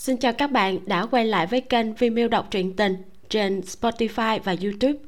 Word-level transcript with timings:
Xin 0.00 0.16
chào 0.16 0.32
các 0.32 0.50
bạn 0.50 0.78
đã 0.86 1.06
quay 1.06 1.24
lại 1.24 1.46
với 1.46 1.60
kênh 1.60 1.94
Vimeo 1.94 2.28
đọc 2.28 2.46
truyện 2.50 2.76
tình 2.76 2.96
trên 3.28 3.60
Spotify 3.60 4.40
và 4.44 4.56
YouTube. 4.62 4.98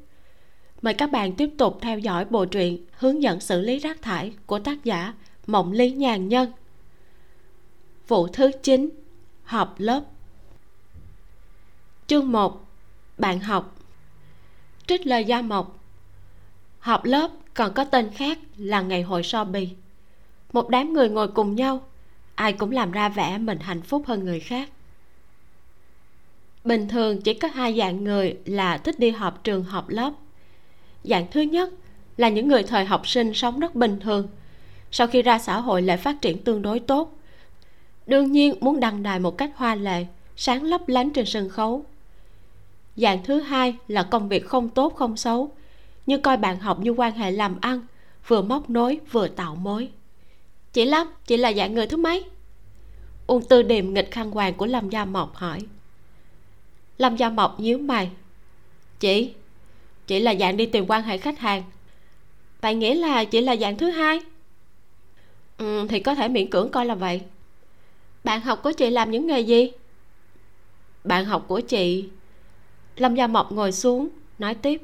Mời 0.82 0.94
các 0.94 1.10
bạn 1.10 1.32
tiếp 1.32 1.50
tục 1.58 1.78
theo 1.80 1.98
dõi 1.98 2.24
bộ 2.24 2.44
truyện 2.44 2.84
Hướng 2.92 3.22
dẫn 3.22 3.40
xử 3.40 3.60
lý 3.60 3.78
rác 3.78 4.02
thải 4.02 4.32
của 4.46 4.58
tác 4.58 4.84
giả 4.84 5.14
Mộng 5.46 5.72
Lý 5.72 5.90
Nhàn 5.90 6.28
Nhân. 6.28 6.52
Vụ 8.08 8.28
thứ 8.28 8.50
9 8.62 8.90
Họp 9.44 9.74
lớp. 9.78 10.02
Chương 12.06 12.32
1 12.32 12.66
Bạn 13.18 13.40
học. 13.40 13.76
Trích 14.86 15.06
lời 15.06 15.24
Gia 15.24 15.42
Mộc. 15.42 15.78
Họp 16.78 17.04
lớp 17.04 17.30
còn 17.54 17.74
có 17.74 17.84
tên 17.84 18.10
khác 18.10 18.38
là 18.56 18.80
ngày 18.80 19.02
hội 19.02 19.22
so 19.22 19.44
bì. 19.44 19.68
Một 20.52 20.68
đám 20.68 20.92
người 20.92 21.08
ngồi 21.08 21.28
cùng 21.28 21.54
nhau, 21.54 21.82
Ai 22.34 22.52
cũng 22.52 22.70
làm 22.70 22.92
ra 22.92 23.08
vẻ 23.08 23.38
mình 23.38 23.58
hạnh 23.60 23.82
phúc 23.82 24.02
hơn 24.06 24.24
người 24.24 24.40
khác 24.40 24.68
bình 26.64 26.88
thường 26.88 27.20
chỉ 27.22 27.34
có 27.34 27.48
hai 27.48 27.78
dạng 27.78 28.04
người 28.04 28.36
là 28.44 28.78
thích 28.78 28.98
đi 28.98 29.10
họp 29.10 29.44
trường, 29.44 29.64
họp 29.64 29.88
lớp. 29.88 30.12
Dạng 31.04 31.26
thứ 31.30 31.40
nhất 31.40 31.70
là 32.16 32.28
những 32.28 32.48
người 32.48 32.62
thời 32.62 32.84
học 32.84 33.08
sinh 33.08 33.34
sống 33.34 33.60
rất 33.60 33.74
bình 33.74 34.00
thường. 34.00 34.28
Sau 34.90 35.06
khi 35.06 35.22
ra 35.22 35.38
xã 35.38 35.60
hội 35.60 35.82
lại 35.82 35.96
phát 35.96 36.22
triển 36.22 36.38
tương 36.38 36.62
đối 36.62 36.80
tốt. 36.80 37.18
Đương 38.06 38.32
nhiên 38.32 38.54
muốn 38.60 38.80
đăng 38.80 39.02
đài 39.02 39.18
một 39.18 39.38
cách 39.38 39.50
hoa 39.56 39.74
lệ, 39.74 40.06
sáng 40.36 40.62
lấp 40.62 40.88
lánh 40.88 41.10
trên 41.10 41.26
sân 41.26 41.48
khấu. 41.48 41.84
Dạng 42.96 43.24
thứ 43.24 43.40
hai 43.40 43.76
là 43.88 44.02
công 44.02 44.28
việc 44.28 44.46
không 44.46 44.68
tốt, 44.68 44.94
không 44.94 45.16
xấu, 45.16 45.50
như 46.06 46.18
coi 46.18 46.36
bạn 46.36 46.58
học 46.58 46.80
như 46.80 46.90
quan 46.90 47.12
hệ 47.12 47.30
làm 47.30 47.56
ăn, 47.60 47.80
vừa 48.26 48.42
móc 48.42 48.70
nối, 48.70 49.00
vừa 49.12 49.28
tạo 49.28 49.54
mối. 49.54 49.88
Chị 50.72 50.84
lâm, 50.84 51.06
chị 51.26 51.36
là 51.36 51.52
dạng 51.52 51.74
người 51.74 51.86
thứ 51.86 51.96
mấy? 51.96 52.24
Uông 53.26 53.44
tư 53.44 53.62
điềm, 53.62 53.94
nghịch 53.94 54.10
khăn 54.10 54.30
hoàng 54.30 54.54
của 54.54 54.66
lâm 54.66 54.90
gia 54.90 55.04
mộc 55.04 55.34
hỏi 55.34 55.58
lâm 57.02 57.16
gia 57.16 57.30
mộc 57.30 57.60
nhíu 57.60 57.78
mày. 57.78 58.10
Chị 59.00 59.32
chị 60.06 60.20
là 60.20 60.34
dạng 60.34 60.56
đi 60.56 60.66
tìm 60.66 60.84
quan 60.88 61.02
hệ 61.02 61.18
khách 61.18 61.38
hàng. 61.38 61.62
Vậy 62.60 62.74
nghĩa 62.74 62.94
là 62.94 63.24
chị 63.24 63.40
là 63.40 63.56
dạng 63.56 63.76
thứ 63.76 63.90
hai? 63.90 64.20
Ừ, 65.58 65.86
thì 65.88 66.00
có 66.00 66.14
thể 66.14 66.28
miễn 66.28 66.50
cưỡng 66.50 66.70
coi 66.70 66.86
là 66.86 66.94
vậy. 66.94 67.20
Bạn 68.24 68.40
học 68.40 68.60
của 68.62 68.72
chị 68.72 68.90
làm 68.90 69.10
những 69.10 69.26
nghề 69.26 69.40
gì? 69.40 69.72
Bạn 71.04 71.24
học 71.24 71.44
của 71.48 71.60
chị. 71.60 72.08
Lâm 72.96 73.14
gia 73.14 73.26
mộc 73.26 73.52
ngồi 73.52 73.72
xuống 73.72 74.08
nói 74.38 74.54
tiếp. 74.54 74.82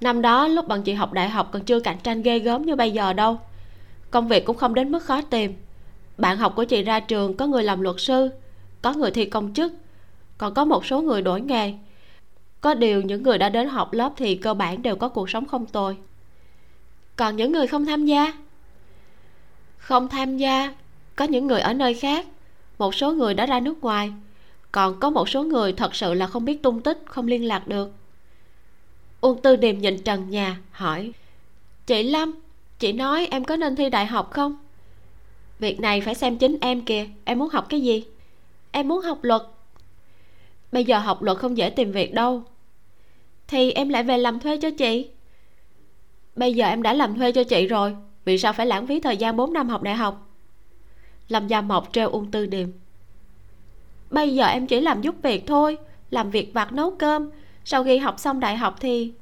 Năm 0.00 0.22
đó 0.22 0.48
lúc 0.48 0.68
bọn 0.68 0.82
chị 0.82 0.92
học 0.92 1.12
đại 1.12 1.28
học 1.28 1.48
còn 1.52 1.64
chưa 1.64 1.80
cạnh 1.80 1.98
tranh 2.02 2.22
ghê 2.22 2.38
gớm 2.38 2.66
như 2.66 2.76
bây 2.76 2.90
giờ 2.90 3.12
đâu. 3.12 3.40
Công 4.10 4.28
việc 4.28 4.44
cũng 4.44 4.56
không 4.56 4.74
đến 4.74 4.92
mức 4.92 5.04
khó 5.04 5.22
tìm. 5.22 5.54
Bạn 6.18 6.36
học 6.36 6.52
của 6.56 6.64
chị 6.64 6.82
ra 6.82 7.00
trường 7.00 7.36
có 7.36 7.46
người 7.46 7.62
làm 7.62 7.80
luật 7.80 7.96
sư 7.98 8.30
có 8.82 8.92
người 8.92 9.10
thi 9.10 9.24
công 9.24 9.54
chức 9.54 9.72
còn 10.38 10.54
có 10.54 10.64
một 10.64 10.86
số 10.86 11.02
người 11.02 11.22
đổi 11.22 11.40
nghề. 11.40 11.74
Có 12.60 12.74
điều 12.74 13.02
những 13.02 13.22
người 13.22 13.38
đã 13.38 13.48
đến 13.48 13.68
học 13.68 13.92
lớp 13.92 14.12
thì 14.16 14.34
cơ 14.34 14.54
bản 14.54 14.82
đều 14.82 14.96
có 14.96 15.08
cuộc 15.08 15.30
sống 15.30 15.46
không 15.46 15.66
tồi. 15.66 15.96
Còn 17.16 17.36
những 17.36 17.52
người 17.52 17.66
không 17.66 17.86
tham 17.86 18.06
gia? 18.06 18.32
Không 19.78 20.08
tham 20.08 20.36
gia, 20.36 20.74
có 21.16 21.24
những 21.24 21.46
người 21.46 21.60
ở 21.60 21.72
nơi 21.72 21.94
khác. 21.94 22.26
Một 22.78 22.94
số 22.94 23.12
người 23.12 23.34
đã 23.34 23.46
ra 23.46 23.60
nước 23.60 23.80
ngoài. 23.80 24.12
Còn 24.72 25.00
có 25.00 25.10
một 25.10 25.28
số 25.28 25.42
người 25.42 25.72
thật 25.72 25.94
sự 25.94 26.14
là 26.14 26.26
không 26.26 26.44
biết 26.44 26.62
tung 26.62 26.82
tích, 26.82 27.02
không 27.06 27.26
liên 27.26 27.44
lạc 27.44 27.68
được. 27.68 27.92
Uông 29.20 29.42
tư 29.42 29.56
điềm 29.56 29.78
nhìn 29.78 30.02
trần 30.02 30.30
nhà, 30.30 30.58
hỏi, 30.70 31.12
chị 31.86 32.02
lâm, 32.02 32.32
chị 32.78 32.92
nói 32.92 33.28
em 33.30 33.44
có 33.44 33.56
nên 33.56 33.76
thi 33.76 33.90
đại 33.90 34.06
học 34.06 34.30
không? 34.30 34.56
Việc 35.58 35.80
này 35.80 36.00
phải 36.00 36.14
xem 36.14 36.38
chính 36.38 36.58
em 36.60 36.84
kìa. 36.84 37.06
Em 37.24 37.38
muốn 37.38 37.48
học 37.48 37.66
cái 37.68 37.80
gì? 37.80 38.04
Em 38.70 38.88
muốn 38.88 39.00
học 39.00 39.18
luật 39.22 39.42
bây 40.72 40.84
giờ 40.84 40.98
học 40.98 41.22
luật 41.22 41.38
không 41.38 41.56
dễ 41.56 41.70
tìm 41.70 41.92
việc 41.92 42.14
đâu. 42.14 42.42
Thì 43.48 43.72
em 43.72 43.88
lại 43.88 44.02
về 44.02 44.18
làm 44.18 44.40
thuê 44.40 44.58
cho 44.58 44.70
chị. 44.70 45.08
Bây 46.36 46.54
giờ 46.54 46.66
em 46.66 46.82
đã 46.82 46.94
làm 46.94 47.14
thuê 47.14 47.32
cho 47.32 47.44
chị 47.44 47.66
rồi, 47.66 47.96
vì 48.24 48.38
sao 48.38 48.52
phải 48.52 48.66
lãng 48.66 48.86
phí 48.86 49.00
thời 49.00 49.16
gian 49.16 49.36
4 49.36 49.52
năm 49.52 49.68
học 49.68 49.82
đại 49.82 49.94
học? 49.94 50.28
Lâm 51.28 51.48
gia 51.48 51.60
mộc 51.60 51.92
treo 51.92 52.10
ung 52.10 52.30
tư 52.30 52.46
điềm. 52.46 52.68
Bây 54.10 54.34
giờ 54.34 54.46
em 54.46 54.66
chỉ 54.66 54.80
làm 54.80 55.00
giúp 55.00 55.14
việc 55.22 55.46
thôi, 55.46 55.78
làm 56.10 56.30
việc 56.30 56.54
vặt 56.54 56.72
nấu 56.72 56.90
cơm. 56.90 57.30
Sau 57.64 57.84
khi 57.84 57.98
học 57.98 58.20
xong 58.20 58.40
đại 58.40 58.56
học 58.56 58.76
thì 58.80 59.12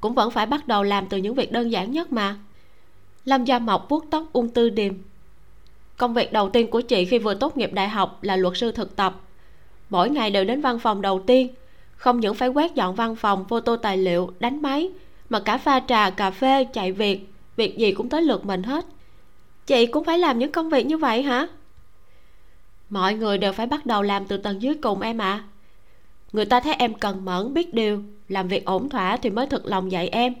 cũng 0.00 0.14
vẫn 0.14 0.30
phải 0.30 0.46
bắt 0.46 0.68
đầu 0.68 0.82
làm 0.82 1.06
từ 1.06 1.18
những 1.18 1.34
việc 1.34 1.52
đơn 1.52 1.72
giản 1.72 1.92
nhất 1.92 2.12
mà. 2.12 2.38
Lâm 3.24 3.44
gia 3.44 3.58
mộc 3.58 3.88
vuốt 3.88 4.04
tóc 4.10 4.24
ung 4.32 4.48
tư 4.48 4.70
điềm. 4.70 4.94
Công 5.96 6.14
việc 6.14 6.32
đầu 6.32 6.50
tiên 6.50 6.70
của 6.70 6.80
chị 6.80 7.04
khi 7.04 7.18
vừa 7.18 7.34
tốt 7.34 7.56
nghiệp 7.56 7.72
đại 7.72 7.88
học 7.88 8.18
là 8.22 8.36
luật 8.36 8.56
sư 8.56 8.72
thực 8.72 8.96
tập 8.96 9.20
mỗi 9.90 10.10
ngày 10.10 10.30
đều 10.30 10.44
đến 10.44 10.60
văn 10.60 10.78
phòng 10.78 11.02
đầu 11.02 11.20
tiên. 11.20 11.48
Không 11.96 12.20
những 12.20 12.34
phải 12.34 12.48
quét 12.48 12.74
dọn 12.74 12.94
văn 12.94 13.16
phòng 13.16 13.44
photo 13.48 13.76
tài 13.76 13.96
liệu, 13.96 14.32
đánh 14.40 14.62
máy, 14.62 14.90
mà 15.30 15.40
cả 15.40 15.58
pha 15.58 15.80
trà, 15.88 16.10
cà 16.10 16.30
phê, 16.30 16.64
chạy 16.64 16.92
việc 16.92 17.30
việc 17.56 17.78
gì 17.78 17.92
cũng 17.92 18.08
tới 18.08 18.22
lượt 18.22 18.44
mình 18.44 18.62
hết. 18.62 18.86
Chị 19.66 19.86
cũng 19.86 20.04
phải 20.04 20.18
làm 20.18 20.38
những 20.38 20.52
công 20.52 20.70
việc 20.70 20.86
như 20.86 20.98
vậy 20.98 21.22
hả? 21.22 21.46
Mọi 22.90 23.14
người 23.14 23.38
đều 23.38 23.52
phải 23.52 23.66
bắt 23.66 23.86
đầu 23.86 24.02
làm 24.02 24.26
từ 24.26 24.36
tầng 24.36 24.62
dưới 24.62 24.74
cùng 24.74 25.00
em 25.00 25.18
ạ. 25.18 25.32
À. 25.32 25.44
người 26.32 26.44
ta 26.44 26.60
thấy 26.60 26.74
em 26.74 26.94
cần 26.94 27.24
mẫn, 27.24 27.54
biết 27.54 27.74
điều, 27.74 28.02
làm 28.28 28.48
việc 28.48 28.64
ổn 28.64 28.88
thỏa 28.88 29.16
thì 29.16 29.30
mới 29.30 29.46
thực 29.46 29.66
lòng 29.66 29.92
dạy 29.92 30.08
em. 30.08 30.34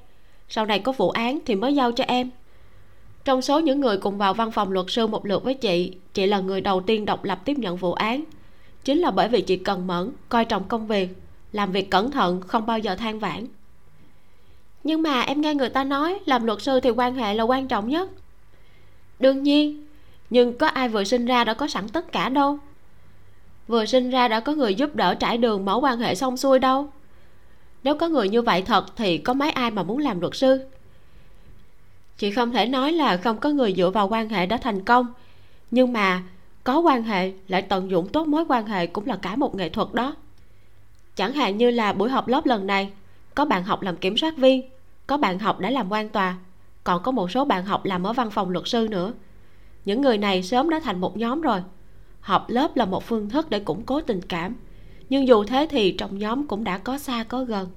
Sau 0.48 0.66
này 0.66 0.78
có 0.78 0.92
vụ 0.92 1.10
án 1.10 1.38
thì 1.46 1.54
mới 1.54 1.74
giao 1.74 1.92
cho 1.92 2.04
em. 2.04 2.30
Trong 3.24 3.42
số 3.42 3.60
những 3.60 3.80
người 3.80 3.98
cùng 3.98 4.18
vào 4.18 4.34
văn 4.34 4.50
phòng 4.50 4.72
luật 4.72 4.86
sư 4.88 5.06
một 5.06 5.26
lượt 5.26 5.44
với 5.44 5.54
chị 5.54 5.94
chị 6.14 6.26
là 6.26 6.40
người 6.40 6.60
đầu 6.60 6.80
tiên 6.80 7.04
độc 7.04 7.24
lập 7.24 7.40
tiếp 7.44 7.58
nhận 7.58 7.76
vụ 7.76 7.92
án 7.92 8.24
chính 8.84 8.98
là 8.98 9.10
bởi 9.10 9.28
vì 9.28 9.40
chị 9.40 9.56
cần 9.56 9.86
mẫn, 9.86 10.12
coi 10.28 10.44
trọng 10.44 10.64
công 10.64 10.86
việc, 10.86 11.08
làm 11.52 11.72
việc 11.72 11.90
cẩn 11.90 12.10
thận, 12.10 12.40
không 12.46 12.66
bao 12.66 12.78
giờ 12.78 12.96
than 12.96 13.18
vãn. 13.18 13.46
Nhưng 14.84 15.02
mà 15.02 15.20
em 15.20 15.40
nghe 15.40 15.54
người 15.54 15.68
ta 15.68 15.84
nói 15.84 16.18
làm 16.26 16.44
luật 16.44 16.62
sư 16.62 16.80
thì 16.80 16.90
quan 16.90 17.14
hệ 17.14 17.34
là 17.34 17.42
quan 17.42 17.68
trọng 17.68 17.88
nhất. 17.88 18.10
Đương 19.18 19.42
nhiên, 19.42 19.86
nhưng 20.30 20.58
có 20.58 20.66
ai 20.66 20.88
vừa 20.88 21.04
sinh 21.04 21.26
ra 21.26 21.44
đã 21.44 21.54
có 21.54 21.68
sẵn 21.68 21.88
tất 21.88 22.12
cả 22.12 22.28
đâu. 22.28 22.58
Vừa 23.68 23.84
sinh 23.84 24.10
ra 24.10 24.28
đã 24.28 24.40
có 24.40 24.54
người 24.54 24.74
giúp 24.74 24.96
đỡ 24.96 25.14
trải 25.14 25.38
đường 25.38 25.64
mở 25.64 25.78
quan 25.82 25.98
hệ 25.98 26.14
xong 26.14 26.36
xuôi 26.36 26.58
đâu. 26.58 26.92
Nếu 27.82 27.94
có 27.94 28.08
người 28.08 28.28
như 28.28 28.42
vậy 28.42 28.62
thật 28.62 28.96
thì 28.96 29.18
có 29.18 29.34
mấy 29.34 29.50
ai 29.50 29.70
mà 29.70 29.82
muốn 29.82 29.98
làm 29.98 30.20
luật 30.20 30.36
sư? 30.36 30.60
Chị 32.18 32.30
không 32.30 32.52
thể 32.52 32.66
nói 32.66 32.92
là 32.92 33.16
không 33.16 33.38
có 33.38 33.50
người 33.50 33.74
dựa 33.76 33.90
vào 33.90 34.08
quan 34.08 34.28
hệ 34.28 34.46
đã 34.46 34.56
thành 34.56 34.84
công, 34.84 35.06
nhưng 35.70 35.92
mà 35.92 36.22
có 36.64 36.78
quan 36.78 37.02
hệ, 37.02 37.32
lại 37.48 37.62
tận 37.62 37.90
dụng 37.90 38.08
tốt 38.08 38.28
mối 38.28 38.44
quan 38.48 38.66
hệ 38.66 38.86
cũng 38.86 39.06
là 39.06 39.16
cả 39.16 39.36
một 39.36 39.54
nghệ 39.54 39.68
thuật 39.68 39.88
đó. 39.92 40.16
Chẳng 41.16 41.32
hạn 41.32 41.58
như 41.58 41.70
là 41.70 41.92
buổi 41.92 42.10
họp 42.10 42.28
lớp 42.28 42.46
lần 42.46 42.66
này, 42.66 42.90
có 43.34 43.44
bạn 43.44 43.64
học 43.64 43.82
làm 43.82 43.96
kiểm 43.96 44.16
soát 44.16 44.36
viên, 44.36 44.62
có 45.06 45.16
bạn 45.16 45.38
học 45.38 45.60
đã 45.60 45.70
làm 45.70 45.92
quan 45.92 46.08
tòa, 46.08 46.36
còn 46.84 47.02
có 47.02 47.12
một 47.12 47.30
số 47.30 47.44
bạn 47.44 47.64
học 47.64 47.84
làm 47.84 48.06
ở 48.06 48.12
văn 48.12 48.30
phòng 48.30 48.50
luật 48.50 48.68
sư 48.68 48.88
nữa. 48.90 49.12
Những 49.84 50.02
người 50.02 50.18
này 50.18 50.42
sớm 50.42 50.70
đã 50.70 50.80
thành 50.80 51.00
một 51.00 51.16
nhóm 51.16 51.40
rồi. 51.40 51.60
Họp 52.20 52.50
lớp 52.50 52.76
là 52.76 52.84
một 52.84 53.04
phương 53.04 53.28
thức 53.28 53.50
để 53.50 53.60
củng 53.60 53.82
cố 53.82 54.00
tình 54.00 54.20
cảm, 54.22 54.56
nhưng 55.08 55.28
dù 55.28 55.44
thế 55.44 55.66
thì 55.70 55.92
trong 55.92 56.18
nhóm 56.18 56.46
cũng 56.46 56.64
đã 56.64 56.78
có 56.78 56.98
xa 56.98 57.24
có 57.24 57.44
gần. 57.44 57.68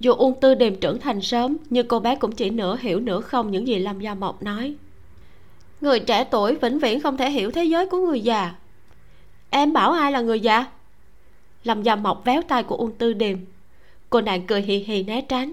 Dù 0.00 0.12
ung 0.12 0.40
tư 0.40 0.54
điềm 0.54 0.76
trưởng 0.80 1.00
thành 1.00 1.20
sớm, 1.20 1.56
nhưng 1.70 1.88
cô 1.88 2.00
bé 2.00 2.16
cũng 2.16 2.32
chỉ 2.32 2.50
nửa 2.50 2.76
hiểu 2.80 3.00
nửa 3.00 3.20
không 3.20 3.50
những 3.50 3.66
gì 3.66 3.78
lâm 3.78 4.00
gia 4.00 4.14
mộc 4.14 4.42
nói 4.42 4.74
người 5.80 6.00
trẻ 6.00 6.24
tuổi 6.24 6.54
vĩnh 6.54 6.78
viễn 6.78 7.00
không 7.00 7.16
thể 7.16 7.30
hiểu 7.30 7.50
thế 7.50 7.64
giới 7.64 7.86
của 7.86 7.98
người 7.98 8.20
già. 8.20 8.54
Em 9.50 9.72
bảo 9.72 9.92
ai 9.92 10.12
là 10.12 10.20
người 10.20 10.40
già? 10.40 10.64
Lâm 11.64 11.82
gia 11.82 11.96
mộc 11.96 12.24
véo 12.24 12.42
tay 12.42 12.62
của 12.62 12.76
ung 12.76 12.92
tư 12.92 13.12
điềm. 13.12 13.38
Cô 14.10 14.20
nàng 14.20 14.46
cười 14.46 14.62
hì 14.62 14.78
hì 14.78 15.02
né 15.02 15.20
tránh. 15.20 15.52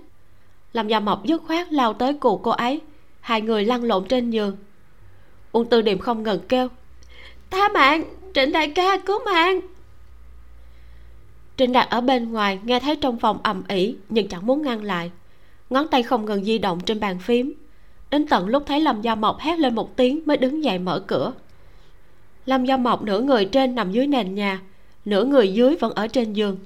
Lâm 0.73 0.87
gia 0.87 0.99
mộc 0.99 1.25
dứt 1.25 1.41
khoát 1.47 1.73
lao 1.73 1.93
tới 1.93 2.13
cụ 2.13 2.37
cô 2.37 2.51
ấy. 2.51 2.81
Hai 3.21 3.41
người 3.41 3.65
lăn 3.65 3.83
lộn 3.83 4.05
trên 4.07 4.29
giường. 4.29 4.57
Ung 5.51 5.65
tư 5.65 5.81
điềm 5.81 5.99
không 5.99 6.23
ngừng 6.23 6.41
kêu, 6.49 6.67
tha 7.49 7.67
mạng! 7.67 8.03
Trịnh 8.33 8.51
đại 8.51 8.69
ca, 8.69 8.97
cứu 8.97 9.19
mạng! 9.25 9.59
Trịnh 11.57 11.71
đạt 11.71 11.89
ở 11.89 12.01
bên 12.01 12.31
ngoài 12.31 12.59
nghe 12.63 12.79
thấy 12.79 12.95
trong 12.95 13.19
phòng 13.19 13.39
ầm 13.43 13.63
ĩ 13.67 13.95
nhưng 14.09 14.27
chẳng 14.27 14.45
muốn 14.45 14.61
ngăn 14.61 14.83
lại. 14.83 15.11
Ngón 15.69 15.87
tay 15.87 16.03
không 16.03 16.25
ngừng 16.25 16.43
di 16.43 16.57
động 16.57 16.79
trên 16.85 16.99
bàn 16.99 17.19
phím 17.19 17.53
đến 18.15 18.27
tận 18.27 18.47
lúc 18.47 18.63
thấy 18.65 18.81
lâm 18.81 19.01
gia 19.01 19.15
mộc 19.15 19.39
hét 19.39 19.59
lên 19.59 19.75
một 19.75 19.95
tiếng 19.95 20.21
mới 20.25 20.37
đứng 20.37 20.63
dậy 20.63 20.79
mở 20.79 20.99
cửa. 20.99 21.33
Lâm 22.45 22.65
gia 22.65 22.77
mộc 22.77 23.03
nửa 23.03 23.19
người 23.19 23.45
trên 23.45 23.75
nằm 23.75 23.91
dưới 23.91 24.07
nền 24.07 24.35
nhà 24.35 24.61
nửa 25.05 25.23
người 25.23 25.53
dưới 25.53 25.75
vẫn 25.75 25.93
ở 25.93 26.07
trên 26.07 26.33
giường. 26.33 26.57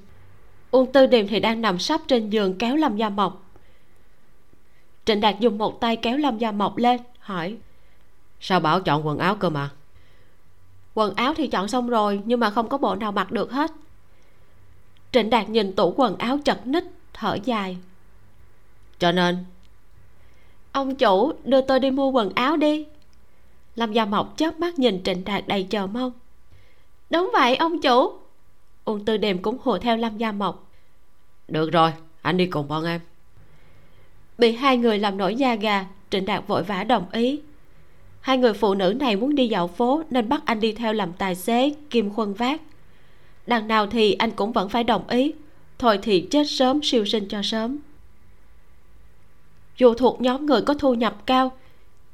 Uông 0.71 0.91
tư 0.91 1.07
điềm 1.07 1.27
thì 1.27 1.39
đang 1.39 1.61
nằm 1.61 1.79
sắp 1.79 2.01
trên 2.07 2.29
giường 2.29 2.57
kéo 2.57 2.75
lâm 2.75 2.97
gia 2.97 3.09
mộc. 3.09 3.51
Trịnh 5.05 5.21
đạt 5.21 5.39
dùng 5.39 5.57
một 5.57 5.81
tay 5.81 5.95
kéo 5.95 6.17
lâm 6.17 6.37
gia 6.37 6.51
mộc 6.51 6.77
lên 6.77 7.01
hỏi 7.19 7.57
sao 8.39 8.59
bảo 8.59 8.81
chọn 8.81 9.07
quần 9.07 9.17
áo 9.17 9.35
cơ 9.35 9.49
mà? 9.49 9.69
Quần 10.93 11.15
áo 11.15 11.33
thì 11.33 11.47
chọn 11.47 11.67
xong 11.67 11.89
rồi 11.89 12.21
nhưng 12.25 12.39
mà 12.39 12.49
không 12.49 12.69
có 12.69 12.77
bộ 12.77 12.95
nào 12.95 13.11
mặc 13.11 13.31
được 13.31 13.51
hết. 13.51 13.71
Trịnh 15.11 15.29
đạt 15.29 15.49
nhìn 15.49 15.75
tủ 15.75 15.93
quần 15.97 16.17
áo 16.17 16.39
chật 16.45 16.67
ních 16.67 16.91
thở 17.13 17.37
dài. 17.43 17.77
Cho 18.99 19.11
nên 19.11 19.45
ông 20.71 20.95
chủ 20.95 21.33
đưa 21.43 21.61
tôi 21.61 21.79
đi 21.79 21.91
mua 21.91 22.11
quần 22.11 22.31
áo 22.35 22.57
đi. 22.57 22.85
Lâm 23.75 23.93
gia 23.93 24.05
mộc 24.05 24.37
chớp 24.37 24.59
mắt 24.59 24.79
nhìn 24.79 25.03
trịnh 25.03 25.23
đạt 25.25 25.47
đầy 25.47 25.63
chờ 25.63 25.87
mong. 25.87 26.11
Đúng 27.09 27.29
vậy 27.33 27.55
ông 27.55 27.81
chủ. 27.81 28.13
Uông 28.85 29.05
tư 29.05 29.17
điềm 29.17 29.37
cũng 29.37 29.57
hùa 29.61 29.77
theo 29.77 29.97
lâm 29.97 30.17
gia 30.17 30.31
mộc. 30.31 30.71
Được 31.47 31.71
rồi 31.71 31.91
anh 32.21 32.37
đi 32.37 32.45
cùng 32.45 32.67
bọn 32.67 32.85
em. 32.85 33.01
Bị 34.37 34.51
hai 34.51 34.77
người 34.77 34.99
làm 34.99 35.17
nổi 35.17 35.35
da 35.35 35.55
gà 35.55 35.85
trịnh 36.09 36.25
đạt 36.25 36.47
vội 36.47 36.63
vã 36.63 36.83
đồng 36.83 37.05
ý. 37.11 37.41
Hai 38.21 38.37
người 38.37 38.53
phụ 38.53 38.73
nữ 38.73 38.93
này 38.99 39.15
muốn 39.15 39.35
đi 39.35 39.47
dạo 39.47 39.67
phố 39.67 40.03
nên 40.09 40.29
bắt 40.29 40.41
anh 40.45 40.59
đi 40.59 40.73
theo 40.73 40.93
làm 40.93 41.13
tài 41.13 41.35
xế 41.35 41.73
kim 41.89 42.13
khuân 42.13 42.33
vác. 42.33 42.61
Đằng 43.47 43.67
nào 43.67 43.87
thì 43.87 44.13
anh 44.13 44.31
cũng 44.31 44.51
vẫn 44.51 44.69
phải 44.69 44.83
đồng 44.83 45.07
ý. 45.07 45.33
Thôi 45.79 45.99
thì 46.01 46.27
chết 46.31 46.49
sớm 46.49 46.79
siêu 46.83 47.05
sinh 47.05 47.27
cho 47.27 47.41
sớm 47.43 47.77
dù 49.79 49.93
thuộc 49.93 50.21
nhóm 50.21 50.45
người 50.45 50.61
có 50.61 50.73
thu 50.73 50.93
nhập 50.93 51.15
cao, 51.25 51.51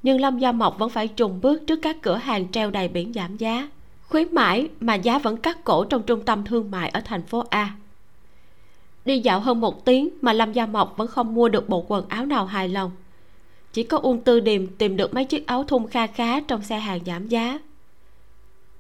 nhưng 0.04 0.22
lâm 0.22 0.40
gia 0.40 0.52
mộc 0.52 0.80
vẫn 0.80 0.90
phải 0.90 1.08
trùng 1.08 1.42
bước 1.42 1.68
trước 1.68 1.80
các 1.82 1.98
cửa 2.02 2.16
hàng 2.16 2.52
treo 2.52 2.72
đầy 2.72 2.88
biển 2.88 3.14
giảm 3.14 3.38
giá. 3.38 3.70
Khuyến 4.08 4.36
mãi 4.36 4.70
mà 4.80 4.96
giá 4.96 5.20
vẫn 5.20 5.38
cắt 5.38 5.64
cổ 5.64 5.86
trong 5.86 6.04
trung 6.04 6.26
tâm 6.26 6.46
thương 6.46 6.72
mại 6.72 6.90
ở 6.90 7.02
thành 7.06 7.24
phố 7.24 7.44
a. 7.50 7.76
Đi 9.06 9.20
dạo 9.20 9.40
hơn 9.40 9.62
một 9.62 9.86
tiếng 9.86 10.10
mà 10.22 10.34
lâm 10.34 10.54
gia 10.54 10.66
mộc 10.66 10.98
vẫn 10.98 11.08
không 11.08 11.34
mua 11.34 11.50
được 11.50 11.70
bộ 11.70 11.86
quần 11.88 12.10
áo 12.10 12.26
nào 12.26 12.46
hài 12.46 12.70
lòng. 12.70 12.92
Chỉ 13.74 13.84
có 13.84 13.98
uông 13.98 14.22
tư 14.22 14.40
điềm 14.40 14.68
tìm 14.68 14.98
được 14.98 15.14
mấy 15.14 15.26
chiếc 15.26 15.48
áo 15.48 15.64
thun 15.64 15.88
kha 15.88 16.08
khá 16.08 16.40
trong 16.40 16.64
xe 16.64 16.80
hàng 16.80 17.00
giảm 17.06 17.28
giá. 17.28 17.60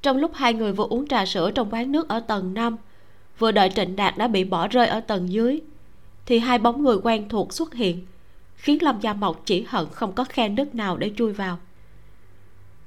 Trong 0.01 0.17
lúc 0.17 0.31
hai 0.33 0.53
người 0.53 0.71
vừa 0.71 0.87
uống 0.89 1.07
trà 1.07 1.25
sữa 1.25 1.51
trong 1.51 1.73
quán 1.73 1.91
nước 1.91 2.09
ở 2.09 2.19
tầng 2.19 2.53
5 2.53 2.77
vừa 3.39 3.51
đợi 3.51 3.69
trịnh 3.75 3.95
đạt 3.95 4.17
đã 4.17 4.27
bị 4.27 4.43
bỏ 4.43 4.67
rơi 4.67 4.87
ở 4.87 4.99
tầng 4.99 5.31
dưới, 5.31 5.59
thì 6.25 6.39
hai 6.39 6.59
bóng 6.59 6.83
người 6.83 6.97
quen 7.03 7.29
thuộc 7.29 7.53
xuất 7.53 7.73
hiện 7.73 8.05
khiến 8.55 8.83
lâm 8.83 8.99
gia 8.99 9.13
mộc 9.13 9.45
chỉ 9.45 9.65
hận 9.67 9.85
không 9.91 10.13
có 10.13 10.23
khe 10.23 10.49
nứt 10.49 10.75
nào 10.75 10.97
để 10.97 11.11
chui 11.17 11.33
vào. 11.33 11.57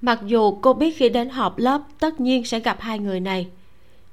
Mặc 0.00 0.20
dù 0.26 0.59
cô 0.61 0.75
biết 0.75 0.97
khi 0.97 1.09
đến 1.09 1.29
họp 1.29 1.59
lớp 1.59 1.82
tất 1.99 2.20
nhiên 2.20 2.44
sẽ 2.44 2.61
gặp 2.61 2.81
hai 2.81 2.99
người 2.99 3.20
này, 3.20 3.49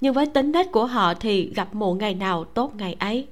nhưng 0.01 0.13
với 0.13 0.25
tính 0.25 0.51
nết 0.51 0.71
của 0.71 0.85
họ 0.85 1.13
thì 1.13 1.51
gặp 1.55 1.75
muộn 1.75 1.97
ngày 1.97 2.13
nào 2.13 2.43
tốt 2.43 2.75
ngày 2.75 2.95
ấy. 2.99 3.27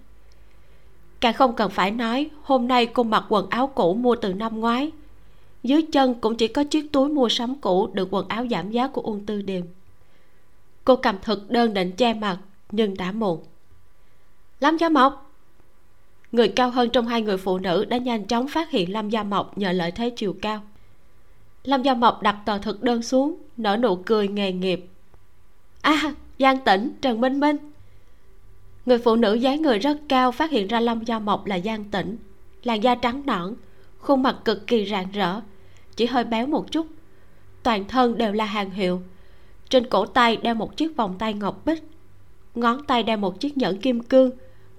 Càng 1.20 1.34
không 1.34 1.56
cần 1.56 1.72
phải 1.72 1.92
nói, 1.92 2.30
hôm 2.44 2.68
nay 2.68 2.86
cô 2.86 3.04
mặc 3.04 3.26
quần 3.30 3.50
áo 3.50 3.68
cũ 3.68 3.94
mua 3.94 4.16
từ 4.16 4.34
năm 4.34 4.60
ngoái. 4.60 4.92
Dưới 5.64 5.82
chân 5.82 6.14
cũng 6.22 6.36
chỉ 6.36 6.48
có 6.48 6.64
chiếc 6.64 6.92
túi 6.92 7.10
mua 7.10 7.30
sắm 7.30 7.56
cũ 7.56 7.90
được 7.94 8.08
quần 8.12 8.28
áo 8.28 8.46
giảm 8.52 8.72
giá 8.72 8.88
của 8.88 9.02
uông 9.02 9.26
tư 9.26 9.42
điềm. 9.42 9.66
Cô 10.86 10.96
cầm 10.96 11.16
thực 11.22 11.50
đơn 11.50 11.74
định 11.74 11.92
che 11.92 12.14
mặt, 12.14 12.38
nhưng 12.72 12.98
đã 12.98 13.12
muộn. 13.12 13.44
Lâm 14.60 14.78
gia 14.78 14.90
mộc 14.90 15.33
người 16.34 16.48
cao 16.48 16.70
hơn 16.70 16.90
trong 16.90 17.08
hai 17.08 17.22
người 17.22 17.38
phụ 17.38 17.58
nữ 17.58 17.86
đã 17.86 17.98
nhanh 17.98 18.26
chóng 18.26 18.48
phát 18.48 18.70
hiện 18.70 18.92
lâm 18.92 19.10
gia 19.10 19.24
mộc 19.24 19.58
nhờ 19.58 19.72
lợi 19.72 19.92
thế 19.92 20.10
chiều 20.10 20.36
cao. 20.42 20.62
Lâm 21.64 21.82
gia 21.82 21.94
mộc 21.94 22.22
đặt 22.22 22.38
tờ 22.46 22.58
thực 22.58 22.84
đơn 22.84 23.02
xuống, 23.02 23.36
nở 23.58 23.78
nụ 23.78 23.96
cười 23.96 24.28
nghề 24.28 24.52
nghiệp. 24.52 24.86
À 25.82 26.14
giang 26.40 26.60
tĩnh, 26.60 26.92
trần 27.02 27.22
minh 27.22 27.40
minh. 27.40 27.58
Người 28.86 28.98
phụ 28.98 29.16
nữ 29.16 29.34
dáng 29.34 29.62
người 29.62 29.80
rất 29.80 29.98
cao 30.10 30.32
phát 30.32 30.52
hiện 30.52 30.68
ra 30.68 30.80
lâm 30.80 31.04
gia 31.06 31.20
mộc 31.20 31.46
là 31.46 31.60
giang 31.60 31.84
tĩnh. 31.84 32.18
Làn 32.64 32.84
da 32.84 32.96
trắng 32.96 33.22
nõn, 33.26 33.54
khuôn 33.98 34.24
mặt 34.24 34.36
cực 34.46 34.68
kỳ 34.68 34.86
rạng 34.86 35.12
rỡ, 35.12 35.42
chỉ 35.96 36.06
hơi 36.06 36.24
béo 36.24 36.48
một 36.48 36.72
chút. 36.72 36.88
Toàn 37.64 37.88
thân 37.88 38.18
đều 38.18 38.34
là 38.34 38.46
hàng 38.46 38.72
hiệu. 38.72 39.02
Trên 39.70 39.90
cổ 39.90 40.06
tay 40.06 40.38
đeo 40.38 40.56
một 40.56 40.78
chiếc 40.78 40.96
vòng 40.96 41.16
tay 41.20 41.34
ngọc 41.34 41.66
bích, 41.66 41.84
ngón 42.56 42.84
tay 42.84 43.04
đeo 43.04 43.18
một 43.18 43.40
chiếc 43.40 43.58
nhẫn 43.58 43.78
kim 43.78 44.04
cương 44.04 44.32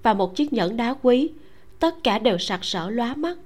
và 0.03 0.13
một 0.13 0.35
chiếc 0.35 0.53
nhẫn 0.53 0.77
đá 0.77 0.95
quý 1.01 1.29
tất 1.85 2.03
cả 2.03 2.19
đều 2.19 2.37
sặc 2.37 2.65
sỡ 2.65 2.89
lóa 2.89 3.15
mắt. 3.15 3.37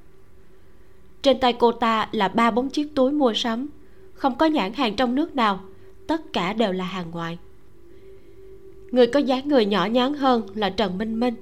Trên 1.22 1.40
tay 1.40 1.54
cô 1.54 1.72
ta 1.72 2.10
là 2.12 2.28
ba 2.28 2.52
bốn 2.52 2.70
chiếc 2.70 2.96
túi 2.96 3.12
mua 3.12 3.34
sắm. 3.34 3.70
Không 4.14 4.38
có 4.38 4.46
nhãn 4.46 4.74
hàng 4.74 4.96
trong 4.96 5.16
nước 5.16 5.36
nào, 5.36 5.60
tất 6.08 6.34
cả 6.34 6.54
đều 6.54 6.72
là 6.72 6.86
hàng 6.86 7.12
ngoại. 7.12 7.38
Người 8.92 9.08
có 9.08 9.20
dáng 9.20 9.48
người 9.48 9.66
nhỏ 9.66 9.86
nhắn 9.86 10.14
hơn 10.14 10.48
là 10.56 10.70
trần 10.70 10.98
minh 10.98 11.20
minh. 11.20 11.36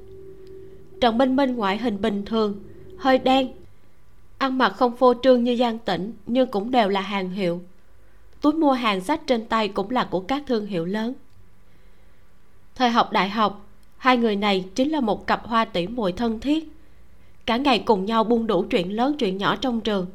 Trần 1.01 1.17
minh 1.17 1.35
minh 1.35 1.55
ngoại 1.55 1.77
hình 1.77 2.01
bình 2.01 2.25
thường, 2.25 2.63
hơi 2.97 3.17
đen, 3.17 3.51
ăn 4.37 4.57
mặc 4.57 4.69
không 4.69 4.97
phô 4.97 5.13
trương 5.23 5.43
như 5.43 5.55
giang 5.55 5.79
tĩnh, 5.79 6.13
nhưng 6.25 6.51
cũng 6.51 6.71
đều 6.71 6.89
là 6.89 7.01
hàng 7.01 7.29
hiệu. 7.29 7.61
Túi 8.41 8.53
mua 8.53 8.71
hàng 8.71 9.01
sách 9.01 9.21
trên 9.27 9.45
tay 9.45 9.67
cũng 9.67 9.91
là 9.91 10.07
của 10.11 10.19
các 10.19 10.43
thương 10.47 10.65
hiệu 10.65 10.85
lớn. 10.85 11.13
Thời 12.75 12.89
học 12.89 13.11
đại 13.11 13.29
học, 13.29 13.67
hai 13.97 14.17
người 14.17 14.35
này 14.35 14.65
chính 14.75 14.91
là 14.91 14.99
một 14.99 15.27
cặp 15.27 15.47
hoa 15.47 15.65
tỉ 15.65 15.87
muội 15.87 16.11
thân 16.11 16.39
thiết 16.39 16.73
cả 17.47 17.57
ngày 17.57 17.79
cùng 17.79 18.05
nhau 18.05 18.23
buông 18.23 18.47
đủ 18.47 18.65
chuyện 18.69 18.95
lớn 18.95 19.15
chuyện 19.19 19.37
nhỏ 19.37 19.55
trong 19.55 19.81
trường. 19.81 20.07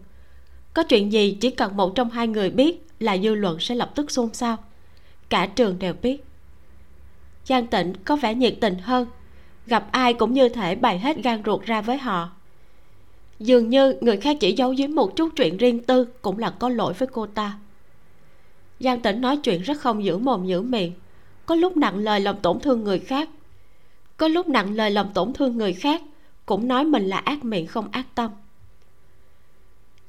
Có 0.75 0.82
chuyện 0.82 1.12
gì 1.12 1.37
chỉ 1.40 1.50
cần 1.50 1.76
một 1.76 1.94
trong 1.94 2.11
hai 2.11 2.29
người 2.29 2.50
biết 2.50 2.87
là 3.00 3.19
dư 3.19 3.34
luận 3.34 3.61
sẽ 3.61 3.75
lập 3.75 3.93
tức 3.94 4.11
xôn 4.11 4.34
xao. 4.34 4.56
Cả 5.29 5.46
trường 5.46 5.79
đều 5.79 5.94
biết. 6.02 6.25
Giang 7.44 7.67
tịnh 7.67 7.93
có 8.05 8.17
vẻ 8.17 8.34
nhiệt 8.34 8.55
tình 8.61 8.79
hơn. 8.79 9.06
Gặp 9.67 9.88
ai 9.93 10.14
cũng 10.14 10.32
như 10.32 10.49
thể 10.49 10.75
bày 10.75 10.99
hết 10.99 11.17
gan 11.23 11.43
ruột 11.46 11.62
ra 11.62 11.81
với 11.81 11.99
họ. 11.99 12.31
Dường 13.38 13.70
như 13.70 13.94
người 14.00 14.17
khác 14.17 14.37
chỉ 14.40 14.52
giấu 14.52 14.75
giếm 14.79 14.94
một 14.94 15.17
chút 15.17 15.29
chuyện 15.37 15.56
riêng 15.56 15.82
tư 15.82 16.05
cũng 16.23 16.38
là 16.38 16.50
có 16.50 16.69
lỗi 16.69 16.93
với 16.93 17.08
cô 17.12 17.26
ta. 17.26 17.58
Giang 18.81 19.00
tĩnh 19.00 19.20
nói 19.20 19.37
chuyện 19.37 19.62
rất 19.62 19.81
không 19.81 20.05
giữ 20.05 20.19
mồm 20.19 20.46
giữ 20.46 20.62
miệng. 20.62 20.93
Có 21.46 21.55
lúc 21.55 21.76
nặng 21.76 21.99
lời 21.99 22.20
làm 22.20 22.37
tổn 22.37 22.61
thương 22.61 22.84
người 22.84 22.99
khác. 22.99 23.29
Có 24.17 24.29
lúc 24.29 24.49
nặng 24.49 24.75
lời 24.75 24.90
làm 24.90 25.12
tổn 25.12 25.32
thương 25.32 25.58
người 25.58 25.73
khác 25.73 26.02
cũng 26.47 26.69
nói 26.69 26.85
mình 26.85 27.06
là 27.06 27.17
ác 27.17 27.44
miệng 27.44 27.67
không 27.67 27.89
ác 27.91 28.06
tâm. 28.15 28.31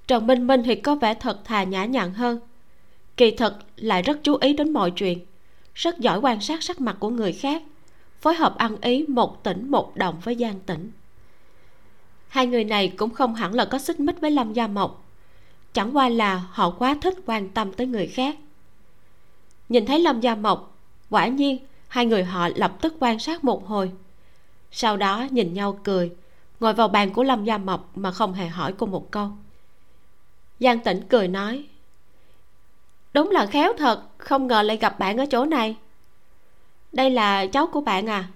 Trần 0.07 0.27
minh 0.27 0.47
minh 0.47 0.61
thì 0.65 0.75
có 0.75 0.95
vẻ 0.95 1.13
thật 1.13 1.41
thà 1.45 1.63
nhã 1.63 1.85
nhặn 1.85 2.13
hơn. 2.13 2.39
Kỳ 3.17 3.31
thật 3.31 3.57
lại 3.75 4.01
rất 4.01 4.19
chú 4.23 4.35
ý 4.35 4.53
đến 4.53 4.73
mọi 4.73 4.91
chuyện, 4.91 5.19
rất 5.73 5.99
giỏi 5.99 6.19
quan 6.19 6.41
sát 6.41 6.63
sắc 6.63 6.81
mặt 6.81 6.95
của 6.99 7.09
người 7.09 7.33
khác, 7.33 7.63
phối 8.21 8.35
hợp 8.35 8.57
ăn 8.57 8.81
ý 8.81 9.05
một 9.07 9.43
tỉnh 9.43 9.71
một 9.71 9.95
đồng 9.95 10.19
với 10.23 10.35
giang 10.35 10.59
tỉnh 10.59 10.91
hai 12.33 12.47
người 12.47 12.63
này 12.63 12.93
cũng 12.97 13.09
không 13.09 13.35
hẳn 13.35 13.53
là 13.53 13.65
có 13.65 13.79
xích 13.79 13.99
mích 13.99 14.21
với 14.21 14.31
lâm 14.31 14.53
gia 14.53 14.67
mộc, 14.67 15.05
chẳng 15.73 15.97
qua 15.97 16.09
là 16.09 16.43
họ 16.51 16.69
quá 16.69 16.97
thích 17.01 17.15
quan 17.25 17.49
tâm 17.49 17.73
tới 17.73 17.87
người 17.87 18.07
khác. 18.07 18.37
Nhìn 19.69 19.85
thấy 19.85 19.99
lâm 19.99 20.21
gia 20.21 20.35
mộc, 20.35 20.77
quả 21.09 21.27
nhiên 21.27 21.57
hai 21.87 22.05
người 22.05 22.23
họ 22.23 22.49
lập 22.55 22.77
tức 22.81 22.95
quan 22.99 23.19
sát 23.19 23.43
một 23.43 23.67
hồi, 23.67 23.91
sau 24.71 24.97
đó 24.97 25.27
nhìn 25.31 25.53
nhau 25.53 25.79
cười 25.83 26.11
ngồi 26.63 26.73
vào 26.73 26.87
bàn 26.87 27.13
của 27.13 27.23
lâm 27.23 27.45
gia 27.45 27.57
mộc 27.57 27.97
mà 27.97 28.11
không 28.11 28.33
hề 28.33 28.47
hỏi 28.47 28.73
cô 28.77 28.85
một 28.85 29.11
câu. 29.11 29.29
Giang 30.59 30.79
tĩnh 30.79 31.01
cười 31.09 31.27
nói, 31.27 31.65
đúng 33.13 33.31
là 33.31 33.45
khéo 33.45 33.73
thật, 33.77 34.03
không 34.17 34.47
ngờ 34.47 34.61
lại 34.61 34.77
gặp 34.77 34.99
bạn 34.99 35.17
ở 35.17 35.25
chỗ 35.25 35.45
này. 35.45 35.75
Đây 36.91 37.09
là 37.09 37.45
cháu 37.45 37.67
của 37.67 37.81
bạn 37.81 38.09
à? 38.09 38.27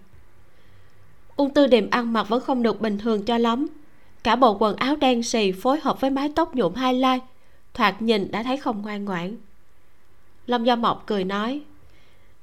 Ung 1.36 1.54
tư 1.54 1.68
điềm 1.68 1.90
ăn 1.90 2.14
mặc 2.14 2.30
vẫn 2.30 2.44
không 2.44 2.64
được 2.64 2.82
bình 2.82 2.98
thường 2.98 3.26
cho 3.26 3.38
lắm. 3.38 3.68
Cả 4.24 4.36
bộ 4.36 4.58
quần 4.60 4.76
áo 4.76 4.96
đen 4.96 5.24
xì 5.24 5.52
phối 5.52 5.80
hợp 5.80 6.02
với 6.02 6.10
mái 6.10 6.32
tóc 6.36 6.56
nhuộm 6.56 6.74
hai 6.74 6.94
lai, 6.94 7.20
thoạt 7.74 8.02
nhìn 8.02 8.32
đã 8.32 8.44
thấy 8.44 8.58
không 8.58 8.82
ngoan 8.82 9.06
ngoãn. 9.06 9.38
Lâm 10.48 10.64
gia 10.64 10.76
mộc 10.76 11.04
cười 11.06 11.24
nói 11.24 11.62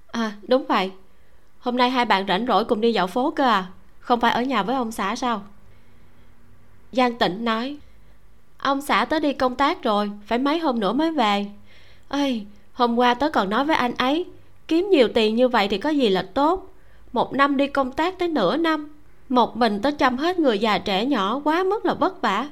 à 0.06 0.32
đúng 0.42 0.66
vậy. 0.66 0.90
Hôm 1.60 1.76
nay 1.76 1.90
hai 1.90 2.04
bạn 2.04 2.26
rảnh 2.28 2.46
rỗi 2.46 2.64
cùng 2.64 2.80
đi 2.80 2.92
dạo 2.92 3.06
phố 3.06 3.30
cơ 3.30 3.44
à? 3.44 3.66
Không 4.00 4.20
phải 4.20 4.32
ở 4.32 4.42
nhà 4.42 4.62
với 4.62 4.76
ông 4.76 4.92
xã 4.92 5.16
sao? 5.16 5.42
Giang 6.96 7.18
tỉnh 7.18 7.44
nói, 7.44 7.76
ông 8.58 8.80
xã 8.80 9.04
tớ 9.04 9.20
đi 9.20 9.32
công 9.32 9.54
tác 9.54 9.82
rồi, 9.82 10.10
phải 10.26 10.38
mấy 10.38 10.58
hôm 10.58 10.80
nữa 10.80 10.92
mới 10.92 11.10
về. 11.10 11.46
Ơi 12.08 12.46
hôm 12.72 12.98
qua 12.98 13.14
tớ 13.14 13.30
còn 13.30 13.50
nói 13.50 13.64
với 13.64 13.76
anh 13.76 13.94
ấy, 13.94 14.24
kiếm 14.68 14.90
nhiều 14.90 15.08
tiền 15.14 15.36
như 15.36 15.48
vậy 15.48 15.68
thì 15.68 15.78
có 15.78 15.90
gì 15.90 16.08
là 16.08 16.22
tốt? 16.34 16.72
Một 17.12 17.32
năm 17.32 17.56
đi 17.56 17.66
công 17.66 17.92
tác 17.92 18.18
tới 18.18 18.28
nửa 18.28 18.56
năm, 18.56 18.96
một 19.28 19.56
mình 19.56 19.82
tớ 19.82 19.90
chăm 19.90 20.16
hết 20.16 20.38
người 20.38 20.58
già 20.58 20.78
trẻ 20.78 21.06
nhỏ 21.06 21.40
quá 21.44 21.64
mức 21.64 21.84
là 21.84 21.94
vất 21.94 22.20
vả. 22.20 22.48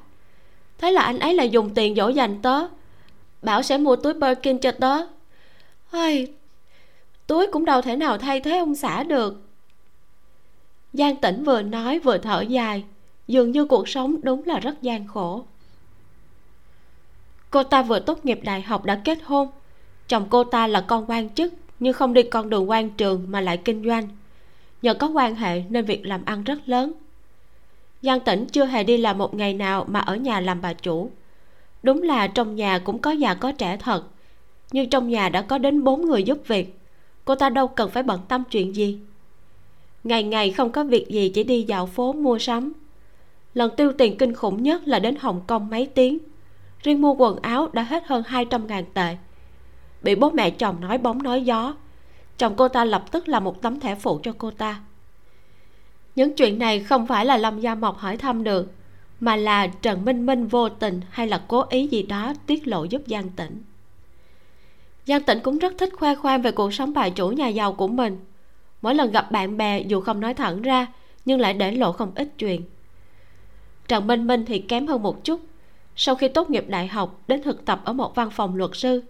Thế 0.79 0.91
là 0.91 1.03
anh 1.03 1.19
ấy 1.19 1.35
lại 1.35 1.51
dùng 1.51 1.75
tiền 1.75 1.95
dỗ 1.95 2.09
dành 2.09 2.43
tớ, 2.43 2.69
bảo 3.43 3.63
sẽ 3.63 3.79
mua 3.79 3.97
túi 3.97 4.15
birkin 4.15 4.59
cho 4.59 4.73
tớ. 4.73 4.97
Ơi 5.91 6.33
túi 7.27 7.47
cũng 7.53 7.65
đâu 7.65 7.83
thể 7.83 7.97
nào 7.97 8.19
thay 8.19 8.41
thế 8.41 8.59
ông 8.59 8.75
xã 8.75 9.03
được. 9.03 9.43
Giang 10.93 11.17
tĩnh 11.17 11.45
vừa 11.45 11.63
nói 11.63 11.99
vừa 11.99 12.19
thở 12.19 12.41
dài 12.41 12.85
dường 13.29 13.51
như 13.51 13.65
cuộc 13.65 13.89
sống 13.89 14.17
đúng 14.23 14.43
là 14.47 14.61
rất 14.61 14.83
gian 14.83 15.07
khổ. 15.07 15.45
Cô 17.51 17.63
ta 17.63 17.83
vừa 17.83 18.01
tốt 18.01 18.25
nghiệp 18.25 18.41
đại 18.43 18.63
học 18.63 18.85
đã 18.85 19.01
kết 19.05 19.19
hôn. 19.25 19.49
Chồng 20.09 20.27
cô 20.31 20.45
ta 20.45 20.67
là 20.67 20.81
con 20.81 21.05
quan 21.11 21.31
chức, 21.31 21.55
nhưng 21.81 21.93
không 21.93 22.15
đi 22.15 22.23
con 22.23 22.51
đường 22.51 22.71
quan 22.71 22.91
trường 22.91 23.25
mà 23.29 23.41
lại 23.41 23.57
kinh 23.57 23.85
doanh. 23.85 24.09
Nhờ 24.83 24.95
có 24.95 25.07
quan 25.07 25.35
hệ 25.35 25.63
nên 25.69 25.85
việc 25.85 26.07
làm 26.07 26.25
ăn 26.25 26.45
rất 26.45 26.59
lớn. 26.69 26.93
Giang 28.03 28.21
tĩnh 28.21 28.47
chưa 28.47 28.65
hề 28.65 28.85
đi 28.85 28.97
làm 28.97 29.19
một 29.19 29.35
ngày 29.35 29.55
nào 29.55 29.85
mà 29.89 30.01
ở 30.01 30.17
nhà 30.17 30.41
làm 30.41 30.61
bà 30.61 30.73
chủ. 30.73 31.11
Đúng 31.83 32.03
là 32.03 32.27
trong 32.27 32.57
nhà 32.57 32.79
cũng 32.79 32.99
có 32.99 33.11
già 33.11 33.35
có 33.35 33.53
trẻ 33.53 33.77
thật, 33.77 34.05
nhưng 34.73 34.91
trong 34.91 35.09
nhà 35.09 35.29
đã 35.29 35.43
có 35.43 35.59
đến 35.59 35.85
bốn 35.85 36.07
người 36.07 36.23
giúp 36.23 36.39
việc. 36.47 36.79
Cô 37.25 37.35
ta 37.35 37.51
đâu 37.51 37.69
cần 37.69 37.91
phải 37.91 38.03
bận 38.03 38.21
tâm 38.29 38.43
chuyện 38.51 38.77
gì. 38.77 38.99
Ngày 40.05 40.23
ngày 40.23 40.51
không 40.51 40.73
có 40.73 40.85
việc 40.85 41.09
gì, 41.09 41.29
chỉ 41.35 41.45
đi 41.45 41.63
dạo 41.63 41.87
phố 41.87 42.13
mua 42.13 42.39
sắm 42.39 42.73
lần 43.55 43.77
tiêu 43.77 43.93
tiền 43.99 44.19
kinh 44.19 44.35
khủng 44.35 44.63
nhất 44.63 44.89
là 44.89 44.99
đến 44.99 45.17
hồng 45.17 45.41
kông 45.47 45.71
mấy 45.71 45.87
tiếng. 45.87 46.19
Riêng 46.83 47.01
mua 47.01 47.15
quần 47.15 47.39
áo 47.43 47.69
đã 47.73 47.83
hết 47.83 48.07
hơn 48.07 48.23
200 48.27 48.67
ngàn 48.67 48.85
tệ. 48.95 49.17
Bị 50.03 50.15
bố 50.15 50.31
mẹ 50.31 50.51
chồng 50.51 50.81
nói 50.81 50.99
bóng 50.99 51.23
nói 51.23 51.43
gió. 51.43 51.75
Chồng 52.39 52.55
cô 52.57 52.69
ta 52.69 52.85
lập 52.85 53.05
tức 53.11 53.29
là 53.29 53.41
một 53.41 53.63
tấm 53.63 53.81
thẻ 53.81 53.95
phụ 53.95 54.21
cho 54.23 54.33
cô 54.39 54.51
ta. 54.51 54.81
Những 56.17 56.37
chuyện 56.37 56.59
này 56.59 56.81
không 56.81 57.07
phải 57.07 57.27
là 57.27 57.37
lâm 57.37 57.61
gia 57.61 57.75
mộc 57.75 57.99
hỏi 57.99 58.17
thăm 58.17 58.45
được, 58.45 58.73
mà 59.21 59.37
là 59.37 59.67
trần 59.67 60.05
minh 60.05 60.27
minh 60.27 60.47
vô 60.47 60.69
tình 60.69 61.01
hay 61.11 61.27
là 61.27 61.43
cố 61.49 61.65
ý 61.71 61.87
gì 61.87 62.03
đó 62.03 62.35
tiết 62.47 62.69
lộ 62.69 62.85
giúp 62.85 63.03
giang 63.07 63.29
tĩnh. 63.29 63.63
Giang 65.07 65.23
tĩnh 65.23 65.39
cũng 65.43 65.59
rất 65.59 65.75
thích 65.79 65.93
khoe 65.97 66.15
khoang 66.15 66.43
về 66.43 66.53
cuộc 66.53 66.75
sống 66.75 66.93
bà 66.93 67.09
chủ 67.09 67.29
nhà 67.29 67.49
giàu 67.49 67.73
của 67.73 67.89
mình. 67.89 68.19
Mỗi 68.83 68.95
lần 68.95 69.11
gặp 69.11 69.31
bạn 69.31 69.57
bè 69.57 69.81
dù 69.81 70.01
không 70.01 70.21
nói 70.21 70.35
thẳng 70.35 70.63
ra, 70.63 70.87
nhưng 71.25 71.41
lại 71.41 71.55
để 71.55 71.73
lộ 71.73 71.93
không 71.93 72.13
ít 72.15 72.29
chuyện 72.39 72.63
trần 73.93 74.07
minh 74.07 74.27
minh 74.27 74.45
thì 74.47 74.59
kém 74.59 74.87
hơn 74.87 75.03
một 75.03 75.25
chút. 75.25 75.41
Sau 75.97 76.15
khi 76.15 76.29
tốt 76.29 76.51
nghiệp 76.51 76.65
đại 76.69 76.87
học, 76.87 77.21
đến 77.29 77.43
thực 77.43 77.65
tập 77.65 77.81
ở 77.85 77.93
một 77.93 78.15
văn 78.15 78.31
phòng 78.31 78.57
luật 78.57 78.71
sư. 78.75 79.03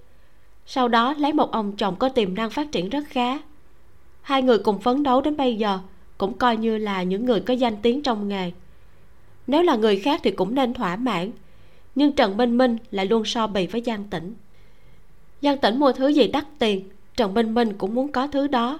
Sau 0.66 0.88
đó 0.88 1.14
lấy 1.18 1.32
một 1.32 1.52
ông 1.52 1.76
chồng 1.76 1.96
có 1.96 2.08
tiềm 2.08 2.34
năng 2.34 2.50
phát 2.50 2.72
triển 2.72 2.88
rất 2.88 3.04
khá. 3.08 3.38
Hai 4.22 4.42
người 4.42 4.58
cùng 4.58 4.78
phấn 4.78 5.02
đấu 5.02 5.20
đến 5.20 5.36
bây 5.36 5.56
giờ, 5.56 5.78
cũng 6.18 6.38
coi 6.38 6.56
như 6.56 6.78
là 6.78 7.02
những 7.02 7.24
người 7.24 7.40
có 7.40 7.54
danh 7.54 7.76
tiếng 7.82 8.02
trong 8.02 8.28
nghề. 8.28 8.52
Nếu 9.46 9.62
là 9.62 9.76
người 9.76 9.96
khác 9.96 10.20
thì 10.24 10.30
cũng 10.30 10.54
nên 10.54 10.74
thỏa 10.74 10.96
mãn, 10.96 11.30
nhưng 11.94 12.12
trần 12.12 12.36
minh 12.36 12.58
minh 12.58 12.76
lại 12.90 13.06
luôn 13.06 13.24
so 13.24 13.46
bì 13.46 13.66
với 13.66 13.82
giang 13.86 14.04
tĩnh. 14.04 14.34
Giang 15.42 15.58
tĩnh 15.58 15.78
mua 15.78 15.92
thứ 15.92 16.08
gì 16.08 16.28
đắt 16.28 16.44
tiền, 16.58 16.88
trần 17.16 17.34
minh 17.34 17.54
minh 17.54 17.72
cũng 17.78 17.94
muốn 17.94 18.12
có 18.12 18.26
thứ 18.26 18.46
đó. 18.46 18.78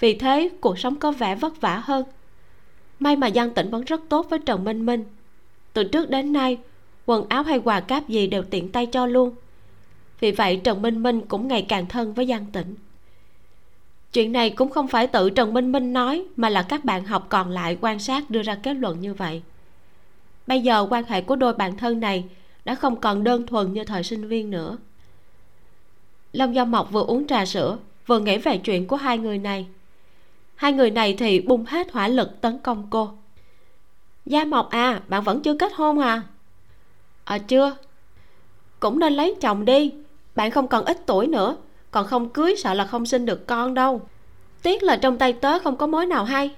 Vì 0.00 0.14
thế, 0.14 0.50
cuộc 0.60 0.78
sống 0.78 0.96
có 0.96 1.12
vẻ 1.12 1.34
vất 1.34 1.60
vả 1.60 1.82
hơn. 1.84 2.04
May 2.98 3.16
mà 3.16 3.30
giang 3.30 3.54
tĩnh 3.54 3.70
vẫn 3.70 3.84
rất 3.84 4.00
tốt 4.08 4.26
với 4.30 4.38
trần 4.38 4.64
minh 4.64 4.86
minh 4.86 5.04
từ 5.72 5.84
trước 5.84 6.10
đến 6.10 6.32
nay, 6.32 6.58
quần 7.06 7.28
áo 7.28 7.42
hay 7.42 7.58
quà 7.58 7.80
cáp 7.80 8.08
gì 8.08 8.26
đều 8.26 8.42
tiện 8.42 8.72
tay 8.72 8.86
cho 8.86 9.06
luôn. 9.06 9.34
Vì 10.20 10.30
vậy, 10.30 10.60
trần 10.64 10.82
minh 10.82 11.02
minh 11.02 11.20
cũng 11.20 11.48
ngày 11.48 11.62
càng 11.62 11.86
thân 11.86 12.14
với 12.14 12.26
giang 12.26 12.46
tĩnh. 12.52 12.74
Chuyện 14.12 14.32
này 14.32 14.50
cũng 14.50 14.70
không 14.70 14.88
phải 14.88 15.06
tự 15.06 15.30
trần 15.30 15.54
minh 15.54 15.72
minh 15.72 15.92
nói, 15.92 16.24
mà 16.36 16.48
là 16.48 16.62
các 16.62 16.84
bạn 16.84 17.04
học 17.04 17.26
còn 17.28 17.50
lại 17.50 17.78
quan 17.80 17.98
sát 17.98 18.30
đưa 18.30 18.42
ra 18.42 18.54
kết 18.54 18.74
luận 18.74 19.00
như 19.00 19.14
vậy. 19.14 19.42
Bây 20.46 20.60
giờ, 20.60 20.86
quan 20.90 21.04
hệ 21.04 21.20
của 21.20 21.36
đôi 21.36 21.54
bạn 21.54 21.76
thân 21.76 22.00
này 22.00 22.24
đã 22.64 22.74
không 22.74 23.00
còn 23.00 23.24
đơn 23.24 23.46
thuần 23.46 23.72
như 23.72 23.84
thời 23.84 24.02
sinh 24.02 24.28
viên 24.28 24.50
nữa. 24.50 24.76
Lâm 26.32 26.52
do 26.52 26.64
mộc 26.64 26.92
vừa 26.92 27.04
uống 27.04 27.26
trà 27.26 27.46
sữa, 27.46 27.78
vừa 28.06 28.18
nghĩ 28.18 28.38
về 28.38 28.58
chuyện 28.58 28.86
của 28.86 28.96
hai 28.96 29.18
người 29.18 29.38
này. 29.38 29.66
Hai 30.54 30.72
người 30.72 30.90
này 30.90 31.14
thì 31.18 31.40
bung 31.40 31.64
hết 31.64 31.92
hỏa 31.92 32.08
lực 32.08 32.40
tấn 32.40 32.58
công 32.58 32.86
cô 32.90 33.12
gia 34.30 34.44
mộc 34.44 34.70
à 34.70 35.00
bạn 35.08 35.22
vẫn 35.22 35.42
chưa 35.42 35.54
kết 35.54 35.72
hôn 35.74 35.98
à? 35.98 36.22
À 37.24 37.38
chưa. 37.38 37.76
Cũng 38.80 38.98
nên 38.98 39.12
lấy 39.12 39.34
chồng 39.40 39.64
đi. 39.64 39.92
Bạn 40.34 40.50
không 40.50 40.68
còn 40.68 40.84
ít 40.84 41.06
tuổi 41.06 41.26
nữa 41.26 41.56
còn 41.90 42.06
không 42.06 42.28
cưới 42.28 42.54
sợ 42.56 42.74
là 42.74 42.84
không 42.84 43.06
sinh 43.06 43.26
được 43.26 43.46
con 43.46 43.74
đâu. 43.74 44.00
Tiếc 44.62 44.82
là 44.82 44.96
trong 44.96 45.18
tay 45.18 45.32
tớ 45.32 45.58
không 45.58 45.76
có 45.76 45.86
mối 45.86 46.06
nào 46.06 46.24
hay. 46.24 46.50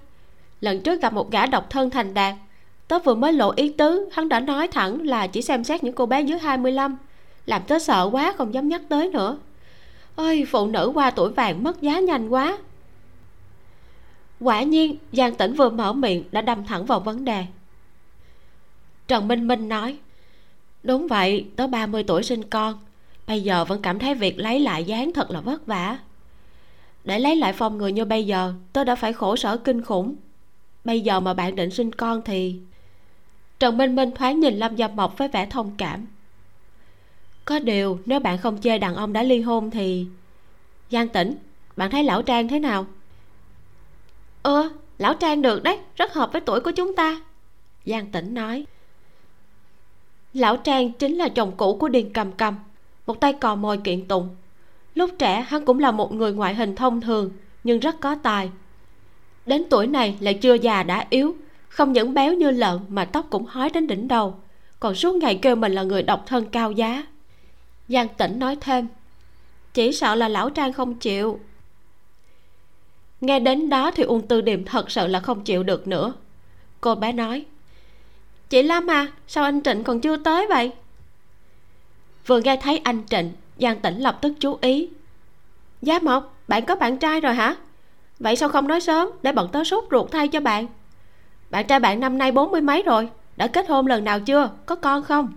Lần 0.60 0.80
trước 0.80 1.00
gặp 1.00 1.12
một 1.12 1.30
gã 1.30 1.46
độc 1.46 1.70
thân 1.70 1.90
thành 1.90 2.14
đạt. 2.14 2.34
Tớ 2.88 2.98
vừa 2.98 3.14
mới 3.14 3.32
lộ 3.32 3.52
ý 3.56 3.72
tứ 3.72 4.08
hắn 4.12 4.28
đã 4.28 4.40
nói 4.40 4.68
thẳng 4.68 5.06
là 5.06 5.26
chỉ 5.26 5.42
xem 5.42 5.64
xét 5.64 5.84
những 5.84 5.94
cô 5.94 6.06
bé 6.06 6.22
dưới 6.22 6.38
25 6.38 6.96
làm 7.46 7.62
tớ 7.62 7.78
sợ 7.78 8.08
quá 8.12 8.34
không 8.36 8.54
dám 8.54 8.68
nhắc 8.68 8.80
tới 8.88 9.08
nữa. 9.08 9.36
Ơi 10.16 10.44
phụ 10.50 10.66
nữ 10.66 10.92
qua 10.94 11.10
tuổi 11.10 11.30
vàng 11.30 11.64
mất 11.64 11.82
giá 11.82 12.00
nhanh 12.00 12.28
quá. 12.28 12.58
Quả 14.40 14.62
nhiên 14.62 14.96
giang 15.12 15.34
tĩnh 15.34 15.54
vừa 15.54 15.70
mở 15.70 15.92
miệng 15.92 16.24
đã 16.32 16.40
đâm 16.40 16.64
thẳng 16.64 16.86
vào 16.86 17.00
vấn 17.00 17.24
đề 17.24 17.44
trần 19.08 19.28
minh 19.28 19.48
minh 19.48 19.68
nói, 19.68 19.98
đúng 20.82 21.06
vậy 21.06 21.46
tớ 21.56 21.66
30 21.66 22.02
tuổi 22.02 22.22
sinh 22.22 22.42
con, 22.42 22.78
bây 23.26 23.42
giờ 23.42 23.64
vẫn 23.64 23.82
cảm 23.82 23.98
thấy 23.98 24.14
việc 24.14 24.38
lấy 24.38 24.60
lại 24.60 24.84
dáng 24.84 25.12
thật 25.12 25.30
là 25.30 25.40
vất 25.40 25.66
vả. 25.66 25.98
Để 27.04 27.18
lấy 27.18 27.36
lại 27.36 27.52
phong 27.52 27.78
người 27.78 27.92
như 27.92 28.04
bây 28.04 28.26
giờ, 28.26 28.54
tớ 28.72 28.84
đã 28.84 28.94
phải 28.94 29.12
khổ 29.12 29.36
sở 29.36 29.56
kinh 29.56 29.82
khủng. 29.82 30.14
Bây 30.84 31.00
giờ 31.00 31.20
mà 31.20 31.34
bạn 31.34 31.54
định 31.56 31.70
sinh 31.70 31.92
con 31.92 32.22
thì 32.24 32.60
trần 33.58 33.76
minh 33.76 33.96
minh 33.96 34.10
thoáng 34.14 34.40
nhìn 34.40 34.54
lâm 34.54 34.76
dâm 34.76 34.96
mộc 34.96 35.18
với 35.18 35.28
vẻ 35.28 35.46
thông 35.46 35.74
cảm. 35.78 36.06
Có 37.44 37.58
điều, 37.58 37.98
nếu 38.06 38.20
bạn 38.20 38.38
không 38.38 38.60
chê 38.60 38.78
đàn 38.78 38.94
ông 38.94 39.12
đã 39.12 39.22
ly 39.22 39.40
hôn 39.40 39.70
thì 39.70 40.06
giang 40.90 41.08
tĩnh, 41.08 41.34
bạn 41.76 41.90
thấy 41.90 42.04
lão 42.04 42.22
trang 42.22 42.48
thế 42.48 42.58
nào? 42.58 42.86
Ơ, 44.42 44.70
lão 44.98 45.14
trang 45.14 45.42
được 45.42 45.62
đấy, 45.62 45.78
rất 45.96 46.12
hợp 46.12 46.32
với 46.32 46.40
tuổi 46.40 46.60
của 46.60 46.70
chúng 46.70 46.96
ta, 46.96 47.20
giang 47.84 48.06
tĩnh 48.06 48.34
nói 48.34 48.66
lão 50.34 50.56
trang 50.56 50.92
chính 50.92 51.16
là 51.16 51.28
chồng 51.28 51.52
cũ 51.56 51.76
của 51.80 51.88
điền 51.88 52.12
cầm 52.12 52.32
cầm, 52.32 52.54
một 53.06 53.20
tay 53.20 53.32
cò 53.32 53.54
mồi 53.54 53.76
kiện 53.76 54.08
tụng. 54.08 54.36
Lúc 54.94 55.10
trẻ, 55.18 55.40
hắn 55.40 55.64
cũng 55.64 55.78
là 55.78 55.90
một 55.90 56.12
người 56.12 56.32
ngoại 56.32 56.54
hình 56.54 56.76
thông 56.76 57.00
thường, 57.00 57.30
nhưng 57.64 57.78
rất 57.78 58.00
có 58.00 58.14
tài. 58.14 58.50
Đến 59.46 59.64
tuổi 59.70 59.86
này 59.86 60.16
lại 60.20 60.34
chưa 60.34 60.54
già 60.54 60.82
đã 60.82 61.06
yếu, 61.10 61.36
không 61.68 61.92
những 61.92 62.14
béo 62.14 62.34
như 62.34 62.50
lợn 62.50 62.78
mà 62.88 63.04
tóc 63.04 63.26
cũng 63.30 63.46
hói 63.46 63.70
đến 63.70 63.86
đỉnh 63.86 64.08
đầu, 64.08 64.34
còn 64.80 64.94
suốt 64.94 65.16
ngày 65.16 65.38
kêu 65.42 65.56
mình 65.56 65.72
là 65.72 65.82
người 65.82 66.02
độc 66.02 66.24
thân 66.26 66.46
cao 66.46 66.72
giá. 66.72 67.06
Giang 67.88 68.08
tĩnh 68.08 68.38
nói 68.38 68.56
thêm, 68.60 68.88
chỉ 69.74 69.92
sợ 69.92 70.14
là 70.14 70.28
lão 70.28 70.50
trang 70.50 70.72
không 70.72 70.94
chịu. 70.94 71.40
Nghe 73.20 73.40
đến 73.40 73.68
đó 73.68 73.90
thì 73.90 74.02
uông 74.02 74.26
tư 74.26 74.40
điềm 74.40 74.64
thật 74.64 74.90
sự 74.90 75.06
là 75.06 75.20
không 75.20 75.44
chịu 75.44 75.62
được 75.62 75.88
nữa. 75.88 76.14
Cô 76.80 76.94
bé 76.94 77.12
nói 77.12 77.44
chị 78.52 78.62
lam 78.62 78.86
à 78.86 79.06
sao 79.26 79.44
anh 79.44 79.62
trịnh 79.62 79.84
còn 79.84 80.00
chưa 80.00 80.16
tới 80.16 80.46
vậy? 80.46 80.72
Vừa 82.26 82.40
nghe 82.40 82.56
thấy 82.56 82.78
anh 82.78 83.02
trịnh, 83.10 83.32
giang 83.58 83.80
tĩnh 83.80 83.98
lập 83.98 84.18
tức 84.22 84.32
chú 84.40 84.58
ý. 84.60 84.88
Giá 85.82 85.98
mộc, 86.02 86.34
bạn 86.48 86.64
có 86.64 86.76
bạn 86.76 86.98
trai 86.98 87.20
rồi 87.20 87.34
hả? 87.34 87.56
Vậy 88.18 88.36
sao 88.36 88.48
không 88.48 88.68
nói 88.68 88.80
sớm 88.80 89.08
để 89.22 89.32
bọn 89.32 89.48
tớ 89.52 89.64
sốt 89.64 89.84
ruột 89.90 90.10
thay 90.10 90.28
cho 90.28 90.40
bạn? 90.40 90.66
Bạn 91.50 91.66
trai 91.66 91.80
bạn 91.80 92.00
năm 92.00 92.18
nay 92.18 92.32
bốn 92.32 92.50
mươi 92.50 92.60
mấy 92.60 92.82
rồi, 92.82 93.08
đã 93.36 93.46
kết 93.46 93.68
hôn 93.68 93.86
lần 93.86 94.04
nào 94.04 94.20
chưa? 94.20 94.50
Có 94.66 94.76
con 94.76 95.02
không? 95.02 95.32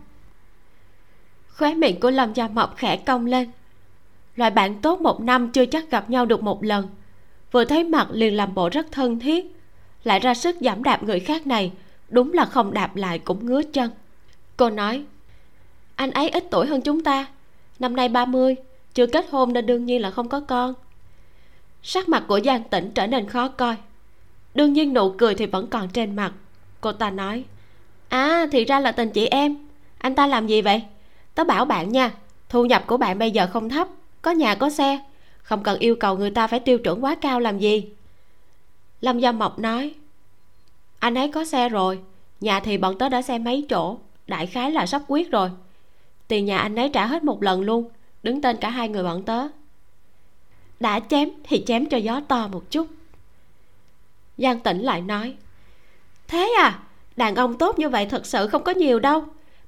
Khóe 1.57 1.73
miệng 1.73 1.99
của 1.99 2.11
lâm 2.11 2.33
gia 2.33 2.47
mộc 2.47 2.77
khẽ 2.77 2.97
cong 2.97 3.25
lên. 3.25 3.51
Loại 4.35 4.51
bạn 4.51 4.81
tốt 4.81 5.01
một 5.01 5.21
năm 5.21 5.51
chưa 5.51 5.65
chắc 5.65 5.91
gặp 5.91 6.09
nhau 6.09 6.25
được 6.25 6.43
một 6.43 6.63
lần. 6.63 6.87
Vừa 7.51 7.65
thấy 7.65 7.83
mặt 7.83 8.07
liền 8.11 8.35
làm 8.35 8.53
bộ 8.53 8.69
rất 8.69 8.91
thân 8.91 9.19
thiết. 9.19 9.45
Lại 10.03 10.19
ra 10.19 10.33
sức 10.33 10.55
giảm 10.61 10.83
đạp 10.83 11.03
người 11.03 11.19
khác 11.19 11.47
này 11.47 11.71
đúng 12.09 12.33
là 12.33 12.45
không 12.45 12.73
đạp 12.73 12.95
lại 12.95 13.19
cũng 13.19 13.45
ngứa 13.45 13.61
chân. 13.73 13.91
Cô 14.57 14.69
nói, 14.69 15.03
anh 15.95 16.11
ấy 16.11 16.29
ít 16.29 16.43
tuổi 16.51 16.67
hơn 16.67 16.81
chúng 16.81 17.03
ta. 17.03 17.27
Năm 17.79 17.95
nay 17.95 18.09
30 18.09 18.55
chưa 18.93 19.07
kết 19.07 19.25
hôn 19.29 19.53
nên 19.53 19.65
đương 19.65 19.85
nhiên 19.85 20.01
là 20.01 20.11
không 20.11 20.29
có 20.29 20.39
con. 20.39 20.73
Sắc 21.83 22.09
mặt 22.09 22.23
của 22.27 22.39
giang 22.45 22.63
tĩnh 22.63 22.91
trở 22.95 23.07
nên 23.07 23.29
khó 23.29 23.47
coi. 23.47 23.75
Đương 24.53 24.73
nhiên 24.73 24.93
nụ 24.93 25.11
cười 25.11 25.35
thì 25.35 25.45
vẫn 25.45 25.67
còn 25.67 25.89
trên 25.89 26.15
mặt. 26.15 26.33
Cô 26.81 26.91
ta 26.91 27.09
nói 27.09 27.43
à 28.09 28.47
thì 28.51 28.65
ra 28.65 28.79
là 28.79 28.91
tình 28.91 29.09
chị 29.09 29.25
em. 29.25 29.55
Anh 29.97 30.15
ta 30.15 30.27
làm 30.27 30.47
gì 30.47 30.61
vậy? 30.61 30.83
Tớ 31.35 31.43
bảo 31.43 31.65
bạn 31.65 31.91
nha, 31.91 32.11
thu 32.49 32.65
nhập 32.65 32.83
của 32.87 32.97
bạn 32.97 33.19
bây 33.19 33.31
giờ 33.31 33.47
không 33.53 33.69
thấp, 33.69 33.87
có 34.21 34.31
nhà 34.31 34.55
có 34.55 34.69
xe. 34.69 34.99
Không 35.41 35.63
cần 35.63 35.79
yêu 35.79 35.95
cầu 35.95 36.17
người 36.17 36.31
ta 36.31 36.47
phải 36.47 36.59
tiêu 36.59 36.77
chuẩn 36.77 37.03
quá 37.03 37.15
cao 37.15 37.39
làm 37.39 37.59
gì. 37.59 37.89
Lâm 39.01 39.19
gia 39.19 39.31
mộc 39.31 39.59
nói 39.59 39.93
anh 41.05 41.17
ấy 41.17 41.27
có 41.27 41.45
xe 41.45 41.69
rồi. 41.69 41.99
Nhà 42.41 42.59
thì 42.59 42.77
bọn 42.77 42.97
tớ 42.97 43.09
đã 43.09 43.21
xe 43.21 43.37
mấy 43.37 43.65
chỗ. 43.69 43.97
Đại 44.27 44.45
khái 44.45 44.71
là 44.71 44.85
sắp 44.85 45.01
quyết 45.07 45.31
rồi. 45.31 45.49
Tiền 46.27 46.45
nhà 46.45 46.57
anh 46.57 46.75
ấy 46.75 46.89
trả 46.89 47.05
hết 47.05 47.23
một 47.23 47.43
lần 47.43 47.61
luôn. 47.61 47.89
Đứng 48.23 48.41
tên 48.41 48.57
cả 48.57 48.69
hai 48.69 48.89
người 48.89 49.03
bọn 49.03 49.23
tớ. 49.23 49.47
Đã 50.79 50.99
chém 50.99 51.29
thì 51.43 51.63
chém 51.67 51.85
cho 51.85 51.97
gió 51.97 52.21
to 52.27 52.47
một 52.47 52.71
chút. 52.71 52.87
Giang 54.37 54.59
tĩnh 54.59 54.81
lại 54.81 55.01
nói 55.01 55.35
thế 56.27 56.53
à 56.61 56.79
đàn 57.15 57.35
ông 57.35 57.57
tốt 57.57 57.79
như 57.79 57.89
vậy 57.89 58.05
thật 58.05 58.25
sự 58.25 58.47
không 58.47 58.63
có 58.63 58.71
nhiều 58.71 58.99
đâu. 58.99 59.23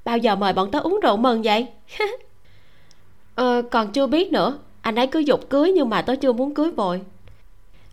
Bao 0.05 0.17
giờ 0.17 0.35
mời 0.35 0.53
bọn 0.53 0.71
tớ 0.71 0.79
uống 0.79 0.99
rượu 1.03 1.17
mừng 1.17 1.41
vậy? 1.41 1.67
Ờ, 3.35 3.61
còn 3.71 3.91
chưa 3.91 4.07
biết 4.07 4.31
nữa. 4.31 4.59
Anh 4.81 4.95
ấy 4.95 5.07
cứ 5.07 5.19
dục 5.19 5.49
cưới 5.49 5.71
nhưng 5.71 5.89
mà 5.89 6.01
tớ 6.01 6.15
chưa 6.15 6.33
muốn 6.33 6.53
cưới 6.53 6.71
vội. 6.71 7.01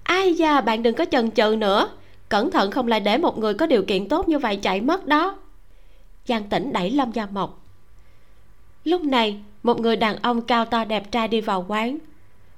Ai 0.02 0.34
da 0.34 0.60
bạn 0.60 0.82
đừng 0.82 0.94
có 0.94 1.04
chần 1.10 1.30
chừ 1.30 1.56
nữa 1.58 1.88
cẩn 2.34 2.50
thận 2.50 2.70
không 2.70 2.88
lại 2.88 3.00
để 3.00 3.18
một 3.18 3.38
người 3.38 3.54
có 3.54 3.66
điều 3.66 3.82
kiện 3.82 4.08
tốt 4.08 4.28
như 4.28 4.38
vậy 4.38 4.56
chạy 4.56 4.80
mất 4.80 5.06
đó. 5.06 5.36
Giang 6.26 6.48
tĩnh 6.48 6.72
đẩy 6.72 6.90
lâm 6.90 7.12
gia 7.12 7.26
mộc. 7.26 7.62
Lúc 8.84 9.02
này, 9.02 9.40
một 9.62 9.80
người 9.80 9.96
đàn 9.96 10.16
ông 10.16 10.42
cao 10.42 10.64
to 10.64 10.84
đẹp 10.84 11.12
trai 11.12 11.28
đi 11.28 11.40
vào 11.40 11.64
quán. 11.68 11.98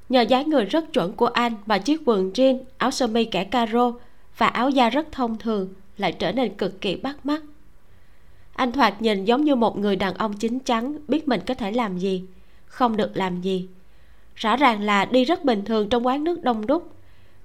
Nhờ 0.09 0.21
dáng 0.21 0.51
người 0.51 0.65
rất 0.65 0.93
chuẩn 0.93 1.13
của 1.13 1.27
anh 1.27 1.53
và 1.67 1.79
chiếc 1.79 2.01
quần 2.05 2.31
jean, 2.31 2.59
áo 2.79 2.91
sơ 2.91 3.07
mi 3.07 3.25
kẻ 3.25 3.45
caro 3.45 3.93
và 4.39 4.47
áo 4.47 4.71
da 4.71 4.91
rất 4.91 5.13
thông 5.13 5.39
thường 5.39 5.69
lại 5.99 6.13
trở 6.13 6.33
nên 6.33 6.55
cực 6.55 6.81
kỳ 6.81 6.97
bắt 6.97 7.27
mắt. 7.27 7.43
Anh 8.53 8.73
thoạt 8.73 9.03
nhìn 9.03 9.25
giống 9.25 9.45
như 9.45 9.55
một 9.55 9.79
người 9.79 9.97
đàn 9.97 10.15
ông 10.15 10.33
chín 10.33 10.59
chắn, 10.59 10.99
biết 11.09 11.29
mình 11.29 11.41
có 11.47 11.55
thể 11.55 11.71
làm 11.71 11.99
gì, 11.99 12.25
không 12.67 12.97
được 12.97 13.17
làm 13.17 13.41
gì. 13.41 13.69
Rõ 14.35 14.57
ràng 14.57 14.81
là 14.81 15.05
đi 15.05 15.25
rất 15.25 15.45
bình 15.45 15.65
thường 15.65 15.89
trong 15.89 16.07
quán 16.07 16.25
nước 16.25 16.43
đông 16.43 16.67
đúc 16.67 16.93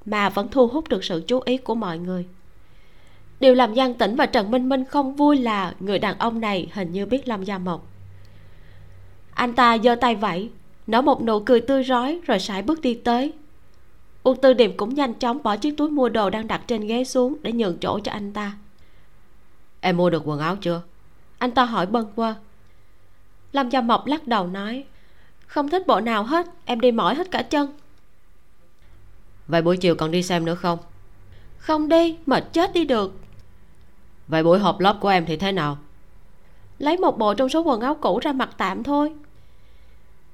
mà 0.05 0.29
vẫn 0.29 0.47
thu 0.51 0.67
hút 0.67 0.87
được 0.89 1.03
sự 1.03 1.23
chú 1.27 1.39
ý 1.45 1.57
của 1.57 1.75
mọi 1.75 1.97
người. 1.97 2.25
Điều 3.39 3.53
làm 3.53 3.75
giang 3.75 3.93
tĩnh 3.93 4.15
và 4.15 4.25
trần 4.25 4.51
minh 4.51 4.69
minh 4.69 4.85
không 4.85 5.15
vui 5.15 5.37
là 5.37 5.73
người 5.79 5.99
đàn 5.99 6.19
ông 6.19 6.41
này 6.41 6.67
hình 6.73 6.91
như 6.91 7.05
biết 7.05 7.27
lâm 7.27 7.43
gia 7.43 7.57
mộc. 7.57 7.87
Anh 9.33 9.53
ta 9.53 9.77
giơ 9.77 9.95
tay 9.95 10.15
vẫy 10.15 10.49
nở 10.87 11.01
một 11.01 11.23
nụ 11.23 11.39
cười 11.39 11.61
tươi 11.61 11.83
rói 11.83 12.19
rồi 12.23 12.39
sải 12.39 12.61
bước 12.61 12.81
đi 12.81 12.93
tới. 12.93 13.33
Uông 14.23 14.41
tư 14.41 14.53
điềm 14.53 14.77
cũng 14.77 14.93
nhanh 14.93 15.13
chóng 15.13 15.43
bỏ 15.43 15.57
chiếc 15.57 15.77
túi 15.77 15.89
mua 15.89 16.09
đồ 16.09 16.29
đang 16.29 16.47
đặt 16.47 16.61
trên 16.67 16.87
ghế 16.87 17.03
xuống 17.03 17.37
để 17.41 17.51
nhường 17.51 17.77
chỗ 17.77 17.99
cho 17.99 18.11
anh 18.11 18.33
ta. 18.33 18.51
Em 19.81 19.97
mua 19.97 20.09
được 20.09 20.23
quần 20.25 20.39
áo 20.39 20.55
chưa? 20.55 20.81
Anh 21.37 21.51
ta 21.51 21.65
hỏi 21.65 21.85
bâng 21.85 22.11
quơ. 22.15 22.33
Lâm 23.51 23.69
gia 23.69 23.81
mộc 23.81 24.07
lắc 24.07 24.27
đầu 24.27 24.47
nói 24.47 24.85
không 25.47 25.69
thích 25.69 25.87
bộ 25.87 25.99
nào 25.99 26.23
hết 26.23 26.47
em 26.65 26.79
đi 26.79 26.91
mỏi 26.91 27.15
hết 27.15 27.31
cả 27.31 27.41
chân 27.41 27.67
vậy 29.47 29.61
buổi 29.61 29.77
chiều 29.77 29.95
còn 29.95 30.11
đi 30.11 30.23
xem 30.23 30.45
nữa 30.45 30.55
không? 30.55 30.79
Không 31.57 31.89
đi 31.89 32.17
mệt 32.25 32.53
chết 32.53 32.73
đi 32.73 32.85
được. 32.85 33.19
Vậy 34.27 34.43
buổi 34.43 34.59
họp 34.59 34.79
lớp 34.79 34.97
của 35.01 35.09
em 35.09 35.25
thì 35.25 35.37
thế 35.37 35.51
nào? 35.51 35.77
Lấy 36.79 36.97
một 36.97 37.17
bộ 37.17 37.33
trong 37.33 37.49
số 37.49 37.61
quần 37.61 37.81
áo 37.81 37.95
cũ 37.95 38.19
ra 38.19 38.33
mặc 38.33 38.49
tạm 38.57 38.83
thôi. 38.83 39.13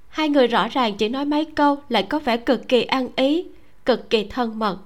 Hai 0.09 0.29
người 0.29 0.47
rõ 0.47 0.67
ràng 0.67 0.97
chỉ 0.97 1.09
nói 1.09 1.25
mấy 1.25 1.45
câu 1.45 1.77
lại 1.89 2.03
có 2.03 2.19
vẻ 2.19 2.37
cực 2.37 2.67
kỳ 2.67 2.83
ăn 2.83 3.09
ý 3.15 3.47
cực 3.85 4.09
kỳ 4.09 4.23
thân 4.23 4.59
mật. 4.59 4.77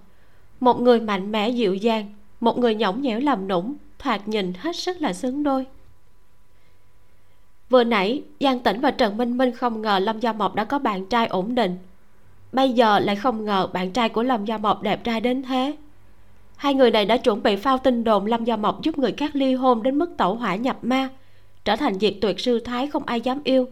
Một 0.60 0.82
người 0.82 1.00
mạnh 1.00 1.32
mẽ 1.32 1.50
dịu 1.50 1.76
dàng 1.76 2.14
một 2.40 2.58
người 2.58 2.76
nhõng 2.76 3.02
nhẽo 3.02 3.20
làm 3.20 3.48
nũng 3.48 3.76
thoạt 4.00 4.28
nhìn 4.28 4.54
hết 4.60 4.76
sức 4.76 5.02
là 5.02 5.14
xứng 5.14 5.44
đôi. 5.44 5.66
Vừa 7.70 7.84
nãy 7.84 8.24
giang 8.40 8.60
tĩnh 8.60 8.82
và 8.82 8.92
trần 8.92 9.18
minh 9.18 9.38
minh 9.38 9.52
không 9.52 9.82
ngờ 9.82 10.00
lâm 10.00 10.20
gia 10.20 10.34
mộc 10.34 10.56
đã 10.56 10.64
có 10.64 10.80
bạn 10.80 11.06
trai 11.06 11.28
ổn 11.28 11.56
định 11.56 11.78
bây 12.52 12.72
giờ 12.72 13.00
lại 13.00 13.16
không 13.16 13.46
ngờ 13.46 13.68
bạn 13.74 13.92
trai 13.92 14.10
của 14.10 14.24
lâm 14.24 14.46
gia 14.46 14.58
mộc 14.58 14.82
đẹp 14.82 15.04
trai 15.04 15.22
đến 15.22 15.44
thế. 15.44 15.76
Hai 16.56 16.74
người 16.74 16.92
này 16.92 17.06
đã 17.06 17.18
chuẩn 17.18 17.44
bị 17.44 17.56
phao 17.56 17.78
tin 17.78 18.04
đồn 18.04 18.26
lâm 18.26 18.44
gia 18.44 18.58
mộc 18.58 18.82
giúp 18.82 18.98
người 18.98 19.12
khác 19.12 19.36
ly 19.36 19.54
hôn 19.54 19.84
đến 19.84 19.98
mức 19.98 20.10
tẩu 20.18 20.36
hỏa 20.36 20.56
nhập 20.56 20.78
ma, 20.82 21.10
trở 21.66 21.76
thành 21.76 22.00
diệt 22.00 22.14
tuyệt 22.22 22.40
sư 22.40 22.60
thái 22.60 22.88
không 22.88 23.04
ai 23.06 23.22
dám 23.22 23.42
yêu. 23.44 23.68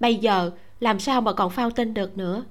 Bây 0.00 0.14
giờ, 0.14 0.50
làm 0.80 1.00
sao 1.00 1.20
mà 1.20 1.32
còn 1.32 1.50
phao 1.50 1.70
tin 1.70 1.94
được 1.94 2.18
nữa? 2.18 2.44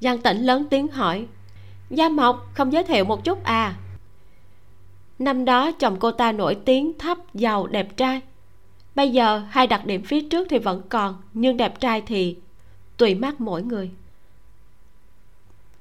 Giang 0.00 0.18
tĩnh 0.18 0.42
lớn 0.42 0.66
tiếng 0.70 0.88
hỏi. 0.88 1.26
Gia 1.90 2.08
mộc, 2.08 2.54
không 2.54 2.72
giới 2.72 2.84
thiệu 2.84 3.04
một 3.04 3.24
chút 3.24 3.44
à? 3.44 3.74
Năm 5.18 5.44
đó, 5.44 5.72
chồng 5.72 5.96
cô 6.00 6.10
ta 6.10 6.32
nổi 6.32 6.54
tiếng, 6.54 6.98
thấp, 6.98 7.18
giàu, 7.34 7.66
đẹp 7.66 7.96
trai. 7.96 8.20
Bây 8.94 9.10
giờ, 9.10 9.42
hai 9.50 9.66
đặc 9.66 9.86
điểm 9.86 10.02
phía 10.04 10.20
trước 10.20 10.48
thì 10.50 10.58
vẫn 10.58 10.82
còn, 10.88 11.16
nhưng 11.34 11.56
đẹp 11.56 11.80
trai 11.80 12.00
thì 12.00 12.36
tùy 12.96 13.14
mắt 13.14 13.40
mỗi 13.40 13.62
người 13.62 13.90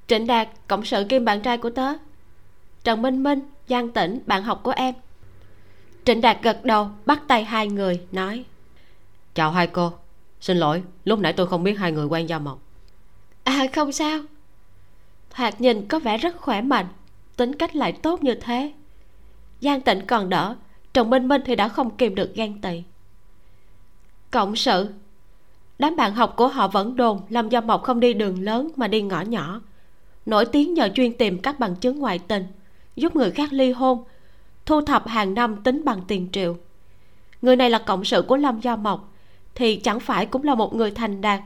trịnh 0.10 0.28
đạt 0.28 0.50
cộng 0.68 0.86
sự 0.86 1.04
kim 1.10 1.26
bạn 1.26 1.42
trai 1.42 1.58
của 1.58 1.70
tớ. 1.70 1.94
Trần 2.84 3.02
minh 3.02 3.24
minh 3.24 3.40
giang 3.68 3.92
tĩnh 3.92 4.20
bạn 4.26 4.44
học 4.44 4.60
của 4.64 4.72
em. 4.72 4.96
Trịnh 6.06 6.22
đạt 6.22 6.38
gật 6.42 6.66
đầu 6.66 6.90
bắt 7.06 7.22
tay 7.28 7.44
hai 7.44 7.68
người 7.68 8.02
nói 8.12 8.46
chào 9.34 9.52
hai 9.52 9.68
cô. 9.68 9.94
Xin 10.42 10.58
lỗi 10.58 10.84
lúc 11.06 11.20
nãy 11.20 11.34
tôi 11.34 11.48
không 11.48 11.64
biết 11.64 11.80
hai 11.80 11.92
người 11.92 12.06
quen 12.06 12.30
giao 12.30 12.40
mộc 12.40 12.60
à 13.44 13.68
không 13.74 13.92
sao. 13.92 14.20
Thoạt 15.30 15.62
nhìn 15.62 15.88
có 15.88 16.00
vẻ 16.00 16.18
rất 16.18 16.38
khỏe 16.38 16.62
mạnh 16.62 16.86
tính 17.36 17.56
cách 17.56 17.76
lại 17.76 17.92
tốt 17.92 18.24
như 18.24 18.36
thế. 18.36 18.74
Giang 19.62 19.82
tịnh 19.82 20.06
còn 20.08 20.30
đỡ 20.30 20.56
trần 20.94 21.10
minh 21.10 21.28
minh 21.28 21.42
thì 21.46 21.56
đã 21.56 21.68
không 21.68 21.98
kìm 21.98 22.16
được 22.16 22.36
ghen 22.36 22.62
tị. 22.62 22.84
Cộng 24.32 24.56
sự 24.56 24.88
đám 25.80 25.96
bạn 25.96 26.14
học 26.14 26.34
của 26.38 26.48
họ 26.48 26.68
vẫn 26.68 26.96
đồn 26.96 27.22
lâm 27.30 27.50
do 27.50 27.62
mộc 27.62 27.84
không 27.84 28.00
đi 28.00 28.14
đường 28.14 28.44
lớn 28.44 28.72
mà 28.76 28.88
đi 28.88 29.02
ngõ 29.02 29.22
nhỏ 29.22 29.62
nổi 30.30 30.46
tiếng 30.46 30.74
nhờ 30.74 30.90
chuyên 30.96 31.14
tìm 31.14 31.40
các 31.40 31.60
bằng 31.60 31.76
chứng 31.76 32.00
ngoại 32.00 32.20
tình, 32.20 32.46
giúp 32.96 33.16
người 33.16 33.32
khác 33.32 33.54
ly 33.54 33.72
hôn, 33.72 34.04
thu 34.66 34.82
thập 34.82 35.08
hàng 35.08 35.34
năm 35.34 35.64
tính 35.64 35.86
bằng 35.86 36.02
tiền 36.08 36.28
triệu. 36.32 36.58
Người 37.42 37.56
này 37.56 37.70
là 37.70 37.80
cộng 37.80 38.06
sự 38.06 38.22
của 38.22 38.38
lâm 38.38 38.60
Gia 38.62 38.76
mộc, 38.76 39.14
thì 39.56 39.76
chẳng 39.76 40.00
phải 40.00 40.26
cũng 40.26 40.44
là 40.44 40.56
một 40.56 40.76
người 40.76 40.92
thành 40.92 41.22
đạt. 41.22 41.42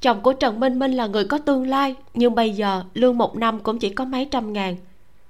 Chồng 0.00 0.20
của 0.20 0.32
trần 0.32 0.60
minh 0.60 0.78
minh 0.78 0.92
là 0.92 1.06
người 1.06 1.24
có 1.24 1.38
tương 1.38 1.66
lai, 1.66 1.94
nhưng 2.14 2.34
bây 2.34 2.50
giờ 2.50 2.84
lương 2.94 3.18
một 3.18 3.36
năm 3.36 3.60
cũng 3.60 3.78
chỉ 3.78 3.90
có 3.90 4.04
mấy 4.04 4.24
trăm 4.24 4.52
ngàn. 4.52 4.76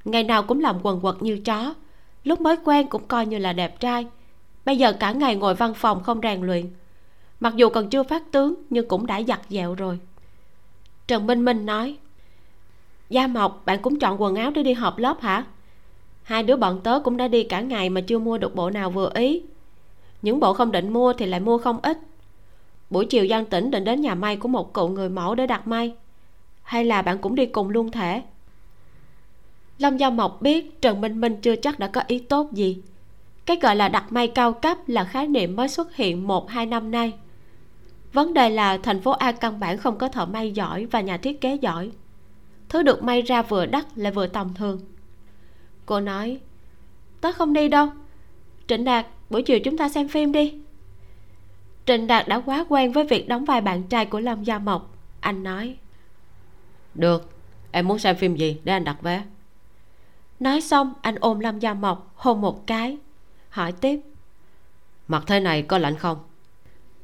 Ngày 0.04 0.24
nào 0.24 0.42
cũng 0.42 0.61
làm 0.61 0.76
quần 0.82 1.00
quật 1.00 1.14
như 1.20 1.38
chó, 1.44 1.74
lúc 2.24 2.40
mới 2.40 2.56
quen 2.64 2.87
cũng 2.88 3.06
coi 3.08 3.26
như 3.26 3.38
là 3.38 3.52
đẹp 3.52 3.80
trai. 3.80 4.06
Bây 4.64 4.76
giờ 4.76 4.92
cả 4.92 5.12
ngày 5.12 5.37
ngồi 5.37 5.54
văn 5.54 5.74
phòng 5.74 6.02
không 6.02 6.20
rèn 6.22 6.42
luyện. 6.42 6.66
Mặc 7.40 7.54
dù 7.56 7.68
còn 7.68 7.90
chưa 7.90 8.02
phát 8.02 8.32
tướng, 8.32 8.54
nhưng 8.70 8.88
cũng 8.88 9.06
đã 9.06 9.22
giặt 9.22 9.40
dẹo 9.48 9.74
rồi 9.74 9.98
trần 11.08 11.26
minh 11.26 11.44
minh 11.44 11.66
nói, 11.66 11.96
gia 13.10 13.26
mộc, 13.26 13.62
bạn 13.66 13.82
cũng 13.82 13.98
chọn 13.98 14.22
quần 14.22 14.34
áo 14.34 14.50
để 14.50 14.62
đi 14.62 14.72
họp 14.72 14.98
lớp 14.98 15.20
hả? 15.20 15.44
Hai 16.22 16.42
đứa 16.42 16.56
bọn 16.56 16.80
tớ 16.84 17.00
cũng 17.04 17.16
đã 17.16 17.28
đi 17.28 17.42
cả 17.42 17.60
ngày 17.60 17.90
mà 17.90 18.00
chưa 18.00 18.18
mua 18.18 18.38
được 18.38 18.54
bộ 18.54 18.70
nào 18.70 18.90
vừa 18.90 19.10
ý. 19.14 19.42
Những 20.22 20.40
bộ 20.40 20.52
không 20.52 20.72
định 20.72 20.92
mua 20.92 21.12
thì 21.12 21.26
lại 21.26 21.40
mua 21.40 21.58
không 21.58 21.78
ít. 21.82 21.98
Buổi 22.90 23.06
chiều 23.06 23.26
giang 23.28 23.44
tỉnh 23.44 23.70
định 23.70 23.84
đến 23.84 24.00
nhà 24.00 24.14
may 24.14 24.36
của 24.36 24.48
một 24.48 24.72
cậu 24.72 24.88
người 24.88 25.08
mẫu 25.08 25.34
để 25.34 25.46
đặt 25.46 25.66
may. 25.66 25.94
Hay 26.62 26.84
là 26.84 27.02
bạn 27.02 27.18
cũng 27.18 27.34
đi 27.34 27.46
cùng 27.46 27.68
luôn 27.68 27.90
thể? 27.90 28.22
Lâm 29.78 29.96
gia 29.96 30.10
mộc 30.10 30.42
biết 30.42 30.80
trần 30.82 31.00
minh 31.00 31.20
minh 31.20 31.36
chưa 31.42 31.56
chắc 31.56 31.78
đã 31.78 31.86
có 31.86 32.02
ý 32.06 32.18
tốt 32.18 32.52
gì. 32.52 32.82
Cái 33.46 33.56
gọi 33.62 33.76
là 33.76 33.88
đặt 33.88 34.12
may 34.12 34.28
cao 34.28 34.52
cấp 34.52 34.78
là 34.86 35.04
khái 35.04 35.28
niệm 35.28 35.56
mới 35.56 35.68
xuất 35.68 35.96
hiện 35.96 36.26
một 36.26 36.50
hai 36.50 36.66
năm 36.66 36.90
nay 36.90 37.12
vấn 38.16 38.35
đề 38.35 38.50
là 38.50 38.79
thành 38.79 39.00
phố 39.00 39.11
a 39.11 39.33
căn 39.33 39.61
bản 39.61 39.79
không 39.79 39.98
có 39.98 40.09
thợ 40.09 40.26
may 40.26 40.52
giỏi 40.52 40.87
và 40.87 41.00
nhà 41.00 41.16
thiết 41.16 41.40
kế 41.40 41.55
giỏi. 41.55 41.90
Thứ 42.68 42.83
được 42.83 43.02
may 43.02 43.22
ra 43.22 43.42
vừa 43.42 43.66
đắt 43.66 43.98
lại 43.98 44.12
vừa 44.12 44.26
tầm 44.26 44.55
thường. 44.55 44.81
Cô 45.87 46.00
nói 46.00 46.40
tớ 47.20 47.33
không 47.33 47.52
đi 47.52 47.68
đâu. 47.68 47.88
Trịnh 48.66 48.85
đạt 48.85 49.07
buổi 49.31 49.42
chiều 49.42 49.61
chúng 49.61 49.79
ta 49.79 49.88
xem 49.88 50.09
phim 50.09 50.33
đi. 50.33 50.55
Trịnh 51.87 52.07
đạt 52.07 52.29
đã 52.29 52.40
quá 52.40 52.64
quen 52.68 52.92
với 52.92 53.05
việc 53.05 53.29
đóng 53.29 53.44
vai 53.44 53.61
bạn 53.61 53.83
trai 53.83 54.07
của 54.07 54.20
lâm 54.20 54.44
gia 54.44 54.59
mộc. 54.59 54.96
Anh 55.20 55.42
nói 55.42 55.76
được 56.94 57.31
em 57.70 57.88
muốn 57.88 57.98
xem 57.98 58.16
phim 58.16 58.37
gì 58.37 58.61
để 58.64 58.72
anh 58.72 58.85
đặt 58.85 59.02
vé? 59.02 59.24
Nói 60.40 60.61
xong 60.61 60.94
anh 61.02 61.14
ôm 61.20 61.40
lâm 61.40 61.59
gia 61.59 61.74
mộc 61.74 62.12
hôn 62.14 62.40
một 62.40 62.66
cái 62.66 62.98
hỏi 63.48 63.72
tiếp 63.72 64.00
mặc 65.09 65.24
thế 65.26 65.40
này 65.40 65.62
có 65.62 65.79
lạnh 65.79 65.96
không 65.96 66.18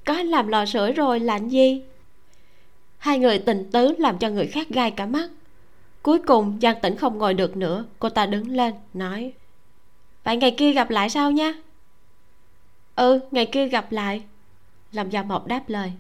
có 0.05 0.23
làm 0.23 0.49
lò 0.49 0.67
sưởi 0.67 0.93
rồi 0.93 1.21
lạnh 1.21 1.49
gì 1.49 1.83
hai 3.03 3.19
người 3.19 3.39
tình 3.39 3.71
tứ 3.73 3.95
làm 3.99 4.19
cho 4.19 4.29
người 4.29 4.47
khác 4.47 4.69
gai 4.69 4.91
cả 4.91 5.07
mắt. 5.07 5.31
Cuối 6.03 6.19
cùng, 6.19 6.59
giang 6.63 6.81
tĩnh 6.83 6.97
không 6.97 7.19
ngồi 7.19 7.35
được 7.35 7.57
nữa, 7.57 7.85
cô 7.99 8.09
ta 8.09 8.27
đứng 8.27 8.49
lên, 8.49 8.75
nói, 8.95 9.33
vậy 10.25 10.37
ngày 10.37 10.55
kia 10.59 10.73
gặp 10.73 10.91
lại 10.91 11.11
sao 11.11 11.31
nha? 11.31 11.55
Ừ 12.97 13.21
ngày 13.31 13.47
kia 13.47 13.69
gặp 13.69 13.93
lại. 13.93 14.23
Lâm 14.93 15.11
gia 15.11 15.23
mộc 15.23 15.47
đáp 15.47 15.69
lời. 15.69 15.93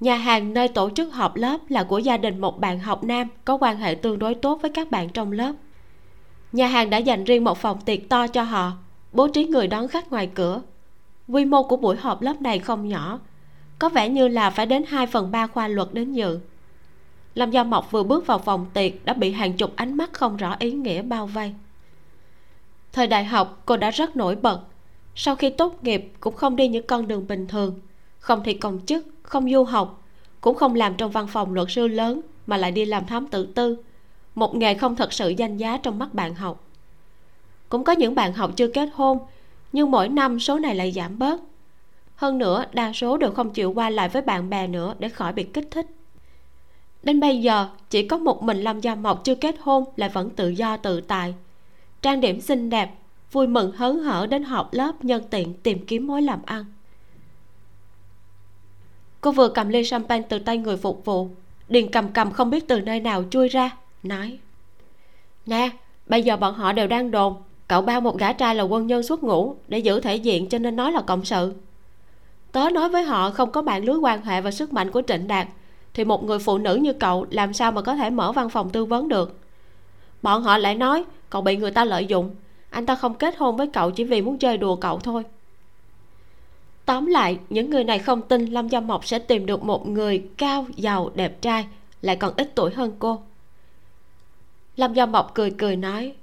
Nhà 0.00 0.16
hàng 0.16 0.54
nơi 0.54 0.68
tổ 0.68 0.90
chức 0.90 1.12
họp 1.12 1.36
lớp 1.36 1.58
là 1.68 1.84
của 1.84 1.98
gia 1.98 2.16
đình 2.16 2.40
một 2.40 2.60
bạn 2.60 2.78
học 2.80 3.04
nam 3.04 3.28
có 3.44 3.56
quan 3.56 3.76
hệ 3.76 3.94
tương 3.94 4.18
đối 4.18 4.34
tốt 4.34 4.58
với 4.62 4.70
các 4.70 4.90
bạn 4.90 5.08
trong 5.08 5.32
lớp. 5.32 5.52
Nhà 6.52 6.66
hàng 6.66 6.90
đã 6.90 6.98
dành 6.98 7.24
riêng 7.24 7.44
một 7.44 7.58
phòng 7.58 7.80
tiệc 7.80 8.08
to 8.08 8.26
cho 8.26 8.42
họ, 8.42 8.72
bố 9.12 9.28
trí 9.28 9.44
người 9.44 9.66
đón 9.66 9.88
khách 9.88 10.10
ngoài 10.10 10.30
cửa 10.34 10.62
quy 11.28 11.44
mô 11.44 11.62
của 11.62 11.76
buổi 11.76 11.96
họp 11.96 12.22
lớp 12.22 12.42
này 12.42 12.58
không 12.58 12.88
nhỏ, 12.88 13.20
có 13.78 13.88
vẻ 13.88 14.08
như 14.08 14.28
là 14.28 14.50
phải 14.50 14.66
đến 14.66 14.84
2 14.88 15.06
phần 15.06 15.30
ba 15.30 15.46
khoa 15.46 15.68
luật 15.68 15.88
đến 15.92 16.12
dự 16.12 16.38
lâm 17.34 17.50
gia 17.50 17.64
mộc 17.64 17.90
vừa 17.90 18.02
bước 18.02 18.26
vào 18.26 18.38
phòng 18.38 18.66
tiệc 18.74 19.04
đã 19.04 19.12
bị 19.12 19.32
hàng 19.32 19.52
chục 19.52 19.72
ánh 19.76 19.96
mắt 19.96 20.12
không 20.12 20.36
rõ 20.36 20.56
ý 20.58 20.72
nghĩa 20.72 21.02
bao 21.02 21.26
vây. 21.26 21.54
Thời 22.92 23.06
đại 23.06 23.24
học, 23.24 23.62
cô 23.66 23.76
đã 23.76 23.90
rất 23.90 24.16
nổi 24.16 24.36
bật. 24.36 24.60
Sau 25.14 25.36
khi 25.36 25.50
tốt 25.50 25.84
nghiệp, 25.84 26.12
cũng 26.20 26.36
không 26.36 26.56
đi 26.56 26.68
những 26.68 26.86
con 26.86 27.08
đường 27.08 27.26
bình 27.26 27.46
thường. 27.46 27.80
Không 28.18 28.42
thi 28.44 28.54
công 28.54 28.86
chức, 28.86 29.06
không 29.22 29.50
du 29.50 29.64
học, 29.64 30.02
cũng 30.40 30.56
không 30.56 30.74
làm 30.74 30.94
trong 30.94 31.10
văn 31.10 31.26
phòng 31.26 31.54
luật 31.54 31.68
sư 31.70 31.88
lớn, 31.88 32.20
mà 32.46 32.56
lại 32.56 32.72
đi 32.72 32.84
làm 32.84 33.06
thám 33.06 33.26
tử 33.26 33.46
tư. 33.54 33.76
Một 34.34 34.54
nghề 34.54 34.74
không 34.74 34.96
thật 34.96 35.12
sự 35.12 35.28
danh 35.28 35.56
giá 35.56 35.78
trong 35.78 35.98
mắt 35.98 36.14
bạn 36.14 36.34
học. 36.34 36.64
Cũng 37.68 37.84
có 37.84 37.92
những 37.92 38.14
bạn 38.14 38.32
học 38.32 38.50
chưa 38.56 38.68
kết 38.68 38.88
hôn 38.94 39.18
nhưng 39.72 39.90
mỗi 39.90 40.08
năm 40.08 40.40
số 40.40 40.58
này 40.58 40.74
lại 40.74 40.92
giảm 40.92 41.18
bớt. 41.18 41.40
Hơn 42.16 42.38
nữa, 42.38 42.64
đa 42.72 42.92
số 42.92 43.16
đều 43.16 43.30
không 43.30 43.50
chịu 43.50 43.72
qua 43.72 43.90
lại 43.90 44.08
với 44.08 44.22
bạn 44.22 44.50
bè 44.50 44.66
nữa 44.66 44.94
để 44.98 45.08
khỏi 45.08 45.32
bị 45.32 45.44
kích 45.44 45.68
thích. 45.70 45.86
Đến 47.02 47.20
bây 47.20 47.42
giờ, 47.42 47.68
chỉ 47.90 48.08
có 48.08 48.18
một 48.18 48.42
mình 48.42 48.60
lâm 48.60 48.80
gia 48.80 48.94
mộc 48.94 49.24
chưa 49.24 49.34
kết 49.34 49.56
hôn 49.60 49.84
lại 49.96 50.08
vẫn 50.08 50.30
tự 50.30 50.48
do 50.48 50.76
tự 50.76 51.00
tại. 51.00 51.34
Trang 52.02 52.20
điểm 52.20 52.40
xinh 52.40 52.70
đẹp, 52.70 52.94
vui 53.32 53.46
mừng 53.46 53.72
hớn 53.72 53.98
hở 53.98 54.26
đến 54.30 54.42
họp 54.42 54.74
lớp 54.74 55.04
nhân 55.04 55.22
tiện 55.30 55.54
tìm 55.54 55.86
kiếm 55.86 56.06
mối 56.06 56.22
làm 56.22 56.40
ăn. 56.46 56.64
Cô 59.20 59.32
vừa 59.32 59.48
cầm 59.48 59.68
ly 59.68 59.82
champagne 59.84 60.26
từ 60.28 60.38
tay 60.38 60.58
người 60.58 60.76
phục 60.76 61.04
vụ 61.04 61.28
điền 61.68 61.90
cầm 61.90 62.08
cầm 62.08 62.30
không 62.30 62.50
biết 62.50 62.68
từ 62.68 62.80
nơi 62.80 63.00
nào 63.00 63.24
chui 63.30 63.48
ra, 63.48 63.70
nói, 64.02 64.38
nè, 65.46 65.70
bây 66.06 66.22
giờ 66.22 66.36
bọn 66.36 66.54
họ 66.54 66.72
đều 66.72 66.86
đang 66.86 67.10
đồn 67.10 67.34
cậu 67.68 67.82
bao 67.82 68.00
một 68.00 68.18
gã 68.18 68.32
trai 68.32 68.54
là 68.54 68.62
quân 68.62 68.86
nhân 68.86 69.02
xuất 69.02 69.22
ngũ, 69.22 69.56
để 69.68 69.78
giữ 69.78 70.00
thể 70.00 70.16
diện 70.16 70.48
cho 70.48 70.58
nên 70.58 70.76
nói 70.76 70.92
là 70.92 71.02
cộng 71.02 71.24
sự. 71.24 71.54
Tớ 72.52 72.70
nói 72.70 72.88
với 72.88 73.02
họ 73.02 73.30
không 73.30 73.52
có 73.52 73.62
bạn 73.62 73.84
lưới 73.84 73.96
quan 73.96 74.22
hệ 74.22 74.40
và 74.40 74.50
sức 74.50 74.72
mạnh 74.72 74.90
của 74.90 75.02
trịnh 75.06 75.28
đạt, 75.28 75.48
thì 75.94 76.04
một 76.04 76.24
người 76.24 76.38
phụ 76.38 76.58
nữ 76.58 76.74
như 76.74 76.92
cậu 76.92 77.26
làm 77.30 77.52
sao 77.52 77.72
mà 77.72 77.82
có 77.82 77.94
thể 77.96 78.10
mở 78.10 78.32
văn 78.32 78.48
phòng 78.48 78.70
tư 78.70 78.84
vấn 78.84 79.08
được? 79.08 79.38
Bọn 80.22 80.42
họ 80.42 80.58
lại 80.58 80.74
nói, 80.74 81.04
cậu 81.30 81.42
bị 81.42 81.56
người 81.56 81.70
ta 81.70 81.84
lợi 81.84 82.06
dụng. 82.06 82.34
Anh 82.70 82.86
ta 82.86 82.94
không 82.94 83.14
kết 83.14 83.36
hôn 83.38 83.56
với 83.56 83.66
cậu 83.66 83.90
chỉ 83.90 84.04
vì 84.04 84.22
muốn 84.22 84.38
chơi 84.38 84.56
đùa 84.56 84.76
cậu 84.76 84.98
thôi. 84.98 85.24
Tóm 86.84 87.06
lại, 87.06 87.38
những 87.48 87.70
người 87.70 87.84
này 87.84 87.98
không 87.98 88.22
tin 88.22 88.46
lâm 88.46 88.68
gia 88.68 88.80
mộc 88.80 89.06
sẽ 89.06 89.18
tìm 89.18 89.46
được 89.46 89.64
một 89.64 89.88
người 89.88 90.28
cao, 90.38 90.66
giàu, 90.76 91.10
đẹp 91.14 91.42
trai, 91.42 91.66
lại 92.02 92.16
còn 92.16 92.34
ít 92.36 92.52
tuổi 92.54 92.70
hơn 92.70 92.92
cô. 92.98 93.22
Lâm 94.76 94.94
gia 94.94 95.06
mộc 95.06 95.34
cười 95.34 95.50
cười 95.50 95.76
nói 95.76 96.14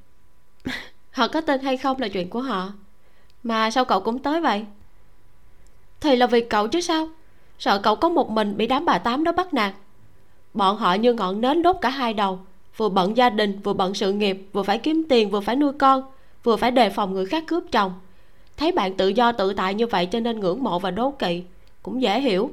họ 1.12 1.28
có 1.28 1.42
tên 1.42 1.62
hay 1.62 1.78
không 1.78 2.02
là 2.02 2.08
chuyện 2.08 2.30
của 2.30 2.42
họ. 2.42 2.74
Mà 3.44 3.72
sao 3.72 3.86
cậu 3.86 4.00
cũng 4.00 4.20
tới 4.20 4.42
vậy? 4.42 4.66
Thì 6.02 6.16
là 6.16 6.28
vì 6.28 6.42
cậu 6.42 6.68
chứ 6.68 6.82
sao? 6.82 7.10
Sợ 7.60 7.80
cậu 7.80 7.96
có 7.96 8.10
một 8.10 8.30
mình 8.30 8.58
bị 8.58 8.68
đám 8.68 8.86
bà 8.86 8.98
tám 8.98 9.24
đó 9.24 9.32
bắt 9.32 9.54
nạt. 9.54 9.74
Bọn 10.54 10.78
họ 10.78 10.94
như 10.94 11.14
ngọn 11.14 11.42
nến 11.42 11.62
đốt 11.62 11.76
cả 11.82 11.90
hai 11.90 12.14
đầu, 12.14 12.40
vừa 12.78 12.90
bận 12.90 13.18
gia 13.18 13.30
đình, 13.30 13.60
vừa 13.60 13.74
bận 13.74 13.94
sự 13.94 14.14
nghiệp, 14.14 14.48
vừa 14.54 14.64
phải 14.64 14.78
kiếm 14.78 15.04
tiền, 15.10 15.30
vừa 15.30 15.40
phải 15.40 15.56
nuôi 15.56 15.74
con, 15.74 16.04
vừa 16.44 16.56
phải 16.56 16.72
đề 16.72 16.90
phòng 16.90 17.14
người 17.14 17.26
khác 17.26 17.44
cướp 17.48 17.64
chồng. 17.72 17.94
Thấy 18.58 18.72
bạn 18.72 18.98
tự 18.98 19.08
do 19.08 19.32
tự 19.32 19.54
tại 19.54 19.74
như 19.74 19.88
vậy 19.88 20.06
cho 20.06 20.20
nên 20.20 20.40
ngưỡng 20.40 20.64
mộ 20.64 20.80
và 20.80 20.92
đố 20.92 21.12
kỵ, 21.12 21.44
cũng 21.84 22.02
dễ 22.02 22.22
hiểu. 22.22 22.52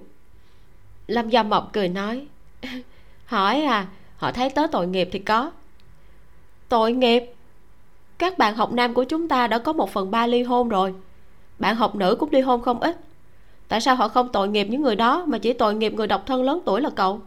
Lâm 1.07 1.29
gia 1.29 1.42
mộc 1.42 1.73
cười 1.73 1.88
nói, 1.88 2.27
hỏi 3.27 3.62
à 3.62 3.87
họ 4.16 4.33
thấy 4.33 4.51
tớ 4.51 4.66
tội 4.73 4.87
nghiệp 4.87 5.09
thì 5.12 5.19
có. 5.19 5.51
Tội 6.69 6.92
nghiệp? 6.92 7.33
Các 8.18 8.38
bạn 8.38 8.57
học 8.57 8.72
nam 8.72 8.94
của 8.94 9.05
chúng 9.05 9.29
ta 9.29 9.46
đã 9.46 9.59
có 9.59 9.72
một 9.72 9.90
phần 9.90 10.11
ba 10.11 10.26
ly 10.26 10.42
hôn 10.42 10.68
rồi. 10.68 10.94
Bạn 11.59 11.76
học 11.76 11.94
nữ 11.94 12.16
cũng 12.20 12.29
ly 12.33 12.40
hôn 12.40 12.62
không 12.62 12.81
ít. 12.81 12.96
Tại 13.68 13.81
sao 13.81 13.96
họ 13.96 14.09
không 14.09 14.29
tội 14.33 14.48
nghiệp 14.48 14.66
những 14.70 14.83
người 14.83 14.96
đó 14.96 15.24
mà 15.26 15.38
chỉ 15.38 15.52
tội 15.52 15.74
nghiệp 15.74 15.92
người 15.94 16.07
độc 16.07 16.26
thân 16.26 16.42
lớn 16.42 16.61
tuổi 16.64 16.81
là 16.81 16.90
cậu? 16.90 17.20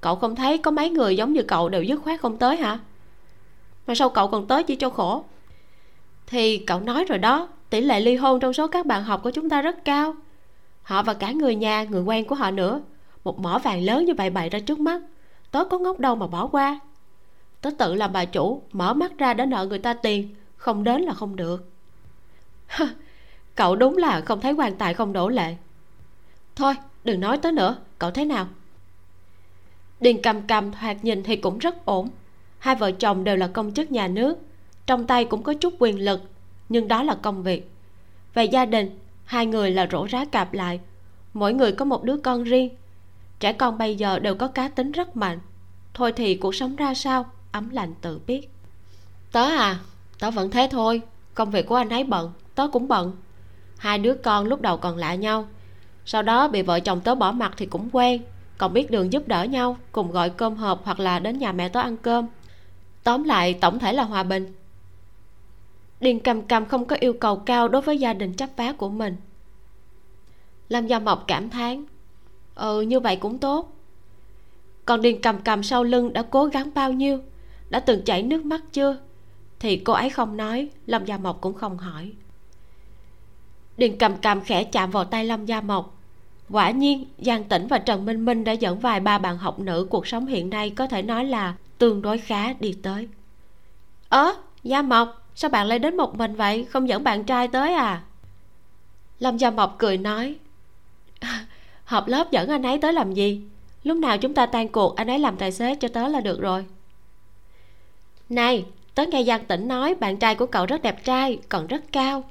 Cậu 0.00 0.16
không 0.16 0.36
thấy 0.36 0.58
có 0.58 0.70
mấy 0.70 0.90
người 0.90 1.16
giống 1.16 1.32
như 1.32 1.42
cậu 1.42 1.68
đều 1.68 1.82
dứt 1.82 2.02
khoát 2.02 2.20
không 2.20 2.36
tới 2.36 2.56
hả? 2.56 2.78
Mà 3.86 3.94
sao 3.94 4.08
cậu 4.08 4.28
còn 4.28 4.46
tới 4.46 4.62
chỉ 4.62 4.76
cho 4.76 4.90
khổ? 4.90 5.24
Thì 6.26 6.58
cậu 6.58 6.80
nói 6.80 7.04
rồi 7.04 7.18
đó, 7.18 7.48
tỷ 7.70 7.80
lệ 7.80 8.00
ly 8.00 8.16
hôn 8.16 8.40
trong 8.40 8.52
số 8.52 8.66
các 8.66 8.86
bạn 8.86 9.04
học 9.04 9.20
của 9.22 9.30
chúng 9.30 9.50
ta 9.50 9.62
rất 9.62 9.84
cao. 9.84 10.14
Họ 10.82 11.02
và 11.02 11.14
cả 11.14 11.32
người 11.32 11.54
nhà, 11.54 11.84
người 11.84 12.02
quen 12.02 12.24
của 12.24 12.34
họ 12.34 12.50
nữa. 12.50 12.80
Một 13.24 13.38
mỏ 13.38 13.58
vàng 13.58 13.82
lớn 13.82 14.04
như 14.04 14.14
vậy 14.14 14.30
bày 14.30 14.48
ra 14.48 14.58
trước 14.58 14.80
mắt. 14.80 15.00
Tớ 15.50 15.64
có 15.64 15.78
ngốc 15.78 15.98
đâu 16.00 16.16
mà 16.16 16.26
bỏ 16.26 16.46
qua 16.46 16.80
tớ 17.60 17.70
tự 17.78 17.94
làm 17.94 18.12
bà 18.12 18.24
chủ, 18.24 18.62
mở 18.72 18.94
mắt 18.94 19.12
ra 19.18 19.34
đã 19.34 19.46
nợ 19.46 19.66
người 19.66 19.78
ta 19.78 19.94
tiền. 19.94 20.34
Không 20.56 20.84
đến 20.84 21.02
là 21.02 21.14
không 21.14 21.36
được. 21.36 21.70
Cậu 23.54 23.76
đúng 23.76 23.96
là 23.96 24.20
không 24.20 24.40
thấy 24.40 24.52
quan 24.52 24.76
tài 24.76 24.94
không 24.94 25.12
đổ 25.12 25.28
lệ. 25.28 25.56
Thôi, 26.56 26.74
đừng 27.04 27.20
nói 27.20 27.38
tới 27.38 27.52
nữa, 27.52 27.76
cậu 27.98 28.10
thế 28.10 28.24
nào? 28.24 28.46
Điền 30.00 30.22
cầm 30.22 30.42
cầm 30.46 30.72
thoạt 30.72 31.04
nhìn 31.04 31.22
thì 31.22 31.36
cũng 31.36 31.58
rất 31.58 31.84
ổn. 31.84 32.08
Hai 32.58 32.76
vợ 32.76 32.90
chồng 32.90 33.24
đều 33.24 33.36
là 33.36 33.46
công 33.46 33.74
chức 33.74 33.92
nhà 33.92 34.08
nước, 34.08 34.38
trong 34.86 35.06
tay 35.06 35.24
cũng 35.24 35.42
có 35.42 35.54
chút 35.54 35.74
quyền 35.78 36.04
lực, 36.04 36.20
nhưng 36.68 36.88
đó 36.88 37.02
là 37.02 37.14
công 37.14 37.42
việc. 37.42 37.70
Về 38.34 38.44
gia 38.44 38.66
đình, 38.66 38.98
hai 39.24 39.46
người 39.46 39.70
là 39.70 39.88
rổ 39.92 40.06
rá 40.06 40.24
cạp 40.24 40.52
lại. 40.52 40.80
Mỗi 41.34 41.54
người 41.54 41.72
có 41.72 41.84
một 41.84 42.04
đứa 42.04 42.16
con 42.16 42.44
riêng. 42.44 42.68
Trẻ 43.40 43.52
con 43.52 43.78
bây 43.78 43.96
giờ 43.96 44.18
đều 44.18 44.34
có 44.34 44.48
cá 44.48 44.68
tính 44.68 44.92
rất 44.92 45.16
mạnh. 45.16 45.38
Thôi 45.94 46.12
thì 46.12 46.34
cuộc 46.34 46.54
sống 46.54 46.76
ra 46.76 46.94
sao? 46.94 47.30
Ấm 47.52 47.70
lạnh 47.70 47.94
tự 48.00 48.20
biết. 48.26 48.48
Tớ 49.32 49.44
à 49.44 49.80
tớ 50.18 50.30
vẫn 50.30 50.50
thế 50.50 50.68
thôi, 50.70 51.02
công 51.34 51.50
việc 51.50 51.66
của 51.66 51.74
anh 51.74 51.88
ấy 51.88 52.04
bận, 52.04 52.32
tớ 52.54 52.68
cũng 52.68 52.88
bận. 52.88 53.16
Hai 53.78 53.98
đứa 53.98 54.14
con 54.14 54.46
lúc 54.46 54.60
đầu 54.60 54.76
còn 54.76 54.96
lạ 54.96 55.14
nhau, 55.14 55.48
sau 56.04 56.22
đó 56.22 56.48
bị 56.48 56.62
vợ 56.62 56.80
chồng 56.80 57.00
tớ 57.00 57.14
bỏ 57.14 57.32
mặt 57.32 57.52
thì 57.56 57.66
cũng 57.66 57.88
quen, 57.92 58.22
còn 58.58 58.72
biết 58.72 58.90
đường 58.90 59.12
giúp 59.12 59.28
đỡ 59.28 59.44
nhau, 59.44 59.76
cùng 59.92 60.10
gọi 60.10 60.30
cơm 60.30 60.56
hộp 60.56 60.80
hoặc 60.84 61.00
là 61.00 61.18
đến 61.18 61.38
nhà 61.38 61.52
mẹ 61.52 61.68
tớ 61.68 61.80
ăn 61.80 61.96
cơm. 61.96 62.26
Tóm 63.04 63.24
lại, 63.24 63.54
tổng 63.54 63.78
thể 63.78 63.92
là 63.92 64.02
hòa 64.02 64.22
bình. 64.22 64.54
Điền 66.00 66.18
cầm 66.18 66.42
cầm 66.42 66.66
không 66.66 66.84
có 66.84 66.96
yêu 67.00 67.12
cầu 67.12 67.36
cao 67.36 67.68
đối 67.68 67.82
với 67.82 67.98
gia 67.98 68.12
đình 68.12 68.34
chấp 68.34 68.50
vá 68.56 68.72
của 68.72 68.88
mình. 68.88 69.16
Lâm 70.68 70.86
gia 70.86 70.98
mộc 70.98 71.24
cảm 71.26 71.50
thán 71.50 71.84
ừ 72.54 72.80
như 72.80 73.00
vậy 73.00 73.16
cũng 73.16 73.38
tốt. 73.38 73.76
Còn 74.84 75.02
điền 75.02 75.22
cầm 75.22 75.42
cầm 75.42 75.62
sau 75.62 75.84
lưng 75.84 76.12
đã 76.12 76.22
cố 76.22 76.46
gắng 76.46 76.70
bao 76.74 76.92
nhiêu 76.92 77.18
đã 77.70 77.80
từng 77.80 78.04
chảy 78.04 78.22
nước 78.22 78.44
mắt 78.44 78.62
chưa? 78.72 78.96
Thì 79.60 79.76
cô 79.76 79.92
ấy 79.92 80.10
không 80.10 80.36
nói, 80.36 80.68
lâm 80.86 81.04
gia 81.04 81.16
mộc 81.16 81.40
cũng 81.40 81.54
không 81.54 81.78
hỏi. 81.78 82.12
Điền 83.76 83.98
cầm 83.98 84.16
cầm 84.16 84.40
khẽ 84.40 84.64
chạm 84.64 84.90
vào 84.90 85.04
tay 85.04 85.24
lâm 85.24 85.46
gia 85.46 85.60
mộc. 85.60 85.96
Quả 86.50 86.70
nhiên, 86.70 87.04
giang 87.18 87.44
tĩnh 87.44 87.66
và 87.66 87.78
trần 87.78 88.04
minh 88.04 88.24
minh 88.24 88.44
đã 88.44 88.52
dẫn 88.52 88.78
vài 88.78 89.00
ba 89.00 89.18
bạn 89.18 89.38
học 89.38 89.58
nữ 89.58 89.86
cuộc 89.90 90.06
sống 90.06 90.26
hiện 90.26 90.50
nay 90.50 90.70
có 90.70 90.86
thể 90.86 91.02
nói 91.02 91.24
là 91.24 91.54
tương 91.78 92.02
đối 92.02 92.18
khá 92.18 92.52
đi 92.52 92.76
tới. 92.82 93.08
Ớ 94.08 94.34
gia 94.62 94.82
mộc, 94.82 95.28
sao 95.34 95.50
bạn 95.50 95.66
lại 95.66 95.78
đến 95.78 95.96
một 95.96 96.18
mình 96.18 96.34
vậy? 96.34 96.64
Không 96.64 96.88
dẫn 96.88 97.04
bạn 97.04 97.24
trai 97.24 97.48
tới 97.48 97.72
à? 97.72 98.02
Lâm 99.18 99.36
gia 99.36 99.50
mộc 99.50 99.74
cười 99.78 99.96
nói, 99.96 100.36
họp 101.84 102.08
lớp 102.08 102.30
dẫn 102.30 102.48
anh 102.48 102.62
ấy 102.62 102.78
tới 102.78 102.92
làm 102.92 103.12
gì? 103.12 103.42
Lúc 103.82 103.96
nào 103.96 104.18
chúng 104.18 104.34
ta 104.34 104.46
tan 104.46 104.68
cuộc, 104.68 104.96
anh 104.96 105.10
ấy 105.10 105.18
làm 105.18 105.36
tài 105.36 105.52
xế 105.52 105.74
cho 105.74 105.88
tớ 105.88 106.08
là 106.08 106.20
được 106.20 106.40
rồi 106.40 106.64
này, 108.30 108.64
tớ 108.94 109.04
nghe 109.06 109.24
giang 109.24 109.44
tĩnh 109.44 109.68
nói 109.68 109.94
bạn 109.94 110.16
trai 110.16 110.34
của 110.34 110.46
cậu 110.46 110.66
rất 110.66 110.82
đẹp 110.82 111.04
trai, 111.04 111.38
còn 111.48 111.66
rất 111.66 111.92
cao. 111.92 112.24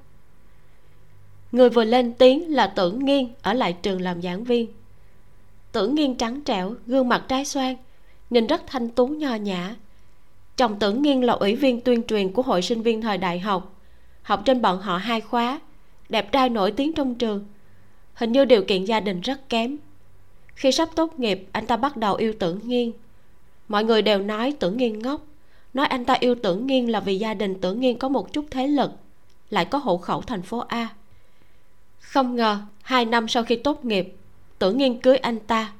Người 1.51 1.69
vừa 1.69 1.83
lên 1.83 2.13
tiếng 2.13 2.55
là 2.55 2.67
tưởng 2.67 3.05
nghiên 3.05 3.27
ở 3.41 3.53
lại 3.53 3.73
trường 3.73 4.01
làm 4.01 4.21
giảng 4.21 4.43
viên. 4.43 4.67
Tưởng 5.71 5.95
nghiên 5.95 6.15
trắng 6.15 6.41
trẻo, 6.41 6.75
gương 6.85 7.09
mặt 7.09 7.25
trái 7.27 7.45
xoan, 7.45 7.75
nhìn 8.29 8.47
rất 8.47 8.61
thanh 8.67 8.89
tú 8.89 9.07
nho 9.07 9.35
nhã. 9.35 9.75
Chồng 10.57 10.79
tưởng 10.79 11.01
nghiên 11.01 11.21
là 11.21 11.33
ủy 11.33 11.55
viên 11.55 11.81
tuyên 11.81 12.03
truyền 12.03 12.33
của 12.33 12.41
hội 12.41 12.61
sinh 12.61 12.81
viên 12.81 13.01
thời 13.01 13.17
đại 13.17 13.39
học. 13.39 13.75
Học 14.21 14.41
trên 14.45 14.61
bọn 14.61 14.81
họ 14.81 14.97
hai 14.97 15.21
khóa, 15.21 15.59
đẹp 16.09 16.31
trai 16.31 16.49
nổi 16.49 16.71
tiếng 16.71 16.93
trong 16.93 17.15
trường. 17.15 17.45
Hình 18.13 18.31
như 18.31 18.45
điều 18.45 18.63
kiện 18.63 18.85
gia 18.85 18.99
đình 18.99 19.21
rất 19.21 19.49
kém. 19.49 19.77
Khi 20.55 20.71
sắp 20.71 20.89
tốt 20.95 21.19
nghiệp, 21.19 21.47
anh 21.51 21.65
ta 21.65 21.77
bắt 21.77 21.97
đầu 21.97 22.15
yêu 22.15 22.33
tưởng 22.39 22.59
nghiên. 22.63 22.91
Mọi 23.67 23.83
người 23.83 24.01
đều 24.01 24.19
nói 24.19 24.53
tưởng 24.59 24.77
nghiên 24.77 24.99
ngốc 24.99 25.21
nói 25.73 25.87
anh 25.87 26.05
ta 26.05 26.13
yêu 26.13 26.35
tưởng 26.43 26.67
nghiên 26.67 26.87
là 26.87 26.99
vì 26.99 27.19
gia 27.19 27.33
đình 27.33 27.61
tưởng 27.61 27.79
nghiên 27.79 27.97
có 27.97 28.09
một 28.09 28.33
chút 28.33 28.45
thế 28.51 28.67
lực, 28.67 28.91
lại 29.49 29.65
có 29.65 29.77
hộ 29.77 29.97
khẩu 29.97 30.21
thành 30.21 30.41
phố 30.41 30.59
a. 30.59 30.89
Không 31.99 32.35
ngờ, 32.35 32.59
hai 32.81 33.05
năm 33.05 33.27
sau 33.27 33.43
khi 33.43 33.55
tốt 33.55 33.85
nghiệp, 33.85 34.15
tưởng 34.59 34.77
nghiên 34.77 35.01
cưới 35.01 35.17
anh 35.17 35.39
ta. 35.39 35.73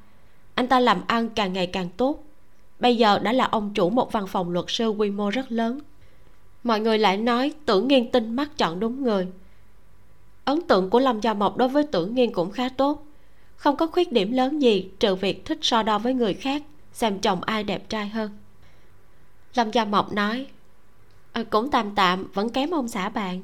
Anh 0.54 0.66
ta 0.66 0.80
làm 0.80 1.02
ăn 1.06 1.28
càng 1.28 1.52
ngày 1.52 1.66
càng 1.66 1.88
tốt. 1.96 2.24
Bây 2.80 2.96
giờ 2.96 3.18
đã 3.18 3.32
là 3.32 3.44
ông 3.44 3.74
chủ 3.74 3.90
một 3.90 4.12
văn 4.12 4.26
phòng 4.26 4.50
luật 4.50 4.64
sư 4.68 4.88
quy 4.88 5.10
mô 5.10 5.30
rất 5.30 5.52
lớn. 5.52 5.80
Mọi 6.64 6.80
người 6.80 6.98
lại 6.98 7.16
nói 7.16 7.52
tưởng 7.66 7.88
nghiên 7.88 8.10
tinh 8.10 8.36
mắt 8.36 8.58
chọn 8.58 8.80
đúng 8.80 9.02
người. 9.02 9.26
Ấn 10.44 10.62
tượng 10.62 10.90
của 10.90 11.00
lâm 11.00 11.20
gia 11.20 11.34
mộc 11.34 11.56
đối 11.56 11.68
với 11.68 11.84
tưởng 11.84 12.14
nghiên 12.14 12.32
cũng 12.32 12.50
khá 12.50 12.68
tốt. 12.68 13.06
Không 13.56 13.76
có 13.76 13.86
khuyết 13.86 14.12
điểm 14.12 14.32
lớn 14.32 14.62
gì, 14.62 14.90
trừ 15.00 15.14
việc 15.14 15.44
thích 15.44 15.58
so 15.62 15.82
đo 15.82 15.98
với 15.98 16.14
người 16.14 16.34
khác, 16.34 16.62
xem 16.92 17.18
chồng 17.18 17.40
ai 17.42 17.64
đẹp 17.64 17.88
trai 17.88 18.08
hơn 18.08 18.30
lâm 19.54 19.70
gia 19.70 19.84
mộc 19.84 20.12
nói 20.12 20.46
à, 21.32 21.42
cũng 21.50 21.70
tạm 21.70 21.94
tạm 21.94 22.26
vẫn 22.34 22.50
kém 22.50 22.70
ông 22.70 22.88
xã 22.88 23.08
bạn. 23.08 23.42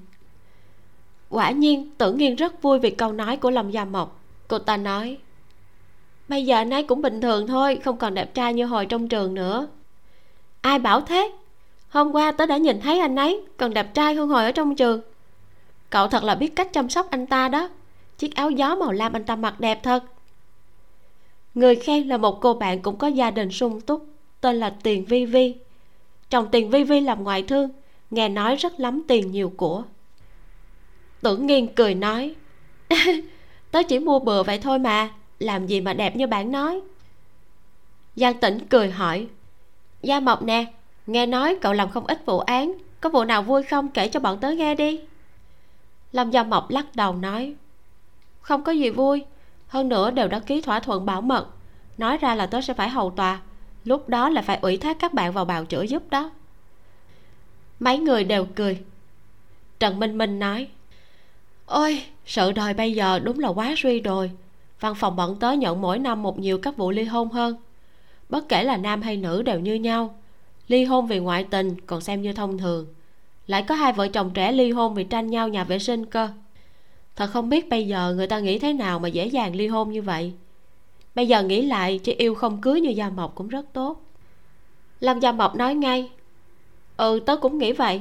Quả 1.28 1.50
nhiên 1.50 1.90
tưởng 1.98 2.18
nghiên 2.18 2.34
rất 2.34 2.62
vui 2.62 2.78
vì 2.78 2.90
câu 2.90 3.12
nói 3.12 3.36
của 3.36 3.50
lâm 3.50 3.70
gia 3.70 3.84
mộc. 3.84 4.20
Cô 4.48 4.58
ta 4.58 4.76
nói 4.76 5.18
bây 6.28 6.46
giờ 6.46 6.56
anh 6.56 6.70
ấy 6.70 6.82
cũng 6.82 7.02
bình 7.02 7.20
thường 7.20 7.46
thôi 7.46 7.78
không 7.84 7.96
còn 7.96 8.14
đẹp 8.14 8.34
trai 8.34 8.54
như 8.54 8.66
hồi 8.66 8.86
trong 8.86 9.08
trường 9.08 9.34
nữa. 9.34 9.66
Ai 10.60 10.78
bảo 10.78 11.00
thế? 11.00 11.32
Hôm 11.88 12.12
qua 12.12 12.32
tớ 12.32 12.46
đã 12.46 12.56
nhìn 12.56 12.80
thấy 12.80 13.00
anh 13.00 13.16
ấy 13.16 13.42
còn 13.56 13.74
đẹp 13.74 13.94
trai 13.94 14.14
hơn 14.14 14.28
hồi 14.28 14.44
ở 14.44 14.52
trong 14.52 14.74
trường. 14.76 15.00
Cậu 15.90 16.08
thật 16.08 16.24
là 16.24 16.34
biết 16.34 16.56
cách 16.56 16.72
chăm 16.72 16.88
sóc 16.88 17.10
anh 17.10 17.26
ta 17.26 17.48
đó. 17.48 17.68
Chiếc 18.18 18.34
áo 18.34 18.50
gió 18.50 18.74
màu 18.74 18.92
lam 18.92 19.12
anh 19.12 19.24
ta 19.24 19.36
mặc 19.36 19.60
đẹp 19.60 19.82
thật. 19.82 20.04
Người 21.54 21.76
khen 21.76 22.08
là 22.08 22.16
một 22.16 22.40
cô 22.40 22.54
bạn 22.54 22.82
cũng 22.82 22.96
có 22.96 23.06
gia 23.06 23.30
đình 23.30 23.50
sung 23.50 23.80
túc 23.80 24.06
tên 24.40 24.56
là 24.56 24.74
tiền 24.82 25.04
vi 25.04 25.24
vi 25.24 25.54
chồng 26.30 26.48
tiền 26.50 26.70
vi 26.70 26.84
vi 26.84 27.00
làm 27.00 27.24
ngoại 27.24 27.42
thương, 27.42 27.70
nghe 28.10 28.28
nói 28.28 28.56
rất 28.56 28.80
lắm 28.80 29.02
tiền 29.08 29.30
nhiều 29.30 29.52
của. 29.56 29.82
Tưởng 31.20 31.46
nghiên 31.46 31.74
cười 31.74 31.94
nói, 31.94 32.34
tớ 33.70 33.82
chỉ 33.88 33.98
mua 33.98 34.18
bừa 34.18 34.42
vậy 34.42 34.58
thôi 34.58 34.78
mà, 34.78 35.10
làm 35.38 35.66
gì 35.66 35.80
mà 35.80 35.92
đẹp 35.92 36.16
như 36.16 36.26
bạn 36.26 36.52
nói. 36.52 36.80
Giang 38.16 38.40
tĩnh 38.40 38.58
cười 38.68 38.90
hỏi, 38.90 39.26
gia 40.02 40.20
mộc 40.20 40.42
nè, 40.42 40.64
nghe 41.06 41.26
nói 41.26 41.58
cậu 41.60 41.72
làm 41.72 41.90
không 41.90 42.06
ít 42.06 42.26
vụ 42.26 42.38
án, 42.38 42.72
có 43.00 43.10
vụ 43.10 43.24
nào 43.24 43.42
vui 43.42 43.62
không 43.62 43.88
kể 43.88 44.08
cho 44.08 44.20
bọn 44.20 44.38
tớ 44.40 44.50
nghe 44.50 44.74
đi. 44.74 45.00
Lâm 46.12 46.30
gia 46.30 46.42
mộc 46.42 46.70
lắc 46.70 46.86
đầu 46.96 47.12
nói, 47.12 47.54
không 48.40 48.64
có 48.64 48.72
gì 48.72 48.90
vui, 48.90 49.24
hơn 49.68 49.88
nữa 49.88 50.10
đều 50.10 50.28
đã 50.28 50.38
ký 50.38 50.60
thỏa 50.60 50.80
thuận 50.80 51.06
bảo 51.06 51.20
mật, 51.20 51.46
nói 51.98 52.18
ra 52.18 52.34
là 52.34 52.46
tớ 52.46 52.60
sẽ 52.60 52.74
phải 52.74 52.88
hầu 52.88 53.10
tòa 53.10 53.40
lúc 53.86 54.08
đó 54.08 54.28
là 54.28 54.42
phải 54.42 54.58
ủy 54.62 54.76
thác 54.76 54.98
các 54.98 55.14
bạn 55.14 55.32
vào 55.32 55.44
bào 55.44 55.64
chữa 55.64 55.82
giúp 55.82 56.02
đó. 56.10 56.30
Mấy 57.80 57.98
người 57.98 58.24
đều 58.24 58.44
cười. 58.44 58.78
Trần 59.78 60.00
minh 60.00 60.18
minh 60.18 60.38
nói, 60.38 60.68
ôi, 61.66 62.02
sự 62.26 62.52
đời 62.52 62.74
bây 62.74 62.92
giờ 62.92 63.18
đúng 63.18 63.38
là 63.38 63.48
quá 63.48 63.74
suy 63.76 64.00
đồi. 64.00 64.30
Văn 64.80 64.94
phòng 64.94 65.16
bọn 65.16 65.36
tớ 65.40 65.52
nhận 65.52 65.80
mỗi 65.80 65.98
năm 65.98 66.22
một 66.22 66.38
nhiều 66.38 66.58
các 66.58 66.76
vụ 66.76 66.90
ly 66.90 67.04
hôn 67.04 67.28
hơn. 67.28 67.56
Bất 68.28 68.48
kể 68.48 68.62
là 68.62 68.76
nam 68.76 69.02
hay 69.02 69.16
nữ 69.16 69.42
đều 69.42 69.60
như 69.60 69.74
nhau. 69.74 70.14
Ly 70.68 70.84
hôn 70.84 71.06
vì 71.06 71.18
ngoại 71.18 71.44
tình, 71.44 71.80
còn 71.86 72.00
xem 72.00 72.22
như 72.22 72.32
thông 72.32 72.58
thường. 72.58 72.86
Lại 73.46 73.62
có 73.62 73.74
hai 73.74 73.92
vợ 73.92 74.08
chồng 74.08 74.30
trẻ 74.34 74.52
ly 74.52 74.70
hôn 74.70 74.94
vì 74.94 75.04
tranh 75.04 75.26
nhau 75.26 75.48
nhà 75.48 75.64
vệ 75.64 75.78
sinh 75.78 76.06
cơ. 76.06 76.28
Thật 77.16 77.30
không 77.32 77.48
biết 77.48 77.68
bây 77.68 77.86
giờ 77.86 78.14
người 78.16 78.26
ta 78.26 78.38
nghĩ 78.38 78.58
thế 78.58 78.72
nào 78.72 78.98
mà 78.98 79.08
dễ 79.08 79.26
dàng 79.26 79.56
ly 79.56 79.66
hôn 79.66 79.92
như 79.92 80.02
vậy 80.02 80.32
bây 81.16 81.28
giờ 81.28 81.42
nghĩ 81.42 81.62
lại 81.62 82.00
chỉ 82.04 82.12
yêu 82.12 82.34
không 82.34 82.60
cưới 82.60 82.80
như 82.80 82.90
gia 82.90 83.08
mộc 83.08 83.34
cũng 83.34 83.48
rất 83.48 83.66
tốt. 83.72 84.02
Lâm 85.00 85.20
gia 85.20 85.32
mộc 85.32 85.56
nói 85.56 85.74
ngay 85.74 86.10
ừ 86.96 87.20
tớ 87.26 87.36
cũng 87.36 87.58
nghĩ 87.58 87.72
vậy. 87.72 88.00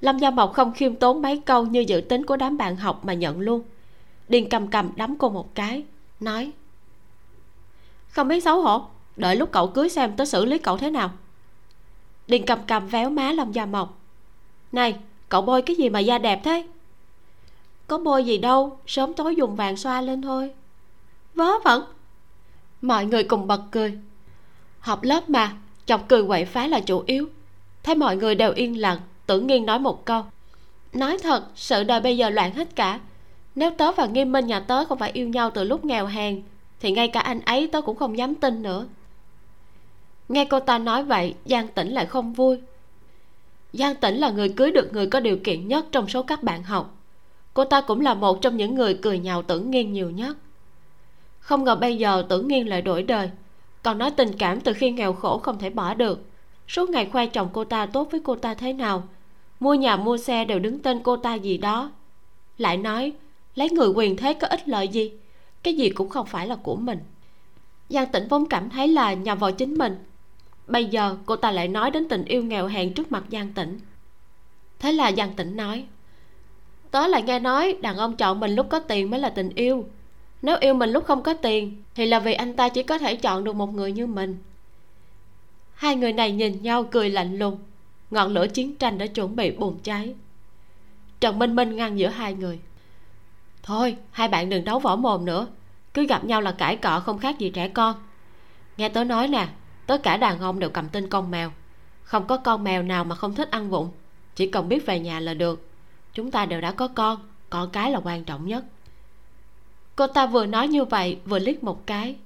Lâm 0.00 0.18
gia 0.18 0.30
mộc 0.30 0.52
không 0.52 0.72
khiêm 0.72 0.94
tốn 0.94 1.22
mấy 1.22 1.40
câu 1.40 1.66
như 1.66 1.80
dự 1.80 2.00
tính 2.00 2.26
của 2.26 2.36
đám 2.36 2.56
bạn 2.56 2.76
học 2.76 3.04
mà 3.04 3.12
nhận 3.12 3.40
luôn. 3.40 3.62
Điền 4.28 4.48
cầm 4.48 4.68
cầm 4.68 4.90
đấm 4.96 5.16
cô 5.16 5.28
một 5.28 5.54
cái, 5.54 5.84
nói, 6.20 6.52
không 8.08 8.28
biết 8.28 8.40
xấu 8.40 8.62
hổ, 8.62 8.82
đợi 9.16 9.36
lúc 9.36 9.52
cậu 9.52 9.66
cưới 9.66 9.88
xem 9.88 10.16
tớ 10.16 10.24
xử 10.24 10.44
lý 10.44 10.58
cậu 10.58 10.78
thế 10.78 10.90
nào. 10.90 11.10
Điền 12.26 12.46
cầm 12.46 12.58
cầm 12.66 12.88
véo 12.88 13.10
má 13.10 13.32
lâm 13.32 13.52
gia 13.52 13.66
mộc, 13.66 13.98
này, 14.72 14.96
cậu 15.28 15.42
bôi 15.42 15.62
cái 15.62 15.76
gì 15.76 15.88
mà 15.88 15.98
da 16.00 16.18
đẹp 16.18 16.40
thế? 16.44 16.66
Có 17.86 17.98
bôi 17.98 18.24
gì 18.24 18.38
đâu, 18.38 18.78
sớm 18.86 19.14
tối 19.14 19.36
dùng 19.36 19.56
vàng 19.56 19.76
xoa 19.76 20.00
lên 20.00 20.22
thôi. 20.22 20.50
Vớ 21.34 21.58
vẩn 21.64 21.82
mọi 22.82 23.04
người 23.06 23.24
cùng 23.24 23.46
bật 23.46 23.62
cười. 23.70 23.98
Học 24.80 25.02
lớp 25.02 25.30
mà, 25.30 25.56
chọc 25.86 26.08
cười 26.08 26.26
quậy 26.26 26.44
phá 26.44 26.66
là 26.66 26.80
chủ 26.80 27.02
yếu. 27.06 27.28
Thấy 27.82 27.94
mọi 27.94 28.16
người 28.16 28.34
đều 28.34 28.52
yên 28.52 28.80
lặng, 28.80 28.98
tử 29.26 29.40
nghiên 29.40 29.66
nói 29.66 29.78
một 29.78 30.04
câu. 30.04 30.22
Nói 30.92 31.18
thật, 31.22 31.44
sự 31.54 31.84
đời 31.84 32.00
bây 32.00 32.16
giờ 32.16 32.30
loạn 32.30 32.54
hết 32.54 32.76
cả. 32.76 33.00
Nếu 33.54 33.70
tớ 33.70 33.92
và 33.92 34.06
nghiêm 34.06 34.32
minh 34.32 34.46
nhà 34.46 34.60
tớ 34.60 34.84
không 34.84 34.98
phải 34.98 35.10
yêu 35.10 35.28
nhau 35.28 35.50
từ 35.50 35.64
lúc 35.64 35.84
nghèo 35.84 36.06
hèn, 36.06 36.42
thì 36.80 36.92
ngay 36.92 37.08
cả 37.08 37.20
anh 37.20 37.40
ấy 37.40 37.66
tớ 37.66 37.80
cũng 37.80 37.96
không 37.96 38.18
dám 38.18 38.34
tin 38.34 38.62
nữa. 38.62 38.86
Nghe 40.28 40.44
cô 40.44 40.60
ta 40.60 40.78
nói 40.78 41.04
vậy, 41.04 41.34
giang 41.44 41.68
tĩnh 41.68 41.88
lại 41.88 42.06
không 42.06 42.32
vui. 42.32 42.58
Giang 43.72 43.94
tĩnh 43.94 44.16
là 44.16 44.30
người 44.30 44.48
cưới 44.48 44.70
được 44.70 44.92
người 44.92 45.06
có 45.06 45.20
điều 45.20 45.36
kiện 45.44 45.68
nhất 45.68 45.86
trong 45.92 46.08
số 46.08 46.22
các 46.22 46.42
bạn 46.42 46.62
học. 46.62 46.94
Cô 47.54 47.64
ta 47.64 47.80
cũng 47.80 48.00
là 48.00 48.14
một 48.14 48.42
trong 48.42 48.56
những 48.56 48.74
người 48.74 48.98
cười 49.02 49.18
nhạo 49.18 49.42
tử 49.42 49.60
nghiên 49.60 49.92
nhiều 49.92 50.10
nhất 50.10 50.36
không 51.50 51.64
ngờ 51.64 51.74
bây 51.74 51.96
giờ 51.96 52.26
tưởng 52.28 52.48
nghiên 52.48 52.66
lại 52.66 52.82
đổi 52.82 53.02
đời. 53.02 53.30
Còn 53.82 53.98
nói 53.98 54.10
tình 54.10 54.32
cảm 54.38 54.60
từ 54.60 54.72
khi 54.72 54.90
nghèo 54.90 55.12
khổ 55.12 55.38
không 55.38 55.58
thể 55.58 55.70
bỏ 55.70 55.94
được. 55.94 56.24
Suốt 56.68 56.90
ngày 56.90 57.06
khoe 57.12 57.26
chồng 57.26 57.48
cô 57.52 57.64
ta 57.64 57.86
tốt 57.86 58.08
với 58.10 58.20
cô 58.24 58.34
ta 58.36 58.54
thế 58.54 58.72
nào? 58.72 59.02
Mua 59.60 59.74
nhà, 59.74 59.96
mua 59.96 60.16
xe 60.16 60.44
đều 60.44 60.58
đứng 60.58 60.78
tên 60.78 61.00
cô 61.02 61.16
ta 61.16 61.34
gì 61.34 61.58
đó. 61.58 61.90
Lại 62.58 62.76
nói, 62.76 63.12
lấy 63.54 63.70
người 63.70 63.88
quyền 63.88 64.16
thế 64.16 64.34
có 64.34 64.46
ích 64.46 64.68
lợi 64.68 64.88
gì? 64.88 65.12
Cái 65.62 65.74
gì 65.74 65.90
cũng 65.90 66.08
không 66.08 66.26
phải 66.26 66.46
là 66.46 66.56
của 66.56 66.76
mình. 66.76 66.98
Giang 67.88 68.12
tĩnh 68.12 68.26
vốn 68.28 68.46
cảm 68.46 68.70
thấy 68.70 68.88
là 68.88 69.12
nhầm 69.12 69.38
vào 69.38 69.52
chính 69.52 69.78
mình. 69.78 69.96
Bây 70.66 70.84
giờ 70.84 71.16
cô 71.26 71.36
ta 71.36 71.50
lại 71.50 71.68
nói 71.68 71.90
đến 71.90 72.08
tình 72.08 72.24
yêu 72.24 72.42
nghèo 72.42 72.66
hèn 72.66 72.94
trước 72.94 73.12
mặt 73.12 73.24
giang 73.32 73.52
tĩnh. 73.52 73.80
Thế 74.78 74.92
là 74.92 75.12
giang 75.12 75.34
tĩnh 75.34 75.56
nói, 75.56 75.84
tớ 76.90 77.06
lại 77.06 77.22
nghe 77.22 77.38
nói 77.38 77.76
đàn 77.80 77.96
ông 77.96 78.16
chọn 78.16 78.40
mình 78.40 78.54
lúc 78.54 78.66
có 78.70 78.78
tiền 78.78 79.10
mới 79.10 79.20
là 79.20 79.28
tình 79.28 79.50
yêu 79.54 79.84
nếu 80.42 80.56
yêu 80.60 80.74
mình 80.74 80.90
lúc 80.90 81.04
không 81.04 81.22
có 81.22 81.34
tiền, 81.34 81.82
thì 81.94 82.06
là 82.06 82.18
vì 82.18 82.32
anh 82.32 82.56
ta 82.56 82.68
chỉ 82.68 82.82
có 82.82 82.98
thể 82.98 83.16
chọn 83.16 83.44
được 83.44 83.56
một 83.56 83.74
người 83.74 83.92
như 83.92 84.06
mình. 84.06 84.38
Hai 85.74 85.96
người 85.96 86.12
này 86.12 86.32
nhìn 86.32 86.62
nhau 86.62 86.84
cười 86.84 87.10
lạnh 87.10 87.38
lùng. 87.38 87.58
Ngọn 88.10 88.32
lửa 88.34 88.46
chiến 88.46 88.74
tranh 88.74 88.98
đã 88.98 89.06
chuẩn 89.06 89.36
bị 89.36 89.50
bùng 89.50 89.78
cháy. 89.82 90.14
Trần 91.20 91.38
minh 91.38 91.56
minh 91.56 91.76
ngăn 91.76 91.98
giữa 91.98 92.08
hai 92.08 92.34
người. 92.34 92.60
Thôi, 93.62 93.96
hai 94.10 94.28
bạn 94.28 94.48
đừng 94.48 94.64
đấu 94.64 94.78
võ 94.78 94.96
mồm 94.96 95.24
nữa. 95.24 95.46
Cứ 95.94 96.06
gặp 96.06 96.24
nhau 96.24 96.40
là 96.40 96.52
cãi 96.52 96.76
cọ 96.76 97.00
không 97.00 97.18
khác 97.18 97.38
gì 97.38 97.50
trẻ 97.50 97.68
con. 97.68 97.94
Nghe 98.76 98.88
tớ 98.88 99.04
nói 99.04 99.28
nè, 99.28 99.48
tất 99.86 100.02
cả 100.02 100.16
đàn 100.16 100.40
ông 100.40 100.58
đều 100.58 100.70
cầm 100.70 100.88
tên 100.88 101.08
con 101.08 101.30
mèo. 101.30 101.52
Không 102.02 102.26
có 102.26 102.36
con 102.36 102.64
mèo 102.64 102.82
nào 102.82 103.04
mà 103.04 103.14
không 103.14 103.34
thích 103.34 103.50
ăn 103.50 103.70
vụng. 103.70 103.90
Chỉ 104.34 104.46
cần 104.46 104.68
biết 104.68 104.86
về 104.86 105.00
nhà 105.00 105.20
là 105.20 105.34
được. 105.34 105.68
Chúng 106.14 106.30
ta 106.30 106.46
đều 106.46 106.60
đã 106.60 106.72
có 106.72 106.88
con 106.88 107.18
con 107.50 107.70
cái 107.70 107.90
là 107.90 108.00
quan 108.04 108.24
trọng 108.24 108.46
nhất 108.46 108.64
cô 110.00 110.06
ta 110.06 110.26
vừa 110.26 110.46
nói 110.46 110.68
như 110.68 110.84
vậy, 110.84 111.18
vừa 111.24 111.38
liếc 111.38 111.64
một 111.64 111.86
cái. 111.86 112.16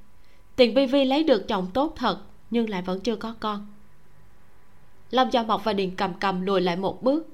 Tiền 0.56 0.74
vi 0.74 0.86
vi 0.86 1.04
lấy 1.04 1.24
được 1.24 1.48
chồng 1.48 1.66
tốt 1.74 1.92
thật, 1.96 2.18
nhưng 2.50 2.70
lại 2.70 2.82
vẫn 2.82 3.00
chưa 3.00 3.16
có 3.16 3.34
con. 3.40 3.66
Lâm 5.10 5.30
gia 5.30 5.42
mộc 5.42 5.64
và 5.64 5.72
điền 5.72 5.96
cầm 5.96 6.14
cầm 6.20 6.40
lùi 6.40 6.60
lại 6.60 6.76
một 6.76 7.02
bước. 7.02 7.28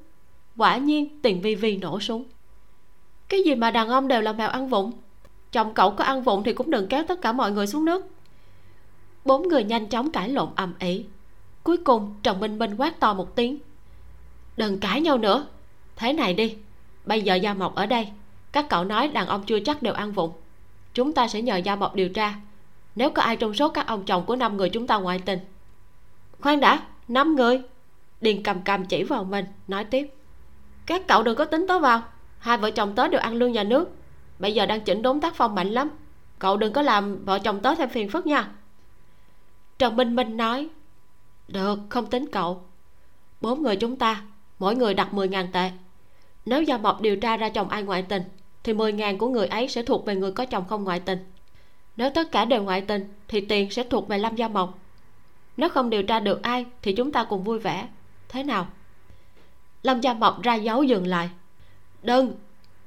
Quả 0.57 0.77
nhiên, 0.77 1.23
tiền 1.23 1.41
vi 1.41 1.55
vi 1.55 1.77
nổ 1.77 2.01
súng. 2.01 2.25
Cái 3.29 3.43
gì 3.43 3.55
mà 3.55 3.71
đàn 3.71 3.89
ông 3.89 4.09
đều 4.09 4.21
là 4.21 4.33
mèo 4.33 4.49
ăn 4.49 4.69
vụng? 4.69 4.93
Chồng 5.53 5.75
cậu 5.75 5.91
có 5.91 6.05
ăn 6.05 6.23
vụng 6.23 6.43
thì 6.43 6.53
cũng 6.53 6.71
đừng 6.71 6.89
kéo 6.89 7.05
tất 7.09 7.21
cả 7.23 7.33
mọi 7.33 7.53
người 7.53 7.67
xuống 7.67 7.85
nước. 7.85 8.07
Bốn 9.25 9.49
người 9.49 9.65
nhanh 9.65 9.87
chóng 9.87 10.11
cãi 10.11 10.29
lộn 10.29 10.49
ầm 10.57 10.75
ĩ. 10.79 11.05
Cuối 11.63 11.77
cùng, 11.77 12.15
trần 12.23 12.41
minh 12.41 12.59
minh 12.59 12.77
quát 12.77 13.01
to 13.01 13.15
một 13.15 13.37
tiếng. 13.37 13.59
Đừng 14.57 14.81
cãi 14.81 15.01
nhau 15.01 15.19
nữa. 15.19 15.47
Thế 15.97 16.13
này 16.13 16.35
đi, 16.35 16.57
bây 17.05 17.23
giờ 17.23 17.35
gia 17.35 17.55
mộc 17.55 17.75
ở 17.75 17.87
đây 17.87 18.09
các 18.53 18.69
cậu 18.69 18.85
nói 18.85 19.09
đàn 19.09 19.27
ông 19.27 19.43
chưa 19.47 19.61
chắc 19.61 19.83
đều 19.83 19.95
ăn 19.95 20.13
vụng. 20.13 20.33
Chúng 20.95 21.13
ta 21.13 21.29
sẽ 21.29 21.43
nhờ 21.43 21.57
gia 21.57 21.77
mộc 21.77 21.95
điều 21.95 22.09
tra. 22.09 22.35
Nếu 22.95 23.11
có 23.11 23.23
ai 23.23 23.37
trong 23.37 23.55
số 23.55 23.69
các 23.69 23.87
ông 23.87 24.05
chồng 24.05 24.25
của 24.27 24.37
năm 24.37 24.57
người 24.57 24.71
chúng 24.71 24.87
ta 24.87 24.99
ngoại 24.99 25.19
tình. 25.19 25.39
Khoan 26.41 26.61
đã, 26.61 26.83
năm 27.09 27.37
người. 27.37 27.63
Điền 28.21 28.43
cầm 28.43 28.63
cầm 28.63 28.87
chỉ 28.87 29.03
vào 29.03 29.25
mình, 29.25 29.45
nói 29.69 29.85
tiếp. 29.85 30.15
Các 30.87 31.03
cậu 31.09 31.23
đừng 31.23 31.37
có 31.37 31.45
tính 31.45 31.67
tớ 31.69 31.79
vào. 31.79 32.03
Hai 32.39 32.59
vợ 32.59 32.71
chồng 32.71 32.95
tớ 32.95 33.09
đều 33.09 33.21
ăn 33.21 33.35
lương 33.35 33.53
nhà 33.53 33.65
nước. 33.65 33.89
Bây 34.39 34.55
giờ 34.55 34.67
đang 34.67 34.81
chỉnh 34.81 35.03
đốn 35.03 35.21
tác 35.21 35.35
phong 35.35 35.55
mạnh 35.55 35.69
lắm. 35.69 35.91
Cậu 36.39 36.57
đừng 36.57 36.73
có 36.73 36.83
làm 36.83 37.25
vợ 37.25 37.39
chồng 37.39 37.61
tớ 37.61 37.75
thêm 37.75 37.89
phiền 37.89 38.09
phức 38.09 38.27
nha. 38.27 38.49
Trần 39.79 39.97
minh 39.97 40.17
minh 40.17 40.37
nói, 40.37 40.69
được, 41.49 41.79
không 41.89 42.07
tính 42.07 42.27
cậu. 42.33 42.63
Bốn 43.41 43.63
người 43.63 43.77
chúng 43.77 43.97
ta, 43.97 44.23
mỗi 44.59 44.77
người 44.77 44.95
đặt 44.95 45.15
mười 45.15 45.29
ngàn 45.29 45.53
tệ. 45.53 45.71
Nếu 46.47 46.63
gia 46.63 46.79
mộc 46.79 47.01
điều 47.01 47.17
tra 47.17 47.37
ra 47.37 47.49
chồng 47.49 47.69
ai 47.69 47.83
ngoại 47.83 48.03
tình 48.03 48.23
thì 48.65 48.73
mười 48.73 48.93
ngàn 48.93 49.19
của 49.19 49.29
người 49.29 49.47
ấy 49.47 49.69
sẽ 49.69 49.83
thuộc 49.83 50.07
về 50.07 50.15
người 50.15 50.33
có 50.33 50.45
chồng 50.45 50.65
không 50.69 50.85
ngoại 50.85 51.01
tình. 51.01 51.19
Nếu 51.97 52.11
tất 52.11 52.33
cả 52.33 52.45
đều 52.45 52.63
ngoại 52.63 52.81
tình, 52.81 53.15
thì 53.29 53.41
tiền 53.41 53.71
sẽ 53.71 53.83
thuộc 53.83 54.09
về 54.09 54.19
lâm 54.19 54.37
gia 54.37 54.49
mộc. 54.49 54.79
Nếu 55.57 55.69
không 55.69 55.91
điều 55.91 56.03
tra 56.03 56.21
được 56.21 56.43
ai, 56.43 56.67
thì 56.83 56.93
chúng 56.93 57.13
ta 57.13 57.25
cùng 57.25 57.45
vui 57.45 57.59
vẻ. 57.59 57.89
Thế 58.29 58.43
nào? 58.43 58.67
Lâm 59.83 60.01
gia 60.01 60.15
mộc 60.15 60.43
ra 60.43 60.55
dấu 60.55 60.83
dừng 60.83 61.07
lại. 61.07 61.31
Đừng! 62.03 62.35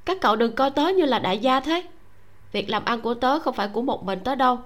Các 0.06 0.18
cậu 0.22 0.36
đừng 0.36 0.56
coi 0.56 0.70
tớ 0.70 0.88
như 0.88 1.06
là 1.06 1.20
đại 1.20 1.38
gia 1.38 1.60
thế. 1.60 1.84
Việc 2.52 2.70
làm 2.70 2.86
ăn 2.86 3.02
của 3.02 3.14
tớ 3.14 3.40
không 3.40 3.56
phải 3.56 3.68
của 3.68 3.82
một 3.82 4.06
mình 4.06 4.20
tớ 4.24 4.36
đâu. 4.36 4.60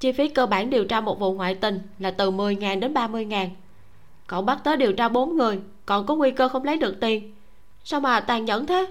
Chi 0.00 0.12
phí 0.12 0.28
cơ 0.28 0.46
bản 0.46 0.70
điều 0.70 0.84
tra 0.84 1.00
một 1.00 1.18
vụ 1.20 1.32
ngoại 1.32 1.54
tình 1.54 1.80
là 1.98 2.10
từ 2.10 2.30
10.000 2.30 2.80
đến 2.80 2.94
30.000 2.94 3.48
cậu 4.26 4.42
bắt 4.42 4.58
tớ 4.64 4.76
điều 4.76 4.92
tra 4.92 5.08
bốn 5.08 5.36
người, 5.36 5.60
còn 5.86 6.06
có 6.06 6.14
nguy 6.14 6.30
cơ 6.30 6.48
không 6.48 6.64
lấy 6.64 6.76
được 6.76 7.00
tiền. 7.00 7.34
Sao 7.84 8.00
mà 8.00 8.20
tàn 8.20 8.44
nhẫn 8.44 8.66
thế? 8.66 8.86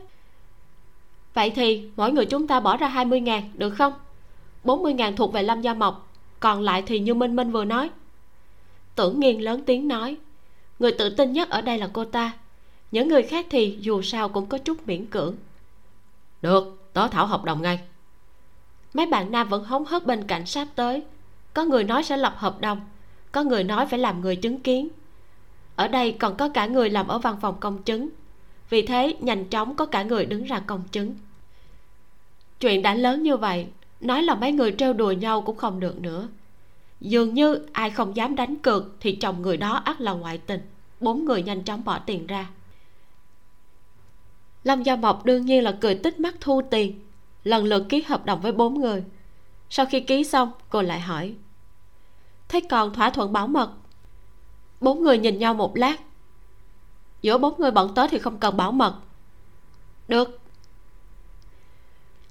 Vậy 1.36 1.50
thì 1.56 1.90
mỗi 1.96 2.12
người 2.12 2.26
chúng 2.26 2.48
ta 2.48 2.60
bỏ 2.60 2.78
ra 2.78 2.90
20.000 2.90 3.42
được 3.54 3.70
không? 3.70 3.94
40.000 4.64 5.16
thuộc 5.16 5.34
về 5.34 5.44
Lâm 5.44 5.62
Gia 5.62 5.74
Mộc 5.74 6.12
Còn 6.40 6.62
lại 6.62 6.84
thì 6.86 7.00
như 7.00 7.14
Minh 7.14 7.36
Minh 7.36 7.52
vừa 7.52 7.66
nói. 7.66 7.90
Tưởng 8.96 9.20
nghiêng 9.20 9.42
lớn 9.42 9.64
tiếng 9.66 9.88
nói 9.88 10.18
Người 10.80 10.92
tự 10.92 11.10
tin 11.10 11.34
nhất 11.34 11.50
ở 11.50 11.62
đây 11.62 11.78
là 11.78 11.90
cô 11.94 12.06
ta. 12.06 12.34
Những 12.92 13.08
người 13.08 13.24
khác 13.24 13.46
thì 13.50 13.78
dù 13.82 14.02
sao 14.02 14.30
cũng 14.30 14.46
có 14.46 14.58
chút 14.58 14.88
miễn 14.88 15.06
cưỡng. 15.06 15.36
Được, 16.42 16.92
tớ 16.94 17.08
thảo 17.08 17.28
hợp 17.28 17.44
đồng 17.44 17.62
ngay. 17.62 17.80
Mấy 18.94 19.06
bạn 19.06 19.32
nam 19.32 19.50
vẫn 19.50 19.64
hóng 19.64 19.86
hớt 19.86 20.06
bên 20.06 20.28
cạnh 20.28 20.46
sắp 20.46 20.68
tới. 20.76 21.04
Có 21.54 21.66
người 21.66 21.84
nói 21.84 22.04
sẽ 22.04 22.18
lập 22.18 22.34
hợp 22.38 22.62
đồng 22.62 22.82
Có 23.32 23.44
người 23.44 23.64
nói 23.64 23.86
phải 23.86 24.00
làm 24.00 24.22
người 24.22 24.36
chứng 24.36 24.60
kiến. 24.60 24.88
Ở 25.76 25.88
đây 25.88 26.12
còn 26.12 26.36
có 26.36 26.50
cả 26.50 26.66
người 26.66 26.90
làm 26.90 27.08
ở 27.08 27.20
văn 27.20 27.38
phòng 27.42 27.56
công 27.60 27.84
chứng. 27.84 28.10
Vì 28.70 28.82
thế 28.82 29.16
nhanh 29.20 29.46
chóng 29.46 29.76
có 29.76 29.86
cả 29.86 30.04
người 30.04 30.26
đứng 30.26 30.44
ra 30.44 30.60
công 30.60 30.84
chứng 30.92 31.16
Chuyện 32.60 32.82
đã 32.82 32.94
lớn 32.94 33.24
như 33.24 33.38
vậy, 33.38 33.68
nói 34.00 34.24
là 34.24 34.36
mấy 34.36 34.52
người 34.52 34.76
trêu 34.78 34.94
đùa 34.94 35.12
nhau 35.12 35.42
cũng 35.42 35.58
không 35.58 35.80
được 35.80 36.02
nữa. 36.02 36.28
Dường 37.00 37.34
như 37.34 37.66
ai 37.72 37.90
không 37.90 38.16
dám 38.16 38.36
đánh 38.36 38.56
cược 38.56 38.86
thì 39.00 39.16
chồng 39.16 39.42
người 39.42 39.58
đó 39.58 39.82
ắt 39.86 40.02
là 40.02 40.14
ngoại 40.14 40.38
tình. 40.38 40.62
Bốn 41.00 41.26
người 41.26 41.44
nhanh 41.44 41.64
chóng 41.64 41.84
bỏ 41.84 42.00
tiền 42.00 42.28
ra. 42.28 42.50
Lâm 44.64 44.84
gia 44.84 44.96
mộc 44.96 45.26
đương 45.26 45.46
nhiên 45.46 45.64
là 45.64 45.78
cười 45.82 45.96
tích 45.96 46.20
mắt 46.20 46.36
thu 46.40 46.62
tiền, 46.72 47.00
lần 47.44 47.66
lượt 47.66 47.86
ký 47.90 48.02
hợp 48.02 48.26
đồng 48.26 48.42
với 48.42 48.52
bốn 48.52 48.82
người. 48.82 49.04
Sau 49.70 49.86
khi 49.86 50.00
ký 50.00 50.24
xong, 50.24 50.52
cô 50.70 50.82
lại 50.82 51.00
hỏi, 51.00 51.36
thế 52.48 52.62
còn 52.70 52.94
thỏa 52.94 53.10
thuận 53.10 53.34
bảo 53.34 53.48
mật? 53.48 53.72
Bốn 54.82 55.04
người 55.04 55.18
nhìn 55.18 55.40
nhau 55.40 55.54
một 55.54 55.78
lát, 55.78 55.98
giữa 57.22 57.38
bốn 57.38 57.60
người 57.60 57.72
bọn 57.72 57.96
tớ 57.96 58.08
thì 58.08 58.20
không 58.20 58.38
cần 58.38 58.58
bảo 58.58 58.72
mật. 58.72 58.96
Được 60.08 60.40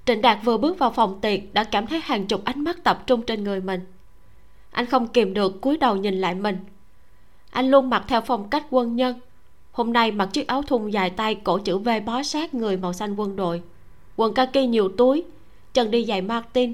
trịnh 0.05 0.21
đạt 0.21 0.37
vừa 0.43 0.57
bước 0.57 0.79
vào 0.79 0.91
phòng 0.91 1.21
tiệc 1.21 1.53
đã 1.53 1.63
cảm 1.63 1.87
thấy 1.87 1.99
hàng 2.03 2.27
chục 2.27 2.45
ánh 2.45 2.63
mắt 2.63 2.83
tập 2.83 3.03
trung 3.07 3.21
trên 3.21 3.43
người 3.43 3.61
mình. 3.61 3.81
Anh 4.71 4.85
không 4.85 5.07
kìm 5.07 5.33
được 5.33 5.61
cúi 5.61 5.77
đầu 5.77 5.95
nhìn 5.95 6.21
lại 6.21 6.35
mình. 6.35 6.57
Anh 7.49 7.71
luôn 7.71 7.89
mặc 7.89 8.03
theo 8.07 8.21
phong 8.21 8.49
cách 8.49 8.65
quân 8.69 8.95
nhân. 8.95 9.19
Hôm 9.71 9.93
nay 9.93 10.11
mặc 10.11 10.29
chiếc 10.33 10.47
áo 10.47 10.61
thun 10.61 10.89
dài 10.89 11.09
tay 11.09 11.35
cổ 11.35 11.57
chữ 11.57 11.77
v 11.77 11.89
bó 12.05 12.23
sát 12.23 12.53
người 12.53 12.77
màu 12.77 12.93
xanh 12.93 13.15
quân 13.15 13.35
đội. 13.35 13.61
Quần 14.15 14.33
kaki 14.33 14.57
nhiều 14.69 14.89
túi, 14.97 15.23
chân 15.73 15.91
đi 15.91 16.05
giày 16.05 16.21
martin. 16.21 16.73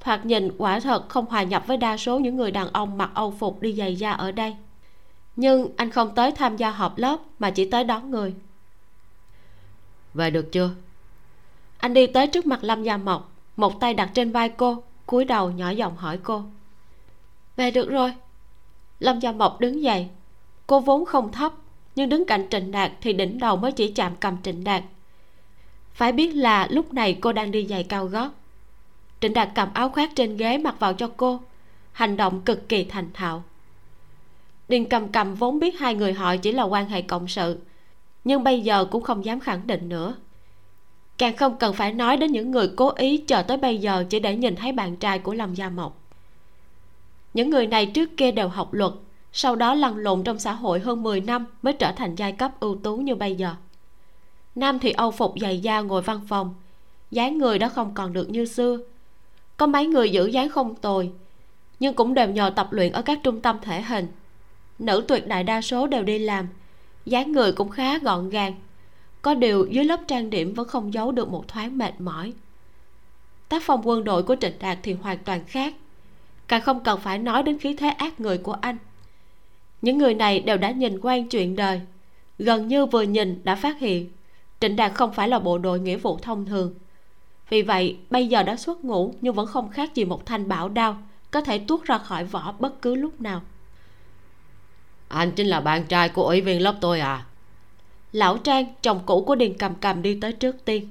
Thoạt 0.00 0.26
nhìn 0.26 0.50
quả 0.58 0.80
thật 0.80 1.08
không 1.08 1.26
hòa 1.26 1.42
nhập 1.42 1.66
với 1.66 1.76
đa 1.76 1.96
số 1.96 2.18
những 2.18 2.36
người 2.36 2.50
đàn 2.50 2.68
ông 2.72 2.98
mặc 2.98 3.10
âu 3.14 3.30
phục 3.30 3.62
đi 3.62 3.72
giày 3.72 3.96
da 3.96 4.12
ở 4.12 4.32
đây. 4.32 4.56
Nhưng 5.36 5.68
anh 5.76 5.90
không 5.90 6.14
tới 6.14 6.32
tham 6.32 6.56
gia 6.56 6.70
họp 6.70 6.98
lớp 6.98 7.16
mà 7.38 7.50
chỉ 7.50 7.70
tới 7.70 7.84
đón 7.84 8.10
người. 8.10 8.34
Về 10.14 10.30
được 10.30 10.52
chưa? 10.52 10.70
Anh 11.84 11.94
đi 11.94 12.06
tới 12.06 12.26
trước 12.26 12.46
mặt 12.46 12.64
lâm 12.64 12.82
gia 12.82 12.96
mộc, 12.96 13.32
một 13.56 13.80
tay 13.80 13.94
đặt 13.94 14.10
trên 14.14 14.32
vai 14.32 14.48
cô, 14.48 14.82
cúi 15.06 15.24
đầu 15.24 15.50
nhỏ 15.50 15.70
giọng 15.70 15.96
hỏi 15.96 16.18
cô. 16.22 16.42
Về 17.56 17.70
được 17.70 17.90
rồi. 17.90 18.12
Lâm 19.00 19.20
gia 19.20 19.32
mộc 19.32 19.60
đứng 19.60 19.82
dậy. 19.82 20.08
Cô 20.66 20.80
vốn 20.80 21.04
không 21.04 21.32
thấp, 21.32 21.52
nhưng 21.94 22.08
đứng 22.08 22.26
cạnh 22.26 22.46
trịnh 22.50 22.70
đạt 22.70 22.92
thì 23.00 23.12
đỉnh 23.12 23.38
đầu 23.38 23.56
mới 23.56 23.72
chỉ 23.72 23.92
chạm 23.92 24.12
cầm 24.20 24.36
trịnh 24.42 24.64
đạt. 24.64 24.82
Phải 25.94 26.12
biết 26.12 26.32
là 26.32 26.66
lúc 26.70 26.92
này 26.92 27.18
cô 27.20 27.32
đang 27.32 27.50
đi 27.50 27.66
giày 27.66 27.84
cao 27.84 28.06
gót. 28.06 28.30
Trịnh 29.20 29.32
đạt 29.32 29.48
cầm 29.54 29.68
áo 29.74 29.88
khoác 29.88 30.10
trên 30.14 30.36
ghế 30.36 30.58
mặc 30.58 30.74
vào 30.78 30.94
cho 30.94 31.10
cô, 31.16 31.40
hành 31.92 32.16
động 32.16 32.40
cực 32.40 32.68
kỳ 32.68 32.84
thành 32.84 33.08
thạo. 33.14 33.44
Điền 34.68 34.84
cầm 34.84 35.08
cầm 35.08 35.34
vốn 35.34 35.58
biết 35.58 35.78
hai 35.78 35.94
người 35.94 36.12
họ 36.12 36.36
chỉ 36.36 36.52
là 36.52 36.62
quan 36.62 36.88
hệ 36.88 37.02
cộng 37.02 37.28
sự, 37.28 37.58
nhưng 38.24 38.44
bây 38.44 38.60
giờ 38.60 38.84
cũng 38.84 39.02
không 39.02 39.24
dám 39.24 39.40
khẳng 39.40 39.66
định 39.66 39.88
nữa 39.88 40.16
càng 41.18 41.36
không 41.36 41.56
cần 41.56 41.74
phải 41.74 41.92
nói 41.92 42.16
đến 42.16 42.32
những 42.32 42.50
người 42.50 42.70
cố 42.76 42.92
ý 42.96 43.16
chờ 43.16 43.42
tới 43.42 43.56
bây 43.56 43.78
giờ 43.78 44.04
chỉ 44.10 44.20
để 44.20 44.36
nhìn 44.36 44.56
thấy 44.56 44.72
bạn 44.72 44.96
trai 44.96 45.18
của 45.18 45.34
lâm 45.34 45.54
gia 45.54 45.68
mộc. 45.68 46.00
Những 47.34 47.50
người 47.50 47.66
này 47.66 47.86
trước 47.86 48.16
kia 48.16 48.30
đều 48.30 48.48
học 48.48 48.72
luật, 48.72 48.92
sau 49.32 49.56
đó 49.56 49.74
lăn 49.74 49.96
lộn 49.96 50.22
trong 50.24 50.38
xã 50.38 50.52
hội 50.52 50.80
hơn 50.80 51.02
10 51.02 51.20
năm 51.20 51.46
mới 51.62 51.72
trở 51.72 51.92
thành 51.92 52.14
giai 52.14 52.32
cấp 52.32 52.60
ưu 52.60 52.76
tú 52.76 52.96
như 52.96 53.14
bây 53.14 53.34
giờ. 53.34 53.54
Nam 54.54 54.78
thì 54.78 54.90
âu 54.90 55.10
phục 55.10 55.34
dày 55.40 55.60
da 55.60 55.80
ngồi 55.80 56.02
văn 56.02 56.20
phòng, 56.28 56.54
dáng 57.10 57.38
người 57.38 57.58
đã 57.58 57.68
không 57.68 57.94
còn 57.94 58.12
được 58.12 58.30
như 58.30 58.44
xưa. 58.44 58.78
Có 59.56 59.66
mấy 59.66 59.86
người 59.86 60.10
giữ 60.10 60.26
dáng 60.26 60.48
không 60.48 60.74
tồi, 60.74 61.10
nhưng 61.80 61.94
cũng 61.94 62.14
đều 62.14 62.28
nhờ 62.28 62.50
tập 62.56 62.68
luyện 62.70 62.92
ở 62.92 63.02
các 63.02 63.20
trung 63.22 63.40
tâm 63.40 63.58
thể 63.62 63.82
hình. 63.82 64.06
Nữ 64.78 65.04
tuyệt 65.08 65.26
đại 65.26 65.44
đa 65.44 65.60
số 65.60 65.86
đều 65.86 66.02
đi 66.02 66.18
làm, 66.18 66.48
dáng 67.06 67.32
người 67.32 67.52
cũng 67.52 67.70
khá 67.70 67.98
gọn 67.98 68.30
gàng 68.30 68.54
có 69.24 69.34
điều 69.34 69.66
dưới 69.66 69.84
lớp 69.84 70.00
trang 70.06 70.30
điểm 70.30 70.54
vẫn 70.54 70.68
không 70.68 70.94
giấu 70.94 71.12
được 71.12 71.28
một 71.28 71.48
thoáng 71.48 71.78
mệt 71.78 72.00
mỏi. 72.00 72.32
Tác 73.48 73.62
phong 73.62 73.80
quân 73.84 74.04
đội 74.04 74.22
của 74.22 74.36
trịnh 74.40 74.58
đạt 74.58 74.78
thì 74.82 74.92
hoàn 74.92 75.18
toàn 75.18 75.44
khác. 75.44 75.74
Càng 76.48 76.62
không 76.62 76.84
cần 76.84 77.00
phải 77.00 77.18
nói 77.18 77.42
đến 77.42 77.58
khí 77.58 77.76
thế 77.76 77.88
ác 77.88 78.20
người 78.20 78.38
của 78.38 78.52
anh. 78.52 78.76
Những 79.82 79.98
người 79.98 80.14
này 80.14 80.40
đều 80.40 80.56
đã 80.56 80.70
nhìn 80.70 81.00
quen 81.00 81.28
chuyện 81.28 81.56
đời. 81.56 81.80
Gần 82.38 82.68
như 82.68 82.86
vừa 82.86 83.02
nhìn 83.02 83.40
đã 83.44 83.54
phát 83.54 83.78
hiện, 83.78 84.10
trịnh 84.60 84.76
đạt 84.76 84.94
không 84.94 85.12
phải 85.12 85.28
là 85.28 85.38
bộ 85.38 85.58
đội 85.58 85.80
nghĩa 85.80 85.96
vụ 85.96 86.18
thông 86.22 86.46
thường. 86.46 86.74
Vì 87.50 87.62
vậy, 87.62 87.96
bây 88.10 88.26
giờ 88.26 88.42
đã 88.42 88.56
xuất 88.56 88.84
ngũ 88.84 89.14
nhưng 89.20 89.34
vẫn 89.34 89.46
không 89.46 89.70
khác 89.70 89.94
gì 89.94 90.04
một 90.04 90.26
thanh 90.26 90.48
bảo 90.48 90.68
đao, 90.68 90.96
có 91.30 91.40
thể 91.40 91.58
tuốt 91.58 91.84
ra 91.84 91.98
khỏi 91.98 92.24
vỏ 92.24 92.54
bất 92.58 92.82
cứ 92.82 92.94
lúc 92.94 93.20
nào. 93.20 93.42
Anh 95.08 95.32
chính 95.32 95.46
là 95.46 95.60
bạn 95.60 95.86
trai 95.86 96.08
của 96.08 96.22
ủy 96.22 96.40
viên 96.40 96.62
lớp 96.62 96.74
tôi 96.80 97.00
à? 97.00 97.24
Lão 98.14 98.38
trang 98.38 98.74
chồng 98.82 99.00
cũ 99.06 99.24
của 99.26 99.34
điền 99.34 99.58
cầm 99.58 99.74
cầm 99.74 100.02
đi 100.02 100.18
tới 100.20 100.32
trước 100.32 100.64
tiên. 100.64 100.88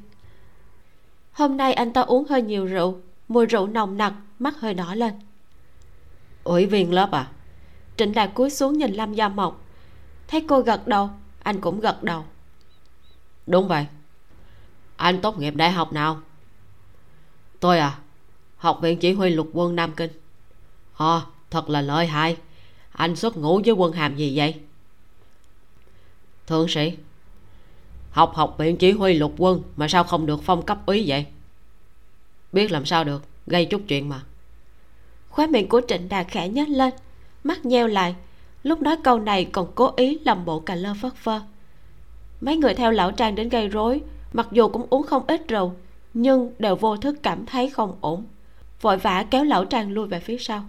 Hôm 1.32 1.58
nay 1.58 1.74
anh 1.74 1.94
ta 1.94 2.02
uống 2.02 2.26
hơi 2.30 2.42
nhiều 2.42 2.66
rượu 2.66 2.98
mùi 3.28 3.46
rượu 3.46 3.68
nồng 3.68 3.98
nặc 3.98 4.14
mắt 4.40 4.60
hơi 4.60 4.74
đỏ 4.74 4.96
lên. 4.96 5.14
Ủy 6.44 6.66
viên 6.66 6.94
lớp 6.94 7.12
à? 7.12 7.28
Trịnh 7.98 8.14
đạt 8.14 8.30
cúi 8.34 8.50
xuống 8.50 8.78
nhìn 8.78 8.94
lâm 8.94 9.14
gia 9.14 9.30
mộc. 9.30 9.62
Thấy 10.28 10.46
cô 10.48 10.60
gật 10.60 10.88
đầu 10.88 11.10
anh 11.44 11.62
cũng 11.62 11.80
gật 11.80 12.04
đầu. 12.04 12.26
Đúng 13.48 13.68
vậy. 13.68 13.86
Anh 14.96 15.22
tốt 15.22 15.40
nghiệp 15.40 15.56
đại 15.56 15.72
học 15.72 15.94
nào? 15.94 16.22
Tôi 17.60 17.80
à 17.80 18.00
học 18.58 18.80
viện 18.82 19.00
chỉ 19.00 19.14
huy 19.14 19.30
lục 19.30 19.50
quân 19.54 19.76
nam 19.76 19.92
kinh. 19.92 20.12
Ờ 20.98 21.20
à, 21.20 21.26
thật 21.50 21.70
là 21.70 21.82
lợi 21.82 22.08
hại. 22.08 22.38
Anh 22.92 23.16
xuất 23.16 23.38
ngũ 23.38 23.62
với 23.66 23.74
quân 23.74 23.94
hàm 23.94 24.16
gì 24.16 24.38
vậy? 24.38 24.60
Thượng 26.48 26.68
sĩ 26.68 26.98
học 28.14 28.32
học 28.36 28.56
viện 28.58 28.78
chỉ 28.78 28.92
huy 28.92 29.14
lục 29.14 29.34
quân 29.38 29.62
mà 29.76 29.88
sao 29.88 30.04
không 30.04 30.26
được 30.26 30.44
phong 30.44 30.62
cấp 30.62 30.78
úy 30.86 31.04
vậy? 31.08 31.26
Biết 32.52 32.72
làm 32.72 32.86
sao 32.86 33.04
được 33.04 33.24
gây 33.48 33.66
chút 33.66 33.82
chuyện 33.88 34.10
mà. 34.10 34.22
Khóe 35.30 35.48
miệng 35.48 35.70
của 35.70 35.82
trịnh 35.88 36.10
đạt 36.10 36.28
khẽ 36.28 36.50
nhếch 36.50 36.70
lên 36.70 36.94
mắt 37.44 37.66
nheo 37.66 37.88
lại. 37.88 38.16
Lúc 38.64 38.82
nói 38.82 38.98
câu 39.04 39.20
này 39.20 39.46
còn 39.46 39.68
cố 39.76 39.92
ý 39.96 40.20
làm 40.26 40.46
bộ 40.46 40.60
cà 40.60 40.76
lơ 40.76 40.94
phất 41.02 41.16
phơ. 41.16 41.42
Mấy 42.42 42.58
người 42.58 42.74
theo 42.74 42.92
lão 42.92 43.12
trang 43.12 43.36
đến 43.36 43.50
gây 43.50 43.68
rối 43.68 44.02
mặc 44.34 44.48
dù 44.52 44.68
cũng 44.68 44.88
uống 44.90 45.04
không 45.04 45.24
ít 45.28 45.48
rượu 45.48 45.74
nhưng 46.14 46.54
đều 46.60 46.76
vô 46.76 46.98
thức 46.98 47.16
cảm 47.24 47.46
thấy 47.46 47.70
không 47.70 47.98
ổn. 48.02 48.26
Vội 48.82 48.98
vã 48.98 49.26
kéo 49.30 49.44
lão 49.44 49.66
trang 49.66 49.92
lui 49.92 50.08
về 50.08 50.20
phía 50.20 50.38
sau. 50.38 50.64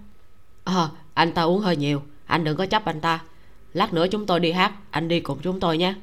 Ờ 0.64 0.84
à, 0.84 0.90
anh 1.14 1.32
ta 1.32 1.42
uống 1.42 1.60
hơi 1.60 1.76
nhiều 1.76 2.02
anh 2.26 2.44
đừng 2.44 2.56
có 2.56 2.66
chấp 2.66 2.84
anh 2.84 3.00
ta. 3.00 3.22
Lát 3.72 3.92
nữa 3.92 4.06
chúng 4.10 4.26
tôi 4.26 4.40
đi 4.40 4.52
hát 4.52 4.72
anh 4.90 5.08
đi 5.08 5.20
cùng 5.20 5.38
chúng 5.42 5.60
tôi 5.60 5.78
nhé 5.78 5.94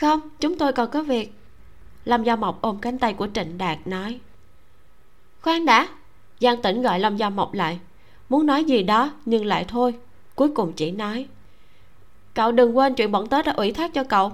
không, 0.00 0.20
chúng 0.40 0.58
tôi 0.58 0.72
còn 0.72 0.90
có 0.90 1.02
việc. 1.02 1.32
Lâm 2.04 2.24
gia 2.24 2.36
mộc 2.36 2.62
ôm 2.62 2.78
cánh 2.78 2.98
tay 2.98 3.14
của 3.14 3.28
trịnh 3.34 3.58
đạt 3.58 3.78
nói. 3.84 4.20
Khoan 5.40 5.64
đã, 5.64 5.88
giang 6.40 6.62
tỉnh 6.62 6.82
gọi 6.82 7.00
lâm 7.00 7.16
gia 7.16 7.30
mộc 7.30 7.54
lại. 7.54 7.80
Muốn 8.28 8.46
nói 8.46 8.64
gì 8.64 8.82
đó, 8.82 9.12
nhưng 9.24 9.44
lại 9.44 9.64
thôi. 9.68 9.94
Cuối 10.34 10.50
cùng 10.54 10.72
chỉ 10.72 10.90
nói. 10.90 11.26
Cậu 12.34 12.52
đừng 12.52 12.76
quên 12.76 12.94
chuyện 12.94 13.12
bọn 13.12 13.28
tết 13.28 13.46
đã 13.46 13.52
ủy 13.52 13.72
thác 13.72 13.94
cho 13.94 14.04
cậu. 14.04 14.32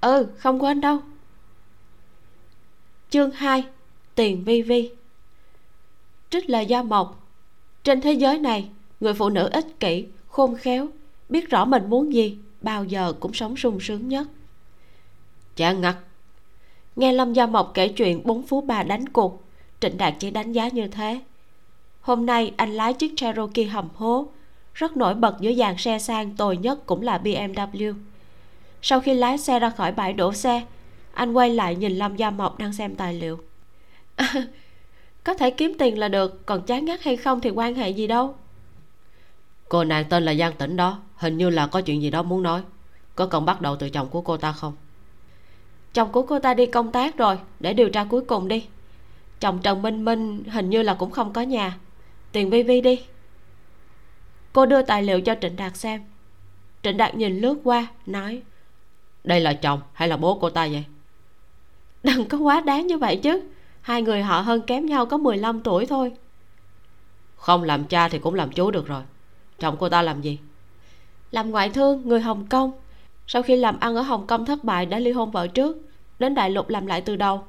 Ừ 0.00 0.26
không 0.38 0.62
quên 0.62 0.80
đâu. 0.80 0.98
Chương 3.10 3.30
2 3.30 3.64
tiền 4.14 4.44
vi 4.44 4.62
vi. 4.62 4.90
Trích 6.30 6.50
lời 6.50 6.66
gia 6.66 6.82
mộc. 6.82 7.28
Trên 7.84 8.00
thế 8.00 8.12
giới 8.12 8.38
này, 8.38 8.70
người 9.00 9.14
phụ 9.14 9.28
nữ 9.28 9.48
ích 9.52 9.80
kỷ, 9.80 10.06
khôn 10.28 10.56
khéo, 10.56 10.88
biết 11.28 11.50
rõ 11.50 11.64
mình 11.64 11.90
muốn 11.90 12.12
gì, 12.14 12.38
bao 12.60 12.84
giờ 12.84 13.12
cũng 13.20 13.32
sống 13.32 13.56
sung 13.56 13.80
sướng 13.80 14.08
nhất 14.08 14.26
chán 15.56 15.80
ngắt. 15.80 15.96
Nghe 16.96 17.12
lâm 17.12 17.32
gia 17.32 17.46
mộc 17.46 17.70
kể 17.74 17.88
chuyện 17.88 18.22
bốn 18.24 18.46
phú 18.46 18.60
bà 18.60 18.82
đánh 18.82 19.08
cuộc, 19.08 19.42
trịnh 19.80 19.96
đạt 19.96 20.14
chỉ 20.18 20.30
đánh 20.30 20.52
giá 20.52 20.68
như 20.68 20.86
thế. 20.86 21.20
Hôm 22.00 22.26
nay 22.26 22.52
anh 22.56 22.72
lái 22.72 22.94
chiếc 22.94 23.12
cherokee 23.16 23.64
hầm 23.64 23.88
hố, 23.94 24.28
rất 24.74 24.96
nổi 24.96 25.14
bật 25.14 25.36
giữa 25.40 25.54
dàn 25.54 25.76
xe 25.78 25.98
sang 25.98 26.36
tồi 26.36 26.56
nhất 26.56 26.86
cũng 26.86 27.02
là 27.02 27.18
bmw 27.18 27.94
sau 28.82 29.00
khi 29.00 29.14
lái 29.14 29.38
xe 29.38 29.58
ra 29.58 29.70
khỏi 29.70 29.92
bãi 29.92 30.12
đổ 30.12 30.32
xe, 30.32 30.64
anh 31.12 31.32
quay 31.32 31.50
lại 31.54 31.76
nhìn 31.76 31.92
lâm 31.92 32.16
gia 32.16 32.30
mộc 32.30 32.58
đang 32.58 32.72
xem 32.72 32.96
tài 32.96 33.14
liệu. 33.14 33.40
Có 35.24 35.34
thể 35.34 35.50
kiếm 35.50 35.72
tiền 35.78 35.98
là 35.98 36.08
được, 36.08 36.46
còn 36.46 36.62
chán 36.62 36.84
ngắt 36.84 37.02
hay 37.02 37.16
không 37.16 37.40
thì 37.40 37.50
quan 37.50 37.74
hệ 37.74 37.90
gì 37.90 38.06
đâu. 38.06 38.34
Cô 39.68 39.84
nàng 39.84 40.04
tên 40.08 40.24
là 40.24 40.34
giang 40.34 40.52
tĩnh 40.56 40.76
đó, 40.76 41.00
hình 41.16 41.38
như 41.38 41.50
là 41.50 41.66
có 41.66 41.80
chuyện 41.80 42.02
gì 42.02 42.10
đó 42.10 42.22
muốn 42.22 42.42
nói. 42.42 42.62
Có 43.14 43.26
cần 43.26 43.44
bắt 43.44 43.60
đầu 43.60 43.76
từ 43.76 43.90
chồng 43.90 44.08
của 44.08 44.20
cô 44.20 44.36
ta 44.36 44.52
không? 44.52 44.72
Chồng 45.94 46.12
của 46.12 46.22
cô 46.22 46.38
ta 46.38 46.54
đi 46.54 46.66
công 46.66 46.92
tác 46.92 47.16
rồi 47.16 47.38
để 47.60 47.72
điều 47.74 47.88
tra 47.88 48.04
cuối 48.04 48.20
cùng 48.20 48.48
đi. 48.48 48.66
Chồng 49.40 49.58
trần 49.62 49.82
minh 49.82 50.04
minh 50.04 50.44
hình 50.44 50.70
như 50.70 50.82
là 50.82 50.94
cũng 50.94 51.10
không 51.10 51.32
có 51.32 51.40
nhà. 51.40 51.78
Tiền 52.32 52.50
vi 52.50 52.62
vi 52.62 52.80
đi. 52.80 53.00
Cô 54.52 54.66
đưa 54.66 54.82
tài 54.82 55.02
liệu 55.02 55.20
cho 55.20 55.34
trịnh 55.40 55.56
đạt 55.56 55.76
xem. 55.76 56.02
Trịnh 56.82 56.96
đạt 56.96 57.14
nhìn 57.14 57.40
lướt 57.40 57.56
qua 57.64 57.86
nói 58.06 58.42
đây 59.24 59.40
là 59.40 59.52
chồng 59.52 59.80
hay 59.92 60.08
là 60.08 60.16
bố 60.16 60.38
cô 60.40 60.50
ta 60.50 60.68
vậy? 60.68 60.84
Đừng 62.02 62.28
có 62.28 62.38
quá 62.38 62.60
đáng 62.60 62.86
như 62.86 62.98
vậy 62.98 63.16
chứ. 63.16 63.40
Hai 63.80 64.02
người 64.02 64.22
họ 64.22 64.40
hơn 64.40 64.62
kém 64.66 64.86
nhau 64.86 65.06
có 65.06 65.16
15 65.16 65.60
tuổi 65.60 65.86
thôi. 65.86 66.12
Không 67.36 67.62
làm 67.62 67.84
cha 67.84 68.08
thì 68.08 68.18
cũng 68.18 68.34
làm 68.34 68.52
chú 68.52 68.70
được 68.70 68.86
rồi. 68.86 69.02
Chồng 69.58 69.76
cô 69.80 69.88
ta 69.88 70.02
làm 70.02 70.22
gì? 70.22 70.38
Làm 71.30 71.50
ngoại 71.50 71.70
thương 71.70 72.08
người 72.08 72.20
hồng 72.20 72.46
kông 72.46 72.72
sau 73.32 73.42
khi 73.42 73.56
làm 73.56 73.80
ăn 73.80 73.94
ở 73.94 74.02
hồng 74.02 74.26
kông 74.26 74.44
thất 74.44 74.64
bại 74.64 74.86
đã 74.86 74.98
ly 74.98 75.12
hôn 75.12 75.30
vợ 75.30 75.46
trước 75.46 75.76
đến 76.18 76.34
đại 76.34 76.50
lục 76.50 76.68
làm 76.68 76.86
lại 76.86 77.00
từ 77.00 77.16
đầu. 77.16 77.44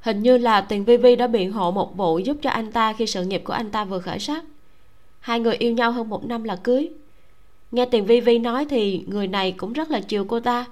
Hình 0.00 0.22
như 0.22 0.38
là 0.38 0.60
tiền 0.60 0.84
vi 0.84 0.96
vi 0.96 1.16
đã 1.16 1.26
biện 1.26 1.52
hộ 1.52 1.70
một 1.70 1.96
vụ 1.96 2.18
giúp 2.18 2.36
cho 2.42 2.50
anh 2.50 2.72
ta 2.72 2.92
khi 2.92 3.06
sự 3.06 3.24
nghiệp 3.24 3.42
của 3.44 3.52
anh 3.52 3.70
ta 3.70 3.84
vừa 3.84 3.98
khởi 3.98 4.18
sắc. 4.18 4.44
Hai 5.20 5.40
người 5.40 5.56
yêu 5.56 5.72
nhau 5.72 5.92
hơn 5.92 6.08
một 6.08 6.24
năm 6.24 6.44
là 6.44 6.56
cưới. 6.56 6.90
Nghe 7.70 7.84
tiền 7.84 8.06
vi 8.06 8.20
vi 8.20 8.38
nói 8.38 8.66
thì 8.70 9.04
người 9.06 9.26
này 9.28 9.52
cũng 9.52 9.72
rất 9.72 9.90
là 9.90 10.00
chiều 10.00 10.24
cô 10.24 10.40
ta. 10.40 10.64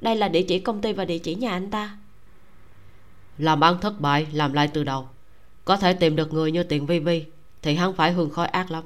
Đây 0.00 0.16
là 0.16 0.28
địa 0.28 0.42
chỉ 0.42 0.58
công 0.58 0.80
ty 0.80 0.92
và 0.92 1.04
địa 1.04 1.18
chỉ 1.18 1.34
nhà 1.34 1.50
anh 1.50 1.70
ta. 1.70 1.96
Làm 3.38 3.64
ăn 3.64 3.78
thất 3.80 4.00
bại 4.00 4.26
làm 4.32 4.52
lại 4.52 4.68
từ 4.68 4.84
đầu. 4.84 5.08
Có 5.64 5.76
thể 5.76 5.92
tìm 5.92 6.16
được 6.16 6.32
người 6.32 6.52
như 6.52 6.62
tiền 6.62 6.86
vi 6.86 6.98
vi 6.98 7.24
thì 7.62 7.74
hắn 7.74 7.92
phải 7.92 8.12
hương 8.12 8.30
khói 8.30 8.46
ác 8.46 8.70
lắm. 8.70 8.84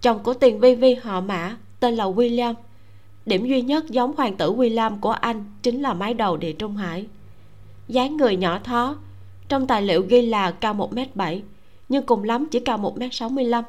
Chồng 0.00 0.22
của 0.22 0.34
tiền 0.34 0.60
vi 0.60 0.74
vi 0.74 0.94
họ 0.94 1.20
mã 1.20 1.56
tên 1.80 1.94
là 1.94 2.04
william 2.04 2.54
điểm 3.28 3.46
duy 3.46 3.62
nhất 3.62 3.84
giống 3.88 4.16
hoàng 4.16 4.36
tử 4.36 4.52
william 4.52 5.00
của 5.00 5.10
anh 5.10 5.44
chính 5.62 5.82
là 5.82 5.94
mái 5.94 6.14
đầu 6.14 6.36
địa 6.36 6.52
trung 6.52 6.76
hải. 6.76 7.06
Dáng 7.88 8.16
người 8.16 8.36
nhỏ 8.36 8.58
thó, 8.58 8.96
trong 9.48 9.66
tài 9.66 9.82
liệu 9.82 10.02
ghi 10.02 10.22
là 10.22 10.50
cao 10.50 10.74
một 10.74 10.92
m 10.92 10.98
bảy, 11.14 11.42
nhưng 11.88 12.06
cùng 12.06 12.24
lắm 12.24 12.46
chỉ 12.50 12.60
cao 12.60 12.78
một 12.78 12.98
m 12.98 13.02
sáu 13.12 13.28
mươi 13.28 13.44
lăm. 13.44 13.64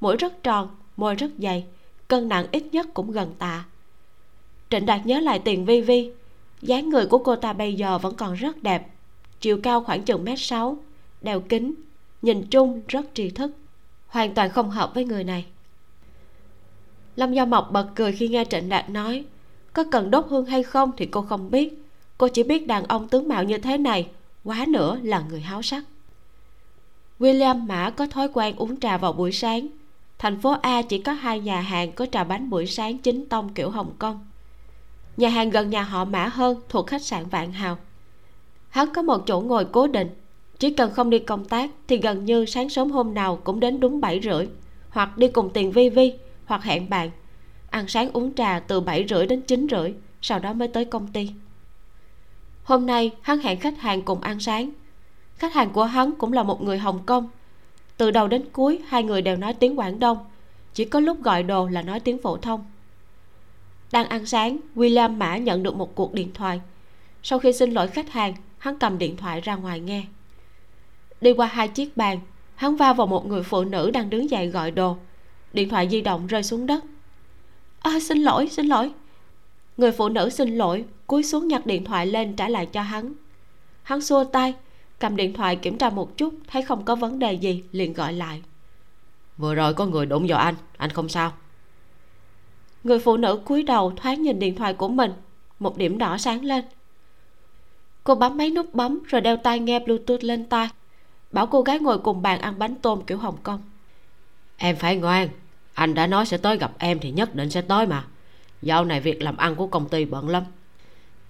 Mũi 0.00 0.16
rất 0.16 0.42
tròn, 0.42 0.68
môi 0.96 1.14
rất 1.14 1.30
dày, 1.38 1.64
cân 2.08 2.28
nặng 2.28 2.46
ít 2.52 2.64
nhất 2.72 2.86
cũng 2.94 3.10
gần 3.10 3.34
tạ. 3.38 3.64
Trịnh 4.70 4.86
đạt 4.86 5.06
nhớ 5.06 5.20
lại 5.20 5.38
tiền 5.38 5.64
vi 5.64 5.80
vi, 5.80 6.10
dáng 6.62 6.88
người 6.88 7.06
của 7.06 7.18
cô 7.18 7.36
ta 7.36 7.52
bây 7.52 7.74
giờ 7.74 7.98
vẫn 7.98 8.14
còn 8.14 8.34
rất 8.34 8.62
đẹp, 8.62 8.88
chiều 9.40 9.58
cao 9.62 9.84
khoảng 9.84 10.02
chừng 10.02 10.24
mét 10.24 10.38
sáu, 10.40 10.76
đeo 11.20 11.40
kính, 11.40 11.74
nhìn 12.22 12.46
chung 12.50 12.80
rất 12.88 13.06
tri 13.14 13.30
thức, 13.30 13.50
hoàn 14.06 14.34
toàn 14.34 14.50
không 14.50 14.70
hợp 14.70 14.94
với 14.94 15.04
người 15.04 15.24
này 15.24 15.44
lâm 17.16 17.32
Gia 17.32 17.44
mộc 17.44 17.72
bật 17.72 17.86
cười 17.94 18.12
khi 18.12 18.28
nghe 18.28 18.44
trịnh 18.44 18.68
đạt 18.68 18.90
nói, 18.90 19.24
có 19.72 19.84
cần 19.90 20.10
đốt 20.10 20.24
hương 20.28 20.46
hay 20.46 20.62
không 20.62 20.92
thì 20.96 21.06
cô 21.06 21.22
không 21.22 21.50
biết. 21.50 21.84
Cô 22.18 22.28
chỉ 22.28 22.42
biết 22.42 22.66
đàn 22.66 22.84
ông 22.84 23.08
tướng 23.08 23.28
mạo 23.28 23.44
như 23.44 23.58
thế 23.58 23.78
này, 23.78 24.08
quá 24.44 24.64
nữa 24.68 24.98
là 25.02 25.22
người 25.28 25.40
háo 25.40 25.62
sắc. 25.62 25.84
William 27.18 27.66
mã 27.66 27.90
có 27.90 28.06
thói 28.06 28.28
quen 28.32 28.56
uống 28.56 28.80
trà 28.80 28.96
vào 28.96 29.12
buổi 29.12 29.32
sáng. 29.32 29.66
Thành 30.18 30.40
phố 30.40 30.50
a 30.62 30.82
chỉ 30.82 30.98
có 30.98 31.12
hai 31.12 31.40
nhà 31.40 31.60
hàng 31.60 31.92
có 31.92 32.06
trà 32.06 32.24
bánh 32.24 32.50
buổi 32.50 32.66
sáng 32.66 32.98
chính 32.98 33.28
tông 33.28 33.54
kiểu 33.54 33.70
hồng 33.70 33.92
kông. 33.98 34.26
Nhà 35.16 35.28
hàng 35.28 35.50
gần 35.50 35.70
nhà 35.70 35.82
họ 35.82 36.04
mã 36.04 36.26
hơn, 36.26 36.60
thuộc 36.68 36.86
khách 36.86 37.02
sạn 37.02 37.24
vạn 37.30 37.52
hào. 37.52 37.78
Hắn 38.68 38.88
có 38.94 39.02
một 39.02 39.26
chỗ 39.26 39.40
ngồi 39.40 39.64
cố 39.64 39.86
định. 39.86 40.08
Chỉ 40.58 40.70
cần 40.70 40.90
không 40.90 41.10
đi 41.10 41.18
công 41.18 41.44
tác 41.44 41.70
thì 41.88 41.96
gần 41.96 42.24
như 42.24 42.44
sáng 42.44 42.68
sớm 42.68 42.90
hôm 42.90 43.14
nào 43.14 43.36
cũng 43.36 43.60
đến 43.60 43.80
đúng 43.80 44.00
bảy 44.00 44.20
rưỡi, 44.24 44.46
hoặc 44.90 45.18
đi 45.18 45.28
cùng 45.28 45.50
tiền 45.50 45.72
vi 45.72 45.88
vi 45.88 46.12
hoặc 46.52 46.64
hẹn 46.64 46.90
bạn. 46.90 47.10
Ăn 47.70 47.88
sáng 47.88 48.12
uống 48.12 48.34
trà 48.34 48.60
từ 48.60 48.80
bảy 48.80 49.06
rưỡi 49.08 49.26
đến 49.26 49.42
chín 49.42 49.66
rưỡi, 49.70 49.94
sau 50.22 50.38
đó 50.38 50.52
mới 50.52 50.68
tới 50.68 50.84
công 50.84 51.08
ty. 51.08 51.30
Hôm 52.64 52.86
nay, 52.86 53.10
hắn 53.22 53.38
hẹn 53.38 53.60
khách 53.60 53.78
hàng 53.78 54.02
cùng 54.02 54.20
ăn 54.20 54.40
sáng. 54.40 54.70
Khách 55.36 55.54
hàng 55.54 55.70
của 55.70 55.84
hắn 55.84 56.12
cũng 56.18 56.32
là 56.32 56.42
một 56.42 56.62
người 56.62 56.78
hồng 56.78 57.02
kông. 57.06 57.28
Từ 57.96 58.10
đầu 58.10 58.28
đến 58.28 58.44
cuối, 58.52 58.78
hai 58.88 59.02
người 59.02 59.22
đều 59.22 59.36
nói 59.36 59.54
tiếng 59.54 59.78
quảng 59.78 59.98
đông. 59.98 60.18
Chỉ 60.74 60.84
có 60.84 61.00
lúc 61.00 61.22
gọi 61.22 61.42
đồ 61.42 61.68
là 61.68 61.82
nói 61.82 62.00
tiếng 62.00 62.22
phổ 62.22 62.36
thông. 62.36 62.64
Đang 63.92 64.08
ăn 64.08 64.26
sáng, 64.26 64.56
william 64.74 65.16
mã 65.16 65.36
nhận 65.36 65.62
được 65.62 65.76
một 65.76 65.94
cuộc 65.94 66.14
điện 66.14 66.30
thoại. 66.34 66.60
Sau 67.22 67.38
khi 67.38 67.52
xin 67.52 67.70
lỗi 67.70 67.88
khách 67.88 68.10
hàng, 68.10 68.34
hắn 68.58 68.78
cầm 68.78 68.98
điện 68.98 69.16
thoại 69.16 69.40
ra 69.40 69.56
ngoài 69.56 69.80
nghe. 69.80 70.04
Đi 71.20 71.32
qua 71.32 71.46
hai 71.46 71.68
chiếc 71.68 71.96
bàn, 71.96 72.20
hắn 72.54 72.76
va 72.76 72.92
vào 72.92 73.06
một 73.06 73.26
người 73.26 73.42
phụ 73.42 73.64
nữ 73.64 73.90
đang 73.90 74.10
đứng 74.10 74.30
dậy 74.30 74.46
gọi 74.46 74.70
đồ 74.70 74.96
điện 75.52 75.68
thoại 75.68 75.88
di 75.90 76.00
động 76.00 76.26
rơi 76.26 76.42
xuống 76.42 76.66
đất. 76.66 76.84
À, 77.80 78.00
xin 78.00 78.18
lỗi 78.18 78.48
xin 78.48 78.66
lỗi. 78.66 78.92
Người 79.76 79.92
phụ 79.92 80.08
nữ 80.08 80.30
xin 80.30 80.56
lỗi 80.56 80.84
cúi 81.06 81.22
xuống 81.22 81.48
nhặt 81.48 81.66
điện 81.66 81.84
thoại 81.84 82.06
lên 82.06 82.36
trả 82.36 82.48
lại 82.48 82.66
cho 82.66 82.82
hắn. 82.82 83.12
Hắn 83.82 84.00
xua 84.00 84.24
tay 84.24 84.54
cầm 84.98 85.16
điện 85.16 85.32
thoại 85.32 85.56
kiểm 85.56 85.78
tra 85.78 85.90
một 85.90 86.16
chút 86.16 86.34
thấy 86.48 86.62
không 86.62 86.84
có 86.84 86.94
vấn 86.94 87.18
đề 87.18 87.32
gì 87.32 87.64
liền 87.72 87.92
gọi 87.92 88.12
lại. 88.12 88.42
Vừa 89.36 89.54
rồi 89.54 89.74
có 89.74 89.86
người 89.86 90.06
đụng 90.06 90.26
vào 90.28 90.38
anh 90.38 90.54
anh 90.76 90.90
không 90.90 91.08
sao? 91.08 91.32
Người 92.84 92.98
phụ 92.98 93.16
nữ 93.16 93.40
cúi 93.44 93.62
đầu 93.62 93.92
thoáng 93.96 94.22
nhìn 94.22 94.38
điện 94.38 94.56
thoại 94.56 94.74
của 94.74 94.88
mình 94.88 95.12
một 95.58 95.76
điểm 95.76 95.98
đỏ 95.98 96.18
sáng 96.18 96.44
lên. 96.44 96.64
Cô 98.04 98.14
bấm 98.14 98.36
mấy 98.36 98.50
nút 98.50 98.74
bấm 98.74 99.02
rồi 99.06 99.20
đeo 99.20 99.36
tai 99.36 99.58
nghe 99.58 99.78
bluetooth 99.78 100.24
lên 100.24 100.44
tai 100.44 100.68
bảo 101.32 101.46
cô 101.46 101.62
gái 101.62 101.78
ngồi 101.78 101.98
cùng 101.98 102.22
bàn 102.22 102.40
ăn 102.40 102.58
bánh 102.58 102.74
tôm 102.74 103.02
kiểu 103.06 103.18
hồng 103.18 103.36
kông. 103.42 103.62
Em 104.56 104.76
phải 104.76 104.96
ngoan 104.96 105.28
anh 105.74 105.94
đã 105.94 106.06
nói 106.06 106.26
sẽ 106.26 106.36
tới 106.36 106.56
gặp 106.56 106.72
em 106.78 106.98
thì 106.98 107.10
nhất 107.10 107.34
định 107.34 107.50
sẽ 107.50 107.60
tới 107.60 107.86
mà. 107.86 108.04
Dạo 108.62 108.84
này 108.84 109.00
việc 109.00 109.22
làm 109.22 109.36
ăn 109.36 109.54
của 109.54 109.66
công 109.66 109.88
ty 109.88 110.04
bận 110.04 110.28
lắm. 110.28 110.44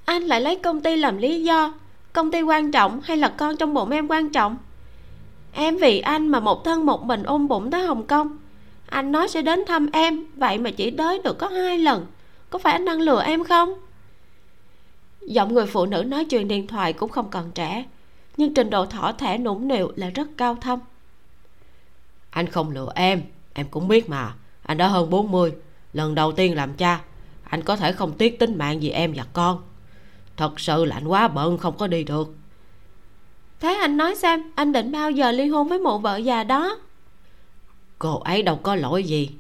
Anh 0.05 0.23
lại 0.23 0.41
lấy 0.41 0.57
công 0.57 0.81
ty 0.81 0.97
làm 0.97 1.17
lý 1.17 1.43
do. 1.43 1.75
Công 2.13 2.31
ty 2.31 2.43
quan 2.43 2.73
trọng 2.73 3.01
hay 3.01 3.17
là 3.17 3.29
con 3.29 3.57
trong 3.57 3.75
bụng 3.75 3.91
em 3.91 4.09
quan 4.09 4.31
trọng? 4.31 4.57
Em 5.53 5.77
vì 5.77 6.01
anh 6.01 6.29
mà 6.29 6.41
một 6.41 6.65
thân 6.65 6.87
một 6.87 7.05
mình 7.05 7.23
ôm 7.23 7.49
bụng 7.49 7.71
tới 7.71 7.83
hồng 7.87 8.07
kông. 8.07 8.39
Anh 8.87 9.13
nói 9.13 9.29
sẽ 9.29 9.43
đến 9.43 9.65
thăm 9.67 9.89
em 9.93 10.25
vậy 10.37 10.59
mà 10.59 10.71
chỉ 10.71 10.91
tới 10.91 11.21
được 11.25 11.39
có 11.39 11.49
hai 11.49 11.79
lần. 11.79 12.07
Có 12.51 12.59
phải 12.59 12.73
anh 12.73 12.85
đang 12.85 13.01
lừa 13.01 13.23
em 13.23 13.45
không? 13.45 13.75
Giọng 15.21 15.55
người 15.55 15.67
phụ 15.67 15.87
nữ 15.87 16.03
nói 16.03 16.25
chuyện 16.25 16.49
điện 16.49 16.67
thoại 16.67 16.93
cũng 16.93 17.11
không 17.11 17.31
còn 17.31 17.51
trẻ 17.51 17.85
nhưng 18.37 18.55
trình 18.55 18.71
độ 18.71 18.87
thỏ 18.87 19.13
thẻ 19.13 19.39
nũng 19.39 19.69
nịu 19.69 19.93
là 19.97 20.11
rất 20.11 20.29
cao 20.37 20.55
thâm. 20.55 20.79
Anh 22.31 22.47
không 22.47 22.71
lừa 22.71 22.93
em 22.95 23.23
em 23.55 23.67
cũng 23.71 23.89
biết 23.89 24.09
mà. 24.09 24.35
Anh 24.63 24.79
đã 24.79 24.89
hơn 24.89 25.11
40 25.11 25.53
lần 25.93 26.15
đầu 26.15 26.33
tiên 26.33 26.57
làm 26.57 26.75
cha 26.75 27.01
anh 27.53 27.63
có 27.63 27.77
thể 27.77 27.93
không 27.93 28.13
tiếc 28.13 28.39
tính 28.39 28.59
mạng 28.59 28.79
vì 28.81 28.91
em 28.91 29.13
và 29.17 29.25
con. 29.33 29.63
Thật 30.37 30.61
sự 30.61 30.85
là 30.85 30.97
anh 30.97 31.09
quá 31.09 31.29
bận 31.29 31.59
không 31.59 31.77
có 31.79 31.87
đi 31.87 32.05
được. 32.05 32.35
Thế 33.61 33.75
anh 33.75 33.97
nói 33.97 34.15
xem 34.15 34.43
anh 34.55 34.73
định 34.73 34.93
bao 34.93 35.11
giờ 35.11 35.33
ly 35.33 35.47
hôn 35.47 35.69
với 35.69 35.79
mụ 35.79 35.99
vợ 35.99 36.17
già 36.17 36.45
đó? 36.45 36.79
Cô 37.99 38.21
ấy 38.21 38.43
đâu 38.43 38.57
có 38.57 38.75
lỗi 38.75 39.05
gì. 39.05 39.31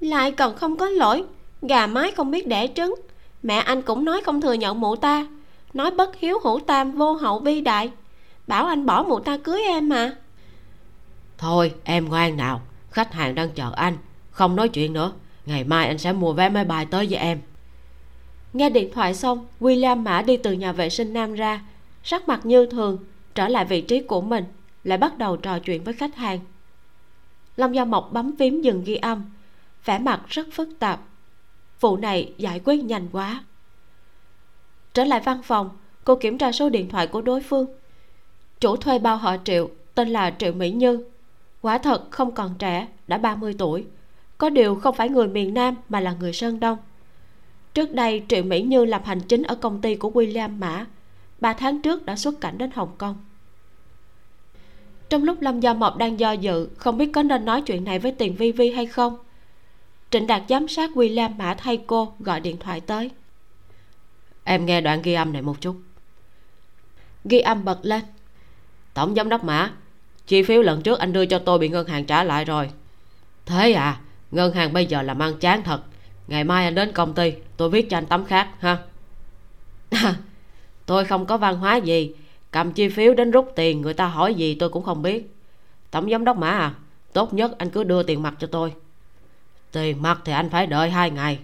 Lại 0.00 0.32
còn 0.32 0.56
không 0.56 0.76
có 0.76 0.88
lỗi. 0.88 1.24
Gà 1.62 1.86
mái 1.86 2.12
không 2.12 2.30
biết 2.30 2.46
đẻ 2.46 2.66
trứng. 2.66 2.94
Mẹ 3.42 3.56
anh 3.56 3.82
cũng 3.82 4.04
nói 4.04 4.22
không 4.24 4.40
thừa 4.40 4.52
nhận 4.52 4.80
mụ 4.80 4.96
ta. 4.96 5.26
Nói 5.74 5.90
bất 5.90 6.16
hiếu 6.16 6.38
hữu 6.44 6.60
tam 6.60 6.92
vô 6.92 7.12
hậu 7.12 7.38
vi 7.38 7.60
đại. 7.60 7.90
Bảo 8.46 8.66
anh 8.66 8.86
bỏ 8.86 9.02
mụ 9.02 9.20
ta 9.20 9.36
cưới 9.36 9.62
em 9.62 9.88
mà. 9.88 10.16
Thôi 11.38 11.74
em 11.84 12.08
ngoan 12.08 12.36
nào 12.36 12.60
khách 12.90 13.12
hàng 13.12 13.34
đang 13.34 13.50
chờ 13.50 13.72
anh. 13.76 13.96
Không 14.30 14.56
nói 14.56 14.68
chuyện 14.68 14.92
nữa. 14.92 15.12
Ngày 15.46 15.64
mai 15.64 15.86
anh 15.86 15.98
sẽ 15.98 16.12
mua 16.12 16.32
vé 16.32 16.48
máy 16.48 16.64
bay 16.64 16.86
tới 16.86 17.06
với 17.06 17.18
em. 17.18 17.40
Nghe 18.52 18.70
điện 18.70 18.90
thoại 18.94 19.14
xong, 19.14 19.46
william 19.60 19.96
mã 19.96 20.22
đi 20.22 20.36
từ 20.36 20.52
nhà 20.52 20.72
vệ 20.72 20.90
sinh 20.90 21.12
nam 21.12 21.34
ra. 21.34 21.60
Sắc 22.04 22.28
mặt 22.28 22.46
như 22.46 22.66
thường, 22.66 22.98
trở 23.34 23.48
lại 23.48 23.64
vị 23.64 23.80
trí 23.80 24.00
của 24.00 24.20
mình, 24.20 24.44
lại 24.84 24.98
bắt 24.98 25.18
đầu 25.18 25.36
trò 25.36 25.58
chuyện 25.58 25.84
với 25.84 25.94
khách 25.94 26.16
hàng. 26.16 26.40
Lâm 27.56 27.72
gia 27.72 27.84
mộc 27.84 28.12
bấm 28.12 28.36
phím 28.36 28.62
dừng 28.62 28.84
ghi 28.84 28.96
âm. 28.96 29.24
Vẻ 29.84 29.98
mặt 29.98 30.20
rất 30.28 30.46
phức 30.52 30.68
tạp. 30.78 31.00
Vụ 31.80 31.96
này 31.96 32.32
giải 32.38 32.60
quyết 32.64 32.84
nhanh 32.84 33.08
quá. 33.12 33.44
Trở 34.94 35.04
lại 35.04 35.20
văn 35.24 35.42
phòng, 35.42 35.70
cô 36.04 36.14
kiểm 36.16 36.38
tra 36.38 36.52
số 36.52 36.68
điện 36.68 36.88
thoại 36.88 37.06
của 37.06 37.22
đối 37.22 37.42
phương. 37.42 37.66
Chủ 38.60 38.76
thuê 38.76 38.98
bao 38.98 39.16
họ 39.16 39.36
triệu, 39.44 39.70
tên 39.94 40.08
là 40.08 40.34
triệu 40.38 40.52
mỹ 40.52 40.70
như 40.70 41.04
quả 41.62 41.78
thật 41.78 42.10
không 42.10 42.34
còn 42.34 42.54
trẻ 42.58 42.88
đã 43.06 43.18
30 43.18 43.54
tuổi. 43.58 43.86
Có 44.38 44.50
điều 44.50 44.74
không 44.74 44.94
phải 44.94 45.08
người 45.08 45.28
miền 45.28 45.54
nam 45.54 45.76
mà 45.88 46.00
là 46.00 46.12
người 46.12 46.32
sơn 46.32 46.60
đông. 46.60 46.78
Trước 47.74 47.92
đây 47.92 48.22
triệu 48.28 48.42
mỹ 48.42 48.62
như 48.62 48.84
làm 48.84 49.02
hành 49.04 49.20
chính 49.20 49.42
ở 49.42 49.54
công 49.54 49.80
ty 49.80 49.94
của 49.94 50.10
william 50.10 50.58
mã. 50.58 50.86
Ba 51.40 51.52
tháng 51.52 51.82
trước 51.82 52.06
đã 52.06 52.16
xuất 52.16 52.40
cảnh 52.40 52.58
đến 52.58 52.70
hồng 52.74 52.90
kông. 52.98 53.16
Trong 55.08 55.24
lúc 55.24 55.40
lâm 55.40 55.60
gia 55.60 55.74
mộc 55.74 55.96
đang 55.96 56.20
do 56.20 56.32
dự 56.32 56.68
không 56.76 56.98
biết 56.98 57.10
có 57.12 57.22
nên 57.22 57.44
nói 57.44 57.62
chuyện 57.62 57.84
này 57.84 57.98
với 57.98 58.12
tiền 58.12 58.34
vi 58.36 58.52
vi 58.52 58.70
hay 58.70 58.86
không? 58.86 59.18
Trịnh 60.10 60.26
đạt 60.26 60.42
giám 60.48 60.68
sát 60.68 60.90
william 60.94 61.36
mã 61.36 61.54
thay 61.58 61.82
cô 61.86 62.12
gọi 62.18 62.40
điện 62.40 62.56
thoại 62.60 62.80
tới. 62.80 63.10
Em 64.44 64.66
nghe 64.66 64.80
đoạn 64.80 65.02
ghi 65.02 65.14
âm 65.14 65.32
này 65.32 65.42
một 65.42 65.60
chút. 65.60 65.76
Ghi 67.24 67.38
âm 67.38 67.64
bật 67.64 67.78
lên. 67.82 68.02
Tổng 68.94 69.14
giám 69.14 69.28
đốc 69.28 69.44
mã 69.44 69.70
chi 70.30 70.42
phiếu 70.42 70.62
lần 70.62 70.82
trước 70.82 70.98
anh 70.98 71.12
đưa 71.12 71.26
cho 71.26 71.38
tôi 71.38 71.58
bị 71.58 71.68
ngân 71.68 71.86
hàng 71.86 72.04
trả 72.04 72.24
lại 72.24 72.44
rồi. 72.44 72.70
Thế 73.46 73.72
à 73.72 74.00
ngân 74.30 74.52
hàng 74.52 74.72
bây 74.72 74.86
giờ 74.86 75.02
là 75.02 75.14
mang 75.14 75.38
chán 75.38 75.62
thật. 75.62 75.82
Ngày 76.26 76.44
mai 76.44 76.64
anh 76.64 76.74
đến 76.74 76.92
công 76.92 77.14
ty, 77.14 77.32
tôi 77.56 77.70
viết 77.70 77.90
cho 77.90 77.98
anh 77.98 78.06
tấm 78.06 78.24
khác, 78.24 78.48
ha? 78.58 78.78
Tôi 80.86 81.04
không 81.04 81.26
có 81.26 81.36
văn 81.36 81.56
hóa 81.56 81.76
gì. 81.76 82.14
Cầm 82.50 82.72
chi 82.72 82.88
phiếu 82.88 83.14
đến 83.14 83.30
rút 83.30 83.52
tiền, 83.56 83.80
người 83.80 83.94
ta 83.94 84.06
hỏi 84.06 84.34
gì 84.34 84.54
tôi 84.54 84.68
cũng 84.68 84.82
không 84.82 85.02
biết. 85.02 85.34
Tổng 85.90 86.10
giám 86.10 86.24
đốc 86.24 86.36
mã 86.36 86.50
à 86.50 86.74
tốt 87.12 87.34
nhất 87.34 87.58
anh 87.58 87.70
cứ 87.70 87.84
đưa 87.84 88.02
tiền 88.02 88.22
mặt 88.22 88.34
cho 88.38 88.46
tôi. 88.46 88.72
Tiền 89.72 90.02
mặt 90.02 90.20
thì 90.24 90.32
anh 90.32 90.50
phải 90.50 90.66
đợi 90.66 90.90
hai 90.90 91.10
ngày. 91.10 91.38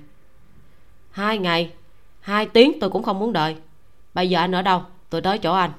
Hai 1.11 1.39
ngày? 1.39 1.73
Hai 2.21 2.47
tiếng 2.47 2.81
tôi 2.81 2.91
cũng 2.91 3.03
không 3.03 3.19
muốn 3.19 3.33
đợi. 3.33 3.57
Bây 4.15 4.31
giờ 4.31 4.39
anh 4.39 4.53
ở 4.53 4.63
đâu? 4.63 4.83
Tôi 5.11 5.23
tới 5.23 5.39
chỗ 5.39 5.55
anh. 5.55 5.73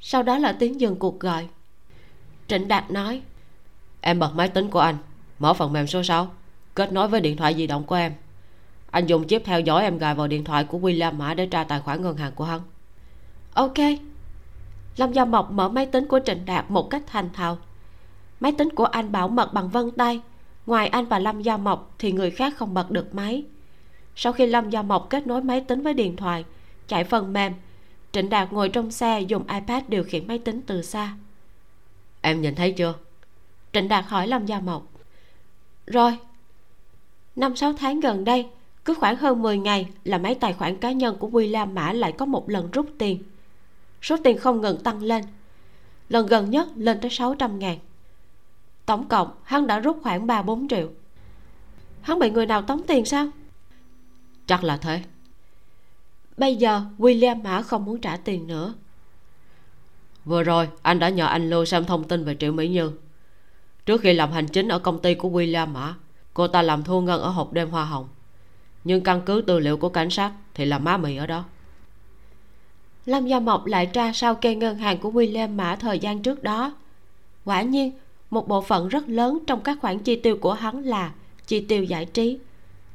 Sau 0.00 0.22
đó 0.22 0.38
là 0.38 0.52
tiếng 0.52 0.80
dừng 0.80 0.96
cuộc 0.96 1.20
gọi 1.20 1.48
trịnh 2.50 2.68
đạt 2.68 2.90
nói, 2.90 3.22
em 4.00 4.18
bật 4.18 4.34
máy 4.34 4.48
tính 4.48 4.70
của 4.70 4.78
anh, 4.78 4.96
mở 5.38 5.54
phần 5.54 5.72
mềm 5.72 5.86
số 5.86 6.02
6 6.02 6.28
kết 6.74 6.92
nối 6.92 7.08
với 7.08 7.20
điện 7.20 7.36
thoại 7.36 7.54
di 7.54 7.66
động 7.66 7.84
của 7.84 7.94
em. 7.94 8.12
Anh 8.90 9.06
dùng 9.06 9.26
chip 9.26 9.44
theo 9.44 9.60
dõi 9.60 9.82
em 9.82 9.98
gài 9.98 10.14
vào 10.14 10.26
điện 10.26 10.44
thoại 10.44 10.64
của 10.64 10.78
William 10.78 11.14
Mã 11.14 11.34
để 11.34 11.46
tra 11.46 11.64
tài 11.64 11.80
khoản 11.80 12.02
ngân 12.02 12.16
hàng 12.16 12.32
của 12.32 12.44
hắn. 12.44 12.60
Ok. 13.54 13.78
Lâm 14.96 15.12
gia 15.12 15.24
mộc 15.24 15.50
mở 15.50 15.68
máy 15.68 15.86
tính 15.86 16.06
của 16.06 16.20
trịnh 16.26 16.44
đạt 16.44 16.70
một 16.70 16.90
cách 16.90 17.02
thành 17.06 17.30
thạo. 17.32 17.58
Máy 18.40 18.52
tính 18.58 18.70
của 18.70 18.84
anh 18.84 19.12
bảo 19.12 19.28
mật 19.28 19.52
bằng 19.52 19.68
vân 19.68 19.90
tay, 19.90 20.20
ngoài 20.66 20.86
anh 20.88 21.06
và 21.06 21.18
lâm 21.18 21.42
gia 21.42 21.56
mộc 21.56 21.94
thì 21.98 22.12
người 22.12 22.30
khác 22.30 22.52
không 22.56 22.74
bật 22.74 22.90
được 22.90 23.14
máy. 23.14 23.44
Sau 24.16 24.32
khi 24.32 24.46
lâm 24.46 24.70
gia 24.70 24.82
mộc 24.82 25.10
kết 25.10 25.26
nối 25.26 25.42
máy 25.42 25.60
tính 25.60 25.82
với 25.82 25.94
điện 25.94 26.16
thoại, 26.16 26.44
chạy 26.88 27.04
phần 27.04 27.32
mềm, 27.32 27.52
trịnh 28.12 28.28
đạt 28.28 28.52
ngồi 28.52 28.68
trong 28.68 28.90
xe 28.90 29.20
dùng 29.20 29.44
ipad 29.46 29.84
điều 29.88 30.04
khiển 30.04 30.26
máy 30.26 30.38
tính 30.38 30.60
từ 30.66 30.82
xa 30.82 31.14
em 32.20 32.40
nhìn 32.42 32.54
thấy 32.54 32.72
chưa? 32.72 32.94
Trịnh 33.72 33.88
đạt 33.88 34.04
hỏi 34.04 34.28
lâm 34.28 34.46
gia 34.46 34.60
mộc. 34.60 34.86
Rồi, 35.86 36.18
năm 37.36 37.56
sáu 37.56 37.72
tháng 37.72 38.00
gần 38.00 38.24
đây, 38.24 38.46
cứ 38.84 38.94
khoảng 38.94 39.16
hơn 39.16 39.42
10 39.42 39.58
ngày 39.58 39.88
là 40.04 40.18
mấy 40.18 40.34
tài 40.34 40.52
khoản 40.52 40.76
cá 40.76 40.92
nhân 40.92 41.16
của 41.18 41.28
William 41.28 41.72
Mã 41.72 41.92
lại 41.92 42.12
có 42.12 42.26
một 42.26 42.50
lần 42.50 42.70
rút 42.70 42.86
tiền. 42.98 43.22
Số 44.02 44.16
tiền 44.24 44.38
không 44.38 44.60
ngừng 44.60 44.82
tăng 44.82 45.02
lên. 45.02 45.24
Lần 46.08 46.26
gần 46.26 46.50
nhất 46.50 46.68
lên 46.76 47.00
tới 47.00 47.10
600 47.10 47.58
ngàn. 47.58 47.78
Tổng 48.86 49.08
cộng, 49.08 49.30
hắn 49.42 49.66
đã 49.66 49.80
rút 49.80 49.98
khoảng 50.02 50.26
3-4 50.26 50.68
triệu. 50.68 50.88
Hắn 52.02 52.18
bị 52.18 52.30
người 52.30 52.46
nào 52.46 52.62
tống 52.62 52.82
tiền 52.86 53.04
sao? 53.04 53.26
Chắc 54.46 54.64
là 54.64 54.76
thế. 54.76 55.02
Bây 56.36 56.56
giờ, 56.56 56.82
William 56.98 57.42
Mã 57.42 57.62
không 57.62 57.84
muốn 57.84 58.00
trả 58.00 58.16
tiền 58.16 58.46
nữa 58.46 58.74
vừa 60.24 60.42
rồi, 60.42 60.68
anh 60.82 60.98
đã 60.98 61.08
nhờ 61.08 61.26
anh 61.26 61.50
lưu 61.50 61.64
xem 61.64 61.84
thông 61.84 62.08
tin 62.08 62.24
về 62.24 62.36
triệu 62.40 62.52
mỹ 62.52 62.68
như. 62.68 62.92
Trước 63.86 64.00
khi 64.00 64.12
làm 64.12 64.32
hành 64.32 64.46
chính 64.46 64.68
ở 64.68 64.78
công 64.78 64.98
ty 64.98 65.14
của 65.14 65.28
William 65.28 65.68
Mã, 65.68 65.94
cô 66.34 66.48
ta 66.48 66.62
làm 66.62 66.82
thu 66.82 67.00
ngân 67.00 67.20
ở 67.20 67.28
hộp 67.28 67.52
đêm 67.52 67.70
hoa 67.70 67.84
hồng. 67.84 68.08
Nhưng 68.84 69.00
căn 69.02 69.22
cứ 69.26 69.44
tư 69.46 69.58
liệu 69.58 69.76
của 69.76 69.88
cảnh 69.88 70.10
sát 70.10 70.32
thì 70.54 70.64
là 70.64 70.78
má 70.78 70.96
mì 70.96 71.16
ở 71.16 71.26
đó. 71.26 71.44
Lâm 73.06 73.26
gia 73.26 73.40
mộc 73.40 73.66
lại 73.66 73.86
tra 73.86 74.12
sao 74.12 74.34
kê 74.34 74.54
ngân 74.54 74.78
hàng 74.78 74.98
của 74.98 75.10
william 75.10 75.56
mã 75.56 75.76
thời 75.76 75.98
gian 75.98 76.22
trước 76.22 76.42
đó. 76.42 76.74
Quả 77.44 77.62
nhiên, 77.62 77.92
một 78.30 78.48
bộ 78.48 78.62
phận 78.62 78.88
rất 78.88 79.08
lớn 79.08 79.38
trong 79.46 79.60
các 79.60 79.78
khoản 79.80 79.98
chi 79.98 80.16
tiêu 80.16 80.36
của 80.36 80.52
hắn 80.52 80.84
là 80.84 81.12
chi 81.46 81.60
tiêu 81.60 81.84
giải 81.84 82.04
trí, 82.04 82.38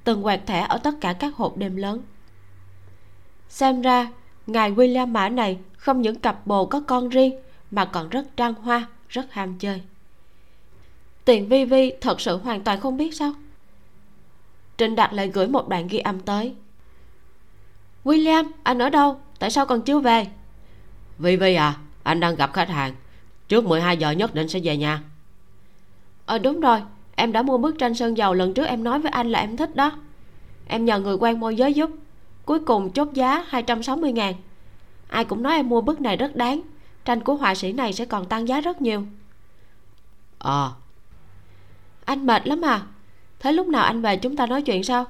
từng 0.04 0.24
quẹt 0.24 0.42
thẻ 0.46 0.66
ở 0.70 0.78
tất 0.78 0.94
cả 1.02 1.14
các 1.14 1.36
hộp 1.36 1.58
đêm 1.58 1.76
lớn. 1.76 2.02
Xem 3.50 3.82
ra, 3.82 4.12
ngài 4.48 4.72
william 4.72 5.08
mã 5.08 5.30
này 5.30 5.58
không 5.86 6.02
những 6.02 6.16
cặp 6.16 6.48
bồ 6.48 6.66
có 6.66 6.80
con 6.80 7.10
riêng 7.10 7.36
mà 7.72 7.86
còn 7.86 8.10
rất 8.10 8.38
trăng 8.38 8.54
hoa 8.54 8.88
rất 9.10 9.34
ham 9.34 9.58
chơi. 9.60 9.82
Tiền 11.26 11.48
vi 11.48 11.66
vi 11.66 11.94
thật 12.02 12.22
sự 12.22 12.38
hoàn 12.38 12.64
toàn 12.64 12.80
không 12.80 12.98
biết 12.98 13.16
sao. 13.16 13.34
Trịnh 14.78 14.96
đạt 14.96 15.14
lại 15.14 15.28
gửi 15.28 15.48
một 15.48 15.70
đoạn 15.70 15.88
ghi 15.88 16.00
âm 16.00 16.20
tới. 16.20 16.56
William 18.04 18.46
anh 18.64 18.80
ở 18.80 18.90
đâu? 18.90 19.20
Tại 19.40 19.50
sao 19.50 19.66
còn 19.66 19.82
chưa 19.82 20.00
về? 20.00 20.28
Vi 21.18 21.36
vi 21.36 21.56
à 21.56 21.78
anh 22.04 22.20
đang 22.20 22.36
gặp 22.36 22.54
khách 22.54 22.70
hàng. 22.70 22.96
Trước 23.48 23.66
12 23.66 23.98
giờ 23.98 24.12
nhất 24.12 24.36
định 24.36 24.48
sẽ 24.48 24.60
về 24.64 24.78
nhà. 24.78 25.04
Ờ 26.26 26.38
đúng 26.38 26.60
rồi 26.60 26.82
em 27.16 27.32
đã 27.32 27.42
mua 27.42 27.58
bức 27.58 27.80
tranh 27.80 27.96
sơn 27.96 28.18
dầu 28.18 28.34
lần 28.34 28.54
trước 28.54 28.66
em 28.66 28.84
nói 28.84 29.00
với 29.00 29.12
anh 29.12 29.32
là 29.32 29.40
em 29.40 29.58
thích 29.58 29.76
đó. 29.76 29.92
Em 30.68 30.86
nhờ 30.86 31.00
người 31.00 31.16
quen 31.16 31.40
môi 31.40 31.56
giới 31.56 31.74
giúp. 31.74 31.90
Cuối 32.46 32.60
cùng 32.60 32.92
chốt 32.92 33.14
giá 33.14 33.46
260 33.48 34.12
ngàn 34.12 34.36
ai 35.08 35.26
cũng 35.26 35.44
nói 35.44 35.56
em 35.56 35.70
mua 35.70 35.82
bức 35.82 36.02
này 36.02 36.18
rất 36.18 36.36
đáng. 36.36 36.62
Tranh 37.06 37.22
của 37.22 37.36
họa 37.36 37.56
sĩ 37.56 37.74
này 37.74 37.94
sẽ 37.94 38.06
còn 38.06 38.26
tăng 38.26 38.48
giá 38.48 38.62
rất 38.62 38.82
nhiều. 38.82 39.04
Ờ. 40.38 40.66
À. 40.66 40.76
anh 42.06 42.26
mệt 42.26 42.48
lắm 42.48 42.62
à? 42.62 42.82
Thế 43.40 43.52
lúc 43.52 43.68
nào 43.68 43.84
anh 43.84 44.02
về 44.02 44.18
chúng 44.18 44.36
ta 44.36 44.46
nói 44.46 44.62
chuyện 44.62 44.84
sao 44.84 45.06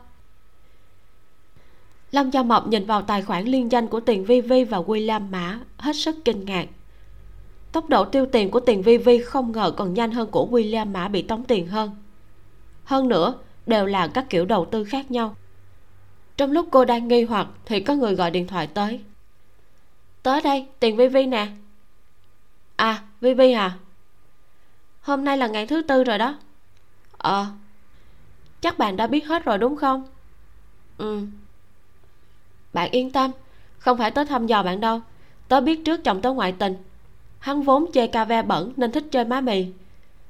lâm 2.16 2.30
gia 2.30 2.44
mộc 2.44 2.68
nhìn 2.68 2.86
vào 2.86 3.02
tài 3.02 3.22
khoản 3.22 3.46
liên 3.46 3.72
danh 3.72 3.88
của 3.88 4.00
tiền 4.00 4.26
vi 4.26 4.42
vi 4.42 4.64
và 4.64 4.78
william 4.78 5.30
mã 5.30 5.60
hết 5.78 5.96
sức 5.96 6.16
kinh 6.26 6.46
ngạc. 6.46 6.68
Tốc 7.72 7.90
độ 7.90 8.06
tiêu 8.06 8.26
tiền 8.26 8.52
của 8.52 8.60
tiền 8.60 8.82
vi 8.82 8.98
vi 8.98 9.22
không 9.22 9.52
ngờ 9.52 9.72
còn 9.72 9.94
nhanh 9.94 10.12
hơn 10.12 10.32
của 10.32 10.48
william 10.52 10.92
mã 10.92 11.08
bị 11.08 11.22
tống 11.22 11.44
tiền 11.44 11.68
hơn. 11.68 11.92
Hơn 12.84 13.08
nữa 13.08 13.34
đều 13.66 13.86
là 13.86 14.08
các 14.08 14.30
kiểu 14.30 14.46
đầu 14.46 14.66
tư 14.66 14.84
khác 14.84 15.12
nhau. 15.12 15.36
Trong 16.38 16.52
lúc 16.52 16.68
cô 16.72 16.86
đang 16.86 17.08
nghi 17.08 17.24
hoặc 17.24 17.48
thì 17.66 17.80
có 17.80 17.96
người 17.96 18.16
gọi 18.16 18.32
điện 18.32 18.48
thoại 18.48 18.68
tới 18.68 19.00
tới 20.26 20.42
đây, 20.42 20.66
tiền 20.80 20.96
vi 20.98 21.08
vi 21.08 21.26
nè. 21.26 21.48
À 22.76 23.02
vi 23.22 23.34
vi 23.34 23.52
à? 23.52 23.78
Hôm 25.02 25.24
nay 25.24 25.38
là 25.38 25.48
ngày 25.48 25.68
thứ 25.68 25.82
tư 25.82 26.04
rồi 26.04 26.18
đó. 26.18 26.38
Ờ 27.18 27.46
chắc 28.62 28.78
bạn 28.78 28.96
đã 28.96 29.08
biết 29.08 29.28
hết 29.28 29.46
rồi 29.46 29.58
đúng 29.58 29.76
không? 29.76 30.08
Ừ. 30.98 31.22
Bạn 32.74 32.92
yên 32.92 33.12
tâm, 33.12 33.32
không 33.78 33.98
phải 33.98 34.12
tớ 34.12 34.24
thăm 34.24 34.48
dò 34.48 34.64
bạn 34.64 34.80
đâu. 34.80 35.00
Tớ 35.48 35.62
biết 35.62 35.86
trước 35.86 36.04
chồng 36.04 36.22
tớ 36.22 36.34
ngoại 36.34 36.52
tình. 36.52 36.76
Hắn 37.40 37.62
vốn 37.62 37.86
chê 37.94 38.08
ca 38.08 38.26
ve 38.26 38.42
bẩn 38.42 38.74
nên 38.78 38.92
thích 38.92 39.04
chơi 39.12 39.26
má 39.26 39.42
mì. 39.42 39.66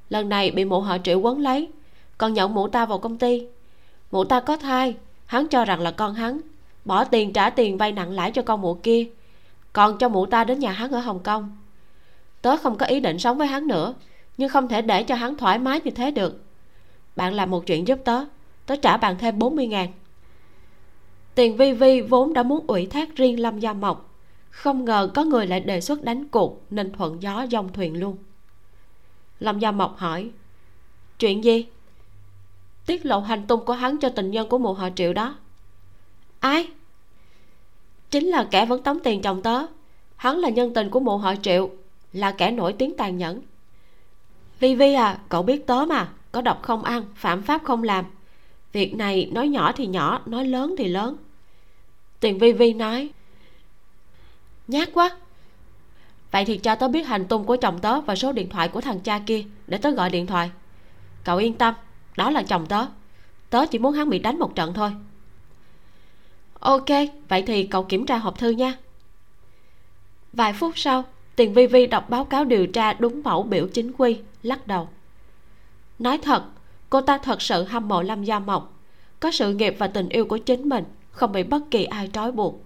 Lần 0.10 0.30
này 0.30 0.52
bị 0.52 0.66
mụ 0.66 0.82
họ 0.82 0.98
triệu 1.04 1.20
quấn 1.20 1.40
lấy, 1.40 1.70
còn 2.18 2.34
nhận 2.34 2.54
mụ 2.54 2.68
ta 2.68 2.86
vào 2.86 2.98
công 2.98 3.18
ty. 3.18 3.48
Mụ 4.12 4.24
ta 4.24 4.40
có 4.40 4.58
thai, 4.58 4.96
hắn 5.26 5.48
cho 5.48 5.66
rằng 5.66 5.80
là 5.80 5.92
con 5.92 6.14
hắn. 6.14 6.42
Bỏ 6.86 7.04
tiền 7.04 7.34
trả 7.34 7.50
tiền 7.50 7.78
vay 7.78 7.92
nặng 7.92 8.12
lãi 8.12 8.32
cho 8.32 8.42
con 8.42 8.62
mụ 8.62 8.74
kia 8.74 9.08
còn 9.76 9.98
cho 9.98 10.10
mụ 10.10 10.26
ta 10.26 10.44
đến 10.44 10.60
nhà 10.60 10.72
hắn 10.72 10.92
ở 10.92 11.00
hồng 11.00 11.20
kông. 11.24 11.58
Tớ 12.42 12.58
không 12.58 12.78
có 12.78 12.86
ý 12.86 13.00
định 13.00 13.20
sống 13.20 13.38
với 13.38 13.48
hắn 13.48 13.68
nữa, 13.68 13.94
nhưng 14.38 14.50
không 14.50 14.68
thể 14.68 14.82
để 14.82 15.04
cho 15.04 15.16
hắn 15.16 15.38
thoải 15.38 15.60
mái 15.60 15.82
như 15.84 15.92
thế 15.92 16.12
được. 16.12 16.44
Bạn 17.16 17.34
làm 17.34 17.52
một 17.52 17.66
chuyện 17.66 17.88
giúp 17.88 18.00
tớ 18.06 18.26
tớ 18.66 18.76
trả 18.76 18.98
bạn 18.98 19.16
thêm 19.20 19.40
40 19.40 19.68
ngàn. 19.68 19.92
Tiền 21.36 21.58
vi 21.58 21.74
vi 21.74 22.02
vốn 22.02 22.34
đã 22.34 22.44
muốn 22.44 22.68
ủy 22.68 22.86
thác 22.86 23.16
riêng 23.16 23.40
lâm 23.40 23.60
gia 23.60 23.74
mộc. 23.74 24.12
Không 24.50 24.86
ngờ 24.86 25.12
có 25.14 25.24
người 25.24 25.48
lại 25.48 25.60
đề 25.60 25.82
xuất 25.82 26.04
đánh 26.04 26.28
cuộc 26.28 26.62
nên 26.70 26.92
thuận 26.92 27.22
gió 27.22 27.46
dông 27.52 27.74
thuyền 27.74 28.00
luôn. 28.00 28.18
Lâm 29.40 29.60
gia 29.60 29.72
mộc 29.72 29.98
hỏi, 29.98 30.30
chuyện 31.20 31.44
gì? 31.44 31.66
Tiết 32.86 33.06
lộ 33.06 33.20
hành 33.20 33.48
tung 33.48 33.66
của 33.66 33.74
hắn 33.74 33.98
cho 33.98 34.10
tình 34.10 34.32
nhân 34.32 34.50
của 34.50 34.58
mụ 34.58 34.74
họ 34.74 34.90
triệu 34.96 35.14
đó. 35.14 35.36
Ai? 36.40 36.68
Chính 38.12 38.28
là 38.28 38.48
kẻ 38.52 38.66
vẫn 38.66 38.84
tống 38.84 39.00
tiền 39.00 39.22
chồng 39.22 39.42
tớ. 39.42 39.66
Hắn 40.16 40.38
là 40.38 40.50
nhân 40.50 40.74
tình 40.74 40.90
của 40.90 41.00
mụ 41.00 41.18
họ 41.18 41.36
triệu, 41.36 41.70
là 42.14 42.32
kẻ 42.32 42.52
nổi 42.52 42.74
tiếng 42.74 42.98
tàn 42.98 43.18
nhẫn. 43.18 43.42
Vi 44.60 44.76
vi 44.76 44.94
à 44.94 45.20
cậu 45.30 45.44
biết 45.44 45.68
tớ 45.68 45.86
mà, 45.90 46.10
có 46.32 46.42
độc 46.42 46.62
không 46.62 46.84
ăn, 46.84 47.04
phạm 47.16 47.42
pháp 47.42 47.64
không 47.64 47.84
làm. 47.84 48.06
Việc 48.74 48.96
này 48.96 49.30
nói 49.34 49.48
nhỏ 49.48 49.72
thì 49.72 49.88
nhỏ, 49.88 50.22
nói 50.26 50.46
lớn 50.46 50.76
thì 50.78 50.88
lớn. 50.88 51.18
Tiền 52.20 52.40
vi 52.40 52.52
vi 52.52 52.74
nói, 52.74 53.10
nhát 54.68 54.90
quá. 54.94 55.18
Vậy 56.32 56.46
thì 56.46 56.58
cho 56.58 56.76
tớ 56.76 56.88
biết 56.88 57.08
hành 57.08 57.26
tung 57.26 57.46
của 57.46 57.56
chồng 57.56 57.80
tớ 57.80 58.02
và 58.02 58.16
số 58.16 58.32
điện 58.32 58.50
thoại 58.50 58.68
của 58.68 58.82
thằng 58.82 59.00
cha 59.00 59.20
kia, 59.20 59.44
để 59.68 59.78
tớ 59.78 59.92
gọi 59.92 60.10
điện 60.10 60.28
thoại. 60.28 60.52
Cậu 61.24 61.38
yên 61.38 61.54
tâm, 61.54 61.74
đó 62.18 62.32
là 62.32 62.44
chồng 62.44 62.66
tớ. 62.66 62.86
Tớ 63.50 63.66
chỉ 63.66 63.80
muốn 63.80 63.94
hắn 63.94 64.10
bị 64.10 64.20
đánh 64.20 64.40
một 64.40 64.56
trận 64.56 64.74
thôi 64.74 64.92
ok, 66.66 66.86
vậy 67.30 67.44
thì 67.48 67.64
cậu 67.64 67.84
kiểm 67.84 68.06
tra 68.06 68.18
hộp 68.18 68.40
thư 68.40 68.50
nha. 68.50 68.74
Vài 70.34 70.54
phút 70.54 70.78
sau, 70.78 71.04
tiền 71.36 71.54
vi 71.54 71.68
vi 71.68 71.88
đọc 71.88 72.10
báo 72.10 72.26
cáo 72.26 72.46
điều 72.46 72.68
tra 72.68 72.94
đúng 72.94 73.24
mẫu 73.24 73.44
biểu 73.44 73.68
chính 73.68 73.92
quy, 73.98 74.20
lắc 74.44 74.68
đầu. 74.68 74.90
Nói 76.00 76.18
thật, 76.18 76.44
cô 76.90 77.02
ta 77.02 77.18
thật 77.18 77.42
sự 77.42 77.64
hâm 77.64 77.88
mộ 77.88 78.02
lâm 78.02 78.24
gia 78.24 78.40
mộc. 78.40 78.74
Có 79.20 79.32
sự 79.32 79.54
nghiệp 79.54 79.76
và 79.80 79.88
tình 79.88 80.10
yêu 80.10 80.26
của 80.26 80.38
chính 80.38 80.70
mình, 80.70 80.84
không 81.12 81.32
bị 81.32 81.44
bất 81.44 81.72
kỳ 81.72 81.84
ai 81.84 82.10
trói 82.14 82.32
buộc. 82.32 82.64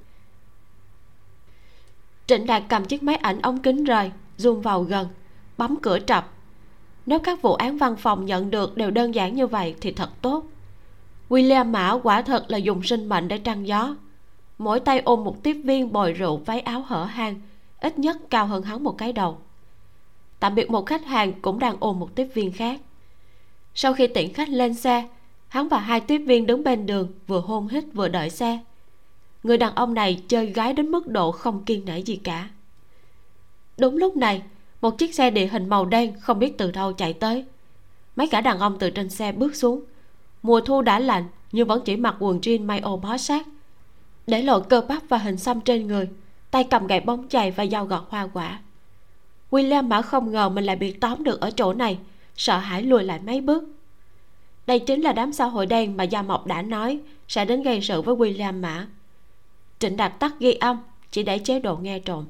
Trịnh 2.28 2.46
đạt 2.46 2.64
cầm 2.70 2.86
chiếc 2.86 3.04
máy 3.04 3.16
ảnh 3.16 3.42
ống 3.42 3.60
kính 3.62 3.84
rời, 3.84 4.12
zoom 4.38 4.62
vào 4.62 4.84
gần, 4.84 5.08
bấm 5.58 5.76
cửa 5.82 6.00
trập. 6.00 6.34
Nếu 7.06 7.20
các 7.20 7.42
vụ 7.42 7.54
án 7.54 7.78
văn 7.78 7.96
phòng 7.96 8.26
nhận 8.26 8.52
được 8.52 8.78
đều 8.78 8.92
đơn 8.92 9.16
giản 9.16 9.36
như 9.36 9.48
vậy 9.48 9.76
thì 9.82 9.92
thật 9.92 10.10
tốt 10.22 10.44
william 11.30 11.72
mã 11.72 12.00
quả 12.04 12.22
thật 12.22 12.46
là 12.52 12.58
dùng 12.58 12.84
sinh 12.84 13.10
mệnh 13.10 13.28
để 13.28 13.38
trăng 13.38 13.68
gió. 13.68 13.96
Mỗi 14.58 14.80
tay 14.80 15.00
ôm 15.00 15.24
một 15.24 15.44
tiếp 15.44 15.54
viên 15.54 15.92
bồi 15.92 16.14
rượu 16.14 16.38
váy 16.38 16.60
áo 16.60 16.82
hở 16.82 17.04
hang, 17.04 17.42
ít 17.80 18.00
nhất 18.00 18.18
cao 18.30 18.46
hơn 18.46 18.64
hắn 18.64 18.84
một 18.84 18.98
cái 18.98 19.14
đầu. 19.14 19.38
Tạm 20.40 20.56
biệt 20.56 20.70
một 20.70 20.86
khách 20.86 21.06
hàng 21.06 21.42
cũng 21.42 21.60
đang 21.60 21.76
ôm 21.80 22.00
một 22.00 22.16
tiếp 22.16 22.28
viên 22.34 22.52
khác. 22.52 22.82
Sau 23.76 23.94
khi 23.94 24.08
tiễn 24.08 24.34
khách 24.34 24.50
lên 24.50 24.74
xe, 24.74 25.08
hắn 25.48 25.70
và 25.70 25.80
hai 25.80 26.00
tiếp 26.00 26.18
viên 26.18 26.46
đứng 26.46 26.64
bên 26.64 26.86
đường 26.86 27.12
vừa 27.28 27.40
hôn 27.40 27.68
hít 27.68 27.84
vừa 27.94 28.08
đợi 28.08 28.30
xe. 28.30 28.60
Người 29.44 29.58
đàn 29.58 29.76
ông 29.76 29.94
này 29.94 30.24
chơi 30.28 30.46
gái 30.46 30.74
đến 30.74 30.92
mức 30.92 31.08
độ 31.08 31.32
không 31.32 31.64
kiên 31.64 31.86
nể 31.86 32.00
gì 32.00 32.16
cả. 32.16 32.50
Đúng 33.78 33.98
lúc 33.98 34.18
này, 34.18 34.42
một 34.82 34.98
chiếc 34.98 35.16
xe 35.16 35.32
địa 35.32 35.48
hình 35.48 35.70
màu 35.70 35.86
đen 35.86 36.20
không 36.20 36.40
biết 36.40 36.58
từ 36.58 36.72
đâu 36.72 36.94
chạy 36.94 37.14
tới. 37.14 37.46
Mấy 38.16 38.28
cả 38.28 38.42
đàn 38.42 38.60
ông 38.60 38.80
từ 38.80 38.90
trên 38.90 39.10
xe 39.10 39.32
bước 39.32 39.56
xuống 39.56 39.84
mùa 40.44 40.62
thu 40.62 40.82
đã 40.82 41.00
lạnh 41.00 41.24
nhưng 41.52 41.68
vẫn 41.68 41.82
chỉ 41.86 41.96
mặc 41.96 42.16
quần 42.20 42.40
jean 42.40 42.66
may 42.66 42.80
ô 42.80 42.98
bó 42.98 43.18
sát. 43.18 43.48
Để 44.28 44.42
lộ 44.42 44.60
cơ 44.60 44.82
bắp 44.82 45.04
và 45.10 45.18
hình 45.18 45.38
xăm 45.38 45.62
trên 45.62 45.88
người 45.88 46.10
tay 46.52 46.64
cầm 46.64 46.88
gậy 46.88 47.00
bóng 47.00 47.28
chày 47.30 47.52
và 47.52 47.66
dao 47.66 47.86
gọt 47.86 48.04
hoa 48.10 48.28
quả. 48.34 48.60
William 49.52 49.88
mã 49.88 50.02
không 50.02 50.32
ngờ 50.32 50.50
mình 50.50 50.64
lại 50.64 50.76
bị 50.76 50.92
tóm 50.92 51.24
được 51.24 51.42
ở 51.42 51.52
chỗ 51.52 51.74
này 51.74 52.00
sợ 52.36 52.58
hãi 52.58 52.84
lùi 52.84 53.04
lại 53.04 53.20
mấy 53.26 53.42
bước. 53.42 53.64
Đây 54.68 54.80
chính 54.80 55.02
là 55.02 55.14
đám 55.14 55.34
xã 55.34 55.46
hội 55.46 55.66
đen 55.66 55.98
mà 55.98 56.04
gia 56.04 56.22
mộc 56.22 56.48
đã 56.48 56.62
nói 56.62 57.00
sẽ 57.28 57.46
đến 57.46 57.64
gây 57.64 57.82
sự 57.82 58.02
với 58.02 58.16
william 58.16 58.62
mã 58.62 58.88
trịnh 59.80 59.98
đạt 59.98 60.20
tắt 60.20 60.34
ghi 60.40 60.54
âm 60.54 60.78
chỉ 61.12 61.24
để 61.24 61.38
chế 61.38 61.60
độ 61.60 61.78
nghe 61.78 62.00
trộm. 62.00 62.26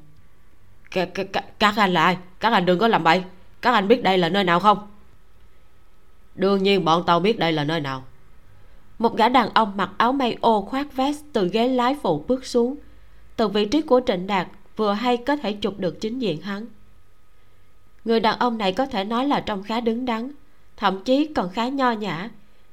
Các, 0.90 1.08
các, 1.14 1.58
các 1.58 1.74
anh 1.76 1.92
là 1.92 2.04
ai? 2.04 2.16
Các 2.40 2.52
anh 2.52 2.66
đừng 2.66 2.78
có 2.78 2.88
làm 2.88 3.04
bậy. 3.04 3.22
Các 3.60 3.72
anh 3.72 3.88
biết 3.88 4.02
đây 4.02 4.18
là 4.18 4.28
nơi 4.28 4.44
nào 4.44 4.60
không? 4.60 4.89
Đương 6.40 6.62
nhiên 6.62 6.84
bọn 6.84 7.02
tao 7.06 7.20
biết 7.20 7.38
đây 7.38 7.52
là 7.52 7.64
nơi 7.64 7.80
nào. 7.80 8.04
Một 8.98 9.16
gã 9.16 9.28
đàn 9.28 9.54
ông 9.54 9.76
mặc 9.76 9.90
áo 9.98 10.12
may 10.12 10.36
ô 10.40 10.62
khoác 10.62 10.96
vest 10.96 11.24
từ 11.32 11.48
ghế 11.48 11.68
lái 11.68 11.96
phụ 12.02 12.24
bước 12.28 12.46
xuống. 12.46 12.76
Từ 13.36 13.48
vị 13.48 13.64
trí 13.64 13.82
của 13.82 14.00
trịnh 14.06 14.26
đạt 14.26 14.48
vừa 14.76 14.92
hay 14.92 15.16
có 15.16 15.36
thể 15.36 15.52
chụp 15.52 15.74
được 15.78 16.00
chính 16.00 16.18
diện 16.18 16.40
hắn. 16.40 16.66
Người 18.04 18.20
đàn 18.20 18.38
ông 18.38 18.58
này 18.58 18.72
có 18.72 18.86
thể 18.86 19.04
nói 19.04 19.26
là 19.26 19.40
trông 19.40 19.62
khá 19.62 19.80
đứng 19.80 20.04
đắn 20.04 20.30
thậm 20.76 21.04
chí 21.04 21.26
còn 21.34 21.50
khá 21.50 21.68
nho 21.68 21.92
nhã 21.92 22.30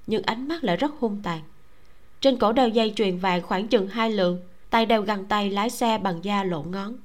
nhưng 0.07 0.23
ánh 0.23 0.47
mắt 0.47 0.63
lại 0.63 0.77
rất 0.77 0.91
hung 0.99 1.21
tàn. 1.23 1.41
Trên 2.21 2.37
cổ 2.37 2.51
đeo 2.51 2.67
dây 2.67 2.93
chuyền 2.95 3.17
vàng 3.17 3.41
khoảng 3.41 3.67
chừng 3.67 3.87
hai 3.87 4.11
lượng 4.11 4.39
tay 4.69 4.85
đeo 4.85 5.01
găng 5.01 5.25
tay 5.25 5.49
lái 5.51 5.69
xe 5.69 5.97
bằng 5.97 6.23
da 6.23 6.43
lộ 6.43 6.63
ngón. 6.63 6.95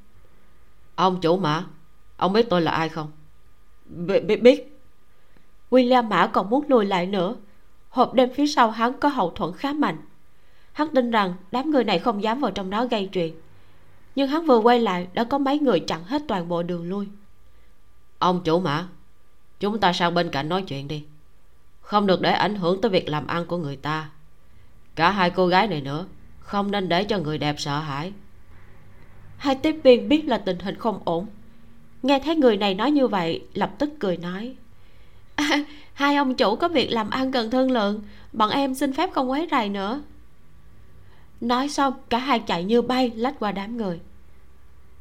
Ông 0.95 1.21
chủ 1.21 1.37
mã 1.37 1.65
ông 2.17 2.33
biết 2.33 2.47
tôi 2.51 2.61
là 2.61 2.71
ai 2.71 2.89
không? 2.89 3.11
B- 3.97 4.27
biết 4.27 4.43
biết 4.43 4.72
william 5.73 6.09
mã 6.09 6.27
còn 6.27 6.51
muốn 6.51 6.65
lùi 6.69 6.87
lại 6.87 7.07
nữa. 7.07 7.37
Hộp 7.89 8.15
đêm 8.15 8.35
phía 8.35 8.47
sau 8.47 8.71
hắn 8.71 8.93
có 9.01 9.09
hậu 9.09 9.31
thuẫn 9.31 9.53
khá 9.53 9.73
mạnh. 9.73 9.97
Hắn 10.73 10.89
tin 10.95 11.11
rằng 11.11 11.35
đám 11.53 11.71
người 11.71 11.85
này 11.85 11.99
không 11.99 12.23
dám 12.23 12.41
vào 12.41 12.51
trong 12.51 12.71
đó 12.71 12.87
gây 12.87 13.07
chuyện. 13.13 13.35
Nhưng 14.15 14.29
hắn 14.29 14.47
vừa 14.47 14.59
quay 14.59 14.81
lại 14.81 15.07
đã 15.13 15.25
có 15.25 15.39
mấy 15.39 15.59
người 15.59 15.81
chặn 15.81 16.05
hết 16.05 16.23
toàn 16.29 16.49
bộ 16.49 16.63
đường 16.63 16.89
lui. 16.89 17.09
Ông 18.19 18.41
chủ 18.45 18.61
mã 18.61 18.89
chúng 19.61 19.81
ta 19.81 19.93
sang 19.93 20.15
bên 20.15 20.31
cạnh 20.31 20.49
nói 20.49 20.63
chuyện 20.63 20.89
đi. 20.89 21.05
Không 21.81 22.07
được 22.07 22.21
để 22.21 22.33
ảnh 22.33 22.55
hưởng 22.55 22.81
tới 22.81 22.91
việc 22.91 23.09
làm 23.09 23.27
ăn 23.27 23.47
của 23.47 23.57
người 23.57 23.77
ta. 23.77 24.11
Cả 24.95 25.11
hai 25.11 25.31
cô 25.31 25.47
gái 25.47 25.67
này 25.67 25.81
nữa 25.81 26.07
không 26.41 26.71
nên 26.71 26.89
để 26.89 27.05
cho 27.05 27.19
người 27.19 27.39
đẹp 27.39 27.55
sợ 27.59 27.79
hãi. 27.79 28.13
Hai 29.37 29.55
tiếp 29.55 29.77
viên 29.85 30.09
biết 30.09 30.25
là 30.25 30.39
tình 30.39 30.59
hình 30.59 30.77
không 30.79 31.01
ổn. 31.05 31.27
Nghe 32.03 32.19
thấy 32.25 32.37
người 32.37 32.57
này 32.57 32.75
nói 32.75 32.91
như 32.91 33.09
vậy 33.09 33.45
lập 33.55 33.71
tức 33.79 33.91
cười 33.99 34.17
nói 34.17 34.57
à, 35.35 35.65
hai 35.95 36.17
ông 36.17 36.35
chủ 36.35 36.57
có 36.57 36.69
việc 36.69 36.91
làm 36.91 37.11
ăn 37.11 37.33
cần 37.33 37.51
thương 37.51 37.71
lượng. 37.71 38.03
Bọn 38.33 38.51
em 38.51 38.75
xin 38.75 38.93
phép 38.93 39.11
không 39.13 39.31
quấy 39.31 39.49
rầy 39.51 39.69
nữa. 39.69 40.03
Nói 41.41 41.69
xong 41.69 41.95
cả 42.09 42.19
hai 42.19 42.39
chạy 42.39 42.65
như 42.65 42.83
bay 42.83 43.11
lách 43.17 43.39
qua 43.39 43.53
đám 43.53 43.77
người. 43.77 44.01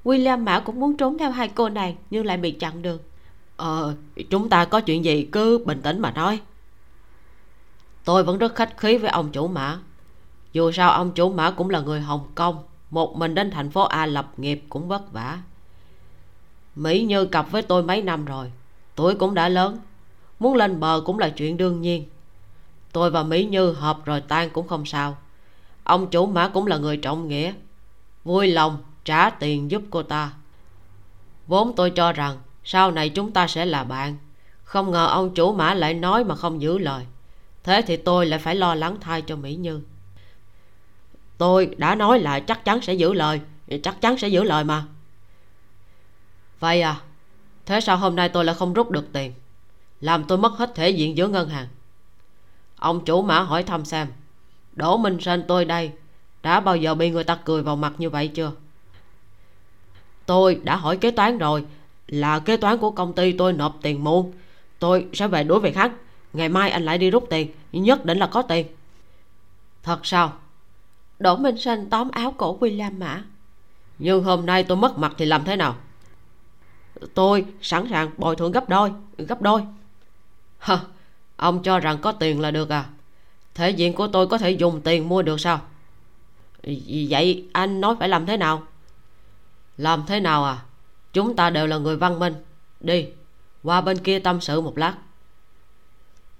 William 0.04 0.40
mã 0.44 0.60
cũng 0.60 0.80
muốn 0.80 0.98
trốn 0.98 1.18
theo 1.18 1.32
hai 1.32 1.48
cô 1.48 1.70
nàng 1.70 1.96
nhưng 2.10 2.26
lại 2.26 2.38
bị 2.38 2.52
chặn 2.52 2.82
đường. 2.82 3.00
Ờ 3.58 3.96
chúng 4.30 4.50
ta 4.50 4.66
có 4.66 4.82
chuyện 4.82 5.06
gì 5.06 5.30
cứ 5.32 5.64
bình 5.66 5.82
tĩnh 5.82 6.00
mà 6.00 6.12
nói. 6.12 6.40
Tôi 8.06 8.24
vẫn 8.24 8.38
rất 8.38 8.56
khách 8.56 8.78
khí 8.78 8.98
với 8.98 9.10
ông 9.10 9.32
chủ 9.32 9.48
mã. 9.48 9.80
Dù 10.54 10.72
sao 10.72 10.92
ông 10.92 11.12
chủ 11.12 11.30
mã 11.30 11.52
cũng 11.52 11.70
là 11.70 11.80
người 11.80 12.02
hồng 12.02 12.28
kông. 12.36 12.64
Một 12.90 13.18
mình 13.18 13.36
đến 13.36 13.52
thành 13.52 13.70
phố 13.70 13.82
a 13.82 14.06
lập 14.06 14.32
nghiệp 14.38 14.64
cũng 14.70 14.88
vất 14.88 15.12
vả. 15.12 15.42
Mỹ 16.76 17.04
như 17.04 17.26
cặp 17.26 17.52
với 17.52 17.62
tôi 17.62 17.84
mấy 17.84 18.02
năm 18.02 18.26
rồi. 18.26 18.52
Tuổi 18.96 19.16
cũng 19.16 19.34
đã 19.34 19.50
lớn 19.50 19.80
muốn 20.42 20.56
lên 20.56 20.80
bờ 20.80 21.02
cũng 21.06 21.20
là 21.20 21.30
chuyện 21.30 21.58
đương 21.58 21.82
nhiên. 21.82 22.06
Tôi 22.92 23.12
và 23.12 23.24
mỹ 23.24 23.46
như 23.46 23.72
hợp 23.72 24.06
rồi 24.06 24.22
tan 24.22 24.50
cũng 24.50 24.68
không 24.68 24.86
sao. 24.86 25.18
Ông 25.84 26.10
chủ 26.10 26.26
mã 26.26 26.48
cũng 26.48 26.68
là 26.68 26.78
người 26.78 26.98
trọng 26.98 27.28
nghĩa. 27.28 27.54
Vui 28.24 28.48
lòng 28.48 28.78
trả 29.06 29.30
tiền 29.30 29.72
giúp 29.72 29.82
cô 29.90 30.04
ta. 30.04 30.32
Vốn 31.48 31.76
tôi 31.76 31.90
cho 31.92 32.14
rằng 32.14 32.38
sau 32.64 32.92
này 32.92 33.10
chúng 33.10 33.32
ta 33.32 33.48
sẽ 33.48 33.66
là 33.66 33.84
bạn. 33.84 34.18
Không 34.64 34.92
ngờ 34.92 35.08
ông 35.08 35.34
chủ 35.34 35.54
mã 35.54 35.74
lại 35.74 35.94
nói 35.94 36.24
mà 36.24 36.36
không 36.36 36.62
giữ 36.62 36.78
lời. 36.78 37.06
Thế 37.64 37.82
thì 37.88 37.98
tôi 37.98 38.26
lại 38.26 38.40
phải 38.40 38.56
lo 38.56 38.76
lắng 38.76 38.98
thay 39.02 39.22
cho 39.22 39.36
mỹ 39.36 39.56
như. 39.56 39.82
Tôi 41.38 41.76
đã 41.78 41.96
nói 41.96 42.20
là 42.20 42.40
chắc 42.40 42.66
chắn 42.66 42.82
sẽ 42.82 42.94
giữ 42.94 43.14
lời 43.14 43.42
chắc 43.84 44.02
chắn 44.02 44.18
sẽ 44.18 44.28
giữ 44.28 44.44
lời 44.44 44.64
mà. 44.64 44.86
Vậy 46.60 46.82
à 46.82 47.02
thế 47.66 47.82
sao 47.82 47.98
hôm 47.98 48.16
nay 48.16 48.30
tôi 48.30 48.46
lại 48.46 48.56
không 48.56 48.74
rút 48.74 48.92
được 48.92 49.14
tiền? 49.14 49.34
Làm 50.02 50.24
tôi 50.24 50.38
mất 50.38 50.54
hết 50.54 50.76
thể 50.76 50.90
diện 50.90 51.18
giữa 51.18 51.28
ngân 51.28 51.50
hàng. 51.50 51.68
Ông 52.76 53.06
chủ 53.06 53.22
mã 53.22 53.40
hỏi 53.40 53.64
thăm 53.64 53.86
xem, 53.86 54.08
đỗ 54.76 54.98
minh 54.98 55.18
sơn 55.22 55.44
tôi 55.48 55.66
đây, 55.66 55.92
đã 56.44 56.60
bao 56.60 56.76
giờ 56.76 56.96
bị 56.96 57.10
người 57.10 57.24
ta 57.24 57.36
cười 57.46 57.64
vào 57.64 57.76
mặt 57.76 57.94
như 57.98 58.10
vậy 58.10 58.28
chưa? 58.28 58.52
Tôi 60.26 60.62
đã 60.64 60.76
hỏi 60.76 60.98
kế 60.98 61.12
toán 61.12 61.38
rồi, 61.38 61.66
là 62.08 62.40
kế 62.40 62.58
toán 62.58 62.78
của 62.78 62.92
công 62.92 63.14
ty 63.14 63.32
tôi 63.32 63.54
nộp 63.54 63.78
tiền 63.82 64.04
muôn 64.04 64.34
tôi 64.80 65.08
sẽ 65.14 65.28
về 65.28 65.44
đuổi 65.44 65.60
về 65.60 65.72
khách 65.72 65.92
ngày 66.34 66.50
mai 66.50 66.70
anh 66.70 66.84
lại 66.84 66.98
đi 66.98 67.10
rút 67.10 67.26
tiền, 67.30 67.52
nhất 67.72 68.06
định 68.06 68.18
là 68.18 68.28
có 68.28 68.42
tiền. 68.42 68.68
Thật 69.84 70.00
sao? 70.06 70.34
Đỗ 71.20 71.36
minh 71.36 71.58
sơn 71.58 71.90
tóm 71.90 72.12
áo 72.12 72.34
cổ 72.38 72.58
william 72.60 72.98
mã. 72.98 73.24
Nhưng 74.00 74.24
hôm 74.24 74.46
nay 74.46 74.64
tôi 74.64 74.78
mất 74.78 74.98
mặt 74.98 75.14
thì 75.18 75.26
làm 75.26 75.44
thế 75.44 75.56
nào? 75.56 75.76
Tôi 77.14 77.46
sẵn 77.62 77.88
sàng 77.90 78.12
bồi 78.18 78.36
thường 78.36 78.52
gấp 78.52 78.70
đôi 78.70 78.92
gấp 79.18 79.42
đôi 79.42 79.62
hả? 80.62 80.80
Ông 81.36 81.64
cho 81.64 81.80
rằng 81.80 81.98
có 82.02 82.12
tiền 82.12 82.40
là 82.40 82.52
được 82.52 82.70
à? 82.70 82.86
Thể 83.54 83.70
diện 83.70 83.94
của 83.94 84.08
tôi 84.08 84.28
có 84.28 84.38
thể 84.38 84.52
dùng 84.52 84.82
tiền 84.82 85.10
mua 85.10 85.22
được 85.22 85.40
sao? 85.40 85.62
Vậy 87.10 87.48
anh 87.54 87.82
nói 87.82 87.96
phải 88.00 88.10
làm 88.10 88.26
thế 88.26 88.38
nào? 88.38 88.64
Làm 89.78 90.04
thế 90.08 90.20
nào 90.20 90.44
à? 90.46 90.64
Chúng 91.14 91.36
ta 91.36 91.50
đều 91.50 91.68
là 91.68 91.78
người 91.78 91.98
văn 91.98 92.20
minh. 92.20 92.34
Đi, 92.80 93.08
qua 93.64 93.82
bên 93.82 93.98
kia 93.98 94.20
tâm 94.20 94.42
sự 94.42 94.62
một 94.62 94.78
lát. 94.78 94.96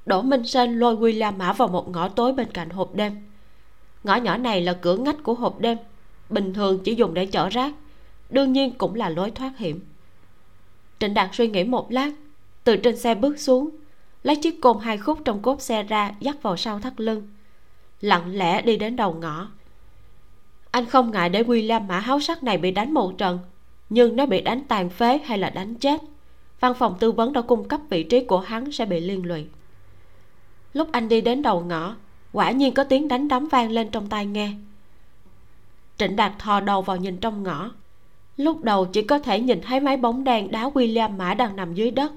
Đỗ 0.06 0.22
minh 0.22 0.48
sơn 0.48 0.80
lôi 0.80 0.96
william 0.96 1.38
mã 1.38 1.54
vào 1.54 1.68
một 1.68 1.90
ngõ 1.90 2.10
tối 2.10 2.34
bên 2.34 2.52
cạnh 2.52 2.70
hộp 2.70 2.96
đêm. 2.96 3.22
Ngõ 4.04 4.16
nhỏ 4.16 4.38
này 4.38 4.62
là 4.62 4.74
cửa 4.74 4.98
ngách 4.98 5.24
của 5.24 5.34
hộp 5.34 5.60
đêm, 5.60 5.78
bình 6.30 6.54
thường 6.54 6.80
chỉ 6.84 6.96
dùng 6.96 7.14
để 7.14 7.26
chở 7.26 7.50
rác, 7.50 7.74
đương 8.30 8.54
nhiên 8.54 8.72
cũng 8.78 8.96
là 8.96 9.10
lối 9.10 9.32
thoát 9.32 9.58
hiểm. 9.58 9.80
Trịnh 11.00 11.14
đạt 11.14 11.30
suy 11.34 11.48
nghĩ 11.48 11.64
một 11.64 11.92
lát, 11.92 12.12
từ 12.64 12.78
trên 12.78 12.98
xe 12.98 13.16
bước 13.16 13.40
xuống 13.40 13.70
lấy 14.24 14.36
chiếc 14.36 14.62
côn 14.62 14.78
hai 14.80 14.98
khúc 14.98 15.20
trong 15.26 15.42
cốp 15.42 15.62
xe 15.62 15.84
ra, 15.84 16.12
dắt 16.20 16.38
vào 16.42 16.58
sau 16.58 16.80
thắt 16.80 17.02
lưng. 17.02 17.28
Lặng 18.02 18.36
lẽ 18.36 18.62
đi 18.62 18.78
đến 18.78 18.96
đầu 18.96 19.14
ngõ. 19.14 19.48
Anh 20.72 20.86
không 20.86 21.12
ngại 21.12 21.30
để 21.30 21.44
William 21.44 21.88
mã 21.88 22.00
háo 22.00 22.20
sắc 22.20 22.44
này 22.44 22.58
bị 22.58 22.72
đánh 22.72 22.94
một 22.94 23.18
trận, 23.18 23.40
nhưng 23.90 24.16
nếu 24.16 24.26
bị 24.26 24.42
đánh 24.42 24.64
tàn 24.68 24.90
phế 24.90 25.18
hay 25.18 25.38
là 25.38 25.50
đánh 25.50 25.76
chết, 25.76 26.02
văn 26.60 26.74
phòng 26.80 26.96
tư 27.00 27.12
vấn 27.12 27.34
đã 27.34 27.42
cung 27.42 27.68
cấp 27.68 27.82
vị 27.90 28.04
trí 28.04 28.24
của 28.26 28.40
hắn 28.40 28.72
sẽ 28.72 28.86
bị 28.86 29.00
liên 29.00 29.26
lụy. 29.26 29.46
Lúc 30.74 30.90
anh 30.92 31.10
đi 31.10 31.22
đến 31.22 31.42
đầu 31.42 31.62
ngõ, 31.62 31.96
quả 32.34 32.52
nhiên 32.52 32.74
có 32.74 32.84
tiếng 32.84 33.08
đánh 33.08 33.28
đấm 33.28 33.48
vang 33.48 33.72
lên 33.72 33.90
trong 33.90 34.08
tai 34.08 34.26
nghe. 34.26 34.52
Trịnh 35.98 36.16
đạt 36.16 36.32
thò 36.40 36.60
đầu 36.60 36.82
vào 36.82 36.98
nhìn 36.98 37.18
trong 37.18 37.44
ngõ. 37.44 37.72
Lúc 38.38 38.64
đầu 38.64 38.86
chỉ 38.86 39.02
có 39.02 39.20
thể 39.20 39.40
nhìn 39.40 39.62
thấy 39.62 39.80
mấy 39.80 39.98
bóng 39.98 40.24
đèn 40.24 40.52
đá 40.52 40.70
William 40.70 41.18
mã 41.18 41.34
đang 41.34 41.56
nằm 41.56 41.74
dưới 41.74 41.92
đất 41.92 42.12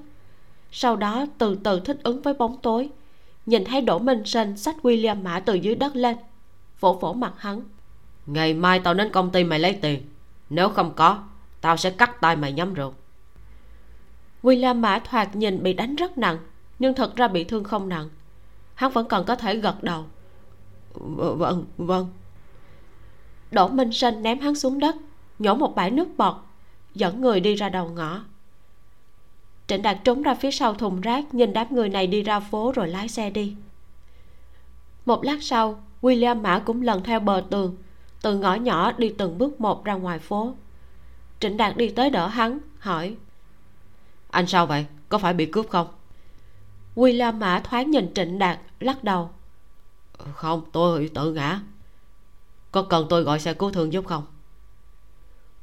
sau 0.77 0.95
đó 0.95 1.25
từ 1.37 1.57
từ 1.63 1.79
thích 1.79 1.97
ứng 2.03 2.21
với 2.21 2.33
bóng 2.33 2.57
tối. 2.61 2.89
Nhìn 3.45 3.63
thấy 3.65 3.81
đỗ 3.81 3.99
minh 3.99 4.25
sinh 4.25 4.57
xách 4.57 4.75
William 4.81 5.23
mã 5.23 5.39
từ 5.39 5.53
dưới 5.53 5.75
đất 5.75 5.95
lên 5.95 6.17
vỗ 6.79 6.93
vỗ 6.93 7.13
mặt 7.13 7.33
hắn. 7.37 7.61
Ngày 8.25 8.53
mai 8.53 8.79
tao 8.79 8.93
đến 8.93 9.11
công 9.11 9.31
ty 9.31 9.43
mày 9.43 9.59
lấy 9.59 9.73
tiền. 9.81 10.01
Nếu 10.49 10.69
không 10.69 10.93
có 10.95 11.23
tao 11.61 11.77
sẽ 11.77 11.89
cắt 11.89 12.21
tay 12.21 12.35
mày 12.35 12.51
nhắm 12.51 12.73
rượu 12.73 12.93
William 14.43 14.75
mã 14.75 14.99
thoạt 14.99 15.35
nhìn 15.35 15.63
bị 15.63 15.73
đánh 15.73 15.95
rất 15.95 16.17
nặng 16.17 16.37
nhưng 16.79 16.93
thật 16.93 17.15
ra 17.15 17.27
bị 17.27 17.43
thương 17.43 17.63
không 17.63 17.89
nặng. 17.89 18.09
Hắn 18.73 18.91
vẫn 18.91 19.07
còn 19.07 19.25
có 19.25 19.35
thể 19.35 19.57
gật 19.57 19.83
đầu. 19.83 20.05
Vâng 21.15 21.65
vâng. 21.77 22.07
Đỗ 23.51 23.67
minh 23.67 23.91
sinh 23.91 24.23
ném 24.23 24.39
hắn 24.39 24.55
xuống 24.55 24.79
đất 24.79 24.95
nhổ 25.39 25.55
một 25.55 25.75
bãi 25.75 25.91
nước 25.91 26.07
bọt 26.17 26.35
dẫn 26.95 27.21
người 27.21 27.39
đi 27.39 27.55
ra 27.55 27.69
đầu 27.69 27.89
ngõ 27.89 28.21
trịnh 29.67 29.81
đạt 29.81 29.97
trốn 30.03 30.21
ra 30.21 30.35
phía 30.35 30.51
sau 30.51 30.73
thùng 30.73 31.01
rác 31.01 31.33
nhìn 31.33 31.53
đám 31.53 31.75
người 31.75 31.89
này 31.89 32.07
đi 32.07 32.23
ra 32.23 32.39
phố 32.39 32.71
rồi 32.75 32.87
lái 32.87 33.07
xe 33.07 33.29
đi. 33.29 33.55
Một 35.05 35.23
lát 35.23 35.37
sau 35.41 35.83
william 36.01 36.41
mã 36.41 36.59
cũng 36.59 36.81
lần 36.81 37.03
theo 37.03 37.19
bờ 37.19 37.43
tường 37.49 37.75
từ 38.21 38.37
ngõ 38.37 38.55
nhỏ 38.55 38.91
đi 38.91 39.13
từng 39.17 39.37
bước 39.37 39.61
một 39.61 39.85
ra 39.85 39.93
ngoài 39.93 40.19
phố. 40.19 40.53
Trịnh 41.39 41.57
đạt 41.57 41.77
đi 41.77 41.89
tới 41.89 42.09
đỡ 42.09 42.27
hắn 42.27 42.59
hỏi 42.79 43.15
anh 44.35 44.47
sao 44.47 44.67
vậy? 44.67 44.85
Có 45.09 45.17
phải 45.17 45.33
bị 45.33 45.45
cướp 45.45 45.69
không? 45.69 45.87
William 46.95 47.33
mã 47.33 47.61
thoáng 47.63 47.91
nhìn 47.91 48.13
trịnh 48.13 48.39
đạt 48.39 48.59
lắc 48.79 49.03
đầu. 49.03 49.29
Không 50.33 50.61
tôi 50.71 51.09
tự 51.13 51.33
ngã. 51.33 51.59
Có 52.71 52.81
cần 52.81 53.05
tôi 53.09 53.23
gọi 53.23 53.39
xe 53.39 53.53
cứu 53.53 53.71
thương 53.71 53.93
giúp 53.93 54.05
không? 54.05 54.25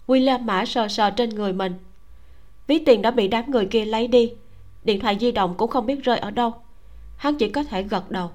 William 0.06 0.42
mã 0.42 0.64
sờ 0.64 0.88
sờ 0.88 1.10
trên 1.10 1.30
người 1.30 1.52
mình 1.52 1.78
ví 2.66 2.78
tiền 2.78 3.02
đã 3.02 3.10
bị 3.10 3.28
đám 3.28 3.50
người 3.50 3.66
kia 3.66 3.84
lấy 3.84 4.08
đi. 4.08 4.32
Điện 4.84 5.00
thoại 5.00 5.16
di 5.20 5.32
động 5.32 5.54
cũng 5.56 5.70
không 5.70 5.86
biết 5.86 6.04
rơi 6.04 6.18
ở 6.18 6.30
đâu. 6.30 6.54
Hắn 7.16 7.38
chỉ 7.38 7.48
có 7.48 7.64
thể 7.64 7.82
gật 7.82 8.10
đầu. 8.10 8.30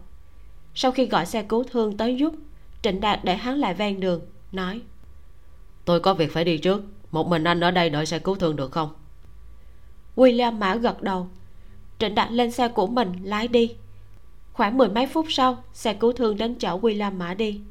Sau 0.75 0.91
khi 0.91 1.05
gọi 1.05 1.25
xe 1.25 1.43
cứu 1.43 1.63
thương 1.63 1.97
tới 1.97 2.15
giúp 2.15 2.33
trịnh 2.81 3.01
đạt 3.01 3.19
để 3.23 3.35
hắn 3.35 3.57
lại 3.57 3.73
ven 3.73 3.99
đường 3.99 4.21
nói 4.51 4.81
tôi 5.87 5.99
có 5.99 6.13
việc 6.13 6.33
phải 6.33 6.43
đi 6.43 6.57
trước. 6.57 6.83
Một 7.11 7.27
mình 7.27 7.43
anh 7.43 7.59
ở 7.59 7.71
đây 7.71 7.89
đợi 7.89 8.05
xe 8.05 8.19
cứu 8.19 8.35
thương 8.35 8.55
được 8.55 8.71
không? 8.71 8.89
William 10.15 10.53
mã 10.53 10.75
gật 10.75 11.01
đầu. 11.01 11.27
Trịnh 11.99 12.15
đạt 12.15 12.31
lên 12.31 12.51
xe 12.51 12.67
của 12.67 12.87
mình 12.87 13.13
lái 13.23 13.47
đi. 13.47 13.75
Khoảng 14.53 14.77
mười 14.77 14.89
mấy 14.89 15.07
phút 15.07 15.25
sau 15.29 15.63
xe 15.73 15.93
cứu 15.93 16.13
thương 16.13 16.37
đến 16.37 16.55
chở 16.55 16.77
william 16.77 17.13
mã 17.13 17.33
đi. 17.33 17.61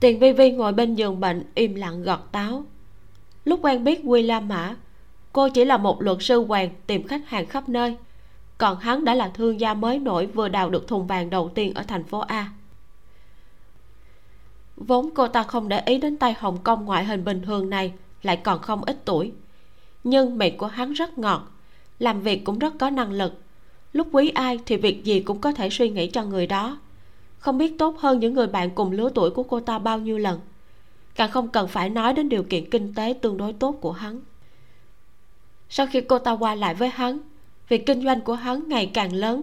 Tiền 0.00 0.18
vi 0.18 0.32
vi 0.32 0.50
ngồi 0.50 0.72
bên 0.72 0.94
giường 0.94 1.20
bệnh 1.20 1.44
im 1.54 1.74
lặng 1.74 2.02
gọt 2.02 2.20
táo. 2.32 2.64
Lúc 3.44 3.60
quen 3.62 3.84
biết 3.84 4.04
william 4.04 4.42
mã 4.42 4.76
cô 5.32 5.48
chỉ 5.48 5.64
là 5.64 5.76
một 5.76 6.02
luật 6.02 6.18
sư 6.20 6.44
hoàng 6.44 6.70
tìm 6.86 7.06
khách 7.06 7.28
hàng 7.28 7.46
khắp 7.46 7.68
nơi. 7.68 7.96
Còn 8.58 8.78
hắn 8.78 9.04
đã 9.04 9.14
là 9.14 9.28
thương 9.28 9.60
gia 9.60 9.74
mới 9.74 9.98
nổi 9.98 10.26
vừa 10.26 10.48
đào 10.48 10.70
được 10.70 10.88
thùng 10.88 11.06
vàng 11.06 11.30
đầu 11.30 11.50
tiên 11.54 11.74
ở 11.74 11.82
thành 11.82 12.04
phố 12.04 12.18
a. 12.18 12.52
Vốn 14.76 15.10
cô 15.14 15.28
ta 15.28 15.42
không 15.42 15.68
để 15.68 15.82
ý 15.86 15.98
đến 15.98 16.16
tay 16.16 16.34
hồng 16.38 16.58
kông 16.64 16.84
ngoại 16.84 17.04
hình 17.04 17.24
bình 17.24 17.42
thường 17.42 17.70
này, 17.70 17.92
lại 18.22 18.36
còn 18.36 18.62
không 18.62 18.84
ít 18.84 18.96
tuổi. 19.04 19.32
Nhưng 20.04 20.38
miệng 20.38 20.56
của 20.56 20.66
hắn 20.66 20.92
rất 20.92 21.18
ngọt, 21.18 21.52
làm 21.98 22.20
việc 22.20 22.44
cũng 22.44 22.58
rất 22.58 22.74
có 22.78 22.90
năng 22.90 23.12
lực. 23.12 23.42
Lúc 23.92 24.08
quý 24.12 24.28
ai 24.28 24.58
thì 24.66 24.76
việc 24.76 25.04
gì 25.04 25.20
cũng 25.20 25.40
có 25.40 25.52
thể 25.52 25.70
suy 25.70 25.90
nghĩ 25.90 26.10
cho 26.10 26.24
người 26.24 26.46
đó. 26.46 26.78
Không 27.38 27.58
biết 27.58 27.78
tốt 27.78 27.98
hơn 27.98 28.18
những 28.18 28.34
người 28.34 28.46
bạn 28.46 28.70
cùng 28.70 28.90
lứa 28.90 29.10
tuổi 29.14 29.30
của 29.30 29.42
cô 29.42 29.60
ta 29.60 29.78
bao 29.78 29.98
nhiêu 29.98 30.18
lần. 30.18 30.40
Càng 31.14 31.30
không 31.30 31.48
cần 31.48 31.68
phải 31.68 31.90
nói 31.90 32.12
đến 32.12 32.28
điều 32.28 32.42
kiện 32.42 32.70
kinh 32.70 32.94
tế 32.94 33.14
tương 33.22 33.36
đối 33.36 33.52
tốt 33.52 33.72
của 33.80 33.92
hắn 33.92 34.20
sau 35.68 35.86
khi 35.86 36.00
cô 36.00 36.18
ta 36.18 36.32
qua 36.32 36.54
lại 36.54 36.74
với 36.74 36.88
hắn, 36.88 37.18
việc 37.68 37.86
kinh 37.86 38.04
doanh 38.04 38.20
của 38.20 38.34
hắn 38.34 38.68
ngày 38.68 38.90
càng 38.94 39.12
lớn. 39.12 39.42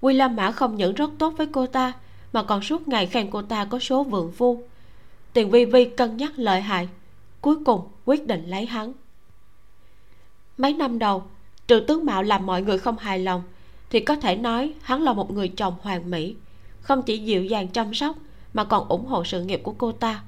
William 0.00 0.34
Mã 0.34 0.50
không 0.50 0.76
những 0.76 0.94
rất 0.94 1.10
tốt 1.18 1.34
với 1.36 1.46
cô 1.52 1.66
ta, 1.66 1.92
mà 2.32 2.42
còn 2.42 2.62
suốt 2.62 2.88
ngày 2.88 3.06
khen 3.06 3.30
cô 3.30 3.42
ta 3.42 3.64
có 3.64 3.78
số 3.78 4.04
vượng 4.04 4.32
phu. 4.32 4.62
Tiền 5.32 5.50
vi 5.50 5.64
vi 5.64 5.84
cân 5.84 6.16
nhắc 6.16 6.32
lợi 6.36 6.60
hại, 6.60 6.88
cuối 7.40 7.56
cùng 7.64 7.88
quyết 8.04 8.26
định 8.26 8.46
lấy 8.46 8.66
hắn. 8.66 8.92
Mấy 10.58 10.74
năm 10.74 10.98
đầu, 10.98 11.22
trừ 11.66 11.80
tướng 11.80 12.04
mạo 12.04 12.22
làm 12.22 12.46
mọi 12.46 12.62
người 12.62 12.78
không 12.78 12.98
hài 12.98 13.18
lòng, 13.18 13.42
thì 13.90 14.00
có 14.00 14.16
thể 14.16 14.36
nói 14.36 14.72
hắn 14.82 15.02
là 15.02 15.12
một 15.12 15.30
người 15.30 15.48
chồng 15.48 15.74
hoàn 15.82 16.10
mỹ, 16.10 16.36
không 16.80 17.02
chỉ 17.02 17.18
dịu 17.18 17.44
dàng 17.44 17.68
chăm 17.68 17.94
sóc, 17.94 18.16
mà 18.54 18.64
còn 18.64 18.88
ủng 18.88 19.06
hộ 19.06 19.24
sự 19.24 19.44
nghiệp 19.44 19.60
của 19.62 19.74
cô 19.78 19.92
ta. 19.92 20.22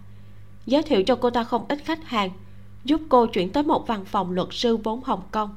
Giới 0.66 0.82
thiệu 0.82 1.02
cho 1.02 1.16
cô 1.16 1.30
ta 1.30 1.44
không 1.44 1.64
ít 1.68 1.78
khách 1.84 2.04
hàng 2.04 2.30
giúp 2.84 3.00
cô 3.08 3.26
chuyển 3.26 3.52
tới 3.52 3.62
một 3.62 3.86
văn 3.86 4.04
phòng 4.04 4.30
luật 4.30 4.48
sư 4.50 4.76
vốn 4.76 5.00
hồng 5.04 5.22
kông. 5.30 5.54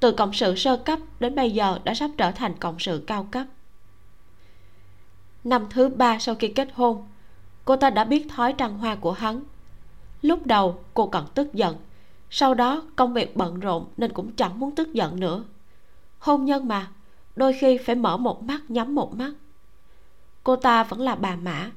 Từ 0.00 0.12
cộng 0.12 0.32
sự 0.32 0.54
sơ 0.54 0.76
cấp 0.76 0.98
đến 1.20 1.34
bây 1.34 1.50
giờ 1.50 1.78
đã 1.84 1.94
sắp 1.94 2.10
trở 2.18 2.30
thành 2.30 2.58
cộng 2.58 2.78
sự 2.78 3.04
cao 3.06 3.28
cấp. 3.30 3.46
Năm 5.44 5.66
thứ 5.70 5.88
ba 5.88 6.18
sau 6.18 6.34
khi 6.34 6.48
kết 6.48 6.68
hôn, 6.74 7.08
cô 7.64 7.76
ta 7.76 7.90
đã 7.90 8.04
biết 8.04 8.26
thói 8.28 8.52
trăng 8.52 8.78
hoa 8.78 8.94
của 8.94 9.12
hắn. 9.12 9.40
Lúc 10.22 10.46
đầu, 10.46 10.78
cô 10.94 11.06
còn 11.06 11.26
tức 11.34 11.54
giận. 11.54 11.76
Sau 12.30 12.54
đó, 12.54 12.82
công 12.96 13.14
việc 13.14 13.36
bận 13.36 13.60
rộn 13.60 13.86
nên 13.96 14.12
cũng 14.12 14.32
chẳng 14.32 14.60
muốn 14.60 14.74
tức 14.74 14.92
giận 14.92 15.20
nữa. 15.20 15.44
Hôn 16.18 16.44
nhân 16.44 16.68
mà, 16.68 16.90
đôi 17.36 17.52
khi 17.52 17.78
phải 17.78 17.94
mở 17.94 18.16
một 18.16 18.42
mắt, 18.42 18.70
nhắm 18.70 18.94
một 18.94 19.14
mắt. 19.14 19.32
Cô 20.44 20.56
ta 20.56 20.84
vẫn 20.84 21.00
là 21.00 21.14
bà 21.14 21.36
mã. 21.36 21.70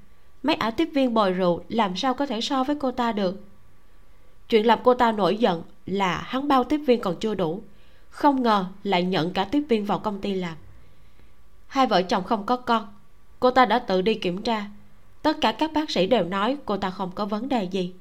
Mấy 0.44 0.56
ả 0.56 0.72
tiếp 0.72 0.90
viên 0.94 1.14
bồi 1.14 1.32
rượu 1.32 1.64
làm 1.70 1.96
sao 1.96 2.14
có 2.14 2.26
thể 2.26 2.42
so 2.42 2.64
với 2.64 2.76
cô 2.76 2.92
ta 2.92 3.12
được? 3.12 3.44
Chuyện 4.50 4.66
làm 4.66 4.80
cô 4.84 4.94
ta 4.94 5.12
nổi 5.12 5.38
giận 5.38 5.64
là 5.86 6.18
hắn 6.18 6.48
bao 6.48 6.64
tiếp 6.64 6.78
viên 6.78 7.02
còn 7.02 7.16
chưa 7.20 7.36
đủ. 7.36 7.64
Không 8.10 8.44
ngờ 8.44 8.66
lại 8.84 9.04
nhận 9.04 9.34
cả 9.34 9.44
tiếp 9.44 9.64
viên 9.70 9.86
vào 9.86 10.00
công 10.00 10.22
ty 10.22 10.34
làm. 10.34 10.56
Hai 11.68 11.88
vợ 11.88 12.02
chồng 12.02 12.24
không 12.24 12.46
có 12.46 12.58
con, 12.58 12.88
cô 13.40 13.52
ta 13.52 13.66
đã 13.66 13.80
tự 13.80 14.02
đi 14.02 14.14
kiểm 14.16 14.42
tra. 14.42 14.66
Tất 15.22 15.38
cả 15.42 15.52
các 15.52 15.74
bác 15.74 15.92
sĩ 15.92 16.08
đều 16.08 16.24
nói 16.24 16.58
cô 16.66 16.78
ta 16.78 16.90
không 16.90 17.12
có 17.16 17.26
vấn 17.26 17.50
đề 17.50 17.64
gì. 17.64 17.94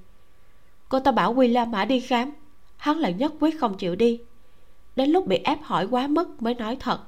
Cô 0.89 1.01
ta 1.01 1.13
bảo 1.13 1.35
William 1.35 1.69
mã 1.69 1.85
đi 1.85 2.01
khám, 2.01 2.33
hắn 2.77 2.99
lại 2.99 3.13
nhất 3.13 3.33
quyết 3.41 3.61
không 3.61 3.77
chịu 3.77 3.97
đi. 3.97 4.21
Đến 4.97 5.11
lúc 5.11 5.27
bị 5.27 5.37
ép 5.37 5.63
hỏi 5.63 5.87
quá 5.91 6.07
mức 6.07 6.43
mới 6.43 6.55
nói 6.55 6.77
thật. 6.81 7.01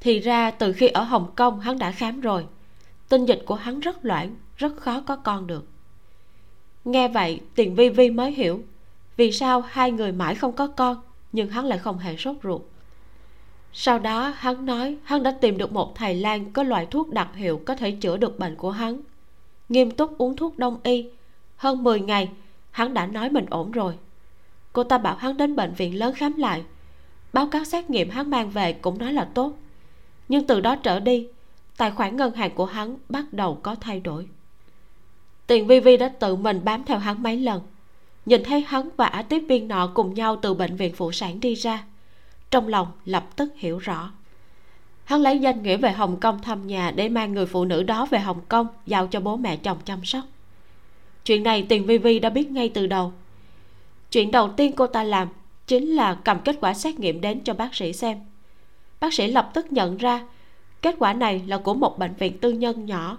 Thì 0.00 0.20
ra 0.20 0.50
từ 0.50 0.72
khi 0.72 0.88
ở 0.88 1.02
hồng 1.02 1.32
kông 1.36 1.60
hắn 1.60 1.78
đã 1.78 1.92
khám 1.92 2.20
rồi. 2.20 2.46
Tinh 3.08 3.24
dịch 3.24 3.42
của 3.46 3.54
hắn 3.54 3.80
rất 3.80 4.04
loãng, 4.04 4.36
rất 4.56 4.76
khó 4.76 5.00
có 5.00 5.16
con 5.16 5.46
được 5.46 5.66
nghe 6.84 7.08
vậy, 7.08 7.40
tiền 7.54 7.74
vi 7.74 7.88
vi 7.88 8.10
mới 8.10 8.32
hiểu 8.32 8.62
vì 9.16 9.32
sao 9.32 9.60
hai 9.60 9.90
người 9.90 10.12
mãi 10.12 10.34
không 10.34 10.52
có 10.52 10.66
con, 10.66 10.96
nhưng 11.32 11.48
hắn 11.48 11.64
lại 11.64 11.78
không 11.78 11.98
hề 11.98 12.16
sốt 12.16 12.36
ruột. 12.42 12.62
Sau 13.72 13.98
đó, 13.98 14.32
hắn 14.36 14.66
nói 14.66 14.96
hắn 15.04 15.22
đã 15.22 15.30
tìm 15.40 15.58
được 15.58 15.72
một 15.72 15.94
thầy 15.94 16.14
lang 16.14 16.52
có 16.52 16.62
loại 16.62 16.86
thuốc 16.86 17.12
đặc 17.12 17.28
hiệu 17.34 17.62
có 17.66 17.76
thể 17.76 17.90
chữa 17.90 18.16
được 18.16 18.38
bệnh 18.38 18.56
của 18.56 18.70
hắn. 18.70 19.00
Nghiêm 19.68 19.90
túc 19.90 20.18
uống 20.18 20.36
thuốc 20.36 20.58
đông 20.58 20.80
y. 20.82 21.10
Hơn 21.56 21.84
10 21.84 22.00
ngày, 22.00 22.28
hắn 22.70 22.94
đã 22.94 23.06
nói 23.06 23.30
mình 23.30 23.46
ổn 23.50 23.70
rồi. 23.70 23.94
Cô 24.72 24.84
ta 24.84 24.98
bảo 24.98 25.16
hắn 25.16 25.36
đến 25.36 25.56
bệnh 25.56 25.74
viện 25.74 25.98
lớn 25.98 26.14
khám 26.14 26.36
lại. 26.36 26.62
Báo 27.32 27.46
cáo 27.46 27.64
xét 27.64 27.90
nghiệm 27.90 28.10
hắn 28.10 28.30
mang 28.30 28.50
về 28.50 28.72
cũng 28.72 28.98
nói 28.98 29.12
là 29.12 29.24
tốt. 29.34 29.52
Nhưng 30.28 30.46
từ 30.46 30.60
đó 30.60 30.76
trở 30.76 31.00
đi, 31.00 31.28
tài 31.76 31.90
khoản 31.90 32.16
ngân 32.16 32.34
hàng 32.34 32.54
của 32.54 32.66
hắn 32.66 32.96
bắt 33.08 33.32
đầu 33.32 33.58
có 33.62 33.74
thay 33.74 34.00
đổi 34.00 34.28
tiền 35.46 35.66
vi 35.66 35.80
vi 35.80 35.96
đã 35.96 36.08
tự 36.08 36.36
mình 36.36 36.60
bám 36.64 36.84
theo 36.84 36.98
hắn 36.98 37.22
mấy 37.22 37.36
lần. 37.36 37.62
Nhìn 38.26 38.44
thấy 38.44 38.64
hắn 38.68 38.88
và 38.96 39.06
á 39.06 39.22
tiếp 39.22 39.38
viên 39.48 39.68
nọ 39.68 39.90
cùng 39.94 40.14
nhau 40.14 40.36
từ 40.42 40.54
bệnh 40.54 40.76
viện 40.76 40.94
phụ 40.96 41.12
sản 41.12 41.40
đi 41.40 41.54
ra, 41.54 41.84
trong 42.50 42.68
lòng 42.68 42.88
lập 43.04 43.36
tức 43.36 43.52
hiểu 43.56 43.78
rõ. 43.78 44.12
Hắn 45.04 45.20
lấy 45.20 45.38
danh 45.38 45.62
nghĩa 45.62 45.76
về 45.76 45.92
hồng 45.92 46.20
kông 46.20 46.42
thăm 46.42 46.66
nhà 46.66 46.90
để 46.90 47.08
mang 47.08 47.32
người 47.32 47.46
phụ 47.46 47.64
nữ 47.64 47.82
đó 47.82 48.06
về 48.10 48.18
hồng 48.18 48.40
kông 48.48 48.66
giao 48.86 49.06
cho 49.06 49.20
bố 49.20 49.36
mẹ 49.36 49.56
chồng 49.56 49.78
chăm 49.84 50.04
sóc. 50.04 50.24
Chuyện 51.24 51.42
này 51.42 51.66
tiền 51.68 51.86
vi 51.86 51.98
vi 51.98 52.18
đã 52.18 52.30
biết 52.30 52.50
ngay 52.50 52.68
từ 52.68 52.86
đầu. 52.86 53.12
Chuyện 54.10 54.30
đầu 54.30 54.48
tiên 54.56 54.72
cô 54.72 54.86
ta 54.86 55.04
làm 55.04 55.28
chính 55.66 55.88
là 55.88 56.14
cầm 56.24 56.38
kết 56.44 56.56
quả 56.60 56.74
xét 56.74 56.98
nghiệm 56.98 57.20
đến 57.20 57.40
cho 57.44 57.54
bác 57.54 57.74
sĩ 57.74 57.92
xem. 57.92 58.18
Bác 59.00 59.14
sĩ 59.14 59.26
lập 59.26 59.50
tức 59.54 59.72
nhận 59.72 59.96
ra 59.96 60.26
kết 60.82 60.96
quả 60.98 61.12
này 61.12 61.42
là 61.46 61.58
của 61.58 61.74
một 61.74 61.98
bệnh 61.98 62.14
viện 62.14 62.38
tư 62.38 62.50
nhân 62.50 62.86
nhỏ 62.86 63.18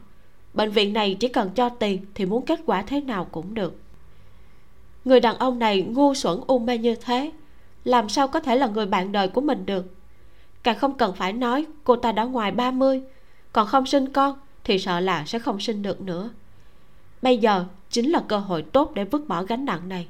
bệnh 0.55 0.71
viện 0.71 0.93
này 0.93 1.17
chỉ 1.19 1.27
cần 1.27 1.49
cho 1.55 1.69
tiền 1.69 2.05
thì 2.13 2.25
muốn 2.25 2.45
kết 2.45 2.59
quả 2.65 2.81
thế 2.81 3.01
nào 3.01 3.25
cũng 3.25 3.53
được. 3.53 3.75
Người 5.05 5.19
đàn 5.19 5.37
ông 5.37 5.59
này 5.59 5.81
ngu 5.81 6.13
xuẩn 6.13 6.39
u 6.47 6.59
mê 6.59 6.77
như 6.77 6.95
thế, 6.95 7.31
làm 7.83 8.09
sao 8.09 8.27
có 8.27 8.39
thể 8.39 8.55
là 8.55 8.67
người 8.67 8.85
bạn 8.85 9.11
đời 9.11 9.27
của 9.27 9.41
mình 9.41 9.65
được? 9.65 9.85
Càng 10.63 10.79
không 10.79 10.97
cần 10.97 11.15
phải 11.15 11.33
nói 11.33 11.65
cô 11.83 11.95
ta 11.95 12.11
đã 12.11 12.23
ngoài 12.23 12.51
30 12.51 13.01
còn 13.53 13.67
không 13.67 13.85
sinh 13.85 14.13
con 14.13 14.39
thì 14.63 14.79
sợ 14.79 14.99
là 14.99 15.25
sẽ 15.25 15.39
không 15.39 15.59
sinh 15.59 15.81
được 15.81 16.01
nữa. 16.01 16.29
Bây 17.21 17.37
giờ 17.37 17.65
chính 17.89 18.09
là 18.09 18.23
cơ 18.27 18.37
hội 18.37 18.61
tốt 18.61 18.91
để 18.93 19.03
vứt 19.03 19.27
bỏ 19.27 19.43
gánh 19.43 19.65
nặng 19.65 19.89
này. 19.89 20.07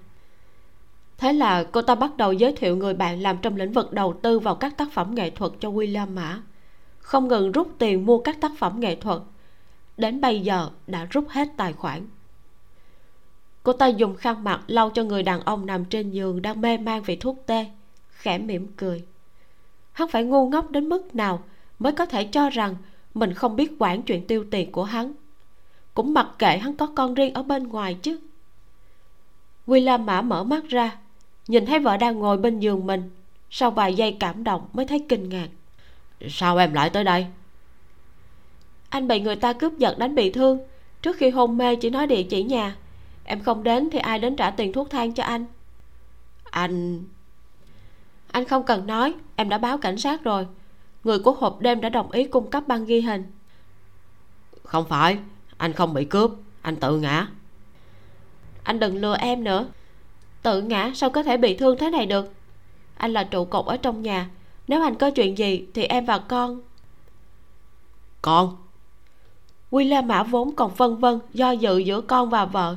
Thế 1.18 1.34
là 1.34 1.64
cô 1.64 1.82
ta 1.82 1.96
bắt 1.96 2.18
đầu 2.18 2.34
giới 2.34 2.54
thiệu 2.54 2.76
người 2.76 2.94
bạn 2.94 3.22
làm 3.22 3.38
trong 3.38 3.56
lĩnh 3.56 3.72
vực 3.72 3.94
đầu 3.94 4.14
tư 4.22 4.40
vào 4.40 4.56
các 4.56 4.78
tác 4.78 4.94
phẩm 4.94 5.16
nghệ 5.16 5.30
thuật 5.30 5.52
cho 5.60 5.70
William 5.70 6.08
Mã. 6.08 6.42
Không 7.00 7.28
ngừng 7.28 7.52
rút 7.52 7.68
tiền 7.78 8.06
mua 8.06 8.18
các 8.20 8.42
tác 8.42 8.52
phẩm 8.58 8.80
nghệ 8.80 8.96
thuật 8.96 9.22
đến 9.98 10.22
bây 10.22 10.40
giờ 10.40 10.70
đã 10.88 11.06
rút 11.10 11.30
hết 11.30 11.48
tài 11.58 11.74
khoản. 11.74 12.08
Cô 13.64 13.74
ta 13.74 13.88
dùng 13.88 14.16
khăn 14.16 14.44
mặt 14.44 14.62
lau 14.68 14.90
cho 14.90 15.04
người 15.04 15.24
đàn 15.24 15.42
ông 15.42 15.66
nằm 15.66 15.86
trên 15.86 16.12
giường 16.12 16.42
đang 16.42 16.62
mê 16.62 16.78
man 16.78 17.02
vì 17.04 17.16
thuốc 17.16 17.44
tê, 17.46 17.66
khẽ 18.10 18.38
mỉm 18.38 18.68
cười. 18.78 19.04
Hắn 19.92 20.08
phải 20.08 20.24
ngu 20.24 20.50
ngốc 20.50 20.72
đến 20.72 20.90
mức 20.90 21.16
nào 21.16 21.44
mới 21.80 21.94
có 21.94 22.06
thể 22.06 22.24
cho 22.24 22.50
rằng 22.50 22.76
mình 23.14 23.34
không 23.34 23.56
biết 23.56 23.72
quản 23.80 24.02
chuyện 24.02 24.28
tiêu 24.28 24.46
tiền 24.52 24.72
của 24.72 24.84
hắn? 24.84 25.14
Cũng 25.94 26.14
mặc 26.14 26.28
kệ 26.40 26.58
hắn 26.58 26.76
có 26.76 26.88
con 26.96 27.14
riêng 27.14 27.34
ở 27.34 27.44
bên 27.44 27.68
ngoài 27.68 27.94
chứ. 27.94 28.20
William 29.68 30.00
mã 30.00 30.22
mở 30.22 30.44
mắt 30.44 30.64
ra, 30.70 30.98
nhìn 31.48 31.66
thấy 31.66 31.80
vợ 31.80 31.98
đang 31.98 32.20
ngồi 32.20 32.38
bên 32.38 32.60
giường 32.60 32.88
mình, 32.88 33.10
sau 33.50 33.72
vài 33.72 33.96
giây 33.96 34.18
cảm 34.20 34.44
động 34.44 34.68
mới 34.74 34.86
thấy 34.86 35.06
kinh 35.10 35.30
ngạc. 35.30 35.48
Sao 36.30 36.58
em 36.58 36.74
lại 36.74 36.90
tới 36.90 37.04
đây? 37.04 37.28
Anh 38.96 39.08
bị 39.08 39.20
người 39.20 39.36
ta 39.36 39.54
cướp 39.54 39.78
giật 39.78 39.98
đánh 39.98 40.16
bị 40.16 40.32
thương. 40.32 40.60
Trước 41.02 41.18
khi 41.18 41.30
hôn 41.30 41.58
mê 41.58 41.76
chỉ 41.76 41.90
nói 41.90 42.08
địa 42.08 42.24
chỉ 42.24 42.44
nhà. 42.44 42.76
Em 43.24 43.44
không 43.44 43.64
đến 43.64 43.90
thì 43.92 44.00
ai 44.00 44.20
đến 44.20 44.36
trả 44.36 44.52
tiền 44.52 44.74
thuốc 44.74 44.90
thang 44.90 45.14
cho 45.14 45.24
anh? 45.24 45.46
Anh 46.44 47.04
anh 48.32 48.46
không 48.46 48.64
cần 48.64 48.88
nói 48.88 49.14
em 49.36 49.50
đã 49.50 49.58
báo 49.58 49.78
cảnh 49.78 49.98
sát 49.98 50.24
rồi. 50.24 50.48
Người 51.04 51.20
của 51.20 51.32
hộp 51.32 51.60
đêm 51.60 51.82
đã 51.82 51.90
đồng 51.90 52.12
ý 52.12 52.24
cung 52.24 52.50
cấp 52.50 52.68
băng 52.68 52.86
ghi 52.86 53.02
hình. 53.02 53.24
Không 54.64 54.86
phải 54.86 55.18
anh 55.58 55.74
không 55.74 55.94
bị 55.94 56.06
cướp 56.06 56.32
anh 56.62 56.76
tự 56.76 57.00
ngã. 57.00 57.28
Anh 58.64 58.80
đừng 58.80 58.96
lừa 59.02 59.18
em 59.18 59.44
nữa. 59.44 59.68
Tự 60.42 60.62
ngã 60.62 60.92
sao 60.96 61.10
có 61.10 61.24
thể 61.24 61.38
bị 61.38 61.58
thương 61.58 61.78
thế 61.78 61.90
này 61.90 62.06
được? 62.06 62.34
Anh 62.98 63.14
là 63.14 63.24
trụ 63.24 63.46
cột 63.46 63.66
ở 63.66 63.78
trong 63.78 64.02
nhà. 64.02 64.30
Nếu 64.68 64.84
anh 64.84 64.96
có 64.96 65.10
chuyện 65.10 65.38
gì 65.38 65.66
thì 65.74 65.84
em 65.84 66.06
và 66.06 66.18
con 66.18 66.62
con 68.22 68.65
William 69.72 70.06
Mã 70.06 70.24
vốn 70.24 70.56
còn 70.56 70.72
vân 70.78 70.98
vân 70.98 71.20
do 71.34 71.52
dự 71.52 71.78
giữa 71.78 72.02
con 72.02 72.30
và 72.30 72.46
vợ. 72.46 72.76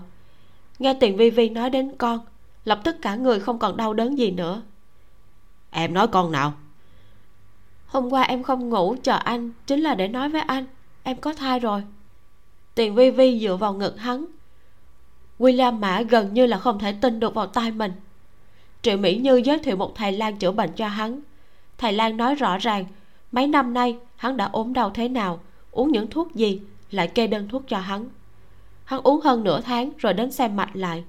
Nghe 0.79 0.95
tiền 0.95 1.17
vi 1.17 1.31
vi 1.31 1.49
nói 1.49 1.71
đến 1.71 1.93
con 1.99 2.21
lập 2.65 2.81
tức 2.85 2.97
cả 3.03 3.15
người 3.15 3.41
không 3.41 3.59
còn 3.59 3.77
đau 3.77 3.95
đớn 3.95 4.19
gì 4.19 4.31
nữa. 4.31 4.63
Em 5.71 5.95
nói 5.95 6.09
con 6.09 6.33
nào? 6.33 6.53
Hôm 7.87 8.13
qua 8.13 8.23
em 8.23 8.43
không 8.43 8.69
ngủ 8.69 8.97
chờ 9.03 9.17
anh 9.17 9.51
chính 9.67 9.81
là 9.81 9.95
để 9.95 10.09
nói 10.09 10.29
với 10.29 10.41
anh 10.41 10.65
em 11.03 11.17
có 11.17 11.33
thai 11.33 11.61
rồi. 11.61 11.83
Tiền 12.75 12.95
vi 12.95 13.11
vi 13.11 13.41
dựa 13.41 13.57
vào 13.57 13.75
ngực 13.75 13.99
hắn. 13.99 14.25
William 15.39 15.79
Mã 15.79 16.03
gần 16.03 16.35
như 16.35 16.47
là 16.47 16.59
không 16.59 16.79
thể 16.79 16.93
tin 16.93 17.21
được 17.21 17.35
vào 17.35 17.47
tai 17.47 17.71
mình. 17.71 17.93
Triệu 18.83 18.97
Mỹ 18.97 19.17
Như 19.17 19.43
giới 19.45 19.59
thiệu 19.59 19.77
một 19.77 19.95
thầy 19.95 20.13
lang 20.13 20.37
chữa 20.37 20.53
bệnh 20.53 20.73
cho 20.73 20.89
hắn. 20.89 21.21
Thầy 21.79 21.93
lang 21.93 22.17
nói 22.17 22.35
rõ 22.35 22.59
ràng 22.59 22.85
Mấy 23.33 23.47
năm 23.47 23.75
nay 23.75 23.97
hắn 24.17 24.37
đã 24.37 24.45
ốm 24.53 24.73
đau 24.73 24.91
thế 24.91 25.09
nào 25.09 25.41
Uống 25.71 25.93
những 25.93 26.11
thuốc 26.11 26.35
gì 26.35 26.61
Lại 26.91 27.09
kê 27.09 27.27
đơn 27.27 27.49
thuốc 27.49 27.63
cho 27.69 27.79
hắn. 27.79 28.09
Hắn 28.85 29.01
uống 29.03 29.21
hơn 29.21 29.45
nửa 29.45 29.61
tháng 29.61 29.91
rồi 29.99 30.15
đến 30.15 30.33
xem 30.33 30.57
mạch 30.57 30.77
lại. 30.77 31.05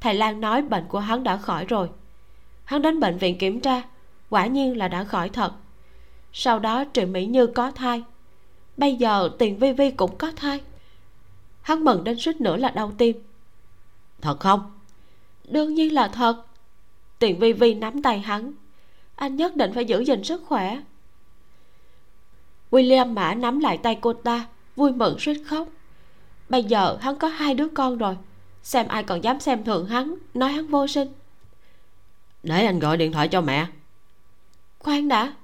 Thầy 0.00 0.14
lang 0.14 0.40
nói 0.40 0.62
bệnh 0.62 0.84
của 0.88 0.98
hắn 0.98 1.24
đã 1.24 1.36
khỏi 1.36 1.64
rồi. 1.64 1.88
Hắn 2.64 2.82
đến 2.82 3.00
bệnh 3.00 3.18
viện 3.18 3.38
kiểm 3.38 3.60
tra 3.60 3.82
Quả 4.30 4.46
nhiên 4.46 4.76
là 4.76 4.88
đã 4.88 5.04
khỏi 5.04 5.28
thật. 5.28 5.52
Sau 6.32 6.58
đó 6.58 6.84
Triệu 6.92 7.06
Mỹ 7.06 7.26
Như 7.26 7.46
có 7.46 7.70
thai. 7.70 8.04
Bây 8.76 8.96
giờ 8.96 9.30
Tiền 9.38 9.58
Vi 9.58 9.72
Vi 9.72 9.90
cũng 9.90 10.16
có 10.18 10.32
thai. 10.36 10.60
Hắn 11.62 11.84
mừng 11.84 12.04
đến 12.04 12.18
suýt 12.18 12.40
nữa 12.40 12.56
là 12.56 12.70
đau 12.70 12.92
tim. 12.98 13.16
Thật 14.20 14.40
không? 14.40 14.72
Đương 15.44 15.74
nhiên 15.74 15.94
là 15.94 16.08
thật. 16.08 16.46
Tiền 17.18 17.38
vi 17.38 17.52
vi 17.52 17.74
nắm 17.74 18.02
tay 18.02 18.18
hắn. 18.18 18.52
Anh 19.14 19.36
nhất 19.36 19.56
định 19.56 19.72
phải 19.74 19.84
giữ 19.84 20.00
gìn 20.00 20.24
sức 20.24 20.42
khỏe. 20.46 20.80
William 22.70 23.12
mã 23.12 23.34
nắm 23.34 23.60
lại 23.60 23.78
tay 23.78 23.98
cô 24.00 24.12
ta 24.12 24.46
vui 24.76 24.92
mừng 24.92 25.18
suýt 25.18 25.42
khóc. 25.46 25.68
Bây 26.48 26.64
giờ 26.64 26.98
hắn 27.00 27.16
có 27.16 27.28
hai 27.28 27.54
đứa 27.54 27.68
con 27.68 27.98
rồi 27.98 28.16
xem 28.62 28.88
ai 28.88 29.02
còn 29.02 29.24
dám 29.24 29.40
xem 29.40 29.64
thường 29.64 29.86
hắn 29.86 30.14
nói 30.34 30.52
hắn 30.52 30.66
vô 30.66 30.86
sinh. 30.86 31.08
Để 32.42 32.66
anh 32.66 32.78
gọi 32.78 32.96
điện 32.96 33.12
thoại 33.12 33.28
cho 33.28 33.40
mẹ. 33.40 33.66
Khoan 34.78 35.08
đã 35.08 35.34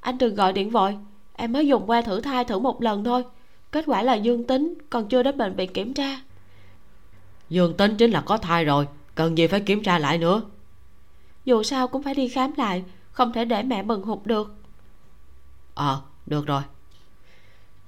anh 0.00 0.18
đừng 0.18 0.34
gọi 0.34 0.52
điện 0.52 0.70
vội 0.70 0.98
em 1.34 1.52
mới 1.52 1.66
dùng 1.66 1.86
que 1.86 2.02
thử 2.02 2.20
thai 2.20 2.44
thử 2.44 2.58
một 2.58 2.82
lần 2.82 3.04
thôi. 3.04 3.24
Kết 3.72 3.84
quả 3.86 4.02
là 4.02 4.14
dương 4.14 4.46
tính 4.46 4.74
còn 4.90 5.08
chưa 5.08 5.22
đến 5.22 5.38
bệnh 5.38 5.56
viện 5.56 5.72
kiểm 5.72 5.94
tra. 5.94 6.20
Dương 7.48 7.76
tính 7.76 7.96
chính 7.96 8.10
là 8.10 8.20
có 8.20 8.38
thai 8.38 8.64
rồi 8.64 8.88
cần 9.14 9.38
gì 9.38 9.46
phải 9.46 9.60
kiểm 9.60 9.82
tra 9.82 9.98
lại 9.98 10.18
nữa. 10.18 10.42
Dù 11.44 11.62
sao 11.62 11.88
cũng 11.88 12.02
phải 12.02 12.14
đi 12.14 12.28
khám 12.28 12.52
lại 12.56 12.84
không 13.12 13.32
thể 13.32 13.44
để 13.44 13.62
mẹ 13.62 13.82
bần 13.82 14.02
hụt 14.02 14.18
được. 14.24 14.54
Ờ 15.74 16.02
được 16.26 16.46
rồi 16.46 16.62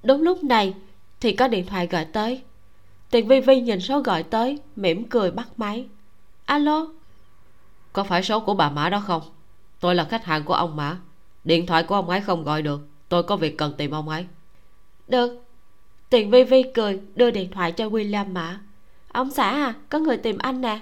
đúng 0.03 0.23
lúc 0.23 0.45
này 0.45 0.75
thì 1.21 1.33
có 1.33 1.49
điện 1.49 1.67
thoại 1.67 1.87
gọi 1.87 2.05
tới. 2.05 2.43
Tiền 3.11 3.29
vi 3.29 3.41
vi 3.41 3.61
nhìn 3.61 3.81
số 3.81 4.01
gọi 4.01 4.23
tới 4.23 4.59
mỉm 4.77 5.09
cười 5.09 5.31
bắt 5.31 5.49
máy. 5.57 5.87
Alo? 6.45 6.87
Có 7.93 8.05
phải 8.05 8.23
số 8.23 8.41
của 8.41 8.55
bà 8.55 8.71
mã 8.71 8.89
đó 8.89 9.01
không? 9.01 9.23
Tôi 9.81 9.95
là 9.95 10.05
khách 10.05 10.25
hàng 10.25 10.45
của 10.45 10.55
ông 10.55 10.77
mã. 10.77 10.97
Điện 11.45 11.67
thoại 11.67 11.83
của 11.83 11.95
ông 11.95 12.11
ấy 12.11 12.21
không 12.21 12.45
gọi 12.45 12.63
được. 12.63 12.81
Tôi 13.09 13.23
có 13.23 13.37
việc 13.37 13.59
cần 13.59 13.75
tìm 13.77 13.91
ông 13.91 14.09
ấy. 14.09 14.27
Được. 15.09 15.45
Tiền 16.11 16.31
vi 16.31 16.45
vi 16.45 16.63
cười 16.75 17.01
đưa 17.15 17.31
điện 17.31 17.51
thoại 17.51 17.73
cho 17.73 17.89
william 17.89 18.33
mã. 18.33 18.61
Ông 19.13 19.31
xã 19.31 19.51
à 19.51 19.75
có 19.89 19.99
người 19.99 20.17
tìm 20.17 20.39
anh 20.39 20.61
nè. 20.61 20.81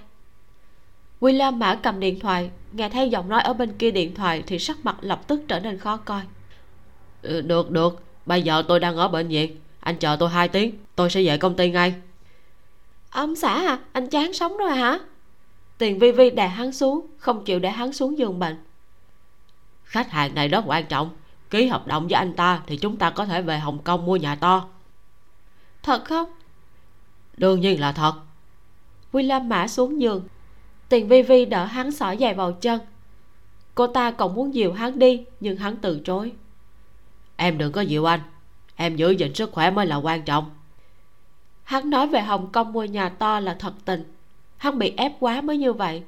William 1.20 1.54
mã 1.54 1.74
cầm 1.82 2.00
điện 2.00 2.20
thoại 2.20 2.50
nghe 2.72 2.88
thấy 2.88 3.10
giọng 3.10 3.28
nói 3.28 3.42
ở 3.42 3.52
bên 3.52 3.72
kia 3.78 3.90
điện 3.90 4.14
thoại 4.14 4.42
thì 4.46 4.58
sắc 4.58 4.76
mặt 4.82 4.96
lập 5.00 5.20
tức 5.26 5.40
trở 5.48 5.60
nên 5.60 5.78
khó 5.78 5.96
coi. 5.96 6.22
Ừ, 7.22 7.40
được 7.40 7.70
được 7.70 8.02
bây 8.28 8.42
giờ 8.42 8.62
tôi 8.68 8.80
đang 8.80 8.96
ở 8.96 9.08
bệnh 9.08 9.28
viện. 9.28 9.56
Anh 9.80 9.96
chờ 9.96 10.16
tôi 10.20 10.28
hai 10.28 10.48
tiếng. 10.48 10.78
Tôi 10.96 11.10
sẽ 11.10 11.22
về 11.24 11.38
công 11.38 11.56
ty 11.56 11.70
ngay. 11.70 11.94
Ông 13.10 13.36
xã 13.36 13.54
à 13.54 13.78
anh 13.92 14.08
chán 14.08 14.32
sống 14.32 14.56
rồi 14.56 14.70
hả? 14.70 14.98
Tiền 15.78 15.98
vi 15.98 16.12
vi 16.12 16.30
đè 16.30 16.48
hắn 16.48 16.72
xuống 16.72 17.06
không 17.18 17.44
chịu 17.44 17.58
để 17.58 17.70
hắn 17.70 17.92
xuống 17.92 18.18
giường 18.18 18.38
bệnh. 18.38 18.56
Khách 19.84 20.10
hàng 20.10 20.34
này 20.34 20.48
rất 20.48 20.64
quan 20.66 20.86
trọng. 20.86 21.10
Ký 21.50 21.66
hợp 21.66 21.86
đồng 21.86 22.08
với 22.08 22.14
anh 22.14 22.32
ta 22.32 22.62
thì 22.66 22.76
chúng 22.76 22.96
ta 22.96 23.10
có 23.10 23.26
thể 23.26 23.42
về 23.42 23.58
hồng 23.58 23.78
kông 23.84 24.06
mua 24.06 24.16
nhà 24.16 24.34
to. 24.34 24.68
Thật 25.82 26.04
không? 26.04 26.28
Đương 27.36 27.60
nhiên 27.60 27.80
là 27.80 27.92
thật. 27.92 28.12
William 29.12 29.44
mã 29.44 29.68
xuống 29.68 30.00
giường. 30.00 30.22
Tiền 30.88 31.08
vi 31.08 31.22
vi 31.22 31.44
đỡ 31.44 31.64
hắn 31.64 31.92
xỏ 31.92 32.14
giày 32.20 32.34
vào 32.34 32.52
chân. 32.52 32.80
Cô 33.74 33.86
ta 33.86 34.10
còn 34.10 34.34
muốn 34.34 34.54
dìu 34.54 34.72
hắn 34.72 34.98
đi 34.98 35.24
nhưng 35.40 35.56
hắn 35.56 35.76
từ 35.76 36.00
chối 36.04 36.32
em 37.38 37.58
đừng 37.58 37.72
có 37.72 37.80
dịu 37.80 38.04
anh. 38.04 38.20
Em 38.76 38.96
giữ 38.96 39.10
gìn 39.10 39.34
sức 39.34 39.52
khỏe 39.52 39.70
mới 39.70 39.86
là 39.86 39.96
quan 39.96 40.22
trọng. 40.22 40.50
Hắn 41.64 41.90
nói 41.90 42.06
về 42.06 42.20
hồng 42.20 42.52
kông 42.52 42.72
mua 42.72 42.84
nhà 42.84 43.08
to 43.08 43.40
là 43.40 43.54
thật 43.58 43.72
tình. 43.84 44.04
Hắn 44.56 44.78
bị 44.78 44.92
ép 44.96 45.12
quá 45.20 45.40
mới 45.40 45.58
như 45.58 45.72
vậy. 45.72 46.02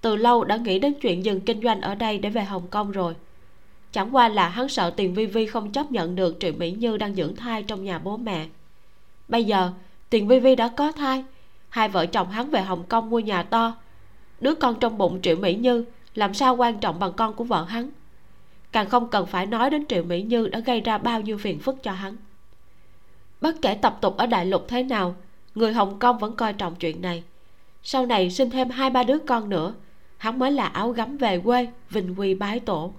Từ 0.00 0.16
lâu 0.16 0.44
đã 0.44 0.56
nghĩ 0.56 0.78
đến 0.78 0.94
chuyện 1.00 1.24
dừng 1.24 1.40
kinh 1.40 1.62
doanh 1.62 1.80
ở 1.80 1.94
đây 1.94 2.18
để 2.18 2.30
về 2.30 2.44
hồng 2.44 2.66
kông 2.70 2.90
rồi. 2.90 3.14
Chẳng 3.92 4.16
qua 4.16 4.28
là 4.28 4.48
hắn 4.48 4.68
sợ 4.68 4.90
tiền 4.90 5.14
vi 5.14 5.26
vi 5.26 5.46
không 5.46 5.72
chấp 5.72 5.92
nhận 5.92 6.16
được 6.16 6.36
triệu 6.40 6.52
mỹ 6.52 6.70
như 6.70 6.96
đang 6.96 7.14
dưỡng 7.14 7.36
thai 7.36 7.62
trong 7.62 7.84
nhà 7.84 7.98
bố 7.98 8.16
mẹ. 8.16 8.46
Bây 9.28 9.44
giờ, 9.44 9.70
tiền 10.10 10.28
vi 10.28 10.40
vi 10.40 10.56
đã 10.56 10.68
có 10.68 10.92
thai. 10.92 11.24
Hai 11.68 11.88
vợ 11.88 12.06
chồng 12.06 12.30
hắn 12.30 12.50
về 12.50 12.62
hồng 12.62 12.84
kông 12.88 13.10
mua 13.10 13.18
nhà 13.18 13.42
to. 13.42 13.74
Đứa 14.40 14.54
con 14.54 14.74
trong 14.80 14.98
bụng 14.98 15.18
triệu 15.22 15.36
mỹ 15.36 15.54
như 15.54 15.84
làm 16.14 16.34
sao 16.34 16.56
quan 16.56 16.78
trọng 16.78 16.98
bằng 16.98 17.12
con 17.12 17.34
của 17.34 17.44
vợ 17.44 17.64
hắn? 17.64 17.90
Càng 18.76 18.88
không 18.88 19.08
cần 19.08 19.26
phải 19.26 19.46
nói 19.46 19.70
đến 19.70 19.86
triệu 19.88 20.02
mỹ 20.02 20.22
như 20.22 20.48
đã 20.48 20.58
gây 20.58 20.80
ra 20.80 20.98
bao 20.98 21.20
nhiêu 21.20 21.38
phiền 21.38 21.58
phức 21.58 21.82
cho 21.82 21.92
hắn. 21.92 22.16
Bất 23.40 23.56
kể 23.62 23.74
tập 23.74 23.98
tục 24.00 24.16
ở 24.16 24.26
đại 24.26 24.46
lục 24.46 24.64
thế 24.68 24.82
nào, 24.82 25.16
người 25.54 25.72
hồng 25.72 25.98
kông 25.98 26.18
vẫn 26.18 26.36
coi 26.36 26.52
trọng 26.52 26.74
chuyện 26.74 27.02
này. 27.02 27.24
Sau 27.82 28.06
này 28.06 28.30
sinh 28.30 28.50
thêm 28.50 28.70
hai 28.70 28.90
ba 28.90 29.02
đứa 29.02 29.18
con 29.18 29.48
nữa, 29.48 29.74
hắn 30.16 30.38
mới 30.38 30.52
là 30.52 30.66
áo 30.66 30.90
gấm 30.90 31.16
về 31.16 31.40
quê, 31.40 31.68
vinh 31.90 32.20
quy 32.20 32.34
bái 32.34 32.60
tổ. 32.60 32.92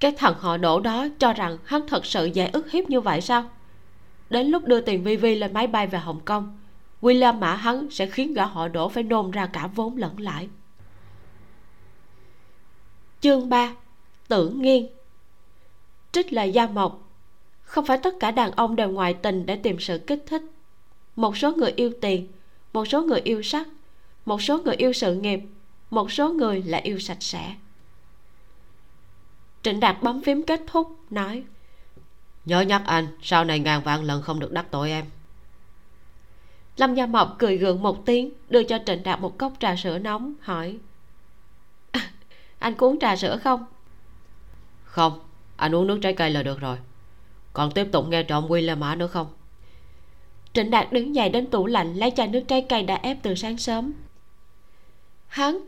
Cái 0.00 0.12
thằng 0.12 0.34
họ 0.38 0.56
đổ 0.56 0.80
đó 0.80 1.06
cho 1.18 1.32
rằng 1.32 1.58
hắn 1.64 1.88
thật 1.88 2.06
sự 2.06 2.24
dễ 2.26 2.46
ức 2.46 2.70
hiếp 2.70 2.90
như 2.90 3.00
vậy 3.00 3.20
sao? 3.20 3.50
Đến 4.30 4.46
lúc 4.46 4.64
đưa 4.64 4.80
tiền 4.80 5.04
vi 5.04 5.16
vi 5.16 5.34
lên 5.34 5.52
máy 5.52 5.66
bay 5.66 5.86
về 5.86 5.98
hồng 5.98 6.20
kông, 6.24 6.58
william 7.02 7.38
mã 7.38 7.54
hắn 7.54 7.90
sẽ 7.90 8.06
khiến 8.06 8.34
gã 8.34 8.44
họ 8.46 8.68
đổ 8.68 8.88
phải 8.88 9.02
nôn 9.02 9.30
ra 9.30 9.46
cả 9.46 9.66
vốn 9.74 9.96
lẫn 9.96 10.20
lãi. 10.20 10.48
Chương 13.20 13.48
3 13.48 13.72
tưởng 14.28 14.62
nghiêng 14.62 14.86
trích 16.12 16.32
lời 16.32 16.52
gia 16.52 16.66
mộc 16.66 17.06
không 17.62 17.86
phải 17.86 17.98
tất 17.98 18.14
cả 18.20 18.30
đàn 18.30 18.50
ông 18.50 18.76
đều 18.76 18.88
ngoại 18.88 19.14
tình 19.14 19.46
để 19.46 19.56
tìm 19.56 19.80
sự 19.80 19.98
kích 20.06 20.24
thích. 20.26 20.42
Một 21.16 21.36
số 21.36 21.52
người 21.52 21.72
yêu 21.76 21.92
tiền 22.00 22.28
một 22.72 22.84
số 22.88 23.02
người 23.02 23.20
yêu 23.20 23.42
sắc 23.42 23.68
một 24.24 24.42
số 24.42 24.58
người 24.58 24.74
yêu 24.76 24.92
sự 24.92 25.14
nghiệp 25.14 25.40
một 25.90 26.12
số 26.12 26.32
người 26.32 26.62
là 26.62 26.78
yêu 26.78 26.98
sạch 26.98 27.16
sẽ. 27.22 27.54
Trịnh 29.62 29.80
đạt 29.80 30.02
bấm 30.02 30.22
phím 30.22 30.42
kết 30.42 30.60
thúc 30.66 30.98
nói 31.10 31.44
nhớ 32.44 32.60
nhắc 32.60 32.82
anh 32.86 33.06
sau 33.22 33.44
này 33.44 33.58
ngàn 33.58 33.82
vạn 33.82 34.04
lần 34.04 34.22
không 34.22 34.40
được 34.40 34.52
đắc 34.52 34.66
tội 34.70 34.90
em. 34.90 35.04
Lâm 36.76 36.94
gia 36.94 37.06
mộc 37.06 37.36
cười 37.38 37.56
gượng 37.56 37.82
một 37.82 38.06
tiếng 38.06 38.30
đưa 38.48 38.62
cho 38.62 38.78
trịnh 38.86 39.02
đạt 39.02 39.20
một 39.20 39.38
cốc 39.38 39.52
trà 39.60 39.76
sữa 39.76 39.98
nóng 39.98 40.34
hỏi 40.40 40.78
anh 42.58 42.74
có 42.74 42.86
uống 42.86 42.98
trà 42.98 43.16
sữa 43.16 43.38
không 43.44 43.64
không 44.96 45.12
anh 45.56 45.74
uống 45.74 45.86
nước 45.86 45.98
trái 46.02 46.12
cây 46.12 46.30
là 46.30 46.42
được 46.42 46.60
rồi. 46.60 46.76
Còn 47.52 47.70
tiếp 47.70 47.88
tục 47.92 48.08
nghe 48.08 48.22
trộm 48.22 48.46
William 48.48 48.76
Mã 48.76 48.94
nữa 48.94 49.06
không? 49.06 49.26
Trịnh 50.52 50.70
Đạt 50.70 50.92
đứng 50.92 51.14
dậy 51.14 51.28
đến 51.28 51.46
tủ 51.46 51.66
lạnh 51.66 51.94
lấy 51.94 52.10
chai 52.16 52.28
nước 52.28 52.42
trái 52.48 52.62
cây 52.62 52.82
đã 52.82 52.94
ép 52.94 53.16
từ 53.22 53.34
sáng 53.34 53.58
sớm. 53.58 53.92
Hắn 55.26 55.58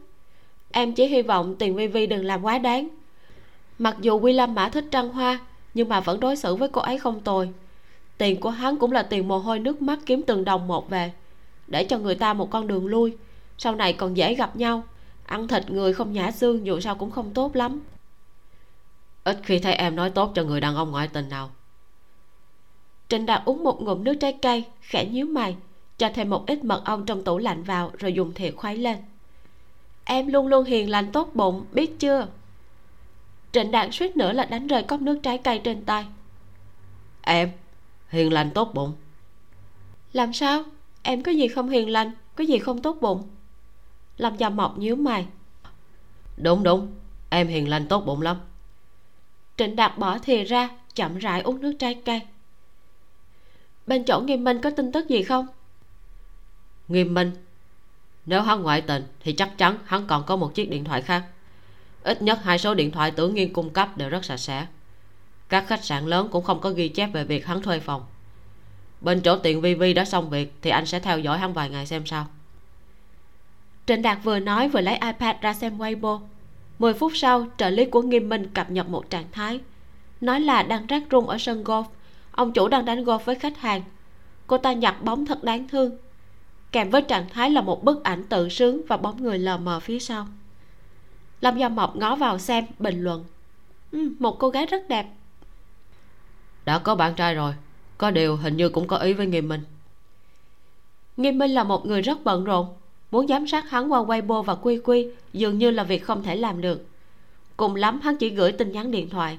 Em 0.70 0.92
chỉ 0.92 1.06
hy 1.06 1.22
vọng 1.22 1.56
tiền 1.58 1.74
vi 1.74 1.86
vi 1.86 2.06
đừng 2.06 2.24
làm 2.24 2.42
quá 2.42 2.58
đáng. 2.58 2.88
Mặc 3.78 3.96
dù 4.00 4.20
William 4.20 4.48
Mã 4.48 4.68
thích 4.68 4.84
trăng 4.90 5.08
hoa 5.08 5.38
Nhưng 5.74 5.88
mà 5.88 6.00
vẫn 6.00 6.20
đối 6.20 6.36
xử 6.36 6.56
với 6.56 6.68
cô 6.68 6.80
ấy 6.80 6.98
không 6.98 7.20
tồi. 7.20 7.50
Tiền 8.18 8.40
của 8.40 8.50
hắn 8.50 8.76
cũng 8.76 8.92
là 8.92 9.02
tiền 9.02 9.28
mồ 9.28 9.38
hôi 9.38 9.58
nước 9.58 9.82
mắt 9.82 9.98
kiếm 10.06 10.22
từng 10.26 10.44
đồng 10.44 10.66
một 10.66 10.90
về 10.90 11.12
Để 11.66 11.84
cho 11.84 11.98
người 11.98 12.14
ta 12.14 12.32
một 12.34 12.50
con 12.50 12.66
đường 12.66 12.86
lui. 12.86 13.16
Sau 13.58 13.74
này 13.74 13.92
còn 13.92 14.16
dễ 14.16 14.34
gặp 14.34 14.56
nhau 14.56 14.82
Ăn 15.24 15.48
thịt 15.48 15.70
người 15.70 15.92
không 15.92 16.12
nhả 16.12 16.30
xương 16.30 16.66
dù 16.66 16.80
sao 16.80 16.94
cũng 16.94 17.10
không 17.10 17.34
tốt 17.34 17.56
lắm 17.56 17.80
Ít 19.28 19.38
khi 19.42 19.58
thấy 19.58 19.74
em 19.74 19.96
nói 19.96 20.10
tốt 20.10 20.32
cho 20.34 20.44
người 20.44 20.60
đàn 20.60 20.76
ông 20.76 20.90
ngoại 20.90 21.08
tình 21.08 21.28
nào. 21.28 21.50
Trịnh 23.08 23.26
đạt 23.26 23.42
uống 23.44 23.64
một 23.64 23.82
ngụm 23.82 24.04
nước 24.04 24.14
trái 24.20 24.32
cây 24.42 24.64
khẽ 24.80 25.06
nhíu 25.06 25.26
mày 25.26 25.56
cho 25.98 26.10
thêm 26.14 26.30
một 26.30 26.46
ít 26.46 26.64
mật 26.64 26.82
ong 26.84 27.06
trong 27.06 27.24
tủ 27.24 27.38
lạnh 27.38 27.62
vào 27.62 27.90
rồi 27.98 28.12
dùng 28.12 28.34
thìa 28.34 28.50
khuấy 28.50 28.76
lên. 28.76 28.96
Em 30.04 30.26
luôn 30.26 30.46
luôn 30.46 30.64
hiền 30.64 30.90
lành 30.90 31.12
tốt 31.12 31.30
bụng 31.34 31.64
biết 31.72 31.98
chưa? 31.98 32.26
Trịnh 33.52 33.70
đạt 33.70 33.88
suýt 33.92 34.16
nữa 34.16 34.32
là 34.32 34.44
đánh 34.44 34.66
rơi 34.66 34.82
cốc 34.82 35.00
nước 35.00 35.18
trái 35.22 35.38
cây 35.38 35.60
trên 35.64 35.84
tay. 35.84 36.06
Em 37.22 37.50
hiền 38.08 38.32
lành 38.32 38.50
tốt 38.50 38.70
bụng. 38.74 38.92
Làm 40.12 40.32
sao? 40.32 40.62
Em 41.02 41.22
có 41.22 41.32
gì 41.32 41.48
không 41.48 41.68
hiền 41.68 41.88
lành 41.88 42.10
có 42.34 42.44
gì 42.44 42.58
không 42.58 42.82
tốt 42.82 42.96
bụng? 43.00 43.28
Lâm 44.16 44.36
gia 44.36 44.48
mộc 44.48 44.78
nhíu 44.78 44.96
mày. 44.96 45.26
Đúng 46.36 46.62
đúng 46.62 46.92
em 47.30 47.48
hiền 47.48 47.68
lành 47.68 47.88
tốt 47.88 48.00
bụng 48.00 48.22
lắm 48.22 48.36
trịnh 49.58 49.76
đạt 49.76 49.98
bỏ 49.98 50.18
thìa 50.18 50.44
ra 50.44 50.68
chậm 50.94 51.18
rãi 51.18 51.40
uống 51.40 51.60
nước 51.60 51.72
trái 51.78 51.94
cây. 52.04 52.20
Bên 53.86 54.04
chỗ 54.04 54.20
nghiêm 54.20 54.44
minh 54.44 54.60
có 54.62 54.70
tin 54.70 54.92
tức 54.92 55.08
gì 55.08 55.22
không? 55.22 55.46
Nghiêm 56.88 57.14
minh? 57.14 57.32
Nếu 58.26 58.42
hắn 58.42 58.62
ngoại 58.62 58.80
tình 58.80 59.02
thì 59.20 59.32
chắc 59.32 59.58
chắn 59.58 59.78
hắn 59.84 60.06
còn 60.06 60.24
có 60.26 60.36
một 60.36 60.54
chiếc 60.54 60.70
điện 60.70 60.84
thoại 60.84 61.02
khác. 61.02 61.24
Ít 62.02 62.22
nhất 62.22 62.38
hai 62.42 62.58
số 62.58 62.74
điện 62.74 62.90
thoại 62.90 63.10
tưởng 63.10 63.34
nghiên 63.34 63.52
cung 63.52 63.70
cấp 63.70 63.96
đều 63.96 64.08
rất 64.08 64.24
sạch 64.24 64.36
sẽ. 64.36 64.66
Các 65.48 65.64
khách 65.66 65.84
sạn 65.84 66.06
lớn 66.06 66.28
cũng 66.32 66.44
không 66.44 66.60
có 66.60 66.70
ghi 66.70 66.88
chép 66.88 67.12
về 67.12 67.24
việc 67.24 67.46
hắn 67.46 67.62
thuê 67.62 67.80
phòng. 67.80 68.06
Bên 69.00 69.20
chỗ 69.20 69.38
tiện 69.38 69.60
vi 69.60 69.74
vi 69.74 69.94
đã 69.94 70.04
xong 70.04 70.30
việc 70.30 70.52
thì 70.62 70.70
anh 70.70 70.86
sẽ 70.86 71.00
theo 71.00 71.18
dõi 71.18 71.38
hắn 71.38 71.52
vài 71.52 71.70
ngày 71.70 71.86
xem 71.86 72.06
sao. 72.06 72.26
Trịnh 73.86 74.02
đạt 74.02 74.18
vừa 74.22 74.38
nói 74.38 74.68
vừa 74.68 74.80
lấy 74.80 74.94
ipad 74.94 75.36
ra 75.40 75.54
xem 75.54 75.78
weibo 75.78 76.20
10 76.78 76.94
phút 76.94 77.12
sau 77.14 77.46
trợ 77.56 77.70
lý 77.70 77.84
của 77.84 78.02
nghiêm 78.02 78.28
minh 78.28 78.50
cập 78.54 78.70
nhật 78.70 78.88
một 78.88 79.10
trạng 79.10 79.32
thái. 79.32 79.60
Nói 80.20 80.40
là 80.40 80.62
đang 80.62 80.86
rác 80.86 81.02
rung 81.10 81.28
ở 81.28 81.38
sân 81.38 81.64
golf. 81.64 81.84
Ông 82.30 82.52
chủ 82.52 82.68
đang 82.68 82.84
đánh 82.84 83.04
golf 83.04 83.18
với 83.18 83.34
khách 83.34 83.58
hàng. 83.58 83.82
Cô 84.46 84.58
ta 84.58 84.72
nhặt 84.72 85.02
bóng 85.02 85.26
thật 85.26 85.44
đáng 85.44 85.68
thương. 85.68 85.98
Kèm 86.72 86.90
với 86.90 87.02
trạng 87.02 87.28
thái 87.28 87.50
là 87.50 87.60
một 87.60 87.84
bức 87.84 88.04
ảnh 88.04 88.24
tự 88.24 88.48
sướng 88.48 88.82
và 88.88 88.96
bóng 88.96 89.22
người 89.22 89.38
lờ 89.38 89.58
mờ 89.58 89.80
phía 89.80 89.98
sau. 89.98 90.26
Lâm 91.40 91.58
gia 91.58 91.68
mộc 91.68 91.96
ngó 91.96 92.16
vào 92.16 92.38
xem 92.38 92.64
bình 92.78 93.04
luận. 93.04 93.24
Ừ, 93.92 94.12
một 94.18 94.38
cô 94.38 94.48
gái 94.48 94.66
rất 94.66 94.88
đẹp. 94.88 95.06
Đã 96.64 96.78
có 96.78 96.94
bạn 96.94 97.14
trai 97.14 97.34
rồi. 97.34 97.54
Có 97.98 98.10
điều 98.10 98.36
hình 98.36 98.56
như 98.56 98.68
cũng 98.68 98.86
có 98.86 98.96
ý 98.96 99.12
với 99.12 99.26
nghiêm 99.26 99.48
minh. 99.48 99.64
Nghiêm 101.16 101.38
minh 101.38 101.50
là 101.50 101.64
một 101.64 101.86
người 101.86 102.02
rất 102.02 102.24
bận 102.24 102.44
rộn 102.44 102.66
muốn 103.10 103.28
giám 103.28 103.46
sát 103.46 103.70
hắn 103.70 103.92
qua 103.92 104.02
weibo 104.02 104.42
và 104.42 104.54
quy 104.54 104.78
quy, 104.78 105.08
dường 105.32 105.58
như 105.58 105.70
là 105.70 105.84
việc 105.84 106.04
không 106.04 106.22
thể 106.22 106.36
làm 106.36 106.60
được. 106.60 106.86
Cùng 107.56 107.74
lắm, 107.74 108.00
hắn 108.00 108.16
chỉ 108.16 108.30
gửi 108.30 108.52
tin 108.52 108.72
nhắn 108.72 108.90
điện 108.90 109.10
thoại. 109.10 109.38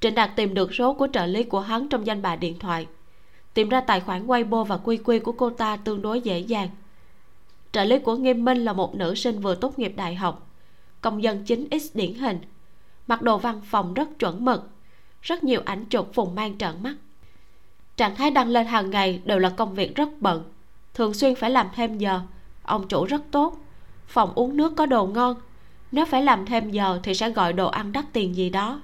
Trịnh 0.00 0.14
đạt 0.14 0.30
tìm 0.36 0.54
được 0.54 0.74
số 0.74 0.94
của 0.94 1.08
trợ 1.12 1.26
lý 1.26 1.42
của 1.42 1.60
hắn 1.60 1.88
trong 1.88 2.06
danh 2.06 2.22
bạ 2.22 2.36
điện 2.36 2.58
thoại. 2.58 2.86
Tìm 3.54 3.68
ra 3.68 3.80
tài 3.80 4.00
khoản 4.00 4.26
weibo 4.26 4.64
và 4.64 4.76
quy 4.76 4.96
quy 4.96 5.18
của 5.18 5.32
cô 5.32 5.50
ta 5.50 5.76
tương 5.76 6.02
đối 6.02 6.20
dễ 6.20 6.38
dàng. 6.38 6.68
Trợ 7.72 7.84
lý 7.84 7.98
của 7.98 8.16
nghiêm 8.16 8.44
minh 8.44 8.64
là 8.64 8.72
một 8.72 8.94
nữ 8.94 9.14
sinh 9.14 9.40
vừa 9.40 9.54
tốt 9.54 9.78
nghiệp 9.78 9.92
đại 9.96 10.14
học. 10.14 10.50
Công 11.00 11.22
dân 11.22 11.44
chính 11.44 11.68
x 11.80 11.96
điển 11.96 12.14
hình. 12.14 12.38
Mặc 13.06 13.22
đồ 13.22 13.38
văn 13.38 13.60
phòng 13.64 13.94
rất 13.94 14.08
chuẩn 14.18 14.44
mực. 14.44 14.70
Rất 15.22 15.44
nhiều 15.44 15.62
ảnh 15.64 15.84
chụp 15.84 16.10
phùng 16.14 16.34
mang 16.34 16.58
trợn 16.58 16.82
mắt. 16.82 16.94
Trạng 17.96 18.16
thái 18.16 18.30
đăng 18.30 18.48
lên 18.48 18.66
hàng 18.66 18.90
ngày 18.90 19.22
đều 19.24 19.38
là 19.38 19.50
công 19.50 19.74
việc 19.74 19.94
rất 19.94 20.08
bận. 20.20 20.42
Thường 20.94 21.14
xuyên 21.14 21.34
phải 21.34 21.50
làm 21.50 21.66
thêm 21.74 21.98
giờ 21.98 22.20
ông 22.68 22.88
chủ 22.88 23.04
rất 23.04 23.22
tốt. 23.30 23.56
Phòng 24.06 24.32
uống 24.34 24.56
nước 24.56 24.72
có 24.76 24.86
đồ 24.86 25.06
ngon. 25.06 25.36
Nếu 25.92 26.04
phải 26.04 26.22
làm 26.22 26.46
thêm 26.46 26.70
giờ 26.70 27.00
thì 27.02 27.14
sẽ 27.14 27.30
gọi 27.30 27.52
đồ 27.52 27.68
ăn 27.68 27.92
đắt 27.92 28.04
tiền 28.12 28.36
gì 28.36 28.50
đó. 28.50 28.80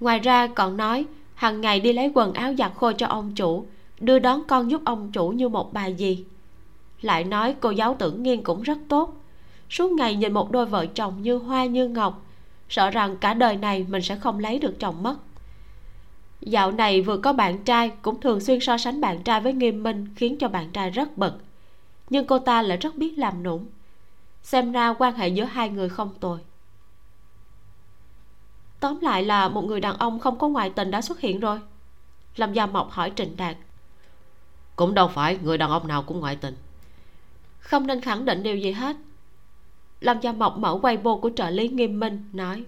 Ngoài 0.00 0.18
ra 0.18 0.46
còn 0.46 0.76
nói, 0.76 1.04
hàng 1.34 1.60
ngày 1.60 1.80
đi 1.80 1.92
lấy 1.92 2.12
quần 2.14 2.32
áo 2.32 2.54
giặt 2.58 2.72
khô 2.76 2.92
cho 2.92 3.06
ông 3.06 3.34
chủ, 3.34 3.66
đưa 4.00 4.18
đón 4.18 4.42
con 4.48 4.70
giúp 4.70 4.80
ông 4.84 5.12
chủ 5.12 5.28
như 5.28 5.48
một 5.48 5.72
bà 5.72 5.86
gì. 5.86 6.24
Lại 7.00 7.24
nói 7.24 7.54
cô 7.60 7.70
giáo 7.70 7.96
tưởng 7.98 8.22
nghiên 8.22 8.42
cũng 8.42 8.62
rất 8.62 8.78
tốt. 8.88 9.14
Suốt 9.70 9.92
ngày 9.92 10.14
nhìn 10.14 10.32
một 10.32 10.50
đôi 10.50 10.66
vợ 10.66 10.86
chồng 10.86 11.22
như 11.22 11.36
hoa 11.36 11.64
như 11.64 11.88
ngọc, 11.88 12.22
sợ 12.68 12.90
rằng 12.90 13.16
cả 13.16 13.34
đời 13.34 13.56
này 13.56 13.86
mình 13.88 14.02
sẽ 14.02 14.16
không 14.16 14.38
lấy 14.38 14.58
được 14.58 14.80
chồng 14.80 15.02
mất. 15.02 15.16
Dạo 16.40 16.72
này 16.72 17.02
vừa 17.02 17.16
có 17.16 17.32
bạn 17.32 17.64
trai, 17.64 17.90
cũng 18.02 18.20
thường 18.20 18.40
xuyên 18.40 18.60
so 18.60 18.78
sánh 18.78 19.00
bạn 19.00 19.22
trai 19.22 19.40
với 19.40 19.52
nghiêm 19.52 19.82
minh, 19.82 20.06
khiến 20.16 20.36
cho 20.38 20.48
bạn 20.48 20.70
trai 20.72 20.90
rất 20.90 21.18
bực 21.18 21.38
nhưng 22.10 22.26
cô 22.26 22.38
ta 22.38 22.62
lại 22.62 22.76
rất 22.76 22.96
biết 22.96 23.18
làm 23.18 23.42
nũng. 23.42 23.66
Xem 24.42 24.72
ra 24.72 24.94
quan 24.98 25.14
hệ 25.14 25.28
giữa 25.28 25.44
hai 25.44 25.68
người 25.68 25.88
không 25.88 26.14
tồi. 26.20 26.38
Tóm 28.80 28.98
lại 29.00 29.24
là 29.24 29.48
một 29.48 29.64
người 29.64 29.80
đàn 29.80 29.96
ông 29.98 30.18
không 30.18 30.38
có 30.38 30.48
ngoại 30.48 30.70
tình 30.70 30.90
đã 30.90 31.02
xuất 31.02 31.20
hiện 31.20 31.40
rồi. 31.40 31.60
Lâm 32.36 32.52
gia 32.52 32.66
mộc 32.66 32.90
hỏi 32.90 33.12
trịnh 33.16 33.36
đạt. 33.36 33.56
Cũng 34.76 34.94
đâu 34.94 35.08
phải 35.08 35.38
người 35.42 35.58
đàn 35.58 35.70
ông 35.70 35.88
nào 35.88 36.02
cũng 36.02 36.20
ngoại 36.20 36.36
tình. 36.36 36.56
Không 37.60 37.86
nên 37.86 38.00
khẳng 38.00 38.24
định 38.24 38.42
điều 38.42 38.56
gì 38.56 38.72
hết. 38.72 38.96
Lâm 40.00 40.20
gia 40.20 40.32
mộc 40.32 40.58
mở 40.58 40.78
quay 40.82 40.96
vô 40.96 41.16
của 41.16 41.30
trợ 41.36 41.50
lý 41.50 41.68
nghiêm 41.68 42.00
minh 42.00 42.30
nói 42.32 42.64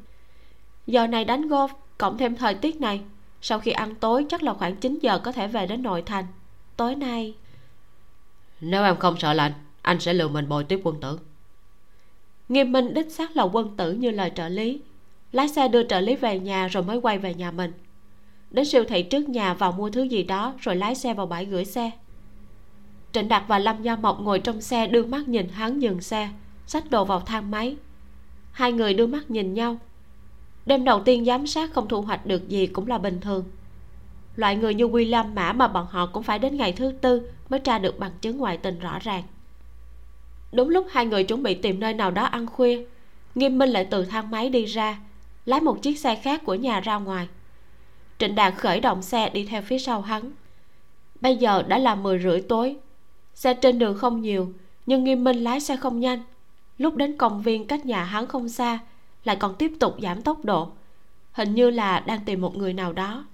giờ 0.86 1.06
này 1.06 1.24
đánh 1.24 1.48
golf 1.48 1.68
cộng 1.98 2.18
thêm 2.18 2.36
thời 2.36 2.54
tiết 2.54 2.80
này 2.80 3.00
sau 3.40 3.60
khi 3.60 3.70
ăn 3.70 3.94
tối 3.94 4.26
chắc 4.28 4.42
là 4.42 4.54
khoảng 4.54 4.76
9 4.76 4.98
giờ 5.02 5.18
có 5.18 5.32
thể 5.32 5.46
về 5.46 5.66
đến 5.66 5.82
nội 5.82 6.02
thành. 6.02 6.24
Tối 6.76 6.94
nay 6.94 7.34
nếu 8.60 8.84
em 8.84 8.96
không 8.96 9.18
sợ 9.18 9.32
lạnh, 9.32 9.52
anh 9.82 10.00
sẽ 10.00 10.12
lừa 10.12 10.28
mình 10.28 10.48
bồi 10.48 10.64
tiếp 10.64 10.80
quân 10.84 11.00
tử. 11.00 11.18
Nghiêm 12.48 12.72
minh 12.72 12.94
đích 12.94 13.12
xác 13.12 13.36
là 13.36 13.42
quân 13.42 13.76
tử 13.76 13.92
như 13.92 14.10
lời 14.10 14.32
trợ 14.34 14.48
lý. 14.48 14.80
Lái 15.32 15.48
xe 15.48 15.68
đưa 15.68 15.82
trợ 15.82 16.00
lý 16.00 16.16
về 16.16 16.38
nhà 16.38 16.68
rồi 16.68 16.82
mới 16.82 17.00
quay 17.00 17.18
về 17.18 17.34
nhà 17.34 17.50
mình. 17.50 17.72
Đến 18.50 18.64
siêu 18.64 18.84
thị 18.88 19.02
trước 19.02 19.28
nhà 19.28 19.54
vào 19.54 19.72
mua 19.72 19.90
thứ 19.90 20.02
gì 20.02 20.22
đó 20.22 20.54
rồi 20.58 20.76
lái 20.76 20.94
xe 20.94 21.14
vào 21.14 21.26
bãi 21.26 21.44
gửi 21.44 21.64
xe. 21.64 21.90
Trịnh 23.12 23.28
đạt 23.28 23.42
và 23.48 23.58
lâm 23.58 23.82
gia 23.82 23.96
mộc 23.96 24.20
ngồi 24.20 24.38
trong 24.38 24.60
xe 24.60 24.86
đưa 24.86 25.04
mắt 25.04 25.28
nhìn 25.28 25.48
hắn 25.48 25.82
dừng 25.82 26.00
xe, 26.00 26.28
xách 26.66 26.90
đồ 26.90 27.04
vào 27.04 27.20
thang 27.20 27.50
máy. 27.50 27.76
Hai 28.52 28.72
người 28.72 28.94
đưa 28.94 29.06
mắt 29.06 29.30
nhìn 29.30 29.54
nhau. 29.54 29.76
Đêm 30.66 30.84
đầu 30.84 31.02
tiên 31.02 31.24
giám 31.24 31.46
sát 31.46 31.72
không 31.72 31.88
thu 31.88 32.02
hoạch 32.02 32.26
được 32.26 32.48
gì 32.48 32.66
cũng 32.66 32.86
là 32.86 32.98
bình 32.98 33.20
thường 33.20 33.44
loại 34.36 34.56
người 34.56 34.74
như 34.74 34.88
William 34.88 35.34
Mã 35.34 35.52
mà 35.52 35.68
bọn 35.68 35.86
họ 35.90 36.06
cũng 36.06 36.22
phải 36.22 36.38
đến 36.38 36.56
ngày 36.56 36.72
thứ 36.72 36.92
tư 37.00 37.30
mới 37.48 37.60
tra 37.60 37.78
được 37.78 37.98
bằng 37.98 38.12
chứng 38.20 38.38
ngoại 38.38 38.56
tình 38.56 38.78
rõ 38.78 38.98
ràng. 38.98 39.22
Đúng 40.52 40.68
lúc 40.68 40.86
hai 40.90 41.06
người 41.06 41.24
chuẩn 41.24 41.42
bị 41.42 41.54
tìm 41.54 41.80
nơi 41.80 41.94
nào 41.94 42.10
đó 42.10 42.24
ăn 42.24 42.46
khuya, 42.46 42.84
nghiêm 43.34 43.58
minh 43.58 43.70
lại 43.70 43.84
từ 43.90 44.04
thang 44.04 44.30
máy 44.30 44.48
đi 44.48 44.64
ra, 44.64 44.98
lái 45.46 45.60
một 45.60 45.82
chiếc 45.82 45.98
xe 45.98 46.14
khác 46.14 46.42
của 46.44 46.54
nhà 46.54 46.80
ra 46.80 46.96
ngoài. 46.96 47.28
Trịnh 48.18 48.34
đạt 48.34 48.54
khởi 48.56 48.80
động 48.80 49.02
xe 49.02 49.30
đi 49.30 49.46
theo 49.46 49.62
phía 49.62 49.78
sau 49.78 50.00
hắn. 50.00 50.32
Bây 51.20 51.36
giờ 51.36 51.62
đã 51.62 51.78
là 51.78 51.94
mười 51.94 52.18
rưỡi 52.18 52.40
tối, 52.40 52.76
xe 53.34 53.54
trên 53.54 53.78
đường 53.78 53.98
không 53.98 54.20
nhiều, 54.20 54.52
nhưng 54.86 55.04
nghiêm 55.04 55.24
minh 55.24 55.44
lái 55.44 55.60
xe 55.60 55.76
không 55.76 56.00
nhanh. 56.00 56.22
Lúc 56.78 56.96
đến 56.96 57.16
công 57.16 57.42
viên 57.42 57.66
cách 57.66 57.86
nhà 57.86 58.04
hắn 58.04 58.26
không 58.26 58.48
xa, 58.48 58.78
lại 59.24 59.36
còn 59.36 59.54
tiếp 59.54 59.72
tục 59.80 59.96
giảm 60.02 60.22
tốc 60.22 60.44
độ. 60.44 60.68
Hình 61.32 61.54
như 61.54 61.70
là 61.70 62.00
đang 62.00 62.24
tìm 62.24 62.40
một 62.40 62.56
người 62.56 62.72
nào 62.72 62.92
đó 62.92 63.24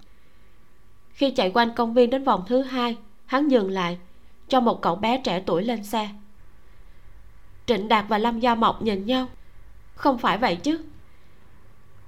khi 1.16 1.30
chạy 1.30 1.50
quanh 1.50 1.74
công 1.74 1.94
viên 1.94 2.10
đến 2.10 2.24
vòng 2.24 2.44
thứ 2.46 2.62
hai, 2.62 2.96
hắn 3.26 3.48
dừng 3.48 3.70
lại, 3.70 3.98
cho 4.48 4.60
một 4.60 4.82
cậu 4.82 4.96
bé 4.96 5.20
trẻ 5.24 5.42
tuổi 5.46 5.64
lên 5.64 5.84
xe. 5.84 6.08
Trịnh 7.66 7.88
đạt 7.88 8.04
và 8.08 8.18
lâm 8.18 8.40
gia 8.40 8.54
mộc 8.54 8.82
nhìn 8.82 9.06
nhau. 9.06 9.26
Không 9.94 10.18
phải 10.18 10.38
vậy 10.38 10.56
chứ. 10.56 10.80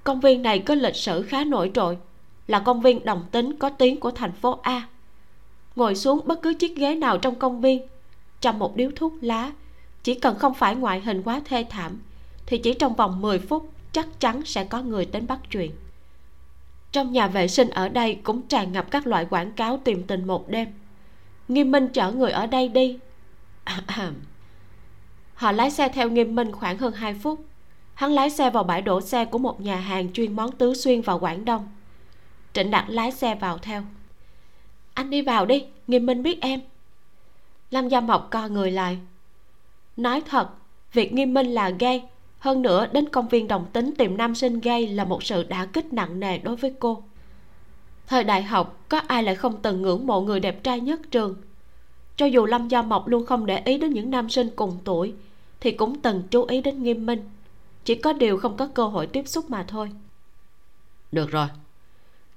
Công 0.03 0.19
viên 0.19 0.41
này 0.41 0.59
có 0.59 0.75
lịch 0.75 0.95
sử 0.95 1.21
khá 1.21 1.43
nổi 1.43 1.71
trội, 1.73 1.97
là 2.47 2.59
công 2.59 2.81
viên 2.81 3.05
đồng 3.05 3.25
tính 3.31 3.55
có 3.59 3.69
tiếng 3.69 3.99
của 3.99 4.11
thành 4.11 4.31
phố 4.31 4.59
a. 4.63 4.87
Ngồi 5.75 5.95
xuống 5.95 6.21
bất 6.25 6.41
cứ 6.41 6.53
chiếc 6.53 6.75
ghế 6.77 6.95
nào 6.95 7.17
trong 7.17 7.35
công 7.35 7.61
viên 7.61 7.87
trong 8.41 8.59
một 8.59 8.75
điếu 8.75 8.91
thuốc 8.95 9.13
lá, 9.21 9.51
chỉ 10.03 10.13
cần 10.13 10.39
không 10.39 10.53
phải 10.53 10.75
ngoại 10.75 11.01
hình 11.01 11.23
quá 11.23 11.41
thê 11.45 11.65
thảm, 11.69 12.01
thì 12.45 12.57
chỉ 12.57 12.73
trong 12.73 12.95
vòng 12.95 13.21
10 13.21 13.39
phút 13.39 13.71
chắc 13.91 14.19
chắn 14.19 14.45
sẽ 14.45 14.63
có 14.63 14.81
người 14.81 15.05
đến 15.05 15.27
bắt 15.27 15.39
chuyện 15.51 15.71
trong 16.91 17.11
nhà 17.11 17.27
vệ 17.27 17.47
sinh 17.47 17.69
ở 17.69 17.89
đây 17.89 18.19
cũng 18.23 18.41
tràn 18.41 18.71
ngập 18.71 18.91
các 18.91 19.07
loại 19.07 19.25
quảng 19.25 19.51
cáo 19.51 19.79
tìm 19.83 20.03
tình 20.03 20.27
một 20.27 20.49
đêm. 20.49 20.67
Nghiêm 21.47 21.71
minh 21.71 21.87
chở 21.93 22.11
người 22.11 22.31
ở 22.31 22.45
đây 22.45 22.67
đi. 22.67 22.99
Họ 25.33 25.51
lái 25.51 25.71
xe 25.71 25.89
theo 25.89 26.09
nghiêm 26.09 26.35
minh 26.35 26.51
khoảng 26.51 26.77
hơn 26.77 26.93
2 26.93 27.13
phút. 27.13 27.45
Hắn 27.93 28.11
lái 28.11 28.29
xe 28.29 28.49
vào 28.49 28.63
bãi 28.63 28.81
đổ 28.81 29.01
xe 29.01 29.25
của 29.25 29.37
một 29.37 29.61
nhà 29.61 29.75
hàng 29.75 30.13
chuyên 30.13 30.35
món 30.35 30.51
tứ 30.51 30.73
xuyên 30.73 31.01
vào 31.01 31.19
quảng 31.19 31.45
đông. 31.45 31.67
Trịnh 32.53 32.71
đạt 32.71 32.85
lái 32.87 33.11
xe 33.11 33.35
vào 33.35 33.57
theo. 33.57 33.83
Anh 34.93 35.09
đi 35.09 35.21
vào 35.21 35.45
đi, 35.45 35.65
nghiêm 35.87 36.05
minh 36.05 36.23
biết 36.23 36.41
em. 36.41 36.61
Lâm 37.71 37.87
gia 37.87 38.01
mộc 38.01 38.27
co 38.31 38.47
người 38.47 38.71
lại. 38.71 38.97
Nói 39.97 40.21
thật, 40.21 40.49
việc 40.93 41.13
nghiêm 41.13 41.33
minh 41.33 41.47
là 41.47 41.69
gay 41.69 42.03
hơn 42.39 42.61
nữa 42.61 42.87
đến 42.91 43.09
công 43.09 43.27
viên 43.27 43.47
đồng 43.47 43.65
tính 43.73 43.93
tìm 43.97 44.17
nam 44.17 44.35
sinh 44.35 44.59
gay 44.59 44.87
là 44.87 45.03
một 45.03 45.23
sự 45.23 45.43
đả 45.43 45.65
kích 45.65 45.93
nặng 45.93 46.19
nề 46.19 46.37
đối 46.37 46.55
với 46.55 46.73
cô. 46.79 47.03
Thời 48.07 48.23
đại 48.23 48.43
học 48.43 48.85
có 48.89 49.01
ai 49.07 49.23
lại 49.23 49.35
không 49.35 49.61
từng 49.61 49.81
ngưỡng 49.81 50.07
mộ 50.07 50.21
người 50.21 50.39
đẹp 50.39 50.63
trai 50.63 50.79
nhất 50.79 50.99
trường? 51.11 51.35
Cho 52.15 52.25
dù 52.25 52.45
lâm 52.45 52.67
gia 52.67 52.81
mộc 52.81 53.07
luôn 53.07 53.25
không 53.25 53.45
để 53.45 53.61
ý 53.65 53.77
đến 53.77 53.93
những 53.93 54.11
nam 54.11 54.29
sinh 54.29 54.49
cùng 54.55 54.77
tuổi 54.83 55.13
thì 55.59 55.71
cũng 55.71 56.01
từng 56.01 56.23
chú 56.31 56.43
ý 56.43 56.61
đến 56.61 56.83
nghiêm 56.83 57.05
minh. 57.05 57.29
Chỉ 57.83 57.95
có 57.95 58.13
điều 58.13 58.37
không 58.37 58.57
có 58.57 58.67
cơ 58.67 58.87
hội 58.87 59.07
tiếp 59.07 59.27
xúc 59.27 59.49
mà 59.49 59.65
thôi. 59.67 59.91
Được 61.11 61.31
rồi. 61.31 61.47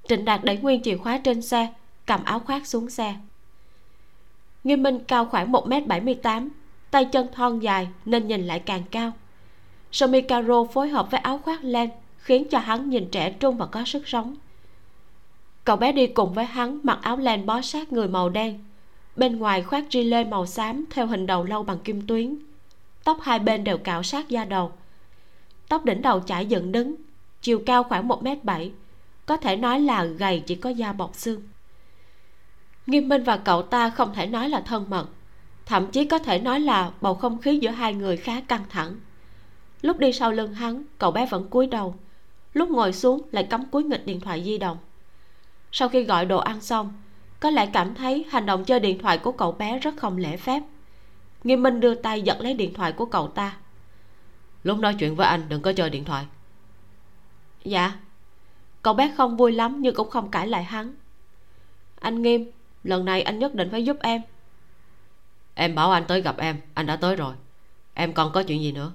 Trịnh 0.09 0.25
đạt 0.25 0.45
đẩy 0.45 0.57
nguyên 0.57 0.83
chìa 0.83 0.97
khóa 0.97 1.19
trên 1.19 1.43
xe 1.43 1.73
cầm 2.07 2.25
áo 2.25 2.39
khoác 2.39 2.67
xuống 2.67 2.91
xe. 2.91 3.15
Nghiêm 4.65 4.83
minh 4.83 4.99
cao 5.09 5.25
khoảng 5.25 5.53
một 5.53 5.67
m 5.67 5.73
bảy 5.87 6.01
mươi 6.01 6.15
tám 6.15 6.49
tay 6.91 7.05
chân 7.05 7.27
thon 7.33 7.59
dài 7.59 7.89
nên 8.05 8.29
nhìn 8.29 8.47
lại 8.47 8.59
càng 8.59 8.83
cao 8.91 9.13
sơ 9.93 10.07
mi 10.07 10.21
caro 10.21 10.65
phối 10.65 10.89
hợp 10.89 11.11
với 11.11 11.21
áo 11.21 11.39
khoác 11.39 11.65
len 11.65 11.91
khiến 12.19 12.49
cho 12.51 12.59
hắn 12.59 12.91
nhìn 12.91 13.09
trẻ 13.11 13.31
trung 13.31 13.57
và 13.57 13.67
có 13.67 13.85
sức 13.85 14.09
sống. 14.09 14.37
Cậu 15.65 15.77
bé 15.77 15.93
đi 15.93 16.07
cùng 16.07 16.33
với 16.35 16.45
hắn 16.45 16.81
mặc 16.83 16.99
áo 17.03 17.17
len 17.17 17.47
bó 17.47 17.61
sát 17.61 17.93
người 17.93 18.09
màu 18.09 18.29
đen. 18.29 18.65
Bên 19.17 19.39
ngoài 19.39 19.63
khoác 19.63 19.85
ri 19.91 20.05
lê 20.05 20.25
màu 20.25 20.47
xám 20.47 20.85
theo 20.91 21.07
hình 21.07 21.27
đầu 21.27 21.45
lâu 21.45 21.63
bằng 21.63 21.79
kim 21.79 22.07
tuyến. 22.07 22.39
Tóc 23.05 23.19
hai 23.23 23.39
bên 23.39 23.65
đều 23.65 23.79
cạo 23.79 24.03
sát 24.03 24.29
da 24.29 24.45
đầu. 24.45 24.73
Tóc 25.69 25.85
đỉnh 25.85 26.03
đầu 26.03 26.21
chải 26.21 26.47
dựng 26.47 26.73
đứng, 26.73 26.95
chiều 27.43 27.63
cao 27.67 27.83
khoảng 27.83 28.09
một 28.09 28.23
m 28.23 28.29
bảy. 28.43 28.73
Có 29.27 29.37
thể 29.37 29.57
nói 29.57 29.81
là 29.81 30.05
gầy 30.05 30.43
chỉ 30.47 30.55
có 30.55 30.71
da 30.71 30.93
bọc 30.93 31.15
xương. 31.15 31.43
Nghiêm 32.87 33.09
minh 33.09 33.23
và 33.23 33.37
cậu 33.37 33.63
ta 33.63 33.91
không 33.91 34.15
thể 34.15 34.27
nói 34.27 34.49
là 34.49 34.61
thân 34.61 34.91
mật, 34.91 35.09
thậm 35.67 35.87
chí 35.87 36.05
có 36.05 36.19
thể 36.19 36.39
nói 36.39 36.61
là 36.61 36.91
bầu 37.01 37.15
không 37.15 37.39
khí 37.39 37.59
giữa 37.59 37.71
hai 37.71 37.95
người 37.95 38.17
khá 38.17 38.41
căng 38.41 38.65
thẳng 38.69 38.97
lúc 39.83 39.99
đi 39.99 40.13
sau 40.13 40.33
lưng 40.33 40.55
hắn 40.55 40.85
cậu 40.99 41.11
bé 41.11 41.27
vẫn 41.27 41.49
cúi 41.49 41.67
đầu. 41.67 41.95
Lúc 42.55 42.71
ngồi 42.71 42.93
xuống 42.93 43.23
lại 43.33 43.45
cắm 43.45 43.67
cúi 43.67 43.85
nghịch 43.85 44.07
điện 44.07 44.21
thoại 44.21 44.45
di 44.45 44.59
động. 44.59 44.79
Sau 45.73 45.89
khi 45.89 46.03
gọi 46.03 46.25
đồ 46.25 46.39
ăn 46.39 46.61
xong 46.61 46.93
có 47.41 47.51
lẽ 47.51 47.71
cảm 47.73 47.95
thấy 47.95 48.25
hành 48.31 48.47
động 48.47 48.65
chơi 48.65 48.81
điện 48.81 48.99
thoại 48.99 49.19
của 49.19 49.33
cậu 49.33 49.53
bé 49.53 49.79
rất 49.79 49.97
không 49.97 50.17
lễ 50.17 50.37
phép. 50.37 50.63
Nghiêm 51.45 51.63
minh 51.63 51.81
đưa 51.81 51.95
tay 51.95 52.23
giật 52.23 52.41
lấy 52.41 52.55
điện 52.55 52.75
thoại 52.75 52.93
của 52.93 53.07
cậu 53.07 53.29
ta. 53.29 53.57
Lúc 54.65 54.79
nói 54.79 54.95
chuyện 54.99 55.17
với 55.17 55.27
anh 55.27 55.49
đừng 55.49 55.63
có 55.63 55.73
chơi 55.73 55.91
điện 55.91 56.05
thoại. 56.05 56.27
Dạ. 57.65 57.93
Cậu 58.83 58.95
bé 58.95 59.13
không 59.17 59.37
vui 59.37 59.53
lắm 59.53 59.77
nhưng 59.81 59.95
cũng 59.95 60.11
không 60.11 60.31
cãi 60.31 60.47
lại 60.47 60.65
hắn. 60.65 60.95
Anh 62.01 62.23
nghiêm 62.23 62.51
lần 62.85 63.05
này 63.05 63.23
anh 63.23 63.39
nhất 63.39 63.55
định 63.55 63.69
phải 63.71 63.85
giúp 63.85 63.97
em. 64.01 64.23
Em 65.55 65.75
bảo 65.75 65.91
anh 65.91 66.05
tới 66.09 66.21
gặp 66.21 66.37
em 66.39 66.61
anh 66.75 66.87
đã 66.87 66.97
tới 66.97 67.17
rồi. 67.17 67.35
Em 67.95 68.13
còn 68.13 68.33
có 68.33 68.43
chuyện 68.43 68.63
gì 68.63 68.73
nữa 68.73 68.93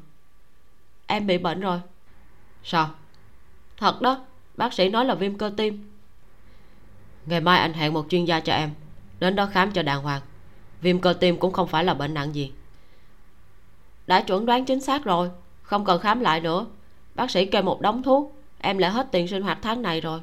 em 1.08 1.28
bị 1.28 1.38
bệnh 1.38 1.60
rồi. 1.60 1.80
Sao? 2.64 2.90
Thật 3.78 4.02
đó, 4.02 4.26
bác 4.58 4.74
sĩ 4.74 4.90
nói 4.90 5.06
là 5.06 5.16
viêm 5.16 5.38
cơ 5.38 5.52
tim. 5.58 5.92
Ngày 7.26 7.42
mai 7.42 7.60
anh 7.60 7.74
hẹn 7.74 7.94
một 7.94 8.06
chuyên 8.10 8.26
gia 8.26 8.40
cho 8.40 8.54
em, 8.54 8.72
đến 9.20 9.36
đó 9.36 9.46
khám 9.46 9.72
cho 9.72 9.84
đàng 9.84 10.02
hoàng. 10.02 10.22
Viêm 10.82 11.00
cơ 11.00 11.14
tim 11.14 11.38
cũng 11.38 11.54
không 11.54 11.68
phải 11.68 11.84
là 11.84 11.94
bệnh 11.94 12.14
nặng 12.14 12.36
gì. 12.36 12.52
Đã 14.08 14.22
chuẩn 14.22 14.46
đoán 14.46 14.66
chính 14.66 14.82
xác 14.82 15.04
rồi, 15.04 15.30
không 15.62 15.86
cần 15.86 16.02
khám 16.02 16.20
lại 16.20 16.40
nữa. 16.40 16.66
Bác 17.16 17.32
sĩ 17.32 17.46
kê 17.46 17.62
một 17.62 17.82
đống 17.82 18.04
thuốc, 18.04 18.36
em 18.60 18.78
lại 18.78 18.92
hết 18.92 19.08
tiền 19.12 19.28
sinh 19.28 19.44
hoạt 19.44 19.60
tháng 19.62 19.82
này 19.82 20.02
rồi. 20.02 20.20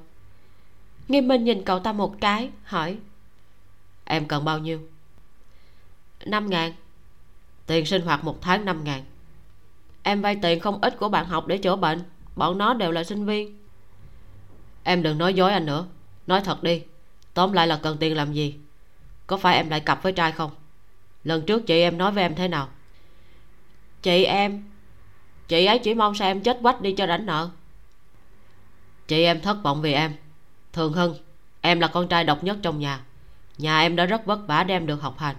Nghiêm 1.09 1.29
minh 1.29 1.45
nhìn 1.45 1.65
cậu 1.65 1.79
ta 1.79 1.93
một 1.93 2.15
cái, 2.21 2.51
hỏi, 2.65 2.99
em 4.05 4.29
cần 4.29 4.45
bao 4.45 4.59
nhiêu? 4.59 4.81
Năm 6.27 6.51
ngàn. 6.51 6.73
Tiền 7.67 7.87
sinh 7.87 8.03
hoạt 8.03 8.25
một 8.25 8.39
tháng 8.41 8.65
năm 8.65 8.85
ngàn 8.85 9.03
em 10.05 10.23
vay 10.23 10.37
tiền 10.43 10.61
không 10.61 10.79
ít 10.81 10.97
của 10.99 11.09
bạn 11.09 11.27
học 11.27 11.47
để 11.47 11.59
chữa 11.59 11.77
bệnh. 11.77 12.03
Bọn 12.37 12.59
nó 12.59 12.75
đều 12.75 12.93
là 12.93 13.05
sinh 13.05 13.27
viên. 13.27 13.59
Em 14.83 15.03
đừng 15.03 15.19
nói 15.19 15.35
dối 15.35 15.53
anh 15.53 15.67
nữa. 15.67 15.87
Nói 16.27 16.41
thật 16.41 16.63
đi. 16.63 16.83
Tóm 17.35 17.53
lại 17.53 17.67
là 17.67 17.81
cần 17.83 17.97
tiền 17.97 18.17
làm 18.17 18.33
gì? 18.33 18.55
Có 19.27 19.37
phải 19.37 19.57
em 19.57 19.71
lại 19.71 19.81
cặp 19.81 20.03
với 20.03 20.13
trai 20.13 20.33
không? 20.33 20.51
Lần 21.25 21.47
trước 21.47 21.67
chị 21.67 21.81
em 21.81 21.99
nói 21.99 22.13
với 22.13 22.23
em 22.23 22.35
thế 22.35 22.49
nào? 22.49 22.69
Chị 24.03 24.25
em, 24.25 24.65
chị 25.49 25.67
ấy 25.67 25.79
chỉ 25.79 25.95
mong 25.95 26.15
sao 26.15 26.29
em 26.29 26.41
chết 26.41 26.59
quách 26.63 26.81
đi 26.81 26.93
cho 26.93 27.07
rảnh 27.07 27.27
nợ. 27.27 27.51
Chị 29.07 29.25
em 29.25 29.41
thất 29.41 29.57
vọng 29.63 29.83
vì 29.83 29.93
em. 29.93 30.13
Thường 30.73 30.93
hưng, 30.93 31.15
em 31.61 31.81
là 31.81 31.89
con 31.89 32.09
trai 32.09 32.25
độc 32.25 32.45
nhất 32.45 32.57
trong 32.63 32.79
nhà. 32.79 33.01
Nhà 33.59 33.81
em 33.81 33.97
đã 33.97 34.07
rất 34.07 34.27
vất 34.27 34.39
vả 34.47 34.65
đem 34.65 34.87
được 34.87 35.03
học 35.03 35.19
hành. 35.19 35.37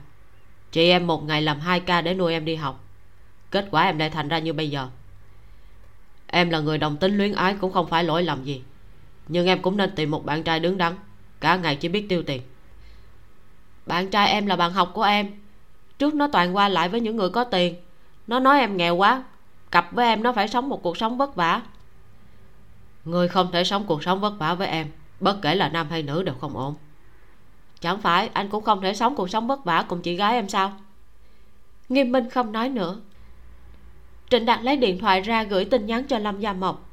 Chị 0.71 0.89
em 0.89 1.07
một 1.07 1.23
ngày 1.23 1.41
làm 1.41 1.59
hai 1.59 1.79
ca 1.79 2.01
để 2.01 2.13
nuôi 2.13 2.33
em 2.33 2.45
đi 2.45 2.55
học 2.55 2.84
kết 3.55 3.67
quả 3.71 3.83
em 3.83 3.97
lại 3.97 4.09
thành 4.09 4.27
ra 4.27 4.39
như 4.39 4.53
bây 4.53 4.69
giờ. 4.69 4.87
Em 6.27 6.49
là 6.49 6.59
người 6.59 6.77
đồng 6.77 6.97
tính 6.97 7.17
luyến 7.17 7.33
ái, 7.33 7.55
cũng 7.61 7.71
không 7.71 7.87
phải 7.87 8.03
lỗi 8.03 8.23
lầm 8.23 8.43
gì. 8.43 8.63
Nhưng 9.27 9.47
em 9.47 9.61
cũng 9.61 9.77
nên 9.77 9.95
tìm 9.95 10.11
một 10.11 10.25
bạn 10.25 10.43
trai 10.43 10.59
đứng 10.59 10.77
đắn, 10.77 10.95
cả 11.39 11.55
ngày 11.55 11.75
chỉ 11.75 11.89
biết 11.89 12.05
tiêu 12.09 12.23
tiền. 12.23 12.41
Bạn 13.85 14.09
trai 14.09 14.29
em 14.29 14.45
là 14.45 14.55
bạn 14.55 14.73
học 14.73 14.91
của 14.93 15.03
em. 15.03 15.31
Trước 15.99 16.13
nó 16.13 16.27
toàn 16.27 16.55
qua 16.55 16.69
lại 16.69 16.89
với 16.89 17.01
những 17.01 17.15
người 17.15 17.29
có 17.29 17.43
tiền. 17.43 17.75
Nó 18.27 18.39
nói 18.39 18.59
em 18.59 18.77
nghèo 18.77 18.95
quá, 18.95 19.23
cặp 19.71 19.91
với 19.91 20.07
em 20.07 20.23
nó 20.23 20.33
phải 20.33 20.47
sống 20.47 20.69
một 20.69 20.83
cuộc 20.83 20.97
sống 20.97 21.17
vất 21.17 21.35
vả. 21.35 21.61
Người 23.05 23.27
không 23.27 23.51
thể 23.51 23.63
sống 23.63 23.85
cuộc 23.87 24.03
sống 24.03 24.19
vất 24.19 24.39
vả 24.39 24.53
với 24.53 24.67
em, 24.67 24.87
bất 25.19 25.37
kể 25.41 25.55
là 25.55 25.69
nam 25.69 25.87
hay 25.89 26.03
nữ 26.03 26.23
đều 26.23 26.35
không 26.35 26.57
ổn. 26.57 26.75
Chẳng 27.79 28.01
phải 28.01 28.29
anh 28.33 28.49
cũng 28.49 28.63
không 28.63 28.81
thể 28.81 28.93
sống 28.93 29.15
cuộc 29.15 29.29
sống 29.29 29.47
vất 29.47 29.65
vả 29.65 29.85
cùng 29.87 30.01
chị 30.01 30.15
gái 30.15 30.33
em 30.33 30.49
sao? 30.49 30.73
Nghiêm 31.89 32.11
minh 32.11 32.29
không 32.29 32.51
nói 32.51 32.69
nữa 32.69 32.97
trịnh 34.29 34.45
đạt 34.45 34.63
lấy 34.63 34.77
điện 34.77 34.99
thoại 34.99 35.21
ra 35.21 35.43
gửi 35.43 35.65
tin 35.65 35.85
nhắn 35.85 36.03
cho 36.07 36.19
lâm 36.19 36.39
gia 36.39 36.53
mộc. 36.53 36.89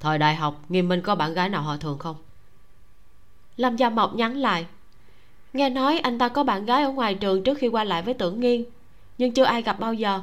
Thời 0.00 0.18
đại 0.18 0.34
học 0.34 0.60
nghiêm 0.68 0.88
minh 0.88 1.00
có 1.00 1.14
bạn 1.14 1.34
gái 1.34 1.48
nào 1.48 1.62
họ 1.62 1.76
thường 1.76 1.98
không? 1.98 2.16
Lâm 3.56 3.76
gia 3.76 3.90
mộc 3.90 4.14
nhắn 4.14 4.36
lại. 4.36 4.66
Nghe 5.52 5.70
nói 5.70 5.98
anh 5.98 6.18
ta 6.18 6.28
có 6.28 6.44
bạn 6.44 6.64
gái 6.64 6.82
ở 6.82 6.92
ngoài 6.92 7.14
trường 7.14 7.42
trước 7.42 7.58
khi 7.58 7.68
qua 7.68 7.84
lại 7.84 8.02
với 8.02 8.14
tưởng 8.14 8.40
nghiên 8.40 8.64
nhưng 9.18 9.32
chưa 9.32 9.44
ai 9.44 9.62
gặp 9.62 9.80
bao 9.80 9.94
giờ. 9.94 10.20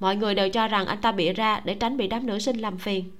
Mọi 0.00 0.16
người 0.16 0.34
đều 0.34 0.48
cho 0.50 0.68
rằng 0.68 0.86
anh 0.86 1.00
ta 1.00 1.12
bịa 1.12 1.32
ra 1.32 1.60
để 1.64 1.74
tránh 1.74 1.96
bị 1.96 2.08
đám 2.08 2.26
nữ 2.26 2.38
sinh 2.38 2.58
làm 2.58 2.78
phiền. 2.78 3.10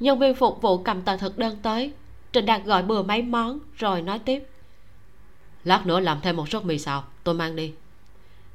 Nhân 0.00 0.18
viên 0.18 0.34
phục 0.34 0.62
vụ 0.62 0.78
cầm 0.78 1.02
tờ 1.02 1.16
thực 1.16 1.38
đơn 1.38 1.56
tới. 1.62 1.92
Trình 2.32 2.46
đạt 2.46 2.64
gọi 2.64 2.82
bừa 2.82 3.02
mấy 3.02 3.22
món 3.22 3.58
rồi 3.76 4.02
nói 4.02 4.18
tiếp. 4.18 4.46
Lát 5.64 5.86
nữa 5.86 6.00
làm 6.00 6.20
thêm 6.20 6.36
một 6.36 6.48
suất 6.48 6.64
mì 6.64 6.78
xào 6.78 7.04
tôi 7.24 7.34
mang 7.34 7.56
đi. 7.56 7.72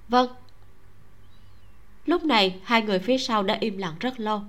Vâng 0.08 0.28
lúc 2.08 2.24
này 2.24 2.60
hai 2.64 2.82
người 2.82 3.00
phía 3.00 3.18
sau 3.18 3.44
đã 3.44 3.58
im 3.60 3.78
lặng 3.78 3.96
rất 4.00 4.20
lâu. 4.20 4.42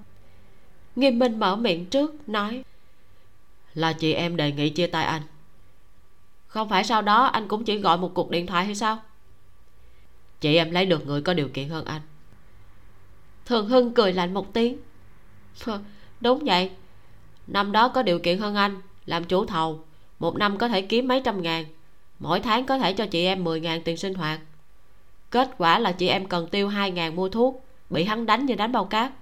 Nghiêm 0.97 1.19
minh 1.19 1.39
mở 1.39 1.57
miệng 1.57 1.87
trước 1.87 2.29
nói 2.29 2.65
là 3.75 3.93
chị 3.93 4.13
em 4.13 4.37
đề 4.37 4.53
nghị 4.53 4.71
chia 4.71 4.87
tay 4.87 5.05
anh. 5.05 5.23
Không 6.47 6.69
phải 6.69 6.85
sau 6.85 7.03
đó 7.03 7.25
anh 7.25 7.49
cũng 7.49 7.65
chỉ 7.65 7.79
gọi 7.79 7.99
một 7.99 8.11
cuộc 8.15 8.31
điện 8.31 8.47
thoại 8.47 8.65
hay 8.65 8.75
sao? 8.75 9.03
Chị 10.41 10.57
em 10.57 10.71
lấy 10.71 10.87
được 10.87 11.07
người 11.07 11.23
có 11.23 11.35
điều 11.35 11.49
kiện 11.49 11.69
hơn 11.69 11.85
anh. 11.85 12.01
Thường 13.47 13.69
hưng 13.69 13.95
cười 13.95 14.13
lạnh 14.13 14.35
một 14.35 14.53
tiếng. 14.55 14.79
Đúng 16.21 16.45
vậy. 16.45 16.71
Năm 17.47 17.73
đó 17.73 17.89
có 17.89 18.03
điều 18.03 18.19
kiện 18.19 18.39
hơn 18.39 18.55
anh 18.55 18.81
làm 19.07 19.25
chủ 19.25 19.45
thầu 19.45 19.85
một 20.19 20.37
năm 20.37 20.59
có 20.59 20.69
thể 20.69 20.83
kiếm 20.83 21.09
mấy 21.09 21.23
trăm 21.25 21.43
ngàn 21.43 21.65
mỗi 22.19 22.41
tháng 22.41 22.67
có 22.67 22.79
thể 22.79 22.93
cho 22.93 23.07
chị 23.07 23.25
em 23.25 23.45
mười 23.45 23.61
ngàn 23.61 23.83
tiền 23.83 23.97
sinh 23.97 24.15
hoạt 24.15 24.41
kết 25.31 25.51
quả 25.59 25.79
là 25.79 25.93
chị 25.93 26.09
em 26.09 26.27
cần 26.27 26.49
tiêu 26.49 26.69
2 26.69 26.91
ngàn 26.91 27.17
mua 27.17 27.29
thuốc. 27.29 27.65
Bị 27.91 28.05
hắn 28.05 28.27
đánh 28.27 28.47
như 28.47 28.55
đánh 28.55 28.73
bao 28.73 28.85
cát. 28.85 29.13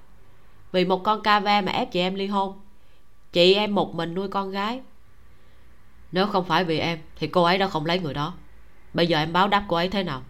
Vì 0.72 0.84
một 0.84 1.04
con 1.04 1.22
ca 1.22 1.40
ve 1.40 1.60
mà 1.60 1.72
ép 1.72 1.92
chị 1.92 2.00
em 2.00 2.14
ly 2.14 2.26
hôn. 2.26 2.60
Chị 3.32 3.54
em 3.54 3.74
một 3.74 3.94
mình 3.94 4.14
nuôi 4.14 4.28
con 4.28 4.50
gái. 4.50 4.80
Nếu 6.12 6.26
không 6.26 6.44
phải 6.44 6.64
vì 6.64 6.78
em, 6.78 6.98
thì 7.16 7.26
cô 7.26 7.42
ấy 7.42 7.58
đã 7.58 7.68
không 7.68 7.86
lấy 7.86 7.98
người 7.98 8.14
đó. 8.14 8.34
Bây 8.94 9.06
giờ 9.06 9.18
em 9.18 9.32
báo 9.32 9.48
đáp 9.48 9.64
cô 9.68 9.76
ấy 9.76 9.88
thế 9.88 10.02
nào? 10.02 10.22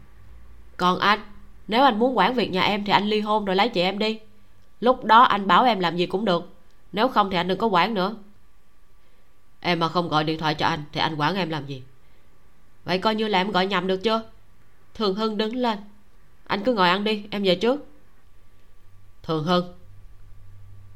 Còn 0.77 0.99
anh, 0.99 1.21
nếu 1.69 1.83
anh 1.85 1.99
muốn 1.99 2.19
quản 2.19 2.35
việc 2.35 2.51
nhà 2.51 2.63
em 2.63 2.85
thì 2.85 2.93
anh 2.93 3.05
ly 3.05 3.21
hôn 3.21 3.45
rồi 3.45 3.57
lấy 3.57 3.69
chị 3.69 3.81
em 3.81 3.99
đi. 3.99 4.19
Lúc 4.81 5.05
đó 5.05 5.23
anh 5.23 5.47
bảo 5.47 5.65
em 5.65 5.81
làm 5.81 5.97
gì 5.97 6.07
cũng 6.07 6.25
được. 6.25 6.55
Nếu 6.93 7.09
không 7.09 7.31
thì 7.31 7.37
anh 7.37 7.49
đừng 7.49 7.59
có 7.59 7.67
quản 7.67 7.95
nữa. 7.95 8.15
Em 9.61 9.81
mà 9.81 9.89
không 9.89 10.09
gọi 10.09 10.25
điện 10.25 10.39
thoại 10.39 10.55
cho 10.55 10.67
anh 10.67 10.85
thì 10.93 11.01
anh 11.01 11.17
quản 11.17 11.37
em 11.37 11.51
làm 11.51 11.67
gì? 11.67 11.83
Vậy 12.85 12.99
coi 12.99 13.15
như 13.15 13.29
là 13.29 13.41
em 13.41 13.51
gọi 13.51 13.67
nhầm 13.67 13.87
được 13.87 13.97
chưa? 14.03 14.23
Thường 14.97 15.15
hưng 15.15 15.37
đứng 15.37 15.57
lên. 15.57 15.79
Anh 16.47 16.63
cứ 16.65 16.75
ngồi 16.75 16.89
ăn 16.89 17.05
đi 17.05 17.25
em 17.31 17.43
về 17.43 17.55
trước. 17.55 17.87
Thường 19.23 19.45
hưng 19.45 19.75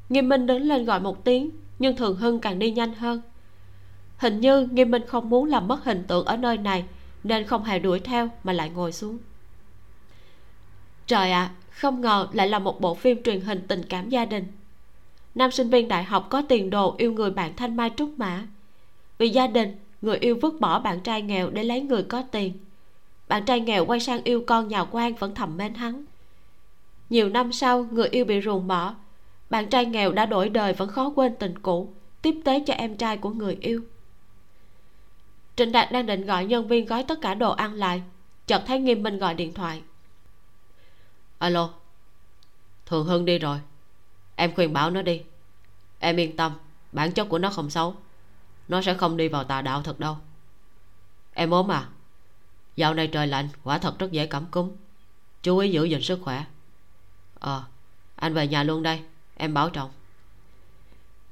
nghiêm 0.09 0.29
minh 0.29 0.47
đứng 0.47 0.61
lên 0.61 0.85
gọi 0.85 0.99
một 0.99 1.23
tiếng 1.23 1.49
nhưng 1.79 1.95
thường 1.95 2.15
hưng 2.15 2.39
càng 2.39 2.59
đi 2.59 2.71
nhanh 2.71 2.93
hơn. 2.93 3.21
Hình 4.17 4.39
như 4.39 4.67
nghiêm 4.71 4.91
minh 4.91 5.07
không 5.07 5.29
muốn 5.29 5.45
làm 5.45 5.67
mất 5.67 5.83
hình 5.83 6.03
tượng 6.07 6.25
ở 6.25 6.37
nơi 6.37 6.57
này 6.57 6.85
nên 7.23 7.47
không 7.47 7.63
hề 7.63 7.79
đuổi 7.79 7.99
theo 7.99 8.29
mà 8.43 8.53
lại 8.53 8.69
ngồi 8.69 8.91
xuống. 8.91 9.17
Trời 11.07 11.31
ạ 11.31 11.41
à, 11.41 11.51
không 11.71 12.01
ngờ 12.01 12.27
lại 12.33 12.47
là 12.47 12.59
một 12.59 12.81
bộ 12.81 12.95
phim 12.95 13.23
truyền 13.23 13.41
hình 13.41 13.61
tình 13.67 13.83
cảm 13.89 14.09
gia 14.09 14.25
đình. 14.25 14.47
Nam 15.35 15.51
sinh 15.51 15.69
viên 15.69 15.87
đại 15.87 16.03
học 16.03 16.27
có 16.29 16.41
tiền 16.41 16.69
đồ 16.69 16.95
yêu 16.97 17.13
người 17.13 17.31
bạn 17.31 17.55
thanh 17.55 17.75
mai 17.75 17.91
trúc 17.97 18.19
mã. 18.19 18.47
Vì 19.17 19.29
gia 19.29 19.47
đình 19.47 19.75
người 20.01 20.17
yêu 20.17 20.37
vứt 20.41 20.59
bỏ 20.59 20.79
bạn 20.79 20.99
trai 20.99 21.21
nghèo 21.21 21.49
để 21.49 21.63
lấy 21.63 21.81
người 21.81 22.03
có 22.03 22.21
tiền 22.21 22.53
bạn 23.31 23.45
trai 23.45 23.59
nghèo 23.59 23.85
quay 23.85 23.99
sang 23.99 24.23
yêu 24.23 24.43
con 24.47 24.67
nhà 24.67 24.83
quan 24.91 25.15
vẫn 25.15 25.35
thầm 25.35 25.57
mến 25.57 25.73
hắn. 25.73 26.03
Nhiều 27.09 27.29
năm 27.29 27.51
sau, 27.51 27.83
người 27.91 28.07
yêu 28.07 28.25
bị 28.25 28.41
ruồng 28.41 28.67
bỏ. 28.67 28.95
Bạn 29.49 29.69
trai 29.69 29.85
nghèo 29.85 30.11
đã 30.11 30.25
đổi 30.25 30.49
đời 30.49 30.73
vẫn 30.73 30.89
khó 30.89 31.11
quên 31.15 31.35
tình 31.35 31.59
cũ, 31.59 31.93
tiếp 32.21 32.35
tế 32.45 32.63
cho 32.67 32.73
em 32.73 32.97
trai 32.97 33.17
của 33.17 33.29
người 33.29 33.57
yêu. 33.61 33.81
Trịnh 35.55 35.71
đạt 35.71 35.91
đang 35.91 36.05
định 36.05 36.25
gọi 36.25 36.45
nhân 36.45 36.67
viên 36.67 36.85
gói 36.85 37.03
tất 37.03 37.21
cả 37.21 37.33
đồ 37.33 37.51
ăn 37.51 37.73
lại, 37.73 38.03
chợt 38.47 38.63
thấy 38.67 38.79
nghiêm 38.79 39.03
minh 39.03 39.17
gọi 39.17 39.33
điện 39.33 39.53
thoại. 39.53 39.81
Alo, 41.37 41.69
thường 42.85 43.05
hưng 43.05 43.25
đi 43.25 43.39
rồi. 43.39 43.59
Em 44.35 44.55
khuyên 44.55 44.73
bảo 44.73 44.89
nó 44.89 45.01
đi. 45.01 45.21
Em 45.99 46.19
yên 46.19 46.35
tâm, 46.35 46.51
bản 46.91 47.11
chất 47.11 47.29
của 47.29 47.39
nó 47.39 47.49
không 47.49 47.69
xấu. 47.69 47.95
Nó 48.67 48.81
sẽ 48.81 48.93
không 48.93 49.17
đi 49.17 49.27
vào 49.27 49.43
tà 49.43 49.61
đạo 49.61 49.81
thật 49.83 49.99
đâu. 49.99 50.17
Em 51.33 51.51
ốm 51.51 51.71
à? 51.71 51.87
Dạo 52.75 52.93
này 52.93 53.07
trời 53.07 53.27
lạnh, 53.27 53.49
quả 53.63 53.77
thật 53.77 53.99
rất 53.99 54.11
dễ 54.11 54.25
cảm 54.25 54.45
cúm. 54.45 54.71
Chú 55.43 55.57
ý 55.57 55.71
giữ 55.71 55.83
gìn 55.85 56.01
sức 56.01 56.19
khỏe. 56.23 56.45
Ờ 57.39 57.63
anh 58.15 58.33
về 58.33 58.47
nhà 58.47 58.63
luôn 58.63 58.83
đây, 58.83 59.01
em 59.35 59.53
bảo 59.53 59.69
trọng. 59.69 59.91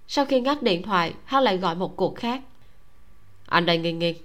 Sau 0.08 0.26
khi 0.26 0.42
ngắt 0.42 0.64
điện 0.64 0.84
thoại, 0.84 1.14
hắn 1.26 1.44
lại 1.44 1.58
gọi 1.58 1.76
một 1.76 1.96
cuộc 1.96 2.16
khác. 2.16 2.42
Anh 3.46 3.66
đây 3.66 3.78
nghiêng 3.78 4.00
nghiêng. 4.00 4.18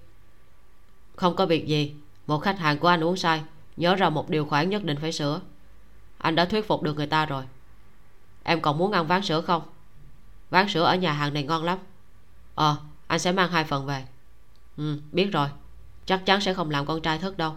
Không 1.16 1.36
có 1.36 1.46
việc 1.46 1.66
gì, 1.66 1.94
một 2.26 2.38
khách 2.38 2.58
hàng 2.58 2.78
của 2.78 2.88
anh 2.88 3.04
uống 3.04 3.16
sai 3.16 3.42
nhớ 3.76 3.94
ra 3.94 4.08
một 4.08 4.30
điều 4.30 4.46
khoản 4.46 4.70
nhất 4.70 4.84
định 4.84 4.96
phải 5.00 5.12
sửa. 5.12 5.40
Anh 6.18 6.34
đã 6.34 6.44
thuyết 6.44 6.68
phục 6.68 6.82
được 6.82 6.96
người 6.96 7.06
ta 7.06 7.26
rồi. 7.26 7.44
Em 8.42 8.60
còn 8.60 8.78
muốn 8.78 8.92
ăn 8.92 9.06
ván 9.06 9.22
sữa 9.22 9.40
không? 9.40 9.62
Ván 10.50 10.68
sữa 10.68 10.84
ở 10.84 10.94
nhà 10.94 11.12
hàng 11.12 11.34
này 11.34 11.42
ngon 11.42 11.64
lắm. 11.64 11.78
Ờ 12.54 12.76
anh 13.06 13.18
sẽ 13.18 13.32
mang 13.32 13.50
hai 13.50 13.64
phần 13.64 13.86
về. 13.86 14.04
Ừ 14.76 15.00
biết 15.12 15.26
rồi 15.32 15.48
chắc 16.06 16.26
chắn 16.26 16.40
sẽ 16.40 16.54
không 16.54 16.70
làm 16.70 16.86
con 16.86 17.00
trai 17.00 17.18
thất 17.18 17.36
đâu. 17.36 17.52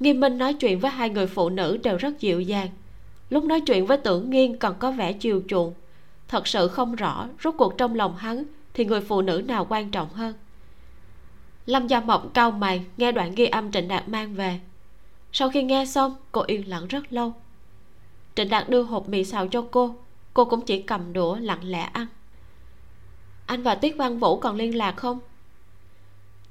Nghiêm 0.00 0.20
minh 0.20 0.38
nói 0.38 0.54
chuyện 0.54 0.78
với 0.78 0.90
hai 0.90 1.10
người 1.10 1.26
phụ 1.26 1.48
nữ 1.48 1.78
đều 1.82 1.96
rất 1.96 2.20
dịu 2.20 2.40
dàng. 2.40 2.68
Lúc 3.30 3.44
nói 3.44 3.60
chuyện 3.60 3.86
với 3.86 3.98
tưởng 3.98 4.30
nghiên 4.30 4.56
còn 4.56 4.74
có 4.78 4.90
vẻ 4.90 5.12
chiều 5.12 5.42
chuộng. 5.48 5.74
Thật 6.28 6.46
sự 6.46 6.68
không 6.68 6.94
rõ, 6.94 7.28
rốt 7.44 7.54
cuộc 7.58 7.78
trong 7.78 7.94
lòng 7.94 8.16
hắn 8.16 8.44
thì 8.74 8.84
người 8.84 9.00
phụ 9.00 9.22
nữ 9.22 9.42
nào 9.46 9.66
quan 9.68 9.90
trọng 9.90 10.08
hơn. 10.08 10.34
Lâm 11.66 11.86
gia 11.86 12.00
mộng 12.00 12.30
cau 12.34 12.50
mày, 12.50 12.84
nghe 12.96 13.12
đoạn 13.12 13.34
ghi 13.34 13.46
âm 13.46 13.72
trịnh 13.72 13.88
đạt 13.88 14.08
mang 14.08 14.34
về. 14.34 14.60
Sau 15.32 15.50
khi 15.50 15.62
nghe 15.62 15.86
xong, 15.86 16.14
cô 16.32 16.42
yên 16.46 16.68
lặng 16.68 16.86
rất 16.88 17.12
lâu. 17.12 17.32
Trịnh 18.34 18.48
đạt 18.48 18.68
đưa 18.68 18.82
hộp 18.82 19.08
mì 19.08 19.24
xào 19.24 19.46
cho 19.46 19.64
cô 19.70 19.94
cô 20.34 20.44
cũng 20.44 20.60
chỉ 20.60 20.82
cầm 20.82 21.12
đũa 21.12 21.36
lặng 21.36 21.60
lẽ 21.62 21.80
ăn. 21.80 22.06
Anh 23.46 23.62
và 23.62 23.74
tiết 23.74 23.96
văn 23.96 24.18
vũ 24.18 24.38
còn 24.38 24.56
liên 24.56 24.76
lạc 24.76 24.92
không? 24.96 25.20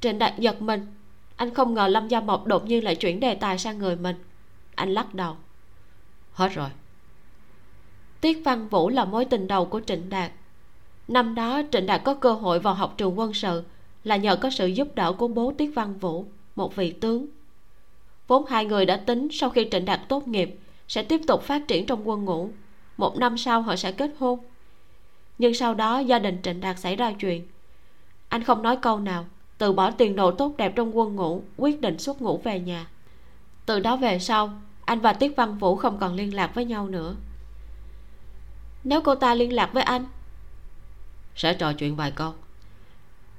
Trịnh 0.01 0.19
đạt 0.19 0.39
giật 0.39 0.61
mình. 0.61 0.87
Anh 1.35 1.53
không 1.53 1.73
ngờ 1.73 1.87
lâm 1.87 2.07
gia 2.07 2.21
mộc 2.21 2.45
đột 2.45 2.65
nhiên 2.65 2.83
lại 2.83 2.95
chuyển 2.95 3.19
đề 3.19 3.35
tài 3.35 3.57
sang 3.57 3.79
người 3.79 3.95
mình. 3.95 4.15
Anh 4.75 4.89
lắc 4.89 5.13
đầu. 5.13 5.35
Hết 6.31 6.49
rồi. 6.53 6.69
Tiết 8.21 8.41
văn 8.45 8.67
vũ 8.67 8.89
là 8.89 9.05
mối 9.05 9.25
tình 9.25 9.47
đầu 9.47 9.65
của 9.65 9.81
trịnh 9.87 10.09
đạt. 10.09 10.31
Năm 11.07 11.35
đó, 11.35 11.61
trịnh 11.71 11.85
đạt 11.85 12.01
có 12.03 12.13
cơ 12.13 12.33
hội 12.33 12.59
vào 12.59 12.73
học 12.73 12.93
trường 12.97 13.19
quân 13.19 13.33
sự 13.33 13.63
là 14.03 14.15
nhờ 14.15 14.35
có 14.35 14.49
sự 14.49 14.67
giúp 14.67 14.95
đỡ 14.95 15.13
của 15.13 15.27
bố 15.27 15.53
tiết 15.57 15.71
văn 15.75 15.97
vũ, 15.97 16.25
một 16.55 16.75
vị 16.75 16.91
tướng. 16.91 17.27
Vốn 18.27 18.45
hai 18.45 18.65
người 18.65 18.85
đã 18.85 18.97
tính, 18.97 19.27
sau 19.31 19.49
khi 19.49 19.67
trịnh 19.71 19.85
đạt 19.85 19.99
tốt 20.09 20.27
nghiệp, 20.27 20.59
sẽ 20.87 21.03
tiếp 21.03 21.21
tục 21.27 21.41
phát 21.43 21.67
triển 21.67 21.85
trong 21.85 22.09
quân 22.09 22.25
ngũ. 22.25 22.49
Một 22.97 23.17
năm 23.17 23.37
sau, 23.37 23.61
họ 23.61 23.75
sẽ 23.75 23.91
kết 23.91 24.11
hôn. 24.19 24.39
Nhưng 25.37 25.53
sau 25.53 25.73
đó, 25.73 25.99
gia 25.99 26.19
đình 26.19 26.39
trịnh 26.43 26.61
đạt 26.61 26.79
xảy 26.79 26.95
ra 26.95 27.13
chuyện. 27.19 27.47
Anh 28.29 28.43
không 28.43 28.61
nói 28.61 28.77
câu 28.77 28.99
nào 28.99 29.25
từ 29.59 29.73
bỏ 29.73 29.91
tiền 29.91 30.15
đồ 30.15 30.31
tốt 30.31 30.53
đẹp 30.57 30.73
trong 30.75 30.97
quân 30.97 31.15
ngũ, 31.15 31.43
quyết 31.57 31.81
định 31.81 31.99
xuất 31.99 32.21
ngũ 32.21 32.37
về 32.37 32.59
nhà. 32.59 32.87
Từ 33.65 33.79
đó 33.79 33.97
về 33.97 34.19
sau, 34.19 34.61
anh 34.85 34.99
và 34.99 35.13
tiết 35.13 35.33
văn 35.37 35.57
vũ 35.57 35.75
không 35.75 35.99
còn 35.99 36.15
liên 36.15 36.35
lạc 36.35 36.51
với 36.55 36.65
nhau 36.65 36.87
nữa. 36.87 37.15
Nếu 38.83 39.01
cô 39.01 39.15
ta 39.15 39.35
liên 39.35 39.53
lạc 39.53 39.73
với 39.73 39.83
anh, 39.83 40.05
sẽ 41.35 41.53
trò 41.53 41.73
chuyện 41.73 41.95
vài 41.95 42.11
câu. 42.11 42.33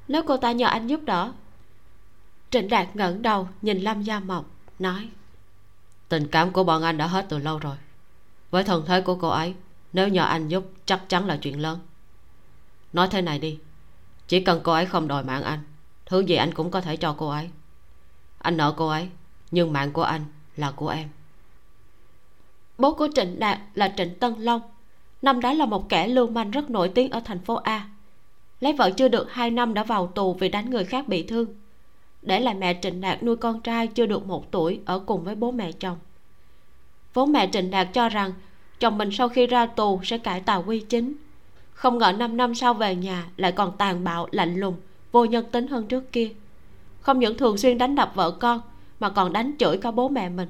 Nếu 0.09 0.23
cô 0.27 0.37
ta 0.37 0.53
nhờ 0.53 0.67
anh 0.67 0.87
giúp 0.87 1.01
đỡ, 1.05 1.33
trịnh 2.51 2.69
đạt 2.69 2.97
ngẩng 2.97 3.23
đầu 3.23 3.49
nhìn 3.63 3.79
lâm 3.79 4.03
gia 4.03 4.21
mộc, 4.21 4.45
nói, 4.79 5.09
tình 6.09 6.29
cảm 6.29 6.53
của 6.53 6.65
bọn 6.65 6.83
anh 6.83 6.97
đã 6.97 7.07
hết 7.07 7.27
từ 7.29 7.39
lâu 7.39 7.59
rồi. 7.59 7.77
Với 8.51 8.65
thần 8.65 8.85
thế 8.87 9.01
của 9.01 9.15
cô 9.15 9.29
ấy, 9.29 9.55
nếu 9.93 10.09
nhờ 10.09 10.25
anh 10.25 10.49
giúp, 10.49 10.65
chắc 10.85 11.09
chắn 11.09 11.27
là 11.27 11.37
chuyện 11.37 11.61
lớn. 11.61 11.79
Nói 12.93 13.09
thế 13.11 13.23
này 13.23 13.39
đi, 13.39 13.59
chỉ 14.29 14.41
cần 14.41 14.61
cô 14.63 14.73
ấy 14.73 14.87
không 14.87 15.09
đòi 15.09 15.25
mạng 15.25 15.43
anh 15.43 15.61
thứ 16.11 16.21
gì 16.21 16.35
anh 16.35 16.55
cũng 16.55 16.71
có 16.71 16.81
thể 16.81 16.97
cho 16.97 17.15
cô 17.19 17.29
ấy. 17.29 17.49
Anh 18.39 18.57
nợ 18.57 18.75
cô 18.77 18.89
ấy, 18.89 19.09
nhưng 19.51 19.73
mạng 19.73 19.93
của 19.93 20.03
anh 20.03 20.25
là 20.57 20.71
của 20.71 20.89
em. 20.89 21.09
Bố 22.79 22.95
của 22.95 23.09
trịnh 23.15 23.39
đạt 23.39 23.59
là 23.75 23.93
trịnh 23.97 24.15
tân 24.15 24.35
long. 24.39 24.61
Năm 25.23 25.41
đó 25.41 25.53
là 25.53 25.67
một 25.67 25.89
kẻ 25.89 26.09
lưu 26.09 26.29
manh 26.29 26.51
rất 26.51 26.71
nổi 26.71 26.89
tiếng 26.89 27.11
ở 27.11 27.21
thành 27.25 27.39
phố 27.39 27.55
a. 27.55 27.89
Lấy 28.61 28.73
vợ 28.73 28.91
chưa 28.91 29.09
được 29.09 29.33
hai 29.33 29.51
năm 29.51 29.75
đã 29.75 29.85
vào 29.85 30.07
tù 30.07 30.35
vì 30.35 30.49
đánh 30.49 30.71
người 30.71 30.85
khác 30.85 31.09
bị 31.09 31.23
thương. 31.23 31.47
Để 32.23 32.41
lại 32.41 32.55
mẹ 32.55 32.79
trịnh 32.83 33.01
đạt 33.01 33.23
nuôi 33.23 33.37
con 33.37 33.61
trai 33.61 33.87
chưa 33.87 34.07
được 34.07 34.27
một 34.27 34.51
tuổi 34.51 34.81
ở 34.85 34.99
cùng 34.99 35.25
với 35.25 35.35
bố 35.35 35.51
mẹ 35.51 35.73
chồng. 35.73 35.99
Vốn 37.15 37.33
mẹ 37.33 37.49
trịnh 37.53 37.71
đạt 37.71 37.89
cho 37.93 38.09
rằng 38.09 38.33
chồng 38.81 38.99
mình 38.99 39.11
sau 39.13 39.29
khi 39.29 39.47
ra 39.47 39.67
tù 39.67 40.01
sẽ 40.05 40.19
cải 40.19 40.41
tà 40.41 40.57
quy 40.57 40.81
chính. 40.81 41.15
Không 41.73 41.99
ngờ 41.99 42.13
năm 42.19 42.37
năm 42.37 42.55
sau 42.55 42.75
về 42.75 42.95
nhà 42.95 43.29
lại 43.37 43.53
còn 43.53 43.77
tàn 43.77 44.05
bạo, 44.05 44.29
lạnh 44.31 44.57
lùng 44.57 44.75
vô 45.13 45.25
nhân 45.25 45.45
tính 45.53 45.69
hơn 45.69 45.87
trước 45.87 46.13
kia. 46.13 46.31
Không 47.01 47.19
những 47.19 47.39
thường 47.39 47.59
xuyên 47.59 47.79
đánh 47.79 47.95
đập 47.95 48.13
vợ 48.15 48.31
con, 48.31 48.61
mà 49.01 49.11
còn 49.11 49.33
đánh 49.33 49.53
chửi 49.59 49.77
cả 49.77 49.91
bố 49.91 50.09
mẹ 50.09 50.29
mình. 50.29 50.49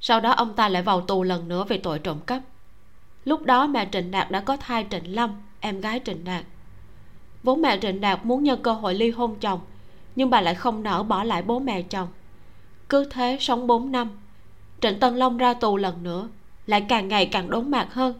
Sau 0.00 0.20
đó 0.20 0.30
ông 0.30 0.54
ta 0.54 0.68
lại 0.68 0.82
vào 0.82 1.00
tù 1.00 1.22
lần 1.22 1.48
nữa 1.48 1.64
vì 1.68 1.78
tội 1.78 1.98
trộm 1.98 2.18
cắp. 2.26 2.42
Lúc 3.24 3.42
đó 3.42 3.66
mẹ 3.66 3.88
trịnh 3.92 4.10
đạt 4.10 4.30
đã 4.30 4.40
có 4.40 4.56
thai 4.56 4.86
trịnh 4.90 5.14
lâm, 5.14 5.30
em 5.60 5.80
gái 5.80 6.00
trịnh 6.04 6.24
đạt. 6.24 6.44
Vốn 7.42 7.62
mẹ 7.62 7.78
trịnh 7.82 8.00
đạt 8.00 8.24
muốn 8.24 8.42
nhân 8.42 8.62
cơ 8.62 8.72
hội 8.72 8.94
ly 8.94 9.10
hôn 9.10 9.34
chồng, 9.40 9.60
nhưng 10.16 10.30
bà 10.30 10.40
lại 10.40 10.54
không 10.54 10.82
nỡ 10.82 11.02
bỏ 11.02 11.24
lại 11.24 11.42
bố 11.42 11.58
mẹ 11.58 11.82
chồng. 11.82 12.08
Cứ 12.88 13.04
thế 13.04 13.36
sống 13.40 13.66
4 13.66 13.92
năm, 13.92 14.10
trịnh 14.80 15.00
tân 15.00 15.16
long 15.16 15.36
ra 15.36 15.54
tù 15.54 15.76
lần 15.76 16.02
nữa, 16.02 16.28
lại 16.66 16.86
càng 16.88 17.08
ngày 17.08 17.26
càng 17.26 17.50
đốn 17.50 17.70
mạc 17.70 17.94
hơn. 17.94 18.14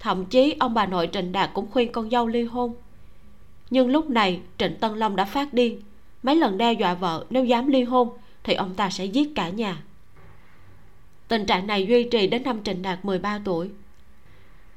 Thậm 0.00 0.24
chí 0.24 0.56
ông 0.60 0.74
bà 0.74 0.86
nội 0.86 1.08
trịnh 1.12 1.32
đạt 1.32 1.50
cũng 1.54 1.70
khuyên 1.70 1.92
con 1.92 2.10
dâu 2.10 2.26
ly 2.26 2.44
hôn 2.44 2.74
nhưng 3.74 3.90
lúc 3.90 4.10
này, 4.10 4.40
trịnh 4.58 4.76
tân 4.76 4.94
long 4.98 5.16
đã 5.16 5.24
phát 5.24 5.54
điên. 5.54 5.80
Mấy 6.22 6.36
lần 6.36 6.58
đe 6.58 6.72
dọa 6.72 6.94
vợ, 6.94 7.26
nếu 7.30 7.44
dám 7.44 7.66
ly 7.66 7.82
hôn, 7.82 8.08
thì 8.44 8.54
ông 8.54 8.74
ta 8.74 8.90
sẽ 8.90 9.04
giết 9.04 9.34
cả 9.34 9.48
nhà. 9.48 9.82
Tình 11.28 11.46
trạng 11.46 11.66
này 11.66 11.86
duy 11.86 12.08
trì 12.10 12.26
đến 12.26 12.42
năm 12.42 12.64
trịnh 12.64 12.82
đạt 12.82 13.04
13 13.04 13.40
tuổi. 13.44 13.70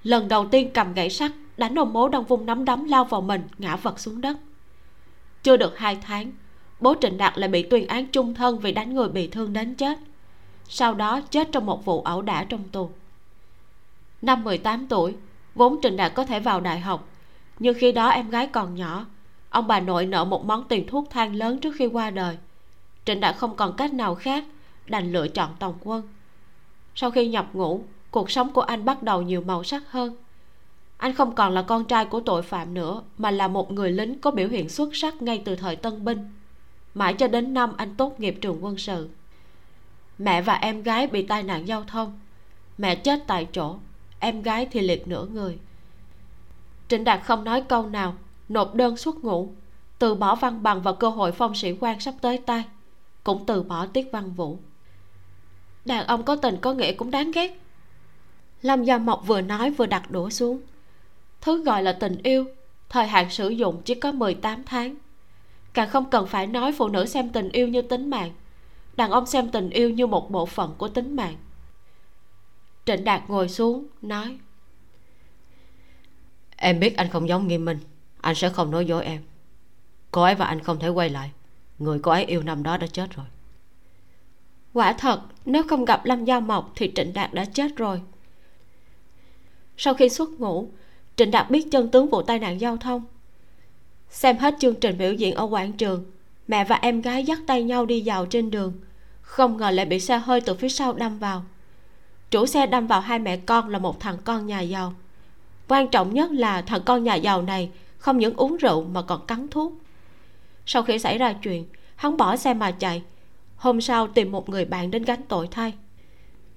Lần 0.04 0.28
đầu 0.28 0.48
tiên 0.48 0.70
cầm 0.74 0.94
gậy 0.94 1.10
sắt, 1.10 1.32
đánh 1.58 1.80
ông 1.80 1.94
bố 1.94 2.10
đang 2.10 2.24
vung 2.24 2.46
nắm 2.46 2.66
đấm 2.66 2.84
lao 2.84 3.06
vào 3.06 3.22
mình, 3.22 3.42
ngã 3.58 3.76
vật 3.76 4.00
xuống 4.00 4.22
đất. 4.22 4.38
Chưa 5.44 5.58
được 5.58 5.78
hai 5.78 5.96
tháng, 5.96 6.32
bố 6.80 6.96
trịnh 7.02 7.18
đạt 7.18 7.38
lại 7.38 7.50
bị 7.50 7.64
tuyên 7.64 7.88
án 7.88 8.08
chung 8.08 8.34
thân 8.34 8.60
vì 8.60 8.72
đánh 8.72 8.94
người 8.94 9.10
bị 9.10 9.28
thương 9.28 9.54
đến 9.54 9.76
chết. 9.76 10.00
Sau 10.70 10.94
đó 10.94 11.22
chết 11.22 11.50
trong 11.52 11.66
một 11.66 11.86
vụ 11.86 12.02
ẩu 12.02 12.22
đả 12.22 12.44
trong 12.44 12.64
tù. 12.70 12.90
Năm 14.22 14.44
18 14.44 14.88
tuổi, 14.88 15.16
vốn 15.56 15.82
trịnh 15.82 15.98
đạt 15.98 16.14
có 16.14 16.26
thể 16.26 16.40
vào 16.40 16.62
đại 16.62 16.80
học 16.80 17.08
nhưng 17.60 17.76
khi 17.80 17.92
đó 17.92 18.10
em 18.10 18.30
gái 18.30 18.48
còn 18.48 18.76
nhỏ, 18.76 19.06
ông 19.50 19.68
bà 19.68 19.80
nội 19.80 20.06
nợ 20.06 20.26
một 20.26 20.46
món 20.46 20.68
tiền 20.68 20.88
thuốc 20.88 21.08
thang 21.10 21.36
lớn 21.36 21.60
trước 21.60 21.76
khi 21.76 21.88
qua 21.88 22.10
đời. 22.10 22.38
Trịnh 23.06 23.20
đã 23.20 23.34
không 23.34 23.56
còn 23.56 23.76
cách 23.78 23.94
nào 23.94 24.16
khác 24.16 24.44
đành 24.88 25.12
lựa 25.12 25.28
chọn 25.28 25.50
tòng 25.60 25.74
quân. 25.84 26.08
Sau 26.96 27.12
khi 27.12 27.28
nhập 27.28 27.50
ngũ, 27.54 27.84
cuộc 28.12 28.32
sống 28.32 28.54
của 28.54 28.62
anh 28.62 28.86
bắt 28.86 29.04
đầu 29.04 29.22
nhiều 29.22 29.42
màu 29.42 29.64
sắc 29.64 29.92
hơn. 29.92 30.16
Anh 30.98 31.14
không 31.14 31.36
còn 31.36 31.54
là 31.54 31.62
con 31.62 31.86
trai 31.86 32.06
của 32.06 32.20
tội 32.20 32.42
phạm 32.42 32.74
nữa, 32.74 33.02
mà 33.18 33.32
là 33.32 33.48
một 33.48 33.72
người 33.72 33.92
lính 33.92 34.20
có 34.20 34.32
biểu 34.32 34.48
hiện 34.48 34.70
xuất 34.70 34.96
sắc 34.96 35.22
ngay 35.22 35.42
từ 35.46 35.56
thời 35.56 35.76
tân 35.76 36.06
binh. 36.06 36.32
Mãi 36.94 37.14
cho 37.14 37.28
đến 37.28 37.54
năm 37.54 37.74
anh 37.78 37.96
tốt 37.96 38.20
nghiệp 38.20 38.38
trường 38.42 38.66
quân 38.66 38.78
sự. 38.78 39.10
Mẹ 40.18 40.42
và 40.42 40.54
em 40.54 40.84
gái 40.84 41.08
bị 41.08 41.24
tai 41.24 41.44
nạn 41.44 41.68
giao 41.68 41.84
thông. 41.84 42.20
Mẹ 42.78 42.96
chết 42.96 43.24
tại 43.28 43.48
chỗ, 43.52 43.76
em 44.20 44.42
gái 44.42 44.66
thì 44.72 44.80
liệt 44.82 45.08
nửa 45.08 45.26
người 45.26 45.58
trịnh 46.88 47.04
đạt 47.04 47.22
không 47.24 47.44
nói 47.44 47.62
câu 47.62 47.86
nào, 47.86 48.16
nộp 48.50 48.76
đơn 48.76 48.98
xuất 48.98 49.16
ngũ, 49.24 49.54
từ 50.00 50.16
bỏ 50.16 50.36
văn 50.36 50.64
bằng 50.64 50.82
và 50.82 50.94
cơ 50.94 51.10
hội 51.10 51.32
phong 51.32 51.56
sĩ 51.56 51.74
quan 51.80 52.00
sắp 52.00 52.14
tới 52.22 52.38
tay, 52.38 52.64
cũng 53.24 53.46
từ 53.46 53.64
bỏ 53.64 53.86
tiết 53.86 54.10
văn 54.12 54.34
vũ. 54.34 54.58
Đàn 55.86 56.08
ông 56.08 56.24
có 56.24 56.36
tình 56.36 56.58
có 56.62 56.74
nghĩa 56.74 56.94
cũng 56.94 57.12
đáng 57.12 57.32
ghét. 57.32 57.60
Lâm 58.62 58.84
gia 58.84 58.98
mộc 58.98 59.28
vừa 59.28 59.42
nói 59.42 59.70
vừa 59.70 59.86
đặt 59.86 60.12
đũa 60.12 60.30
xuống. 60.30 60.62
Thứ 61.42 61.64
gọi 61.64 61.84
là 61.84 61.92
tình 61.92 62.18
yêu, 62.24 62.46
thời 62.90 63.08
hạn 63.08 63.30
sử 63.30 63.50
dụng 63.50 63.82
chỉ 63.86 63.96
có 63.96 64.12
18 64.12 64.64
tháng. 64.64 64.96
Càng 65.74 65.90
không 65.90 66.10
cần 66.10 66.28
phải 66.28 66.48
nói 66.48 66.72
phụ 66.72 66.88
nữ 66.88 67.06
xem 67.06 67.30
tình 67.30 67.50
yêu 67.50 67.68
như 67.68 67.82
tính 67.82 68.10
mạng, 68.10 68.32
đàn 68.98 69.12
ông 69.12 69.26
xem 69.26 69.50
tình 69.50 69.70
yêu 69.70 69.90
như 69.90 70.08
một 70.08 70.32
bộ 70.32 70.46
phận 70.46 70.74
của 70.78 70.88
tính 70.88 71.16
mạng. 71.16 71.36
Trịnh 72.86 73.04
đạt 73.04 73.30
ngồi 73.30 73.50
xuống, 73.50 73.88
nói 74.02 74.38
em 76.58 76.80
biết 76.80 76.98
anh 76.98 77.10
không 77.10 77.28
giống 77.28 77.48
nghiêm 77.48 77.66
minh. 77.66 77.80
Anh 78.22 78.36
sẽ 78.36 78.50
không 78.50 78.72
nói 78.72 78.86
dối 78.86 79.06
em. 79.06 79.22
Cô 80.12 80.22
ấy 80.22 80.36
và 80.36 80.46
anh 80.46 80.60
không 80.60 80.80
thể 80.80 80.90
quay 80.90 81.10
lại. 81.10 81.32
Người 81.80 82.00
cô 82.00 82.12
ấy 82.12 82.26
yêu 82.26 82.44
năm 82.44 82.64
đó 82.64 82.78
đã 82.78 82.88
chết 82.88 83.16
rồi. 83.16 83.26
Quả 84.74 84.94
thật, 84.94 85.22
nếu 85.46 85.64
không 85.64 85.86
gặp 85.86 86.06
lâm 86.06 86.26
giao 86.26 86.42
mộc 86.42 86.72
thì 86.76 86.92
trịnh 86.96 87.14
đạt 87.14 87.34
đã 87.34 87.46
chết 87.46 87.76
rồi. 87.76 88.02
Sau 89.78 89.94
khi 89.94 90.10
xuất 90.10 90.30
ngũ, 90.30 90.70
trịnh 91.16 91.32
đạt 91.32 91.50
biết 91.50 91.68
chân 91.72 91.92
tướng 91.92 92.10
vụ 92.10 92.22
tai 92.22 92.40
nạn 92.40 92.62
giao 92.62 92.78
thông. 92.78 93.06
Xem 94.10 94.38
hết 94.38 94.56
chương 94.60 94.76
trình 94.76 94.98
biểu 94.98 95.14
diễn 95.14 95.36
ở 95.36 95.44
quảng 95.44 95.74
trường, 95.74 96.06
mẹ 96.48 96.64
và 96.64 96.76
em 96.76 97.02
gái 97.02 97.24
dắt 97.24 97.40
tay 97.48 97.64
nhau 97.64 97.86
đi 97.86 98.04
vào 98.06 98.26
trên 98.26 98.52
đường. 98.52 98.74
Không 99.22 99.58
ngờ 99.58 99.72
lại 99.72 99.86
bị 99.86 100.00
xe 100.00 100.18
hơi 100.18 100.42
từ 100.42 100.54
phía 100.54 100.70
sau 100.70 100.94
đâm 100.94 101.20
vào. 101.20 101.44
Chủ 102.32 102.46
xe 102.46 102.68
đâm 102.68 102.88
vào 102.88 103.02
hai 103.02 103.20
mẹ 103.20 103.38
con 103.38 103.70
là 103.70 103.80
một 103.80 104.00
thằng 104.00 104.18
con 104.24 104.48
nhà 104.48 104.62
giàu 104.62 104.94
quan 105.68 105.88
trọng 105.88 106.14
nhất 106.14 106.32
là 106.32 106.62
thằng 106.62 106.82
con 106.86 107.04
nhà 107.04 107.16
giàu 107.16 107.42
này 107.42 107.70
không 107.98 108.18
những 108.18 108.34
uống 108.36 108.58
rượu 108.58 108.84
mà 108.84 109.02
còn 109.02 109.26
cắn 109.26 109.48
thuốc. 109.48 109.74
Sau 110.66 110.84
khi 110.84 111.00
xảy 111.00 111.18
ra 111.18 111.34
chuyện, 111.34 111.66
hắn 111.96 112.18
bỏ 112.18 112.36
xe 112.36 112.54
mà 112.54 112.72
chạy. 112.72 113.04
Hôm 113.56 113.82
sau 113.82 114.08
tìm 114.08 114.32
một 114.32 114.50
người 114.50 114.66
bạn 114.66 114.92
đến 114.92 115.04
gánh 115.04 115.22
tội 115.28 115.48
thay. 115.52 115.74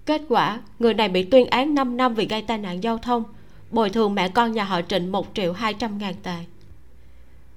Kết 0.06 0.22
quả, 0.28 0.60
người 0.78 0.94
này 0.94 1.08
bị 1.08 1.22
tuyên 1.22 1.46
án 1.46 1.74
5 1.74 1.96
năm 1.96 2.14
vì 2.14 2.26
gây 2.26 2.42
tai 2.42 2.58
nạn 2.58 2.82
giao 2.82 2.98
thông, 2.98 3.24
bồi 3.70 3.90
thường 3.90 4.14
mẹ 4.14 4.28
con 4.28 4.52
nhà 4.52 4.64
họ 4.64 4.80
trịnh 4.82 5.12
một 5.12 5.26
triệu 5.34 5.52
hai 5.52 5.74
trăm 5.74 5.98
ngàn 5.98 6.14
tệ. 6.22 6.36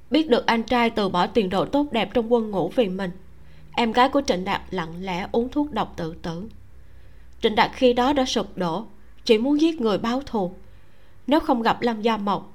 Biết 0.09 0.29
được 0.29 0.45
anh 0.45 0.63
trai 0.63 0.89
từ 0.89 1.09
bỏ 1.09 1.27
tiền 1.27 1.49
đồ 1.49 1.65
tốt 1.65 1.85
đẹp 1.91 2.09
trong 2.13 2.33
quân 2.33 2.51
ngũ 2.51 2.69
vì 2.75 2.87
mình, 2.87 3.11
em 3.71 3.91
gái 3.91 4.09
của 4.09 4.21
trịnh 4.27 4.45
đạt 4.45 4.61
lặng 4.69 4.93
lẽ 4.99 5.27
uống 5.31 5.49
thuốc 5.49 5.71
độc 5.71 5.93
tự 5.97 6.15
tử. 6.21 6.49
Trịnh 7.41 7.55
đạt 7.55 7.71
khi 7.73 7.93
đó 7.93 8.13
đã 8.13 8.25
sụp 8.25 8.57
đổ, 8.57 8.85
chỉ 9.25 9.37
muốn 9.37 9.61
giết 9.61 9.81
người 9.81 9.97
báo 9.97 10.21
thù 10.25 10.53
nếu 11.27 11.39
không 11.39 11.61
gặp 11.61 11.81
lâm 11.81 12.01
gia 12.01 12.17
mộc, 12.17 12.53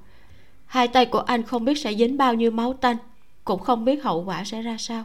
hai 0.65 0.87
tay 0.87 1.05
của 1.05 1.19
anh 1.19 1.43
không 1.43 1.65
biết 1.65 1.77
sẽ 1.77 1.93
dính 1.93 2.17
bao 2.17 2.33
nhiêu 2.33 2.51
máu 2.51 2.73
tanh, 2.73 2.97
cũng 3.43 3.59
không 3.59 3.85
biết 3.85 4.03
hậu 4.03 4.23
quả 4.23 4.43
sẽ 4.43 4.61
ra 4.61 4.75
sao. 4.79 5.03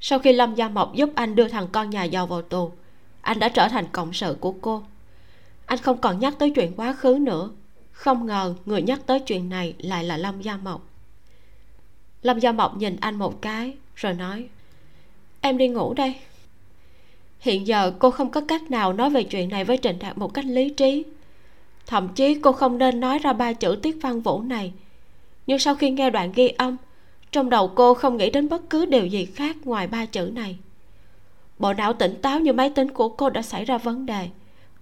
Sau 0.00 0.18
khi 0.18 0.32
lâm 0.32 0.54
gia 0.54 0.68
mộc 0.68 0.94
giúp 0.94 1.10
anh 1.14 1.34
đưa 1.34 1.48
thằng 1.48 1.68
con 1.72 1.90
nhà 1.90 2.04
giàu 2.04 2.26
vào 2.26 2.42
tù, 2.42 2.72
anh 3.20 3.38
đã 3.38 3.48
trở 3.48 3.68
thành 3.68 3.86
cộng 3.92 4.12
sự 4.12 4.36
của 4.40 4.52
cô. 4.52 4.82
Anh 5.66 5.78
không 5.78 5.98
còn 5.98 6.18
nhắc 6.18 6.34
tới 6.38 6.50
chuyện 6.50 6.72
quá 6.76 6.92
khứ 6.92 7.18
nữa. 7.20 7.50
Không 7.92 8.26
ngờ 8.26 8.54
người 8.66 8.82
nhắc 8.82 9.00
tới 9.06 9.20
chuyện 9.20 9.48
này 9.48 9.74
lại 9.78 10.04
là 10.04 10.16
lâm 10.16 10.42
gia 10.42 10.56
mộc. 10.56 10.86
Lâm 12.22 12.38
gia 12.38 12.52
mộc 12.52 12.76
nhìn 12.76 12.96
anh 13.00 13.14
một 13.14 13.42
cái, 13.42 13.74
rồi 13.96 14.14
nói, 14.14 14.48
em 15.40 15.58
đi 15.58 15.68
ngủ 15.68 15.94
đây. 15.94 16.14
Hiện 17.40 17.66
giờ 17.66 17.92
cô 17.98 18.10
không 18.10 18.30
có 18.30 18.40
cách 18.40 18.70
nào 18.70 18.92
nói 18.92 19.10
về 19.10 19.24
chuyện 19.24 19.48
này 19.48 19.64
với 19.64 19.78
trịnh 19.82 19.98
đạt 19.98 20.18
một 20.18 20.34
cách 20.34 20.44
lý 20.44 20.70
trí 20.70 21.04
thậm 21.86 22.08
chí 22.08 22.34
cô 22.34 22.52
không 22.52 22.78
nên 22.78 23.00
nói 23.00 23.18
ra 23.18 23.32
ba 23.32 23.52
chữ 23.52 23.78
tiết 23.82 23.96
văn 24.02 24.20
vũ 24.20 24.42
này. 24.42 24.72
Nhưng 25.46 25.58
sau 25.58 25.74
khi 25.74 25.90
nghe 25.90 26.10
đoạn 26.10 26.32
ghi 26.34 26.48
âm, 26.48 26.76
trong 27.32 27.50
đầu 27.50 27.68
cô 27.68 27.94
không 27.94 28.16
nghĩ 28.16 28.30
đến 28.30 28.48
bất 28.48 28.70
cứ 28.70 28.86
điều 28.86 29.06
gì 29.06 29.24
khác 29.24 29.56
ngoài 29.64 29.86
ba 29.86 30.04
chữ 30.04 30.30
này. 30.34 30.56
Bộ 31.58 31.72
não 31.72 31.92
tỉnh 31.92 32.22
táo 32.22 32.40
như 32.40 32.52
máy 32.52 32.70
tính 32.70 32.90
của 32.90 33.08
cô 33.08 33.30
đã 33.30 33.42
xảy 33.42 33.64
ra 33.64 33.78
vấn 33.78 34.06
đề, 34.06 34.28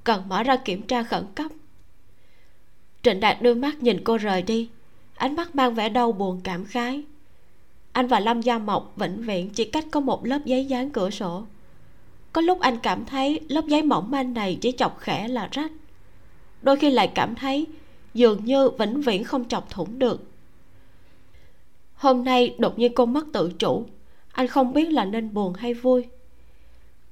cần 0.04 0.28
mở 0.28 0.42
ra 0.42 0.56
kiểm 0.56 0.82
tra 0.82 1.02
khẩn 1.02 1.24
cấp. 1.34 1.50
Trịnh 3.02 3.20
đạt 3.20 3.42
đưa 3.42 3.54
mắt 3.54 3.82
nhìn 3.82 4.04
cô 4.04 4.16
rời 4.16 4.42
đi, 4.42 4.68
ánh 5.14 5.36
mắt 5.36 5.54
mang 5.54 5.74
vẻ 5.74 5.88
đau 5.88 6.12
buồn 6.12 6.40
cảm 6.44 6.64
khái. 6.64 7.02
Anh 7.92 8.06
và 8.06 8.20
lâm 8.20 8.40
gia 8.40 8.58
mộc 8.58 8.92
vĩnh 8.96 9.22
viễn 9.22 9.50
chỉ 9.50 9.64
cách 9.64 9.84
có 9.90 10.00
một 10.00 10.26
lớp 10.26 10.38
giấy 10.44 10.64
dán 10.64 10.90
cửa 10.90 11.10
sổ. 11.10 11.44
Có 12.32 12.40
lúc 12.40 12.60
anh 12.60 12.78
cảm 12.82 13.04
thấy 13.04 13.40
lớp 13.48 13.66
giấy 13.66 13.82
mỏng 13.82 14.10
manh 14.10 14.34
này 14.34 14.58
chỉ 14.60 14.72
chọc 14.72 14.98
khẽ 14.98 15.28
là 15.28 15.48
rách 15.52 15.72
đôi 16.62 16.76
khi 16.76 16.90
lại 16.90 17.12
cảm 17.14 17.34
thấy 17.34 17.66
dường 18.14 18.44
như 18.44 18.70
vĩnh 18.78 19.00
viễn 19.00 19.24
không 19.24 19.48
chọc 19.48 19.70
thủng 19.70 19.98
được. 19.98 20.30
Hôm 21.94 22.24
nay 22.24 22.54
đột 22.58 22.78
nhiên 22.78 22.94
cô 22.94 23.06
mất 23.06 23.26
tự 23.32 23.52
chủ. 23.58 23.86
Anh 24.32 24.46
không 24.46 24.72
biết 24.72 24.84
là 24.84 25.04
nên 25.04 25.34
buồn 25.34 25.54
hay 25.54 25.74
vui. 25.74 26.06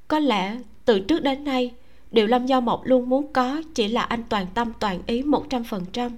Có 0.08 0.18
lẽ 0.18 0.58
từ 0.84 1.00
trước 1.00 1.22
đến 1.22 1.44
nay, 1.44 1.74
điều 2.10 2.26
lâm 2.26 2.46
giao 2.46 2.60
mộc 2.60 2.84
luôn 2.84 3.08
muốn 3.08 3.32
có 3.32 3.62
chỉ 3.74 3.88
là 3.88 4.02
anh 4.02 4.22
toàn 4.28 4.46
tâm 4.54 4.72
toàn 4.80 5.00
ý 5.06 5.22
một 5.22 5.50
trăm 5.50 5.64
phần 5.64 5.84
trăm. 5.92 6.12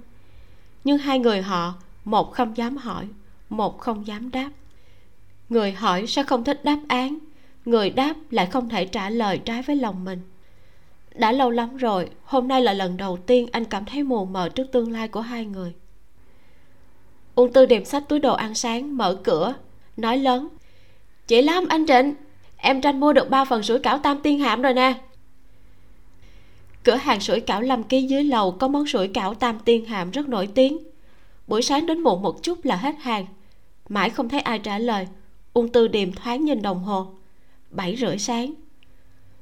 Nhưng 0.83 0.97
hai 0.97 1.19
người 1.19 1.41
họ, 1.41 1.73
một 2.05 2.33
không 2.33 2.57
dám 2.57 2.77
hỏi, 2.77 3.07
một 3.49 3.79
không 3.79 4.07
dám 4.07 4.31
đáp. 4.31 4.49
Người 5.49 5.71
hỏi 5.71 6.07
sẽ 6.07 6.23
không 6.23 6.43
thích 6.43 6.65
đáp 6.65 6.79
án, 6.87 7.17
người 7.65 7.89
đáp 7.89 8.13
lại 8.29 8.45
không 8.45 8.69
thể 8.69 8.85
trả 8.85 9.09
lời 9.09 9.37
trái 9.37 9.61
với 9.61 9.75
lòng 9.75 10.05
mình 10.05 10.19
đã 11.15 11.31
lâu 11.31 11.49
lắm 11.49 11.77
rồi, 11.77 12.09
hôm 12.23 12.47
nay 12.47 12.61
là 12.61 12.73
lần 12.73 12.97
đầu 12.97 13.17
tiên 13.17 13.47
anh 13.51 13.65
cảm 13.65 13.85
thấy 13.85 14.03
mù 14.03 14.25
mờ 14.25 14.49
trước 14.49 14.71
tương 14.71 14.91
lai 14.91 15.07
của 15.07 15.21
hai 15.21 15.45
người. 15.45 15.73
Ung 17.35 17.53
tư 17.53 17.65
điềm 17.65 17.85
sách 17.85 18.03
túi 18.09 18.19
đồ 18.19 18.33
ăn 18.33 18.55
sáng, 18.55 18.97
mở 18.97 19.17
cửa, 19.23 19.53
nói 19.97 20.17
lớn. 20.17 20.47
Chị 21.27 21.41
lâm 21.41 21.67
anh 21.67 21.85
trịnh, 21.87 22.13
em 22.57 22.81
tranh 22.81 22.99
mua 22.99 23.13
được 23.13 23.29
ba 23.29 23.45
phần 23.45 23.63
sủi 23.63 23.79
cảo 23.79 23.97
tam 23.97 24.21
tiên 24.21 24.39
hạm 24.39 24.61
rồi 24.61 24.73
nè. 24.73 24.93
Cửa 26.83 26.95
hàng 26.95 27.19
sủi 27.19 27.39
cảo 27.39 27.61
lâm 27.61 27.83
ký 27.83 28.01
dưới 28.01 28.23
lầu, 28.23 28.51
có 28.51 28.67
món 28.67 28.87
sủi 28.87 29.07
cảo 29.07 29.33
tam 29.33 29.59
tiên 29.59 29.85
hạm 29.85 30.11
rất 30.11 30.27
nổi 30.27 30.47
tiếng. 30.55 30.77
Buổi 31.47 31.61
sáng 31.61 31.85
đến 31.85 31.99
muộn 31.99 32.21
một 32.21 32.43
chút 32.43 32.65
là 32.65 32.75
hết 32.75 32.95
hàng. 32.99 33.25
Mãi 33.89 34.09
không 34.09 34.29
thấy 34.29 34.39
ai 34.39 34.59
trả 34.59 34.79
lời, 34.79 35.07
ung 35.53 35.69
tư 35.69 35.87
điềm 35.87 36.11
thoáng 36.11 36.45
nhìn 36.45 36.61
đồng 36.61 36.83
hồ. 36.83 37.07
Bảy 37.69 37.95
rưỡi 37.95 38.17
sáng 38.17 38.53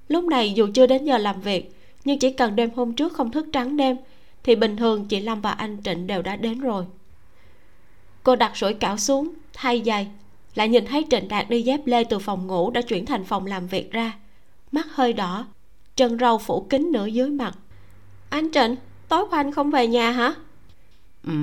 lúc 0.10 0.24
này 0.24 0.54
dù 0.54 0.68
chưa 0.74 0.88
đến 0.88 1.06
giờ 1.06 1.18
làm 1.18 1.42
việc 1.42 1.76
nhưng 2.06 2.20
chỉ 2.20 2.34
cần 2.34 2.56
đêm 2.56 2.70
hôm 2.76 2.94
trước 2.94 3.14
không 3.14 3.32
thức 3.32 3.48
trắng 3.54 3.78
đêm 3.78 3.98
thì 4.44 4.56
bình 4.56 4.78
thường 4.78 5.06
chị 5.06 5.20
lâm 5.20 5.42
và 5.42 5.52
anh 5.52 5.78
trịnh 5.84 6.08
đều 6.08 6.22
đã 6.22 6.36
đến 6.36 6.60
rồi. 6.60 6.86
Cô 8.24 8.36
đặt 8.36 8.58
sủi 8.58 8.74
cảo 8.74 8.98
xuống 8.98 9.34
thay 9.54 9.82
giày 9.86 10.08
lại 10.56 10.70
nhìn 10.70 10.86
thấy 10.86 11.06
trịnh 11.10 11.28
đạt 11.28 11.50
đi 11.50 11.62
dép 11.62 11.82
lê 11.86 12.04
từ 12.04 12.20
phòng 12.20 12.48
ngủ 12.48 12.72
đã 12.72 12.82
chuyển 12.82 13.06
thành 13.06 13.24
phòng 13.26 13.46
làm 13.46 13.68
việc 13.68 13.92
ra. 13.92 14.14
Mắt 14.72 14.88
hơi 14.92 15.14
đỏ 15.14 15.46
chân 15.96 16.18
râu 16.20 16.38
phủ 16.38 16.62
kín 16.70 16.92
nửa 16.92 17.06
dưới 17.06 17.30
mặt. 17.30 17.58
Anh 18.30 18.52
trịnh 18.52 18.76
tối 19.10 19.26
qua 19.30 19.40
anh 19.40 19.52
không 19.52 19.72
về 19.72 19.88
nhà 19.88 20.12
hả? 20.12 20.34
Ừ. 21.24 21.34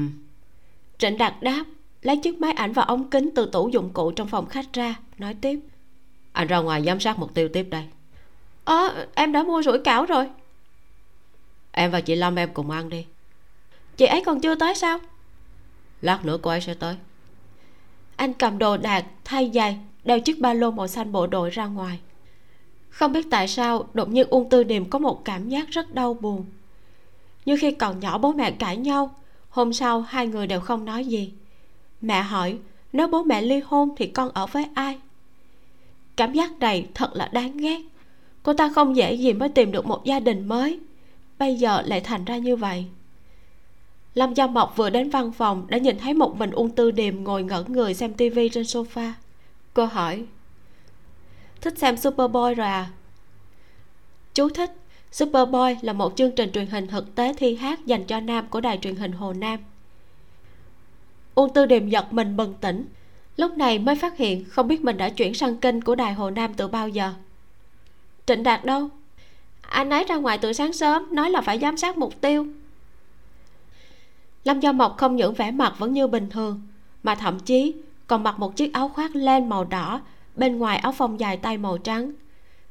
Trịnh 0.99 1.19
đạt 1.19 1.35
đáp 1.41 1.65
lấy 2.03 2.17
chiếc 2.17 2.41
máy 2.41 2.53
ảnh 2.53 2.73
và 2.73 2.83
ống 2.83 3.11
kính 3.11 3.31
từ 3.35 3.47
tủ 3.53 3.69
dụng 3.69 3.91
cụ 3.93 4.11
trong 4.11 4.29
phòng 4.29 4.47
khách 4.47 4.73
ra 4.73 4.95
nói 5.19 5.35
tiếp. 5.41 5.61
Anh 6.33 6.47
ra 6.47 6.59
ngoài 6.59 6.83
giám 6.87 7.01
sát 7.01 7.19
mục 7.19 7.35
tiêu 7.35 7.49
tiếp 7.49 7.67
đây 7.71 7.85
ờ 8.67 9.07
em 9.15 9.33
đã 9.33 9.43
mua 9.43 9.63
sủi 9.63 9.79
cảo 9.79 10.07
rồi. 10.07 10.27
Em 11.73 11.91
và 11.91 12.01
chị 12.01 12.15
lâm 12.15 12.39
em 12.39 12.55
cùng 12.55 12.71
ăn 12.71 12.89
đi. 12.89 13.07
Chị 13.97 14.07
ấy 14.07 14.23
còn 14.27 14.41
chưa 14.41 14.55
tới 14.55 14.75
sao? 14.75 14.99
Lát 16.01 16.25
nữa 16.25 16.39
cô 16.43 16.51
ấy 16.51 16.61
sẽ 16.61 16.75
tới. 16.75 16.97
Anh 18.17 18.33
cầm 18.33 18.59
đồ 18.59 18.77
đạc 18.77 19.05
thay 19.25 19.51
giày 19.55 19.79
đeo 20.05 20.21
chiếc 20.21 20.41
ba 20.41 20.55
lô 20.55 20.71
màu 20.71 20.87
xanh 20.87 21.13
bộ 21.13 21.27
đội 21.27 21.51
ra 21.51 21.67
ngoài. 21.67 22.01
Không 22.91 23.13
biết 23.13 23.27
tại 23.31 23.49
sao 23.49 23.89
đột 23.95 24.09
nhiên 24.09 24.27
uông 24.31 24.49
tư 24.49 24.65
điềm 24.65 24.91
có 24.91 24.99
một 24.99 25.25
cảm 25.25 25.49
giác 25.49 25.69
rất 25.69 25.95
đau 25.95 26.15
buồn. 26.15 26.45
Như 27.45 27.57
khi 27.61 27.71
còn 27.73 28.01
nhỏ 28.01 28.19
bố 28.19 28.33
mẹ 28.33 28.51
cãi 28.51 28.77
nhau 28.77 29.15
hôm 29.49 29.73
sau 29.73 30.01
hai 30.01 30.27
người 30.27 30.47
đều 30.47 30.61
không 30.61 30.85
nói 30.85 31.05
gì. 31.05 31.33
Mẹ 32.01 32.23
hỏi 32.23 32.59
nếu 32.93 33.09
bố 33.09 33.23
mẹ 33.23 33.43
ly 33.43 33.61
hôn 33.61 33.95
thì 33.97 34.07
con 34.07 34.31
ở 34.35 34.47
với 34.47 34.67
ai? 34.75 34.99
Cảm 36.17 36.33
giác 36.33 36.59
này 36.59 36.87
thật 36.95 37.11
là 37.15 37.29
đáng 37.33 37.57
ghét 37.57 37.81
cô 38.47 38.53
ta 38.53 38.69
không 38.69 38.97
dễ 38.97 39.15
gì 39.15 39.33
mới 39.33 39.49
tìm 39.49 39.73
được 39.73 39.87
một 39.87 40.05
gia 40.05 40.21
đình 40.21 40.49
mới. 40.49 40.81
Bây 41.39 41.55
giờ 41.55 41.83
lại 41.87 42.01
thành 42.01 42.25
ra 42.25 42.37
như 42.37 42.57
vậy. 42.57 42.87
Lâm 44.15 44.35
gia 44.35 44.47
mộc 44.47 44.77
vừa 44.77 44.91
đến 44.91 45.11
văn 45.11 45.33
phòng 45.33 45.67
đã 45.69 45.79
nhìn 45.79 45.99
thấy 45.99 46.15
một 46.15 46.37
mình 46.37 46.51
ung 46.51 46.71
tư 46.71 46.91
điềm 46.91 47.25
ngồi 47.25 47.43
ngẩn 47.43 47.73
người 47.73 47.95
xem 47.95 48.15
tivi 48.15 48.49
trên 48.49 48.65
sofa. 48.65 49.13
Cô 49.75 49.87
hỏi, 49.87 50.25
thích 51.61 51.79
xem 51.79 51.97
superboy 51.97 52.55
rồi 52.57 52.67
à? 52.67 52.91
Chú 54.35 54.49
thích. 54.49 54.73
Superboy 55.13 55.77
là 55.83 55.93
một 55.93 56.17
chương 56.17 56.33
trình 56.33 56.53
truyền 56.53 56.67
hình 56.67 56.87
thực 56.87 57.15
tế 57.15 57.35
thi 57.39 57.57
hát 57.57 57.87
dành 57.87 58.05
cho 58.05 58.21
nam 58.21 58.47
của 58.51 58.61
đài 58.61 58.79
truyền 58.79 58.97
hình 58.97 59.13
hồ 59.13 59.33
nam. 59.33 59.61
Ung 61.35 61.53
tư 61.53 61.67
điềm 61.67 61.89
giật 61.89 62.13
mình 62.13 62.37
bừng 62.37 62.55
tỉnh, 62.55 62.87
lúc 63.37 63.57
này 63.57 63.79
mới 63.79 63.97
phát 63.97 64.17
hiện 64.17 64.45
không 64.45 64.69
biết 64.69 64.85
mình 64.85 64.97
đã 64.97 65.09
chuyển 65.09 65.35
sang 65.35 65.57
kênh 65.57 65.81
của 65.81 65.95
đài 65.95 66.13
hồ 66.13 66.31
nam 66.31 66.55
từ 66.55 66.69
bao 66.69 66.89
giờ 66.89 67.13
trịnh 68.27 68.43
đạt 68.43 68.65
đâu? 68.65 68.89
Anh 69.61 69.91
ấy 69.91 70.05
ra 70.05 70.17
ngoài 70.17 70.39
từ 70.39 70.53
sáng 70.53 70.73
sớm, 70.73 71.15
nói 71.15 71.31
là 71.31 71.41
phải 71.41 71.59
giám 71.59 71.77
sát 71.77 71.99
mục 71.99 72.21
tiêu. 72.21 72.47
Lâm 74.45 74.61
do 74.61 74.73
mộc 74.73 74.97
không 74.97 75.17
những 75.17 75.35
vẻ 75.35 75.51
mặt 75.51 75.75
vẫn 75.79 75.93
như 75.93 76.07
bình 76.07 76.31
thường, 76.31 76.63
mà 77.03 77.15
thậm 77.15 77.41
chí 77.41 77.75
còn 78.07 78.23
mặc 78.23 78.39
một 78.39 78.57
chiếc 78.57 78.73
áo 78.73 78.89
khoác 78.89 79.17
len 79.17 79.49
màu 79.49 79.65
đỏ, 79.65 80.01
bên 80.37 80.59
ngoài 80.59 80.79
áo 80.79 80.93
phông 80.93 81.21
dài 81.21 81.37
tay 81.37 81.59
màu 81.59 81.79
trắng. 81.79 82.13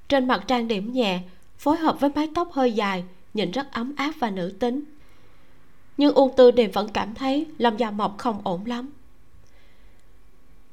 Trên 0.10 0.28
mặt 0.28 0.44
trang 0.48 0.68
điểm 0.68 0.94
nhẹ, 0.94 1.20
phối 1.58 1.78
hợp 1.78 2.00
với 2.00 2.10
mái 2.16 2.30
tóc 2.36 2.52
hơi 2.52 2.74
dài, 2.74 3.04
nhìn 3.34 3.52
rất 3.52 3.72
ấm 3.72 3.94
áp 3.98 4.12
và 4.20 4.30
nữ 4.30 4.54
tính. 4.60 4.84
Nhưng 5.98 6.14
uông 6.14 6.36
tư 6.38 6.52
điềm 6.52 6.72
vẫn 6.72 6.90
cảm 6.94 7.14
thấy 7.14 7.46
lâm 7.58 7.78
gia 7.78 7.92
mộc 7.92 8.18
không 8.18 8.42
ổn 8.44 8.66
lắm. 8.66 8.90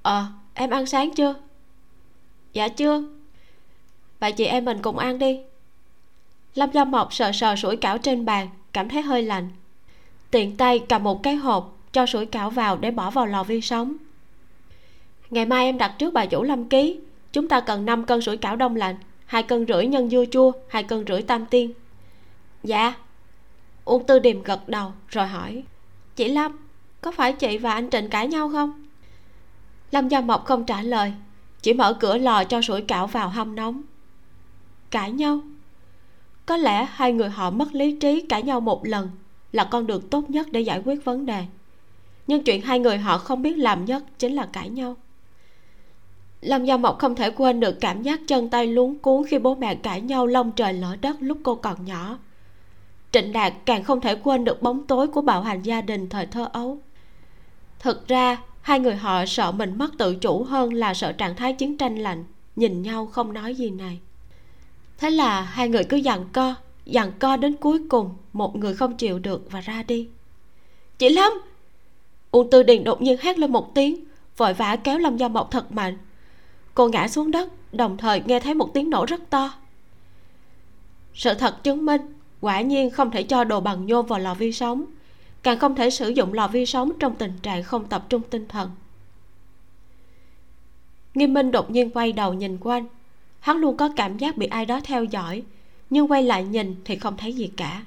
Ờ 0.03 0.27
em 0.55 0.71
ăn 0.71 0.87
sáng 0.87 1.15
chưa? 1.15 1.35
Dạ 2.53 2.69
chưa 2.69 3.03
vậy 4.23 4.33
chị 4.33 4.45
em 4.45 4.65
mình 4.65 4.83
cùng 4.83 4.99
ăn 4.99 5.19
đi. 5.19 5.41
Lâm 6.55 6.71
gia 6.73 6.85
mộc 6.85 7.15
sờ 7.15 7.33
sờ 7.33 7.57
sủi 7.57 7.77
cảo 7.77 7.99
trên 7.99 8.25
bàn, 8.25 8.49
cảm 8.73 8.89
thấy 8.89 9.03
hơi 9.03 9.23
lạnh. 9.23 9.49
Tiện 10.31 10.57
tay 10.57 10.79
cầm 10.89 11.03
một 11.03 11.23
cái 11.23 11.35
hộp 11.35 11.77
cho 11.93 12.07
sủi 12.07 12.27
cảo 12.27 12.51
vào 12.51 12.77
để 12.77 12.91
bỏ 12.91 13.11
vào 13.11 13.27
lò 13.27 13.45
vi 13.45 13.61
sóng. 13.61 13.95
Ngày 15.31 15.47
mai 15.47 15.65
em 15.65 15.79
đặt 15.79 15.95
trước 15.99 16.13
bà 16.13 16.27
chủ 16.27 16.43
lâm 16.43 16.69
ký. 16.69 17.01
Chúng 17.33 17.49
ta 17.49 17.61
cần 17.61 17.85
5 17.87 18.05
cân 18.05 18.21
sủi 18.21 18.37
cảo 18.37 18.57
đông 18.57 18.77
lạnh, 18.77 18.97
hai 19.27 19.43
cân 19.43 19.67
rưỡi 19.67 19.87
nhân 19.87 20.11
dưa 20.11 20.25
chua, 20.31 20.53
hai 20.69 20.83
cân 20.83 21.05
rưỡi 21.09 21.23
tam 21.23 21.47
tiên. 21.47 21.73
Dạ. 22.65 22.95
Uông 23.85 24.07
tư 24.07 24.19
điềm 24.19 24.43
gật 24.43 24.69
đầu, 24.69 24.93
rồi 25.09 25.27
hỏi. 25.27 25.63
Chị 26.17 26.29
lâm, 26.29 26.57
có 27.01 27.13
phải 27.13 27.33
chị 27.33 27.59
và 27.59 27.73
anh 27.73 27.91
trịnh 27.91 28.09
cãi 28.09 28.29
nhau 28.29 28.49
không? 28.53 28.87
Lâm 29.91 30.09
gia 30.09 30.21
mộc 30.21 30.45
không 30.45 30.65
trả 30.65 30.83
lời, 30.83 31.13
chỉ 31.63 31.73
mở 31.73 31.95
cửa 32.01 32.19
lò 32.19 32.45
cho 32.45 32.63
sủi 32.63 32.83
cảo 32.83 33.07
vào 33.07 33.29
hâm 33.29 33.57
nóng 33.57 33.83
cãi 34.93 35.13
nhau. 35.13 35.41
Có 36.47 36.57
lẽ 36.57 36.89
hai 36.91 37.13
người 37.13 37.29
họ 37.29 37.51
mất 37.51 37.75
lý 37.75 37.97
trí 38.01 38.21
cãi 38.21 38.43
nhau 38.43 38.61
một 38.61 38.87
lần 38.87 39.11
là 39.53 39.65
con 39.65 39.87
đường 39.87 40.09
tốt 40.09 40.31
nhất 40.31 40.47
để 40.53 40.61
giải 40.61 40.83
quyết 40.85 41.05
vấn 41.05 41.27
đề. 41.27 41.45
Nhưng 42.27 42.45
chuyện 42.45 42.63
hai 42.63 42.79
người 42.79 42.99
họ 42.99 43.19
không 43.19 43.43
biết 43.43 43.59
làm 43.59 43.85
nhất 43.85 44.05
chính 44.19 44.33
là 44.33 44.47
cãi 44.53 44.69
nhau. 44.69 44.97
Lâm 46.41 46.65
gia 46.65 46.77
mộc 46.77 46.99
không 46.99 47.15
thể 47.15 47.31
quên 47.31 47.61
được 47.61 47.81
cảm 47.81 48.03
giác 48.03 48.21
chân 48.27 48.49
tay 48.49 48.67
luống 48.67 48.99
cuốn 48.99 49.23
khi 49.29 49.39
bố 49.39 49.55
mẹ 49.55 49.75
cãi 49.75 50.01
nhau 50.01 50.27
lông 50.27 50.53
trời 50.53 50.73
lỡ 50.73 50.97
đất 51.01 51.17
lúc 51.21 51.39
cô 51.43 51.55
còn 51.55 51.85
nhỏ. 51.85 52.19
Trịnh 53.13 53.33
đạt 53.33 53.53
càng 53.65 53.85
không 53.85 54.01
thể 54.01 54.15
quên 54.15 54.45
được 54.45 54.63
bóng 54.63 54.87
tối 54.87 55.09
của 55.09 55.21
bạo 55.21 55.43
hành 55.43 55.63
gia 55.63 55.81
đình 55.81 56.09
thời 56.09 56.27
thơ 56.27 56.49
ấu. 56.53 56.79
Thực 57.79 58.09
ra, 58.09 58.43
hai 58.61 58.81
người 58.81 58.97
họ 58.97 59.27
sợ 59.27 59.53
mình 59.53 59.79
mất 59.79 59.99
tự 59.99 60.15
chủ 60.15 60.45
hơn 60.45 60.73
là 60.73 60.95
sợ 60.95 61.13
trạng 61.13 61.37
thái 61.37 61.53
chiến 61.53 61.77
tranh 61.77 61.97
lạnh, 61.97 62.25
nhìn 62.57 62.83
nhau 62.83 63.07
không 63.07 63.33
nói 63.33 63.55
gì 63.55 63.71
này 63.71 64.01
thế 65.03 65.11
là 65.11 65.43
hai 65.43 65.69
người 65.69 65.85
cứ 65.85 65.97
dằn 65.97 66.25
co 66.33 66.55
dằn 66.85 67.13
co 67.19 67.37
đến 67.37 67.57
cuối 67.57 67.79
cùng 67.89 68.15
một 68.33 68.57
người 68.57 68.75
không 68.75 68.97
chịu 68.97 69.19
được 69.19 69.51
và 69.51 69.61
ra 69.61 69.83
đi. 69.83 70.09
Chị 70.99 71.09
lâm! 71.09 71.33
Uông 72.31 72.51
tư 72.51 72.63
điền 72.63 72.85
đột 72.85 73.03
nhiên 73.03 73.17
hét 73.21 73.39
lên 73.39 73.53
một 73.53 73.75
tiếng, 73.75 74.05
vội 74.37 74.55
vã 74.55 74.77
kéo 74.77 74.99
lâm 74.99 75.17
gia 75.17 75.29
mộc 75.29 75.51
thật 75.51 75.73
mạnh. 75.73 75.99
Cô 76.75 76.89
ngã 76.89 77.09
xuống 77.09 77.31
đất, 77.31 77.51
đồng 77.73 77.97
thời 77.97 78.23
nghe 78.27 78.41
thấy 78.41 78.55
một 78.55 78.75
tiếng 78.75 78.91
nổ 78.91 79.07
rất 79.07 79.31
to. 79.31 79.55
Sự 81.15 81.35
thật 81.35 81.65
chứng 81.65 81.87
minh, 81.87 82.01
quả 82.41 82.61
nhiên 82.61 82.91
không 82.91 83.11
thể 83.11 83.23
cho 83.23 83.45
đồ 83.45 83.61
bằng 83.61 83.87
nhôm 83.87 84.07
vào 84.07 84.19
lò 84.19 84.35
vi 84.35 84.53
sóng, 84.53 84.85
càng 85.43 85.59
không 85.59 85.75
thể 85.75 85.91
sử 85.91 86.09
dụng 86.09 86.33
lò 86.33 86.49
vi 86.49 86.67
sóng 86.67 86.93
trong 86.99 87.15
tình 87.15 87.33
trạng 87.43 87.63
không 87.63 87.89
tập 87.89 88.05
trung 88.09 88.23
tinh 88.31 88.47
thần. 88.49 88.71
Nghiêm 91.15 91.35
minh 91.35 91.51
đột 91.51 91.71
nhiên 91.71 91.91
quay 91.91 92.13
đầu 92.13 92.33
nhìn 92.35 92.59
quanh 92.61 92.87
hắn 93.43 93.57
luôn 93.57 93.77
có 93.77 93.89
cảm 93.97 94.19
giác 94.19 94.37
bị 94.37 94.47
ai 94.47 94.67
đó 94.67 94.81
theo 94.85 95.05
dõi 95.05 95.43
nhưng 95.91 96.11
quay 96.11 96.23
lại 96.23 96.45
nhìn 96.45 96.75
thì 96.85 96.97
không 96.97 97.17
thấy 97.17 97.33
gì 97.33 97.51
cả. 97.57 97.85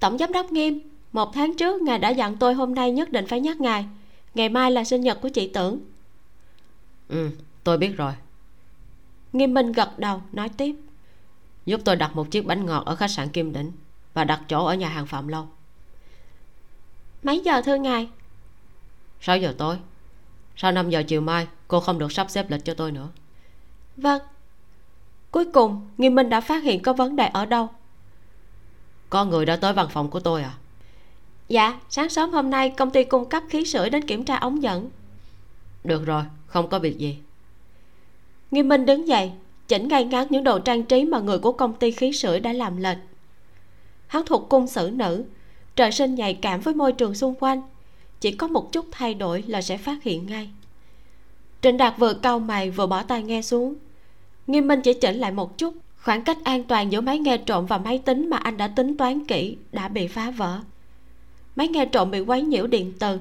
Tổng 0.00 0.18
giám 0.18 0.32
đốc 0.32 0.52
nghiêm 0.52 0.80
một 1.12 1.30
tháng 1.34 1.56
trước 1.56 1.82
ngài 1.82 1.98
đã 1.98 2.08
dặn 2.08 2.36
tôi 2.36 2.54
hôm 2.54 2.74
nay 2.74 2.92
nhất 2.92 3.12
định 3.12 3.26
phải 3.26 3.40
nhắc 3.40 3.60
ngài 3.60 3.86
ngày 4.34 4.48
mai 4.48 4.70
là 4.70 4.84
sinh 4.84 5.00
nhật 5.00 5.20
của 5.20 5.28
chị 5.28 5.50
tưởng. 5.54 5.80
Ừ 7.08 7.30
tôi 7.64 7.78
biết 7.78 7.96
rồi. 7.96 8.12
Nghiêm 9.32 9.54
minh 9.54 9.72
gật 9.72 9.98
đầu 9.98 10.22
nói 10.32 10.48
tiếp. 10.48 10.76
Giúp 11.66 11.80
tôi 11.84 11.96
đặt 11.96 12.16
một 12.16 12.30
chiếc 12.30 12.46
bánh 12.46 12.66
ngọt 12.66 12.82
ở 12.86 12.94
khách 12.94 13.10
sạn 13.10 13.28
kim 13.28 13.52
đỉnh 13.52 13.72
và 14.14 14.24
đặt 14.24 14.42
chỗ 14.48 14.64
ở 14.64 14.74
nhà 14.74 14.88
hàng 14.88 15.06
phạm 15.06 15.28
lâu. 15.28 15.48
Mấy 17.22 17.40
giờ 17.44 17.62
thưa 17.62 17.76
ngài? 17.76 18.08
6 19.20 19.38
giờ 19.38 19.54
tối. 19.58 19.76
Sau 20.56 20.72
5 20.72 20.90
giờ 20.90 21.02
chiều 21.08 21.20
mai 21.20 21.46
cô 21.68 21.80
không 21.80 21.98
được 21.98 22.12
sắp 22.12 22.30
xếp 22.30 22.50
lịch 22.50 22.64
cho 22.64 22.74
tôi 22.74 22.92
nữa 22.92 23.08
vâng. 23.98 24.22
Cuối 25.30 25.44
cùng 25.44 25.88
nghiêm 25.98 26.14
minh 26.14 26.28
đã 26.28 26.40
phát 26.40 26.62
hiện 26.62 26.82
có 26.82 26.92
vấn 26.92 27.16
đề 27.16 27.26
ở 27.26 27.46
đâu? 27.46 27.68
Có 29.10 29.24
người 29.24 29.46
đã 29.46 29.56
tới 29.56 29.72
văn 29.72 29.86
phòng 29.90 30.10
của 30.10 30.20
tôi 30.20 30.42
à? 30.42 30.54
Dạ 31.48 31.80
sáng 31.90 32.08
sớm 32.08 32.30
hôm 32.30 32.50
nay 32.50 32.70
công 32.70 32.90
ty 32.90 33.04
cung 33.04 33.28
cấp 33.28 33.42
khí 33.48 33.64
sưởi 33.64 33.90
đến 33.90 34.06
kiểm 34.06 34.24
tra 34.24 34.36
ống 34.36 34.62
dẫn. 34.62 34.90
Được 35.84 36.06
rồi 36.06 36.22
không 36.46 36.68
có 36.68 36.78
việc 36.78 36.98
gì. 36.98 37.18
Nghiêm 38.50 38.68
minh 38.68 38.86
đứng 38.86 39.08
dậy 39.08 39.32
chỉnh 39.68 39.88
ngay 39.88 40.04
ngắn 40.04 40.26
những 40.30 40.44
đồ 40.44 40.58
trang 40.58 40.82
trí 40.82 41.04
mà 41.04 41.18
người 41.18 41.38
của 41.38 41.52
công 41.52 41.74
ty 41.74 41.90
khí 41.90 42.12
sưởi 42.12 42.40
đã 42.40 42.52
làm 42.52 42.76
lệch. 42.76 42.98
Hắn 44.06 44.22
thuộc 44.26 44.48
cung 44.48 44.66
xử 44.66 44.90
nữ 44.92 45.24
trời 45.76 45.92
sinh 45.92 46.14
nhạy 46.14 46.34
cảm 46.34 46.60
với 46.60 46.74
môi 46.74 46.92
trường 46.92 47.14
xung 47.14 47.34
quanh. 47.40 47.62
Chỉ 48.20 48.32
có 48.32 48.48
một 48.48 48.72
chút 48.72 48.86
thay 48.90 49.14
đổi 49.14 49.42
là 49.42 49.62
sẽ 49.62 49.76
phát 49.76 50.02
hiện 50.02 50.26
ngay. 50.26 50.50
Trịnh 51.62 51.76
đạt 51.76 51.94
vừa 51.98 52.14
cau 52.14 52.38
mày 52.38 52.70
vừa 52.70 52.86
bỏ 52.86 53.02
tay 53.02 53.22
nghe 53.22 53.42
xuống 53.42 53.74
nghiêm 54.48 54.68
minh 54.68 54.80
chỉ 54.80 54.94
chỉnh 54.94 55.16
lại 55.16 55.32
một 55.32 55.58
chút. 55.58 55.74
Khoảng 56.02 56.24
cách 56.24 56.38
an 56.44 56.64
toàn 56.64 56.92
giữa 56.92 57.00
máy 57.00 57.18
nghe 57.18 57.38
trộm 57.38 57.66
và 57.66 57.78
máy 57.78 57.98
tính 57.98 58.30
mà 58.30 58.36
anh 58.36 58.56
đã 58.56 58.68
tính 58.68 58.96
toán 58.96 59.24
kỹ 59.24 59.56
đã 59.72 59.88
bị 59.88 60.08
phá 60.08 60.30
vỡ. 60.30 60.60
Máy 61.56 61.68
nghe 61.68 61.86
trộm 61.86 62.10
bị 62.10 62.20
quấy 62.20 62.42
nhiễu 62.42 62.66
điện 62.66 62.92
từ. 62.98 63.18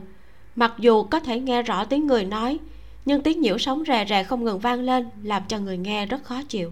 Mặc 0.56 0.74
dù 0.78 1.04
có 1.04 1.20
thể 1.20 1.40
nghe 1.40 1.62
rõ 1.62 1.86
tiếng 1.86 2.08
người 2.08 2.26
nói, 2.26 2.58
nhưng 3.06 3.24
tiếng 3.24 3.42
nhiễu 3.42 3.58
sóng 3.58 3.84
rè 3.88 4.06
rè 4.10 4.24
không 4.24 4.44
ngừng 4.44 4.60
vang 4.60 4.82
lên, 4.82 5.10
làm 5.24 5.44
cho 5.48 5.60
người 5.60 5.78
nghe 5.78 6.06
rất 6.06 6.24
khó 6.24 6.42
chịu. 6.50 6.72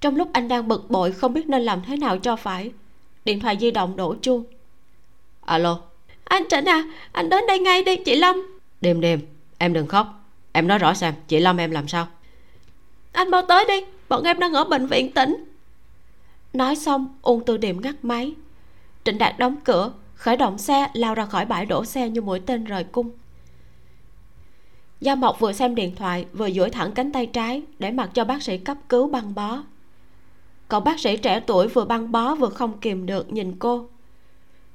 Trong 0.00 0.16
lúc 0.16 0.28
anh 0.32 0.48
đang 0.48 0.68
bực 0.68 0.90
bội, 0.90 1.12
không 1.12 1.32
biết 1.32 1.48
nên 1.48 1.62
làm 1.62 1.82
thế 1.86 1.96
nào 1.96 2.18
cho 2.18 2.36
phải, 2.36 2.72
điện 3.24 3.40
thoại 3.40 3.56
di 3.60 3.70
động 3.70 3.96
đổ 3.96 4.14
chuông. 4.22 4.44
Alo? 5.40 5.80
Anh 6.24 6.42
trịnh 6.50 6.64
à 6.64 6.84
anh 7.12 7.28
đến 7.28 7.44
đây 7.48 7.58
ngay 7.58 7.84
đi, 7.84 7.96
chị 7.96 8.14
lâm. 8.14 8.36
Đêm 8.80 9.00
đêm, 9.00 9.20
em 9.58 9.72
đừng 9.72 9.86
khóc. 9.86 10.06
Em 10.52 10.68
nói 10.68 10.78
rõ 10.78 10.94
xem 10.94 11.14
chị 11.28 11.40
lâm 11.40 11.56
em 11.56 11.70
làm 11.70 11.88
sao? 11.88 12.06
Anh 13.14 13.30
mau 13.30 13.42
tới 13.42 13.64
đi, 13.68 13.80
bọn 14.08 14.22
em 14.22 14.38
đang 14.38 14.52
ở 14.52 14.64
bệnh 14.64 14.86
viện 14.86 15.12
tỉnh. 15.12 15.44
Nói 16.52 16.76
xong 16.76 17.08
ung 17.22 17.44
tư 17.44 17.56
điểm 17.56 17.80
ngắt 17.80 17.94
máy. 18.02 18.34
Trịnh 19.04 19.18
đạt 19.18 19.38
đóng 19.38 19.56
cửa, 19.64 19.92
khởi 20.14 20.36
động 20.36 20.58
xe, 20.58 20.88
lao 20.94 21.14
ra 21.14 21.26
khỏi 21.26 21.44
bãi 21.44 21.66
đổ 21.66 21.84
xe 21.84 22.08
như 22.08 22.20
mũi 22.20 22.40
tên 22.40 22.64
rời 22.64 22.84
cung. 22.84 23.10
Gia 25.00 25.14
mộc 25.14 25.40
vừa 25.40 25.52
xem 25.52 25.74
điện 25.74 25.96
thoại, 25.96 26.26
vừa 26.32 26.50
duỗi 26.50 26.70
thẳng 26.70 26.92
cánh 26.92 27.12
tay 27.12 27.26
trái 27.26 27.62
để 27.78 27.90
mặc 27.90 28.10
cho 28.14 28.24
bác 28.24 28.42
sĩ 28.42 28.58
cấp 28.58 28.76
cứu 28.88 29.08
băng 29.08 29.34
bó. 29.34 29.62
Cậu 30.68 30.80
bác 30.80 31.00
sĩ 31.00 31.16
trẻ 31.16 31.40
tuổi 31.40 31.68
vừa 31.68 31.84
băng 31.84 32.12
bó 32.12 32.34
vừa 32.34 32.48
không 32.50 32.78
kìm 32.78 33.06
được 33.06 33.32
nhìn 33.32 33.58
cô. 33.58 33.88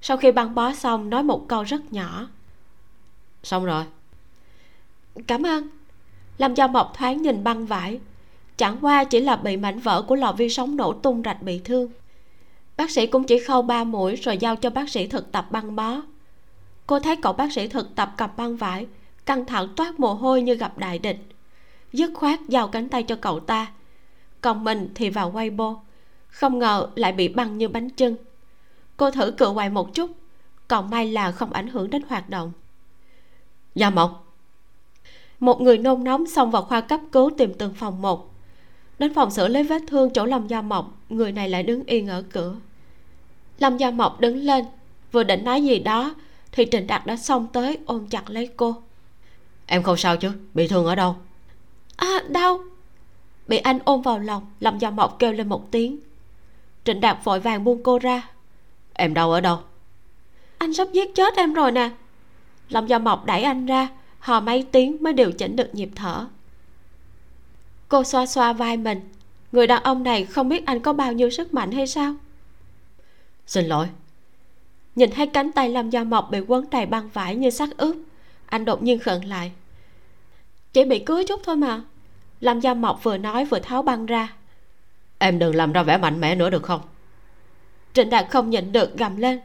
Sau 0.02 0.18
khi 0.18 0.32
băng 0.32 0.56
bó 0.56 0.74
xong, 0.74 1.10
nói 1.10 1.24
một 1.24 1.48
câu 1.48 1.64
rất 1.64 1.94
nhỏ. 1.94 2.28
Xong 3.44 3.66
rồi. 3.66 3.84
Cảm 5.28 5.44
ơn. 5.44 5.70
Lâm 6.38 6.54
gia 6.54 6.68
mộc 6.68 6.94
thoáng 6.98 7.22
nhìn 7.22 7.44
băng 7.44 7.66
vải 7.66 8.00
chẳng 8.60 8.78
qua 8.82 9.04
chỉ 9.04 9.20
là 9.20 9.36
bị 9.36 9.58
mảnh 9.58 9.80
vỡ 9.80 10.02
của 10.02 10.16
lò 10.16 10.32
vi 10.32 10.50
sóng 10.50 10.76
nổ 10.76 10.94
tung 10.94 11.22
rạch 11.26 11.42
bị 11.42 11.60
thương. 11.60 11.90
Bác 12.78 12.92
sĩ 12.92 13.08
cũng 13.08 13.24
chỉ 13.24 13.40
khâu 13.40 13.62
ba 13.62 13.84
mũi 13.84 14.16
rồi 14.16 14.38
giao 14.38 14.56
cho 14.56 14.70
bác 14.70 14.90
sĩ 14.90 15.08
thực 15.08 15.32
tập 15.32 15.48
băng 15.52 15.76
bó. 15.76 16.02
Cô 16.88 17.00
thấy 17.00 17.16
cậu 17.16 17.34
bác 17.34 17.52
sĩ 17.52 17.68
thực 17.68 17.96
tập 17.96 18.14
cầm 18.18 18.30
băng 18.38 18.56
vải, 18.56 18.88
căng 19.26 19.46
thẳng 19.46 19.68
toát 19.76 20.00
mồ 20.00 20.14
hôi 20.14 20.42
như 20.42 20.56
gặp 20.56 20.78
đại 20.78 21.00
địch. 21.00 21.18
Dứt 21.94 22.12
khoát 22.14 22.40
giao 22.48 22.68
cánh 22.68 22.90
tay 22.90 23.04
cho 23.04 23.16
cậu 23.16 23.40
ta. 23.40 23.72
Còn 24.42 24.64
mình 24.64 24.90
thì 24.96 25.10
vào 25.10 25.32
quay 25.32 25.50
bô 25.50 25.76
không 26.28 26.60
ngờ 26.60 26.90
lại 26.96 27.12
bị 27.12 27.28
băng 27.28 27.58
như 27.58 27.68
bánh 27.68 27.90
chưng. 27.90 28.16
Cô 28.98 29.12
thử 29.12 29.32
cựa 29.32 29.50
quay 29.50 29.70
một 29.70 29.94
chút, 29.94 30.12
còn 30.68 30.90
may 30.90 31.12
là 31.12 31.32
không 31.32 31.54
ảnh 31.54 31.68
hưởng 31.68 31.90
đến 31.90 32.02
hoạt 32.10 32.30
động. 32.30 32.52
Gia 33.76 33.90
mộc. 33.90 34.26
Một 35.40 35.62
người 35.62 35.78
nôn 35.78 36.04
nóng 36.04 36.28
xông 36.28 36.52
vào 36.52 36.62
khoa 36.62 36.82
cấp 36.82 37.00
cứu 37.12 37.30
tìm 37.38 37.54
từng 37.54 37.74
phòng 37.74 38.02
một 38.02 38.30
đến 39.00 39.14
phòng 39.14 39.32
xử 39.32 39.48
lấy 39.48 39.64
vết 39.64 39.82
thương 39.88 40.10
chỗ 40.14 40.26
lâm 40.26 40.48
gia 40.48 40.62
mộc 40.62 40.98
người 41.10 41.32
này 41.32 41.50
lại 41.50 41.64
đứng 41.64 41.84
yên 41.84 42.08
ở 42.08 42.22
cửa. 42.22 42.56
Lâm 43.60 43.78
gia 43.78 43.92
mộc 43.92 44.20
đứng 44.20 44.38
lên 44.38 44.66
vừa 45.12 45.24
định 45.24 45.44
nói 45.44 45.64
gì 45.64 45.80
đó 45.80 46.16
thì 46.52 46.66
trịnh 46.72 46.88
đạt 46.88 47.06
đã 47.06 47.16
xông 47.16 47.48
tới 47.54 47.78
ôm 47.86 48.08
chặt 48.08 48.30
lấy 48.30 48.50
cô. 48.58 48.76
Em 49.66 49.84
không 49.84 49.98
sao 49.98 50.18
chứ? 50.18 50.32
Bị 50.54 50.68
thương 50.68 50.86
ở 50.86 50.96
đâu? 50.96 51.16
À 51.96 52.24
đau. 52.30 52.60
Bị 53.48 53.58
anh 53.58 53.80
ôm 53.86 54.02
vào 54.02 54.20
lòng 54.20 54.46
lâm 54.60 54.80
gia 54.80 54.90
mộc 54.90 55.20
kêu 55.20 55.34
lên 55.34 55.50
một 55.50 55.72
tiếng. 55.72 56.00
Trịnh 56.84 57.02
đạt 57.02 57.18
vội 57.24 57.40
vàng 57.40 57.64
buông 57.64 57.84
cô 57.84 58.00
ra. 58.00 58.30
Em 58.94 59.14
đau 59.14 59.32
ở 59.32 59.42
đâu? 59.42 59.60
Anh 60.58 60.74
sắp 60.74 60.88
giết 60.94 61.16
chết 61.16 61.36
em 61.36 61.54
rồi 61.54 61.72
nè. 61.72 61.90
Lâm 62.70 62.88
gia 62.88 63.00
mộc 63.00 63.26
đẩy 63.26 63.44
anh 63.44 63.66
ra 63.66 63.88
hò 64.20 64.40
mấy 64.40 64.64
tiếng 64.72 64.98
mới 65.02 65.14
điều 65.14 65.32
chỉnh 65.32 65.56
được 65.56 65.76
nhịp 65.76 65.90
thở 65.96 66.26
cô 67.90 68.04
xoa 68.04 68.26
xoa 68.26 68.54
vai 68.54 68.78
mình. 68.78 69.02
Người 69.52 69.68
đàn 69.68 69.84
ông 69.84 70.04
này 70.04 70.26
không 70.26 70.50
biết 70.50 70.66
anh 70.66 70.80
có 70.80 70.94
bao 70.94 71.14
nhiêu 71.14 71.30
sức 71.30 71.54
mạnh 71.54 71.72
hay 71.72 71.88
sao? 71.88 72.16
Xin 73.48 73.66
lỗi. 73.66 73.88
Nhìn 74.96 75.12
thấy 75.12 75.28
cánh 75.28 75.52
tay 75.52 75.70
lâm 75.70 75.90
gia 75.90 76.04
mộc 76.04 76.32
bị 76.32 76.40
quấn 76.40 76.66
đầy 76.72 76.86
băng 76.86 77.10
vải 77.10 77.36
như 77.36 77.50
sắt 77.50 77.70
ướp 77.78 77.96
anh 78.46 78.66
đột 78.66 78.84
nhiên 78.84 79.00
khẩn 79.00 79.22
lại. 79.22 79.52
Chỉ 80.74 80.84
bị 80.84 81.00
cưới 81.00 81.24
chút 81.28 81.42
thôi 81.44 81.56
mà. 81.56 81.82
Lâm 82.40 82.60
gia 82.60 82.74
mộc 82.74 83.04
vừa 83.04 83.18
nói 83.18 83.46
vừa 83.46 83.60
tháo 83.60 83.82
băng 83.82 84.06
ra. 84.06 84.34
Em 85.18 85.40
đừng 85.40 85.56
làm 85.56 85.74
ra 85.74 85.84
vẻ 85.84 85.98
mạnh 85.98 86.20
mẽ 86.20 86.36
nữa 86.36 86.50
được 86.50 86.64
không? 86.64 86.82
Trịnh 87.94 88.10
đạt 88.10 88.26
không 88.30 88.50
nhịn 88.50 88.72
được 88.72 88.98
gầm 88.98 89.18
lên. 89.18 89.40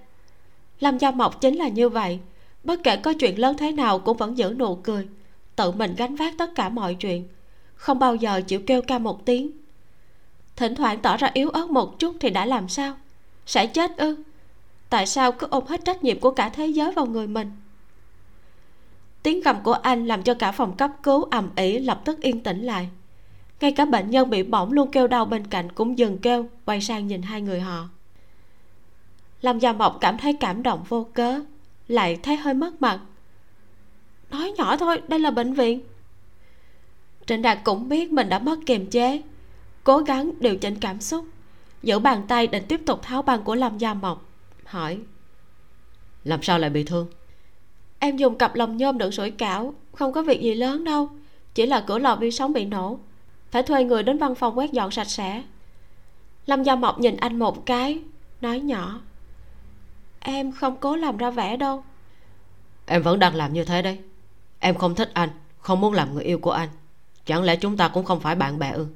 Lâm 0.81 0.99
gia 0.99 1.11
mộc 1.11 1.41
chính 1.41 1.57
là 1.57 1.69
như 1.69 1.89
vậy. 1.89 2.19
Bất 2.65 2.81
kể 2.85 2.97
có 2.97 3.13
chuyện 3.21 3.39
lớn 3.39 3.57
thế 3.59 3.73
nào 3.73 3.99
cũng 3.99 4.17
vẫn 4.17 4.39
giữ 4.39 4.55
nụ 4.59 4.75
cười. 4.75 5.09
Tự 5.57 5.73
mình 5.73 5.95
gánh 5.97 6.17
vác 6.17 6.35
tất 6.39 6.51
cả 6.55 6.69
mọi 6.69 6.95
chuyện 6.95 7.29
không 7.75 7.99
bao 7.99 8.15
giờ 8.15 8.41
chịu 8.47 8.61
kêu 8.67 8.83
ca 8.83 8.99
một 8.99 9.25
tiếng. 9.25 9.51
Thỉnh 10.57 10.75
thoảng 10.75 11.01
tỏ 11.03 11.17
ra 11.17 11.31
yếu 11.35 11.51
ớt 11.51 11.71
một 11.71 11.99
chút 11.99 12.17
thì 12.21 12.31
đã 12.31 12.47
làm 12.47 12.69
sao? 12.69 12.95
Sẽ 13.47 13.67
chết 13.67 13.97
ư? 13.97 14.17
Tại 14.91 15.07
sao 15.07 15.33
cứ 15.33 15.47
ôm 15.51 15.67
hết 15.67 15.85
trách 15.85 16.05
nhiệm 16.05 16.21
của 16.21 16.31
cả 16.31 16.49
thế 16.49 16.67
giới 16.67 16.93
vào 16.93 17.07
người 17.07 17.27
mình? 17.27 17.51
Tiếng 19.23 19.41
gầm 19.41 19.57
của 19.63 19.73
anh 19.73 20.07
làm 20.07 20.23
cho 20.23 20.35
cả 20.35 20.53
phòng 20.53 20.77
cấp 20.77 20.91
cứu 21.03 21.23
ầm 21.23 21.51
ĩ 21.57 21.79
lập 21.79 22.01
tức 22.05 22.21
yên 22.21 22.43
tĩnh 22.43 22.63
lại. 22.63 22.89
Ngay 23.61 23.73
cả 23.73 23.85
bệnh 23.85 24.11
nhân 24.11 24.31
bị 24.31 24.43
bỏng 24.43 24.73
luôn 24.73 24.91
kêu 24.91 25.07
đau 25.07 25.25
bên 25.25 25.47
cạnh 25.47 25.73
cũng 25.73 25.99
dừng 25.99 26.19
kêu, 26.19 26.49
quay 26.65 26.81
sang 26.81 27.07
nhìn 27.07 27.23
hai 27.23 27.41
người 27.41 27.61
họ. 27.61 27.89
Lâm 29.41 29.59
gia 29.59 29.73
mộc 29.73 29.99
cảm 30.01 30.19
thấy 30.19 30.33
cảm 30.33 30.63
động 30.63 30.85
vô 30.89 31.07
cớ, 31.15 31.41
lại 31.89 32.19
thấy 32.23 32.37
hơi 32.37 32.55
mất 32.55 32.83
mặt. 32.83 33.01
Nói 34.31 34.53
nhỏ 34.57 34.77
thôi, 34.77 35.03
đây 35.09 35.21
là 35.21 35.31
bệnh 35.31 35.53
viện 35.53 35.81
trịnh 37.27 37.43
đạt 37.43 37.59
cũng 37.65 37.89
biết 37.89 38.13
mình 38.13 38.29
đã 38.29 38.39
mất 38.39 38.59
kiềm 38.67 38.91
chế. 38.91 39.23
Cố 39.85 39.99
gắng 39.99 40.31
điều 40.41 40.57
chỉnh 40.57 40.77
cảm 40.81 41.01
xúc. 41.01 41.25
Giữ 41.83 41.99
bàn 41.99 42.23
tay 42.29 42.47
định 42.47 42.65
tiếp 42.69 42.81
tục 42.87 43.03
tháo 43.03 43.23
băng 43.23 43.43
của 43.43 43.55
lâm 43.55 43.79
gia 43.79 43.95
mộc 43.95 44.25
hỏi. 44.65 44.99
Làm 46.25 46.43
sao 46.43 46.59
lại 46.59 46.71
bị 46.71 46.85
thương? 46.85 47.07
Em 47.99 48.17
dùng 48.17 48.39
cặp 48.39 48.55
lồng 48.55 48.77
nhôm 48.77 48.99
đựng 48.99 49.13
sủi 49.13 49.31
cảo 49.31 49.75
không 49.93 50.13
có 50.13 50.23
việc 50.23 50.41
gì 50.41 50.55
lớn 50.55 50.85
đâu. 50.85 51.09
Chỉ 51.55 51.67
là 51.67 51.85
cửa 51.87 51.99
lò 51.99 52.17
vi 52.17 52.31
sóng 52.31 52.53
bị 52.53 52.65
nổ. 52.65 52.99
Phải 53.51 53.63
thuê 53.63 53.85
người 53.85 54.03
đến 54.03 54.19
văn 54.19 54.35
phòng 54.35 54.59
quét 54.59 54.73
dọn 54.73 54.91
sạch 54.91 55.11
sẽ. 55.11 55.43
Lâm 56.47 56.63
gia 56.63 56.77
mộc 56.77 56.99
nhìn 56.99 57.17
anh 57.17 57.39
một 57.39 57.67
cái 57.67 58.03
nói 58.41 58.61
nhỏ. 58.61 59.01
Em 60.21 60.53
không 60.53 60.77
cố 60.81 60.97
làm 60.97 61.17
ra 61.17 61.31
vẻ 61.31 61.57
đâu. 61.57 61.85
Em 62.87 63.03
vẫn 63.03 63.19
đang 63.19 63.35
làm 63.35 63.53
như 63.53 63.65
thế 63.65 63.83
đấy. 63.83 63.99
Em 64.59 64.75
không 64.75 64.95
thích 64.95 65.11
anh 65.15 65.29
không 65.59 65.81
muốn 65.81 65.93
làm 65.93 66.15
người 66.15 66.25
yêu 66.25 66.39
của 66.39 66.51
anh 66.51 66.69
chẳng 67.27 67.43
lẽ 67.43 67.57
chúng 67.57 67.77
ta 67.77 67.89
cũng 67.89 68.05
không 68.05 68.21
phải 68.21 68.35
bạn 68.35 68.59
bè 68.59 68.71
ư? 68.71 68.87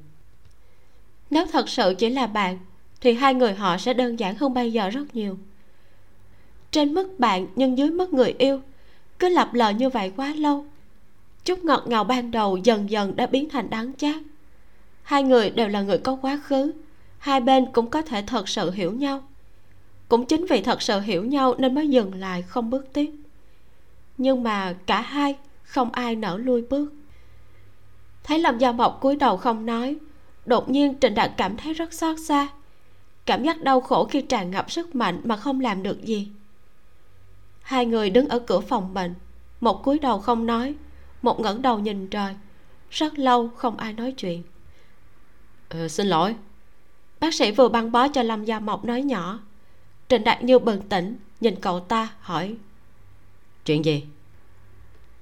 Nếu 1.29 1.45
thật 1.51 1.69
sự 1.69 1.95
chỉ 1.97 2.09
là 2.09 2.27
bạn, 2.27 2.59
thì 3.01 3.13
hai 3.13 3.33
người 3.33 3.53
họ 3.53 3.77
sẽ 3.77 3.93
đơn 3.93 4.19
giản 4.19 4.35
hơn 4.35 4.53
bây 4.53 4.73
giờ 4.73 4.89
rất 4.89 5.15
nhiều. 5.15 5.37
Trên 6.71 6.93
mức 6.93 7.19
bạn 7.19 7.47
nhưng 7.55 7.77
dưới 7.77 7.89
mức 7.89 8.13
người 8.13 8.35
yêu, 8.37 8.61
cứ 9.19 9.29
lặp 9.29 9.53
lờ 9.53 9.69
như 9.69 9.89
vậy 9.89 10.11
quá 10.15 10.33
lâu, 10.33 10.65
chút 11.45 11.63
ngọt 11.63 11.83
ngào 11.87 12.03
ban 12.03 12.31
đầu 12.31 12.57
dần 12.57 12.89
dần 12.89 13.15
đã 13.15 13.25
biến 13.25 13.49
thành 13.49 13.69
đắng 13.69 13.93
chát. 13.97 14.15
Hai 15.03 15.23
người 15.23 15.49
đều 15.49 15.67
là 15.67 15.81
người 15.81 15.97
có 15.97 16.17
quá 16.21 16.39
khứ, 16.43 16.71
hai 17.17 17.41
bên 17.41 17.65
cũng 17.73 17.89
có 17.89 18.01
thể 18.01 18.23
thật 18.27 18.49
sự 18.49 18.71
hiểu 18.71 18.91
nhau. 18.91 19.23
Cũng 20.09 20.25
chính 20.25 20.45
vì 20.49 20.61
thật 20.61 20.81
sự 20.81 20.99
hiểu 20.99 21.25
nhau 21.25 21.55
nên 21.57 21.75
mới 21.75 21.89
dừng 21.89 22.15
lại 22.15 22.41
không 22.41 22.69
bước 22.69 22.93
tiếp. 22.93 23.11
Nhưng 24.17 24.43
mà 24.43 24.73
cả 24.85 25.01
hai 25.01 25.35
không 25.63 25.91
ai 25.91 26.15
nở 26.15 26.37
lui 26.37 26.61
bước 26.61 26.93
thấy 28.23 28.39
lâm 28.39 28.57
gia 28.57 28.71
mộc 28.71 28.97
cúi 29.01 29.15
đầu 29.15 29.37
không 29.37 29.65
nói. 29.65 29.97
Đột 30.45 30.69
nhiên 30.69 30.99
trịnh 31.01 31.15
đạt 31.15 31.31
cảm 31.37 31.57
thấy 31.57 31.73
rất 31.73 31.93
xót 31.93 32.15
xa. 32.27 32.47
Cảm 33.25 33.43
giác 33.43 33.61
đau 33.61 33.81
khổ 33.81 34.05
khi 34.05 34.21
tràn 34.21 34.51
ngập 34.51 34.71
sức 34.71 34.95
mạnh 34.95 35.21
mà 35.23 35.37
không 35.37 35.59
làm 35.59 35.83
được 35.83 36.03
gì. 36.03 36.27
Hai 37.61 37.85
người 37.85 38.09
đứng 38.09 38.29
ở 38.29 38.39
cửa 38.39 38.59
phòng 38.59 38.93
bệnh. 38.93 39.15
Một 39.61 39.83
cúi 39.83 39.99
đầu 39.99 40.19
không 40.19 40.45
nói 40.45 40.75
một 41.21 41.39
ngẩng 41.39 41.61
đầu 41.61 41.79
nhìn 41.79 42.07
trời. 42.07 42.35
Rất 42.89 43.19
lâu 43.19 43.49
không 43.55 43.77
ai 43.77 43.93
nói 43.93 44.11
chuyện. 44.11 44.43
Ờ, 45.69 45.87
xin 45.87 46.07
lỗi. 46.07 46.35
Bác 47.19 47.33
sĩ 47.33 47.51
vừa 47.51 47.69
băng 47.69 47.91
bó 47.91 48.07
cho 48.07 48.23
lâm 48.23 48.45
gia 48.45 48.59
mộc 48.59 48.85
nói 48.85 49.01
nhỏ. 49.01 49.39
Trịnh 50.07 50.23
đạt 50.23 50.43
như 50.43 50.59
bừng 50.59 50.81
tỉnh 50.81 51.17
nhìn 51.41 51.55
cậu 51.55 51.79
ta 51.79 52.09
hỏi. 52.19 52.55
Chuyện 53.65 53.85
gì? 53.85 54.05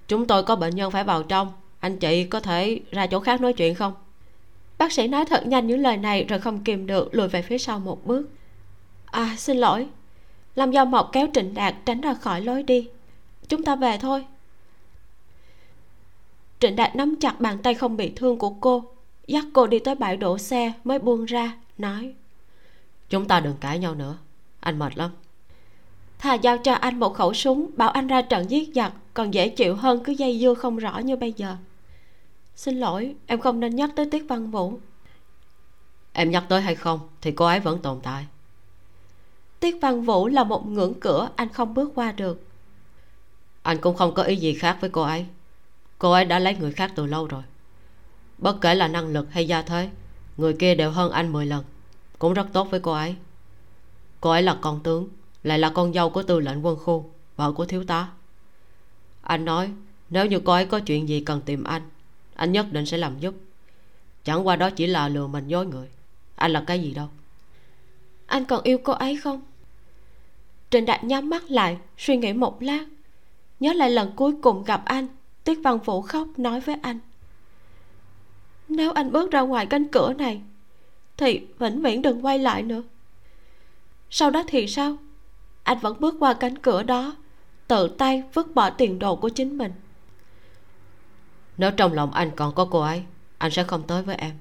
Chúng 0.08 0.28
tôi 0.28 0.44
có 0.44 0.56
bệnh 0.56 0.76
nhân 0.76 0.92
phải 0.92 1.04
vào 1.04 1.24
trong 1.24 1.52
anh 1.80 1.98
chị 1.98 2.24
có 2.24 2.40
thể 2.40 2.80
ra 2.92 3.08
chỗ 3.08 3.20
khác 3.20 3.42
nói 3.42 3.54
chuyện 3.54 3.76
không? 3.76 3.94
Bác 4.78 4.92
sĩ 4.92 5.08
nói 5.08 5.26
thật 5.26 5.48
nhanh 5.48 5.68
những 5.68 5.80
lời 5.80 5.98
này 5.98 6.24
rồi 6.24 6.40
không 6.40 6.64
kìm 6.64 6.88
được 6.88 7.16
lùi 7.16 7.28
về 7.28 7.42
phía 7.42 7.58
sau 7.58 7.80
một 7.80 8.06
bước. 8.06 8.30
À 9.06 9.36
xin 9.38 9.58
lỗi. 9.58 9.88
Lâm 10.56 10.72
do 10.72 10.86
mộc 10.86 11.10
kéo 11.12 11.28
trịnh 11.34 11.54
đạt 11.54 11.76
tránh 11.86 12.02
ra 12.02 12.14
khỏi 12.14 12.42
lối 12.42 12.64
đi. 12.64 12.90
Chúng 13.48 13.64
ta 13.64 13.76
về 13.76 13.98
thôi. 13.98 14.26
Trịnh 16.60 16.76
đạt 16.76 16.96
nắm 16.96 17.16
chặt 17.16 17.40
bàn 17.40 17.58
tay 17.64 17.74
không 17.74 17.98
bị 17.98 18.12
thương 18.16 18.38
của 18.38 18.50
cô 18.50 18.84
dắt 19.28 19.46
cô 19.54 19.68
đi 19.68 19.80
tới 19.80 19.96
bãi 19.96 20.18
đổ 20.18 20.38
xe 20.38 20.74
mới 20.84 21.00
buông 21.00 21.26
ra 21.26 21.58
nói. 21.78 22.14
Chúng 23.10 23.28
ta 23.28 23.40
đừng 23.40 23.56
cãi 23.60 23.80
nhau 23.80 23.96
nữa. 23.96 24.18
Anh 24.60 24.80
mệt 24.80 24.98
lắm. 24.98 25.12
Thà 26.20 26.34
giao 26.34 26.58
cho 26.58 26.74
anh 26.74 27.00
một 27.00 27.14
khẩu 27.14 27.34
súng 27.34 27.70
bảo 27.76 27.90
anh 27.90 28.08
ra 28.08 28.22
trận 28.22 28.50
giết 28.50 28.70
giặc 28.76 28.94
còn 29.14 29.34
dễ 29.34 29.50
chịu 29.50 29.76
hơn 29.76 30.04
cứ 30.04 30.12
dây 30.12 30.40
dưa 30.40 30.54
không 30.54 30.78
rõ 30.78 31.00
như 31.00 31.16
bây 31.16 31.34
giờ 31.38 31.56
xin 32.58 32.80
lỗi 32.80 33.16
em 33.26 33.40
không 33.42 33.60
nên 33.60 33.76
nhắc 33.76 33.90
tới 33.96 34.08
tiết 34.12 34.26
văn 34.30 34.52
vũ. 34.52 34.80
Em 36.14 36.32
nhắc 36.32 36.46
tới 36.50 36.62
hay 36.62 36.76
không 36.76 37.00
thì 37.22 37.32
cô 37.32 37.46
ấy 37.46 37.60
vẫn 37.60 37.82
tồn 37.82 38.00
tại. 38.04 38.28
Tiết 39.60 39.76
văn 39.82 40.02
vũ 40.02 40.28
là 40.28 40.44
một 40.44 40.68
ngưỡng 40.68 41.00
cửa 41.00 41.30
anh 41.36 41.50
không 41.50 41.74
bước 41.74 41.92
qua 41.96 42.12
được. 42.12 42.44
Anh 43.62 43.78
cũng 43.78 43.96
không 43.96 44.14
có 44.14 44.24
ý 44.24 44.36
gì 44.36 44.54
khác 44.54 44.78
với 44.82 44.90
cô 44.90 45.02
ấy. 45.02 45.26
Cô 46.00 46.12
ấy 46.12 46.26
đã 46.26 46.40
lấy 46.40 46.56
người 46.56 46.72
khác 46.72 46.92
từ 46.96 47.06
lâu 47.06 47.28
rồi. 47.28 47.44
Bất 48.38 48.62
kể 48.62 48.76
là 48.76 48.88
năng 48.88 49.08
lực 49.08 49.32
hay 49.32 49.48
gia 49.48 49.62
thế 49.62 49.90
người 50.38 50.54
kia 50.54 50.76
đều 50.76 50.92
hơn 50.92 51.12
anh 51.12 51.32
10 51.34 51.46
lần. 51.46 51.64
Cũng 52.20 52.34
rất 52.34 52.48
tốt 52.54 52.68
với 52.72 52.80
cô 52.80 52.92
ấy. 52.92 53.16
Cô 54.22 54.30
ấy 54.30 54.42
là 54.42 54.58
con 54.62 54.84
tướng 54.84 55.08
lại 55.44 55.60
là 55.60 55.70
con 55.70 55.94
dâu 55.94 56.10
của 56.10 56.24
tư 56.24 56.40
lệnh 56.40 56.66
quân 56.66 56.78
khu 56.80 57.12
vợ 57.36 57.52
của 57.52 57.66
thiếu 57.66 57.84
tá. 57.84 58.10
Anh 59.22 59.46
nói 59.46 59.72
nếu 60.10 60.26
như 60.26 60.40
cô 60.40 60.54
ấy 60.54 60.66
có 60.66 60.80
chuyện 60.80 61.10
gì 61.10 61.22
cần 61.22 61.42
tìm 61.42 61.64
anh 61.64 61.82
anh 62.38 62.52
nhất 62.52 62.66
định 62.72 62.86
sẽ 62.86 62.98
làm 62.98 63.20
giúp. 63.20 63.36
Chẳng 64.24 64.48
qua 64.48 64.56
đó 64.56 64.70
chỉ 64.70 64.88
là 64.88 65.08
lừa 65.08 65.28
mình 65.28 65.48
dối 65.48 65.66
người. 65.66 65.88
Anh 66.36 66.52
là 66.52 66.64
cái 66.68 66.80
gì 66.80 66.94
đâu? 66.94 67.08
Anh 68.26 68.46
còn 68.46 68.64
yêu 68.64 68.78
cô 68.84 68.94
ấy 68.94 69.18
không? 69.18 69.42
Trịnh 70.70 70.86
đạt 70.86 71.04
nhắm 71.04 71.30
mắt 71.30 71.52
lại, 71.52 71.78
suy 71.98 72.18
nghĩ 72.18 72.34
một 72.34 72.64
lát. 72.64 72.86
Nhớ 73.60 73.74
lại 73.74 73.92
lần 73.92 74.12
cuối 74.16 74.34
cùng 74.42 74.64
gặp 74.64 74.82
anh, 74.86 75.08
tuyết 75.44 75.58
văn 75.64 75.78
vũ 75.78 76.02
khóc 76.02 76.28
nói 76.38 76.60
với 76.60 76.76
anh. 76.82 77.00
Nếu 78.70 78.92
anh 78.92 79.12
bước 79.12 79.32
ra 79.32 79.42
ngoài 79.42 79.66
cánh 79.66 79.88
cửa 79.88 80.14
này, 80.14 80.42
thì 81.18 81.42
vĩnh 81.60 81.82
viễn 81.82 82.02
đừng 82.02 82.26
quay 82.26 82.40
lại 82.40 82.64
nữa. 82.64 82.84
Sau 84.10 84.30
đó 84.32 84.44
thì 84.48 84.68
sao? 84.68 84.98
Anh 85.64 85.80
vẫn 85.80 86.00
bước 86.00 86.16
qua 86.20 86.34
cánh 86.34 86.58
cửa 86.58 86.84
đó, 86.84 87.16
tự 87.68 87.88
tay 87.98 88.24
vứt 88.34 88.56
bỏ 88.56 88.70
tiền 88.70 89.00
đồ 89.00 89.16
của 89.16 89.30
chính 89.30 89.58
mình 89.58 89.72
nếu 91.58 91.72
trong 91.72 91.94
lòng 91.94 92.12
anh 92.12 92.32
còn 92.36 92.56
có 92.56 92.68
cô 92.72 92.80
ấy 92.80 93.04
anh 93.38 93.52
sẽ 93.52 93.64
không 93.64 93.88
tới 93.88 94.04
với 94.04 94.16
em. 94.16 94.36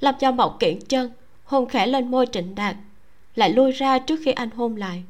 Lâm 0.00 0.14
cho 0.20 0.32
mộng 0.32 0.56
kiện 0.60 0.78
chân 0.88 1.12
hôn 1.44 1.68
khẽ 1.68 1.86
lên 1.86 2.10
môi 2.10 2.26
trịnh 2.32 2.54
đạt 2.54 2.76
lại 3.34 3.50
lui 3.52 3.72
ra 3.72 3.98
trước 3.98 4.20
khi 4.24 4.32
anh 4.32 4.50
hôn 4.50 4.76
lại. 4.76 5.04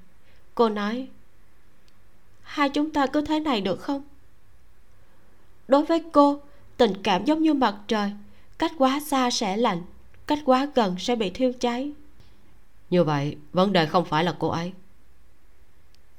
Cô 0.55 0.69
nói 0.69 1.09
hai 2.43 2.69
chúng 2.69 2.91
ta 2.91 3.07
cứ 3.07 3.21
thế 3.21 3.41
này 3.41 3.61
được 3.61 3.81
không? 3.81 4.03
Đối 5.69 5.85
với 5.85 6.05
cô 6.13 6.41
tình 6.77 6.93
cảm 7.03 7.25
giống 7.25 7.43
như 7.43 7.55
mặt 7.55 7.75
trời 7.89 8.13
cách 8.59 8.73
quá 8.79 9.01
xa 9.07 9.31
sẽ 9.31 9.57
lạnh 9.57 9.83
cách 10.27 10.39
quá 10.45 10.69
gần 10.75 10.97
sẽ 10.99 11.17
bị 11.17 11.31
thiêu 11.31 11.53
cháy. 11.61 11.93
Như 12.91 13.05
vậy 13.05 13.37
vấn 13.53 13.73
đề 13.73 13.87
không 13.87 14.05
phải 14.05 14.25
là 14.25 14.37
cô 14.39 14.49
ấy. 14.49 14.73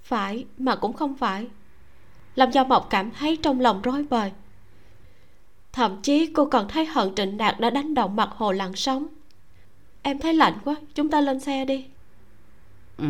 Phải 0.04 0.46
mà 0.58 0.76
cũng 0.76 0.94
không 0.94 1.18
phải 1.18 1.48
làm 2.36 2.52
cho 2.52 2.64
mộc 2.64 2.90
cảm 2.90 3.12
thấy 3.12 3.38
trong 3.38 3.60
lòng 3.60 3.82
rối 3.82 4.06
bời. 4.10 4.32
Thậm 5.72 6.02
chí 6.02 6.26
cô 6.34 6.46
còn 6.46 6.68
thấy 6.68 6.86
hận 6.86 7.16
trịnh 7.16 7.38
đạt 7.38 7.60
đã 7.60 7.70
đánh 7.70 7.94
động 7.94 8.16
mặt 8.16 8.30
hồ 8.36 8.52
lặn 8.52 8.76
sóng 8.76 9.08
em 10.02 10.20
thấy 10.20 10.34
lạnh 10.34 10.54
quá 10.66 10.76
chúng 10.96 11.10
ta 11.10 11.22
lên 11.22 11.40
xe 11.40 11.66
đi. 11.66 11.86
Ừ. 12.98 13.06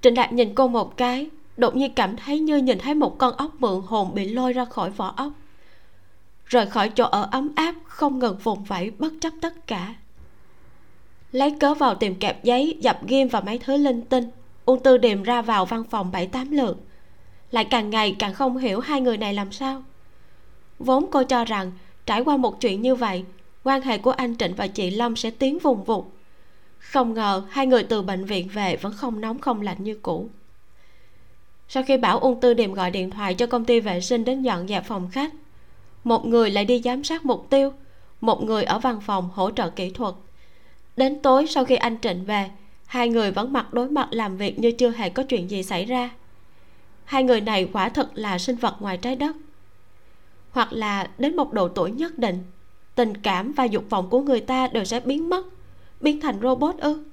Trịnh 0.00 0.14
đạt 0.14 0.32
nhìn 0.32 0.54
cô 0.54 0.68
một 0.68 0.96
cái 0.96 1.30
đột 1.56 1.76
nhiên 1.76 1.94
cảm 1.94 2.16
thấy 2.16 2.40
như 2.40 2.56
nhìn 2.56 2.78
thấy 2.78 2.94
một 2.94 3.18
con 3.18 3.36
ốc 3.36 3.54
mượn 3.58 3.82
hồn 3.86 4.14
bị 4.14 4.28
lôi 4.28 4.52
ra 4.52 4.64
khỏi 4.64 4.90
vỏ 4.90 5.14
ốc. 5.16 5.32
Rời 6.46 6.66
khỏi 6.66 6.88
chỗ 6.88 7.04
ở 7.04 7.28
ấm 7.32 7.52
áp 7.56 7.74
không 7.84 8.18
ngừng 8.18 8.38
vùng 8.38 8.64
vẫy 8.64 8.90
bất 8.98 9.12
chấp 9.20 9.32
tất 9.40 9.66
cả. 9.66 9.94
Lấy 11.32 11.56
cớ 11.60 11.74
vào 11.74 11.94
tìm 11.94 12.14
kẹp 12.14 12.44
giấy 12.44 12.78
dập 12.80 13.06
ghim 13.06 13.28
và 13.28 13.40
mấy 13.40 13.58
thứ 13.58 13.76
linh 13.76 14.02
tinh 14.02 14.30
ung 14.64 14.82
tư 14.82 14.98
điềm 14.98 15.22
ra 15.22 15.42
vào 15.42 15.66
văn 15.66 15.84
phòng 15.90 16.12
bảy 16.12 16.26
tám 16.26 16.50
lượt 16.50 16.76
lại 17.50 17.64
càng 17.64 17.90
ngày 17.90 18.16
càng 18.18 18.34
không 18.34 18.56
hiểu 18.56 18.80
hai 18.80 19.00
người 19.00 19.16
này 19.16 19.34
làm 19.34 19.52
sao. 19.52 19.82
Vốn 20.78 21.06
cô 21.10 21.22
cho 21.22 21.44
rằng, 21.44 21.72
trải 22.06 22.20
qua 22.20 22.36
một 22.36 22.60
chuyện 22.60 22.82
như 22.82 22.94
vậy, 22.94 23.24
quan 23.64 23.82
hệ 23.82 23.98
của 23.98 24.10
anh 24.10 24.36
trịnh 24.36 24.54
và 24.54 24.66
chị 24.66 24.90
lâm 24.90 25.16
sẽ 25.16 25.30
tiến 25.30 25.58
vùng 25.58 25.84
vụt. 25.84 26.04
Không 26.78 27.14
ngờ 27.14 27.42
hai 27.50 27.66
người 27.66 27.82
từ 27.82 28.02
bệnh 28.02 28.24
viện 28.24 28.48
về 28.48 28.76
vẫn 28.76 28.92
không 28.92 29.20
nóng 29.20 29.38
không 29.38 29.62
lạnh 29.62 29.76
như 29.78 29.98
cũ. 30.02 30.28
Sau 31.68 31.82
khi 31.82 31.96
bảo 31.96 32.18
ung 32.18 32.40
tư 32.40 32.54
điềm 32.54 32.72
gọi 32.74 32.90
điện 32.90 33.10
thoại 33.10 33.34
cho 33.34 33.46
công 33.46 33.64
ty 33.64 33.80
vệ 33.80 34.00
sinh 34.00 34.24
đến 34.24 34.42
dọn 34.42 34.68
dẹp 34.68 34.84
phòng 34.84 35.08
khách, 35.12 35.32
một 36.04 36.26
người 36.26 36.50
lại 36.50 36.64
đi 36.64 36.80
giám 36.84 37.04
sát 37.04 37.24
mục 37.24 37.46
tiêu, 37.50 37.72
một 38.20 38.42
người 38.42 38.64
ở 38.64 38.78
văn 38.78 39.00
phòng 39.00 39.30
hỗ 39.34 39.50
trợ 39.50 39.70
kỹ 39.70 39.90
thuật. 39.90 40.14
Đến 40.96 41.22
tối 41.22 41.46
sau 41.46 41.64
khi 41.64 41.76
anh 41.76 41.96
trịnh 42.02 42.24
về, 42.24 42.50
hai 42.86 43.08
người 43.08 43.30
vẫn 43.30 43.52
mặt 43.52 43.74
đối 43.74 43.90
mặt 43.90 44.08
làm 44.10 44.36
việc 44.36 44.58
như 44.58 44.72
chưa 44.72 44.90
hề 44.90 45.10
có 45.10 45.22
chuyện 45.22 45.50
gì 45.50 45.62
xảy 45.62 45.84
ra 45.84 46.10
hai 47.04 47.24
người 47.24 47.40
này 47.40 47.68
quả 47.72 47.88
thật 47.88 48.10
là 48.14 48.38
sinh 48.38 48.56
vật 48.56 48.76
ngoài 48.80 48.96
trái 48.96 49.16
đất. 49.16 49.36
Hoặc 50.50 50.72
là 50.72 51.10
đến 51.18 51.36
một 51.36 51.52
độ 51.52 51.68
tuổi 51.68 51.90
nhất 51.90 52.18
định, 52.18 52.44
tình 52.94 53.16
cảm 53.16 53.52
và 53.52 53.64
dục 53.64 53.84
vọng 53.90 54.10
của 54.10 54.20
người 54.20 54.40
ta 54.40 54.66
đều 54.66 54.84
sẽ 54.84 55.00
biến 55.00 55.28
mất, 55.28 55.46
biến 56.00 56.20
thành 56.20 56.40
robot 56.42 56.76
ư? 56.76 57.04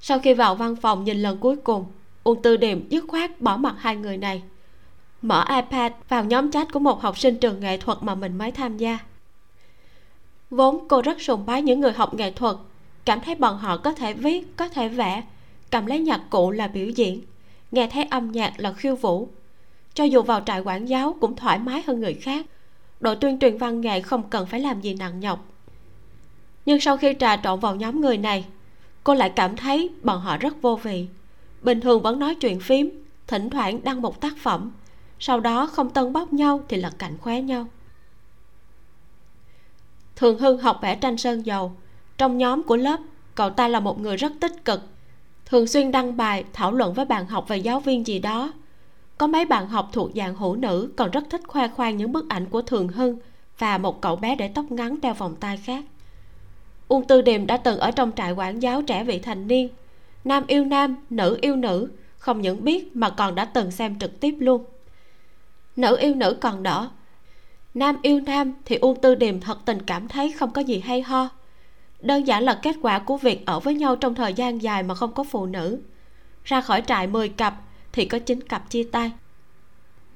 Sau 0.00 0.18
khi 0.18 0.34
vào 0.34 0.54
văn 0.54 0.76
phòng 0.76 1.04
nhìn 1.04 1.22
lần 1.22 1.38
cuối 1.38 1.56
cùng, 1.56 1.86
uông 2.24 2.42
tư 2.42 2.56
điềm 2.56 2.88
dứt 2.88 3.04
khoát 3.08 3.40
bỏ 3.40 3.56
mặt 3.56 3.74
hai 3.78 3.96
người 3.96 4.16
này, 4.16 4.42
mở 5.22 5.44
ipad 5.48 5.92
vào 6.08 6.24
nhóm 6.24 6.50
chat 6.50 6.72
của 6.72 6.78
một 6.78 7.02
học 7.02 7.18
sinh 7.18 7.38
trường 7.38 7.60
nghệ 7.60 7.78
thuật 7.78 7.98
mà 8.00 8.14
mình 8.14 8.38
mới 8.38 8.52
tham 8.52 8.76
gia. 8.76 8.98
Vốn 10.50 10.88
cô 10.88 11.02
rất 11.02 11.20
sùng 11.20 11.46
bái 11.46 11.62
những 11.62 11.80
người 11.80 11.92
học 11.92 12.14
nghệ 12.14 12.30
thuật, 12.30 12.56
cảm 13.04 13.20
thấy 13.20 13.34
bọn 13.34 13.58
họ 13.58 13.76
có 13.76 13.92
thể 13.92 14.12
viết, 14.12 14.56
có 14.56 14.68
thể 14.68 14.88
vẽ, 14.88 15.22
cầm 15.70 15.86
lấy 15.86 15.98
nhạc 15.98 16.20
cụ 16.30 16.50
là 16.50 16.66
biểu 16.66 16.88
diễn 16.88 17.20
nghe 17.74 17.86
thấy 17.86 18.04
âm 18.04 18.32
nhạc 18.32 18.60
là 18.60 18.72
khiêu 18.72 18.96
vũ. 18.96 19.28
Cho 19.94 20.04
dù 20.04 20.22
vào 20.22 20.40
trại 20.46 20.60
quản 20.60 20.88
giáo 20.88 21.16
cũng 21.20 21.36
thoải 21.36 21.58
mái 21.58 21.82
hơn 21.86 22.00
người 22.00 22.14
khác. 22.14 22.46
Đội 23.00 23.16
tuyên 23.16 23.38
truyền 23.38 23.58
văn 23.58 23.80
nghệ 23.80 24.00
không 24.00 24.30
cần 24.30 24.46
phải 24.46 24.60
làm 24.60 24.80
gì 24.80 24.94
nặng 24.94 25.20
nhọc. 25.20 25.46
Nhưng 26.66 26.80
sau 26.80 26.96
khi 26.96 27.14
trà 27.18 27.36
trộn 27.36 27.60
vào 27.60 27.76
nhóm 27.76 28.00
người 28.00 28.18
này, 28.18 28.44
cô 29.04 29.14
lại 29.14 29.32
cảm 29.36 29.56
thấy 29.56 29.90
bọn 30.02 30.20
họ 30.20 30.36
rất 30.36 30.62
vô 30.62 30.76
vị. 30.76 31.06
Bình 31.62 31.80
thường 31.80 32.02
vẫn 32.02 32.18
nói 32.18 32.34
chuyện 32.34 32.60
phím, 32.60 32.90
thỉnh 33.26 33.50
thoảng 33.50 33.84
đăng 33.84 34.02
một 34.02 34.20
tác 34.20 34.36
phẩm, 34.38 34.72
sau 35.18 35.40
đó 35.40 35.66
không 35.66 35.90
tân 35.90 36.12
bóc 36.12 36.32
nhau 36.32 36.60
thì 36.68 36.76
lật 36.76 36.92
cạnh 36.98 37.18
khóe 37.18 37.40
nhau. 37.40 37.66
Thường 40.16 40.38
hưng 40.38 40.58
học 40.58 40.78
vẽ 40.82 40.94
tranh 40.94 41.16
sơn 41.16 41.46
dầu. 41.46 41.72
Trong 42.18 42.38
nhóm 42.38 42.62
của 42.62 42.76
lớp, 42.76 43.00
cậu 43.34 43.50
ta 43.50 43.68
là 43.68 43.80
một 43.80 44.00
người 44.00 44.16
rất 44.16 44.32
tích 44.40 44.64
cực 44.64 44.80
thường 45.46 45.66
xuyên 45.66 45.92
đăng 45.92 46.16
bài, 46.16 46.44
thảo 46.52 46.72
luận 46.72 46.94
với 46.94 47.04
bạn 47.04 47.26
học 47.26 47.44
và 47.48 47.56
giáo 47.56 47.80
viên 47.80 48.06
gì 48.06 48.18
đó. 48.18 48.52
Có 49.18 49.26
mấy 49.26 49.44
bạn 49.44 49.68
học 49.68 49.88
thuộc 49.92 50.10
dạng 50.14 50.36
hữu 50.36 50.56
nữ 50.56 50.92
còn 50.96 51.10
rất 51.10 51.24
thích 51.30 51.40
khoe 51.46 51.68
khoang 51.68 51.96
những 51.96 52.12
bức 52.12 52.28
ảnh 52.28 52.46
của 52.46 52.62
thường 52.62 52.88
hưng 52.88 53.18
và 53.58 53.78
một 53.78 54.00
cậu 54.00 54.16
bé 54.16 54.36
để 54.36 54.48
tóc 54.48 54.64
ngắn 54.70 55.00
đeo 55.00 55.14
vòng 55.14 55.36
tay 55.40 55.56
khác. 55.56 55.84
Uông 56.88 57.06
tư 57.06 57.22
điềm 57.22 57.46
đã 57.46 57.56
từng 57.56 57.78
ở 57.78 57.90
trong 57.90 58.12
trại 58.16 58.32
quản 58.32 58.62
giáo 58.62 58.82
trẻ 58.82 59.04
vị 59.04 59.18
thành 59.18 59.48
niên. 59.48 59.68
Nam 60.24 60.44
yêu 60.46 60.64
nam, 60.64 60.96
nữ 61.10 61.38
yêu 61.40 61.56
nữ, 61.56 61.88
không 62.18 62.40
những 62.40 62.64
biết 62.64 62.96
mà 62.96 63.10
còn 63.10 63.34
đã 63.34 63.44
từng 63.44 63.70
xem 63.70 63.98
trực 63.98 64.20
tiếp 64.20 64.34
luôn. 64.38 64.64
Nữ 65.76 65.96
yêu 65.96 66.14
nữ 66.14 66.36
còn 66.40 66.62
đỡ 66.62 66.88
nam 67.74 67.96
yêu 68.02 68.20
nam 68.20 68.52
thì 68.64 68.76
uông 68.76 69.00
tư 69.00 69.14
điềm 69.14 69.40
thật 69.40 69.58
tình 69.64 69.82
cảm 69.82 70.08
thấy 70.08 70.32
không 70.32 70.50
có 70.50 70.60
gì 70.60 70.80
hay 70.80 71.02
ho 71.02 71.28
đơn 72.04 72.26
giản 72.26 72.42
là 72.42 72.58
kết 72.62 72.76
quả 72.82 72.98
của 72.98 73.16
việc 73.16 73.46
ở 73.46 73.60
với 73.60 73.74
nhau 73.74 73.96
trong 73.96 74.14
thời 74.14 74.34
gian 74.34 74.62
dài 74.62 74.82
mà 74.82 74.94
không 74.94 75.12
có 75.12 75.24
phụ 75.24 75.46
nữ. 75.46 75.78
Ra 76.44 76.60
khỏi 76.60 76.82
trại 76.86 77.06
10 77.06 77.28
cặp 77.28 77.54
thì 77.92 78.04
có 78.04 78.18
9 78.18 78.40
cặp 78.40 78.70
chia 78.70 78.84
tay. 78.92 79.12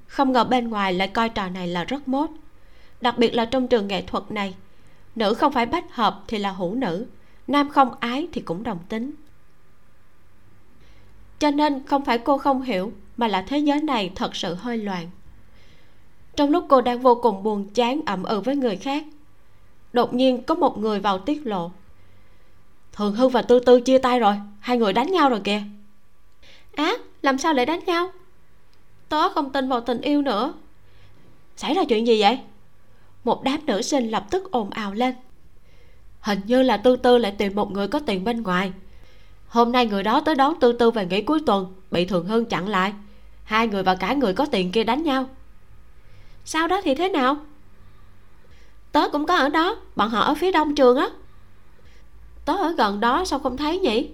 Không 0.06 0.32
ngờ 0.32 0.44
bên 0.44 0.68
ngoài 0.68 0.92
lại 0.92 1.08
coi 1.08 1.28
trò 1.28 1.48
này 1.48 1.68
là 1.68 1.84
rất 1.84 2.08
mốt. 2.08 2.30
Đặc 3.00 3.18
biệt 3.18 3.34
là 3.34 3.44
trong 3.44 3.68
trường 3.68 3.88
nghệ 3.88 4.02
thuật 4.02 4.30
này, 4.30 4.54
nữ 5.14 5.34
không 5.34 5.52
phải 5.52 5.66
bách 5.66 5.94
hợp 5.94 6.22
thì 6.26 6.38
là 6.38 6.50
hữu 6.50 6.74
nữ, 6.74 7.06
nam 7.46 7.70
không 7.70 7.94
ái 8.00 8.28
thì 8.32 8.40
cũng 8.40 8.62
đồng 8.62 8.78
tính. 8.88 9.10
Cho 11.38 11.50
nên 11.50 11.86
không 11.86 12.04
phải 12.04 12.18
cô 12.18 12.38
không 12.38 12.62
hiểu 12.62 12.92
mà 13.16 13.28
là 13.28 13.42
thế 13.42 13.58
giới 13.58 13.82
này 13.82 14.12
thật 14.14 14.36
sự 14.36 14.54
hơi 14.54 14.78
loạn. 14.78 15.10
Trong 16.36 16.50
lúc 16.50 16.64
cô 16.68 16.80
đang 16.80 16.98
vô 16.98 17.14
cùng 17.14 17.42
buồn 17.42 17.68
chán, 17.74 18.00
ẩm 18.06 18.22
ừ 18.22 18.40
với 18.40 18.56
người 18.56 18.76
khác 18.76 19.04
đột 19.92 20.14
nhiên 20.14 20.42
có 20.42 20.54
một 20.54 20.78
người 20.78 21.00
vào 21.00 21.18
tiết 21.18 21.46
lộ. 21.46 21.70
Thường 22.92 23.14
hưng 23.14 23.30
và 23.30 23.42
tư 23.42 23.60
tư 23.60 23.80
chia 23.80 23.98
tay 23.98 24.20
rồi, 24.20 24.34
hai 24.60 24.78
người 24.78 24.92
đánh 24.92 25.12
nhau 25.12 25.28
rồi 25.28 25.40
kìa. 25.44 25.62
Á, 26.74 26.92
làm 27.22 27.38
sao 27.38 27.54
lại 27.54 27.66
đánh 27.66 27.80
nhau? 27.86 28.12
Tớ 29.08 29.28
không 29.28 29.52
tin 29.52 29.68
vào 29.68 29.80
tình 29.80 30.00
yêu 30.00 30.22
nữa. 30.22 30.54
Xảy 31.56 31.74
ra 31.74 31.84
chuyện 31.88 32.06
gì 32.06 32.20
vậy? 32.20 32.38
Một 33.24 33.42
đám 33.42 33.66
nữ 33.66 33.82
sinh 33.82 34.10
lập 34.10 34.26
tức 34.30 34.50
ồn 34.50 34.70
ào 34.70 34.94
lên. 34.94 35.14
Hình 36.20 36.40
như 36.44 36.62
là 36.62 36.76
tư 36.76 36.96
tư 36.96 37.18
lại 37.18 37.34
tìm 37.38 37.54
một 37.54 37.72
người 37.72 37.88
có 37.88 38.00
tiền 38.00 38.24
bên 38.24 38.42
ngoài. 38.42 38.72
Hôm 39.48 39.72
nay 39.72 39.86
người 39.86 40.02
đó 40.02 40.20
tới 40.20 40.34
đón 40.34 40.60
tư 40.60 40.72
tư 40.72 40.90
về 40.90 41.06
nghỉ 41.06 41.22
cuối 41.22 41.40
tuần, 41.46 41.74
bị 41.90 42.04
thường 42.04 42.26
hưng 42.26 42.44
chặn 42.44 42.68
lại. 42.68 42.92
Hai 43.44 43.68
người 43.68 43.82
và 43.82 43.94
cả 43.94 44.14
người 44.14 44.34
có 44.34 44.46
tiền 44.46 44.72
kia 44.72 44.84
đánh 44.84 45.02
nhau. 45.02 45.28
Sau 46.44 46.68
đó 46.68 46.80
thì 46.84 46.94
thế 46.94 47.08
nào? 47.08 47.36
Tớ 48.98 49.08
cũng 49.08 49.26
có 49.26 49.36
ở 49.36 49.48
đó. 49.48 49.76
Bọn 49.96 50.10
họ 50.10 50.20
ở 50.20 50.34
phía 50.34 50.52
đông 50.52 50.74
trường 50.74 50.96
á. 50.96 51.08
Tớ 52.44 52.56
ở 52.56 52.72
gần 52.72 53.00
đó, 53.00 53.24
sao 53.24 53.38
không 53.38 53.56
thấy 53.56 53.78
nhỉ? 53.78 54.10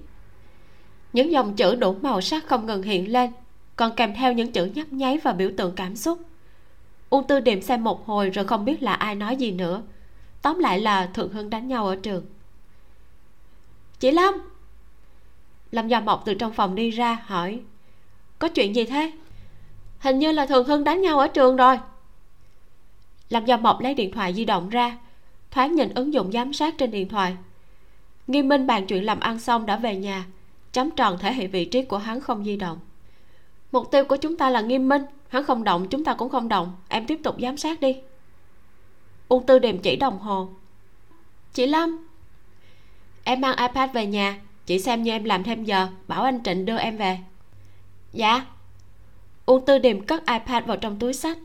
Những 1.13 1.33
dòng 1.33 1.57
chữ 1.57 1.75
đủ 1.75 1.97
màu 2.03 2.21
sắc 2.21 2.47
không 2.47 2.67
ngừng 2.67 2.83
hiện 2.83 3.13
lên, 3.13 3.31
còn 3.77 3.97
kèm 3.97 4.15
theo 4.15 4.33
những 4.33 4.53
chữ 4.53 4.65
nhấp 4.65 4.93
nháy 4.93 5.19
và 5.19 5.33
biểu 5.33 5.51
tượng 5.57 5.73
cảm 5.77 5.97
xúc. 5.97 6.19
U 7.11 7.23
tư 7.29 7.41
điểm 7.41 7.63
xem 7.63 7.85
một 7.85 8.07
hồi 8.07 8.31
rồi 8.31 8.45
không 8.45 8.65
biết 8.65 8.83
là 8.83 8.95
ai 8.95 9.15
nói 9.15 9.37
gì 9.37 9.51
nữa. 9.51 9.83
Tóm 10.43 10.59
lại 10.59 10.81
là 10.81 11.07
thượng 11.07 11.33
hưng 11.33 11.51
đánh 11.51 11.69
nhau 11.69 11.87
ở 11.87 11.97
trường. 11.97 12.27
Chị 14.01 14.11
lâm! 14.11 14.35
Lâm 15.71 15.89
gia 15.89 16.01
mộc 16.01 16.23
từ 16.25 16.35
trong 16.35 16.53
phòng 16.53 16.75
đi 16.75 16.91
ra, 16.91 17.19
hỏi, 17.27 17.61
có 18.39 18.49
chuyện 18.49 18.75
gì 18.75 18.85
thế? 18.85 19.13
Hình 19.99 20.19
như 20.19 20.33
là 20.33 20.47
thường 20.47 20.67
hưng 20.67 20.85
đánh 20.85 21.03
nhau 21.03 21.19
ở 21.19 21.29
trường 21.29 21.57
rồi 21.57 21.79
lâm 23.29 23.45
gia 23.45 23.57
mộc 23.57 23.81
lấy 23.81 23.95
điện 23.95 24.13
thoại 24.13 24.35
di 24.35 24.45
động 24.45 24.69
ra, 24.69 24.99
thoáng 25.51 25.75
nhìn 25.75 25.95
ứng 25.95 26.13
dụng 26.15 26.33
giám 26.33 26.53
sát 26.53 26.79
trên 26.79 26.91
điện 26.91 27.09
thoại. 27.09 27.37
Nghiêm 28.27 28.49
minh 28.49 28.67
bàn 28.67 28.87
chuyện 28.87 29.05
làm 29.05 29.21
ăn 29.21 29.39
xong 29.39 29.67
đã 29.67 29.77
về 29.77 29.97
nhà 29.97 30.25
chấm 30.75 30.91
tròn 30.91 31.19
thể 31.19 31.33
hiện 31.33 31.51
vị 31.51 31.65
trí 31.65 31.83
của 31.83 31.99
hắn 31.99 32.21
không 32.21 32.45
di 32.45 32.57
động. 32.57 32.79
Mục 33.73 33.91
tiêu 33.91 34.05
của 34.05 34.17
chúng 34.17 34.37
ta 34.37 34.51
là 34.51 34.61
nghiêm 34.61 34.89
minh, 34.89 35.03
hắn 35.29 35.45
không 35.45 35.65
động, 35.65 35.89
chúng 35.89 36.05
ta 36.05 36.15
cũng 36.15 36.29
không 36.29 36.49
động. 36.49 36.77
Em 36.89 37.07
tiếp 37.07 37.21
tục 37.25 37.37
giám 37.43 37.57
sát 37.57 37.81
đi. 37.81 37.97
Ung 39.29 39.47
tư 39.47 39.59
điềm 39.59 39.79
chỉ 39.79 39.97
đồng 39.97 40.19
hồ. 40.19 40.49
Chị 41.53 41.67
lâm. 41.67 42.07
Em 43.25 43.41
mang 43.41 43.57
ipad 43.57 43.91
về 43.93 44.07
nhà, 44.07 44.41
chị 44.67 44.79
xem 44.79 45.03
như 45.03 45.11
em 45.11 45.25
làm 45.25 45.43
thêm 45.43 45.65
giờ, 45.65 45.89
bảo 46.09 46.23
anh 46.23 46.43
trịnh 46.43 46.65
đưa 46.65 46.77
em 46.77 46.97
về. 46.97 47.19
Dạ. 48.13 48.47
Ung 49.47 49.65
tư 49.67 49.79
điềm 49.79 50.07
cất 50.07 50.27
ipad 50.27 50.65
vào 50.65 50.77
trong 50.77 50.99
túi 50.99 51.13
sách 51.13 51.39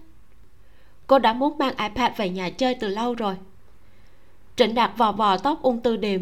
cô 1.09 1.19
đã 1.19 1.33
muốn 1.33 1.57
mang 1.57 1.73
ipad 1.77 2.11
về 2.17 2.29
nhà 2.29 2.49
chơi 2.49 2.75
từ 2.75 2.87
lâu 2.87 3.15
rồi. 3.15 3.35
Trịnh 4.55 4.75
đạt 4.75 4.91
vò 4.97 5.11
vò 5.11 5.37
tóc 5.37 5.61
ung 5.61 5.81
tư 5.81 5.97
điềm. 5.97 6.21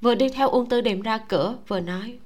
Vừa 0.00 0.14
đi 0.14 0.28
theo 0.28 0.48
ung 0.48 0.68
tư 0.68 0.80
điềm 0.80 1.02
ra 1.02 1.18
cửa 1.18 1.56
vừa 1.68 1.80
nói 1.80 2.18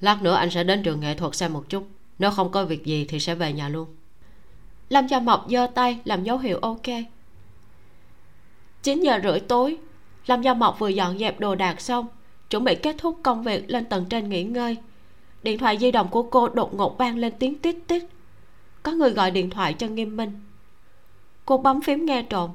lát 0.00 0.22
nữa 0.22 0.34
anh 0.34 0.50
sẽ 0.50 0.64
đến 0.64 0.82
trường 0.82 1.00
nghệ 1.00 1.14
thuật 1.14 1.34
xem 1.34 1.52
một 1.52 1.64
chút. 1.68 1.88
Nếu 2.18 2.30
không 2.30 2.50
có 2.52 2.64
việc 2.64 2.84
gì 2.84 3.04
thì 3.08 3.20
sẽ 3.20 3.34
về 3.34 3.52
nhà 3.52 3.68
luôn. 3.68 3.96
Lâm 4.88 5.06
gia 5.06 5.20
mộc 5.20 5.46
giơ 5.50 5.66
tay 5.74 5.98
làm 6.04 6.24
dấu 6.24 6.38
hiệu 6.38 6.58
ok. 6.58 6.86
9 8.82 9.00
giờ 9.00 9.20
rưỡi 9.22 9.40
tối 9.40 9.78
lâm 10.26 10.42
gia 10.42 10.54
mộc 10.54 10.78
vừa 10.78 10.88
dọn 10.88 11.18
dẹp 11.18 11.40
đồ 11.40 11.54
đạc 11.54 11.80
xong 11.80 12.06
chuẩn 12.50 12.64
bị 12.64 12.74
kết 12.74 12.96
thúc 12.98 13.18
công 13.22 13.42
việc 13.42 13.70
lên 13.70 13.84
tầng 13.84 14.04
trên 14.10 14.28
nghỉ 14.28 14.44
ngơi. 14.44 14.76
Điện 15.42 15.58
thoại 15.58 15.78
di 15.78 15.90
động 15.90 16.08
của 16.08 16.22
cô 16.22 16.48
đột 16.48 16.74
ngột 16.74 16.98
vang 16.98 17.18
lên 17.18 17.32
tiếng 17.38 17.58
tít 17.58 17.76
tít. 17.86 18.02
Có 18.82 18.92
người 18.92 19.10
gọi 19.10 19.30
điện 19.30 19.50
thoại 19.50 19.74
cho 19.74 19.86
nghiêm 19.86 20.16
minh 20.16 20.40
cô 21.50 21.58
bấm 21.58 21.80
phím 21.80 22.04
nghe 22.06 22.22
trộm. 22.22 22.50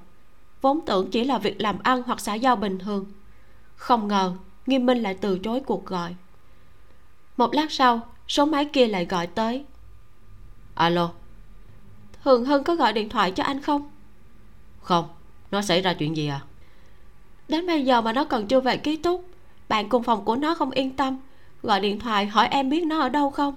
Vốn 0.62 0.86
tưởng 0.86 1.12
chỉ 1.12 1.24
là 1.24 1.38
việc 1.38 1.62
làm 1.62 1.80
ăn 1.84 2.04
hoặc 2.06 2.20
xã 2.20 2.34
giao 2.34 2.56
bình 2.56 2.80
thường. 2.80 3.06
Không 3.76 4.08
ngờ, 4.08 4.34
nghiêm 4.66 4.86
minh 4.86 4.98
lại 4.98 5.18
từ 5.22 5.40
chối 5.40 5.60
cuộc 5.60 5.86
gọi. 5.86 6.16
Một 7.38 7.54
lát 7.54 7.72
sau, 7.72 8.02
số 8.28 8.46
máy 8.46 8.66
kia 8.66 8.88
lại 8.88 9.06
gọi 9.06 9.28
tới. 9.28 9.66
Alo? 10.76 11.12
Thường 12.24 12.46
hưng 12.46 12.64
có 12.64 12.76
gọi 12.76 12.94
điện 12.94 13.10
thoại 13.10 13.32
cho 13.32 13.44
anh 13.44 13.62
không? 13.62 13.90
Không. 14.82 15.06
Nó 15.52 15.62
xảy 15.62 15.82
ra 15.82 15.94
chuyện 15.94 16.18
gì 16.18 16.28
à? 16.28 16.42
Đến 17.48 17.68
bây 17.68 17.86
giờ 17.86 18.02
mà 18.02 18.14
nó 18.14 18.26
còn 18.26 18.48
chưa 18.48 18.60
về 18.60 18.78
ký 18.78 18.98
túc, 18.98 19.26
bạn 19.70 19.90
cùng 19.90 20.04
phòng 20.04 20.26
của 20.26 20.36
nó 20.36 20.56
không 20.56 20.72
yên 20.72 20.96
tâm, 20.96 21.20
gọi 21.64 21.80
điện 21.80 22.00
thoại 22.00 22.26
hỏi 22.26 22.48
em 22.48 22.70
biết 22.70 22.84
nó 22.84 23.00
ở 23.00 23.10
đâu 23.10 23.30
không? 23.30 23.56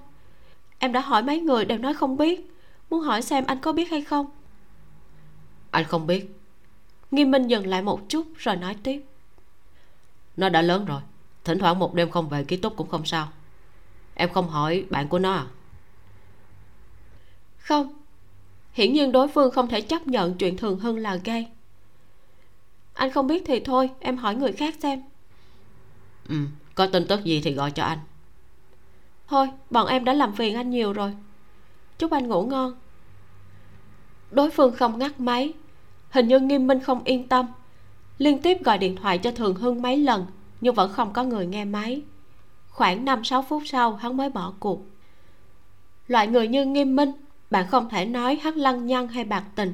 Em 0.79 0.91
đã 0.91 0.99
hỏi 0.99 1.23
mấy 1.23 1.39
người 1.39 1.65
đều 1.65 1.77
nói 1.77 1.93
không 1.93 2.17
biết, 2.17 2.51
muốn 2.89 3.01
hỏi 3.01 3.21
xem 3.21 3.43
anh 3.47 3.59
có 3.59 3.73
biết 3.73 3.89
hay 3.89 4.01
không 4.01 4.25
anh 5.71 5.85
không 5.85 6.07
biết. 6.07 6.35
Nghiêm 7.11 7.31
minh 7.31 7.47
dừng 7.47 7.67
lại 7.67 7.81
một 7.81 8.09
chút 8.09 8.27
rồi 8.37 8.55
nói 8.55 8.75
tiếp. 8.83 9.03
Nó 10.37 10.49
đã 10.49 10.61
lớn 10.61 10.85
rồi. 10.85 11.01
Thỉnh 11.43 11.59
thoảng 11.59 11.79
một 11.79 11.93
đêm 11.93 12.09
không 12.09 12.29
về 12.29 12.43
ký 12.43 12.57
túc 12.57 12.77
cũng 12.77 12.89
không 12.89 13.05
sao. 13.05 13.29
Em 14.15 14.29
không 14.33 14.49
hỏi 14.49 14.85
bạn 14.89 15.07
của 15.07 15.19
nó 15.19 15.33
à? 15.33 15.45
Không. 17.57 17.93
Hiển 18.73 18.93
nhiên 18.93 19.11
đối 19.11 19.27
phương 19.27 19.51
không 19.51 19.67
thể 19.67 19.81
chấp 19.81 20.07
nhận 20.07 20.35
chuyện 20.35 20.57
thường 20.57 20.79
hưng 20.79 20.97
là 20.97 21.15
gay. 21.15 21.51
Anh 22.93 23.11
không 23.11 23.27
biết 23.27 23.43
thì 23.45 23.59
thôi 23.59 23.89
em 23.99 24.17
hỏi 24.17 24.35
người 24.35 24.51
khác 24.51 24.75
xem. 24.79 25.03
Ừ 26.29 26.35
có 26.79 26.87
tin 26.87 27.07
tức 27.07 27.23
gì 27.23 27.41
thì 27.41 27.53
gọi 27.53 27.71
cho 27.71 27.83
anh. 27.83 27.97
Thôi 29.27 29.49
bọn 29.69 29.87
em 29.87 30.05
đã 30.05 30.13
làm 30.13 30.35
phiền 30.35 30.55
anh 30.55 30.69
nhiều 30.69 30.93
rồi. 30.93 31.13
Chúc 31.97 32.11
anh 32.11 32.27
ngủ 32.27 32.45
ngon 32.45 32.73
đối 34.31 34.49
phương 34.49 34.75
không 34.75 34.99
ngắt 34.99 35.19
máy. 35.19 35.53
Hình 36.09 36.27
như 36.27 36.39
nghiêm 36.39 36.67
minh 36.67 36.79
không 36.79 37.03
yên 37.03 37.27
tâm. 37.27 37.47
Liên 38.17 38.41
tiếp 38.41 38.63
gọi 38.63 38.77
điện 38.77 38.95
thoại 38.95 39.17
cho 39.17 39.31
thường 39.31 39.55
hưng 39.55 39.81
mấy 39.81 39.97
lần, 39.97 40.25
nhưng 40.61 40.75
vẫn 40.75 40.91
không 40.93 41.13
có 41.13 41.23
người 41.23 41.45
nghe 41.45 41.65
máy. 41.65 42.01
Khoảng 42.69 43.05
năm 43.05 43.23
sáu 43.23 43.41
phút 43.41 43.63
sau, 43.65 43.95
hắn 43.95 44.17
mới 44.17 44.29
bỏ 44.29 44.53
cuộc. 44.59 44.81
Loại 46.07 46.27
người 46.27 46.47
như 46.47 46.65
nghiêm 46.65 46.95
minh, 46.95 47.11
bạn 47.51 47.67
không 47.67 47.89
thể 47.89 48.05
nói 48.05 48.39
hắn 48.43 48.55
lăng 48.55 48.87
nhăng 48.87 49.07
hay 49.07 49.23
bạc 49.23 49.43
tình. 49.55 49.73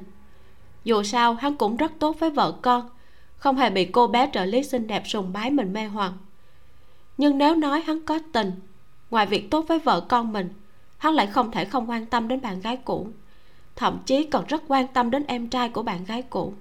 Dù 0.84 1.04
sao, 1.04 1.34
hắn 1.34 1.56
cũng 1.56 1.78
rất 1.78 1.92
tốt 2.00 2.20
với 2.20 2.30
vợ 2.30 2.54
con, 2.62 2.90
không 3.38 3.56
hề 3.56 3.70
bị 3.70 3.86
cô 3.86 4.08
bé 4.08 4.30
trợ 4.34 4.46
lý 4.46 4.64
xinh 4.64 4.88
đẹp 4.88 5.04
sùng 5.06 5.34
bái 5.34 5.52
mình 5.52 5.74
mê 5.74 5.86
hoặc. 5.86 6.14
Nhưng 7.18 7.38
nếu 7.38 7.56
nói 7.56 7.82
hắn 7.82 8.06
có 8.06 8.20
tình, 8.32 8.52
ngoài 9.10 9.26
việc 9.26 9.52
tốt 9.52 9.66
với 9.68 9.80
vợ 9.80 10.02
con 10.02 10.34
mình, 10.34 10.50
hắn 10.98 11.14
lại 11.14 11.28
không 11.28 11.52
thể 11.52 11.66
không 11.66 11.90
quan 11.90 12.06
tâm 12.06 12.28
đến 12.28 12.42
bạn 12.42 12.62
gái 12.62 12.78
cũ 12.78 13.08
thậm 13.76 14.00
chí 14.06 14.24
còn 14.24 14.46
rất 14.48 14.64
quan 14.68 14.88
tâm 14.88 15.12
đến 15.12 15.26
em 15.28 15.48
trai 15.48 15.70
của 15.70 15.84
bạn 15.84 16.06
gái 16.06 16.22
cũ. 16.22 16.54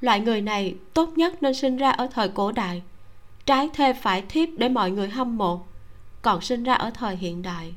Loại 0.00 0.20
người 0.20 0.40
này 0.40 0.74
tốt 0.94 1.08
nhất 1.16 1.42
nên 1.42 1.54
sinh 1.54 1.76
ra 1.76 1.90
ở 1.90 2.08
thời 2.14 2.28
cổ 2.28 2.52
đại, 2.52 2.82
trái 3.46 3.68
thê 3.74 3.92
phải 3.92 4.22
thiếp 4.28 4.48
để 4.56 4.68
mọi 4.68 4.90
người 4.90 5.08
hâm 5.08 5.38
mộ, 5.38 5.60
còn 6.22 6.40
sinh 6.40 6.64
ra 6.64 6.74
ở 6.74 6.90
thời 6.90 7.16
hiện 7.16 7.42
đại. 7.42 7.74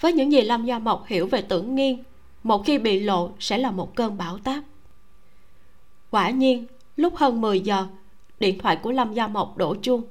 Với 0.00 0.12
những 0.12 0.32
gì 0.32 0.40
lâm 0.42 0.64
gia 0.64 0.78
mộc 0.78 1.06
hiểu 1.06 1.26
về 1.26 1.42
tưởng 1.42 1.74
nghiên 1.74 2.02
một 2.42 2.64
khi 2.66 2.78
bị 2.78 3.00
lộ 3.00 3.30
sẽ 3.40 3.58
là 3.58 3.70
một 3.70 3.94
cơn 3.94 4.18
bão 4.18 4.38
táp. 4.38 4.64
Quả 6.10 6.30
nhiên, 6.30 6.66
lúc 6.96 7.16
hơn 7.16 7.40
10 7.40 7.60
giờ, 7.60 7.86
điện 8.40 8.58
thoại 8.58 8.76
của 8.76 8.92
lâm 8.92 9.14
gia 9.14 9.26
mộc 9.26 9.56
đổ 9.56 9.74
chuông. 9.82 10.02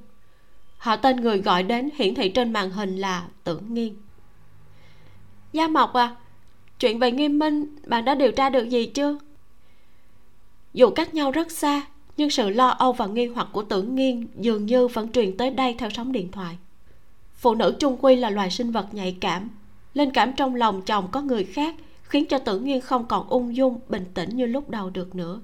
Họ 0.78 0.96
tên 0.96 1.16
người 1.16 1.38
gọi 1.38 1.62
đến 1.62 1.90
hiển 1.94 2.14
thị 2.14 2.28
trên 2.28 2.52
màn 2.52 2.70
hình 2.70 2.96
là 2.96 3.28
tưởng 3.44 3.74
nghiên 3.74 3.94
gia 5.52 5.68
mộc 5.68 5.92
à 5.92 6.16
chuyện 6.78 6.98
về 6.98 7.12
nghiêm 7.12 7.38
minh, 7.38 7.76
bạn 7.86 8.04
đã 8.04 8.14
điều 8.14 8.32
tra 8.32 8.50
được 8.50 8.68
gì 8.68 8.86
chưa? 8.86 9.18
Dù 10.74 10.90
cách 10.90 11.14
nhau 11.14 11.30
rất 11.30 11.50
xa, 11.52 11.82
nhưng 12.16 12.30
sự 12.30 12.48
lo 12.50 12.68
âu 12.68 12.92
và 12.92 13.06
nghi 13.06 13.26
hoặc 13.26 13.48
của 13.52 13.62
tưởng 13.62 13.94
nghiên 13.94 14.26
dường 14.36 14.66
như 14.66 14.88
vẫn 14.88 15.12
truyền 15.12 15.36
tới 15.36 15.50
đây 15.50 15.74
theo 15.78 15.90
sóng 15.90 16.12
điện 16.12 16.32
thoại. 16.32 16.58
Phụ 17.34 17.54
nữ 17.54 17.76
trung 17.78 17.96
quy 18.00 18.16
là 18.16 18.30
loài 18.30 18.50
sinh 18.50 18.70
vật 18.70 18.94
nhạy 18.94 19.16
cảm. 19.20 19.50
Linh 19.94 20.10
cảm 20.10 20.32
trong 20.32 20.54
lòng 20.54 20.82
chồng 20.82 21.08
có 21.12 21.22
người 21.22 21.44
khác 21.44 21.74
khiến 22.02 22.24
cho 22.26 22.38
tưởng 22.38 22.64
nghiên 22.64 22.80
không 22.80 23.06
còn 23.06 23.28
ung 23.28 23.56
dung, 23.56 23.80
bình 23.88 24.04
tĩnh 24.14 24.36
như 24.36 24.46
lúc 24.46 24.70
đầu 24.70 24.90
được 24.90 25.14
nữa. 25.14 25.40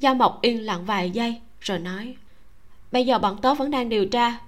Gia 0.00 0.14
mộc 0.14 0.42
yên 0.42 0.66
lặng 0.66 0.84
vài 0.84 1.10
giây, 1.10 1.40
rồi 1.60 1.78
nói, 1.78 2.16
bây 2.92 3.06
giờ 3.06 3.18
bọn 3.18 3.38
tớ 3.42 3.54
vẫn 3.54 3.70
đang 3.70 3.88
điều 3.88 4.06
tra. 4.06 4.38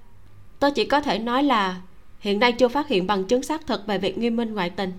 Tớ 0.59 0.70
chỉ 0.70 0.84
có 0.84 1.01
thể 1.01 1.18
nói 1.18 1.42
là 1.42 1.80
hiện 2.20 2.38
nay 2.38 2.52
chưa 2.52 2.68
phát 2.68 2.88
hiện 2.88 3.06
bằng 3.06 3.24
chứng 3.24 3.42
xác 3.42 3.66
thực 3.66 3.86
về 3.86 3.98
việc 3.98 4.18
nghiêm 4.18 4.36
minh 4.36 4.55
ngoại 4.55 4.70
tình 4.70 4.92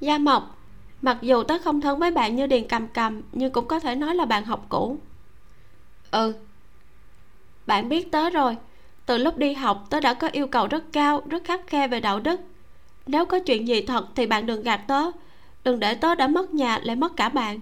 gia 0.00 0.18
mộc 0.18 0.56
mặc 1.02 1.18
dù 1.20 1.42
tớ 1.42 1.58
không 1.64 1.80
thân 1.80 1.98
với 1.98 2.10
bạn 2.10 2.36
như 2.36 2.46
điền 2.46 2.68
cầm 2.68 2.88
cầm, 2.88 3.22
nhưng 3.32 3.52
cũng 3.52 3.68
có 3.68 3.80
thể 3.80 3.94
nói 3.94 4.14
là 4.14 4.24
bạn 4.24 4.44
học 4.44 4.66
cũ. 4.68 4.98
Ừ. 6.10 6.34
Bạn 7.66 7.88
biết 7.88 8.12
tớ 8.12 8.30
rồi. 8.30 8.56
Từ 9.06 9.18
lúc 9.18 9.36
đi 9.36 9.54
học, 9.54 9.86
tớ 9.90 10.00
đã 10.00 10.14
có 10.14 10.28
yêu 10.32 10.46
cầu 10.46 10.66
rất 10.66 10.84
cao, 10.92 11.22
rất 11.28 11.44
khắc 11.44 11.66
khe 11.66 11.88
về 11.88 12.00
đạo 12.00 12.20
đức. 12.20 12.40
Nếu 13.06 13.24
có 13.24 13.38
chuyện 13.38 13.68
gì 13.68 13.82
thật 13.82 14.06
thì 14.14 14.26
bạn 14.26 14.46
đừng 14.46 14.62
gạt 14.62 14.76
tớ. 14.76 15.02
Đừng 15.64 15.80
để 15.80 15.94
tớ 15.94 16.14
đã 16.14 16.28
mất 16.28 16.54
nhà 16.54 16.78
lại 16.82 16.96
mất 16.96 17.16
cả 17.16 17.28
bạn. 17.28 17.60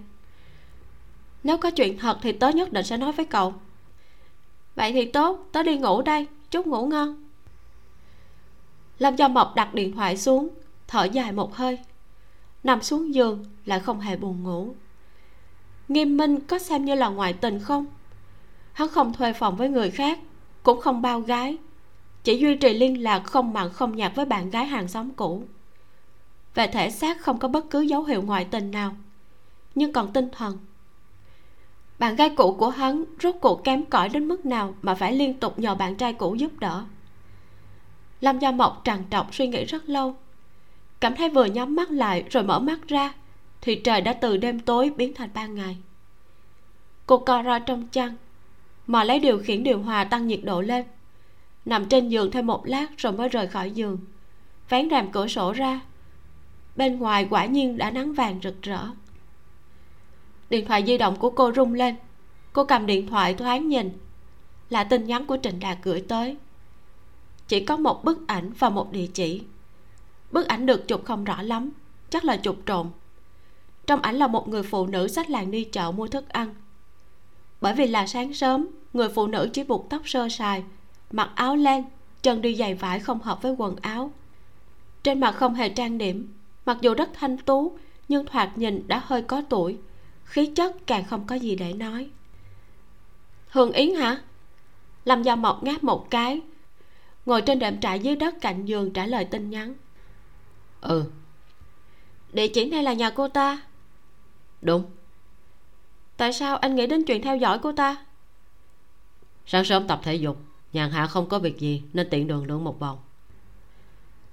Nếu 1.45 1.59
có 1.59 1.71
chuyện 1.71 1.99
thật 1.99 2.19
thì 2.23 2.33
tớ 2.33 2.49
nhất 2.49 2.73
định 2.73 2.85
sẽ 2.85 2.97
nói 2.97 3.13
với 3.13 3.27
cậu. 3.27 3.55
Vậy 4.75 4.93
thì 4.93 5.05
tốt, 5.05 5.49
tớ 5.53 5.63
đi 5.63 5.79
ngủ 5.79 6.03
đây. 6.03 6.27
Chúc 6.51 6.67
ngủ 6.67 6.87
ngon. 6.87 7.25
Lâm 8.99 9.17
gia 9.17 9.29
mộc 9.29 9.55
đặt 9.55 9.75
điện 9.75 9.93
thoại 9.93 10.17
xuống, 10.17 10.49
thở 10.89 11.05
dài 11.05 11.33
một 11.33 11.55
hơi 11.55 11.79
nằm 12.69 12.83
xuống 12.83 13.15
giường 13.15 13.45
lại 13.65 13.81
không 13.81 14.01
hề 14.01 14.17
buồn 14.17 14.43
ngủ. 14.43 14.75
Nghiêm 15.89 16.17
minh 16.17 16.41
có 16.41 16.59
xem 16.59 16.85
như 16.85 16.95
là 16.95 17.09
ngoại 17.09 17.33
tình 17.33 17.61
không? 17.61 17.87
Hắn 18.73 18.89
không 18.89 19.13
thuê 19.13 19.33
phòng 19.33 19.57
với 19.57 19.69
người 19.69 19.91
khác, 19.91 20.19
cũng 20.63 20.81
không 20.81 21.03
bao 21.03 21.21
gái, 21.21 21.57
chỉ 22.25 22.39
duy 22.39 22.57
trì 22.57 22.75
liên 22.75 23.03
lạc 23.03 23.21
không 23.25 23.53
mặn 23.53 23.71
không 23.73 23.97
nhạt 23.97 24.13
với 24.15 24.25
bạn 24.25 24.51
gái 24.51 24.67
hàng 24.67 24.89
xóm 24.89 25.11
cũ. 25.11 25.43
Về 26.55 26.67
thể 26.67 26.91
xác 26.91 27.21
không 27.21 27.39
có 27.39 27.49
bất 27.49 27.71
cứ 27.71 27.81
dấu 27.81 28.05
hiệu 28.05 28.23
ngoại 28.23 28.45
tình 28.45 28.71
nào, 28.71 28.97
nhưng 29.75 29.93
còn 29.93 30.13
tinh 30.13 30.29
thần. 30.33 30.59
Bạn 31.99 32.17
gái 32.17 32.31
cũ 32.37 32.57
của 32.59 32.71
hắn 32.71 33.05
rốt 33.23 33.35
cuộc 33.41 33.65
kém 33.65 33.85
cỏi 33.85 34.09
đến 34.09 34.29
mức 34.29 34.47
nào 34.47 34.75
mà 34.83 34.95
phải 34.95 35.13
liên 35.13 35.35
tục 35.35 35.59
nhờ 35.59 35.75
bạn 35.75 35.97
trai 35.97 36.13
cũ 36.13 36.35
giúp 36.35 36.59
đỡ. 36.59 36.85
Lâm 38.21 38.39
gia 38.39 38.51
mộc 38.51 38.81
trằn 38.85 39.05
trọc 39.11 39.35
suy 39.35 39.49
nghĩ 39.49 39.65
rất 39.65 39.89
lâu 39.89 40.17
cảm 41.01 41.17
thấy 41.17 41.31
vừa 41.31 41.45
nhắm 41.45 41.77
mắt 41.77 41.91
lại 41.91 42.25
rồi 42.31 42.43
mở 42.43 42.59
mắt 42.59 42.89
ra, 42.89 43.15
thì 43.61 43.75
trời 43.75 44.01
đã 44.01 44.13
từ 44.13 44.37
đêm 44.37 44.61
tối 44.61 44.91
biến 44.97 45.15
thành 45.15 45.31
ban 45.35 45.55
ngày. 45.55 45.77
Cô 47.07 47.19
co 47.19 47.43
ro 47.43 47.59
trong 47.59 47.89
chăn, 47.89 48.15
mà 48.87 49.05
lấy 49.05 49.19
điều 49.19 49.39
khiển 49.39 49.63
điều 49.63 49.83
hòa 49.83 50.05
tăng 50.05 50.27
nhiệt 50.27 50.41
độ 50.45 50.61
lên. 50.61 50.85
Nằm 51.65 51.89
trên 51.89 52.09
giường 52.09 52.31
thêm 52.31 52.47
một 52.47 52.67
lát 52.67 52.87
rồi 52.97 53.13
mới 53.13 53.29
rời 53.29 53.47
khỏi 53.47 53.71
giường. 53.71 53.99
Vén 54.69 54.91
rèm 54.91 55.13
cửa 55.13 55.29
sổ 55.29 55.53
ra. 55.53 55.81
Bên 56.77 56.99
ngoài 56.99 57.27
quả 57.31 57.47
nhiên 57.47 57.79
đã 57.79 57.91
nắng 57.91 58.13
vàng 58.13 58.41
rực 58.43 58.63
rỡ. 58.63 58.87
Điện 60.51 60.67
thoại 60.67 60.85
di 60.87 60.99
động 60.99 61.17
của 61.17 61.31
cô 61.31 61.53
rung 61.53 61.75
lên. 61.75 61.95
Cô 62.53 62.65
cầm 62.65 62.87
điện 62.87 63.07
thoại 63.07 63.35
thoáng 63.35 63.69
nhìn. 63.69 63.91
Là 64.71 64.85
tin 64.85 65.05
nhắn 65.05 65.27
của 65.27 65.39
trịnh 65.43 65.61
đạt 65.61 65.79
gửi 65.83 66.05
tới. 66.09 66.37
Chỉ 67.49 67.65
có 67.65 67.77
một 67.77 68.05
bức 68.05 68.27
ảnh 68.27 68.53
và 68.59 68.71
một 68.71 68.93
địa 68.93 69.07
chỉ 69.15 69.43
bức 70.33 70.49
ảnh 70.49 70.67
được 70.67 70.89
chụp 70.89 71.05
không 71.05 71.25
rõ 71.25 71.43
lắm, 71.43 71.71
chắc 72.11 72.25
là 72.25 72.37
chụp 72.37 72.57
trộn. 72.67 72.87
Trong 73.87 74.01
ảnh 74.03 74.17
là 74.17 74.27
một 74.27 74.49
người 74.49 74.63
phụ 74.63 74.87
nữ 74.87 75.09
xách 75.09 75.31
làng 75.31 75.51
đi 75.51 75.65
chợ 75.65 75.93
mua 75.93 76.07
thức 76.07 76.29
ăn. 76.29 76.55
Bởi 77.61 77.75
vì 77.75 77.87
là 77.87 78.07
sáng 78.07 78.35
sớm, 78.35 78.69
người 78.93 79.09
phụ 79.09 79.27
nữ 79.27 79.49
chỉ 79.53 79.65
buộc 79.65 79.87
tóc 79.91 80.03
sơ 80.05 80.29
sài, 80.29 80.65
mặc 81.11 81.31
áo 81.35 81.57
len, 81.57 81.85
chân 82.23 82.43
đi 82.43 82.55
giày 82.55 82.75
vải 82.75 83.01
không 83.01 83.21
hợp 83.21 83.43
với 83.43 83.53
quần 83.59 83.77
áo. 83.77 84.13
Trên 85.03 85.21
mặt 85.21 85.35
không 85.37 85.55
hề 85.55 85.69
trang 85.69 85.99
điểm, 85.99 86.35
mặc 86.67 86.79
dù 86.81 86.95
rất 86.95 87.11
thanh 87.15 87.39
tú, 87.39 87.79
nhưng 88.09 88.27
thoạt 88.27 88.59
nhìn 88.59 88.89
đã 88.89 89.03
hơi 89.05 89.23
có 89.23 89.43
tuổi, 89.49 89.79
khí 90.25 90.47
chất 90.47 90.87
càng 90.87 91.05
không 91.05 91.27
có 91.27 91.35
gì 91.35 91.57
để 91.57 91.73
nói. 91.73 92.09
Hương 93.49 93.73
yến 93.73 93.95
hả? 93.95 94.23
Lâm 95.05 95.23
gia 95.23 95.37
mộc 95.37 95.63
ngáp 95.63 95.85
một 95.85 96.11
cái, 96.11 96.41
ngồi 97.27 97.43
trên 97.43 97.59
đệm 97.59 97.81
trại 97.81 98.01
dưới 98.01 98.17
đất 98.17 98.41
cạnh 98.41 98.65
giường 98.65 98.93
trả 98.93 99.07
lời 99.07 99.25
tin 99.25 99.51
nhắn 99.51 99.75
ừ. 100.81 101.05
Địa 102.33 102.49
chỉ 102.49 102.71
này 102.71 102.83
là 102.83 102.93
nhà 102.93 103.11
cô 103.11 103.29
ta? 103.29 103.63
Đúng. 104.63 104.85
Tại 106.17 106.33
sao 106.33 106.57
anh 106.57 106.75
nghĩ 106.75 106.87
đến 106.87 107.05
chuyện 107.05 107.23
theo 107.23 107.37
dõi 107.37 107.59
cô 107.63 107.73
ta? 107.73 107.97
Sáng 109.47 109.65
sớm 109.65 109.87
tập 109.87 110.01
thể 110.03 110.15
dục 110.15 110.37
nhàn 110.73 110.91
hạ 110.91 111.07
không 111.07 111.29
có 111.29 111.39
việc 111.39 111.59
gì 111.59 111.83
nên 111.93 112.11
tiện 112.11 112.27
đường 112.27 112.47
lượn 112.47 112.65
một 112.65 112.81
vòng. 112.81 112.99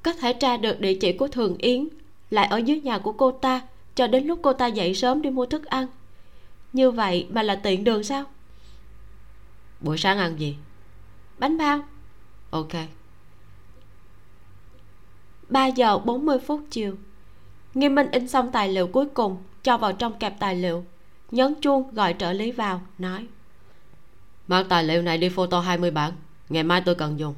Có 0.04 0.14
thể 0.14 0.34
tra 0.34 0.58
được 0.58 0.80
địa 0.80 0.98
chỉ 1.02 1.14
của 1.14 1.28
thường 1.28 1.58
yến 1.58 1.88
lại 2.30 2.48
ở 2.48 2.58
dưới 2.58 2.82
nhà 2.82 2.98
của 2.98 3.12
cô 3.12 3.32
ta 3.32 3.62
cho 3.96 4.08
đến 4.08 4.28
lúc 4.28 4.40
cô 4.44 4.54
ta 4.54 4.68
dậy 4.68 4.94
sớm 4.94 5.22
đi 5.22 5.30
mua 5.30 5.46
thức 5.46 5.66
ăn. 5.66 5.88
Như 6.74 6.92
vậy 6.92 7.28
mà 7.30 7.44
là 7.44 7.56
tiện 7.56 7.84
đường 7.84 8.04
sao? 8.04 8.24
Buổi 9.80 9.98
sáng 9.98 10.18
ăn 10.18 10.40
gì? 10.40 10.58
Bánh 11.40 11.58
bao. 11.58 11.80
Ok 12.50 12.74
3 15.50 15.68
giờ 15.68 15.98
40 15.98 16.40
phút 16.40 16.62
chiều. 16.70 16.96
Nghiêm 17.74 17.96
Minh 17.96 18.12
in 18.12 18.28
xong 18.28 18.52
tài 18.52 18.70
liệu 18.70 18.88
cuối 18.88 19.06
cùng 19.06 19.38
Cho 19.64 19.78
vào 19.78 19.94
trong 19.94 20.20
kẹp 20.20 20.40
tài 20.40 20.56
liệu. 20.56 20.86
Nhấn 21.32 21.56
chuông 21.62 21.92
gọi 21.94 22.16
trợ 22.20 22.34
lý 22.34 22.52
vào 22.52 22.82
Nói. 22.98 23.28
Mang 24.48 24.66
tài 24.70 24.84
liệu 24.84 25.02
này 25.02 25.18
đi 25.18 25.30
photo 25.30 25.60
20 25.60 25.92
bản 25.92 26.14
Ngày 26.50 26.64
mai 26.64 26.82
tôi 26.86 26.96
cần 26.96 27.20
dùng. 27.20 27.36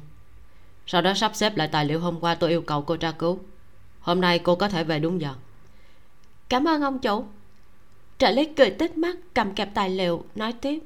Sau 0.86 1.02
đó 1.02 1.14
sắp 1.14 1.30
xếp 1.34 1.56
lại 1.56 1.68
tài 1.68 1.84
liệu 1.84 2.00
hôm 2.00 2.20
qua 2.20 2.34
tôi 2.34 2.50
yêu 2.50 2.62
cầu 2.62 2.82
cô 2.82 2.96
tra 2.96 3.10
cứu. 3.10 3.38
Hôm 4.00 4.20
nay 4.20 4.38
cô 4.38 4.54
có 4.54 4.68
thể 4.68 4.84
về 4.84 4.98
đúng 4.98 5.20
giờ. 5.20 5.34
Cảm 6.48 6.68
ơn 6.68 6.82
ông 6.82 6.98
chủ. 6.98 7.24
Trợ 8.18 8.30
lý 8.30 8.44
cười 8.44 8.70
tích 8.70 8.98
mắt 8.98 9.16
cầm 9.34 9.54
kẹp 9.54 9.74
tài 9.74 9.90
liệu 9.90 10.24
Nói 10.34 10.52
tiếp. 10.52 10.78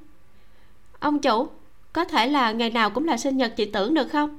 Ông 0.99 1.19
chủ 1.19 1.49
Có 1.93 2.05
thể 2.05 2.27
là 2.27 2.53
ngày 2.53 2.71
nào 2.71 2.91
cũng 2.91 3.05
là 3.05 3.17
sinh 3.17 3.37
nhật 3.37 3.53
chị 3.57 3.65
tưởng 3.65 3.95
được 3.95 4.09
không? 4.13 4.39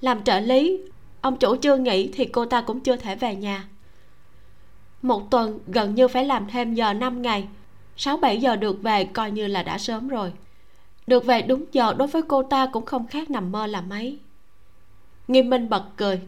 Làm 0.00 0.24
trợ 0.24 0.40
lý 0.40 0.80
Ông 1.26 1.36
chủ 1.36 1.56
chưa 1.56 1.76
nghỉ 1.76 2.10
thì 2.12 2.24
cô 2.24 2.44
ta 2.44 2.60
cũng 2.60 2.80
chưa 2.80 2.96
thể 2.96 3.16
về 3.16 3.34
nhà. 3.34 3.68
Một 5.02 5.30
tuần 5.30 5.58
gần 5.66 5.94
như 5.94 6.08
phải 6.08 6.24
làm 6.24 6.46
thêm 6.46 6.74
giờ 6.74 6.92
5 6.92 7.22
ngày. 7.22 7.48
6-7 7.96 8.34
giờ 8.38 8.56
được 8.56 8.82
về 8.82 9.04
coi 9.04 9.30
như 9.30 9.46
là 9.46 9.62
đã 9.62 9.78
sớm 9.78 10.08
rồi. 10.08 10.32
Được 11.06 11.24
về 11.24 11.42
đúng 11.42 11.64
giờ 11.72 11.94
đối 11.94 12.08
với 12.08 12.22
cô 12.22 12.42
ta 12.42 12.66
cũng 12.72 12.84
không 12.84 13.06
khác 13.06 13.30
nằm 13.30 13.52
mơ 13.52 13.66
là 13.66 13.80
mấy. 13.80 14.18
Nghiêm 15.28 15.50
Minh 15.50 15.68
bật 15.68 15.84
cười. 15.96 16.20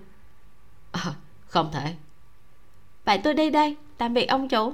À, 0.92 1.14
Không 1.46 1.70
thể. 1.72 1.94
Vậy 3.04 3.18
tôi 3.18 3.34
đi 3.34 3.50
đây 3.50 3.76
Tạm 3.98 4.14
biệt 4.14 4.26
ông 4.26 4.48
chủ. 4.48 4.72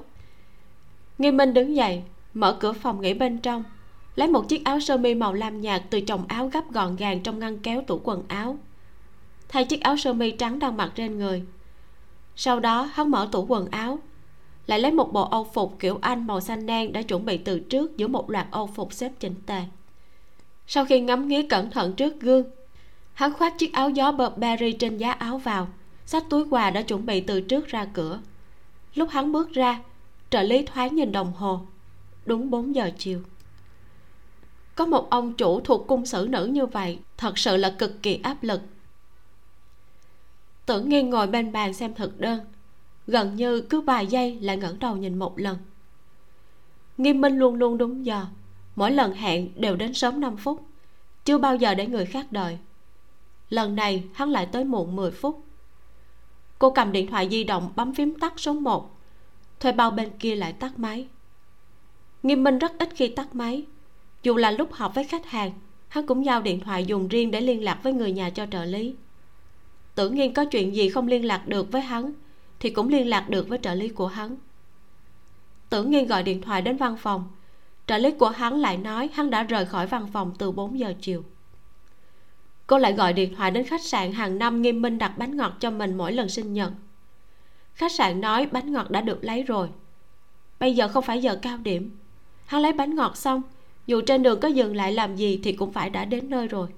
Nghiêm 1.19 1.37
Minh 1.37 1.55
đứng 1.55 1.77
dậy 1.77 2.03
Mở 2.35 2.57
cửa 2.61 2.73
phòng 2.73 3.01
nghỉ 3.01 3.15
bên 3.15 3.39
trong 3.39 3.65
Lấy 4.17 4.29
một 4.29 4.49
chiếc 4.49 4.65
áo 4.65 4.81
sơ 4.81 4.97
mi 4.97 5.15
màu 5.15 5.33
lam 5.33 5.61
nhạt 5.61 5.83
Từ 5.91 6.01
chồng 6.01 6.25
áo 6.29 6.49
gấp 6.49 6.73
gọn 6.73 6.97
gàng 6.97 7.23
trong 7.23 7.39
ngăn 7.39 7.59
kéo 7.59 7.83
tủ 7.87 8.01
quần 8.05 8.23
áo 8.29 8.59
thay 9.55 9.65
chiếc 9.65 9.81
áo 9.81 9.97
sơ 9.97 10.13
mi 10.13 10.31
trắng 10.31 10.59
đang 10.59 10.77
mặc 10.77 10.93
trên 10.95 11.19
người. 11.19 11.43
Sau 12.37 12.61
đó, 12.61 12.83
hắn 12.83 13.11
mở 13.11 13.29
tủ 13.33 13.47
quần 13.49 13.71
áo, 13.71 13.99
lại 14.67 14.79
lấy 14.79 14.93
một 14.93 15.13
bộ 15.13 15.23
âu 15.23 15.45
phục 15.55 15.77
kiểu 15.79 15.99
anh 16.01 16.27
màu 16.27 16.41
xanh 16.41 16.67
đen 16.67 16.93
đã 16.93 17.03
chuẩn 17.03 17.25
bị 17.25 17.37
từ 17.37 17.61
trước 17.61 17.97
giữa 17.97 18.09
một 18.09 18.31
loạt 18.31 18.47
âu 18.51 18.67
phục 18.67 18.93
xếp 18.93 19.13
chỉnh 19.21 19.35
tề. 19.47 19.63
Sau 20.67 20.85
khi 20.85 21.01
ngắm 21.01 21.29
nghía 21.29 21.43
cẩn 21.43 21.71
thận 21.71 21.93
trước 21.93 22.21
gương, 22.21 22.45
hắn 23.13 23.33
khoác 23.33 23.59
chiếc 23.59 23.73
áo 23.73 23.91
gió 23.91 24.13
burberry 24.13 24.73
trên 24.73 24.97
giá 24.97 25.13
áo 25.13 25.39
vào, 25.39 25.69
xách 26.07 26.25
túi 26.31 26.45
quà 26.51 26.71
đã 26.71 26.83
chuẩn 26.83 27.07
bị 27.07 27.21
từ 27.21 27.41
trước 27.41 27.67
ra 27.67 27.85
cửa. 27.93 28.21
Lúc 28.95 29.09
hắn 29.11 29.33
bước 29.33 29.53
ra, 29.53 29.81
trợ 30.31 30.43
lý 30.43 30.63
thoáng 30.63 30.97
nhìn 30.97 31.13
đồng 31.13 31.33
hồ. 31.33 31.61
Đúng 32.27 32.51
4 32.51 32.75
giờ 32.75 32.91
chiều. 32.99 33.21
Có 34.75 34.87
một 34.87 35.11
ông 35.11 35.35
chủ 35.35 35.61
thuộc 35.61 35.87
cung 35.87 36.07
sử 36.07 36.27
nữ 36.31 36.47
như 36.47 36.67
vậy, 36.67 36.99
thật 37.17 37.39
sự 37.39 37.57
là 37.57 37.75
cực 37.79 38.03
kỳ 38.03 38.21
áp 38.23 38.43
lực 38.43 38.61
tưởng 40.67 40.89
nghiêng 40.89 41.11
ngồi 41.11 41.27
bên 41.27 41.53
bàn 41.53 41.75
xem 41.75 41.95
thực 41.95 42.21
đơn. 42.21 42.41
Gần 43.07 43.37
như 43.37 43.61
cứ 43.61 43.81
vài 43.81 44.07
giây 44.07 44.39
lại 44.41 44.57
ngẩng 44.57 44.79
đầu 44.79 44.97
nhìn 44.97 45.19
một 45.19 45.39
lần. 45.39 45.57
Nghiêm 46.99 47.21
minh 47.21 47.39
luôn 47.39 47.55
luôn 47.55 47.79
đúng 47.79 48.07
giờ. 48.07 48.27
Mỗi 48.77 48.91
lần 48.91 49.13
hẹn 49.13 49.61
đều 49.61 49.77
đến 49.77 49.95
sớm 49.95 50.21
5 50.21 50.37
phút. 50.37 50.67
Chưa 51.25 51.39
bao 51.39 51.57
giờ 51.57 51.75
để 51.75 51.87
người 51.87 52.07
khác 52.07 52.33
đợi. 52.33 52.59
Lần 53.51 53.77
này, 53.77 54.05
hắn 54.15 54.31
lại 54.31 54.49
tới 54.53 54.65
muộn 54.65 54.97
10 54.97 55.11
phút. 55.11 55.45
Cô 56.59 56.71
cầm 56.71 56.93
điện 56.93 57.07
thoại 57.07 57.29
di 57.31 57.45
động 57.45 57.73
bấm 57.77 57.95
phím 57.95 58.19
tắt 58.19 58.33
số 58.37 58.53
1 58.53 58.95
thuê 59.65 59.73
bao 59.73 59.91
bên 59.91 60.11
kia 60.19 60.35
lại 60.35 60.53
tắt 60.53 60.79
máy. 60.79 61.07
Nghiêm 62.23 62.45
minh 62.45 62.59
rất 62.59 62.73
ít 62.79 62.89
khi 62.95 63.09
tắt 63.09 63.35
máy. 63.35 63.65
Dù 64.23 64.37
là 64.37 64.51
lúc 64.51 64.73
họp 64.73 64.95
với 64.95 65.05
khách 65.05 65.27
hàng, 65.27 65.53
hắn 65.89 66.07
cũng 66.07 66.25
giao 66.25 66.43
điện 66.43 66.61
thoại 66.61 66.85
dùng 66.85 67.09
riêng 67.09 67.31
để 67.31 67.41
liên 67.41 67.65
lạc 67.65 67.81
với 67.83 67.93
người 67.93 68.13
nhà 68.13 68.31
cho 68.31 68.47
trợ 68.51 68.65
lý 68.65 68.95
tưởng 69.95 70.15
nhiên 70.15 70.35
có 70.35 70.45
chuyện 70.45 70.75
gì 70.75 70.89
không 70.89 71.07
liên 71.07 71.25
lạc 71.25 71.49
được 71.49 71.73
với 71.73 71.83
hắn, 71.83 72.13
thì 72.61 72.71
cũng 72.71 72.89
liên 72.89 73.09
lạc 73.09 73.29
được 73.29 73.49
với 73.49 73.59
trợ 73.63 73.75
lý 73.75 73.89
của 73.89 74.07
hắn. 74.07 74.37
Tưởng 75.71 75.91
nhiên 75.91 76.07
gọi 76.07 76.23
điện 76.23 76.43
thoại 76.43 76.63
đến 76.63 76.77
văn 76.77 76.97
phòng. 76.97 77.25
Trợ 77.87 77.99
lý 77.99 78.11
của 78.11 78.29
hắn 78.29 78.61
lại 78.61 78.77
nói 78.77 79.11
hắn 79.15 79.31
đã 79.31 79.43
rời 79.43 79.67
khỏi 79.67 79.87
văn 79.87 80.07
phòng 80.13 80.33
từ 80.39 80.53
4 80.53 80.79
giờ 80.79 80.95
chiều. 81.01 81.25
Cô 82.67 82.79
lại 82.79 82.93
gọi 82.93 83.13
điện 83.13 83.35
thoại 83.37 83.51
đến 83.51 83.67
khách 83.67 83.83
sạn 83.85 84.13
hàng 84.13 84.39
năm 84.39 84.63
nghiêm 84.63 84.83
minh 84.83 84.99
đặt 84.99 85.19
bánh 85.19 85.37
ngọt 85.37 85.53
cho 85.61 85.71
mình 85.71 85.97
mỗi 85.97 86.13
lần 86.13 86.29
sinh 86.29 86.53
nhật. 86.53 86.73
Khách 87.75 87.93
sạn 87.93 88.21
nói 88.21 88.47
bánh 88.47 88.73
ngọt 88.73 88.91
đã 88.91 89.01
được 89.01 89.25
lấy 89.25 89.43
rồi. 89.43 89.69
Bây 90.61 90.75
giờ 90.75 90.89
không 90.89 91.05
phải 91.05 91.23
giờ 91.23 91.39
cao 91.43 91.59
điểm. 91.59 91.97
Hắn 92.47 92.63
lấy 92.63 92.73
bánh 92.73 92.95
ngọt 92.95 93.17
xong, 93.17 93.43
dù 93.87 94.01
trên 94.01 94.23
đường 94.23 94.41
có 94.41 94.49
dừng 94.49 94.77
lại 94.77 94.93
làm 94.93 95.17
gì 95.17 95.41
thì 95.43 95.53
cũng 95.53 95.73
phải 95.73 95.91
đã 95.91 96.05
đến 96.05 96.31
nơi 96.31 96.49
rồi. 96.49 96.69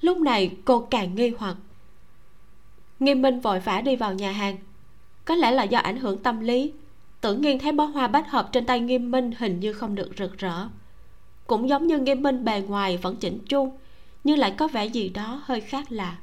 Lúc 0.00 0.18
này 0.18 0.56
cô 0.64 0.80
càng 0.80 1.14
nghi 1.14 1.32
hoặc 1.38 1.56
nghiêm 3.04 3.22
minh 3.22 3.40
vội 3.40 3.60
vã 3.60 3.80
đi 3.80 3.96
vào 3.96 4.14
nhà 4.14 4.32
hàng. 4.32 4.56
Có 5.24 5.34
lẽ 5.34 5.50
là 5.50 5.62
do 5.62 5.78
ảnh 5.78 5.96
hưởng 5.96 6.18
tâm 6.18 6.40
lý 6.40 6.72
tưởng 7.20 7.40
nghiên 7.40 7.58
thấy 7.58 7.72
bó 7.72 7.84
hoa 7.84 8.08
bách 8.08 8.30
hợp 8.30 8.48
trên 8.52 8.66
tay 8.66 8.80
nghiêm 8.80 9.10
minh 9.10 9.32
hình 9.38 9.60
như 9.60 9.72
không 9.72 9.94
được 9.94 10.10
rực 10.18 10.38
rỡ. 10.38 10.68
Cũng 11.46 11.68
giống 11.68 11.86
như 11.86 11.98
nghiêm 11.98 12.22
minh 12.22 12.44
bề 12.44 12.60
ngoài 12.60 12.96
vẫn 12.96 13.16
chỉnh 13.16 13.38
chu 13.48 13.72
nhưng 14.24 14.38
lại 14.38 14.54
có 14.58 14.68
vẻ 14.68 14.86
gì 14.86 15.08
đó 15.08 15.42
hơi 15.44 15.60
khác 15.60 15.92
lạ. 15.92 16.16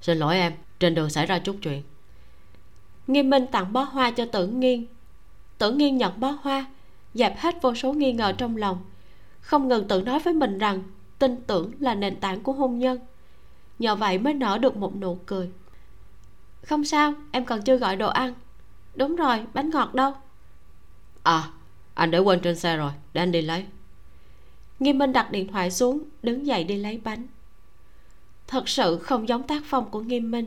Xin 0.00 0.18
lỗi 0.18 0.36
em 0.36 0.52
trên 0.78 0.94
đường 0.94 1.10
xảy 1.10 1.26
ra 1.26 1.38
chút 1.38 1.56
chuyện. 1.62 1.82
Nghiêm 3.06 3.30
minh 3.30 3.46
tặng 3.46 3.72
bó 3.72 3.82
hoa 3.82 4.10
cho 4.10 4.24
tưởng 4.24 4.60
nghiên. 4.60 4.86
Tưởng 5.58 5.78
nghiên 5.78 5.96
nhận 5.96 6.20
bó 6.20 6.38
hoa 6.42 6.66
dẹp 7.14 7.38
hết 7.38 7.62
vô 7.62 7.74
số 7.74 7.92
nghi 7.92 8.12
ngờ 8.12 8.32
trong 8.38 8.56
lòng. 8.56 8.78
Không 9.40 9.68
ngừng 9.68 9.88
tự 9.88 10.02
nói 10.02 10.18
với 10.18 10.34
mình 10.34 10.58
rằng 10.58 10.82
tin 11.18 11.36
tưởng 11.46 11.70
là 11.80 11.94
nền 11.94 12.16
tảng 12.16 12.40
của 12.40 12.52
hôn 12.52 12.78
nhân 12.78 12.98
nhờ 13.78 13.96
vậy 13.96 14.18
mới 14.18 14.34
nở 14.34 14.58
được 14.58 14.76
một 14.76 14.96
nụ 14.96 15.18
cười. 15.26 15.50
Không 16.62 16.84
sao 16.84 17.14
em 17.30 17.44
còn 17.44 17.62
chưa 17.62 17.76
gọi 17.76 17.96
đồ 17.96 18.08
ăn. 18.08 18.34
Đúng 18.94 19.16
rồi 19.16 19.46
bánh 19.54 19.70
ngọt 19.70 19.94
đâu? 19.94 20.14
À 21.22 21.50
anh 21.94 22.10
để 22.10 22.18
quên 22.18 22.40
trên 22.40 22.56
xe 22.56 22.76
rồi 22.76 22.92
để 23.12 23.22
anh 23.22 23.32
đi 23.32 23.42
lấy. 23.42 23.66
Nghiêm 24.80 24.98
minh 24.98 25.12
đặt 25.12 25.30
điện 25.30 25.48
thoại 25.52 25.70
xuống 25.70 26.04
đứng 26.22 26.46
dậy 26.46 26.64
đi 26.64 26.76
lấy 26.76 27.00
bánh. 27.04 27.26
Thật 28.46 28.68
sự 28.68 28.98
không 28.98 29.28
giống 29.28 29.42
tác 29.42 29.62
phong 29.66 29.90
của 29.90 30.00
nghiêm 30.00 30.30
minh. 30.30 30.46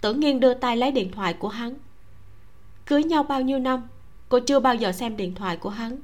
Tưởng 0.00 0.20
nghiên 0.20 0.40
đưa 0.40 0.54
tay 0.54 0.76
lấy 0.76 0.92
điện 0.92 1.12
thoại 1.12 1.32
của 1.32 1.48
hắn. 1.48 1.74
Cưới 2.86 3.04
nhau 3.04 3.22
bao 3.22 3.42
nhiêu 3.42 3.58
năm 3.58 3.88
cô 4.28 4.38
chưa 4.40 4.60
bao 4.60 4.74
giờ 4.74 4.92
xem 4.92 5.16
điện 5.16 5.34
thoại 5.34 5.56
của 5.56 5.70
hắn. 5.70 5.96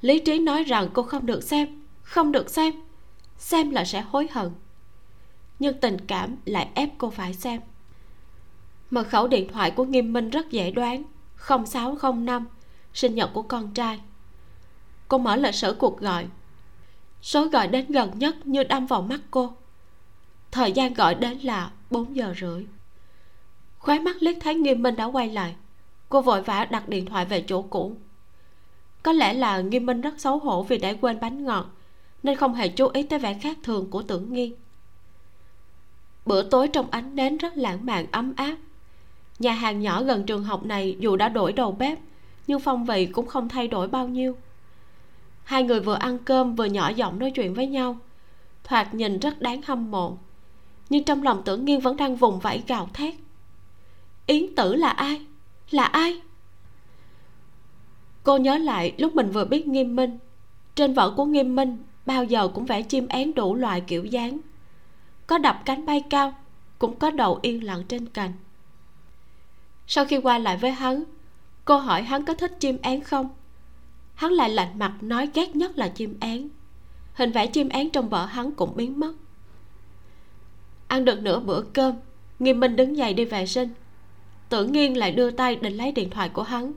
Lý 0.00 0.18
trí 0.18 0.38
nói 0.38 0.64
rằng 0.64 0.88
cô 0.92 1.02
không 1.02 1.26
được 1.26 1.42
xem 1.42 1.84
không 2.02 2.32
được 2.32 2.50
xem. 2.50 2.74
Xem 3.38 3.70
là 3.70 3.84
sẽ 3.84 4.00
hối 4.00 4.28
hận 4.30 4.50
nhưng 5.58 5.80
tình 5.80 5.96
cảm 6.06 6.36
lại 6.44 6.68
ép 6.74 6.90
cô 6.98 7.10
phải 7.10 7.34
xem. 7.34 7.60
Mật 8.90 9.08
khẩu 9.08 9.28
điện 9.28 9.48
thoại 9.52 9.70
của 9.70 9.84
nghiêm 9.84 10.12
minh 10.12 10.30
rất 10.30 10.50
dễ 10.50 10.70
đoán. 10.70 11.02
0605 11.66 12.46
sinh 12.94 13.14
nhật 13.14 13.30
của 13.32 13.42
con 13.42 13.74
trai. 13.74 14.00
Cô 15.08 15.18
mở 15.18 15.36
lịch 15.36 15.54
sử 15.54 15.76
cuộc 15.78 16.00
gọi. 16.00 16.26
Số 17.22 17.48
gọi 17.48 17.68
đến 17.68 17.86
gần 17.88 18.18
nhất 18.18 18.46
như 18.46 18.64
đâm 18.64 18.86
vào 18.86 19.02
mắt 19.02 19.20
cô. 19.30 19.52
Thời 20.50 20.72
gian 20.72 20.94
gọi 20.94 21.14
đến 21.14 21.38
là 21.38 21.70
4 21.90 22.16
giờ 22.16 22.34
rưỡi. 22.40 22.66
Khóe 23.78 23.98
mắt 23.98 24.16
liếc 24.20 24.36
thấy 24.40 24.54
nghiêm 24.54 24.82
minh 24.82 24.96
đã 24.96 25.04
quay 25.04 25.28
lại. 25.28 25.56
Cô 26.08 26.22
vội 26.22 26.42
vã 26.42 26.64
đặt 26.64 26.88
điện 26.88 27.06
thoại 27.06 27.24
về 27.24 27.44
chỗ 27.46 27.62
cũ. 27.62 27.96
Có 29.02 29.12
lẽ 29.12 29.34
là 29.34 29.60
nghiêm 29.60 29.86
minh 29.86 30.00
rất 30.00 30.20
xấu 30.20 30.38
hổ 30.38 30.62
vì 30.62 30.78
đã 30.78 30.92
quên 31.00 31.20
bánh 31.20 31.44
ngọt, 31.44 31.66
nên 32.22 32.36
không 32.36 32.54
hề 32.54 32.68
chú 32.68 32.88
ý 32.88 33.02
tới 33.02 33.18
vẻ 33.18 33.34
khác 33.34 33.58
thường 33.62 33.90
của 33.90 34.02
tưởng 34.02 34.32
nghiên 34.32 34.52
bữa 36.28 36.42
tối 36.42 36.68
trong 36.68 36.90
ánh 36.90 37.14
nến 37.16 37.36
rất 37.36 37.56
lãng 37.56 37.86
mạn, 37.86 38.06
ấm 38.12 38.32
áp. 38.36 38.56
Nhà 39.38 39.52
hàng 39.52 39.80
nhỏ 39.80 40.02
gần 40.02 40.26
trường 40.26 40.44
học 40.44 40.64
này 40.64 40.96
dù 41.00 41.16
đã 41.16 41.28
đổi 41.28 41.52
đầu 41.52 41.72
bếp, 41.72 41.98
nhưng 42.46 42.60
phong 42.60 42.84
vị 42.84 43.06
cũng 43.06 43.26
không 43.26 43.48
thay 43.48 43.68
đổi 43.68 43.88
bao 43.88 44.08
nhiêu. 44.08 44.36
Hai 45.44 45.62
người 45.62 45.80
vừa 45.80 45.94
ăn 45.94 46.18
cơm 46.18 46.54
vừa 46.54 46.64
nhỏ 46.64 46.88
giọng 46.88 47.18
nói 47.18 47.30
chuyện 47.30 47.54
với 47.54 47.66
nhau. 47.66 47.98
Thoạt 48.64 48.94
nhìn 48.94 49.18
rất 49.18 49.40
đáng 49.40 49.62
hâm 49.62 49.90
mộ, 49.90 50.18
nhưng 50.88 51.04
trong 51.04 51.22
lòng 51.22 51.42
tưởng 51.44 51.64
nghiên 51.64 51.80
vẫn 51.80 51.96
đang 51.96 52.16
vùng 52.16 52.38
vẫy 52.38 52.62
gào 52.66 52.88
thét. 52.94 53.14
Yến 54.26 54.54
tử 54.54 54.74
là 54.74 54.90
ai? 54.90 55.26
Là 55.70 55.84
ai? 55.84 56.20
Cô 58.22 58.36
nhớ 58.36 58.58
lại 58.58 58.94
lúc 58.98 59.14
mình 59.14 59.30
vừa 59.30 59.44
biết 59.44 59.66
nghiêm 59.66 59.96
minh. 59.96 60.18
Trên 60.74 60.94
vở 60.94 61.10
của 61.10 61.24
nghiêm 61.24 61.56
minh, 61.56 61.78
bao 62.06 62.24
giờ 62.24 62.48
cũng 62.48 62.66
vẽ 62.66 62.82
chim 62.82 63.06
én 63.08 63.34
đủ 63.34 63.54
loại 63.54 63.80
kiểu 63.80 64.04
dáng 64.04 64.38
có 65.28 65.38
đập 65.38 65.62
cánh 65.64 65.86
bay 65.86 66.04
cao, 66.10 66.34
cũng 66.78 66.98
có 66.98 67.10
đầu 67.10 67.38
yên 67.42 67.64
lặng 67.64 67.82
trên 67.88 68.06
cành. 68.06 68.32
Sau 69.86 70.04
khi 70.04 70.20
qua 70.20 70.38
lại 70.38 70.56
với 70.56 70.70
hắn, 70.70 71.04
cô 71.64 71.78
hỏi 71.78 72.02
hắn 72.02 72.24
có 72.24 72.34
thích 72.34 72.56
chim 72.60 72.78
én 72.82 73.00
không? 73.00 73.28
Hắn 74.14 74.32
lại 74.32 74.50
lạnh 74.50 74.78
mặt 74.78 74.92
nói 75.00 75.28
ghét 75.34 75.56
nhất 75.56 75.78
là 75.78 75.88
chim 75.88 76.16
én. 76.20 76.48
Hình 77.14 77.32
vẽ 77.32 77.46
chim 77.46 77.68
én 77.68 77.90
trong 77.90 78.08
vợ 78.08 78.24
hắn 78.24 78.52
cũng 78.52 78.76
biến 78.76 79.00
mất. 79.00 79.12
Ăn 80.86 81.04
được 81.04 81.22
nửa 81.22 81.40
bữa 81.40 81.60
cơm 81.60 81.94
nghiêm 82.38 82.60
minh 82.60 82.76
đứng 82.76 82.96
dậy 82.96 83.14
đi 83.14 83.24
vệ 83.24 83.46
sinh. 83.46 83.68
Tưởng 84.48 84.72
nghiên 84.72 84.94
lại 84.94 85.12
đưa 85.12 85.30
tay 85.30 85.56
định 85.56 85.76
lấy 85.76 85.92
điện 85.92 86.10
thoại 86.10 86.28
của 86.28 86.42
hắn. 86.42 86.72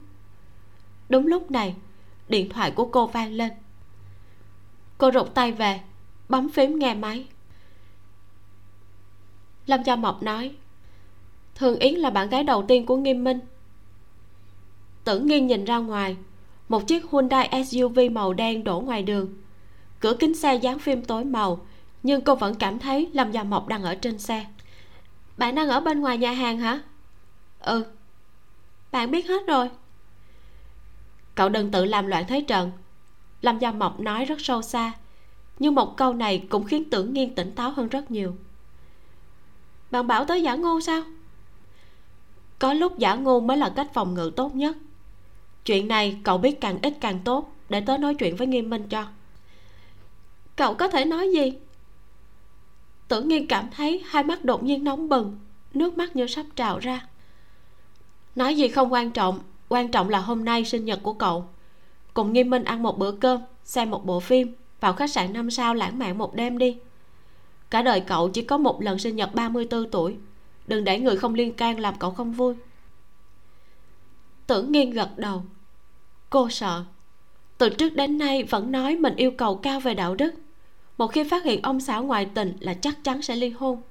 Đúng 1.10 1.28
lúc 1.28 1.52
này, 1.52 1.76
điện 2.30 2.50
thoại 2.50 2.72
của 2.72 2.86
cô 2.86 3.08
vang 3.08 3.34
lên. 3.34 3.52
Cô 4.98 5.12
rụt 5.12 5.34
tay 5.34 5.52
về, 5.52 5.82
bấm 6.30 6.50
phím 6.50 6.80
nghe 6.80 6.94
máy 6.94 7.28
lâm 9.72 9.84
gia 9.84 9.96
mộc 9.96 10.24
nói, 10.24 10.52
thường 11.56 11.80
yến 11.80 11.94
là 11.94 12.10
bạn 12.10 12.30
gái 12.30 12.44
đầu 12.44 12.66
tiên 12.68 12.86
của 12.86 12.98
nghiêm 12.98 13.24
minh. 13.24 13.40
Tưởng 15.04 15.28
nghiên 15.28 15.48
nhìn 15.48 15.66
ra 15.66 15.78
ngoài, 15.78 16.18
một 16.70 16.88
chiếc 16.88 17.12
hyundai 17.12 17.64
suv 17.66 18.00
màu 18.12 18.34
đen 18.34 18.64
đổ 18.64 18.80
ngoài 18.80 19.04
đường. 19.04 19.34
Cửa 20.00 20.16
kính 20.20 20.36
xe 20.36 20.56
dán 20.56 20.80
phim 20.80 21.06
tối 21.06 21.26
màu, 21.26 21.66
nhưng 22.04 22.22
cô 22.22 22.36
vẫn 22.36 22.56
cảm 22.56 22.80
thấy 22.80 23.10
lâm 23.14 23.32
gia 23.32 23.44
mộc 23.44 23.68
đang 23.68 23.84
ở 23.84 23.96
trên 23.96 24.20
xe. 24.20 24.46
Bạn 25.38 25.56
đang 25.56 25.70
ở 25.70 25.80
bên 25.80 26.02
ngoài 26.02 26.18
nhà 26.18 26.32
hàng 26.32 26.58
hả? 26.58 26.82
Ừ. 27.60 27.86
Bạn 28.92 29.12
biết 29.12 29.28
hết 29.28 29.48
rồi. 29.48 29.70
Cậu 31.36 31.50
đừng 31.50 31.72
tự 31.72 31.86
làm 31.86 32.08
loạn 32.08 32.24
thế 32.28 32.42
trận, 32.42 32.72
lâm 33.42 33.60
gia 33.60 33.72
mộc 33.72 34.00
nói 34.00 34.26
rất 34.26 34.42
sâu 34.42 34.62
xa, 34.62 34.92
nhưng 35.60 35.76
một 35.76 35.98
câu 35.98 36.14
này 36.14 36.44
cũng 36.50 36.64
khiến 36.64 36.90
tưởng 36.90 37.14
nghiên 37.14 37.36
tỉnh 37.36 37.56
táo 37.56 37.72
hơn 37.72 37.88
rất 37.88 38.12
nhiều 38.12 38.36
bạn 39.92 40.08
bảo 40.08 40.26
tới 40.26 40.44
giả 40.44 40.56
ngu 40.56 40.80
sao? 40.80 41.04
Có 42.60 42.74
lúc 42.74 43.00
giả 43.00 43.16
ngu 43.16 43.40
mới 43.40 43.58
là 43.58 43.70
cách 43.76 43.94
phòng 43.94 44.14
ngự 44.14 44.32
tốt 44.36 44.56
nhất. 44.56 44.78
Chuyện 45.66 45.88
này 45.88 46.20
cậu 46.24 46.38
biết 46.38 46.62
càng 46.62 46.80
ít 46.82 46.94
càng 47.02 47.20
tốt, 47.26 47.56
để 47.70 47.82
tớ 47.82 47.98
nói 47.98 48.16
chuyện 48.16 48.36
với 48.36 48.48
nghiêm 48.48 48.70
minh 48.70 48.88
cho. 48.90 49.06
Cậu 50.56 50.74
có 50.74 50.88
thể 50.88 51.06
nói 51.06 51.32
gì? 51.32 51.54
Tưởng 53.08 53.28
nghiên 53.28 53.48
cảm 53.48 53.70
thấy 53.76 54.04
hai 54.06 54.24
mắt 54.24 54.46
đột 54.46 54.64
nhiên 54.64 54.84
nóng 54.84 55.10
bừng, 55.10 55.40
nước 55.74 55.98
mắt 55.98 56.16
như 56.16 56.28
sắp 56.28 56.46
trào 56.56 56.80
ra. 56.80 57.08
Nói 58.36 58.56
gì 58.56 58.68
không 58.68 58.94
quan 58.94 59.12
trọng 59.12 59.40
quan 59.72 59.92
trọng 59.92 60.10
là 60.10 60.20
hôm 60.20 60.46
nay 60.46 60.66
sinh 60.66 60.86
nhật 60.86 61.00
của 61.04 61.14
cậu. 61.14 61.46
Cùng 62.14 62.34
nghiêm 62.34 62.50
minh 62.50 62.64
ăn 62.64 62.84
một 62.84 62.98
bữa 62.98 63.12
cơm, 63.12 63.42
xem 63.64 63.90
một 63.90 64.06
bộ 64.06 64.20
phim, 64.20 64.56
vào 64.80 64.94
khách 64.94 65.12
sạn 65.12 65.34
năm 65.34 65.52
sao 65.52 65.74
lãng 65.74 66.00
mạn 66.00 66.18
một 66.18 66.36
đêm 66.36 66.58
đi 66.58 66.78
cả 67.72 67.82
đời 67.82 68.02
cậu 68.02 68.30
chỉ 68.30 68.42
có 68.42 68.58
một 68.58 68.82
lần 68.82 69.00
sinh 69.00 69.16
nhật 69.16 69.36
34 69.36 69.90
tuổi. 69.92 70.18
Đừng 70.68 70.84
để 70.84 71.00
người 71.00 71.18
không 71.18 71.34
liên 71.34 71.54
can 71.54 71.80
làm 71.80 71.96
cậu 72.00 72.12
không 72.12 72.32
vui. 72.32 72.56
Tưởng 74.48 74.72
nghiên 74.72 74.92
gật 74.92 75.18
đầu. 75.18 75.44
Cô 76.30 76.50
sợ. 76.50 76.84
Từ 77.58 77.70
trước 77.70 77.90
đến 77.90 78.18
nay 78.18 78.44
vẫn 78.44 78.72
nói 78.72 78.96
mình 78.96 79.16
yêu 79.16 79.32
cầu 79.32 79.56
cao 79.56 79.80
về 79.80 79.94
đạo 79.94 80.16
đức. 80.16 80.34
Một 80.98 81.08
khi 81.08 81.24
phát 81.24 81.44
hiện 81.44 81.62
ông 81.62 81.80
xã 81.80 81.98
ngoại 81.98 82.26
tình 82.26 82.58
là 82.60 82.74
chắc 82.74 83.04
chắn 83.04 83.22
sẽ 83.22 83.36
ly 83.36 83.50
hôn. 83.50 83.82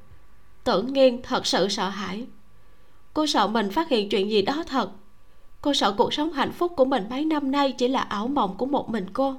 Tưởng 0.65 0.93
nghiên 0.93 1.23
thật 1.23 1.47
sự 1.47 1.69
sợ 1.69 1.89
hãi. 1.89 2.27
Cô 3.15 3.27
sợ 3.27 3.47
mình 3.47 3.71
phát 3.71 3.89
hiện 3.89 4.09
chuyện 4.09 4.31
gì 4.31 4.43
đó 4.43 4.65
thật. 4.67 4.91
Cô 5.61 5.75
sợ 5.75 5.93
cuộc 5.93 6.15
sống 6.15 6.33
hạnh 6.33 6.53
phúc 6.53 6.73
của 6.77 6.85
mình 6.85 7.07
mấy 7.11 7.25
năm 7.25 7.51
nay 7.51 7.73
chỉ 7.73 7.89
là 7.89 8.01
ảo 8.01 8.29
mộng 8.29 8.55
của 8.57 8.67
một 8.67 8.91
mình 8.91 9.07
cô. 9.13 9.35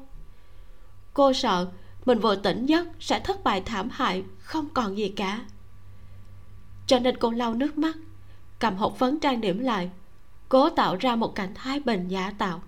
Cô 1.14 1.34
sợ 1.34 1.68
mình 2.06 2.20
vừa 2.20 2.36
tỉnh 2.36 2.66
giấc 2.66 2.88
sẽ 3.00 3.20
thất 3.20 3.44
bại 3.44 3.62
thảm 3.62 3.90
hại, 3.92 4.24
không 4.40 4.70
còn 4.74 4.98
gì 4.98 5.10
cả. 5.10 5.40
Cho 6.88 7.00
nên 7.00 7.18
cô 7.18 7.32
lau 7.32 7.54
nước 7.54 7.78
mắt, 7.78 7.98
cầm 8.60 8.76
hộp 8.76 8.98
phấn 8.98 9.20
trang 9.20 9.42
điểm 9.42 9.60
lại, 9.60 9.90
cố 10.50 10.70
tạo 10.70 10.96
ra 10.96 11.16
một 11.16 11.36
cảnh 11.36 11.52
thái 11.56 11.80
bình 11.80 12.08
giả 12.08 12.34
tạo. 12.38 12.62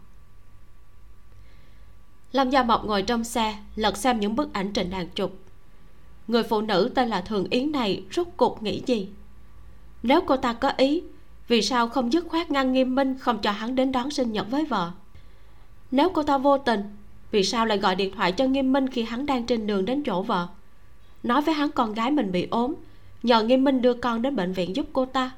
Lâm 2.31 2.49
gia 2.49 2.64
mộc 2.64 2.85
ngồi 2.85 3.01
trong 3.01 3.23
xe, 3.23 3.57
lật 3.76 3.97
xem 3.97 4.19
những 4.19 4.35
bức 4.35 4.53
ảnh 4.53 4.73
trình 4.73 4.91
hàng 4.91 5.10
chụp 5.10 5.43
người 6.27 6.43
phụ 6.43 6.61
nữ 6.61 6.91
tên 6.95 7.10
là 7.10 7.22
thường 7.22 7.47
yến 7.49 7.72
này 7.72 8.03
rút 8.10 8.27
cuộc 8.38 8.64
nghĩ 8.64 8.81
gì? 8.85 9.10
Nếu 10.03 10.22
cô 10.22 10.38
ta 10.38 10.53
có 10.53 10.72
ý, 10.77 11.03
vì 11.47 11.61
sao 11.61 11.89
không 11.89 12.14
dứt 12.14 12.26
khoát 12.27 12.51
ngăn 12.51 12.73
nghiêm 12.73 12.95
minh 12.95 13.18
không 13.19 13.41
cho 13.41 13.51
hắn 13.51 13.76
đến 13.76 13.91
đón 13.91 14.11
sinh 14.11 14.31
nhật 14.31 14.47
với 14.49 14.65
vợ? 14.65 14.91
Nếu 15.91 16.10
cô 16.10 16.23
ta 16.23 16.38
vô 16.38 16.57
tình 16.57 16.81
vì 17.34 17.43
sao 17.43 17.65
lại 17.65 17.77
gọi 17.77 17.95
điện 17.95 18.14
thoại 18.15 18.31
cho 18.31 18.45
nghiêm 18.45 18.73
minh 18.73 18.89
khi 18.89 19.03
hắn 19.03 19.26
đang 19.26 19.45
trên 19.45 19.68
đường 19.68 19.85
đến 19.85 20.03
chỗ 20.03 20.22
vợ? 20.22 20.47
Nói 21.23 21.41
với 21.41 21.55
hắn 21.55 21.72
con 21.72 21.93
gái 21.93 22.11
mình 22.11 22.31
bị 22.31 22.47
ốm, 22.51 22.73
nhờ 23.23 23.43
nghiêm 23.43 23.64
minh 23.64 23.81
đưa 23.81 23.93
con 23.93 24.22
đến 24.22 24.35
bệnh 24.35 24.53
viện 24.53 24.76
giúp 24.76 24.85
cô 24.93 25.05
ta. 25.05 25.31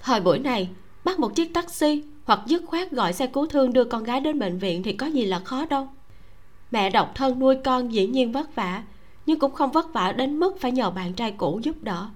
Thời 0.00 0.20
buổi 0.20 0.38
này, 0.38 0.68
bắt 1.04 1.18
một 1.18 1.34
chiếc 1.34 1.54
taxi 1.54 2.02
hoặc 2.24 2.40
dứt 2.46 2.62
khoát 2.66 2.90
gọi 2.90 3.12
xe 3.12 3.26
cứu 3.26 3.46
thương 3.46 3.72
đưa 3.72 3.84
con 3.84 4.04
gái 4.04 4.20
đến 4.20 4.38
bệnh 4.38 4.58
viện 4.58 4.82
thì 4.82 4.92
có 4.92 5.06
gì 5.06 5.24
là 5.24 5.38
khó 5.38 5.64
đâu. 5.64 5.88
Mẹ 6.70 6.90
độc 6.90 7.12
thân 7.14 7.38
nuôi 7.38 7.56
con 7.64 7.92
dĩ 7.92 8.06
nhiên 8.06 8.32
vất 8.32 8.54
vả, 8.54 8.82
nhưng 9.26 9.38
cũng 9.38 9.52
không 9.52 9.72
vất 9.72 9.92
vả 9.92 10.12
đến 10.12 10.40
mức 10.40 10.60
phải 10.60 10.72
nhờ 10.72 10.90
bạn 10.90 11.14
trai 11.14 11.32
cũ 11.32 11.60
giúp 11.62 11.76
đỡ. 11.82 12.08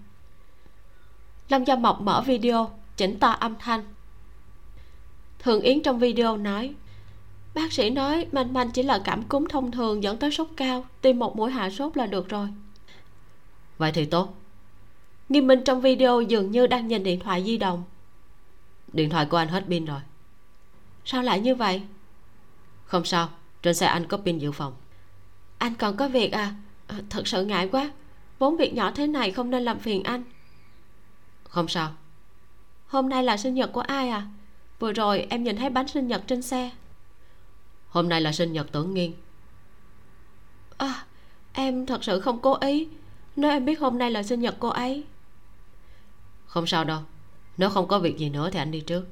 Lâm 1.48 1.64
gia 1.64 1.76
mộc 1.76 2.00
mở 2.00 2.22
video, 2.26 2.70
chỉnh 2.96 3.18
to 3.18 3.30
âm 3.30 3.54
thanh. 3.58 3.82
Thường 5.38 5.60
yến 5.60 5.82
trong 5.82 5.98
video 5.98 6.36
nói 6.36 6.74
bác 7.56 7.72
sĩ 7.72 7.90
nói 7.90 8.26
manh 8.32 8.52
manh 8.52 8.70
chỉ 8.70 8.82
là 8.82 9.00
cảm 9.04 9.22
cúm 9.22 9.46
thông 9.46 9.70
thường 9.70 10.02
dẫn 10.02 10.18
tới 10.18 10.30
sốt 10.30 10.48
cao 10.56 10.84
tiêm 11.00 11.18
một 11.18 11.36
mũi 11.36 11.50
hạ 11.50 11.70
sốt 11.70 11.96
là 11.96 12.06
được 12.06 12.28
rồi. 12.28 12.48
Vậy 13.78 13.92
thì 13.92 14.04
tốt. 14.04 14.34
Nghiêm 15.28 15.46
minh 15.46 15.64
trong 15.64 15.80
video 15.80 16.20
dường 16.20 16.50
như 16.50 16.66
đang 16.66 16.88
nhìn 16.88 17.02
điện 17.02 17.20
thoại 17.20 17.44
di 17.44 17.56
động. 17.56 17.84
Điện 18.92 19.10
thoại 19.10 19.26
của 19.26 19.36
anh 19.36 19.48
hết 19.48 19.64
pin 19.68 19.84
rồi. 19.84 20.00
Sao 21.04 21.22
lại 21.22 21.40
như 21.40 21.54
vậy? 21.54 21.82
Không 22.84 23.04
sao 23.04 23.28
trên 23.62 23.74
xe 23.74 23.86
anh 23.86 24.06
có 24.06 24.16
pin 24.16 24.38
dự 24.38 24.52
phòng. 24.52 24.74
Anh 25.58 25.74
còn 25.74 25.96
có 25.96 26.08
việc 26.08 26.32
à? 26.32 26.54
à 26.86 26.96
thật 27.10 27.28
sự 27.28 27.44
ngại 27.44 27.68
quá. 27.72 27.90
Vốn 28.38 28.56
việc 28.56 28.74
nhỏ 28.74 28.90
thế 28.94 29.06
này 29.06 29.30
không 29.30 29.50
nên 29.50 29.62
làm 29.62 29.78
phiền 29.78 30.02
anh. 30.02 30.22
Không 31.44 31.68
sao. 31.68 31.92
Hôm 32.86 33.08
nay 33.08 33.22
là 33.22 33.36
sinh 33.36 33.54
nhật 33.54 33.72
của 33.72 33.80
ai 33.80 34.08
à? 34.08 34.26
Vừa 34.78 34.92
rồi 34.92 35.26
em 35.30 35.44
nhìn 35.44 35.56
thấy 35.56 35.70
bánh 35.70 35.88
sinh 35.88 36.08
nhật 36.08 36.22
trên 36.26 36.42
xe 36.42 36.70
hôm 37.88 38.08
nay 38.08 38.20
là 38.20 38.32
sinh 38.32 38.52
nhật 38.52 38.72
tưởng 38.72 38.94
nghiên. 38.94 39.12
À 40.76 41.04
em 41.52 41.86
thật 41.86 42.04
sự 42.04 42.20
không 42.20 42.40
cố 42.40 42.56
ý. 42.60 42.88
Nếu 43.36 43.50
em 43.50 43.64
biết 43.64 43.80
hôm 43.80 43.98
nay 43.98 44.10
là 44.10 44.22
sinh 44.22 44.40
nhật 44.40 44.56
cô 44.58 44.68
ấy. 44.68 45.04
Không 46.46 46.66
sao 46.66 46.84
đâu. 46.84 47.00
Nếu 47.56 47.70
không 47.70 47.88
có 47.88 47.98
việc 47.98 48.18
gì 48.18 48.28
nữa 48.30 48.50
thì 48.52 48.58
anh 48.58 48.70
đi 48.70 48.80
trước. 48.80 49.04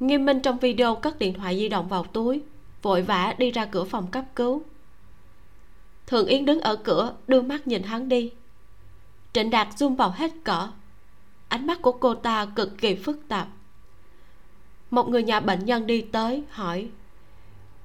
Nghiêm 0.00 0.24
minh 0.24 0.40
trong 0.40 0.58
video 0.58 0.94
cất 0.94 1.18
điện 1.18 1.34
thoại 1.34 1.58
di 1.58 1.68
động 1.68 1.88
vào 1.88 2.04
túi 2.04 2.42
vội 2.82 3.02
vã 3.02 3.34
đi 3.38 3.50
ra 3.50 3.66
cửa 3.66 3.84
phòng 3.84 4.06
cấp 4.06 4.24
cứu. 4.34 4.62
Thường 6.06 6.26
yến 6.26 6.44
đứng 6.44 6.60
ở 6.60 6.76
cửa 6.76 7.14
đưa 7.26 7.42
mắt 7.42 7.66
nhìn 7.66 7.82
hắn 7.82 8.08
đi. 8.08 8.32
Trịnh 9.32 9.50
đạt 9.50 9.68
zoom 9.76 9.96
vào 9.96 10.10
hết 10.10 10.30
cỡ. 10.44 10.68
Ánh 11.48 11.66
mắt 11.66 11.82
của 11.82 11.92
cô 11.92 12.14
ta 12.14 12.46
cực 12.46 12.78
kỳ 12.78 12.94
phức 12.94 13.28
tạp. 13.28 13.48
Một 14.90 15.08
người 15.08 15.22
nhà 15.22 15.40
bệnh 15.40 15.64
nhân 15.64 15.86
đi 15.86 16.00
tới 16.00 16.42
hỏi 16.50 16.88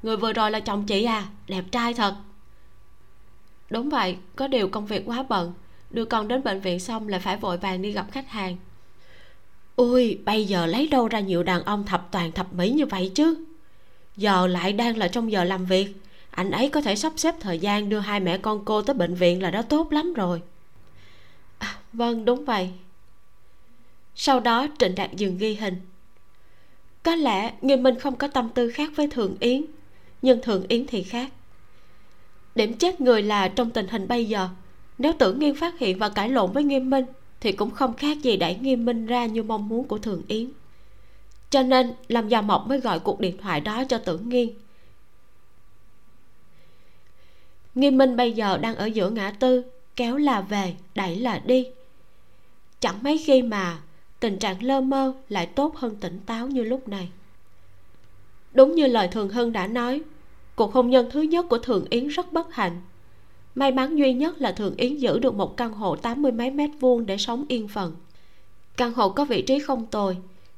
người 0.04 0.18
vừa 0.18 0.34
rồi 0.34 0.52
là 0.52 0.60
chồng 0.60 0.86
chị 0.86 1.04
à? 1.04 1.28
Đẹp 1.48 1.64
trai 1.72 1.94
thật. 1.94 2.16
Đúng 3.70 3.90
vậy 3.90 4.18
có 4.36 4.48
điều 4.48 4.68
công 4.68 4.86
việc 4.86 5.04
quá 5.06 5.26
bận. 5.30 5.54
Đưa 5.90 6.06
con 6.06 6.28
đến 6.28 6.44
bệnh 6.44 6.60
viện 6.60 6.80
xong 6.80 7.08
lại 7.08 7.20
phải 7.20 7.38
vội 7.38 7.58
vàng 7.58 7.82
đi 7.82 7.92
gặp 7.92 8.08
khách 8.12 8.30
hàng. 8.30 8.58
Ui 9.76 10.20
bây 10.26 10.46
giờ 10.46 10.66
lấy 10.66 10.88
đâu 10.88 11.08
ra 11.08 11.20
nhiều 11.20 11.44
đàn 11.44 11.64
ông 11.64 11.86
thập 11.86 12.08
toàn 12.12 12.32
thập 12.32 12.54
mỹ 12.54 12.70
như 12.70 12.86
vậy 12.86 13.12
chứ? 13.16 13.46
Giờ 14.16 14.48
lại 14.48 14.74
đang 14.74 14.98
là 14.98 15.08
trong 15.08 15.32
giờ 15.32 15.44
làm 15.44 15.66
việc. 15.66 15.96
Anh 16.32 16.52
ấy 16.52 16.70
có 16.70 16.82
thể 16.82 16.96
sắp 16.96 17.14
xếp 17.16 17.36
thời 17.40 17.60
gian 17.60 17.90
đưa 17.90 18.00
hai 18.00 18.20
mẹ 18.20 18.38
con 18.38 18.66
cô 18.66 18.82
tới 18.82 18.94
bệnh 18.94 19.16
viện 19.16 19.44
là 19.44 19.52
đã 19.52 19.62
tốt 19.62 19.94
lắm 19.94 20.14
rồi. 20.14 20.42
À, 21.58 21.78
vâng 21.94 22.26
đúng 22.26 22.46
vậy. 22.46 22.70
Sau 24.16 24.40
đó 24.40 24.68
trịnh 24.80 24.96
đạt 24.96 25.14
dừng 25.14 25.38
ghi 25.38 25.56
hình. 25.56 25.82
Có 27.04 27.16
lẽ 27.16 27.54
nghiêm 27.62 27.84
minh 27.84 28.00
không 28.00 28.16
có 28.16 28.28
tâm 28.28 28.50
tư 28.50 28.72
khác 28.72 28.90
với 28.96 29.08
thường 29.08 29.36
yến 29.40 29.66
nhưng 30.24 30.42
thường 30.42 30.66
yến 30.68 30.86
thì 30.88 31.04
khác. 31.04 31.32
Điểm 32.56 32.74
chết 32.74 33.02
người 33.02 33.22
là 33.22 33.48
trong 33.48 33.70
tình 33.70 33.88
hình 33.88 34.08
bây 34.08 34.26
giờ. 34.26 34.50
Nếu 34.98 35.14
tưởng 35.20 35.40
nghiên 35.40 35.56
phát 35.56 35.80
hiện 35.80 35.98
và 35.98 36.10
cãi 36.10 36.30
lộn 36.30 36.52
với 36.52 36.64
nghiêm 36.64 36.90
minh, 36.90 37.06
thì 37.40 37.52
cũng 37.52 37.72
không 37.72 37.94
khác 37.94 38.18
gì 38.22 38.38
đẩy 38.38 38.56
nghiêm 38.56 38.86
minh 38.86 39.06
ra 39.06 39.26
như 39.26 39.44
mong 39.44 39.70
muốn 39.70 39.88
của 39.88 39.98
thường 39.98 40.22
yến. 40.28 40.50
Cho 41.50 41.64
nên 41.64 41.94
làm 42.08 42.30
già 42.30 42.42
mộc 42.42 42.68
mới 42.68 42.80
gọi 42.80 43.00
cuộc 43.00 43.20
điện 43.20 43.38
thoại 43.38 43.62
đó 43.62 43.84
cho 43.90 43.98
tưởng 43.98 44.30
nghiên. 44.30 44.50
Nghiêm 47.76 47.98
minh 47.98 48.16
bây 48.16 48.32
giờ 48.32 48.58
đang 48.58 48.76
ở 48.76 48.86
giữa 48.86 49.10
ngã 49.10 49.32
tư, 49.32 49.64
kéo 49.96 50.18
là 50.18 50.42
về, 50.42 50.76
đẩy 50.96 51.16
là 51.16 51.40
đi. 51.46 51.68
Chẳng 52.80 53.04
mấy 53.04 53.18
khi 53.18 53.42
mà 53.42 53.82
tình 54.20 54.40
trạng 54.40 54.64
lơ 54.64 54.82
mơ 54.82 55.14
lại 55.30 55.46
tốt 55.46 55.76
hơn 55.76 55.96
tỉnh 55.96 56.20
táo 56.26 56.48
như 56.48 56.64
lúc 56.64 56.88
này. 56.88 57.10
Đúng 58.54 58.76
như 58.76 58.88
lời 58.88 59.08
thường 59.08 59.30
hưng 59.30 59.52
đã 59.52 59.68
nói 59.68 60.02
cuộc 60.56 60.74
hôn 60.74 60.90
nhân 60.90 61.10
thứ 61.12 61.22
nhất 61.22 61.46
của 61.50 61.58
thượng 61.58 61.86
yến 61.90 62.08
rất 62.08 62.34
bất 62.34 62.54
hạnh. 62.54 62.82
May 63.56 63.72
mắn 63.72 63.96
duy 63.96 64.14
nhất 64.14 64.42
là 64.42 64.52
thượng 64.52 64.76
yến 64.76 64.98
giữ 64.98 65.20
được 65.20 65.36
một 65.36 65.58
căn 65.58 65.74
hộ 65.74 65.96
tám 65.96 66.22
mươi 66.22 66.32
mấy 66.32 66.52
mét 66.52 66.70
vuông 66.80 67.06
để 67.06 67.18
sống 67.18 67.46
yên 67.48 67.68
phận. 67.68 67.96
Căn 68.78 68.94
hộ 68.94 69.10
có 69.10 69.26
vị 69.26 69.42
trí 69.42 69.60
không 69.60 69.86
tồi, 69.86 70.18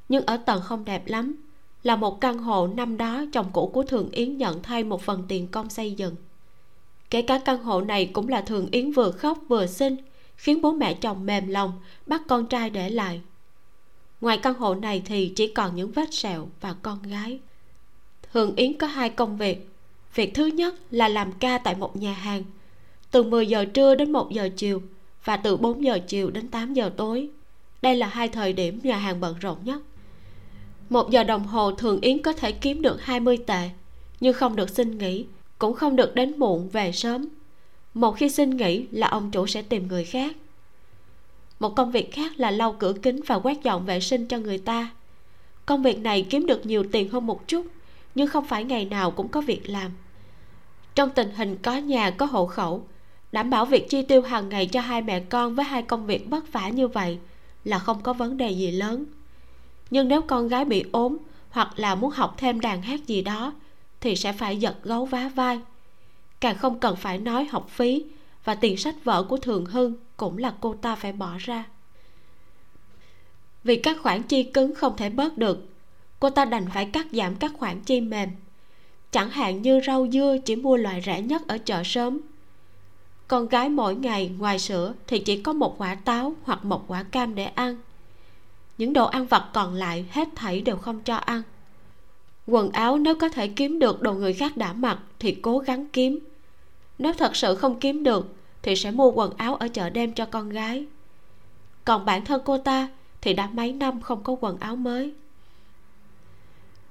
nhưng 0.09 0.25
ở 0.25 0.37
tầng 0.37 0.61
không 0.63 0.85
đẹp 0.85 1.07
lắm. 1.07 1.35
Là 1.83 1.95
một 1.95 2.21
căn 2.21 2.37
hộ 2.37 2.67
năm 2.67 2.97
đó, 2.97 3.25
chồng 3.33 3.45
cũ 3.53 3.67
của 3.73 3.83
thường 3.83 4.09
yến 4.11 4.37
nhận 4.37 4.63
thay 4.63 4.83
một 4.83 5.01
phần 5.01 5.23
tiền 5.27 5.47
công 5.47 5.69
xây 5.69 5.91
dựng. 5.91 6.15
Kể 7.09 7.21
cả 7.21 7.39
căn 7.45 7.63
hộ 7.63 7.81
này 7.81 8.05
cũng 8.05 8.27
là 8.27 8.41
thường 8.41 8.67
yến 8.71 8.91
vừa 8.91 9.11
khóc 9.11 9.37
vừa 9.47 9.67
xin, 9.67 9.97
khiến 10.35 10.61
bố 10.61 10.71
mẹ 10.71 10.93
chồng 10.93 11.25
mềm 11.25 11.47
lòng, 11.47 11.71
bắt 12.05 12.21
con 12.27 12.47
trai 12.47 12.69
để 12.69 12.89
lại. 12.89 13.21
Ngoài 14.21 14.37
căn 14.37 14.53
hộ 14.53 14.75
này 14.75 15.01
thì 15.05 15.33
chỉ 15.35 15.47
còn 15.47 15.75
những 15.75 15.91
vết 15.91 16.13
sẹo 16.13 16.47
và 16.61 16.75
con 16.81 17.03
gái. 17.03 17.39
Thường 18.33 18.55
yến 18.55 18.77
có 18.77 18.87
hai 18.87 19.09
công 19.09 19.37
việc 19.37 19.69
việc 20.15 20.33
thứ 20.33 20.45
nhất 20.45 20.75
là 20.91 21.07
làm 21.07 21.31
ca 21.31 21.57
tại 21.57 21.75
một 21.75 21.95
nhà 21.95 22.13
hàng. 22.13 22.43
Từ 23.11 23.23
10 23.23 23.47
giờ 23.47 23.65
trưa 23.65 23.95
đến 23.95 24.11
1 24.11 24.31
giờ 24.31 24.49
chiều 24.57 24.81
và 25.23 25.37
từ 25.37 25.57
4 25.57 25.83
giờ 25.83 25.99
chiều 26.07 26.29
đến 26.29 26.47
8 26.47 26.73
giờ 26.73 26.91
tối. 26.97 27.29
Đây 27.81 27.95
là 27.95 28.07
hai 28.07 28.27
thời 28.27 28.53
điểm 28.53 28.79
nhà 28.83 28.97
hàng 28.97 29.19
bận 29.19 29.35
rộn 29.39 29.57
nhất. 29.63 29.81
Một 30.89 31.11
giờ 31.11 31.23
đồng 31.23 31.43
hồ 31.43 31.71
thường 31.71 32.01
yến 32.01 32.21
có 32.21 32.33
thể 32.33 32.51
kiếm 32.51 32.81
được 32.81 33.01
20 33.01 33.37
tệ, 33.37 33.69
nhưng 34.19 34.33
không 34.33 34.55
được 34.55 34.69
xin 34.69 34.97
nghỉ, 34.97 35.25
cũng 35.59 35.73
không 35.73 35.95
được 35.95 36.15
đến 36.15 36.33
muộn 36.37 36.69
về 36.69 36.91
sớm. 36.91 37.27
Một 37.93 38.11
khi 38.11 38.29
xin 38.29 38.57
nghỉ 38.57 38.85
là 38.91 39.07
ông 39.07 39.31
chủ 39.31 39.47
sẽ 39.47 39.61
tìm 39.61 39.87
người 39.87 40.03
khác. 40.03 40.35
Một 41.59 41.75
công 41.75 41.91
việc 41.91 42.11
khác 42.11 42.31
là 42.37 42.51
lau 42.51 42.75
cửa 42.79 42.93
kính 43.01 43.21
và 43.27 43.39
quét 43.39 43.63
dọn 43.63 43.85
vệ 43.85 43.99
sinh 43.99 44.25
cho 44.25 44.37
người 44.37 44.57
ta. 44.57 44.91
Công 45.65 45.83
việc 45.83 45.99
này 45.99 46.27
kiếm 46.29 46.45
được 46.45 46.65
nhiều 46.65 46.83
tiền 46.91 47.09
hơn 47.09 47.27
một 47.27 47.47
chút, 47.47 47.65
nhưng 48.15 48.27
không 48.27 48.45
phải 48.45 48.63
ngày 48.63 48.85
nào 48.85 49.11
cũng 49.11 49.27
có 49.27 49.41
việc 49.41 49.69
làm 49.69 49.91
trong 50.95 51.09
tình 51.09 51.31
hình 51.35 51.57
có 51.57 51.77
nhà, 51.77 52.11
có 52.11 52.25
hộ 52.25 52.45
khẩu, 52.45 52.87
đảm 53.31 53.49
bảo 53.49 53.65
việc 53.65 53.89
chi 53.89 54.01
tiêu 54.01 54.21
hàng 54.21 54.49
ngày 54.49 54.67
cho 54.67 54.81
hai 54.81 55.01
mẹ 55.01 55.19
con 55.19 55.55
với 55.55 55.65
hai 55.65 55.81
công 55.81 56.05
việc 56.05 56.29
vất 56.29 56.53
vả 56.53 56.69
như 56.69 56.87
vậy 56.87 57.19
là 57.63 57.79
không 57.79 58.01
có 58.03 58.13
vấn 58.13 58.37
đề 58.37 58.51
gì 58.51 58.71
lớn. 58.71 59.05
Nhưng 59.89 60.07
nếu 60.07 60.21
con 60.21 60.47
gái 60.47 60.65
bị 60.65 60.85
ốm 60.91 61.17
hoặc 61.49 61.79
là 61.79 61.95
muốn 61.95 62.11
học 62.11 62.35
thêm 62.37 62.59
đàn 62.59 62.81
hát 62.81 63.07
gì 63.07 63.21
đó 63.21 63.53
thì 64.01 64.15
sẽ 64.15 64.33
phải 64.33 64.57
giật 64.57 64.75
gấu 64.83 65.05
vá 65.05 65.29
vai. 65.35 65.59
Càng 66.39 66.57
không 66.57 66.79
cần 66.79 66.95
phải 66.95 67.17
nói 67.17 67.47
học 67.51 67.69
phí 67.69 68.05
và 68.43 68.55
tiền 68.55 68.77
sách 68.77 68.95
vở 69.03 69.23
của 69.23 69.37
thường 69.37 69.65
hưng 69.65 69.93
cũng 70.17 70.37
là 70.37 70.53
cô 70.61 70.73
ta 70.73 70.95
phải 70.95 71.11
bỏ 71.11 71.31
ra. 71.39 71.65
Vì 73.63 73.75
các 73.75 73.97
khoản 74.01 74.23
chi 74.23 74.43
cứng 74.43 74.75
không 74.75 74.97
thể 74.97 75.09
bớt 75.09 75.37
được, 75.37 75.69
cô 76.19 76.29
ta 76.29 76.45
đành 76.45 76.65
phải 76.73 76.85
cắt 76.85 77.07
giảm 77.11 77.35
các 77.35 77.51
khoản 77.57 77.81
chi 77.81 78.01
mềm 78.01 78.29
chẳng 79.15 79.29
hạn 79.29 79.61
như 79.61 79.81
rau 79.87 80.07
dưa 80.11 80.37
chỉ 80.45 80.55
mua 80.55 80.77
loại 80.77 81.01
rẻ 81.05 81.21
nhất 81.21 81.47
ở 81.47 81.57
chợ 81.57 81.81
sớm. 81.85 82.19
Con 83.27 83.47
gái 83.47 83.69
mỗi 83.69 83.95
ngày 83.95 84.31
ngoài 84.37 84.59
sữa 84.59 84.93
thì 85.07 85.19
chỉ 85.19 85.41
có 85.41 85.53
một 85.53 85.75
quả 85.77 85.95
táo 85.95 86.33
hoặc 86.43 86.65
một 86.65 86.83
quả 86.87 87.03
cam 87.03 87.35
để 87.35 87.45
ăn. 87.45 87.77
Những 88.77 88.93
đồ 88.93 89.05
ăn 89.05 89.25
vặt 89.25 89.49
còn 89.53 89.73
lại 89.73 90.05
hết 90.11 90.27
thảy 90.35 90.61
đều 90.61 90.77
không 90.77 90.99
cho 90.99 91.15
ăn. 91.15 91.41
Quần 92.47 92.71
áo 92.71 92.97
nếu 92.97 93.15
có 93.15 93.29
thể 93.29 93.47
kiếm 93.47 93.79
được 93.79 94.01
đồ 94.01 94.13
người 94.13 94.33
khác 94.33 94.57
đã 94.57 94.73
mặc 94.73 94.99
thì 95.19 95.35
cố 95.41 95.57
gắng 95.57 95.85
kiếm. 95.93 96.19
Nếu 96.97 97.13
thật 97.13 97.35
sự 97.35 97.55
không 97.55 97.79
kiếm 97.79 98.03
được 98.03 98.35
thì 98.61 98.75
sẽ 98.75 98.91
mua 98.91 99.11
quần 99.11 99.37
áo 99.37 99.55
ở 99.55 99.67
chợ 99.67 99.89
đêm 99.89 100.13
cho 100.13 100.25
con 100.25 100.49
gái. 100.49 100.85
Còn 101.85 102.05
bản 102.05 102.25
thân 102.25 102.41
cô 102.45 102.57
ta 102.57 102.89
thì 103.21 103.33
đã 103.33 103.49
mấy 103.53 103.73
năm 103.73 104.01
không 104.01 104.23
có 104.23 104.35
quần 104.39 104.57
áo 104.59 104.75
mới 104.75 105.13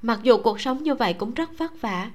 mặc 0.05 0.21
dù 0.23 0.39
cuộc 0.39 0.61
sống 0.61 0.83
như 0.83 0.95
vậy 0.95 1.13
cũng 1.15 1.35
rất 1.35 1.59
vất 1.59 1.81
vả, 1.81 2.11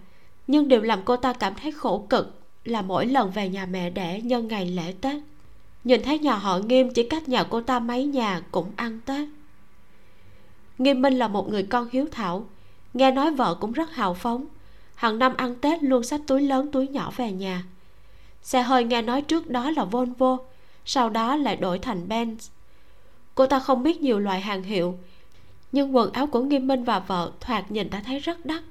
nhưng 0.47 0.67
điều 0.67 0.81
làm 0.81 1.01
cô 1.05 1.17
ta 1.17 1.33
cảm 1.33 1.53
thấy 1.55 1.71
khổ 1.71 2.05
cực 2.09 2.41
là 2.65 2.81
mỗi 2.81 3.05
lần 3.05 3.31
về 3.31 3.49
nhà 3.49 3.65
mẹ 3.65 3.89
đẻ 3.89 4.21
nhân 4.21 4.47
ngày 4.47 4.65
lễ 4.65 4.93
tết. 5.01 5.21
Nhìn 5.83 6.03
thấy 6.03 6.19
nhà 6.19 6.35
họ 6.35 6.57
nghiêm 6.59 6.93
chỉ 6.93 7.03
cách 7.03 7.29
nhà 7.29 7.43
cô 7.43 7.61
ta 7.61 7.79
mấy 7.79 8.05
nhà 8.05 8.41
cũng 8.51 8.71
ăn 8.75 8.99
tết. 9.05 9.27
Nghiêm 10.77 11.01
minh 11.01 11.13
là 11.13 11.27
một 11.27 11.49
người 11.49 11.63
con 11.63 11.87
hiếu 11.91 12.05
thảo, 12.11 12.45
nghe 12.93 13.11
nói 13.11 13.31
vợ 13.31 13.55
cũng 13.55 13.71
rất 13.71 13.91
hào 13.91 14.13
phóng, 14.13 14.45
hàng 14.95 15.19
năm 15.19 15.33
ăn 15.37 15.55
tết 15.55 15.83
luôn 15.83 16.03
xách 16.03 16.21
túi 16.27 16.41
lớn 16.41 16.71
túi 16.71 16.87
nhỏ 16.87 17.11
về 17.15 17.31
nhà. 17.31 17.63
Xe 18.41 18.61
hơi 18.61 18.83
nghe 18.83 19.01
nói 19.01 19.21
trước 19.21 19.49
đó 19.49 19.71
là 19.71 19.83
volvo, 19.83 20.37
sau 20.85 21.09
đó 21.09 21.35
lại 21.35 21.55
đổi 21.55 21.79
thành 21.79 22.07
benz. 22.09 22.35
Cô 23.35 23.45
ta 23.45 23.59
không 23.59 23.83
biết 23.83 24.01
nhiều 24.01 24.19
loại 24.19 24.41
hàng 24.41 24.63
hiệu 24.63 24.97
nhưng 25.71 25.95
quần 25.95 26.13
áo 26.13 26.27
của 26.27 26.41
nghiêm 26.41 26.67
minh 26.67 26.83
và 26.83 26.99
vợ 26.99 27.31
thoạt 27.39 27.71
nhìn 27.71 27.89
đã 27.89 28.01
thấy 28.05 28.19
rất 28.19 28.45
đắt. 28.45 28.63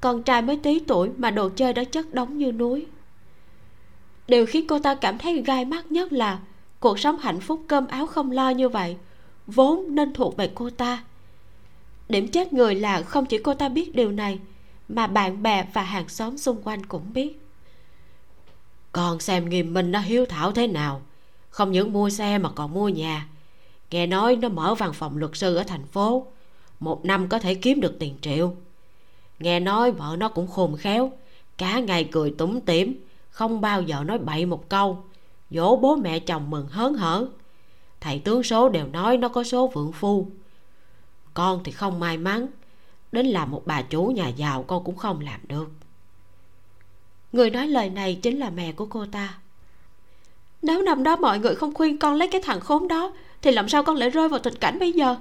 Con 0.00 0.22
trai 0.22 0.42
mới 0.42 0.56
tí 0.56 0.80
tuổi 0.80 1.10
mà 1.16 1.30
đồ 1.30 1.48
chơi 1.56 1.72
đã 1.72 1.84
chất 1.84 2.14
đóng 2.14 2.38
như 2.38 2.52
núi. 2.52 2.86
Điều 4.28 4.46
khiến 4.46 4.66
cô 4.66 4.78
ta 4.78 4.94
cảm 4.94 5.18
thấy 5.18 5.42
gai 5.42 5.64
mắt 5.64 5.92
nhất 5.92 6.12
là 6.12 6.38
cuộc 6.80 6.98
sống 6.98 7.18
hạnh 7.18 7.40
phúc 7.40 7.62
cơm 7.68 7.86
áo 7.86 8.06
không 8.06 8.30
lo 8.30 8.50
như 8.50 8.68
vậy 8.68 8.96
vốn 9.46 9.94
nên 9.94 10.12
thuộc 10.12 10.36
về 10.36 10.50
cô 10.54 10.70
ta. 10.70 11.04
Điểm 12.08 12.28
chết 12.28 12.52
người 12.52 12.74
là 12.74 13.02
không 13.02 13.26
chỉ 13.26 13.38
cô 13.38 13.54
ta 13.54 13.68
biết 13.68 13.94
điều 13.94 14.12
này, 14.12 14.38
mà 14.88 15.06
bạn 15.06 15.42
bè 15.42 15.66
và 15.72 15.82
hàng 15.82 16.08
xóm 16.08 16.38
xung 16.38 16.62
quanh 16.62 16.86
cũng 16.86 17.12
biết. 17.12 17.40
Còn 18.92 19.20
xem 19.20 19.48
nghiêm 19.48 19.74
minh 19.74 19.92
nó 19.92 19.98
hiếu 19.98 20.26
thảo 20.26 20.52
thế 20.52 20.66
nào. 20.66 21.02
Không 21.50 21.72
những 21.72 21.92
mua 21.92 22.10
xe 22.10 22.38
mà 22.38 22.50
còn 22.54 22.74
mua 22.74 22.88
nhà 22.88 23.26
nghe 23.90 24.06
nói 24.06 24.36
nó 24.36 24.48
mở 24.48 24.74
văn 24.74 24.92
phòng 24.92 25.16
luật 25.16 25.36
sư 25.36 25.56
ở 25.56 25.64
thành 25.64 25.86
phố. 25.86 26.26
Một 26.80 27.04
năm 27.04 27.28
có 27.28 27.38
thể 27.38 27.54
kiếm 27.54 27.80
được 27.80 27.96
tiền 27.98 28.14
triệu. 28.20 28.54
Nghe 29.38 29.60
nói 29.60 29.90
vợ 29.90 30.16
nó 30.18 30.28
cũng 30.28 30.46
khôn 30.46 30.76
khéo. 30.76 31.12
Cả 31.58 31.78
ngày 31.78 32.08
cười 32.12 32.34
tủm 32.38 32.60
tỉm 32.60 33.04
không 33.30 33.60
bao 33.60 33.82
giờ 33.82 34.04
nói 34.04 34.18
bậy 34.18 34.46
một 34.46 34.68
câu. 34.68 35.04
Dỗ 35.50 35.76
bố 35.76 35.96
mẹ 35.96 36.18
chồng 36.18 36.50
mừng 36.50 36.68
hớn 36.68 36.94
hở. 36.94 37.28
Thầy 38.00 38.18
tướng 38.18 38.42
số 38.42 38.68
đều 38.68 38.86
nói 38.86 39.16
nó 39.16 39.28
có 39.28 39.44
số 39.44 39.66
vượng 39.66 39.92
phu. 39.92 40.26
Con 41.34 41.60
thì 41.64 41.72
không 41.72 42.00
may 42.00 42.18
mắn. 42.18 42.46
Đến 43.12 43.26
làm 43.26 43.50
một 43.50 43.62
bà 43.66 43.82
chủ 43.82 44.06
nhà 44.06 44.28
giàu 44.28 44.62
con 44.62 44.84
cũng 44.84 44.96
không 44.96 45.20
làm 45.20 45.40
được. 45.48 45.70
Người 47.32 47.50
nói 47.50 47.66
lời 47.66 47.90
này 47.90 48.18
chính 48.22 48.38
là 48.38 48.50
mẹ 48.50 48.72
của 48.72 48.86
cô 48.86 49.06
ta. 49.06 49.38
Nếu 50.62 50.82
năm 50.82 51.02
đó 51.02 51.16
mọi 51.16 51.38
người 51.38 51.54
không 51.54 51.74
khuyên 51.74 51.98
con 51.98 52.14
lấy 52.14 52.28
cái 52.28 52.40
thằng 52.44 52.60
khốn 52.60 52.88
đó 52.88 53.12
thì 53.46 53.52
làm 53.52 53.68
sao 53.68 53.82
con 53.82 53.96
lại 53.96 54.10
rơi 54.10 54.28
vào 54.28 54.40
tình 54.40 54.54
cảnh 54.54 54.78
bây 54.78 54.92
giờ? 54.92 55.16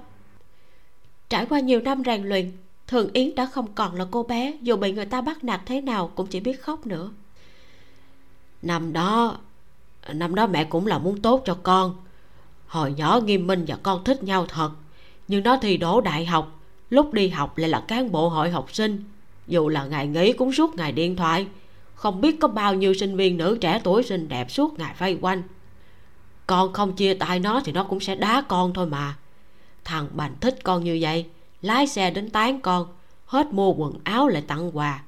Trải 1.30 1.46
qua 1.46 1.60
nhiều 1.60 1.82
năm 1.82 2.04
rèn 2.06 2.24
luyện, 2.24 2.52
thường 2.88 3.10
yến 3.14 3.36
đã 3.36 3.46
không 3.46 3.74
còn 3.74 3.96
là 3.96 4.06
cô 4.12 4.24
bé, 4.24 4.54
dù 4.62 4.76
bị 4.76 4.92
người 4.92 5.06
ta 5.06 5.22
bắt 5.22 5.44
nạt 5.44 5.62
thế 5.66 5.82
nào 5.82 6.12
cũng 6.16 6.28
chỉ 6.28 6.40
biết 6.40 6.62
khóc 6.62 6.88
nữa. 6.88 7.12
Năm 8.62 8.94
đó 8.94 9.38
năm 10.14 10.36
đó 10.36 10.48
mẹ 10.48 10.64
cũng 10.64 10.88
là 10.88 10.98
muốn 10.98 11.22
tốt 11.22 11.42
cho 11.46 11.58
con. 11.64 11.96
Hồi 12.68 12.94
nhỏ 12.98 13.20
nghiêm 13.26 13.48
minh 13.48 13.66
và 13.68 13.78
con 13.84 14.04
thích 14.04 14.24
nhau 14.24 14.46
thật. 14.50 14.72
Nhưng 15.28 15.44
nó 15.44 15.58
thi 15.62 15.78
đỗ 15.78 16.02
đại 16.02 16.26
học, 16.26 16.60
lúc 16.90 17.14
đi 17.14 17.30
học 17.30 17.58
lại 17.58 17.70
là 17.70 17.80
cán 17.80 18.12
bộ 18.12 18.30
hội 18.30 18.50
học 18.50 18.74
sinh. 18.74 19.04
Dù 19.48 19.70
là 19.70 19.86
ngày 19.86 20.08
nghỉ 20.08 20.34
cũng 20.34 20.52
suốt 20.52 20.76
ngày 20.76 20.92
điện 20.92 21.16
thoại. 21.16 21.48
Không 21.96 22.22
biết 22.22 22.40
có 22.40 22.48
bao 22.48 22.74
nhiêu 22.74 22.94
sinh 22.94 23.16
viên 23.16 23.38
nữ 23.38 23.58
trẻ 23.62 23.82
tuổi 23.84 24.04
xinh 24.04 24.28
đẹp 24.28 24.52
suốt 24.52 24.80
ngày 24.80 24.96
vây 25.00 25.18
quanh 25.22 25.42
con 26.48 26.74
không 26.74 26.94
chia 26.94 27.14
tay 27.14 27.40
nó 27.40 27.62
thì 27.66 27.72
nó 27.72 27.84
cũng 27.84 28.00
sẽ 28.00 28.16
đá 28.16 28.42
con 28.48 28.74
thôi 28.74 28.86
mà. 28.86 29.16
Thằng 29.84 30.08
bành 30.12 30.36
thích 30.42 30.60
con 30.64 30.84
như 30.84 30.98
vậy, 31.02 31.26
lái 31.62 31.88
xe 31.88 32.12
đến 32.12 32.30
tán 32.30 32.62
con, 32.62 32.88
hết 33.26 33.54
mua 33.54 33.74
quần 33.74 33.94
áo 34.04 34.28
lại 34.28 34.42
tặng 34.48 34.78
quà. 34.78 35.04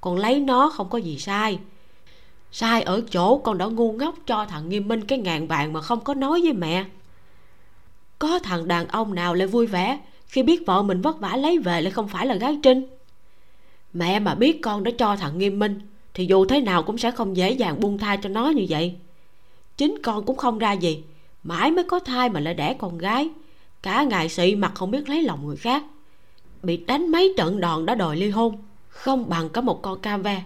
Con 0.00 0.16
lấy 0.16 0.40
nó 0.40 0.70
không 0.70 0.88
có 0.88 0.98
gì 0.98 1.18
sai. 1.18 1.58
Sai 2.52 2.82
ở 2.82 3.02
chỗ 3.10 3.38
con 3.38 3.58
đã 3.58 3.66
ngu 3.66 3.92
ngốc 3.92 4.14
cho 4.26 4.44
thằng 4.44 4.68
nghiêm 4.68 4.88
minh 4.88 5.04
cái 5.04 5.18
ngàn 5.18 5.46
vàng 5.46 5.72
mà 5.72 5.80
không 5.80 6.00
có 6.00 6.14
nói 6.14 6.40
với 6.42 6.52
mẹ. 6.52 6.84
Có 8.18 8.38
thằng 8.38 8.68
đàn 8.68 8.88
ông 8.88 9.14
nào 9.14 9.34
lại 9.34 9.46
vui 9.46 9.66
vẻ 9.66 9.98
khi 10.26 10.42
biết 10.42 10.62
vợ 10.66 10.82
mình 10.82 11.00
vất 11.00 11.20
vả 11.20 11.36
lấy 11.36 11.58
về 11.58 11.80
lại 11.82 11.90
không 11.90 12.08
phải 12.08 12.26
là 12.26 12.34
gái 12.34 12.58
trinh? 12.62 12.86
Mẹ 13.92 14.18
mà 14.18 14.34
biết 14.34 14.62
con 14.62 14.84
đã 14.84 14.90
cho 14.98 15.16
thằng 15.16 15.38
nghiêm 15.38 15.58
minh 15.58 15.80
thì 16.14 16.26
dù 16.26 16.44
thế 16.44 16.60
nào 16.60 16.82
cũng 16.82 16.98
sẽ 16.98 17.10
không 17.10 17.36
dễ 17.36 17.50
dàng 17.50 17.80
buông 17.80 17.98
tha 17.98 18.16
cho 18.16 18.28
nó 18.28 18.48
như 18.48 18.66
vậy 18.68 18.96
chính 19.80 19.98
con 20.02 20.24
cũng 20.24 20.36
không 20.36 20.58
ra 20.58 20.72
gì. 20.72 21.04
Mãi 21.42 21.70
mới 21.70 21.84
có 21.84 22.00
thai 22.00 22.28
mà 22.28 22.40
lại 22.40 22.54
đẻ 22.54 22.74
con 22.74 22.98
gái. 22.98 23.30
Cả 23.82 24.02
ngày 24.02 24.28
xị 24.28 24.54
mặt 24.54 24.72
không 24.74 24.90
biết 24.90 25.08
lấy 25.08 25.22
lòng 25.22 25.46
người 25.46 25.56
khác. 25.56 25.82
Bị 26.62 26.76
đánh 26.76 27.08
mấy 27.08 27.34
trận 27.36 27.60
đòn 27.60 27.86
đã 27.86 27.94
đòi 27.94 28.16
ly 28.16 28.30
hôn. 28.30 28.58
Không 28.88 29.28
bằng 29.28 29.48
có 29.48 29.60
một 29.60 29.82
con 29.82 30.00
cam 30.00 30.22
ve. 30.22 30.42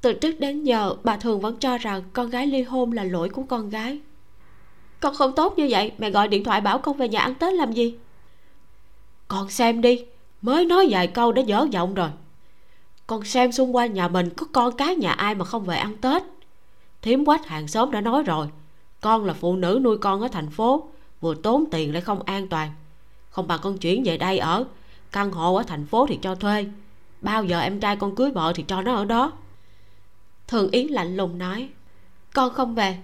Từ 0.00 0.12
trước 0.12 0.40
đến 0.40 0.64
giờ, 0.64 0.94
bà 1.04 1.16
thường 1.16 1.40
vẫn 1.40 1.56
cho 1.56 1.78
rằng 1.78 2.02
con 2.12 2.30
gái 2.30 2.46
ly 2.46 2.62
hôn 2.62 2.92
là 2.92 3.04
lỗi 3.04 3.28
của 3.28 3.42
con 3.42 3.70
gái. 3.70 3.98
Con 5.00 5.14
không 5.14 5.34
tốt 5.34 5.54
như 5.58 5.66
vậy, 5.70 5.92
mẹ 5.98 6.10
gọi 6.10 6.28
điện 6.28 6.44
thoại 6.44 6.60
bảo 6.60 6.78
con 6.78 6.96
về 6.96 7.08
nhà 7.08 7.20
ăn 7.20 7.34
tết 7.34 7.54
làm 7.54 7.72
gì? 7.72 7.94
Con 9.28 9.50
xem 9.50 9.80
đi, 9.80 10.04
mới 10.42 10.64
nói 10.64 10.86
vài 10.90 11.06
câu 11.06 11.32
đã 11.32 11.42
dở 11.42 11.66
giọng 11.70 11.94
rồi. 11.94 12.10
Con 13.06 13.24
xem 13.24 13.52
xung 13.52 13.76
quanh 13.76 13.94
nhà 13.94 14.08
mình 14.08 14.30
có 14.36 14.46
con 14.52 14.76
cái 14.76 14.96
nhà 14.96 15.12
ai 15.12 15.34
mà 15.34 15.44
không 15.44 15.64
về 15.64 15.76
ăn 15.76 15.96
tết 15.96 16.22
thím 17.02 17.24
quách 17.24 17.46
hàng 17.46 17.68
xóm 17.68 17.90
đã 17.90 18.00
nói 18.00 18.22
rồi. 18.22 18.48
Con 19.00 19.24
là 19.24 19.32
phụ 19.32 19.56
nữ 19.56 19.80
nuôi 19.82 19.98
con 19.98 20.20
ở 20.20 20.28
thành 20.28 20.50
phố, 20.50 20.88
vừa 21.20 21.34
tốn 21.34 21.64
tiền 21.70 21.92
lại 21.92 22.02
không 22.02 22.22
an 22.22 22.48
toàn. 22.48 22.70
Không 23.30 23.46
bằng 23.46 23.60
con 23.62 23.78
chuyển 23.78 24.02
về 24.04 24.16
đây 24.16 24.38
ở, 24.38 24.64
căn 25.12 25.32
hộ 25.32 25.54
ở 25.54 25.62
thành 25.62 25.86
phố 25.86 26.06
thì 26.06 26.18
cho 26.22 26.34
thuê. 26.34 26.66
Bao 27.20 27.44
giờ 27.44 27.60
em 27.60 27.80
trai 27.80 27.96
con 27.96 28.14
cưới 28.14 28.30
vợ 28.30 28.52
thì 28.54 28.64
cho 28.68 28.82
nó 28.82 28.94
ở 28.94 29.04
đó. 29.04 29.32
Thường 30.48 30.70
yến 30.70 30.86
lạnh 30.86 31.16
lùng 31.16 31.38
nói, 31.38 31.68
con 32.34 32.54
không 32.54 32.74
về. 32.74 32.98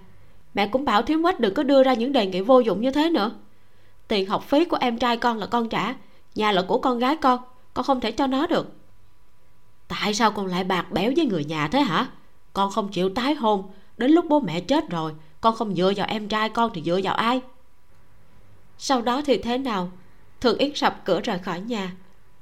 Mẹ 0.54 0.66
cũng 0.66 0.84
bảo 0.84 1.02
thím 1.02 1.22
quách 1.22 1.40
đừng 1.40 1.54
có 1.54 1.62
đưa 1.62 1.82
ra 1.82 1.94
những 1.94 2.12
đề 2.12 2.26
nghị 2.26 2.40
vô 2.40 2.60
dụng 2.60 2.80
như 2.80 2.90
thế 2.90 3.10
nữa. 3.10 3.30
Tiền 4.08 4.28
học 4.28 4.44
phí 4.48 4.64
của 4.64 4.76
em 4.80 4.98
trai 4.98 5.16
con 5.16 5.38
là 5.38 5.46
con 5.46 5.68
trả, 5.68 5.94
nhà 6.34 6.52
là 6.52 6.62
của 6.68 6.78
con 6.78 6.98
gái 6.98 7.16
con 7.16 7.40
con 7.76 7.84
không 7.84 8.00
thể 8.00 8.12
cho 8.12 8.26
nó 8.26 8.46
được. 8.46 8.72
Tại 9.88 10.14
sao 10.14 10.30
con 10.30 10.46
lại 10.46 10.64
bạc 10.64 10.92
béo 10.92 11.12
với 11.16 11.26
người 11.26 11.44
nhà 11.44 11.68
thế 11.68 11.80
hả? 11.80 12.08
Con 12.52 12.70
không 12.70 12.88
chịu 12.88 13.08
tái 13.08 13.34
hôn 13.34 13.70
đến 13.98 14.10
lúc 14.10 14.24
bố 14.28 14.40
mẹ 14.40 14.60
chết 14.60 14.90
rồi, 14.90 15.12
con 15.40 15.54
không 15.54 15.74
dựa 15.74 15.92
vào 15.96 16.06
em 16.06 16.28
trai 16.28 16.48
con 16.48 16.70
thì 16.74 16.82
dựa 16.82 17.00
vào 17.02 17.14
ai? 17.14 17.40
Sau 18.78 19.02
đó 19.02 19.22
thì 19.26 19.38
thế 19.38 19.58
nào? 19.58 19.90
Thường 20.40 20.58
yến 20.58 20.74
sập 20.74 21.04
cửa 21.04 21.20
rời 21.20 21.38
khỏi 21.38 21.60
nhà. 21.60 21.96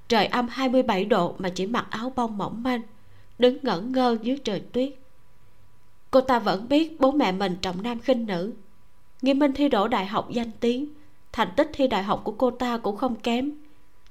Trời 0.09 0.27
âm 0.27 0.49
27 0.49 1.05
độ 1.05 1.35
mà 1.39 1.49
chỉ 1.49 1.67
mặc 1.67 1.87
áo 1.91 2.13
bông 2.17 2.39
mỏng 2.39 2.63
manh, 2.63 2.81
đứng 3.39 3.59
ngẩn 3.63 3.93
ngơ 3.93 4.17
dưới 4.23 4.39
trời 4.45 4.61
tuyết. 4.61 4.95
Cô 6.11 6.21
ta 6.21 6.39
vẫn 6.39 6.69
biết 6.69 7.01
bố 7.01 7.13
mẹ 7.13 7.33
mình 7.33 7.57
trọng 7.63 7.83
nam 7.83 8.01
khinh 8.01 8.27
nữ. 8.27 8.53
Nghiêm 9.23 9.39
minh 9.39 9.53
thi 9.53 9.69
đỗ 9.69 9.89
đại 9.89 10.07
học 10.07 10.29
danh 10.31 10.51
tiếng, 10.61 10.87
thành 11.33 11.49
tích 11.57 11.71
thi 11.73 11.89
đại 11.89 12.03
học 12.03 12.21
của 12.25 12.33
cô 12.33 12.51
ta 12.51 12.79
cũng 12.79 12.97
không 12.97 13.17
kém. 13.17 13.53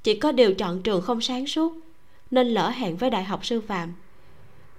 Chỉ 0.04 0.20
có 0.20 0.32
điều 0.32 0.54
chọn 0.54 0.82
trường 0.82 1.02
không 1.02 1.22
sáng 1.22 1.48
suốt, 1.48 1.74
nên 2.32 2.48
lỡ 2.48 2.70
hẹn 2.70 2.98
với 2.98 3.10
đại 3.10 3.24
học 3.24 3.46
sư 3.46 3.62
phạm 3.62 3.94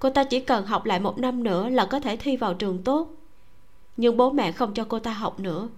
cô 0.04 0.10
ta 0.10 0.24
chỉ 0.24 0.40
cần 0.40 0.66
học 0.66 0.84
lại 0.84 1.00
một 1.00 1.18
năm 1.18 1.42
nữa 1.42 1.68
là 1.68 1.86
có 1.86 2.00
thể 2.00 2.16
thi 2.16 2.36
vào 2.36 2.54
trường 2.54 2.82
tốt. 2.82 3.08
Nhưng 3.96 4.16
bố 4.16 4.30
mẹ 4.30 4.52
không 4.52 4.74
cho 4.74 4.84
cô 4.88 4.98
ta 4.98 5.12
học 5.12 5.40
nữa. 5.40 5.68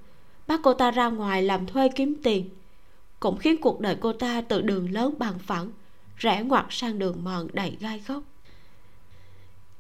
Bắt 0.47 0.61
cô 0.63 0.75
ta 0.75 0.91
ra 0.91 1.09
ngoài 1.09 1.43
làm 1.43 1.67
thuê 1.67 1.89
kiếm 1.89 2.15
tiền. 2.23 2.49
Cũng 3.21 3.39
khiến 3.39 3.61
cuộc 3.61 3.81
đời 3.81 3.97
cô 4.01 4.13
ta 4.13 4.41
từ 4.41 4.61
đường 4.61 4.93
lớn 4.93 5.15
bằng 5.19 5.39
phẳng, 5.39 5.71
rẽ 6.17 6.43
ngoặt 6.43 6.67
sang 6.71 6.99
đường 6.99 7.25
mòn 7.25 7.49
đầy 7.53 7.77
gai 7.81 8.03
góc. 8.07 8.23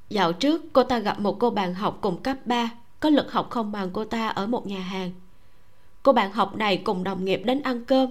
Dạo 0.08 0.32
trước, 0.32 0.62
cô 0.72 0.84
ta 0.84 0.98
gặp 0.98 1.20
một 1.20 1.36
cô 1.38 1.50
bạn 1.50 1.74
học 1.74 1.98
cùng 2.00 2.22
cấp 2.22 2.36
3 2.44 2.70
có 3.00 3.10
lực 3.10 3.32
học 3.32 3.50
không 3.50 3.72
bằng 3.72 3.90
cô 3.92 4.04
ta 4.04 4.28
ở 4.28 4.46
một 4.46 4.66
nhà 4.66 4.80
hàng. 4.80 5.12
Cô 6.02 6.12
bạn 6.12 6.32
học 6.32 6.56
này 6.56 6.76
cùng 6.76 7.04
đồng 7.04 7.24
nghiệp 7.24 7.42
đến 7.44 7.62
ăn 7.62 7.84
cơm. 7.84 8.10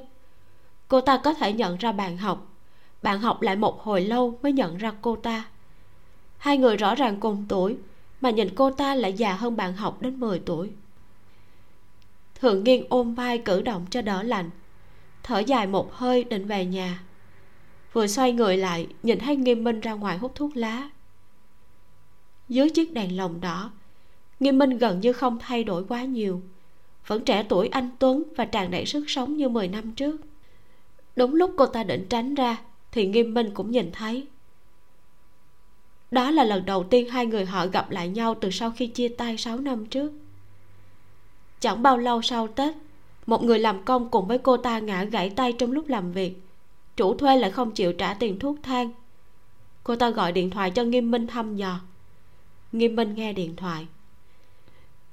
Cô 0.88 1.02
ta 1.02 1.18
có 1.18 1.34
thể 1.34 1.54
nhận 1.54 1.78
ra 1.78 1.92
bạn 1.92 2.18
học. 2.18 2.48
Bạn 3.02 3.20
học 3.20 3.42
lại 3.42 3.56
một 3.56 3.82
hồi 3.82 4.02
lâu 4.02 4.40
mới 4.44 4.52
nhận 4.52 4.78
ra 4.78 4.94
cô 5.02 5.16
ta 5.16 5.46
hai 6.46 6.58
người 6.58 6.78
rõ 6.78 6.96
ràng 6.96 7.20
cùng 7.20 7.46
tuổi, 7.50 7.78
mà 8.22 8.30
nhìn 8.30 8.56
cô 8.56 8.72
ta 8.72 8.96
lại 8.96 9.14
già 9.14 9.34
hơn 9.34 9.56
bạn 9.56 9.74
học 9.74 10.02
đến 10.02 10.20
10 10.20 10.40
tuổi. 10.40 10.72
Thượng 12.40 12.64
nghiên 12.64 12.86
ôm 12.90 13.16
vai 13.16 13.38
cử 13.38 13.62
động 13.62 13.86
cho 13.90 14.02
đỡ 14.02 14.24
lạnh, 14.24 14.50
thở 15.24 15.40
dài 15.40 15.68
một 15.68 15.94
hơi 15.94 16.24
định 16.24 16.48
về 16.48 16.66
nhà. 16.66 17.04
Vừa 17.94 18.08
xoay 18.08 18.34
người 18.34 18.58
lại, 18.58 18.88
nhìn 19.04 19.20
thấy 19.20 19.36
nghiêm 19.36 19.64
minh 19.64 19.80
ra 19.80 19.94
ngoài 19.94 20.18
hút 20.18 20.32
thuốc 20.36 20.58
lá. 20.58 20.90
Dưới 22.50 22.70
chiếc 22.70 22.94
đèn 22.94 23.18
lồng 23.18 23.42
đỏ, 23.42 23.72
nghiêm 24.40 24.58
minh 24.58 24.78
gần 24.78 25.00
như 25.00 25.14
không 25.14 25.40
thay 25.40 25.64
đổi 25.64 25.84
quá 25.84 26.04
nhiều. 26.04 26.42
Vẫn 27.08 27.26
trẻ 27.26 27.46
tuổi 27.50 27.68
anh 27.68 27.90
tuấn 28.00 28.24
và 28.36 28.46
tràn 28.46 28.72
đầy 28.72 28.86
sức 28.86 29.04
sống 29.08 29.38
như 29.38 29.50
10 29.50 29.68
năm 29.68 29.92
trước. 29.92 30.22
Đúng 31.16 31.36
lúc 31.36 31.52
cô 31.58 31.66
ta 31.66 31.84
định 31.84 32.06
tránh 32.10 32.36
ra, 32.36 32.58
thì 32.92 33.08
nghiêm 33.08 33.34
minh 33.34 33.52
cũng 33.54 33.72
nhìn 33.72 33.92
thấy 33.92 34.28
đó 36.12 36.32
là 36.32 36.44
lần 36.44 36.66
đầu 36.66 36.84
tiên 36.84 37.10
hai 37.10 37.26
người 37.26 37.46
họ 37.46 37.68
gặp 37.68 37.92
lại 37.92 38.10
nhau 38.10 38.36
từ 38.42 38.52
sau 38.52 38.72
khi 38.72 38.88
chia 38.88 39.08
tay 39.08 39.38
6 39.38 39.58
năm 39.58 39.86
trước. 39.86 40.12
Chẳng 41.60 41.84
bao 41.84 41.98
lâu 41.98 42.22
sau 42.22 42.48
tết, 42.48 42.76
một 43.26 43.44
người 43.44 43.60
làm 43.60 43.84
công 43.84 44.10
cùng 44.10 44.28
với 44.28 44.38
cô 44.38 44.58
ta 44.58 44.80
ngã 44.80 45.04
gãy 45.04 45.30
tay 45.30 45.54
trong 45.54 45.72
lúc 45.72 45.88
làm 45.88 46.12
việc. 46.12 46.42
Chủ 46.98 47.14
thuê 47.14 47.38
lại 47.38 47.52
không 47.52 47.72
chịu 47.72 47.94
trả 47.94 48.14
tiền 48.14 48.40
thuốc 48.40 48.58
thang. 48.64 48.92
Cô 49.84 49.96
ta 49.96 50.10
gọi 50.10 50.32
điện 50.32 50.50
thoại 50.50 50.72
cho 50.72 50.84
nghiêm 50.84 51.12
minh 51.12 51.28
thăm 51.28 51.56
dò. 51.56 51.80
Nghiêm 52.72 52.96
minh 52.96 53.16
nghe 53.16 53.34
điện 53.34 53.56
thoại. 53.56 53.88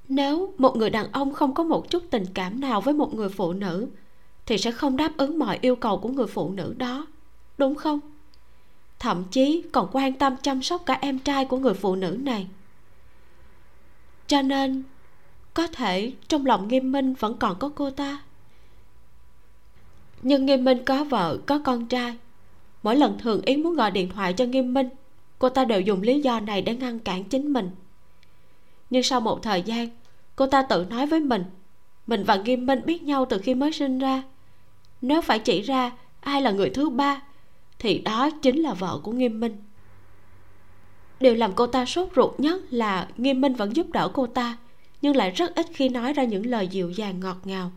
Nếu 0.09 0.55
một 0.59 0.77
người 0.77 0.91
đàn 0.91 1.13
ông 1.13 1.33
không 1.33 1.55
có 1.55 1.63
một 1.63 1.91
chút 1.91 2.03
tình 2.11 2.25
cảm 2.35 2.61
nào 2.61 2.81
với 2.81 2.95
một 2.95 3.15
người 3.15 3.29
phụ 3.29 3.53
nữ, 3.53 3.89
thì 4.47 4.59
sẽ 4.59 4.71
không 4.71 4.97
đáp 4.97 5.13
ứng 5.17 5.39
mọi 5.39 5.59
yêu 5.61 5.77
cầu 5.77 5.99
của 5.99 6.09
người 6.09 6.27
phụ 6.27 6.51
nữ 6.51 6.75
đó, 6.79 7.07
đúng 7.59 7.75
không? 7.75 8.01
Thậm 9.03 9.25
chí 9.31 9.63
còn 9.73 9.89
quan 9.93 10.13
tâm 10.13 10.37
chăm 10.43 10.63
sóc 10.63 10.83
cả 10.87 10.99
em 11.01 11.19
trai 11.19 11.45
của 11.45 11.59
người 11.59 11.75
phụ 11.75 11.95
nữ 11.95 12.19
này. 12.21 12.47
Cho 14.27 14.43
nên, 14.43 14.83
có 15.55 15.67
thể 15.67 16.13
trong 16.29 16.47
lòng 16.47 16.69
nghiêm 16.69 16.93
minh 16.93 17.15
vẫn 17.15 17.37
còn 17.39 17.59
có 17.59 17.71
cô 17.75 17.91
ta. 17.91 18.23
Nhưng 20.23 20.47
nghiêm 20.47 20.65
minh 20.65 20.85
có 20.85 21.05
vợ, 21.05 21.39
có 21.47 21.59
con 21.65 21.87
trai. 21.87 22.17
Mỗi 22.83 22.97
lần 22.97 23.19
thường 23.19 23.43
yến 23.45 23.63
muốn 23.63 23.75
gọi 23.75 23.91
điện 23.91 24.11
thoại 24.15 24.33
cho 24.33 24.45
nghiêm 24.45 24.75
minh, 24.75 24.89
cô 25.39 25.49
ta 25.49 25.65
đều 25.65 25.81
dùng 25.81 26.03
lý 26.03 26.21
do 26.21 26.41
này 26.41 26.63
để 26.63 26.77
ngăn 26.77 26.99
cản 26.99 27.25
chính 27.25 27.53
mình. 27.53 27.71
Nhưng 28.91 29.03
sau 29.03 29.21
một 29.21 29.43
thời 29.43 29.63
gian, 29.63 29.89
cô 30.37 30.47
ta 30.47 30.63
tự 30.63 30.87
nói 30.91 31.07
với 31.07 31.21
mình 31.21 31.45
mình 32.07 32.25
và 32.25 32.37
nghiêm 32.37 32.67
minh 32.67 32.81
biết 32.85 33.03
nhau 33.03 33.25
từ 33.25 33.39
khi 33.39 33.55
mới 33.55 33.73
sinh 33.73 33.99
ra. 33.99 34.23
Nếu 35.01 35.21
phải 35.21 35.39
chỉ 35.39 35.63
ra 35.63 35.93
ai 36.21 36.43
là 36.43 36.51
người 36.51 36.71
thứ 36.71 36.91
ba 36.91 37.23
thì 37.83 37.99
đó 37.99 38.31
chính 38.31 38.63
là 38.63 38.75
vợ 38.75 38.99
của 39.03 39.13
nghiêm 39.13 39.41
minh. 39.41 39.57
Điều 41.21 41.35
làm 41.35 41.53
cô 41.53 41.67
ta 41.67 41.85
sốt 41.85 42.09
ruột 42.17 42.41
nhất 42.41 42.61
là 42.71 43.09
nghiêm 43.17 43.41
minh 43.41 43.55
vẫn 43.55 43.77
giúp 43.77 43.87
đỡ 43.93 44.11
cô 44.13 44.27
ta, 44.27 44.57
nhưng 45.03 45.17
lại 45.17 45.31
rất 45.31 45.55
ít 45.55 45.67
khi 45.73 45.89
nói 45.89 46.13
ra 46.13 46.25
những 46.25 46.47
lời 46.47 46.69
dịu 46.69 46.91
dàng 46.91 47.21
ngọt 47.21 47.37
ngào. 47.45 47.73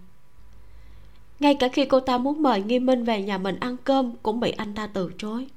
Ngay 1.40 1.56
cả 1.56 1.68
khi 1.68 1.86
cô 1.86 1.99
ta 1.99 2.18
muốn 2.18 2.41
mời 2.41 2.61
nghiêm 2.61 2.86
minh 2.86 3.03
về 3.03 3.22
nhà 3.22 3.38
mình 3.38 3.60
ăn 3.60 3.77
cơm 3.84 4.15
cũng 4.23 4.40
bị 4.40 4.52
anh 4.52 4.73
ta 4.73 4.88
từ 4.88 5.11
chối. 5.18 5.48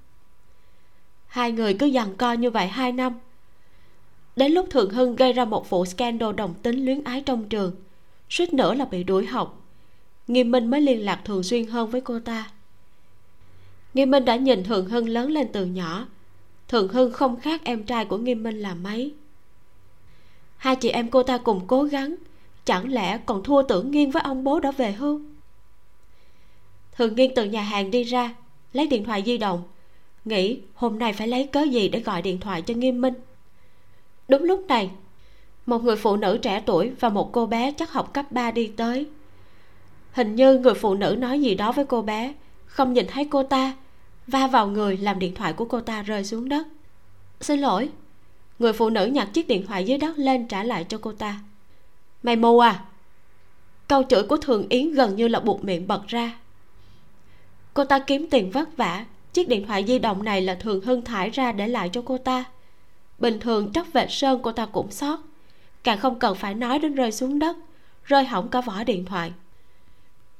Hai 1.27 1.53
người 1.53 1.75
cứ 1.75 1.91
giằng 1.91 2.17
co 2.17 2.33
như 2.33 2.51
vậy 2.51 2.67
hai 2.67 2.93
năm. 2.93 3.13
Đến 4.37 4.53
lúc 4.53 4.67
thường 4.71 4.91
hưng 4.91 5.17
gây 5.17 5.33
ra 5.33 5.45
một 5.45 5.71
vụ 5.71 5.85
scandal 5.85 6.35
đồng 6.35 6.55
tính 6.55 6.85
luyến 6.85 7.05
ái 7.05 7.23
trong 7.27 7.49
trường, 7.49 7.73
suýt 8.31 8.53
nữa 8.53 8.75
là 8.75 8.85
bị 8.85 9.05
đuổi 9.05 9.27
học, 9.27 9.63
nghiêm 10.29 10.51
minh 10.51 10.71
mới 10.71 10.81
liên 10.81 11.05
lạc 11.05 11.21
thường 11.25 11.43
xuyên 11.43 11.67
hơn 11.67 11.91
với 11.91 12.01
cô 12.01 12.21
ta 12.21 12.51
nghiêm 13.99 14.11
minh 14.11 14.25
đã 14.25 14.37
nhìn 14.37 14.65
thường 14.65 14.87
hưng 14.87 15.09
lớn 15.09 15.31
lên 15.31 15.49
từ 15.53 15.67
nhỏ. 15.67 16.07
Thường 16.69 16.89
hưng 16.89 17.13
không 17.13 17.41
khác 17.41 17.61
em 17.65 17.83
trai 17.83 18.05
của 18.05 18.19
nghiêm 18.19 18.43
minh 18.43 18.59
là 18.59 18.75
mấy. 18.75 19.15
Hai 20.57 20.77
chị 20.77 20.89
em 20.89 21.11
cô 21.11 21.23
ta 21.23 21.39
cùng 21.39 21.61
cố 21.67 21.83
gắng, 21.83 22.15
chẳng 22.65 22.93
lẽ 22.93 23.19
còn 23.27 23.43
thua 23.43 23.63
tưởng 23.63 23.91
nghiêng 23.91 24.11
với 24.11 24.23
ông 24.23 24.45
bố 24.45 24.61
đã 24.61 24.71
về 24.71 24.93
hưu? 24.93 25.21
Thường 26.93 27.17
nghiêng 27.17 27.35
từ 27.35 27.45
nhà 27.45 27.63
hàng 27.63 27.91
đi 27.91 28.03
ra, 28.03 28.35
lấy 28.73 28.87
điện 28.87 29.05
thoại 29.05 29.23
di 29.27 29.39
động, 29.39 29.63
nghĩ 30.25 30.61
hôm 30.75 30.99
nay 30.99 31.13
phải 31.13 31.29
lấy 31.29 31.47
cớ 31.47 31.63
gì 31.63 31.89
để 31.89 32.01
gọi 32.01 32.23
điện 32.23 32.41
thoại 32.41 32.63
cho 32.63 32.75
nghiêm 32.75 33.01
minh. 33.01 33.15
Đúng 34.29 34.43
lúc 34.43 34.65
này, 34.69 34.91
một 35.67 35.85
người 35.85 35.97
phụ 35.97 36.17
nữ 36.17 36.39
trẻ 36.43 36.63
tuổi 36.67 36.91
và 37.01 37.09
một 37.09 37.33
cô 37.33 37.47
bé 37.47 37.73
chắc 37.73 37.93
học 37.93 38.13
cấp 38.13 38.33
3 38.33 38.51
đi 38.51 38.67
tới. 38.77 39.07
Hình 40.13 40.35
như 40.35 40.59
người 40.59 40.75
phụ 40.75 40.95
nữ 40.95 41.17
nói 41.19 41.41
gì 41.41 41.55
đó 41.55 41.73
với 41.73 41.85
cô 41.85 42.03
bé, 42.03 42.35
không 42.67 42.93
nhìn 42.93 43.07
thấy 43.07 43.25
cô 43.25 43.43
ta 43.43 43.75
va 44.29 44.47
vào 44.47 44.67
người 44.67 44.97
làm 44.97 45.19
điện 45.19 45.35
thoại 45.35 45.53
của 45.53 45.65
cô 45.65 45.81
ta 45.81 46.03
rơi 46.03 46.25
xuống 46.25 46.49
đất. 46.49 46.67
Xin 47.41 47.61
lỗi. 47.61 47.89
Người 48.59 48.73
phụ 48.73 48.91
nữ 48.91 49.07
nhặt 49.07 49.29
chiếc 49.33 49.49
điện 49.49 49.67
thoại 49.67 49.85
dưới 49.85 49.99
đất 49.99 50.19
lên 50.19 50.49
trả 50.49 50.63
lại 50.63 50.85
cho 50.85 50.99
cô 50.99 51.13
ta. 51.13 51.41
Mày 52.23 52.37
mù 52.37 52.59
à? 52.59 52.85
Câu 53.89 54.03
chửi 54.03 54.23
của 54.23 54.37
thường 54.37 54.67
yến 54.69 54.93
gần 54.93 55.17
như 55.17 55.29
là 55.29 55.41
buộc 55.41 55.65
miệng 55.65 55.87
bật 55.87 56.07
ra. 56.07 56.39
Cô 57.75 57.85
ta 57.85 57.99
kiếm 57.99 58.27
tiền 58.31 58.51
vất 58.51 58.77
vả. 58.77 59.05
Chiếc 59.33 59.49
điện 59.49 59.67
thoại 59.67 59.85
di 59.87 59.99
động 59.99 60.25
này 60.25 60.43
là 60.43 60.55
thường 60.55 60.81
hưng 60.85 61.05
thải 61.05 61.31
ra 61.31 61.53
để 61.53 61.69
lại 61.69 61.91
cho 61.93 62.03
cô 62.05 62.19
ta. 62.19 62.45
Bình 63.19 63.41
thường 63.41 63.73
tróc 63.73 63.87
vệt 63.93 64.09
sơn 64.11 64.41
cô 64.43 64.53
ta 64.53 64.67
cũng 64.67 64.91
sót. 64.91 65.21
Càng 65.85 65.99
không 65.99 66.19
cần 66.19 66.35
phải 66.35 66.55
nói 66.55 66.79
đến 66.79 66.95
rơi 66.95 67.13
xuống 67.13 67.39
đất, 67.39 67.57
rơi 68.05 68.25
hỏng 68.25 68.49
cả 68.49 68.61
vỏ 68.61 68.85
điện 68.85 69.05
thoại. 69.05 69.33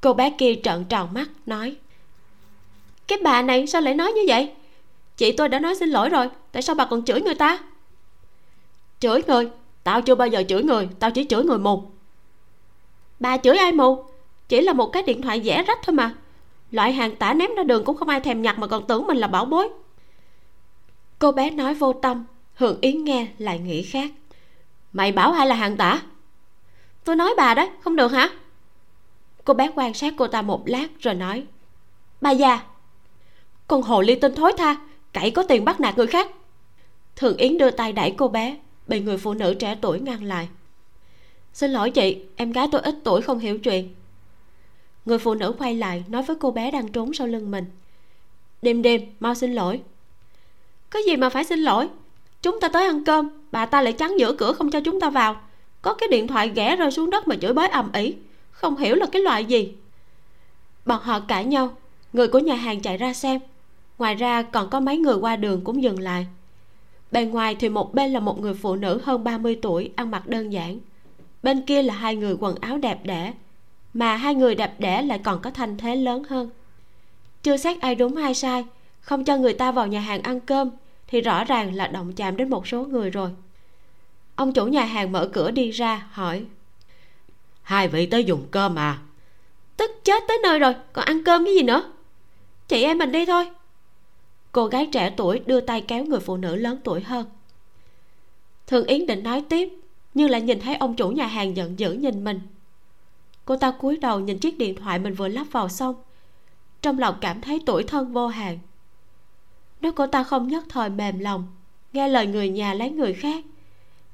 Cô 0.01 0.13
bé 0.13 0.33
kia 0.37 0.55
trợn 0.63 0.85
tròn 0.85 1.13
mắt, 1.13 1.29
nói 1.45 1.75
cái 3.09 3.19
bà 3.23 3.41
này 3.41 3.67
sao 3.67 3.81
lại 3.81 3.93
nói 3.93 4.11
như 4.11 4.21
vậy? 4.27 4.51
Chị 5.17 5.31
tôi 5.31 5.49
đã 5.49 5.59
nói 5.59 5.75
xin 5.75 5.89
lỗi 5.89 6.09
rồi, 6.09 6.29
tại 6.51 6.61
sao 6.61 6.75
bà 6.75 6.85
còn 6.85 7.05
chửi 7.05 7.21
người 7.21 7.35
ta? 7.35 7.59
Chửi 8.99 9.21
người? 9.27 9.49
Tao 9.83 10.01
chưa 10.01 10.15
bao 10.15 10.27
giờ 10.27 10.43
chửi 10.49 10.63
người, 10.63 10.89
tao 10.99 11.11
chỉ 11.11 11.25
chửi 11.25 11.43
người 11.43 11.57
mù. 11.57 11.83
Bà 13.19 13.37
chửi 13.37 13.57
ai 13.57 13.71
mù? 13.71 14.03
Chỉ 14.49 14.61
là 14.61 14.73
một 14.73 14.85
cái 14.85 15.03
điện 15.03 15.21
thoại 15.21 15.41
rẻ 15.45 15.63
rách 15.63 15.79
thôi 15.83 15.93
mà. 15.93 16.15
Loại 16.71 16.93
hàng 16.93 17.15
tả 17.15 17.33
ném 17.33 17.55
ra 17.55 17.63
đường 17.63 17.85
cũng 17.85 17.97
không 17.97 18.09
ai 18.09 18.19
thèm 18.19 18.41
nhặt 18.41 18.59
mà 18.59 18.67
còn 18.67 18.87
tưởng 18.87 19.07
mình 19.07 19.17
là 19.17 19.27
bảo 19.27 19.45
bối. 19.45 19.69
Cô 21.19 21.31
bé 21.31 21.49
nói 21.49 21.73
vô 21.73 21.93
tâm, 21.93 22.25
hưởng 22.53 22.77
yến 22.81 23.03
nghe, 23.03 23.27
lại 23.37 23.59
nghĩ 23.59 23.83
khác. 23.83 24.11
Mày 24.93 25.11
bảo 25.11 25.31
ai 25.31 25.47
là 25.47 25.55
hàng 25.55 25.77
tả? 25.77 26.01
Tôi 27.03 27.15
nói 27.15 27.33
bà 27.37 27.53
đấy, 27.53 27.69
không 27.81 27.95
được 27.95 28.11
hả? 28.11 28.29
Cô 29.45 29.53
bé 29.53 29.71
quan 29.75 29.93
sát 29.93 30.13
cô 30.17 30.27
ta 30.27 30.41
một 30.41 30.63
lát 30.65 30.87
rồi 30.99 31.13
nói, 31.13 31.43
bà 32.21 32.31
già 32.31 32.59
con 33.69 33.81
hồ 33.81 34.01
ly 34.01 34.15
tinh 34.15 34.35
thối 34.35 34.53
tha, 34.57 34.75
cậy 35.13 35.31
có 35.31 35.43
tiền 35.43 35.65
bắt 35.65 35.79
nạt 35.79 35.97
người 35.97 36.07
khác. 36.07 36.31
Thường 37.15 37.37
yến 37.37 37.57
đưa 37.57 37.71
tay 37.71 37.93
đẩy 37.93 38.13
cô 38.17 38.27
bé, 38.27 38.57
bị 38.87 38.99
người 38.99 39.17
phụ 39.17 39.33
nữ 39.33 39.53
trẻ 39.53 39.77
tuổi 39.81 39.99
ngăn 39.99 40.23
lại. 40.23 40.49
Xin 41.53 41.71
lỗi 41.71 41.91
chị, 41.91 42.17
em 42.35 42.51
gái 42.51 42.67
tôi 42.71 42.81
ít 42.81 42.95
tuổi 43.03 43.21
không 43.21 43.39
hiểu 43.39 43.59
chuyện. 43.59 43.95
Người 45.05 45.19
phụ 45.19 45.33
nữ 45.33 45.55
quay 45.59 45.73
lại 45.73 46.03
nói 46.07 46.23
với 46.23 46.35
cô 46.39 46.51
bé 46.51 46.71
đang 46.71 46.87
trốn 46.87 47.13
sau 47.13 47.27
lưng 47.27 47.51
mình. 47.51 47.65
Đêm 48.61 48.81
đêm, 48.81 49.01
mau 49.19 49.35
xin 49.35 49.53
lỗi. 49.53 49.81
Có 50.89 50.99
gì 51.07 51.15
mà 51.15 51.29
phải 51.29 51.43
xin 51.43 51.59
lỗi? 51.59 51.89
Chúng 52.41 52.59
ta 52.59 52.67
tới 52.67 52.85
ăn 52.85 53.05
cơm, 53.05 53.29
bà 53.51 53.65
ta 53.65 53.81
lại 53.81 53.93
chắn 53.93 54.19
giữa 54.19 54.33
cửa 54.33 54.53
không 54.53 54.71
cho 54.71 54.81
chúng 54.85 54.99
ta 54.99 55.09
vào. 55.09 55.41
Có 55.81 55.93
cái 55.93 56.09
điện 56.09 56.27
thoại 56.27 56.51
ghẻ 56.55 56.75
rơi 56.75 56.91
xuống 56.91 57.09
đất 57.09 57.27
mà 57.27 57.35
chửi 57.41 57.53
bới 57.53 57.67
ầm 57.67 57.91
ĩ, 57.91 58.15
không 58.51 58.77
hiểu 58.77 58.95
là 58.95 59.05
cái 59.05 59.21
loại 59.21 59.45
gì. 59.45 59.73
Bọn 60.85 61.01
họ 61.01 61.19
cãi 61.19 61.45
nhau, 61.45 61.77
người 62.13 62.27
của 62.27 62.39
nhà 62.39 62.55
hàng 62.55 62.81
chạy 62.81 62.97
ra 62.97 63.13
xem 63.13 63.41
ngoài 63.99 64.15
ra 64.15 64.41
còn 64.41 64.69
có 64.69 64.79
mấy 64.79 64.97
người 64.97 65.15
qua 65.15 65.35
đường 65.35 65.61
cũng 65.63 65.83
dừng 65.83 65.99
lại. 65.99 66.27
Bên 67.11 67.29
ngoài 67.29 67.55
thì 67.55 67.69
một 67.69 67.93
bên 67.93 68.11
là 68.11 68.19
một 68.19 68.39
người 68.39 68.53
phụ 68.53 68.75
nữ 68.75 69.01
hơn 69.03 69.23
30 69.23 69.59
tuổi 69.61 69.91
ăn 69.95 70.11
mặc 70.11 70.27
đơn 70.27 70.53
giản. 70.53 70.79
Bên 71.43 71.65
kia 71.65 71.83
là 71.83 71.93
hai 71.93 72.15
người 72.15 72.35
quần 72.39 72.55
áo 72.55 72.77
đẹp 72.77 72.99
đẽ. 73.03 73.33
Mà 73.93 74.15
hai 74.15 74.35
người 74.35 74.55
đẹp 74.55 74.79
đẽ 74.79 75.01
lại 75.01 75.19
còn 75.23 75.41
có 75.41 75.51
thanh 75.51 75.77
thế 75.77 75.95
lớn 75.95 76.23
hơn. 76.29 76.49
Chưa 77.43 77.57
xét 77.57 77.81
ai 77.81 77.95
đúng 77.95 78.15
hay 78.15 78.33
sai 78.33 78.65
không 79.01 79.23
cho 79.23 79.37
người 79.37 79.53
ta 79.53 79.71
vào 79.71 79.87
nhà 79.87 79.99
hàng 79.99 80.21
ăn 80.21 80.39
cơm 80.39 80.69
thì 81.07 81.21
rõ 81.21 81.43
ràng 81.43 81.75
là 81.75 81.87
động 81.87 82.13
chạm 82.13 82.37
đến 82.37 82.49
một 82.49 82.67
số 82.67 82.85
người 82.85 83.09
rồi. 83.09 83.29
Ông 84.35 84.53
chủ 84.53 84.65
nhà 84.65 84.85
hàng 84.85 85.11
mở 85.11 85.29
cửa 85.33 85.51
đi 85.51 85.71
ra 85.71 86.07
hỏi. 86.11 86.45
Hai 87.61 87.87
vị 87.87 88.05
tới 88.05 88.23
dùng 88.23 88.47
cơm 88.51 88.75
à? 88.79 88.99
Tức 89.77 89.91
chết 90.03 90.23
tới 90.27 90.37
nơi 90.43 90.59
rồi 90.59 90.73
còn 90.93 91.05
ăn 91.05 91.23
cơm 91.23 91.45
cái 91.45 91.55
gì 91.55 91.61
nữa? 91.61 91.91
Chị 92.67 92.83
em 92.83 92.97
mình 92.97 93.11
đi 93.11 93.25
thôi 93.25 93.49
cô 94.51 94.67
gái 94.67 94.89
trẻ 94.91 95.13
tuổi 95.17 95.39
đưa 95.39 95.61
tay 95.61 95.81
kéo 95.81 96.05
người 96.05 96.19
phụ 96.19 96.37
nữ 96.37 96.55
lớn 96.55 96.77
tuổi 96.83 97.01
hơn. 97.01 97.25
Thường 98.67 98.87
yến 98.87 99.05
định 99.05 99.23
nói 99.23 99.43
tiếp, 99.49 99.69
nhưng 100.13 100.29
lại 100.29 100.41
nhìn 100.41 100.59
thấy 100.59 100.75
ông 100.75 100.95
chủ 100.95 101.09
nhà 101.09 101.27
hàng 101.27 101.57
giận 101.57 101.79
dữ 101.79 101.93
nhìn 101.93 102.23
mình. 102.23 102.39
Cô 103.45 103.57
ta 103.57 103.71
cúi 103.71 103.97
đầu 103.97 104.19
nhìn 104.19 104.39
chiếc 104.39 104.57
điện 104.57 104.75
thoại 104.75 104.99
mình 104.99 105.13
vừa 105.13 105.27
lắp 105.27 105.47
vào 105.51 105.69
xong. 105.69 105.95
Trong 106.81 106.99
lòng 106.99 107.15
cảm 107.21 107.41
thấy 107.41 107.61
tuổi 107.65 107.83
thân 107.83 108.13
vô 108.13 108.27
hạn. 108.27 108.59
Nếu 109.81 109.91
cô 109.91 110.07
ta 110.07 110.23
không 110.23 110.47
nhất 110.47 110.63
thời 110.69 110.89
mềm 110.89 111.19
lòng, 111.19 111.47
nghe 111.93 112.07
lời 112.07 112.27
người 112.27 112.49
nhà 112.49 112.73
lấy 112.73 112.89
người 112.89 113.13
khác, 113.13 113.45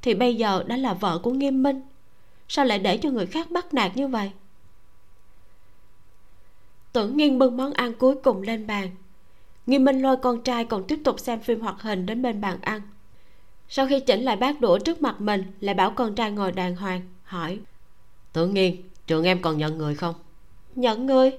thì 0.02 0.14
bây 0.14 0.36
giờ 0.36 0.64
đã 0.68 0.78
là 0.78 0.94
vợ 0.94 1.20
của 1.20 1.32
nghiêm 1.32 1.64
minh. 1.64 1.82
Sao 2.48 2.66
lại 2.66 2.80
để 2.80 2.98
cho 2.98 3.10
người 3.10 3.26
khác 3.26 3.52
bắt 3.52 3.74
nạt 3.74 3.98
như 3.98 4.08
vậy? 4.08 4.32
Tưởng 6.94 7.18
nghiêng 7.18 7.40
bưng 7.40 7.58
món 7.58 7.74
ăn 7.74 7.94
cuối 7.94 8.16
cùng 8.24 8.42
lên 8.42 8.68
bàn 8.68 8.90
nghiêm 9.66 9.84
minh 9.84 10.02
lôi 10.02 10.18
con 10.18 10.42
trai 10.42 10.66
còn 10.66 10.84
tiếp 10.88 11.00
tục 11.04 11.20
xem 11.20 11.40
phim 11.40 11.60
hoạt 11.60 11.82
hình 11.82 12.06
đến 12.06 12.22
bên 12.22 12.42
bàn 12.42 12.58
ăn. 12.62 12.82
Sau 13.70 13.88
khi 13.88 14.00
chỉnh 14.00 14.24
lại 14.24 14.36
bát 14.36 14.62
đũa 14.62 14.80
trước 14.80 15.02
mặt 15.02 15.22
mình 15.22 15.44
lại 15.60 15.76
bảo 15.76 15.92
con 15.92 16.16
trai 16.16 16.32
ngồi 16.32 16.52
đàng 16.52 16.76
hoàng 16.76 17.02
hỏi 17.24 17.60
tưởng 18.34 18.54
nghiên 18.54 18.76
trường 19.08 19.24
em 19.24 19.42
còn 19.42 19.58
nhận 19.58 19.78
người 19.78 19.96
không? 19.96 20.16
Nhận 20.76 21.06
người. 21.06 21.32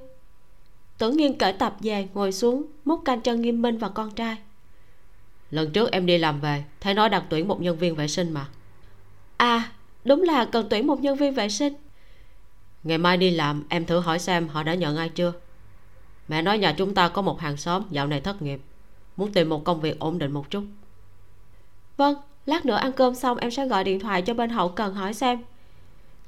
Tưởng 0.98 1.16
nghiên 1.16 1.38
cởi 1.38 1.52
tập 1.52 1.76
về 1.80 2.08
ngồi 2.14 2.32
xuống 2.32 2.62
múc 2.84 3.04
canh 3.04 3.20
cho 3.20 3.34
nghiêm 3.34 3.62
minh 3.62 3.78
và 3.78 3.88
con 3.88 4.10
trai. 4.10 4.36
Lần 5.50 5.70
trước 5.70 5.92
em 5.92 6.06
đi 6.06 6.18
làm 6.18 6.40
về 6.40 6.64
thấy 6.80 6.94
nói 6.94 7.08
đặt 7.08 7.24
tuyển 7.30 7.48
một 7.48 7.60
nhân 7.60 7.78
viên 7.78 7.94
vệ 7.94 8.08
sinh 8.08 8.32
mà. 8.32 8.48
À 9.36 9.72
đúng 10.04 10.22
là 10.22 10.44
cần 10.44 10.66
tuyển 10.70 10.86
một 10.86 11.00
nhân 11.00 11.16
viên 11.16 11.34
vệ 11.34 11.48
sinh. 11.48 11.74
Ngày 12.84 12.98
mai 12.98 13.16
đi 13.16 13.30
làm 13.30 13.64
em 13.68 13.84
thử 13.84 14.00
hỏi 14.00 14.18
xem 14.18 14.48
họ 14.48 14.62
đã 14.62 14.74
nhận 14.74 14.96
ai 14.96 15.08
chưa 15.08 15.32
mẹ 16.28 16.42
nói 16.42 16.58
nhà 16.58 16.74
chúng 16.78 16.94
ta 16.94 17.08
có 17.08 17.22
một 17.22 17.40
hàng 17.40 17.56
xóm, 17.56 17.82
dạo 17.90 18.06
này 18.06 18.20
thất 18.20 18.42
nghiệp. 18.42 18.60
Muốn 19.16 19.32
tìm 19.32 19.48
một 19.48 19.64
công 19.64 19.80
việc 19.80 19.98
ổn 19.98 20.18
định 20.18 20.32
một 20.32 20.50
chút. 20.50 20.62
Vâng 21.96 22.16
lát 22.46 22.66
nữa 22.66 22.76
ăn 22.76 22.92
cơm 22.92 23.14
xong 23.14 23.38
em 23.38 23.50
sẽ 23.50 23.66
gọi 23.66 23.84
điện 23.84 24.00
thoại 24.00 24.22
cho 24.22 24.34
bên 24.34 24.50
hậu 24.50 24.68
cần 24.68 24.94
hỏi 24.94 25.14
xem. 25.14 25.38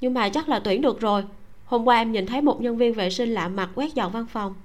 Nhưng 0.01 0.13
mà 0.13 0.29
chắc 0.29 0.49
là 0.49 0.59
tuyển 0.59 0.81
được 0.81 0.99
rồi. 0.99 1.23
Hôm 1.65 1.87
qua 1.87 1.97
em 1.97 2.11
nhìn 2.11 2.25
thấy 2.25 2.41
một 2.41 2.61
nhân 2.61 2.77
viên 2.77 2.93
vệ 2.93 3.09
sinh 3.09 3.29
lạ 3.29 3.47
mặt 3.47 3.69
quét 3.75 3.93
dọn 3.93 4.11
văn 4.11 4.25
phòng. 4.25 4.55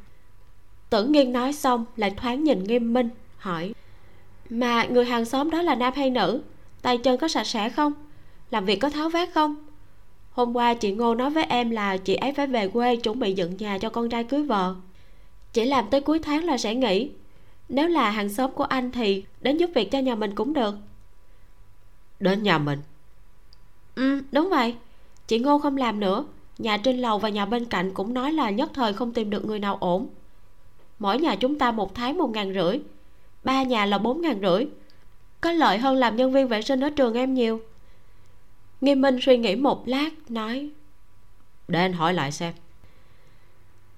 Tử 0.90 1.06
nghiên 1.06 1.32
nói 1.32 1.52
xong 1.52 1.85
lại 1.97 2.11
thoáng 2.11 2.44
nhìn 2.44 2.65
nghiêm 2.65 2.93
minh, 2.93 3.09
hỏi, 3.36 3.74
mà 4.51 4.85
người 4.85 5.05
hàng 5.05 5.24
xóm 5.24 5.51
đó 5.51 5.62
là 5.62 5.74
nam 5.74 5.93
hay 5.97 6.11
nữ? 6.11 6.43
Tay 6.82 6.98
chân 6.98 7.19
có 7.19 7.28
sạch 7.28 7.44
sẽ 7.44 7.70
không? 7.70 7.93
Làm 8.51 8.65
việc 8.65 8.77
có 8.77 8.90
tháo 8.90 9.09
vát 9.09 9.28
không? 9.35 9.56
Hôm 10.31 10.56
qua 10.56 10.74
chị 10.74 10.93
ngô 10.93 11.15
nói 11.15 11.31
với 11.31 11.44
em 11.44 11.70
là 11.70 11.97
chị 11.97 12.15
ấy 12.15 12.32
phải 12.32 12.47
về 12.47 12.69
quê 12.69 12.97
chuẩn 12.97 13.19
bị 13.19 13.32
dựng 13.32 13.56
nhà 13.56 13.78
cho 13.78 13.90
con 13.90 14.09
trai 14.09 14.24
cưới 14.24 14.43
vợ 14.43 14.74
chỉ 15.55 15.64
làm 15.64 15.90
tới 15.90 16.01
cuối 16.01 16.18
tháng 16.18 16.44
là 16.44 16.59
sẽ 16.59 16.74
nghỉ. 16.74 17.10
Nếu 17.68 17.89
là 17.89 18.10
hàng 18.10 18.28
xóm 18.28 18.52
của 18.52 18.64
anh 18.64 18.90
thì 18.90 19.24
đến 19.40 19.56
giúp 19.56 19.70
việc 19.74 19.90
cho 19.90 19.98
nhà 19.98 20.14
mình 20.14 20.35
cũng 20.35 20.52
được. 20.52 20.74
Đến 22.20 22.43
nhà 22.43 22.59
mình? 22.59 22.78
Ừ 23.94 24.20
đúng 24.32 24.51
vậy. 24.51 24.74
Chị 25.26 25.39
ngô 25.39 25.59
không 25.59 25.76
làm 25.76 26.01
nữa. 26.01 26.24
Nhà 26.59 26.76
trên 26.76 26.98
lầu 26.98 27.18
và 27.18 27.28
nhà 27.28 27.47
bên 27.47 27.64
cạnh 27.64 27.94
cũng 27.94 28.14
nói 28.14 28.32
là 28.32 28.51
nhất 28.51 28.70
thời 28.74 28.93
không 28.93 29.12
tìm 29.12 29.31
được 29.31 29.44
người 29.44 29.59
nào 29.59 29.76
ổn. 29.81 30.09
Mỗi 30.98 31.18
nhà 31.18 31.36
chúng 31.36 31.59
ta 31.59 31.72
một 31.72 31.94
tháng 31.94 32.18
một 32.18 32.31
ngàn 32.31 32.55
rưỡi. 32.55 32.81
Ba 33.44 33.62
nhà 33.62 33.86
là 33.86 33.98
bốn 33.98 34.22
ngàn 34.22 34.40
rưỡi. 34.40 34.66
Có 35.40 35.52
lợi 35.52 35.78
hơn 35.78 35.97
làm 35.97 36.16
nhân 36.16 36.32
viên 36.32 36.48
vệ 36.48 36.62
sinh 36.62 36.81
ở 36.81 36.90
trường 36.90 37.14
em 37.14 37.35
nhiều. 37.35 37.60
Nghiêm 38.81 39.01
minh 39.01 39.18
suy 39.22 39.36
nghĩ 39.36 39.56
một 39.56 39.89
lát 39.89 40.10
nói 40.28 40.70
để 41.68 41.81
anh 41.81 41.93
hỏi 41.93 42.14
lại 42.14 42.32
xem 42.32 42.55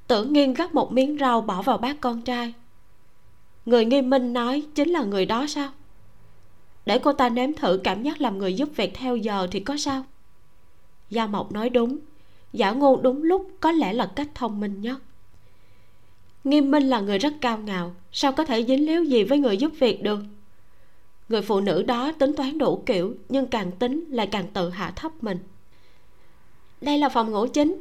tưởng 0.07 0.33
nghiên 0.33 0.55
gắp 0.55 0.75
một 0.75 0.93
miếng 0.93 1.17
rau 1.21 1.41
bỏ 1.41 1.63
vào 1.63 1.79
bát 1.79 1.97
con 2.01 2.23
trai. 2.23 2.55
Người 3.67 3.85
nghiêm 3.85 4.11
minh 4.11 4.33
nói, 4.33 4.67
chính 4.75 4.89
là 4.89 5.03
người 5.03 5.27
đó 5.27 5.47
sao? 5.47 5.71
Để 6.87 6.99
cô 6.99 7.13
ta 7.13 7.29
nếm 7.29 7.53
thử 7.53 7.81
cảm 7.85 8.03
giác 8.03 8.21
làm 8.21 8.39
người 8.39 8.55
giúp 8.55 8.69
việc 8.77 8.95
theo 8.95 9.17
giờ 9.17 9.49
thì 9.51 9.61
có 9.61 9.77
sao? 9.77 10.05
Gia 11.11 11.27
mộc 11.27 11.53
nói, 11.53 11.71
đúng. 11.71 11.99
Giả 12.53 12.71
ngôn 12.71 13.03
đúng 13.03 13.23
lúc, 13.23 13.49
có 13.61 13.73
lẽ 13.73 13.93
là 13.93 14.13
cách 14.17 14.29
thông 14.35 14.61
minh 14.61 14.81
nhất. 14.81 14.99
Nghiêm 16.45 16.71
minh 16.71 16.83
là 16.83 17.01
người 17.01 17.19
rất 17.19 17.33
cao 17.41 17.59
ngạo, 17.59 17.95
sao 18.13 18.33
có 18.33 18.45
thể 18.45 18.65
dính 18.65 18.87
líu 18.87 19.05
gì 19.05 19.25
với 19.25 19.39
người 19.39 19.57
giúp 19.57 19.73
việc 19.79 20.03
được? 20.03 20.21
Người 21.29 21.43
phụ 21.43 21.61
nữ 21.61 21.83
đó 21.83 22.13
tính 22.19 22.37
toán 22.37 22.59
đủ 22.59 22.83
kiểu, 22.87 23.15
nhưng 23.29 23.47
càng 23.47 23.73
tính 23.73 24.05
lại 24.11 24.27
càng 24.27 24.47
tự 24.53 24.71
hạ 24.71 24.93
thấp 24.97 25.13
mình. 25.21 25.39
Đây 26.81 26.99
là 26.99 27.09
phòng 27.09 27.31
ngủ 27.31 27.47
chính 27.47 27.81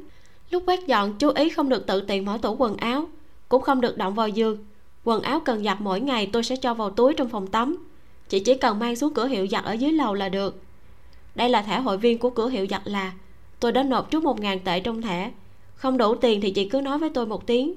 lúc 0.49 0.63
quét 0.65 0.87
dọn, 0.87 1.17
chú 1.17 1.29
ý 1.29 1.49
không 1.49 1.69
được 1.69 1.87
tự 1.87 2.01
tiện 2.01 2.25
mở 2.25 2.37
tủ 2.41 2.55
quần 2.55 2.77
áo, 2.77 3.09
cũng 3.49 3.61
không 3.61 3.81
được 3.81 3.97
động 3.97 4.13
vào 4.13 4.27
giường. 4.27 4.65
Quần 5.03 5.21
áo 5.21 5.39
cần 5.39 5.63
giặt 5.63 5.77
mỗi 5.81 6.01
ngày, 6.01 6.29
tôi 6.33 6.43
sẽ 6.43 6.55
cho 6.55 6.73
vào 6.73 6.89
túi 6.89 7.13
trong 7.13 7.29
phòng 7.29 7.47
tắm. 7.47 7.87
Chị 8.29 8.39
chỉ 8.39 8.53
cần 8.53 8.79
mang 8.79 8.95
xuống 8.95 9.13
cửa 9.13 9.27
hiệu 9.27 9.47
giặt 9.47 9.63
ở 9.63 9.73
dưới 9.73 9.91
lầu 9.91 10.13
là 10.13 10.29
được. 10.29 10.61
Đây 11.35 11.49
là 11.49 11.61
thẻ 11.61 11.79
hội 11.79 11.97
viên 11.97 12.17
của 12.17 12.29
cửa 12.29 12.49
hiệu 12.49 12.67
giặt 12.69 12.81
là, 12.85 13.13
tôi 13.59 13.71
đã 13.71 13.83
nộp 13.83 14.11
trước 14.11 14.23
một 14.23 14.39
ngàn 14.39 14.59
tệ 14.59 14.79
trong 14.79 15.01
thẻ. 15.01 15.31
Không 15.75 15.97
đủ 15.97 16.15
tiền 16.15 16.41
thì 16.41 16.51
chị 16.51 16.69
cứ 16.69 16.81
nói 16.81 16.97
với 16.97 17.09
tôi 17.09 17.25
một 17.25 17.47
tiếng. 17.47 17.73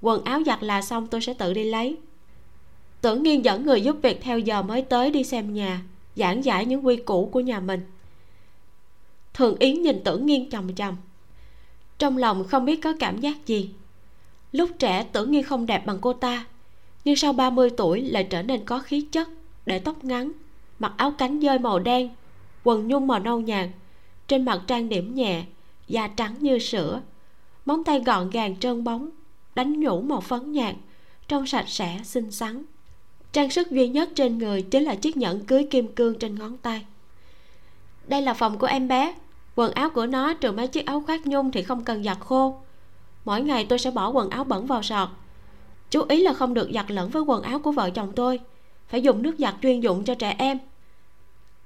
Quần 0.00 0.24
áo 0.24 0.42
giặt 0.46 0.62
là 0.62 0.82
xong, 0.82 1.06
tôi 1.06 1.20
sẽ 1.20 1.34
tự 1.34 1.52
đi 1.52 1.64
lấy. 1.64 1.96
Tưởng 3.00 3.22
nghiên 3.22 3.42
dẫn 3.42 3.66
người 3.66 3.80
giúp 3.80 3.96
việc 4.02 4.20
theo 4.22 4.38
giờ 4.38 4.62
mới 4.62 4.82
tới 4.82 5.10
đi 5.10 5.24
xem 5.24 5.54
nhà, 5.54 5.82
giảng 6.16 6.44
giải 6.44 6.66
những 6.66 6.86
quy 6.86 6.96
củ 6.96 7.28
của 7.32 7.40
nhà 7.40 7.60
mình. 7.60 7.80
Thường 9.34 9.56
yến 9.58 9.82
nhìn 9.82 10.04
tưởng 10.04 10.26
nghiên 10.26 10.50
chồng 10.50 10.74
chồng 10.74 10.96
trong 11.98 12.16
lòng 12.16 12.44
không 12.44 12.64
biết 12.64 12.82
có 12.82 12.92
cảm 13.00 13.18
giác 13.18 13.46
gì. 13.46 13.70
Lúc 14.52 14.70
trẻ 14.78 15.06
tưởng 15.12 15.30
như 15.30 15.42
không 15.42 15.66
đẹp 15.66 15.86
bằng 15.86 15.98
cô 16.00 16.12
ta, 16.12 16.46
nhưng 17.04 17.16
sau 17.16 17.32
30 17.32 17.70
tuổi 17.70 18.02
lại 18.02 18.24
trở 18.30 18.42
nên 18.42 18.64
có 18.64 18.78
khí 18.78 19.00
chất, 19.00 19.28
để 19.66 19.78
tóc 19.78 20.04
ngắn, 20.04 20.32
mặc 20.78 20.92
áo 20.96 21.12
cánh 21.18 21.40
dơi 21.40 21.58
màu 21.58 21.78
đen, 21.78 22.10
quần 22.64 22.88
nhung 22.88 23.06
màu 23.06 23.18
nâu 23.18 23.40
nhạt, 23.40 23.68
trên 24.28 24.44
mặt 24.44 24.62
trang 24.66 24.88
điểm 24.88 25.14
nhẹ, 25.14 25.44
da 25.88 26.08
trắng 26.08 26.34
như 26.40 26.58
sữa, 26.58 27.00
móng 27.64 27.84
tay 27.84 28.00
gọn 28.00 28.30
gàng 28.30 28.56
trơn 28.56 28.84
bóng, 28.84 29.10
đánh 29.54 29.80
nhũ 29.80 30.00
màu 30.00 30.20
phấn 30.20 30.52
nhạt, 30.52 30.74
trông 31.28 31.46
sạch 31.46 31.68
sẽ, 31.68 32.00
xinh 32.04 32.30
xắn. 32.30 32.64
Trang 33.32 33.50
sức 33.50 33.70
duy 33.70 33.88
nhất 33.88 34.10
trên 34.14 34.38
người 34.38 34.62
chính 34.62 34.84
là 34.84 34.94
chiếc 34.94 35.16
nhẫn 35.16 35.44
cưới 35.44 35.66
kim 35.70 35.94
cương 35.94 36.18
trên 36.18 36.34
ngón 36.34 36.56
tay. 36.56 36.86
Đây 38.06 38.22
là 38.22 38.34
phòng 38.34 38.58
của 38.58 38.66
em 38.66 38.88
bé 38.88 39.14
quần 39.56 39.72
áo 39.72 39.90
của 39.90 40.06
nó 40.06 40.34
trừ 40.34 40.52
mấy 40.52 40.66
chiếc 40.66 40.86
áo 40.86 41.02
khoác 41.06 41.26
nhung 41.26 41.50
thì 41.50 41.62
không 41.62 41.84
cần 41.84 42.04
giặt 42.04 42.18
khô. 42.20 42.60
Mỗi 43.24 43.40
ngày 43.40 43.66
tôi 43.68 43.78
sẽ 43.78 43.90
bỏ 43.90 44.08
quần 44.08 44.30
áo 44.30 44.44
bẩn 44.44 44.66
vào 44.66 44.82
sọt. 44.82 45.08
Chú 45.90 46.02
ý 46.08 46.22
là 46.22 46.32
không 46.32 46.54
được 46.54 46.70
giặt 46.74 46.90
lẫn 46.90 47.10
với 47.10 47.22
quần 47.22 47.42
áo 47.42 47.58
của 47.58 47.72
vợ 47.72 47.90
chồng 47.90 48.12
tôi. 48.16 48.40
Phải 48.88 49.02
dùng 49.02 49.22
nước 49.22 49.34
giặt 49.38 49.54
chuyên 49.62 49.80
dụng 49.80 50.04
cho 50.04 50.14
trẻ 50.14 50.34
em. 50.38 50.58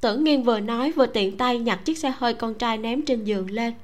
Tưởng 0.00 0.24
nghiên 0.24 0.42
vừa 0.42 0.60
nói 0.60 0.92
vừa 0.92 1.06
tiện 1.06 1.36
tay 1.36 1.58
nhặt 1.58 1.84
chiếc 1.84 1.98
xe 1.98 2.12
hơi 2.16 2.34
con 2.34 2.54
trai 2.54 2.78
ném 2.78 3.02
trên 3.02 3.24
giường 3.24 3.50
lên. 3.50 3.74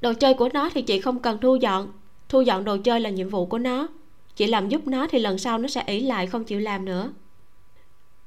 Đồ 0.00 0.12
chơi 0.12 0.34
của 0.34 0.48
nó 0.54 0.70
thì 0.74 0.82
chị 0.82 1.00
không 1.00 1.18
cần 1.18 1.38
thu 1.40 1.56
dọn. 1.56 1.92
Thu 2.28 2.40
dọn 2.40 2.64
đồ 2.64 2.76
chơi 2.84 3.00
là 3.00 3.10
nhiệm 3.10 3.28
vụ 3.28 3.46
của 3.46 3.58
nó. 3.58 3.88
Chị 4.36 4.46
làm 4.46 4.68
giúp 4.68 4.86
nó 4.86 5.06
thì 5.06 5.18
lần 5.18 5.38
sau 5.38 5.58
nó 5.58 5.68
sẽ 5.68 5.82
ỷ 5.86 6.00
lại 6.00 6.26
không 6.26 6.44
chịu 6.44 6.60
làm 6.60 6.84
nữa. 6.84 7.12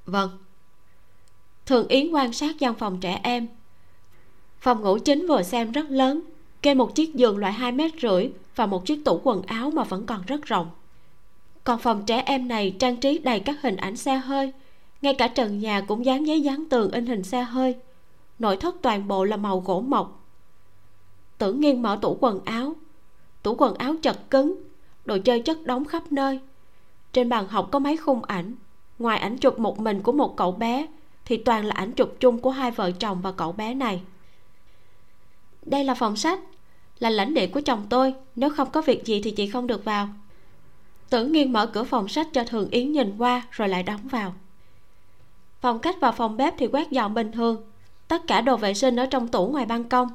Vâng. 0.05 0.29
Thường 1.65 1.87
yến 1.87 2.11
quan 2.11 2.33
sát 2.33 2.59
gian 2.59 2.75
phòng 2.75 2.99
trẻ 2.99 3.19
em 3.23 3.47
phòng 4.61 4.81
ngủ 4.81 4.97
chính 4.97 5.27
vừa 5.27 5.43
xem 5.43 5.71
rất 5.71 5.85
lớn, 5.89 6.21
kê 6.61 6.73
một 6.73 6.95
chiếc 6.95 7.15
giường 7.15 7.37
loại 7.37 7.53
hai 7.53 7.71
mét 7.71 7.91
rưỡi 8.01 8.31
và 8.55 8.65
một 8.65 8.85
chiếc 8.85 9.05
tủ 9.05 9.21
quần 9.23 9.41
áo 9.41 9.69
mà 9.69 9.83
vẫn 9.83 10.05
còn 10.05 10.21
rất 10.27 10.41
rộng. 10.41 10.69
Còn 11.63 11.79
phòng 11.79 12.03
trẻ 12.05 12.23
em 12.25 12.47
này 12.47 12.75
trang 12.79 12.97
trí 12.97 13.17
đầy 13.17 13.39
các 13.39 13.61
hình 13.61 13.75
ảnh 13.75 13.95
xe 13.95 14.15
hơi, 14.15 14.51
ngay 15.01 15.13
cả 15.13 15.27
trần 15.27 15.59
nhà 15.59 15.81
cũng 15.81 16.05
dán 16.05 16.27
giấy 16.27 16.41
dán 16.41 16.65
tường 16.69 16.91
in 16.91 17.05
hình 17.05 17.23
xe 17.23 17.43
hơi. 17.43 17.75
Nội 18.39 18.57
thất 18.57 18.75
toàn 18.81 19.07
bộ 19.07 19.23
là 19.23 19.37
màu 19.37 19.59
gỗ 19.59 19.81
mộc 19.81 20.21
tưởng 21.41 21.61
nghiêng 21.61 21.81
mở 21.81 21.99
tủ 22.01 22.17
quần 22.19 22.39
áo, 22.45 22.73
tủ 23.43 23.55
quần 23.57 23.75
áo 23.75 23.95
chật 24.01 24.29
cứng, 24.29 24.55
đồ 25.05 25.17
chơi 25.25 25.39
chất 25.39 25.65
đống 25.65 25.85
khắp 25.85 26.11
nơi. 26.11 26.39
Trên 27.13 27.29
bàn 27.29 27.47
học 27.47 27.67
có 27.71 27.79
mấy 27.79 27.97
khung 27.97 28.23
ảnh, 28.23 28.55
ngoài 28.99 29.19
ảnh 29.19 29.37
chụp 29.37 29.59
một 29.59 29.79
mình 29.79 30.01
của 30.01 30.11
một 30.11 30.37
cậu 30.37 30.51
bé 30.51 30.87
thì 31.25 31.37
toàn 31.37 31.65
là 31.65 31.75
ảnh 31.75 31.91
chụp 31.91 32.15
chung 32.19 32.39
của 32.39 32.49
hai 32.49 32.71
vợ 32.71 32.91
chồng 32.91 33.21
và 33.21 33.31
cậu 33.31 33.51
bé 33.51 33.73
này 33.73 34.01
đây 35.65 35.83
là 35.83 35.93
phòng 35.93 36.15
sách, 36.15 36.39
là 36.99 37.09
lãnh 37.09 37.33
địa 37.33 37.47
của 37.47 37.61
chồng 37.61 37.85
tôi. 37.89 38.13
Nếu 38.35 38.49
không 38.49 38.71
có 38.71 38.81
việc 38.81 39.05
gì 39.05 39.21
thì 39.21 39.31
chị 39.31 39.47
không 39.47 39.67
được 39.67 39.85
vào. 39.85 40.09
Tưởng 41.09 41.31
nghiên 41.31 41.53
mở 41.53 41.65
cửa 41.65 41.83
phòng 41.83 42.07
sách 42.07 42.27
cho 42.33 42.43
thường 42.43 42.69
yến 42.69 42.91
nhìn 42.91 43.17
qua 43.17 43.41
rồi 43.51 43.69
lại 43.69 43.83
đóng 43.83 44.07
vào. 44.07 44.33
Phòng 45.61 45.79
khách 45.79 45.99
và 45.99 46.11
phòng 46.11 46.37
bếp 46.37 46.53
thì 46.57 46.67
quét 46.67 46.91
dọn 46.91 47.13
bình 47.13 47.31
thường. 47.31 47.63
Tất 48.07 48.27
cả 48.27 48.41
đồ 48.41 48.57
vệ 48.57 48.73
sinh 48.73 48.95
ở 48.95 49.05
trong 49.05 49.27
tủ 49.27 49.47
ngoài 49.47 49.65
ban 49.65 49.83
công. 49.83 50.09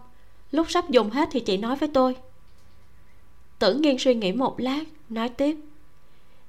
Lúc 0.50 0.70
sắp 0.70 0.90
dùng 0.90 1.10
hết 1.10 1.28
thì 1.32 1.40
chị 1.40 1.56
nói 1.56 1.76
với 1.76 1.88
tôi. 1.94 2.16
Tưởng 3.58 3.82
nghiên 3.82 3.96
suy 3.98 4.14
nghĩ 4.14 4.32
một 4.32 4.60
lát, 4.60 4.84
nói 5.08 5.28
tiếp. 5.28 5.56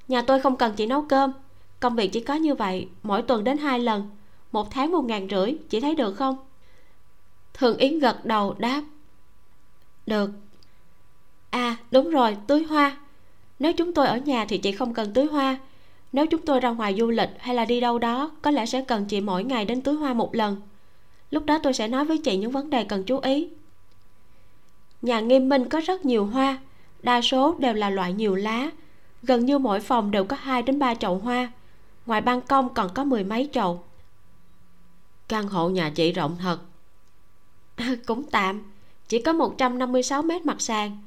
Nhà 0.07 0.22
tôi 0.22 0.40
không 0.41 0.56
cần 0.56 0.74
chị 0.76 0.86
nấu 0.86 1.02
cơm. 1.02 1.32
Công 1.80 1.95
việc 1.95 2.07
chỉ 2.14 2.19
có 2.19 2.34
như 2.34 2.56
vậy, 2.56 2.88
mỗi 3.03 3.22
tuần 3.22 3.44
đến 3.44 3.57
hai 3.57 3.80
lần. 3.80 4.10
Một 4.52 4.72
tháng 4.72 4.91
một 4.91 5.02
ngàn 5.06 5.28
rưỡi, 5.30 5.56
chị 5.69 5.80
thấy 5.80 5.95
được 5.95 6.14
không? 6.14 6.47
Thường 7.57 7.77
yến 7.77 7.99
gật 7.99 8.25
đầu 8.25 8.55
đáp. 8.57 8.84
Được. 10.05 10.31
À 11.49 11.77
đúng 11.91 12.09
rồi, 12.09 12.38
tưới 12.47 12.63
hoa. 12.63 12.97
Nếu 13.59 13.73
chúng 13.73 13.93
tôi 13.93 14.07
ở 14.07 14.17
nhà 14.17 14.45
thì 14.45 14.57
chị 14.57 14.71
không 14.71 14.93
cần 14.93 15.13
tưới 15.13 15.25
hoa. 15.25 15.57
Nếu 16.11 16.25
chúng 16.25 16.41
tôi 16.41 16.59
ra 16.59 16.69
ngoài 16.69 16.95
du 16.97 17.09
lịch 17.09 17.29
hay 17.39 17.55
là 17.55 17.65
đi 17.65 17.79
đâu 17.79 17.99
đó, 17.99 18.31
có 18.41 18.51
lẽ 18.51 18.65
sẽ 18.65 18.81
cần 18.81 19.05
chị 19.05 19.21
mỗi 19.21 19.43
ngày 19.43 19.65
đến 19.65 19.81
tưới 19.81 19.95
hoa 19.95 20.13
một 20.13 20.35
lần. 20.35 20.61
Lúc 21.31 21.45
đó 21.45 21.59
tôi 21.63 21.73
sẽ 21.73 21.88
nói 21.88 22.05
với 22.05 22.17
chị 22.17 22.38
những 22.38 22.51
vấn 22.51 22.69
đề 22.69 22.84
cần 22.84 23.03
chú 23.03 23.19
ý. 23.19 23.49
Nhà 25.01 25.19
nghiêm 25.19 25.49
minh 25.49 25.69
có 25.69 25.79
rất 25.79 26.05
nhiều 26.05 26.25
hoa, 26.25 26.57
đa 27.03 27.21
số 27.21 27.55
đều 27.59 27.73
là 27.73 27.89
loại 27.89 28.13
nhiều 28.13 28.35
lá. 28.35 28.69
Gần 29.23 29.45
như 29.45 29.57
mỗi 29.57 29.79
phòng 29.79 30.11
đều 30.11 30.23
có 30.23 30.35
hai 30.39 30.61
đến 30.61 30.79
ba 30.79 30.95
chậu 30.95 31.17
hoa. 31.17 31.51
Ngoài 32.05 32.21
ban 32.21 32.41
công 32.41 32.73
còn 32.73 32.93
có 32.93 33.03
mười 33.03 33.23
mấy 33.23 33.49
chậu. 33.53 33.84
Căn 35.27 35.47
hộ 35.47 35.69
nhà 35.69 35.91
chị 35.95 36.11
rộng 36.11 36.35
thật. 36.39 36.59
cũng 38.05 38.23
tạm. 38.23 38.61
Chỉ 39.07 39.21
có 39.21 39.33
156 39.33 40.21
mét 40.21 40.45
mặt 40.45 40.61
sàn. 40.61 40.97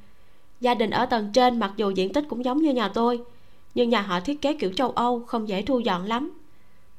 Gia 0.60 0.74
đình 0.74 0.90
ở 0.90 1.06
tầng 1.06 1.30
trên 1.32 1.58
mặc 1.58 1.72
dù 1.76 1.90
diện 1.90 2.12
tích 2.12 2.24
cũng 2.28 2.44
giống 2.44 2.62
như 2.62 2.72
nhà 2.72 2.88
tôi, 2.88 3.20
nhưng 3.74 3.88
nhà 3.88 4.00
họ 4.00 4.20
thiết 4.20 4.42
kế 4.42 4.54
kiểu 4.54 4.72
châu 4.72 4.90
âu 4.90 5.20
không 5.26 5.48
dễ 5.48 5.62
thu 5.62 5.78
dọn 5.78 6.06
lắm. 6.06 6.30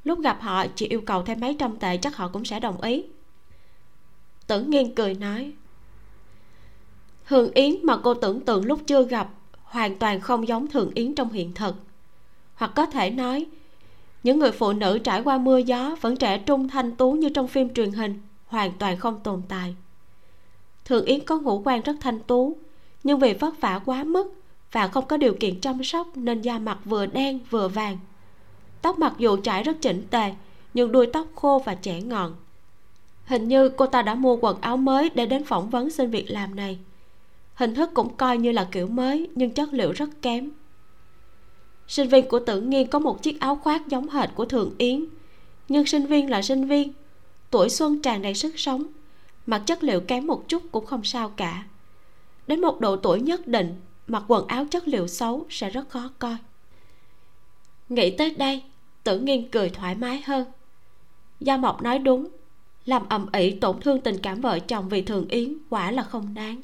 Lúc 0.03 0.19
gặp 0.19 0.37
họ 0.41 0.65
chỉ 0.75 0.87
yêu 0.87 1.01
cầu 1.01 1.23
thêm 1.23 1.39
mấy 1.39 1.55
trăm 1.59 1.77
tệ 1.77 1.97
chắc 1.97 2.15
họ 2.15 2.27
cũng 2.27 2.45
sẽ 2.45 2.59
đồng 2.59 2.81
ý. 2.81 3.03
Tưởng 4.47 4.69
nghiên 4.69 4.95
cười 4.95 5.13
nói 5.13 5.53
hương 7.31 7.51
yến 7.51 7.75
mà 7.83 7.97
cô 7.97 8.13
tưởng 8.13 8.39
tượng 8.39 8.65
lúc 8.65 8.79
chưa 8.87 9.03
gặp 9.03 9.29
hoàn 9.63 9.95
toàn 9.95 10.21
không 10.21 10.47
giống 10.47 10.67
thường 10.67 10.91
yến 10.95 11.15
trong 11.15 11.29
hiện 11.31 11.53
thực. 11.53 11.75
Hoặc 12.55 12.71
có 12.75 12.85
thể 12.85 13.09
nói, 13.09 13.45
những 14.23 14.39
người 14.39 14.51
phụ 14.51 14.73
nữ 14.73 14.99
trải 14.99 15.21
qua 15.23 15.37
mưa 15.37 15.57
gió 15.57 15.95
vẫn 16.01 16.17
trẻ 16.17 16.37
trung 16.37 16.69
thanh 16.69 16.95
tú 16.95 17.11
như 17.11 17.29
trong 17.29 17.47
phim 17.47 17.73
truyền 17.73 17.91
hình 17.91 18.21
hoàn 18.51 18.71
toàn 18.79 18.97
không 18.97 19.19
tồn 19.23 19.41
tại. 19.47 19.75
Thượng 20.85 21.05
yến 21.05 21.25
có 21.25 21.39
ngũ 21.39 21.61
quan 21.65 21.81
rất 21.81 21.95
thanh 21.99 22.19
tú, 22.19 22.57
nhưng 23.03 23.19
vì 23.19 23.33
vất 23.33 23.61
vả 23.61 23.79
quá 23.85 24.03
mức 24.03 24.33
và 24.71 24.87
không 24.87 25.05
có 25.05 25.17
điều 25.17 25.33
kiện 25.33 25.59
chăm 25.59 25.83
sóc 25.83 26.07
nên 26.15 26.41
da 26.41 26.59
mặt 26.59 26.77
vừa 26.85 27.05
đen 27.05 27.39
vừa 27.49 27.67
vàng. 27.67 27.97
Tóc 28.81 28.99
mặc 28.99 29.13
dù 29.17 29.37
trải 29.37 29.63
rất 29.63 29.81
chỉnh 29.81 30.07
tề, 30.09 30.33
nhưng 30.73 30.91
đuôi 30.91 31.07
tóc 31.13 31.27
khô 31.35 31.61
và 31.65 31.75
trẻ 31.75 32.01
ngọn. 32.01 32.35
Hình 33.25 33.47
như 33.47 33.69
cô 33.69 33.85
ta 33.85 34.01
đã 34.01 34.15
mua 34.15 34.37
quần 34.41 34.61
áo 34.61 34.77
mới 34.77 35.09
để 35.15 35.25
đến 35.25 35.43
phỏng 35.43 35.69
vấn 35.69 35.89
xin 35.89 36.09
việc 36.09 36.31
làm 36.31 36.55
này. 36.55 36.79
Hình 37.53 37.75
thức 37.75 37.89
cũng 37.93 38.15
coi 38.15 38.37
như 38.37 38.51
là 38.51 38.67
kiểu 38.71 38.87
mới, 38.87 39.29
nhưng 39.35 39.51
chất 39.51 39.73
liệu 39.73 39.91
rất 39.91 40.09
kém. 40.21 40.51
Sinh 41.87 42.09
viên 42.09 42.27
của 42.27 42.39
tử 42.39 42.61
nghiên 42.61 42.87
có 42.87 42.99
một 42.99 43.23
chiếc 43.23 43.39
áo 43.39 43.55
khoác 43.55 43.87
giống 43.87 44.09
hệt 44.09 44.29
của 44.35 44.45
Thượng 44.45 44.71
yến, 44.77 45.05
nhưng 45.69 45.85
sinh 45.85 46.05
viên 46.05 46.29
là 46.29 46.41
sinh 46.41 46.67
viên 46.67 46.93
tuổi 47.51 47.69
xuân 47.69 48.01
tràn 48.01 48.21
đầy 48.21 48.33
sức 48.33 48.59
sống, 48.59 48.83
mặc 49.45 49.61
chất 49.65 49.83
liệu 49.83 50.01
kém 50.01 50.27
một 50.27 50.47
chút 50.47 50.63
cũng 50.71 50.85
không 50.85 51.03
sao 51.03 51.29
cả. 51.29 51.63
Đến 52.47 52.61
một 52.61 52.79
độ 52.79 52.95
tuổi 52.95 53.21
nhất 53.21 53.47
định, 53.47 53.75
mặc 54.07 54.23
quần 54.27 54.47
áo 54.47 54.65
chất 54.71 54.87
liệu 54.87 55.07
xấu 55.07 55.45
sẽ 55.49 55.69
rất 55.69 55.89
khó 55.89 56.09
coi. 56.19 56.37
Nghĩ 57.89 58.11
tới 58.17 58.35
đây, 58.35 58.63
tử 59.03 59.19
nghiên 59.19 59.49
cười 59.49 59.69
thoải 59.69 59.95
mái 59.95 60.21
hơn. 60.21 60.45
Gia 61.39 61.57
mộc 61.57 61.81
nói 61.81 61.99
đúng, 61.99 62.27
làm 62.85 63.09
ầm 63.09 63.25
ĩ 63.33 63.51
tổn 63.51 63.79
thương 63.81 64.01
tình 64.01 64.17
cảm 64.17 64.41
vợ 64.41 64.59
chồng 64.59 64.89
vì 64.89 65.01
thường 65.01 65.27
yến 65.27 65.53
quả 65.69 65.91
là 65.91 66.03
không 66.03 66.33
đáng. 66.33 66.61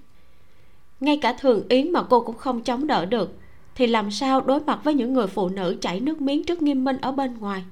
Ngay 0.99 1.17
cả 1.21 1.33
thường 1.33 1.63
yến 1.69 1.91
mà 1.91 2.03
cô 2.03 2.21
cũng 2.21 2.37
không 2.37 2.63
chống 2.63 2.87
đỡ 2.87 3.05
được, 3.05 3.37
thì 3.75 3.87
làm 3.87 4.11
sao 4.11 4.41
đối 4.41 4.59
mặt 4.59 4.79
với 4.83 4.93
những 4.93 5.13
người 5.13 5.27
phụ 5.27 5.49
nữ 5.49 5.77
chảy 5.81 5.99
nước 5.99 6.21
miếng 6.21 6.43
trước 6.43 6.61
nghiêm 6.61 6.83
minh 6.83 6.97
ở 6.97 7.11
bên 7.11 7.37
ngoài? 7.37 7.63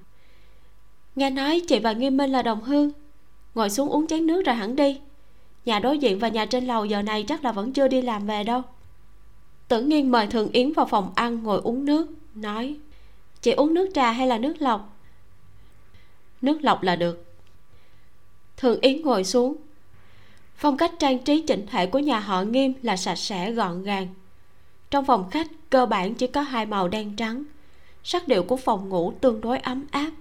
Nghe 1.15 1.29
nói 1.29 1.61
chị 1.67 1.79
và 1.79 1.91
nghiêm 1.91 2.17
minh 2.17 2.31
là 2.31 2.41
đồng 2.41 2.61
hương 2.61 2.91
ngồi 3.55 3.69
xuống 3.69 3.89
uống 3.89 4.07
chén 4.07 4.27
nước 4.27 4.45
rồi 4.45 4.55
hẳn 4.55 4.75
đi. 4.75 4.99
Nhà 5.65 5.79
đối 5.79 5.97
diện 5.97 6.19
và 6.19 6.27
nhà 6.27 6.45
trên 6.45 6.67
lầu 6.67 6.85
giờ 6.85 7.01
này 7.01 7.23
chắc 7.23 7.43
là 7.43 7.51
vẫn 7.51 7.73
chưa 7.73 7.87
đi 7.87 8.01
làm 8.01 8.27
về 8.27 8.43
đâu. 8.43 8.61
Tử 9.67 9.81
nghiên 9.81 10.11
mời 10.11 10.27
thường 10.27 10.51
yến 10.51 10.73
vào 10.73 10.85
phòng 10.85 11.11
ăn 11.15 11.43
ngồi 11.43 11.61
uống 11.63 11.85
nước, 11.85 12.07
nói, 12.35 12.77
chị 13.41 13.51
uống 13.51 13.73
nước 13.73 13.89
trà 13.93 14.11
hay 14.11 14.27
là 14.27 14.37
nước 14.37 14.53
lọc? 14.59 14.97
Nước 16.41 16.57
lọc 16.61 16.83
là 16.83 16.95
được. 16.95 17.25
Thường 18.57 18.79
yến 18.81 19.01
ngồi 19.01 19.23
xuống. 19.23 19.55
Phong 20.57 20.77
cách 20.77 20.91
trang 20.99 21.19
trí 21.19 21.41
chỉnh 21.41 21.65
thể 21.71 21.85
của 21.85 21.99
nhà 21.99 22.19
họ 22.19 22.41
nghiêm 22.41 22.73
là 22.81 22.97
sạch 22.97 23.15
sẽ, 23.15 23.51
gọn 23.51 23.83
gàng. 23.83 24.07
Trong 24.89 25.05
phòng 25.05 25.29
khách, 25.29 25.47
cơ 25.69 25.85
bản 25.85 26.13
chỉ 26.13 26.27
có 26.27 26.41
hai 26.41 26.65
màu 26.65 26.87
đen 26.87 27.15
trắng. 27.15 27.43
Sắc 28.03 28.27
điệu 28.27 28.43
của 28.43 28.57
phòng 28.57 28.89
ngủ 28.89 29.13
tương 29.21 29.41
đối 29.41 29.59
ấm 29.59 29.85
áp 29.91 30.11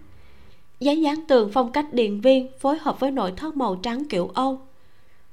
giấy 0.85 1.01
dán 1.01 1.27
tường 1.27 1.51
phong 1.53 1.73
cách 1.73 1.87
điện 1.93 2.21
viên 2.21 2.51
phối 2.59 2.79
hợp 2.79 3.01
với 3.01 3.11
nội 3.11 3.33
thất 3.37 3.57
màu 3.57 3.77
trắng 3.77 4.05
kiểu 4.09 4.31
âu. 4.35 4.61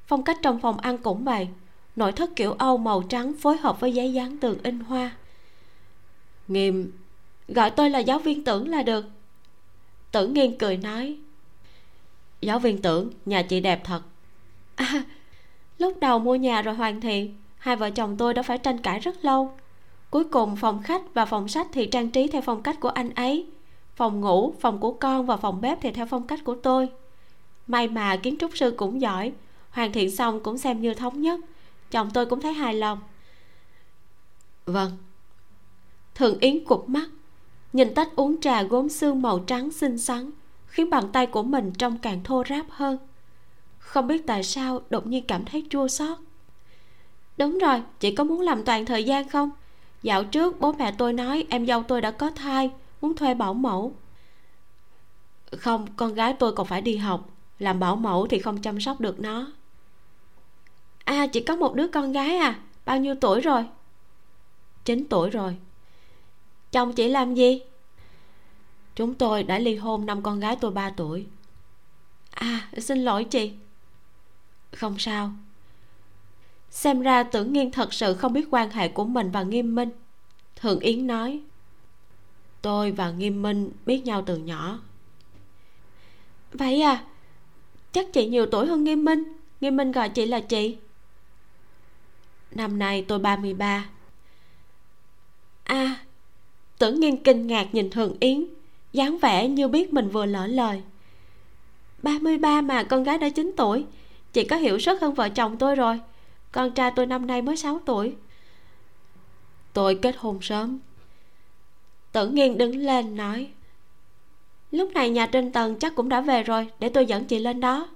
Phong 0.07 0.23
cách 0.23 0.37
trong 0.41 0.59
phòng 0.59 0.77
ăn 0.77 0.97
cũng 0.97 1.23
vậy 1.23 1.47
nội 1.95 2.11
thất 2.11 2.35
kiểu 2.35 2.51
âu 2.51 2.77
màu 2.77 3.01
trắng 3.01 3.33
phối 3.39 3.57
hợp 3.57 3.79
với 3.79 3.93
giấy 3.93 4.13
dán 4.13 4.37
tường 4.37 4.57
in 4.63 4.79
hoa. 4.79 5.11
Nghiêm 6.47 6.91
gọi 7.47 7.71
tôi 7.71 7.89
là 7.89 7.99
giáo 7.99 8.19
viên 8.19 8.43
tưởng 8.43 8.67
là 8.67 8.83
được. 8.83 9.05
Tử 10.11 10.27
nghiên 10.27 10.57
cười 10.57 10.77
nói 10.77 11.17
giáo 12.41 12.59
viên 12.59 12.81
tưởng 12.81 13.09
nhà 13.25 13.41
chị 13.41 13.59
đẹp 13.59 13.81
thật. 13.83 14.01
À, 14.75 15.03
lúc 15.77 15.99
đầu 15.99 16.19
mua 16.19 16.35
nhà 16.35 16.61
rồi 16.61 16.75
hoàn 16.75 17.01
thiện 17.01 17.37
hai 17.57 17.75
vợ 17.75 17.89
chồng 17.89 18.17
tôi 18.17 18.33
đã 18.33 18.43
phải 18.43 18.57
tranh 18.57 18.77
cãi 18.77 18.99
rất 18.99 19.25
lâu. 19.25 19.51
Cuối 20.09 20.23
cùng 20.23 20.55
phòng 20.55 20.83
khách 20.83 21.01
và 21.13 21.25
phòng 21.25 21.47
sách 21.47 21.67
thì 21.71 21.85
trang 21.85 22.09
trí 22.09 22.27
theo 22.27 22.41
phong 22.41 22.63
cách 22.63 22.79
của 22.79 22.89
anh 22.89 23.13
ấy 23.13 23.47
phòng 24.01 24.21
ngủ 24.21 24.53
phòng 24.59 24.79
của 24.79 24.91
con 24.91 25.25
và 25.25 25.37
phòng 25.37 25.61
bếp 25.61 25.81
thì 25.81 25.91
theo 25.91 26.05
phong 26.05 26.27
cách 26.27 26.39
của 26.43 26.55
tôi. 26.55 26.89
May 27.67 27.87
mà 27.87 28.15
kiến 28.15 28.35
trúc 28.39 28.51
sư 28.57 28.73
cũng 28.77 29.01
giỏi 29.01 29.31
hoàn 29.69 29.91
thiện 29.91 30.11
xong 30.11 30.43
cũng 30.43 30.57
xem 30.57 30.81
như 30.81 30.93
thống 30.93 31.21
nhất. 31.21 31.39
Chồng 31.91 32.09
tôi 32.13 32.25
cũng 32.25 32.41
thấy 32.41 32.53
hài 32.53 32.73
lòng. 32.73 32.99
Vâng. 34.65 34.91
Thường 36.15 36.39
yến 36.39 36.65
cụp 36.65 36.89
mắt 36.89 37.09
nhìn 37.73 37.93
tách 37.93 38.15
uống 38.15 38.41
trà 38.41 38.63
gốm 38.63 38.89
xương 38.89 39.21
màu 39.21 39.39
trắng 39.39 39.71
xinh 39.71 39.97
xắn 39.97 40.31
khiến 40.67 40.89
bàn 40.89 41.11
tay 41.13 41.27
của 41.27 41.43
mình 41.43 41.71
trông 41.77 41.97
càng 41.97 42.23
thô 42.23 42.43
ráp 42.49 42.65
hơn. 42.69 42.97
Không 43.79 44.07
biết 44.07 44.27
tại 44.27 44.43
sao 44.43 44.81
đột 44.89 45.07
nhiên 45.07 45.23
cảm 45.27 45.45
thấy 45.45 45.65
chua 45.69 45.87
xót. 45.87 46.17
Đúng 47.37 47.57
rồi 47.57 47.81
chị 47.99 48.15
có 48.15 48.23
muốn 48.23 48.41
làm 48.41 48.63
toàn 48.63 48.85
thời 48.85 49.03
gian 49.03 49.29
không? 49.29 49.49
Dạo 50.03 50.23
trước 50.23 50.59
bố 50.59 50.71
mẹ 50.71 50.91
tôi 50.97 51.13
nói 51.13 51.45
em 51.49 51.65
dâu 51.65 51.83
tôi 51.83 52.01
đã 52.01 52.11
có 52.11 52.29
thai 52.29 52.71
muốn 53.01 53.15
thuê 53.15 53.33
bảo 53.33 53.53
mẫu. 53.53 53.95
Không, 55.57 55.87
con 55.95 56.13
gái 56.13 56.33
tôi 56.39 56.53
còn 56.53 56.67
phải 56.67 56.81
đi 56.81 56.97
học. 56.97 57.29
Làm 57.59 57.79
bảo 57.79 57.95
mẫu 57.95 58.27
thì 58.27 58.39
không 58.39 58.61
chăm 58.61 58.81
sóc 58.81 58.99
được 58.99 59.19
nó. 59.19 59.47
À 61.03 61.27
chỉ 61.27 61.39
có 61.39 61.55
một 61.55 61.75
đứa 61.75 61.87
con 61.87 62.11
gái 62.11 62.37
à. 62.37 62.59
Bao 62.85 62.99
nhiêu 62.99 63.15
tuổi 63.15 63.41
rồi? 63.41 63.65
9 64.85 65.05
tuổi 65.09 65.29
rồi. 65.29 65.57
Chồng 66.71 66.93
chị 66.93 67.07
làm 67.07 67.35
gì? 67.35 67.61
Chúng 68.95 69.13
tôi 69.13 69.43
đã 69.43 69.59
ly 69.59 69.75
hôn 69.75 70.05
năm 70.05 70.23
con 70.23 70.39
gái 70.39 70.55
tôi 70.55 70.71
3 70.71 70.89
tuổi. 70.89 71.27
À 72.31 72.69
xin 72.77 72.97
lỗi 73.05 73.23
chị. 73.23 73.51
Không 74.71 74.99
sao. 74.99 75.31
Xem 76.69 77.01
ra 77.01 77.23
tưởng 77.23 77.53
nghiên 77.53 77.71
thật 77.71 77.93
sự 77.93 78.13
không 78.13 78.33
biết 78.33 78.47
quan 78.51 78.69
hệ 78.69 78.87
của 78.87 79.05
mình 79.05 79.31
và 79.31 79.43
nghiêm 79.43 79.75
minh. 79.75 79.89
Thượng 80.55 80.79
yến 80.79 81.07
nói 81.07 81.41
tôi 82.61 82.91
và 82.91 83.11
nghiêm 83.11 83.41
minh 83.41 83.71
biết 83.85 84.05
nhau 84.05 84.23
từ 84.25 84.37
nhỏ. 84.37 84.79
Vậy 86.53 86.81
à 86.81 87.03
chắc 87.91 88.13
chị 88.13 88.27
nhiều 88.27 88.45
tuổi 88.45 88.67
hơn 88.67 88.83
nghiêm 88.83 89.05
minh. 89.05 89.23
Nghiêm 89.61 89.77
minh 89.77 89.91
gọi 89.91 90.09
chị 90.09 90.25
là 90.25 90.39
chị. 90.39 90.77
Năm 92.51 92.79
nay 92.79 93.05
tôi 93.07 93.19
33 93.19 93.89
à 95.63 95.95
tưởng 96.77 96.99
nghiên 96.99 97.23
kinh 97.23 97.47
ngạc 97.47 97.67
nhìn 97.71 97.89
thường 97.89 98.15
yến, 98.19 98.45
dáng 98.93 99.17
vẻ 99.17 99.47
như 99.47 99.67
biết 99.67 99.93
mình 99.93 100.09
vừa 100.09 100.25
lỡ 100.25 100.47
lời. 100.47 100.81
33 102.03 102.61
mà 102.61 102.83
con 102.83 103.03
gái 103.03 103.17
đã 103.17 103.29
9 103.29 103.51
tuổi, 103.57 103.85
chị 104.33 104.43
có 104.43 104.55
hiểu 104.55 104.77
rất 104.77 105.01
hơn 105.01 105.13
vợ 105.13 105.29
chồng 105.29 105.57
tôi 105.57 105.75
rồi. 105.75 105.99
Con 106.51 106.71
trai 106.71 106.91
tôi 106.95 107.05
năm 107.05 107.27
nay 107.27 107.41
mới 107.41 107.57
6 107.57 107.79
tuổi. 107.85 108.15
Tôi 109.73 109.99
kết 110.01 110.15
hôn 110.17 110.41
sớm 110.41 110.79
tử 112.11 112.29
nghiên 112.29 112.57
đứng 112.57 112.75
lên 112.75 113.15
nói, 113.15 113.51
lúc 114.71 114.91
này 114.93 115.09
nhà 115.09 115.25
trên 115.25 115.51
tầng 115.51 115.79
chắc 115.79 115.95
cũng 115.95 116.09
đã 116.09 116.21
về 116.21 116.43
rồi, 116.43 116.69
để 116.79 116.89
tôi 116.89 117.05
dẫn 117.05 117.25
chị 117.25 117.39
lên 117.39 117.59
đó. 117.59 117.87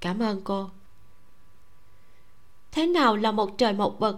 Cảm 0.00 0.22
ơn 0.22 0.40
cô. 0.44 0.70
Thế 2.72 2.86
nào 2.86 3.16
là 3.16 3.32
một 3.32 3.58
trời 3.58 3.72
một 3.72 4.00
vực? 4.00 4.16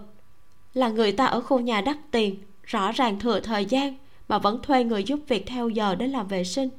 Là 0.73 0.89
người 0.89 1.11
ta 1.11 1.25
ở 1.25 1.41
khu 1.41 1.59
nhà 1.59 1.81
đắt 1.81 1.97
tiền, 2.11 2.37
rõ 2.63 2.91
ràng 2.91 3.19
thừa 3.19 3.39
thời 3.39 3.65
gian, 3.65 3.95
mà 4.27 4.37
vẫn 4.37 4.61
thuê 4.61 4.83
người 4.83 5.03
giúp 5.03 5.19
việc 5.27 5.45
theo 5.47 5.69
giờ 5.69 5.95
để 5.95 6.07
làm 6.07 6.27
vệ 6.27 6.43
sinh. 6.43 6.69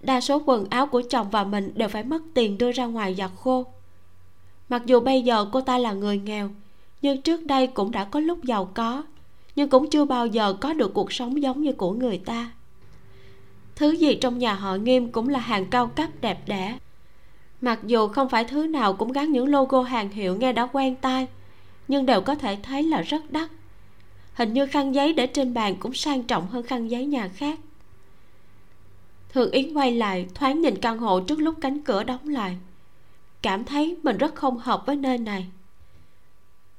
Đa 0.00 0.20
số 0.20 0.42
quần 0.46 0.66
áo 0.70 0.86
của 0.86 1.02
chồng 1.10 1.30
và 1.30 1.44
mình 1.44 1.72
đều 1.74 1.88
phải 1.88 2.04
mất 2.04 2.22
tiền 2.34 2.58
đưa 2.58 2.72
ra 2.72 2.86
ngoài 2.86 3.14
giặt 3.14 3.30
khô. 3.40 3.66
Mặc 4.68 4.82
dù 4.86 5.00
bây 5.00 5.22
giờ 5.22 5.46
cô 5.52 5.60
ta 5.60 5.78
là 5.78 5.92
người 5.92 6.18
nghèo, 6.18 6.50
nhưng 7.02 7.22
trước 7.22 7.46
đây 7.46 7.66
cũng 7.66 7.90
đã 7.90 8.04
có 8.04 8.20
lúc 8.20 8.44
giàu 8.44 8.70
có 8.74 9.02
nhưng 9.56 9.68
cũng 9.68 9.90
chưa 9.90 10.04
bao 10.04 10.26
giờ 10.26 10.52
có 10.60 10.72
được 10.72 10.94
cuộc 10.94 11.12
sống 11.12 11.42
giống 11.42 11.62
như 11.62 11.72
của 11.72 11.92
người 11.92 12.18
ta. 12.18 12.50
Thứ 13.76 13.90
gì 13.90 14.14
trong 14.14 14.38
nhà 14.38 14.54
họ 14.54 14.74
nghiêm 14.74 15.12
cũng 15.12 15.28
là 15.28 15.38
hàng 15.38 15.66
cao 15.66 15.86
cấp, 15.86 16.10
đẹp 16.20 16.38
đẽ. 16.46 16.78
Mặc 17.60 17.78
dù 17.84 18.08
không 18.08 18.28
phải 18.28 18.44
thứ 18.44 18.66
nào 18.66 18.92
cũng 18.92 19.12
gắn 19.12 19.32
những 19.32 19.48
logo 19.48 19.82
hàng 19.82 20.10
hiệu 20.10 20.36
nghe 20.36 20.52
đã 20.52 20.66
quen 20.72 20.96
tai, 20.96 21.26
nhưng 21.88 22.06
đều 22.06 22.20
có 22.20 22.34
thể 22.34 22.58
thấy 22.62 22.82
là 22.82 23.02
rất 23.02 23.32
đắt. 23.32 23.50
Hình 24.34 24.52
như 24.52 24.66
khăn 24.66 24.94
giấy 24.94 25.12
để 25.12 25.26
trên 25.26 25.54
bàn 25.54 25.76
cũng 25.76 25.94
sang 25.94 26.22
trọng 26.22 26.46
hơn 26.46 26.62
khăn 26.62 26.90
giấy 26.90 27.06
nhà 27.06 27.28
khác. 27.28 27.58
Thường 29.28 29.50
yến 29.50 29.74
quay 29.74 29.92
lại, 29.92 30.26
thoáng 30.34 30.60
nhìn 30.60 30.76
căn 30.80 30.98
hộ 30.98 31.20
trước 31.20 31.40
lúc 31.40 31.54
cánh 31.60 31.82
cửa 31.82 32.04
đóng 32.04 32.28
lại. 32.28 32.56
Cảm 33.42 33.64
thấy 33.64 33.96
mình 34.02 34.18
rất 34.18 34.34
không 34.34 34.58
hợp 34.58 34.86
với 34.86 34.96
nơi 34.96 35.18
này. 35.18 35.46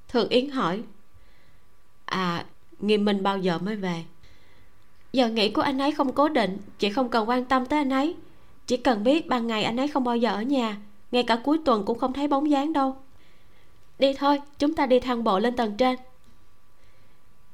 Thường 0.08 0.30
yến 0.30 0.49
hỏi 0.49 0.82
à 2.06 2.45
nghiêm 2.80 3.06
minh 3.06 3.24
bao 3.24 3.38
giờ 3.38 3.58
mới 3.58 3.76
về? 3.76 4.04
Giờ 5.14 5.30
nghỉ 5.30 5.49
của 5.49 5.62
anh 5.62 5.78
ấy 5.78 5.91
không 5.91 6.14
cố 6.14 6.30
định, 6.30 6.58
chị 6.80 6.90
không 6.90 7.10
cần 7.10 7.30
quan 7.30 7.45
tâm 7.45 7.66
tới 7.66 7.80
anh 7.80 7.90
ấy. 7.90 8.16
Chỉ 8.68 8.78
cần 8.78 9.04
biết 9.04 9.28
ban 9.28 9.48
ngày 9.48 9.64
anh 9.64 9.80
ấy 9.80 9.88
không 9.88 10.04
bao 10.04 10.18
giờ 10.18 10.32
ở 10.32 10.41
nhà, 10.41 10.78
ngay 11.12 11.24
cả 11.24 11.41
cuối 11.44 11.60
tuần 11.66 11.86
cũng 11.86 11.99
không 11.99 12.14
thấy 12.14 12.28
bóng 12.28 12.49
dáng 12.49 12.74
đâu. 12.74 12.95
Đi 13.99 14.14
thôi, 14.14 14.41
chúng 14.60 14.76
ta 14.76 14.86
đi 14.86 14.99
thang 14.99 15.24
bộ 15.24 15.40
lên 15.40 15.56
tầng 15.56 15.78
trên. 15.78 15.98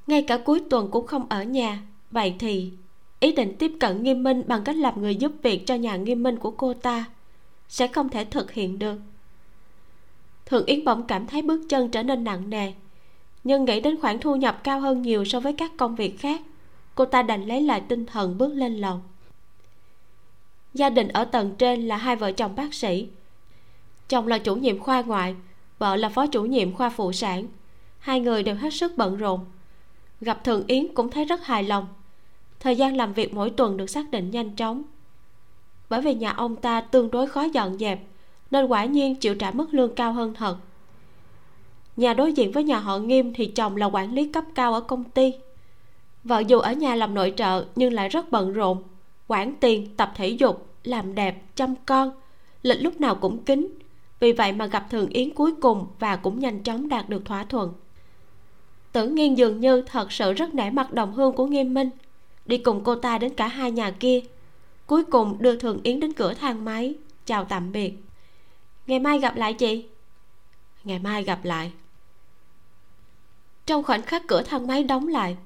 Ngay 0.07 0.21
cả 0.21 0.37
cuối 0.37 0.61
tuần 0.69 0.91
cũng 0.91 1.07
không 1.07 1.25
ở 1.29 1.43
nhà. 1.43 1.81
Vậy 2.11 2.35
thì, 2.39 2.71
ý 3.19 3.31
định 3.31 3.55
tiếp 3.59 3.71
cận 3.79 4.03
nghiêm 4.03 4.23
minh 4.23 4.43
bằng 4.47 4.63
cách 4.63 4.75
làm 4.75 5.01
người 5.01 5.15
giúp 5.15 5.31
việc 5.43 5.67
cho 5.67 5.75
nhà 5.75 5.95
nghiêm 5.95 6.23
minh 6.23 6.37
của 6.39 6.51
cô 6.51 6.73
ta 6.73 7.05
sẽ 7.69 7.87
không 7.87 8.09
thể 8.09 8.25
thực 8.25 8.51
hiện 8.51 8.79
được. 8.79 8.97
Thượng 10.45 10.65
yến 10.65 10.85
bỗng 10.85 11.07
cảm 11.07 11.27
thấy 11.27 11.41
bước 11.41 11.61
chân 11.69 11.89
trở 11.89 12.03
nên 12.03 12.23
nặng 12.23 12.49
nề 12.49 12.73
nhưng 13.43 13.65
nghĩ 13.65 13.79
đến 13.79 14.01
khoản 14.01 14.19
thu 14.19 14.35
nhập 14.35 14.63
cao 14.63 14.79
hơn 14.79 15.01
nhiều 15.01 15.25
so 15.25 15.39
với 15.39 15.53
các 15.53 15.71
công 15.77 15.95
việc 15.95 16.19
khác, 16.19 16.41
cô 16.95 17.05
ta 17.05 17.23
đành 17.23 17.45
lấy 17.45 17.61
lại 17.61 17.81
tinh 17.87 18.05
thần 18.05 18.37
bước 18.37 18.53
lên 18.53 18.75
lầu. 18.77 18.99
Gia 20.73 20.89
đình 20.89 21.07
ở 21.07 21.25
tầng 21.25 21.55
trên 21.57 21.87
là 21.87 21.97
hai 21.97 22.15
vợ 22.15 22.31
chồng 22.31 22.55
bác 22.55 22.73
sĩ. 22.73 23.07
Chồng 24.09 24.27
là 24.27 24.37
chủ 24.37 24.55
nhiệm 24.55 24.79
khoa 24.79 25.01
ngoại, 25.01 25.35
vợ 25.79 25.95
là 25.95 26.09
phó 26.09 26.27
chủ 26.27 26.45
nhiệm 26.45 26.73
khoa 26.73 26.89
phụ 26.89 27.11
sản. 27.11 27.45
Hai 27.99 28.19
người 28.19 28.43
đều 28.43 28.55
hết 28.55 28.73
sức 28.73 28.97
bận 28.97 29.17
rộn. 29.17 29.45
Gặp 30.21 30.43
thường 30.43 30.63
yến 30.67 30.93
cũng 30.93 31.09
thấy 31.09 31.25
rất 31.25 31.45
hài 31.45 31.63
lòng. 31.63 31.87
Thời 32.59 32.75
gian 32.75 32.95
làm 32.95 33.13
việc 33.13 33.33
mỗi 33.33 33.49
tuần 33.49 33.77
được 33.77 33.89
xác 33.89 34.11
định 34.11 34.31
nhanh 34.31 34.55
chóng. 34.55 34.83
Bởi 35.89 36.01
vì 36.01 36.13
nhà 36.13 36.31
ông 36.31 36.55
ta 36.55 36.81
tương 36.81 37.11
đối 37.11 37.27
khó 37.27 37.43
dọn 37.43 37.77
dẹp, 37.77 37.99
nên 38.51 38.65
quả 38.65 38.85
nhiên 38.85 39.15
chịu 39.15 39.35
trả 39.35 39.51
mức 39.51 39.73
lương 39.73 39.95
cao 39.95 40.13
hơn 40.13 40.33
thật 40.33 40.57
nhà 41.97 42.13
đối 42.13 42.33
diện 42.33 42.51
với 42.51 42.63
nhà 42.63 42.79
họ 42.79 42.97
nghiêm 42.97 43.33
thì 43.33 43.45
chồng 43.45 43.77
là 43.77 43.85
quản 43.85 44.13
lý 44.13 44.27
cấp 44.27 44.43
cao 44.55 44.73
ở 44.73 44.81
công 44.81 45.03
ty. 45.03 45.33
Vợ 46.23 46.39
dù 46.39 46.59
ở 46.59 46.73
nhà 46.73 46.95
làm 46.95 47.13
nội 47.13 47.33
trợ 47.35 47.65
nhưng 47.75 47.93
lại 47.93 48.09
rất 48.09 48.31
bận 48.31 48.53
rộn, 48.53 48.83
quản 49.27 49.55
tiền, 49.59 49.95
tập 49.97 50.11
thể 50.15 50.27
dục, 50.27 50.67
làm 50.83 51.15
đẹp, 51.15 51.41
chăm 51.55 51.75
con, 51.85 52.11
lịch 52.61 52.81
lúc 52.81 53.01
nào 53.01 53.15
cũng 53.15 53.43
kín. 53.43 53.67
Vì 54.19 54.31
vậy 54.31 54.51
mà 54.51 54.65
gặp 54.65 54.87
thường 54.89 55.09
yến 55.09 55.29
cuối 55.29 55.51
cùng 55.61 55.87
và 55.99 56.15
cũng 56.15 56.39
nhanh 56.39 56.63
chóng 56.63 56.89
đạt 56.89 57.09
được 57.09 57.25
thỏa 57.25 57.43
thuận. 57.43 57.73
Tử 58.91 59.09
nghiên 59.09 59.35
dường 59.35 59.59
như 59.59 59.81
thật 59.81 60.11
sự 60.11 60.33
rất 60.33 60.53
nể 60.53 60.69
mặt 60.69 60.93
đồng 60.93 61.13
hương 61.13 61.33
của 61.33 61.45
nghiêm 61.45 61.73
minh. 61.73 61.89
Đi 62.45 62.57
cùng 62.57 62.83
cô 62.83 62.95
ta 62.95 63.17
đến 63.17 63.33
cả 63.33 63.47
hai 63.47 63.71
nhà 63.71 63.91
kia. 63.91 64.19
Cuối 64.85 65.03
cùng 65.03 65.37
đưa 65.39 65.55
thường 65.55 65.79
yến 65.83 65.99
đến 65.99 66.13
cửa 66.13 66.33
thang 66.33 66.65
máy, 66.65 66.93
chào 67.25 67.45
tạm 67.45 67.71
biệt. 67.71 67.93
Ngày 68.87 68.99
mai 68.99 69.19
gặp 69.19 69.35
lại 69.35 69.53
chị. 69.53 69.85
Ngày 70.83 70.99
mai 70.99 71.23
gặp 71.23 71.45
lại 71.45 71.71
trong 73.65 73.83
khoảnh 73.83 74.01
khắc 74.01 74.27
cửa 74.27 74.41
thang 74.41 74.67
máy 74.67 74.83
đóng 74.83 75.07
lại, 75.07 75.37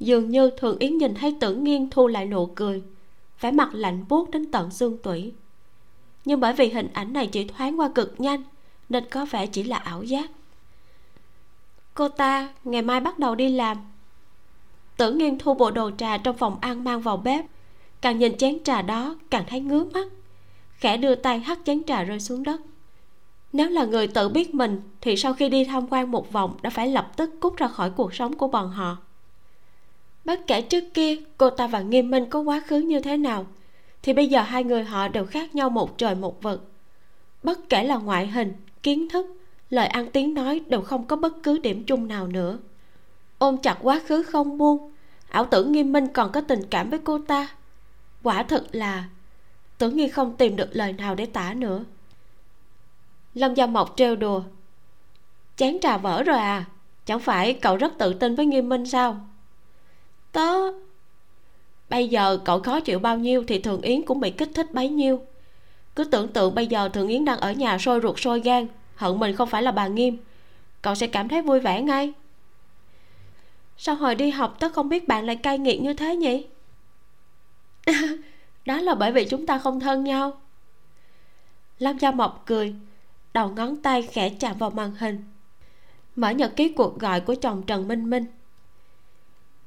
dường 0.00 0.30
như 0.30 0.50
thường 0.50 0.78
yến 0.78 0.98
nhìn 0.98 1.14
thấy 1.14 1.36
tưởng 1.40 1.64
nghiên 1.64 1.90
thu 1.90 2.06
lại 2.06 2.26
nụ 2.26 2.46
cười, 2.46 2.82
vẻ 3.40 3.50
mặt 3.50 3.68
lạnh 3.72 4.04
buốt 4.08 4.30
đến 4.30 4.50
tận 4.50 4.70
xương 4.70 4.98
tủy. 5.02 5.32
Nhưng 6.24 6.40
bởi 6.40 6.52
vì 6.52 6.68
hình 6.68 6.88
ảnh 6.92 7.12
này 7.12 7.26
chỉ 7.26 7.44
thoáng 7.44 7.80
qua 7.80 7.88
cực 7.94 8.20
nhanh, 8.20 8.42
nên 8.88 9.04
có 9.10 9.24
vẻ 9.24 9.46
chỉ 9.46 9.62
là 9.62 9.76
ảo 9.76 10.02
giác. 10.02 10.30
Cô 11.94 12.08
ta 12.08 12.48
ngày 12.64 12.82
mai 12.82 13.00
bắt 13.00 13.18
đầu 13.18 13.34
đi 13.34 13.48
làm. 13.48 13.76
Tưởng 14.96 15.18
nghiên 15.18 15.38
thu 15.38 15.54
bộ 15.54 15.70
đồ 15.70 15.90
trà 15.98 16.18
trong 16.18 16.36
phòng 16.36 16.58
ăn 16.60 16.84
mang 16.84 17.00
vào 17.00 17.16
bếp. 17.16 17.44
Càng 18.00 18.18
nhìn 18.18 18.38
chén 18.38 18.64
trà 18.64 18.82
đó, 18.82 19.16
càng 19.30 19.44
thấy 19.48 19.60
ngứa 19.60 19.84
mắt. 19.84 20.08
Khẽ 20.72 20.96
đưa 20.96 21.14
tay 21.14 21.38
hắt 21.38 21.58
chén 21.64 21.84
trà 21.84 22.02
rơi 22.02 22.20
xuống 22.20 22.42
đất 22.42 22.60
nếu 23.56 23.68
là 23.68 23.84
người 23.84 24.06
tự 24.06 24.28
biết 24.28 24.54
mình, 24.54 24.80
thì 25.00 25.16
sau 25.16 25.32
khi 25.32 25.48
đi 25.48 25.64
tham 25.64 25.86
quan 25.90 26.10
một 26.10 26.32
vòng 26.32 26.56
đã 26.62 26.70
phải 26.70 26.88
lập 26.88 27.12
tức 27.16 27.30
cút 27.40 27.56
ra 27.56 27.68
khỏi 27.68 27.90
cuộc 27.90 28.14
sống 28.14 28.36
của 28.36 28.48
bọn 28.48 28.70
họ. 28.70 28.96
Bất 30.24 30.46
kể 30.46 30.62
trước 30.62 30.84
kia 30.94 31.16
cô 31.36 31.50
ta 31.50 31.66
và 31.66 31.80
nghiêm 31.80 32.10
minh 32.10 32.26
có 32.30 32.40
quá 32.40 32.60
khứ 32.66 32.78
như 32.78 33.00
thế 33.00 33.16
nào, 33.16 33.46
thì 34.02 34.12
bây 34.12 34.26
giờ 34.28 34.40
hai 34.40 34.64
người 34.64 34.84
họ 34.84 35.08
đều 35.08 35.26
khác 35.26 35.54
nhau 35.54 35.70
một 35.70 35.98
trời 35.98 36.14
một 36.14 36.42
vực. 36.42 36.70
Bất 37.42 37.68
kể 37.68 37.84
là 37.84 37.96
ngoại 37.96 38.26
hình, 38.26 38.52
kiến 38.82 39.08
thức, 39.08 39.26
lời 39.70 39.86
ăn 39.86 40.10
tiếng 40.10 40.34
nói 40.34 40.60
đều 40.66 40.80
không 40.80 41.06
có 41.06 41.16
bất 41.16 41.42
cứ 41.42 41.58
điểm 41.58 41.84
chung 41.84 42.08
nào 42.08 42.26
nữa. 42.26 42.58
Ôm 43.38 43.56
chặt 43.56 43.78
quá 43.82 44.00
khứ 44.06 44.22
không 44.22 44.58
buông, 44.58 44.92
ảo 45.28 45.44
tưởng 45.44 45.72
nghiêm 45.72 45.92
minh 45.92 46.06
còn 46.06 46.32
có 46.32 46.40
tình 46.40 46.60
cảm 46.70 46.90
với 46.90 46.98
cô 46.98 47.18
ta. 47.18 47.48
Quả 48.22 48.42
thực 48.42 48.74
là, 48.74 49.04
tưởng 49.78 49.96
nghi 49.96 50.08
không 50.08 50.36
tìm 50.36 50.56
được 50.56 50.68
lời 50.72 50.92
nào 50.92 51.14
để 51.14 51.26
tả 51.26 51.54
nữa 51.54 51.84
lâm 53.36 53.54
gia 53.54 53.66
mộc 53.66 53.92
trêu 53.96 54.16
đùa. 54.16 54.42
Chén 55.56 55.78
trà 55.80 55.96
vỡ 55.96 56.22
rồi 56.22 56.38
à? 56.38 56.64
Chẳng 57.04 57.20
phải 57.20 57.52
cậu 57.52 57.76
rất 57.76 57.92
tự 57.98 58.14
tin 58.14 58.34
với 58.34 58.46
nghiêm 58.46 58.68
minh 58.68 58.86
sao? 58.86 59.20
Tớ, 60.32 60.52
bây 61.90 62.08
giờ 62.08 62.38
cậu 62.44 62.60
khó 62.60 62.80
chịu 62.80 62.98
bao 62.98 63.18
nhiêu 63.18 63.44
thì 63.46 63.58
thường 63.58 63.80
yến 63.80 64.02
cũng 64.02 64.20
bị 64.20 64.30
kích 64.30 64.50
thích 64.54 64.74
bấy 64.74 64.88
nhiêu. 64.88 65.20
Cứ 65.96 66.04
tưởng 66.04 66.28
tượng 66.28 66.54
bây 66.54 66.66
giờ 66.66 66.88
thường 66.88 67.08
yến 67.08 67.24
đang 67.24 67.38
ở 67.38 67.52
nhà 67.52 67.78
sôi 67.78 68.00
ruột 68.00 68.20
sôi 68.20 68.40
gan, 68.40 68.66
hận 68.94 69.18
mình 69.18 69.36
không 69.36 69.48
phải 69.48 69.62
là 69.62 69.70
bà 69.70 69.86
nghiêm. 69.86 70.18
Cậu 70.82 70.94
sẽ 70.94 71.06
cảm 71.06 71.28
thấy 71.28 71.42
vui 71.42 71.60
vẻ 71.60 71.82
ngay. 71.82 72.12
Sao 73.76 73.94
hồi 73.94 74.14
đi 74.14 74.30
học 74.30 74.56
tớ 74.60 74.68
không 74.68 74.88
biết 74.88 75.08
bạn 75.08 75.26
lại 75.26 75.36
cay 75.36 75.58
nghiệt 75.58 75.80
như 75.80 75.94
thế 75.94 76.16
nhỉ? 76.16 76.46
Đó 78.66 78.80
là 78.80 78.94
bởi 78.94 79.12
vì 79.12 79.24
chúng 79.24 79.46
ta 79.46 79.58
không 79.58 79.80
thân 79.80 80.04
nhau. 80.04 80.40
Lâm 81.78 81.98
gia 81.98 82.10
mộc 82.10 82.42
cười 82.46 82.74
đầu 83.36 83.48
ngón 83.48 83.76
tay 83.76 84.02
khẽ 84.02 84.28
chạm 84.28 84.58
vào 84.58 84.70
màn 84.70 84.94
hình. 84.98 85.24
Mở 86.16 86.30
nhật 86.30 86.56
ký 86.56 86.68
cuộc 86.68 86.98
gọi 86.98 87.20
của 87.20 87.34
chồng 87.34 87.62
trần 87.66 87.88
minh 87.88 88.10
minh. 88.10 88.26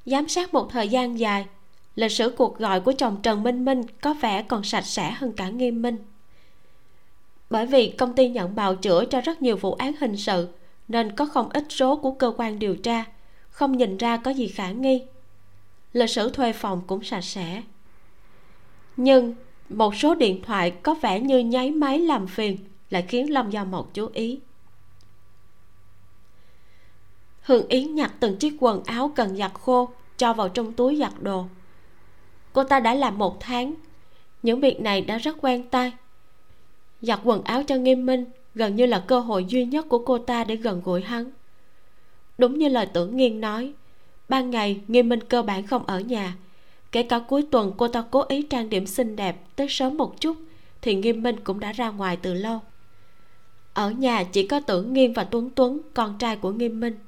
Giám 0.06 0.28
sát 0.28 0.54
một 0.54 0.70
thời 0.70 0.88
gian 0.88 1.18
dài, 1.18 1.46
lịch 1.94 2.12
sử 2.12 2.34
cuộc 2.36 2.58
gọi 2.58 2.80
của 2.80 2.92
chồng 2.92 3.16
trần 3.22 3.42
minh 3.42 3.64
minh 3.64 3.82
có 4.00 4.14
vẻ 4.14 4.42
còn 4.42 4.64
sạch 4.64 4.86
sẽ 4.86 5.10
hơn 5.10 5.32
cả 5.32 5.48
nghiêm 5.48 5.82
minh. 5.82 5.96
Bởi 7.50 7.66
vì 7.66 7.90
công 7.90 8.14
ty 8.14 8.28
nhận 8.28 8.54
bào 8.54 8.74
chữa 8.74 9.04
cho 9.04 9.20
rất 9.20 9.42
nhiều 9.42 9.56
vụ 9.56 9.72
án 9.74 9.92
hình 10.00 10.16
sự, 10.16 10.48
nên 10.88 11.16
có 11.16 11.26
không 11.26 11.48
ít 11.48 11.64
số 11.68 11.96
của 11.96 12.12
cơ 12.12 12.32
quan 12.36 12.58
điều 12.58 12.76
tra, 12.76 13.04
không 13.50 13.76
nhìn 13.76 13.96
ra 13.96 14.16
có 14.16 14.30
gì 14.30 14.48
khả 14.48 14.70
nghi. 14.70 15.02
Lịch 15.92 16.10
sử 16.10 16.30
thuê 16.30 16.52
phòng 16.52 16.82
cũng 16.86 17.04
sạch 17.04 17.24
sẽ. 17.24 17.62
Nhưng 18.96 19.34
một 19.68 19.96
số 19.96 20.14
điện 20.14 20.42
thoại 20.42 20.70
có 20.70 20.94
vẻ 20.94 21.20
như 21.20 21.38
nháy 21.38 21.70
máy 21.70 21.98
làm 21.98 22.26
phiền 22.26 22.56
lại 22.90 23.04
khiến 23.08 23.32
lâm 23.32 23.50
Gia 23.50 23.64
một 23.64 23.94
chú 23.94 24.08
ý. 24.12 24.40
Hương 27.42 27.68
yến 27.68 27.94
nhặt 27.94 28.12
từng 28.20 28.36
chiếc 28.36 28.56
quần 28.60 28.84
áo 28.84 29.12
cần 29.16 29.36
giặt 29.36 29.54
khô, 29.54 29.88
cho 30.16 30.32
vào 30.32 30.48
trong 30.48 30.72
túi 30.72 30.96
giặt 30.96 31.12
đồ. 31.20 31.44
Cô 32.52 32.64
ta 32.64 32.80
đã 32.80 32.94
làm 32.94 33.18
một 33.18 33.36
tháng, 33.40 33.74
những 34.42 34.60
việc 34.60 34.80
này 34.80 35.00
đã 35.00 35.18
rất 35.18 35.36
quen 35.40 35.68
tay 35.68 35.92
giặt 37.02 37.20
quần 37.24 37.42
áo 37.42 37.62
cho 37.62 37.76
nghiêm 37.76 38.06
minh 38.06 38.24
gần 38.54 38.76
như 38.76 38.86
là 38.86 39.04
cơ 39.06 39.20
hội 39.20 39.44
duy 39.44 39.64
nhất 39.64 39.86
của 39.88 39.98
cô 39.98 40.18
ta 40.18 40.44
để 40.44 40.56
gần 40.56 40.82
gũi 40.84 41.02
hắn. 41.02 41.30
Đúng 42.38 42.58
như 42.58 42.68
lời 42.68 42.86
tưởng 42.86 43.16
nghiên 43.16 43.40
nói, 43.40 43.72
ban 44.28 44.50
ngày 44.50 44.80
nghiêm 44.88 45.08
minh 45.08 45.20
cơ 45.28 45.42
bản 45.42 45.66
không 45.66 45.86
ở 45.86 46.00
nhà. 46.00 46.36
Kể 46.92 47.02
cả 47.02 47.18
cuối 47.28 47.46
tuần 47.50 47.72
cô 47.76 47.88
ta 47.88 48.04
cố 48.10 48.24
ý 48.28 48.42
trang 48.42 48.68
điểm 48.68 48.86
xinh 48.86 49.16
đẹp 49.16 49.36
tới 49.56 49.66
sớm 49.70 49.96
một 49.96 50.20
chút 50.20 50.36
thì 50.82 50.94
nghiêm 50.94 51.22
minh 51.22 51.40
cũng 51.44 51.60
đã 51.60 51.72
ra 51.72 51.90
ngoài 51.90 52.16
từ 52.16 52.34
lâu 52.34 52.60
ở 53.74 53.90
nhà 53.90 54.24
chỉ 54.24 54.46
có 54.46 54.60
tưởng 54.60 54.92
nghiên 54.92 55.12
và 55.12 55.24
tuấn 55.24 55.50
tuấn, 55.50 55.80
con 55.94 56.18
trai 56.18 56.36
của 56.36 56.52
nghiêm 56.52 56.80
minh. 56.80 56.98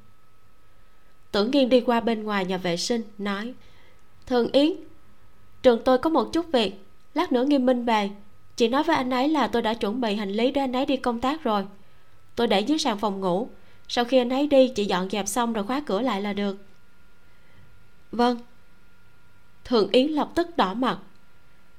Tưởng 1.32 1.50
nghiên 1.50 1.68
đi 1.68 1.80
qua 1.80 2.00
bên 2.00 2.22
ngoài 2.22 2.44
nhà 2.44 2.56
vệ 2.56 2.76
sinh, 2.76 3.02
nói, 3.18 3.54
thường 4.26 4.48
yến, 4.52 4.72
trường 5.62 5.80
tôi 5.84 5.98
có 5.98 6.10
một 6.10 6.30
chút 6.32 6.46
việc, 6.52 6.84
lát 7.14 7.32
nữa 7.32 7.44
nghiêm 7.44 7.66
minh 7.66 7.84
về. 7.84 8.10
Chị 8.56 8.68
nói 8.68 8.82
với 8.82 8.96
anh 8.96 9.10
ấy 9.10 9.28
là 9.28 9.46
tôi 9.46 9.62
đã 9.62 9.74
chuẩn 9.74 10.00
bị 10.00 10.14
hành 10.14 10.30
lý 10.30 10.50
để 10.50 10.60
anh 10.60 10.72
ấy 10.72 10.86
đi 10.86 10.96
công 10.96 11.20
tác 11.20 11.42
rồi. 11.42 11.66
Tôi 12.36 12.46
để 12.46 12.60
dưới 12.60 12.78
sàn 12.78 12.98
phòng 12.98 13.20
ngủ, 13.20 13.48
sau 13.88 14.04
khi 14.04 14.18
anh 14.18 14.30
ấy 14.30 14.46
đi 14.46 14.68
chị 14.68 14.84
dọn 14.84 15.10
dẹp 15.10 15.28
xong 15.28 15.52
rồi 15.52 15.64
khóa 15.64 15.82
cửa 15.86 16.00
lại 16.00 16.22
là 16.22 16.32
được. 16.32 16.56
Vâng. 18.12 18.38
Thường 19.64 19.88
yến 19.92 20.06
lập 20.06 20.30
tức 20.34 20.56
đỏ 20.56 20.74
mặt. 20.74 20.98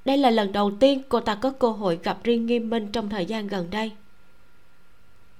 Đây 0.06 0.18
là 0.18 0.30
lần 0.30 0.52
đầu 0.52 0.72
tiên 0.80 1.02
cô 1.10 1.20
ta 1.20 1.36
có 1.36 1.52
cơ 1.52 1.70
hội 1.70 2.00
gặp 2.04 2.24
riêng 2.24 2.46
nghiêm 2.46 2.70
minh 2.70 2.88
trong 2.92 3.10
thời 3.10 3.26
gian 3.26 3.48
gần 3.48 3.70
đây 3.70 3.92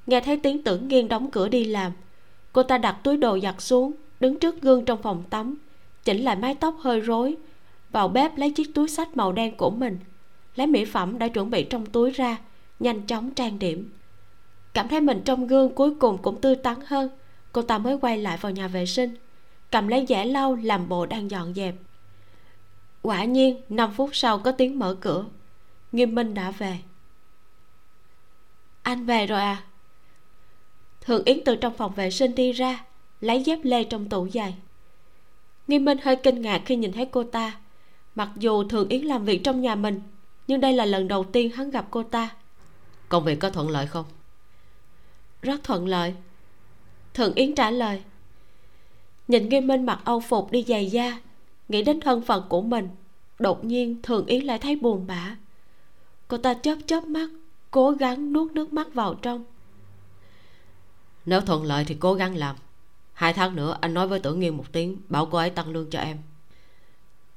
nghe 0.08 0.22
thấy 0.22 0.38
tiếng 0.38 0.64
tưởng 0.64 0.88
nghiêng 0.88 1.08
đóng 1.08 1.32
cửa 1.32 1.48
đi 1.48 1.66
làm. 1.66 1.92
Cô 2.54 2.64
ta 2.64 2.78
đặt 2.78 2.98
túi 3.04 3.18
đồ 3.18 3.40
giặt 3.40 3.62
xuống, 3.62 3.92
đứng 4.20 4.40
trước 4.40 4.62
gương 4.62 4.86
trong 4.86 5.02
phòng 5.02 5.24
tắm, 5.30 5.58
chỉnh 6.04 6.22
lại 6.22 6.36
mái 6.36 6.56
tóc 6.56 6.76
hơi 6.80 7.00
rối, 7.00 7.36
vào 7.92 8.08
bếp 8.08 8.38
lấy 8.38 8.52
chiếc 8.52 8.74
túi 8.74 8.88
sách 8.88 9.18
màu 9.18 9.32
đen 9.32 9.58
của 9.58 9.70
mình. 9.70 10.00
Lấy 10.56 10.68
mỹ 10.68 10.86
phẩm 10.86 11.20
đã 11.20 11.28
chuẩn 11.28 11.50
bị 11.50 11.64
trong 11.64 11.86
túi 11.86 12.12
ra, 12.12 12.38
nhanh 12.80 13.02
chóng 13.08 13.32
trang 13.32 13.60
điểm. 13.60 13.90
Cảm 14.74 14.88
thấy 14.88 15.02
mình 15.02 15.22
trong 15.26 15.48
gương 15.48 15.76
cuối 15.76 15.96
cùng 15.96 16.18
cũng 16.18 16.42
tươi 16.42 16.56
tắn 16.56 16.78
hơn, 16.86 17.10
cô 17.52 17.62
ta 17.62 17.78
mới 17.78 17.98
quay 17.98 18.18
lại 18.18 18.38
vào 18.38 18.52
nhà 18.52 18.68
vệ 18.68 18.86
sinh, 18.86 19.16
cầm 19.72 19.88
lấy 19.88 20.06
giẻ 20.10 20.26
lau 20.26 20.56
làm 20.56 20.90
bộ 20.90 21.06
đang 21.06 21.32
dọn 21.32 21.54
dẹp. 21.54 21.76
Quả 23.02 23.24
nhiên 23.24 23.62
5 23.70 23.92
phút 23.94 24.10
sau 24.14 24.40
có 24.40 24.52
tiếng 24.52 24.80
mở 24.80 24.96
cửa. 25.02 25.26
Nghiêm 25.92 26.16
minh 26.16 26.34
đã 26.34 26.52
về. 26.52 26.78
Anh 28.84 29.06
về 29.06 29.26
rồi 29.26 29.40
à? 29.42 29.64
Thường 31.06 31.24
yến 31.26 31.44
từ 31.46 31.56
trong 31.56 31.74
phòng 31.74 31.94
vệ 31.96 32.12
sinh 32.12 32.36
đi 32.36 32.52
ra 32.52 32.86
lấy 33.22 33.44
dép 33.44 33.60
lê 33.64 33.84
trong 33.84 34.10
tủ 34.10 34.28
giày 34.30 34.56
nghiêm 35.68 35.86
minh 35.86 35.98
hơi 36.04 36.16
kinh 36.16 36.42
ngạc 36.42 36.62
khi 36.66 36.76
nhìn 36.76 36.92
thấy 36.92 37.06
cô 37.06 37.24
ta. 37.24 37.58
Mặc 38.16 38.30
dù 38.36 38.64
thường 38.64 38.90
yến 38.90 39.02
làm 39.02 39.26
việc 39.26 39.44
trong 39.44 39.62
nhà 39.62 39.76
mình 39.76 40.02
nhưng 40.48 40.62
đây 40.62 40.74
là 40.74 40.86
lần 40.86 41.08
đầu 41.08 41.24
tiên 41.24 41.52
hắn 41.52 41.70
gặp 41.70 41.88
cô 41.92 42.04
ta. 42.04 42.30
Công 43.10 43.24
việc 43.24 43.40
có 43.40 43.50
thuận 43.50 43.70
lợi 43.70 43.88
không? 43.88 44.06
Rất 45.42 45.64
thuận 45.64 45.88
lợi. 45.88 46.14
Thường 47.14 47.34
yến 47.36 47.56
trả 47.56 47.72
lời. 47.72 48.02
Nhìn 49.28 49.50
nghiêm 49.50 49.68
minh 49.68 49.86
mặc 49.86 50.00
âu 50.04 50.20
phục 50.20 50.52
đi 50.52 50.64
giày 50.68 50.90
da 50.90 51.22
nghĩ 51.70 51.84
đến 51.84 52.00
thân 52.00 52.22
phận 52.22 52.44
của 52.50 52.62
mình 52.62 52.90
đột 53.40 53.66
nhiên 53.66 54.02
thường 54.04 54.26
yến 54.26 54.44
lại 54.46 54.60
thấy 54.60 54.76
buồn 54.76 55.08
bã. 55.08 55.36
Cô 56.28 56.38
ta 56.38 56.54
chớp 56.54 56.76
chớp 56.86 57.04
mắt 57.04 57.30
cố 57.72 57.92
gắng 57.92 58.34
nuốt 58.34 58.52
nước 58.52 58.74
mắt 58.74 58.94
vào 58.94 59.14
trong 59.14 59.44
nếu 61.26 61.42
thuận 61.42 61.64
lợi 61.64 61.86
thì 61.86 61.96
cố 62.00 62.14
gắng 62.14 62.36
làm. 62.36 62.56
Hai 63.14 63.34
tháng 63.34 63.56
nữa, 63.56 63.78
anh 63.82 63.94
nói 63.94 64.08
với 64.08 64.20
tưởng 64.20 64.40
nghiêm 64.40 64.58
một 64.58 64.66
tiếng, 64.72 64.98
bảo 65.10 65.26
cô 65.26 65.38
ấy 65.38 65.50
tăng 65.50 65.70
lương 65.70 65.90
cho 65.90 66.00
em. 66.00 66.18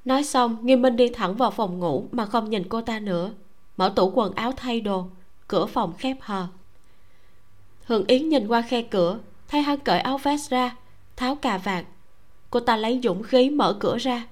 Nói 0.05 0.25
xong 0.25 0.67
nghiêm 0.67 0.83
minh 0.83 0.97
đi 0.97 1.09
thẳng 1.09 1.35
vào 1.35 1.51
phòng 1.51 1.79
ngủ 1.79 2.09
mà 2.13 2.27
không 2.27 2.51
nhìn 2.51 2.69
cô 2.69 2.81
ta 2.81 3.01
nữa. 3.01 3.33
Mở 3.77 3.93
tủ 3.97 4.11
quần 4.11 4.35
áo 4.35 4.53
thay 4.57 4.81
đồ, 4.81 5.07
cửa 5.49 5.67
phòng 5.67 5.95
khép 5.99 6.17
hờ. 6.21 6.47
Hường 7.85 8.07
yến 8.07 8.29
nhìn 8.29 8.49
qua 8.49 8.63
khe 8.63 8.83
cửa, 8.83 9.19
thấy 9.49 9.63
hắn 9.63 9.79
cởi 9.79 10.01
áo 10.01 10.19
vest 10.19 10.51
ra, 10.51 10.77
tháo 11.17 11.35
cà 11.35 11.59
vạt. 11.59 11.85
Cô 12.51 12.61
ta 12.61 12.77
lấy 12.77 13.01
dũng 13.03 13.23
khí 13.23 13.51
mở 13.51 13.77
cửa 13.81 13.99
ra, 13.99 14.27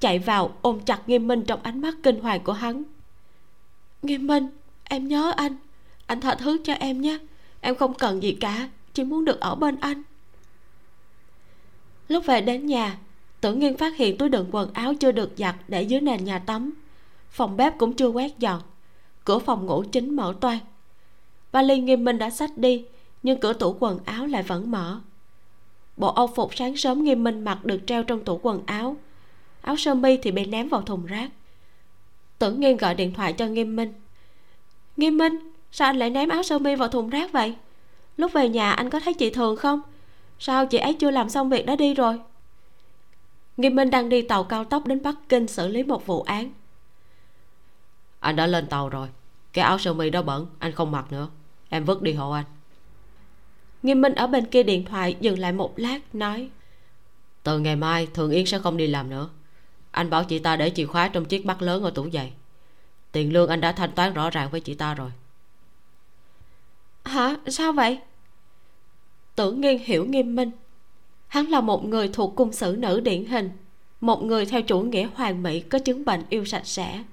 chạy 0.00 0.18
vào 0.18 0.54
ôm 0.62 0.80
chặt 0.80 1.08
nghiêm 1.08 1.28
minh 1.28 1.44
trong 1.44 1.60
ánh 1.62 1.80
mắt 1.80 1.94
kinh 2.02 2.20
hoàng 2.20 2.40
của 2.44 2.52
hắn. 2.52 2.82
Nghiêm 4.02 4.26
minh, 4.26 4.48
em 4.84 5.08
nhớ 5.08 5.32
anh. 5.36 5.56
Anh 6.06 6.20
tha 6.20 6.34
thứ 6.34 6.58
cho 6.64 6.72
em 6.72 7.00
nhé. 7.00 7.18
Em 7.60 7.74
không 7.74 7.94
cần 7.94 8.22
gì 8.22 8.32
cả 8.32 8.68
chỉ 8.98 9.04
muốn 9.04 9.24
được 9.24 9.40
ở 9.40 9.54
bên 9.54 9.76
anh. 9.80 10.02
Lúc 12.08 12.26
về 12.26 12.40
đến 12.40 12.66
nhà 12.66 12.98
tưởng 13.40 13.58
nghiên 13.58 13.76
phát 13.76 13.96
hiện 13.96 14.18
túi 14.18 14.28
đựng 14.28 14.48
quần 14.52 14.72
áo 14.72 14.94
chưa 15.00 15.12
được 15.12 15.32
giặt 15.36 15.56
để 15.68 15.82
dưới 15.82 16.00
nền 16.00 16.24
nhà 16.24 16.38
tắm. 16.38 16.72
Phòng 17.30 17.56
bếp 17.56 17.78
cũng 17.78 17.92
chưa 17.92 18.08
quét 18.08 18.38
dọn. 18.38 18.62
Cửa 19.24 19.38
phòng 19.38 19.66
ngủ 19.66 19.84
chính 19.92 20.16
mở 20.16 20.34
toang. 20.40 20.58
Vali 21.52 21.80
nghiêm 21.80 22.04
minh 22.04 22.18
đã 22.18 22.30
xách 22.30 22.58
đi, 22.58 22.84
nhưng 23.22 23.40
cửa 23.40 23.52
tủ 23.52 23.76
quần 23.80 23.98
áo 24.04 24.26
lại 24.26 24.42
vẫn 24.42 24.70
mở. 24.70 25.00
Bộ 25.96 26.08
âu 26.08 26.26
phục 26.26 26.54
sáng 26.54 26.76
sớm 26.76 27.04
nghiêm 27.04 27.24
minh 27.24 27.44
mặc 27.44 27.64
được 27.64 27.80
treo 27.86 28.02
trong 28.02 28.24
tủ 28.24 28.40
quần 28.42 28.62
áo. 28.66 28.96
Áo 29.60 29.76
sơ 29.76 29.94
mi 29.94 30.16
thì 30.16 30.30
bị 30.30 30.46
ném 30.46 30.68
vào 30.68 30.82
thùng 30.82 31.06
rác. 31.06 31.30
Tưởng 32.38 32.60
nghiên 32.60 32.76
gọi 32.76 32.94
điện 32.94 33.14
thoại 33.14 33.32
cho 33.32 33.46
nghiêm 33.46 33.76
minh. 33.76 33.92
Nghiêm 34.96 35.18
minh, 35.18 35.38
sao 35.72 35.88
anh 35.90 35.96
lại 35.96 36.10
ném 36.10 36.28
áo 36.28 36.42
sơ 36.42 36.58
mi 36.58 36.74
vào 36.74 36.88
thùng 36.88 37.10
rác 37.10 37.32
vậy? 37.32 37.54
Lúc 38.18 38.32
về 38.32 38.48
nhà 38.48 38.72
anh 38.72 38.90
có 38.90 39.00
thấy 39.00 39.14
chị 39.14 39.30
thường 39.30 39.56
không? 39.56 39.80
Sao 40.38 40.66
chị 40.66 40.78
ấy 40.78 40.94
chưa 40.94 41.10
làm 41.10 41.28
xong 41.28 41.50
việc 41.50 41.66
đã 41.66 41.76
đi 41.76 41.94
rồi? 41.94 42.20
Nghiêm 43.56 43.74
minh 43.74 43.90
đang 43.90 44.08
đi 44.08 44.22
tàu 44.22 44.44
cao 44.44 44.64
tốc 44.64 44.86
đến 44.86 45.02
bắc 45.02 45.14
kinh 45.28 45.48
xử 45.48 45.68
lý 45.68 45.82
một 45.82 46.06
vụ 46.06 46.22
án. 46.22 46.50
Anh 48.20 48.36
đã 48.36 48.46
lên 48.46 48.66
tàu 48.66 48.88
rồi. 48.88 49.08
Cái 49.52 49.64
áo 49.64 49.78
sơ 49.78 49.94
mi 49.94 50.10
đó 50.10 50.22
bẩn 50.22 50.46
anh 50.58 50.72
không 50.72 50.90
mặc 50.90 51.12
nữa. 51.12 51.28
Em 51.68 51.84
vứt 51.84 52.02
đi 52.02 52.12
hộ 52.12 52.30
anh. 52.30 52.44
Nghiêm 53.82 54.00
minh 54.00 54.14
ở 54.14 54.26
bên 54.26 54.46
kia 54.46 54.62
điện 54.62 54.84
thoại 54.84 55.16
dừng 55.20 55.38
lại 55.38 55.52
một 55.52 55.72
lát 55.76 56.14
nói. 56.14 56.50
Từ 57.42 57.58
ngày 57.58 57.76
mai 57.76 58.08
thường 58.14 58.30
yến 58.30 58.46
sẽ 58.46 58.58
không 58.58 58.76
đi 58.76 58.86
làm 58.86 59.10
nữa. 59.10 59.28
Anh 59.90 60.10
bảo 60.10 60.24
chị 60.24 60.38
ta 60.38 60.56
để 60.56 60.70
chìa 60.70 60.86
khóa 60.86 61.08
trong 61.08 61.24
chiếc 61.24 61.46
mắt 61.46 61.62
lớn 61.62 61.82
ở 61.82 61.90
tủ 61.90 62.10
giày. 62.10 62.32
Tiền 63.12 63.32
lương 63.32 63.48
anh 63.48 63.60
đã 63.60 63.72
thanh 63.72 63.92
toán 63.92 64.14
rõ 64.14 64.30
ràng 64.30 64.50
với 64.50 64.60
chị 64.60 64.74
ta 64.74 64.94
rồi. 64.94 65.10
Hả? 67.04 67.36
Sao 67.46 67.72
vậy 67.72 67.98
tưởng 69.38 69.60
nghiên 69.60 69.78
hiểu 69.78 70.04
nghiêm 70.04 70.36
minh. 70.36 70.50
Hắn 71.26 71.46
là 71.46 71.60
một 71.60 71.84
người 71.84 72.08
thuộc 72.08 72.36
cung 72.36 72.52
sử 72.52 72.76
nữ 72.78 73.00
điển 73.00 73.24
hình, 73.24 73.50
một 74.00 74.22
người 74.22 74.46
theo 74.46 74.62
chủ 74.62 74.80
nghĩa 74.80 75.08
hoàn 75.14 75.42
mỹ 75.42 75.60
có 75.60 75.78
chứng 75.78 76.04
bệnh 76.04 76.22
yêu 76.28 76.44
sạch 76.44 76.66
sẽ. 76.66 77.04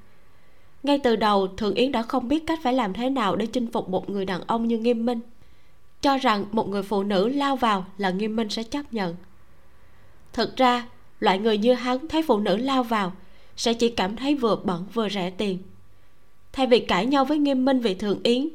Ngay 0.83 0.99
từ 1.03 1.15
đầu, 1.15 1.47
thượng 1.47 1.75
yến 1.75 1.91
đã 1.91 2.01
không 2.01 2.27
biết 2.27 2.47
cách 2.47 2.59
phải 2.63 2.73
làm 2.73 2.93
thế 2.93 3.09
nào 3.09 3.35
để 3.35 3.45
chinh 3.45 3.71
phục 3.71 3.89
một 3.89 4.09
người 4.09 4.25
đàn 4.25 4.41
ông 4.47 4.67
như 4.67 4.77
nghiêm 4.77 5.05
minh. 5.05 5.19
Cho 6.01 6.17
rằng 6.17 6.45
một 6.51 6.69
người 6.69 6.83
phụ 6.83 7.03
nữ 7.03 7.27
lao 7.27 7.55
vào 7.55 7.85
là 7.97 8.09
nghiêm 8.09 8.35
minh 8.35 8.49
sẽ 8.49 8.63
chấp 8.63 8.93
nhận. 8.93 9.15
Thực 10.33 10.57
ra, 10.57 10.87
loại 11.19 11.39
người 11.39 11.57
như 11.57 11.73
hắn 11.73 12.07
thấy 12.07 12.23
phụ 12.23 12.39
nữ 12.39 12.57
lao 12.57 12.83
vào 12.83 13.13
sẽ 13.57 13.73
chỉ 13.73 13.89
cảm 13.89 14.15
thấy 14.15 14.35
vừa 14.35 14.55
bẩn 14.55 14.85
vừa 14.93 15.09
rẻ 15.09 15.29
tiền. 15.29 15.57
Thay 16.53 16.67
vì 16.67 16.79
cãi 16.79 17.05
nhau 17.05 17.25
với 17.25 17.37
nghiêm 17.37 17.65
minh 17.65 17.79
vì 17.79 17.93
thượng 17.93 18.23
yến 18.23 18.49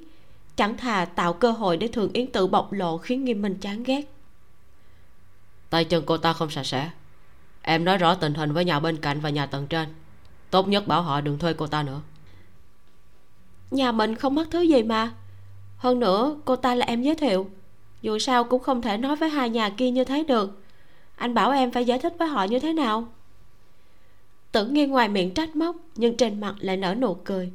chẳng 0.61 0.77
thà 0.77 1.05
tạo 1.05 1.33
cơ 1.33 1.51
hội 1.51 1.77
để 1.77 1.89
thường 1.89 2.11
yến 2.13 2.27
tự 2.27 2.47
bộc 2.47 2.73
lộ 2.73 2.99
khiến 2.99 3.25
nghiêm 3.25 3.43
minh 3.43 3.59
chán 3.61 3.83
ghét. 3.83 4.03
Tay 5.71 5.85
chân 5.85 6.03
cô 6.07 6.17
ta 6.17 6.33
không 6.33 6.51
sạch 6.51 6.67
sẽ. 6.67 6.91
Em 7.63 7.85
nói 7.85 7.99
rõ 7.99 8.15
tình 8.15 8.35
hình 8.35 8.53
với 8.53 8.65
nhà 8.65 8.81
bên 8.81 8.97
cạnh 8.97 9.21
và 9.21 9.31
nhà 9.31 9.47
tầng 9.47 9.67
trên. 9.67 9.89
Tốt 10.51 10.69
nhất 10.69 10.87
bảo 10.87 11.03
họ 11.03 11.21
đừng 11.21 11.39
thuê 11.39 11.53
cô 11.53 11.67
ta 11.67 11.83
nữa. 11.83 12.01
Nhà 13.71 13.93
mình 13.93 14.15
không 14.15 14.35
mất 14.35 14.49
thứ 14.51 14.61
gì 14.61 14.83
mà. 14.83 15.13
Hơn 15.77 16.01
nữa 16.01 16.37
cô 16.45 16.57
ta 16.57 16.75
là 16.75 16.87
em 16.87 17.03
giới 17.03 17.15
thiệu. 17.15 17.51
Dù 18.03 18.19
sao 18.19 18.45
cũng 18.45 18.63
không 18.63 18.83
thể 18.83 18.97
nói 18.97 19.17
với 19.17 19.29
hai 19.29 19.51
nhà 19.51 19.71
kia 19.71 19.91
như 19.91 20.05
thế 20.05 20.25
được. 20.25 20.63
Anh 21.17 21.35
bảo 21.35 21.51
em 21.51 21.71
phải 21.71 21.85
giải 21.85 21.99
thích 21.99 22.15
với 22.19 22.29
họ 22.29 22.45
như 22.45 22.59
thế 22.59 22.73
nào? 22.73 23.09
Tưởng 24.53 24.75
nghi 24.75 24.87
ngoài 24.87 25.09
miệng 25.09 25.35
trách 25.35 25.57
móc 25.57 25.77
nhưng 25.97 26.17
trên 26.17 26.41
mặt 26.41 26.55
lại 26.59 26.77
nở 26.77 26.95
nụ 26.95 27.15
cười 27.15 27.53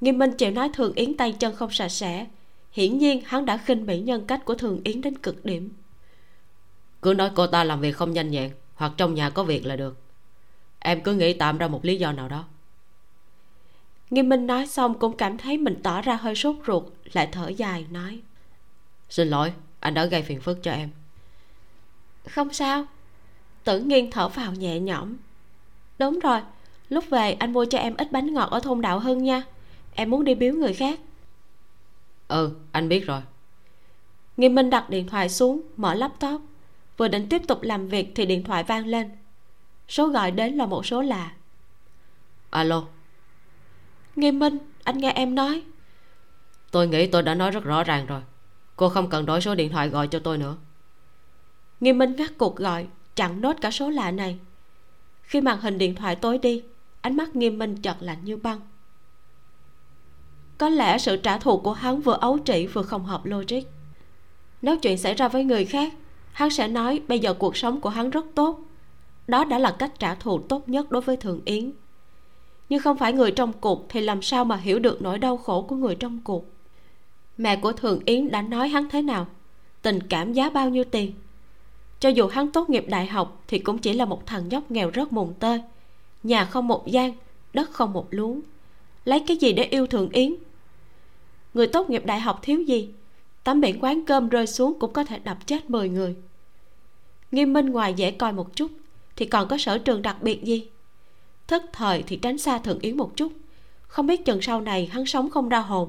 nghiêm 0.00 0.18
minh 0.18 0.32
chịu 0.32 0.50
nói 0.50 0.70
thường 0.74 0.92
yến 0.92 1.16
tay 1.16 1.32
chân 1.32 1.56
không 1.56 1.70
sạch 1.70 1.88
sẽ. 1.88 2.26
Hiển 2.72 2.98
nhiên 2.98 3.22
hắn 3.26 3.46
đã 3.46 3.56
khinh 3.56 3.86
bỉ 3.86 4.00
nhân 4.00 4.26
cách 4.26 4.44
của 4.44 4.54
thường 4.54 4.80
yến 4.84 5.00
đến 5.00 5.18
cực 5.18 5.44
điểm. 5.44 5.70
Cứ 7.02 7.14
nói 7.14 7.30
cô 7.34 7.46
ta 7.46 7.64
làm 7.64 7.80
việc 7.80 7.96
không 7.96 8.12
nhanh 8.12 8.30
nhẹn 8.30 8.50
hoặc 8.74 8.92
trong 8.96 9.14
nhà 9.14 9.30
có 9.30 9.44
việc 9.44 9.66
là 9.66 9.76
được. 9.76 9.96
Em 10.78 11.02
cứ 11.02 11.14
nghĩ 11.14 11.32
tạm 11.32 11.58
ra 11.58 11.68
một 11.68 11.84
lý 11.84 11.96
do 11.96 12.12
nào 12.12 12.28
đó. 12.28 12.44
Nghiêm 14.10 14.28
minh 14.28 14.46
nói 14.46 14.66
xong 14.66 14.98
cũng 14.98 15.16
cảm 15.16 15.38
thấy 15.38 15.58
mình 15.58 15.76
tỏ 15.82 16.00
ra 16.00 16.14
hơi 16.14 16.34
sốt 16.34 16.56
ruột 16.66 16.84
lại 17.12 17.28
thở 17.32 17.48
dài 17.48 17.86
nói. 17.90 18.20
Xin 19.10 19.28
lỗi 19.28 19.52
anh 19.80 19.94
đã 19.94 20.04
gây 20.04 20.22
phiền 20.22 20.40
phức 20.40 20.62
cho 20.62 20.70
em. 20.70 20.90
Không 22.28 22.52
sao. 22.52 22.84
Tử 23.64 23.80
nghiên 23.80 24.10
thở 24.10 24.28
vào 24.28 24.52
nhẹ 24.52 24.80
nhõm. 24.80 25.16
Đúng 25.98 26.18
rồi 26.18 26.40
lúc 26.88 27.04
về 27.10 27.32
anh 27.32 27.52
mua 27.52 27.64
cho 27.64 27.78
em 27.78 27.96
ít 27.96 28.12
bánh 28.12 28.34
ngọt 28.34 28.50
ở 28.50 28.60
thôn 28.60 28.80
đạo 28.80 29.00
hưng 29.00 29.24
nha 29.24 29.42
em 29.98 30.10
muốn 30.10 30.24
đi 30.24 30.34
biếu 30.34 30.54
người 30.54 30.72
khác. 30.72 31.00
Ừ 32.28 32.50
anh 32.72 32.88
biết 32.88 33.06
rồi. 33.06 33.20
Nghiêm 34.36 34.54
minh 34.54 34.70
đặt 34.70 34.90
điện 34.90 35.08
thoại 35.08 35.28
xuống 35.28 35.60
mở 35.76 35.94
laptop. 35.94 36.42
Vừa 36.96 37.08
định 37.08 37.28
tiếp 37.28 37.42
tục 37.48 37.62
làm 37.62 37.88
việc 37.88 38.12
thì 38.14 38.26
điện 38.26 38.44
thoại 38.44 38.64
vang 38.64 38.86
lên. 38.86 39.10
Số 39.88 40.08
gọi 40.08 40.30
đến 40.30 40.54
là 40.54 40.66
một 40.66 40.86
số 40.86 41.02
lạ. 41.02 41.32
Alo. 42.50 42.84
Nghiêm 44.16 44.38
minh 44.38 44.58
anh 44.84 44.98
nghe 44.98 45.12
em 45.12 45.34
nói. 45.34 45.62
Tôi 46.70 46.88
nghĩ 46.88 47.06
tôi 47.06 47.22
đã 47.22 47.34
nói 47.34 47.50
rất 47.50 47.64
rõ 47.64 47.84
ràng 47.84 48.06
rồi. 48.06 48.20
Cô 48.76 48.88
không 48.88 49.10
cần 49.10 49.26
đổi 49.26 49.40
số 49.40 49.54
điện 49.54 49.72
thoại 49.72 49.88
gọi 49.88 50.08
cho 50.08 50.18
tôi 50.18 50.38
nữa. 50.38 50.56
Nghiêm 51.80 51.98
minh 51.98 52.16
ngắt 52.16 52.30
cuộc 52.38 52.56
gọi 52.56 52.86
chặn 53.16 53.40
nốt 53.40 53.56
cả 53.60 53.70
số 53.70 53.90
lạ 53.90 54.10
này. 54.10 54.38
Khi 55.22 55.40
màn 55.40 55.60
hình 55.60 55.78
điện 55.78 55.94
thoại 55.94 56.16
tối 56.16 56.38
đi 56.38 56.62
ánh 57.00 57.16
mắt 57.16 57.36
nghiêm 57.36 57.58
minh 57.58 57.76
chợt 57.82 57.96
lạnh 58.00 58.18
như 58.22 58.36
băng 58.36 58.60
có 60.58 60.68
lẽ 60.68 60.98
sự 60.98 61.16
trả 61.16 61.38
thù 61.38 61.58
của 61.58 61.72
hắn 61.72 62.00
vừa 62.00 62.18
ấu 62.20 62.38
trĩ 62.44 62.66
vừa 62.66 62.82
không 62.82 63.04
hợp 63.04 63.26
logic. 63.26 63.62
Nếu 64.62 64.76
chuyện 64.76 64.98
xảy 64.98 65.14
ra 65.14 65.28
với 65.28 65.44
người 65.44 65.64
khác, 65.64 65.92
hắn 66.32 66.50
sẽ 66.50 66.68
nói 66.68 67.00
bây 67.08 67.18
giờ 67.18 67.34
cuộc 67.34 67.56
sống 67.56 67.80
của 67.80 67.88
hắn 67.88 68.10
rất 68.10 68.24
tốt. 68.34 68.60
Đó 69.28 69.44
đã 69.44 69.58
là 69.58 69.76
cách 69.78 69.98
trả 69.98 70.14
thù 70.14 70.38
tốt 70.38 70.68
nhất 70.68 70.90
đối 70.90 71.02
với 71.02 71.16
thượng 71.16 71.40
yến. 71.44 71.72
Nhưng 72.68 72.80
không 72.82 72.98
phải 72.98 73.12
người 73.12 73.30
trong 73.30 73.52
cuộc 73.52 73.86
thì 73.88 74.00
làm 74.00 74.22
sao 74.22 74.44
mà 74.44 74.56
hiểu 74.56 74.78
được 74.78 75.02
nỗi 75.02 75.18
đau 75.18 75.36
khổ 75.36 75.62
của 75.62 75.76
người 75.76 75.94
trong 75.94 76.20
cuộc? 76.24 76.44
Mẹ 77.36 77.56
của 77.56 77.72
thượng 77.72 78.00
yến 78.04 78.30
đã 78.30 78.42
nói 78.42 78.68
hắn 78.68 78.88
thế 78.90 79.02
nào? 79.02 79.26
Tình 79.82 80.00
cảm 80.08 80.32
giá 80.32 80.50
bao 80.50 80.68
nhiêu 80.68 80.84
tiền? 80.84 81.12
Cho 82.00 82.08
dù 82.08 82.26
hắn 82.26 82.50
tốt 82.50 82.70
nghiệp 82.70 82.84
đại 82.88 83.06
học 83.06 83.42
thì 83.48 83.58
cũng 83.58 83.78
chỉ 83.78 83.92
là 83.92 84.04
một 84.04 84.26
thằng 84.26 84.48
nhóc 84.48 84.70
nghèo 84.70 84.90
rất 84.90 85.12
mùng 85.12 85.34
tơi. 85.34 85.62
Nhà 86.22 86.44
không 86.44 86.68
một 86.68 86.86
gian, 86.86 87.12
đất 87.52 87.70
không 87.70 87.92
một 87.92 88.06
luống. 88.10 88.40
Lấy 89.04 89.20
cái 89.20 89.36
gì 89.36 89.52
để 89.52 89.64
yêu 89.64 89.86
thượng 89.86 90.10
yến? 90.10 90.34
Người 91.58 91.66
tốt 91.66 91.90
nghiệp 91.90 92.02
đại 92.06 92.20
học 92.20 92.38
thiếu 92.42 92.60
gì? 92.60 92.88
Tấm 93.44 93.60
biển 93.60 93.78
quán 93.84 94.04
cơm 94.04 94.28
rơi 94.28 94.46
xuống 94.46 94.78
cũng 94.78 94.92
có 94.92 95.04
thể 95.04 95.18
đập 95.18 95.46
chết 95.46 95.70
10 95.70 95.88
người. 95.88 96.16
Nghiêm 97.32 97.52
minh 97.52 97.66
ngoài 97.66 97.94
dễ 97.94 98.10
coi 98.10 98.32
một 98.32 98.56
chút, 98.56 98.70
thì 99.16 99.26
còn 99.26 99.48
có 99.48 99.58
sở 99.58 99.78
trường 99.78 100.02
đặc 100.02 100.22
biệt 100.22 100.44
gì? 100.44 100.68
Thức 101.46 101.62
thời 101.72 102.02
thì 102.02 102.16
tránh 102.16 102.38
xa 102.38 102.58
thượng 102.58 102.78
yến 102.78 102.96
một 102.96 103.16
chút. 103.16 103.32
Không 103.86 104.06
biết 104.06 104.24
chừng 104.24 104.42
sau 104.42 104.60
này 104.60 104.86
hắn 104.92 105.06
sống 105.06 105.30
không 105.30 105.48
ra 105.48 105.58
hồn, 105.58 105.88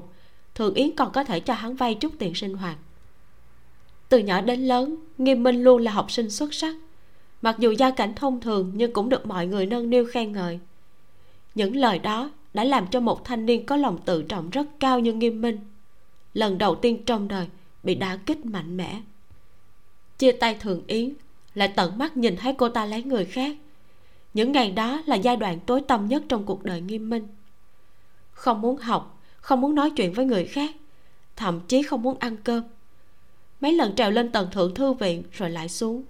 thượng 0.54 0.74
yến 0.74 0.96
còn 0.96 1.12
có 1.12 1.24
thể 1.24 1.40
cho 1.40 1.54
hắn 1.54 1.74
vay 1.74 1.94
chút 1.94 2.12
tiền 2.18 2.34
sinh 2.34 2.54
hoạt. 2.54 2.76
Từ 4.08 4.18
nhỏ 4.18 4.40
đến 4.40 4.60
lớn, 4.60 4.96
nghiêm 5.18 5.42
minh 5.42 5.62
luôn 5.62 5.82
là 5.82 5.92
học 5.92 6.10
sinh 6.10 6.30
xuất 6.30 6.54
sắc. 6.54 6.76
Mặc 7.42 7.56
dù 7.58 7.70
gia 7.70 7.90
cảnh 7.90 8.14
thông 8.14 8.40
thường 8.40 8.72
nhưng 8.74 8.92
cũng 8.92 9.08
được 9.08 9.26
mọi 9.26 9.46
người 9.46 9.66
nâng 9.66 9.90
niu 9.90 10.04
khen 10.12 10.32
ngợi. 10.32 10.58
Những 11.54 11.76
lời 11.76 11.98
đó 11.98 12.30
đã 12.54 12.64
làm 12.64 12.86
cho 12.86 13.00
một 13.00 13.24
thanh 13.24 13.46
niên 13.46 13.66
có 13.66 13.76
lòng 13.76 13.98
tự 14.04 14.22
trọng 14.22 14.50
rất 14.50 14.66
cao 14.80 15.00
như 15.00 15.12
nghiêm 15.12 15.40
minh. 15.40 15.58
Lần 16.34 16.58
đầu 16.58 16.74
tiên 16.74 17.04
trong 17.06 17.28
đời 17.28 17.46
bị 17.82 17.94
đả 17.94 18.16
kích 18.26 18.46
mạnh 18.46 18.76
mẽ. 18.76 19.00
Chia 20.18 20.32
tay 20.32 20.54
thường 20.54 20.82
yến, 20.86 21.12
lại 21.54 21.72
tận 21.76 21.98
mắt 21.98 22.16
nhìn 22.16 22.36
thấy 22.36 22.54
cô 22.58 22.68
ta 22.68 22.84
lấy 22.84 23.02
người 23.02 23.24
khác. 23.24 23.56
Những 24.34 24.52
ngày 24.52 24.70
đó 24.70 25.02
là 25.06 25.16
giai 25.16 25.36
đoạn 25.36 25.58
tối 25.66 25.80
tăm 25.80 26.08
nhất 26.08 26.22
trong 26.28 26.44
cuộc 26.46 26.62
đời 26.64 26.80
nghiêm 26.80 27.10
minh. 27.10 27.26
Không 28.32 28.60
muốn 28.60 28.76
học, 28.76 29.20
không 29.36 29.60
muốn 29.60 29.74
nói 29.74 29.90
chuyện 29.90 30.12
với 30.12 30.24
người 30.24 30.44
khác, 30.44 30.70
thậm 31.36 31.60
chí 31.68 31.82
không 31.82 32.02
muốn 32.02 32.18
ăn 32.18 32.36
cơm. 32.36 32.62
Mấy 33.60 33.72
lần 33.72 33.94
trèo 33.94 34.10
lên 34.10 34.32
tầng 34.32 34.48
thượng 34.52 34.74
thư 34.74 34.92
viện 34.92 35.22
rồi 35.32 35.50
lại 35.50 35.68
xuống. 35.68 36.02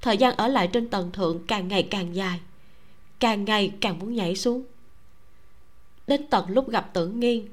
Thời 0.00 0.16
gian 0.16 0.36
ở 0.36 0.48
lại 0.48 0.68
trên 0.72 0.88
tầng 0.88 1.12
thượng 1.12 1.46
càng 1.46 1.68
ngày 1.68 1.82
càng 1.82 2.14
dài, 2.14 2.40
càng 3.20 3.44
ngày 3.44 3.72
càng 3.80 3.98
muốn 3.98 4.14
nhảy 4.14 4.36
xuống 4.36 4.64
đến 6.06 6.26
tận 6.30 6.50
lúc 6.50 6.70
gặp 6.70 6.90
Tử 6.92 7.06
nghiên, 7.08 7.48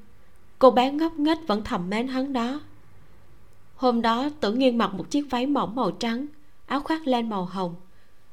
cô 0.59 0.71
bé 0.71 0.91
ngốc 0.91 1.19
nghếch 1.19 1.47
vẫn 1.47 1.63
thầm 1.63 1.89
mến 1.89 2.07
hắn 2.07 2.33
đó. 2.33 2.59
Hôm 3.75 4.01
đó, 4.01 4.29
Tử 4.39 4.53
nghiên 4.53 4.77
mặc 4.77 4.93
một 4.93 5.09
chiếc 5.09 5.21
váy 5.29 5.45
mỏng 5.45 5.75
màu 5.75 5.91
trắng, 5.91 6.25
áo 6.65 6.81
khoác 6.81 7.07
len 7.07 7.29
màu 7.29 7.45
hồng, 7.45 7.75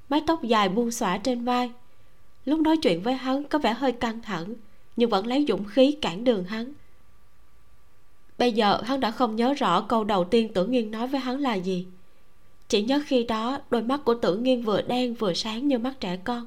mái 0.08 0.22
tóc 0.26 0.42
dài 0.42 0.68
buông 0.68 0.90
xõa 0.90 1.18
trên 1.18 1.44
vai. 1.44 1.70
Lúc 2.44 2.60
nói 2.60 2.76
chuyện 2.76 3.02
với 3.02 3.14
hắn 3.14 3.44
có 3.44 3.58
vẻ 3.58 3.72
hơi 3.72 3.92
căng 3.92 4.22
thẳng, 4.22 4.55
nhưng 4.97 5.10
vẫn 5.10 5.26
lấy 5.26 5.44
dũng 5.48 5.64
khí 5.64 5.97
cản 6.02 6.24
đường 6.24 6.44
hắn. 6.44 6.72
Bây 8.38 8.52
giờ, 8.52 8.80
hắn 8.84 9.00
đã 9.00 9.10
không 9.10 9.36
nhớ 9.36 9.55
rõ 9.55 9.80
câu 9.80 10.05
đầu 10.05 10.24
tiên 10.24 10.52
Tử 10.52 10.66
nghiên 10.66 10.90
nói 10.90 11.06
với 11.06 11.20
hắn 11.20 11.40
là 11.40 11.55
gì. 11.55 11.86
Chỉ 12.68 12.82
nhớ 12.82 13.00
khi 13.06 13.24
đó, 13.24 13.60
đôi 13.70 13.82
mắt 13.82 14.00
của 14.05 14.14
Tử 14.14 14.36
nghiên 14.36 14.62
vừa 14.62 14.82
đen 14.82 15.14
vừa 15.14 15.34
sáng 15.34 15.68
như 15.68 15.78
mắt 15.78 15.94
trẻ 16.00 16.16
con 16.24 16.47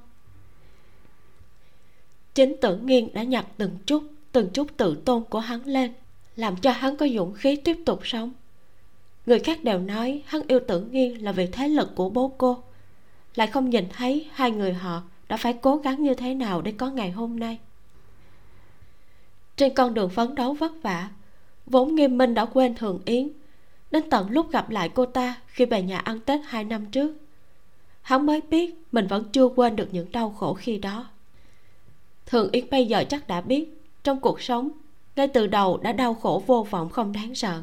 chính 2.35 2.55
tưởng 2.61 2.85
nghiên 2.85 3.13
đã 3.13 3.23
nhặt 3.23 3.45
từng 3.57 3.77
chút 3.85 4.03
từng 4.31 4.49
chút 4.53 4.67
tự 4.77 5.01
tôn 5.05 5.23
của 5.29 5.39
hắn 5.39 5.65
lên, 5.65 5.93
làm 6.35 6.55
cho 6.57 6.71
hắn 6.71 6.97
có 6.97 7.07
dũng 7.07 7.33
khí 7.33 7.55
tiếp 7.55 7.77
tục 7.85 7.99
sống. 8.03 8.31
Người 9.25 9.39
khác 9.39 9.63
đều 9.63 9.79
nói 9.79 10.23
hắn 10.25 10.41
yêu 10.47 10.59
tưởng 10.67 10.91
nghiên 10.91 11.13
là 11.13 11.31
vì 11.31 11.47
thế 11.47 11.67
lực 11.67 11.95
của 11.95 12.09
bố 12.09 12.33
cô. 12.37 12.63
Lại 13.35 13.47
không 13.47 13.69
nhìn 13.69 13.85
thấy 13.93 14.29
hai 14.33 14.51
người 14.51 14.73
họ 14.73 15.01
đã 15.29 15.37
phải 15.37 15.53
cố 15.53 15.75
gắng 15.77 16.03
như 16.03 16.13
thế 16.13 16.33
nào 16.33 16.61
để 16.61 16.71
có 16.71 16.89
ngày 16.89 17.11
hôm 17.11 17.39
nay. 17.39 17.59
Trên 19.55 19.73
con 19.73 19.93
đường 19.93 20.09
phấn 20.09 20.35
đấu 20.35 20.53
vất 20.53 20.71
vả, 20.81 21.09
vốn 21.65 21.95
nghiêm 21.95 22.17
minh 22.17 22.33
đã 22.33 22.45
quên 22.45 22.75
thường 22.75 22.99
yến, 23.05 23.29
đến 23.91 24.09
tận 24.09 24.29
lúc 24.29 24.51
gặp 24.51 24.69
lại 24.69 24.89
cô 24.89 25.05
ta 25.05 25.41
khi 25.47 25.65
về 25.65 25.81
nhà 25.81 25.99
ăn 25.99 26.19
tết 26.19 26.39
hai 26.45 26.63
năm 26.63 26.85
trước. 26.85 27.17
Hắn 28.01 28.25
mới 28.25 28.41
biết 28.41 28.75
mình 28.91 29.07
vẫn 29.07 29.23
chưa 29.31 29.47
quên 29.47 29.75
được 29.75 29.87
những 29.91 30.11
đau 30.11 30.29
khổ 30.29 30.53
khi 30.53 30.77
đó 30.77 31.10
thường 32.31 32.49
yến 32.51 32.65
bây 32.71 32.85
giờ 32.85 33.03
chắc 33.09 33.27
đã 33.27 33.41
biết, 33.41 33.81
trong 34.03 34.19
cuộc 34.19 34.41
sống, 34.41 34.69
ngay 35.15 35.27
từ 35.27 35.47
đầu 35.47 35.77
đã 35.77 35.91
đau 35.91 36.13
khổ 36.13 36.43
vô 36.47 36.67
vọng 36.69 36.89
không 36.89 37.11
đáng 37.11 37.35
sợ. 37.35 37.61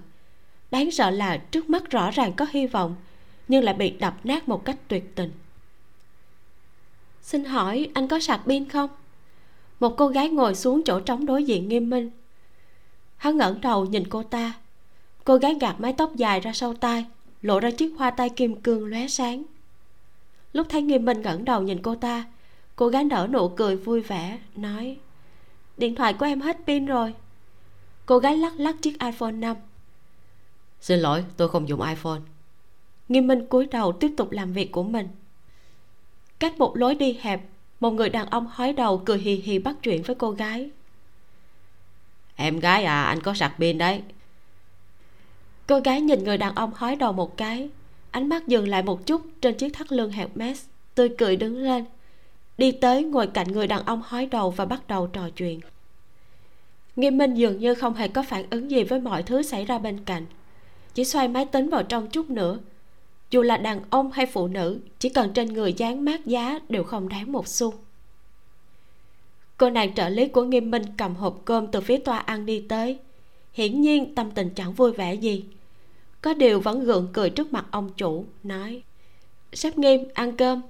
Đáng 0.70 0.90
sợ 0.90 1.10
là 1.10 1.36
trước 1.36 1.70
mắt 1.70 1.90
rõ 1.90 2.10
ràng 2.10 2.32
có 2.36 2.47
hy 2.50 2.66
vọng, 2.66 2.97
nhưng 3.48 3.64
lại 3.64 3.74
bị 3.74 3.90
đập 3.90 4.14
nát 4.24 4.48
một 4.48 4.64
cách 4.64 4.76
tuyệt 4.88 5.14
tình. 5.14 5.30
Xin 7.22 7.44
hỏi 7.44 7.88
anh 7.94 8.08
có 8.08 8.20
sạc 8.20 8.40
pin 8.47 8.68
không? 8.68 8.90
Một 9.80 9.94
cô 9.97 10.08
gái 10.08 10.28
ngồi 10.28 10.55
xuống 10.55 10.82
chỗ 10.84 11.00
trống 11.00 11.26
đối 11.26 11.44
diện 11.44 11.68
nghiêm 11.68 11.90
minh. 11.90 12.10
Hắn 13.16 13.36
ngẩng 13.36 13.60
đầu 13.60 13.84
nhìn 13.84 14.08
cô 14.08 14.22
ta. 14.22 14.52
Cô 15.24 15.36
gái 15.36 15.55
gạt 15.60 15.80
mái 15.80 15.92
tóc 15.92 16.16
dài 16.16 16.40
ra 16.40 16.52
sau 16.52 16.74
tai, 16.74 17.05
lộ 17.42 17.60
ra 17.60 17.70
chiếc 17.70 17.94
hoa 17.98 18.10
tai 18.10 18.28
kim 18.28 18.60
cương 18.60 18.86
lóe 18.86 19.08
sáng. 19.08 19.42
Lúc 20.52 20.66
thấy 20.70 20.82
nghiêm 20.82 21.05
minh 21.05 21.22
ngẩng 21.22 21.44
đầu 21.44 21.62
nhìn 21.62 21.82
cô 21.82 21.94
ta 21.94 22.24
cô 22.78 22.89
gái 22.89 23.05
nở 23.05 23.28
nụ 23.31 23.48
cười 23.48 23.76
vui 23.76 24.00
vẻ 24.00 24.39
nói 24.57 24.97
điện 25.76 25.94
thoại 25.94 26.15
của 26.15 26.26
em 26.26 26.40
hết 26.40 26.57
pin 26.66 26.86
rồi. 26.86 27.15
Cô 28.07 28.18
gái 28.18 28.36
lắc 28.36 28.60
lắc 28.60 28.76
chiếc 28.82 29.00
iphone 29.00 29.32
5 29.32 29.57
xin 30.81 30.98
lỗi 30.98 31.24
tôi 31.36 31.48
không 31.48 31.68
dùng 31.68 31.82
iphone. 31.82 32.20
Nghiêm 33.08 33.26
minh 33.26 33.47
cúi 33.47 33.66
đầu 33.66 33.92
tiếp 33.92 34.10
tục 34.16 34.31
làm 34.31 34.52
việc 34.52 34.73
của 34.73 34.82
mình. 34.82 35.08
Cách 36.39 36.58
một 36.58 36.76
lối 36.76 36.94
đi 36.94 37.18
hẹp 37.20 37.40
một 37.81 37.90
người 37.90 38.08
đàn 38.08 38.26
ông 38.26 38.47
hói 38.50 38.73
đầu 38.73 39.02
cười 39.07 39.18
hì 39.18 39.34
hì 39.34 39.58
bắt 39.58 39.76
chuyện 39.82 40.02
với 40.02 40.16
cô 40.16 40.31
gái. 40.31 40.70
Em 42.36 42.60
gái 42.60 42.84
à 42.84 43.02
anh 43.02 43.20
có 43.20 43.34
sạc 43.34 43.55
pin 43.58 43.78
đấy. 43.78 44.02
Cô 45.66 45.81
gái 45.81 46.00
nhìn 46.00 46.24
người 46.24 46.39
đàn 46.39 46.55
ông 46.55 46.70
hói 46.74 46.97
đầu 46.97 47.12
một 47.12 47.36
cái 47.36 47.68
ánh 48.10 48.28
mắt 48.28 48.47
dừng 48.47 48.68
lại 48.68 48.82
một 48.82 49.07
chút 49.07 49.23
trên 49.40 49.57
chiếc 49.57 49.70
thắt 49.74 49.92
lưng 49.92 50.10
Hermes 50.10 50.65
tươi 50.94 51.08
cười 51.18 51.36
đứng 51.36 51.57
lên 51.57 51.84
đi 52.58 52.72
tới 52.72 53.04
ngồi 53.04 53.26
cạnh 53.26 53.52
người 53.52 53.66
đàn 53.66 53.84
ông 53.84 54.02
hói 54.04 54.26
đầu 54.26 54.50
và 54.50 54.64
bắt 54.64 54.88
đầu 54.88 55.06
trò 55.06 55.30
chuyện. 55.30 55.60
Nghiêm 56.96 57.18
minh 57.18 57.34
dường 57.34 57.58
như 57.58 57.74
không 57.74 57.94
hề 57.94 58.08
có 58.08 58.22
phản 58.22 58.50
ứng 58.50 58.70
gì 58.70 58.84
với 58.84 59.00
mọi 59.00 59.22
thứ 59.22 59.42
xảy 59.42 59.64
ra 59.64 59.78
bên 59.78 60.04
cạnh. 60.04 60.26
Chỉ 60.94 61.04
xoay 61.04 61.28
máy 61.28 61.44
tính 61.44 61.70
vào 61.70 61.82
trong 61.82 62.10
chút 62.10 62.30
nữa. 62.30 62.58
Dù 63.30 63.42
là 63.42 63.56
đàn 63.56 63.80
ông 63.90 64.12
hay 64.12 64.26
phụ 64.26 64.48
nữ, 64.48 64.80
chỉ 64.98 65.08
cần 65.08 65.32
trên 65.32 65.52
người 65.52 65.72
dán 65.72 66.04
mát 66.04 66.26
giá 66.26 66.58
đều 66.68 66.84
không 66.84 67.08
đáng 67.08 67.32
một 67.32 67.48
xu. 67.48 67.74
Cô 69.56 69.70
nàng 69.70 69.94
trợ 69.94 70.08
lý 70.08 70.28
của 70.28 70.44
nghiêm 70.44 70.70
minh 70.70 70.82
cầm 70.96 71.14
hộp 71.14 71.40
cơm 71.44 71.66
từ 71.66 71.80
phía 71.80 71.98
toa 71.98 72.18
ăn 72.18 72.46
đi 72.46 72.64
tới. 72.68 72.98
Hiển 73.52 73.80
nhiên 73.80 74.14
tâm 74.14 74.30
tình 74.30 74.50
chẳng 74.54 74.72
vui 74.72 74.92
vẻ 74.92 75.14
gì. 75.14 75.44
Có 76.22 76.34
điều 76.34 76.60
vẫn 76.60 76.84
gượng 76.84 77.08
cười 77.12 77.30
trước 77.30 77.52
mặt 77.52 77.66
ông 77.70 77.90
chủ, 77.96 78.24
nói, 78.42 78.82
sếp 79.52 79.78
nghiêm, 79.78 80.04
ăn 80.14 80.36
cơm 80.36 80.62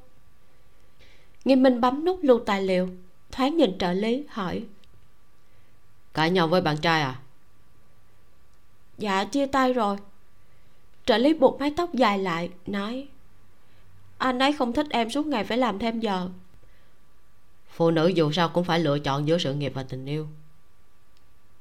nghiêm 1.48 1.62
minh 1.62 1.80
bấm 1.80 2.04
nút 2.04 2.18
lưu 2.22 2.40
tài 2.46 2.62
liệu 2.62 2.88
thoáng 3.32 3.56
nhìn 3.56 3.78
trợ 3.78 3.92
lý 3.92 4.24
hỏi. 4.28 4.64
Cãi 6.14 6.30
nhau 6.30 6.48
với 6.48 6.60
bạn 6.60 6.76
trai 6.76 7.02
à? 7.02 7.20
Dạ 8.98 9.24
chia 9.24 9.46
tay 9.46 9.72
rồi. 9.72 9.96
Trợ 11.06 11.18
lý 11.18 11.34
buộc 11.34 11.60
mái 11.60 11.72
tóc 11.76 11.94
dài 11.94 12.18
lại 12.18 12.50
nói. 12.66 13.08
Anh 14.18 14.38
ấy 14.38 14.52
không 14.52 14.72
thích 14.72 14.86
em 14.90 15.10
suốt 15.10 15.26
ngày 15.26 15.44
phải 15.44 15.58
làm 15.58 15.78
thêm 15.78 16.00
giờ. 16.00 16.28
Phụ 17.68 17.90
nữ 17.90 18.06
dù 18.06 18.32
sao 18.32 18.48
cũng 18.48 18.64
phải 18.64 18.80
lựa 18.80 18.98
chọn 18.98 19.28
giữa 19.28 19.38
sự 19.38 19.54
nghiệp 19.54 19.72
và 19.74 19.82
tình 19.82 20.06
yêu. 20.06 20.26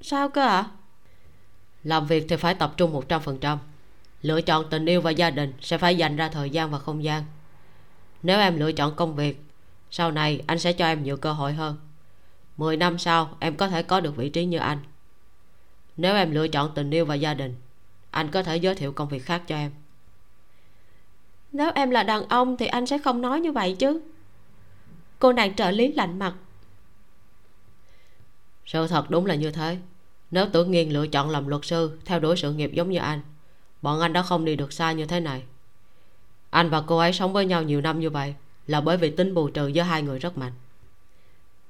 Sao 0.01 0.29
cơ 0.29 0.41
ạ? 0.41 0.47
À? 0.47 0.71
làm 1.83 2.07
việc 2.07 2.25
thì 2.29 2.35
phải 2.35 2.55
tập 2.55 2.73
trung 2.77 2.93
một 2.93 3.09
trăm 3.09 3.21
phần 3.21 3.37
trăm. 3.37 3.59
Lựa 4.21 4.41
chọn 4.41 4.65
tình 4.69 4.85
yêu 4.85 5.01
và 5.01 5.11
gia 5.11 5.29
đình 5.29 5.53
sẽ 5.61 5.77
phải 5.77 5.97
dành 5.97 6.15
ra 6.15 6.29
thời 6.29 6.49
gian 6.49 6.71
và 6.71 6.79
không 6.79 7.03
gian. 7.03 7.23
Nếu 8.23 8.39
em 8.39 8.59
lựa 8.59 8.71
chọn 8.71 8.95
công 8.95 9.15
việc 9.15 9.46
sau 9.91 10.11
này 10.11 10.41
anh 10.47 10.59
sẽ 10.59 10.73
cho 10.73 10.85
em 10.85 11.03
nhiều 11.03 11.17
cơ 11.17 11.33
hội 11.33 11.53
hơn. 11.53 11.77
Mười 12.57 12.77
năm 12.77 12.97
sau 12.97 13.37
em 13.39 13.55
có 13.55 13.67
thể 13.67 13.83
có 13.83 13.99
được 13.99 14.15
vị 14.15 14.29
trí 14.29 14.45
như 14.45 14.57
anh. 14.57 14.79
Nếu 15.97 16.15
em 16.15 16.31
lựa 16.31 16.47
chọn 16.47 16.71
tình 16.75 16.91
yêu 16.91 17.05
và 17.05 17.15
gia 17.15 17.33
đình 17.33 17.55
anh 18.11 18.31
có 18.31 18.43
thể 18.43 18.57
giới 18.57 18.75
thiệu 18.75 18.91
công 18.91 19.09
việc 19.09 19.25
khác 19.25 19.43
cho 19.47 19.55
em. 19.55 19.71
Nếu 21.51 21.71
em 21.75 21.89
là 21.89 22.03
đàn 22.03 22.27
ông 22.27 22.57
thì 22.57 22.67
anh 22.67 22.85
sẽ 22.85 22.97
không 22.97 23.21
nói 23.21 23.39
như 23.39 23.51
vậy 23.51 23.75
chứ. 23.79 24.01
Cô 25.19 25.33
nàng 25.33 25.55
trợ 25.55 25.71
lý 25.71 25.93
lạnh 25.93 26.19
mặt. 26.19 26.33
Sự 28.65 28.87
thật 28.87 29.09
đúng 29.09 29.25
là 29.25 29.35
như 29.35 29.51
thế. 29.51 29.77
Nếu 30.31 30.47
tưởng 30.53 30.71
nghiên 30.71 30.89
lựa 30.89 31.07
chọn 31.07 31.29
làm 31.29 31.47
luật 31.47 31.65
sư 31.65 31.99
theo 32.05 32.19
đuổi 32.19 32.37
sự 32.37 32.53
nghiệp 32.53 32.71
giống 32.73 32.89
như 32.89 32.99
anh 32.99 33.21
bọn 33.81 33.99
anh 33.99 34.13
đã 34.13 34.21
không 34.21 34.45
đi 34.45 34.55
được 34.55 34.73
xa 34.73 34.91
như 34.91 35.05
thế 35.05 35.19
này. 35.19 35.43
Anh 36.49 36.69
và 36.69 36.81
cô 36.81 36.97
ấy 36.97 37.13
sống 37.13 37.33
với 37.33 37.45
nhau 37.45 37.63
nhiều 37.63 37.81
năm 37.81 37.99
như 37.99 38.09
vậy 38.09 38.35
là 38.67 38.81
bởi 38.81 38.97
vì 38.97 39.09
tính 39.09 39.33
bù 39.33 39.47
trừ 39.47 39.67
giữa 39.67 39.81
hai 39.81 40.01
người 40.01 40.19
rất 40.19 40.37
mạnh. 40.37 40.53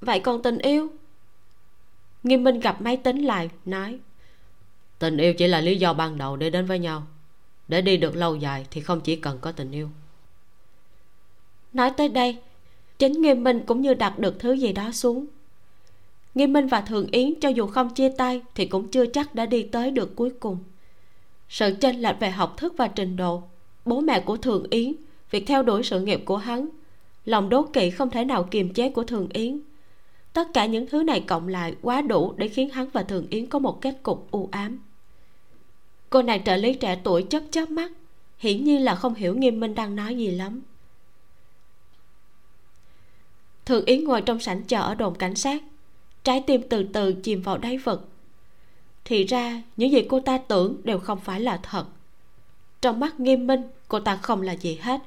Vậy 0.01 0.19
còn 0.19 0.41
tình 0.41 0.57
yêu? 0.57 0.87
Nghiêm 2.23 2.43
minh 2.43 2.59
gặp 2.59 2.81
máy 2.81 2.97
tính 2.97 3.23
lại 3.23 3.49
nói 3.65 3.99
tình 4.99 5.17
yêu 5.17 5.33
chỉ 5.33 5.47
là 5.47 5.61
lý 5.61 5.75
do 5.75 5.93
ban 5.93 6.17
đầu 6.17 6.35
để 6.35 6.49
đến 6.49 6.65
với 6.65 6.79
nhau. 6.79 7.07
Để 7.67 7.81
đi 7.81 7.97
được 7.97 8.15
lâu 8.15 8.35
dài 8.35 8.65
thì 8.71 8.81
không 8.81 9.01
chỉ 9.01 9.15
cần 9.15 9.37
có 9.41 9.51
tình 9.51 9.71
yêu. 9.71 9.89
Nói 11.73 11.91
tới 11.97 12.09
đây 12.09 12.37
chính 12.99 13.21
nghiêm 13.21 13.43
minh 13.43 13.61
cũng 13.65 13.81
như 13.81 13.93
đặt 13.93 14.19
được 14.19 14.39
thứ 14.39 14.53
gì 14.53 14.73
đó 14.73 14.91
xuống. 14.91 15.25
Nghiêm 16.35 16.53
minh 16.53 16.67
và 16.67 16.81
thường 16.81 17.07
yến 17.11 17.39
cho 17.39 17.49
dù 17.49 17.67
không 17.67 17.93
chia 17.93 18.09
tay 18.17 18.41
thì 18.55 18.65
cũng 18.65 18.87
chưa 18.87 19.05
chắc 19.05 19.35
đã 19.35 19.45
đi 19.45 19.63
tới 19.63 19.91
được 19.91 20.15
cuối 20.15 20.29
cùng. 20.39 20.57
Sự 21.49 21.75
chênh 21.81 22.01
lệch 22.01 22.19
về 22.19 22.29
học 22.29 22.53
thức 22.57 22.73
và 22.77 22.87
trình 22.87 23.15
độ 23.15 23.43
bố 23.85 24.01
mẹ 24.01 24.19
của 24.19 24.37
thường 24.37 24.63
yến 24.69 24.93
việc 25.31 25.43
theo 25.47 25.63
đuổi 25.63 25.83
sự 25.83 25.99
nghiệp 25.99 26.21
của 26.25 26.37
hắn 26.37 26.69
lòng 27.27 27.49
đố 27.49 27.63
kỵ 27.63 27.89
không 27.89 28.09
thể 28.09 28.25
nào 28.25 28.43
kiềm 28.43 28.73
chế 28.73 28.89
của 28.89 29.03
thường 29.03 29.29
yến. 29.33 29.59
Tất 30.33 30.47
cả 30.53 30.65
những 30.65 30.87
thứ 30.87 31.03
này 31.03 31.21
cộng 31.27 31.47
lại 31.47 31.75
quá 31.81 32.01
đủ 32.01 32.33
để 32.37 32.47
khiến 32.47 32.69
hắn 32.69 32.89
và 32.93 33.03
thường 33.03 33.27
yến 33.29 33.47
có 33.47 33.59
một 33.59 33.81
kết 33.81 33.95
cục 34.03 34.27
u 34.31 34.49
ám. 34.51 34.79
Cô 36.09 36.21
nàng 36.21 36.43
trợ 36.43 36.55
lý 36.55 36.73
trẻ 36.73 36.99
tuổi 37.03 37.25
chớp 37.29 37.43
chớp 37.51 37.69
mắt, 37.69 37.91
hiển 38.37 38.63
nhiên 38.63 38.85
là 38.85 38.95
không 38.95 39.13
hiểu 39.13 39.35
nghiêm 39.35 39.59
minh 39.59 39.75
đang 39.75 39.95
nói 39.95 40.17
gì 40.17 40.31
lắm. 40.31 40.61
Thường 43.65 43.85
yến 43.85 44.03
ngồi 44.03 44.21
trong 44.21 44.39
sảnh 44.39 44.63
chờ 44.63 44.81
ở 44.81 44.95
đồn 44.95 45.15
cảnh 45.15 45.35
sát, 45.35 45.63
trái 46.23 46.43
tim 46.47 46.61
từ 46.69 46.83
từ 46.93 47.13
chìm 47.13 47.41
vào 47.41 47.57
đáy 47.57 47.77
vực. 47.77 48.09
Thì 49.05 49.23
ra, 49.23 49.61
những 49.77 49.91
gì 49.91 50.05
cô 50.09 50.19
ta 50.19 50.37
tưởng 50.37 50.81
đều 50.83 50.99
không 50.99 51.19
phải 51.19 51.41
là 51.41 51.59
thật. 51.63 51.85
Trong 52.81 52.99
mắt 52.99 53.19
nghiêm 53.19 53.47
minh, 53.47 53.61
cô 53.87 53.99
ta 53.99 54.15
không 54.15 54.41
là 54.41 54.53
gì 54.53 54.77
hết 54.81 55.01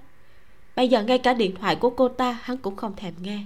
bây 0.80 0.88
giờ 0.88 1.02
ngay 1.02 1.18
cả 1.18 1.34
điện 1.34 1.54
thoại 1.60 1.76
của 1.76 1.90
cô 1.90 2.08
ta 2.08 2.38
hắn 2.42 2.56
cũng 2.56 2.76
không 2.76 2.96
thèm 2.96 3.14
nghe. 3.22 3.38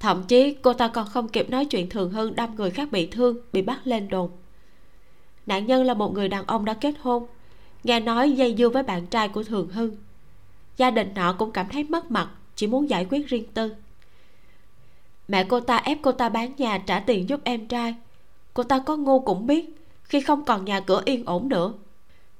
Thậm 0.00 0.24
chí 0.28 0.54
cô 0.62 0.72
ta 0.72 0.88
còn 0.88 1.08
không 1.08 1.28
kịp 1.28 1.50
nói 1.50 1.64
chuyện 1.64 1.88
thường 1.88 2.10
hơn 2.10 2.36
đâm 2.36 2.54
người 2.56 2.70
khác 2.70 2.88
bị 2.92 3.06
thương, 3.06 3.36
bị 3.52 3.62
bắt 3.62 3.80
lên 3.84 4.08
đồn. 4.08 4.30
Nạn 5.46 5.66
nhân 5.66 5.84
là 5.84 5.94
một 5.94 6.12
người 6.12 6.28
đàn 6.28 6.46
ông 6.46 6.64
đã 6.64 6.74
kết 6.74 6.94
hôn, 7.00 7.26
nghe 7.84 8.00
nói 8.00 8.32
dây 8.32 8.54
dưa 8.58 8.68
với 8.68 8.82
bạn 8.82 9.06
trai 9.06 9.28
của 9.28 9.44
thường 9.44 9.68
hưng. 9.68 9.96
Gia 10.76 10.90
đình 10.90 11.14
nọ 11.14 11.32
cũng 11.38 11.52
cảm 11.52 11.68
thấy 11.68 11.84
mất 11.84 12.10
mặt, 12.10 12.28
chỉ 12.56 12.66
muốn 12.66 12.90
giải 12.90 13.06
quyết 13.10 13.28
riêng 13.28 13.46
tư. 13.54 13.74
Mẹ 15.28 15.44
cô 15.44 15.60
ta 15.60 15.76
ép 15.76 15.98
cô 16.02 16.12
ta 16.12 16.28
bán 16.28 16.52
nhà 16.56 16.78
trả 16.78 17.00
tiền 17.00 17.28
giúp 17.28 17.40
em 17.44 17.66
trai. 17.68 17.94
Cô 18.54 18.62
ta 18.62 18.78
có 18.78 18.96
ngu 18.96 19.20
cũng 19.20 19.46
biết, 19.46 19.76
khi 20.02 20.20
không 20.20 20.44
còn 20.44 20.64
nhà 20.64 20.80
cửa 20.80 21.02
yên 21.04 21.24
ổn 21.24 21.48
nữa 21.48 21.72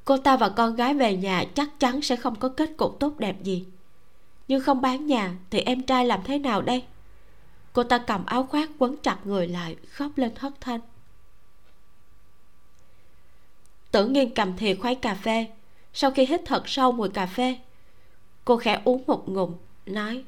cô 0.06 0.16
ta 0.16 0.36
và 0.36 0.48
con 0.48 0.76
gái 0.76 0.94
về 0.94 1.16
nhà 1.16 1.44
chắc 1.54 1.80
chắn 1.80 2.02
sẽ 2.02 2.16
không 2.16 2.36
có 2.36 2.48
kết 2.48 2.70
cục 2.76 3.00
tốt 3.00 3.18
đẹp 3.18 3.42
gì. 3.42 3.64
Nhưng 4.48 4.60
không 4.60 4.80
bán 4.80 5.06
nhà 5.06 5.34
thì 5.50 5.60
em 5.60 5.82
trai 5.82 6.06
làm 6.06 6.20
thế 6.24 6.38
nào 6.38 6.62
đây? 6.62 6.84
Cô 7.72 7.84
ta 7.84 7.98
cầm 7.98 8.26
áo 8.26 8.42
khoác 8.42 8.70
quấn 8.78 8.96
chặt 9.02 9.18
người 9.24 9.48
lại, 9.48 9.76
khóc 9.90 10.10
lên 10.16 10.34
thất 10.34 10.52
thanh. 10.60 10.80
Tưởng 13.90 14.12
nghiên 14.12 14.34
cầm 14.34 14.56
thìa 14.56 14.74
khuấy 14.74 14.94
cà 14.94 15.14
phê. 15.14 15.46
Sau 15.92 16.10
khi 16.10 16.26
hít 16.26 16.40
thật 16.44 16.68
sâu 16.68 16.92
mùi 16.92 17.08
cà 17.08 17.26
phê, 17.26 17.58
cô 18.44 18.56
khẽ 18.56 18.80
uống 18.84 19.02
một 19.06 19.28
ngụm, 19.28 19.54
nói, 19.86 20.24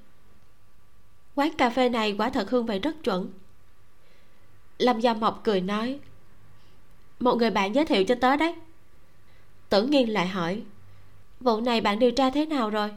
quán 1.34 1.52
cà 1.58 1.70
phê 1.70 1.88
này 1.88 2.14
quả 2.18 2.30
thật 2.30 2.50
hương 2.50 2.66
vị 2.66 2.78
rất 2.78 3.04
chuẩn. 3.04 3.32
Lâm 4.78 5.00
gia 5.00 5.14
mộc 5.14 5.40
cười 5.44 5.60
nói, 5.60 5.98
một 7.20 7.34
người 7.34 7.50
bạn 7.50 7.74
giới 7.74 7.84
thiệu 7.84 8.04
cho 8.04 8.14
tớ 8.20 8.36
đấy 8.36 8.54
tưởng 9.68 9.90
nghiên 9.90 10.08
lại 10.08 10.28
hỏi, 10.28 10.62
vụ 11.40 11.60
này 11.60 11.80
bạn 11.80 11.98
điều 11.98 12.10
tra 12.10 12.30
thế 12.30 12.46
nào 12.46 12.70
rồi? 12.70 12.90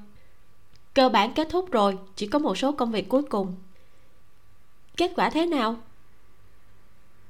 Cơ 0.93 1.09
bản 1.09 1.33
kết 1.33 1.47
thúc 1.49 1.71
rồi, 1.71 1.97
chỉ 2.15 2.27
có 2.27 2.39
một 2.39 2.57
số 2.57 2.71
công 2.71 2.91
việc 2.91 3.09
cuối 3.09 3.23
cùng. 3.23 3.55
Kết 4.97 5.11
quả 5.15 5.29
thế 5.29 5.45
nào? 5.45 5.75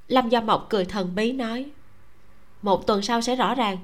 Lâm 0.08 0.28
gia 0.28 0.40
mộc 0.40 0.66
cười 0.70 0.84
thần 0.84 1.14
bí 1.14 1.32
nói, 1.32 1.70
một 2.62 2.86
tuần 2.86 3.02
sau 3.02 3.20
sẽ 3.20 3.36
rõ 3.36 3.54
ràng. 3.54 3.78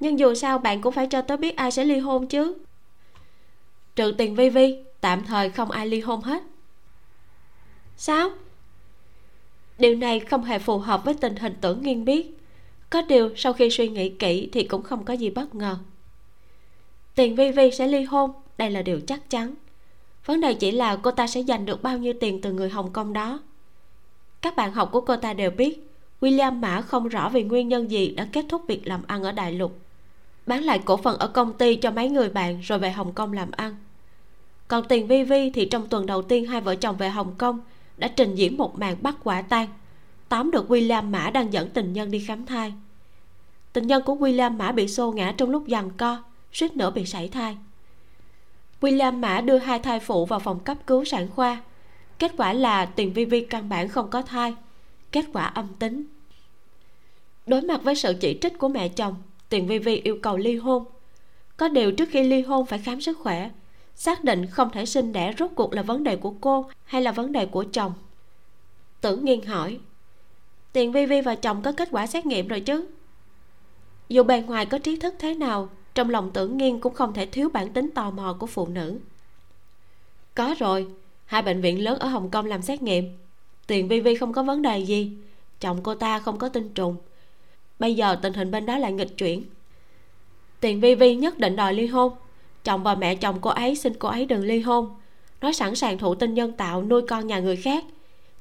Nhưng 0.00 0.18
dù 0.18 0.34
sao 0.34 0.58
bạn 0.58 0.80
cũng 0.80 0.94
phải 0.94 1.06
cho 1.06 1.22
tớ 1.22 1.36
biết 1.36 1.56
ai 1.56 1.70
sẽ 1.70 1.84
ly 1.84 1.98
hôn 1.98 2.26
chứ. 2.26 2.58
Trừ 3.96 4.14
tiền 4.18 4.34
vi 4.34 4.50
vi, 4.50 4.84
tạm 5.00 5.24
thời 5.24 5.50
không 5.50 5.70
ai 5.70 5.86
ly 5.86 6.00
hôn 6.00 6.20
hết. 6.20 6.42
Sao? 7.96 8.30
Điều 9.78 9.94
này 9.94 10.20
không 10.20 10.44
hề 10.44 10.58
phù 10.58 10.78
hợp 10.78 11.04
với 11.04 11.14
tình 11.14 11.36
hình 11.36 11.54
tưởng 11.60 11.82
nghiên 11.82 12.04
biết 12.04 12.37
có 12.90 13.02
điều 13.02 13.36
sau 13.36 13.52
khi 13.52 13.70
suy 13.70 13.88
nghĩ 13.88 14.08
kỹ 14.08 14.48
thì 14.52 14.64
cũng 14.64 14.82
không 14.82 15.04
có 15.04 15.14
gì 15.14 15.30
bất 15.30 15.54
ngờ. 15.54 15.76
Tiền 17.14 17.36
vi 17.36 17.50
vi 17.50 17.70
sẽ 17.70 17.86
ly 17.86 18.02
hôn, 18.02 18.32
đây 18.58 18.70
là 18.70 18.82
điều 18.82 19.00
chắc 19.00 19.30
chắn. 19.30 19.54
Vấn 20.24 20.40
đề 20.40 20.54
chỉ 20.54 20.70
là 20.70 20.96
cô 20.96 21.10
ta 21.10 21.26
sẽ 21.26 21.42
giành 21.42 21.64
được 21.64 21.82
bao 21.82 21.98
nhiêu 21.98 22.12
tiền 22.20 22.40
từ 22.40 22.52
người 22.52 22.68
hồng 22.68 22.92
kông 22.92 23.12
đó. 23.12 23.40
Các 24.40 24.56
bạn 24.56 24.72
học 24.72 24.88
của 24.92 25.00
cô 25.00 25.16
ta 25.16 25.32
đều 25.32 25.50
biết, 25.50 25.90
william 26.20 26.52
mã 26.52 26.80
không 26.80 27.08
rõ 27.08 27.28
vì 27.28 27.42
nguyên 27.42 27.68
nhân 27.68 27.90
gì 27.90 28.08
đã 28.08 28.28
kết 28.32 28.44
thúc 28.48 28.62
việc 28.68 28.86
làm 28.86 29.02
ăn 29.06 29.22
ở 29.22 29.32
đại 29.32 29.52
lục. 29.52 29.78
Bán 30.46 30.64
lại 30.64 30.80
cổ 30.84 30.96
phần 30.96 31.18
ở 31.18 31.28
công 31.28 31.52
ty 31.52 31.76
cho 31.76 31.90
mấy 31.90 32.08
người 32.08 32.28
bạn 32.28 32.60
rồi 32.60 32.78
về 32.78 32.90
hồng 32.90 33.12
kông 33.12 33.32
làm 33.32 33.50
ăn. 33.50 33.76
Còn 34.68 34.84
tiền 34.88 35.06
vi 35.06 35.24
vi 35.24 35.50
thì 35.50 35.66
trong 35.66 35.88
tuần 35.88 36.06
đầu 36.06 36.22
tiên 36.22 36.46
hai 36.46 36.60
vợ 36.60 36.74
chồng 36.74 36.96
về 36.96 37.08
hồng 37.08 37.34
kông 37.38 37.60
đã 37.96 38.08
trình 38.08 38.34
diễn 38.34 38.56
một 38.56 38.78
màn 38.78 38.96
bắt 39.02 39.14
quả 39.24 39.42
tang 39.42 39.68
tóm 40.28 40.50
được 40.50 40.70
william 40.70 41.04
mã 41.04 41.30
đang 41.30 41.52
dẫn 41.52 41.70
tình 41.70 41.92
nhân 41.92 42.10
đi 42.10 42.18
khám 42.18 42.46
thai. 42.46 42.72
Tình 43.72 43.86
nhân 43.86 44.02
của 44.02 44.14
william 44.14 44.56
mã 44.56 44.72
bị 44.72 44.88
xô 44.88 45.12
ngã 45.12 45.34
trong 45.36 45.50
lúc 45.50 45.64
giằng 45.68 45.90
co, 45.90 46.22
suýt 46.52 46.76
nữa 46.76 46.90
bị 46.90 47.06
sảy 47.06 47.28
thai. 47.28 47.56
William 48.80 49.18
mã 49.18 49.40
đưa 49.40 49.58
hai 49.58 49.78
thai 49.78 50.00
phụ 50.00 50.26
vào 50.26 50.40
phòng 50.40 50.60
cấp 50.60 50.76
cứu 50.86 51.04
sản 51.04 51.28
khoa. 51.28 51.62
Kết 52.18 52.32
quả 52.36 52.52
là 52.52 52.86
tiền 52.86 53.12
vi 53.12 53.24
vi 53.24 53.40
căn 53.40 53.68
bản 53.68 53.88
không 53.88 54.10
có 54.10 54.22
thai. 54.22 54.54
Kết 55.12 55.24
quả 55.32 55.44
âm 55.44 55.66
tính. 55.78 56.04
Đối 57.46 57.62
mặt 57.62 57.80
với 57.82 57.94
sự 57.94 58.14
chỉ 58.20 58.38
trích 58.42 58.58
của 58.58 58.68
mẹ 58.68 58.88
chồng, 58.88 59.14
tiền 59.48 59.66
vi 59.66 59.78
vi 59.78 59.96
yêu 59.96 60.18
cầu 60.22 60.36
ly 60.36 60.56
hôn. 60.56 60.84
Có 61.56 61.68
điều 61.68 61.92
trước 61.92 62.08
khi 62.12 62.22
ly 62.22 62.42
hôn 62.42 62.66
phải 62.66 62.78
khám 62.78 63.00
sức 63.00 63.18
khỏe, 63.18 63.50
xác 63.94 64.24
định 64.24 64.46
không 64.46 64.70
thể 64.70 64.86
sinh 64.86 65.12
đẻ 65.12 65.34
rốt 65.38 65.50
cuộc 65.54 65.74
là 65.74 65.82
vấn 65.82 66.04
đề 66.04 66.16
của 66.16 66.34
cô 66.40 66.70
hay 66.84 67.02
là 67.02 67.12
vấn 67.12 67.32
đề 67.32 67.46
của 67.46 67.64
chồng. 67.72 67.92
Tưởng 69.00 69.24
nghiên 69.24 69.42
hỏi 69.42 69.78
tiền 70.72 70.92
vi 70.92 71.06
vi 71.06 71.20
và 71.20 71.34
chồng 71.34 71.62
có 71.62 71.72
kết 71.72 71.88
quả 71.92 72.06
xét 72.06 72.26
nghiệm 72.26 72.48
rồi 72.48 72.60
chứ? 72.60 72.86
Dù 74.08 74.22
bề 74.22 74.40
ngoài 74.40 74.66
có 74.66 74.78
trí 74.78 74.96
thức 74.96 75.14
thế 75.18 75.34
nào, 75.34 75.68
trong 75.94 76.10
lòng 76.10 76.30
tưởng 76.34 76.56
nghiên 76.56 76.80
cũng 76.80 76.94
không 76.94 77.14
thể 77.14 77.26
thiếu 77.26 77.48
bản 77.48 77.72
tính 77.72 77.90
tò 77.94 78.10
mò 78.10 78.36
của 78.40 78.46
phụ 78.46 78.66
nữ. 78.66 78.98
Có 80.34 80.54
rồi, 80.58 80.86
hai 81.26 81.42
bệnh 81.42 81.60
viện 81.60 81.84
lớn 81.84 81.98
ở 81.98 82.08
hồng 82.08 82.30
kông 82.30 82.46
làm 82.46 82.62
xét 82.62 82.82
nghiệm. 82.82 83.16
Tiền 83.66 83.88
vi 83.88 84.00
vi 84.00 84.14
không 84.14 84.32
có 84.32 84.42
vấn 84.42 84.62
đề 84.62 84.78
gì, 84.78 85.12
chồng 85.60 85.80
cô 85.82 85.94
ta 85.94 86.18
không 86.18 86.38
có 86.38 86.48
tinh 86.48 86.68
trùng. 86.74 86.96
Bây 87.78 87.94
giờ 87.94 88.16
tình 88.22 88.32
hình 88.32 88.50
bên 88.50 88.66
đó 88.66 88.78
lại 88.78 88.92
nghịch 88.92 89.16
chuyển. 89.16 89.44
Tiền 90.60 90.80
vi 90.80 90.94
vi 90.94 91.14
nhất 91.14 91.38
định 91.38 91.56
đòi 91.56 91.74
ly 91.74 91.86
hôn. 91.86 92.12
Chồng 92.64 92.82
và 92.82 92.94
mẹ 92.94 93.14
chồng 93.14 93.38
cô 93.40 93.50
ấy 93.50 93.76
xin 93.76 93.94
cô 93.98 94.08
ấy 94.08 94.26
đừng 94.26 94.44
ly 94.44 94.60
hôn. 94.60 94.96
Nói 95.40 95.52
sẵn 95.52 95.74
sàng 95.74 95.98
thụ 95.98 96.14
tinh 96.14 96.34
nhân 96.34 96.52
tạo 96.52 96.82
nuôi 96.82 97.02
con 97.08 97.26
nhà 97.26 97.38
người 97.38 97.56
khác. 97.56 97.84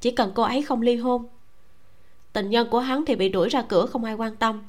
Chỉ 0.01 0.11
cần 0.11 0.31
cô 0.35 0.43
ấy 0.43 0.61
không 0.61 0.81
ly 0.81 0.95
hôn 0.95 1.25
tình 2.37 2.49
nhân 2.49 2.67
của 2.69 2.79
hắn 2.79 3.05
thì 3.05 3.15
bị 3.15 3.29
đuổi 3.29 3.49
ra 3.49 3.61
cửa 3.61 3.85
không 3.85 4.03
ai 4.03 4.13
quan 4.13 4.35
tâm. 4.35 4.63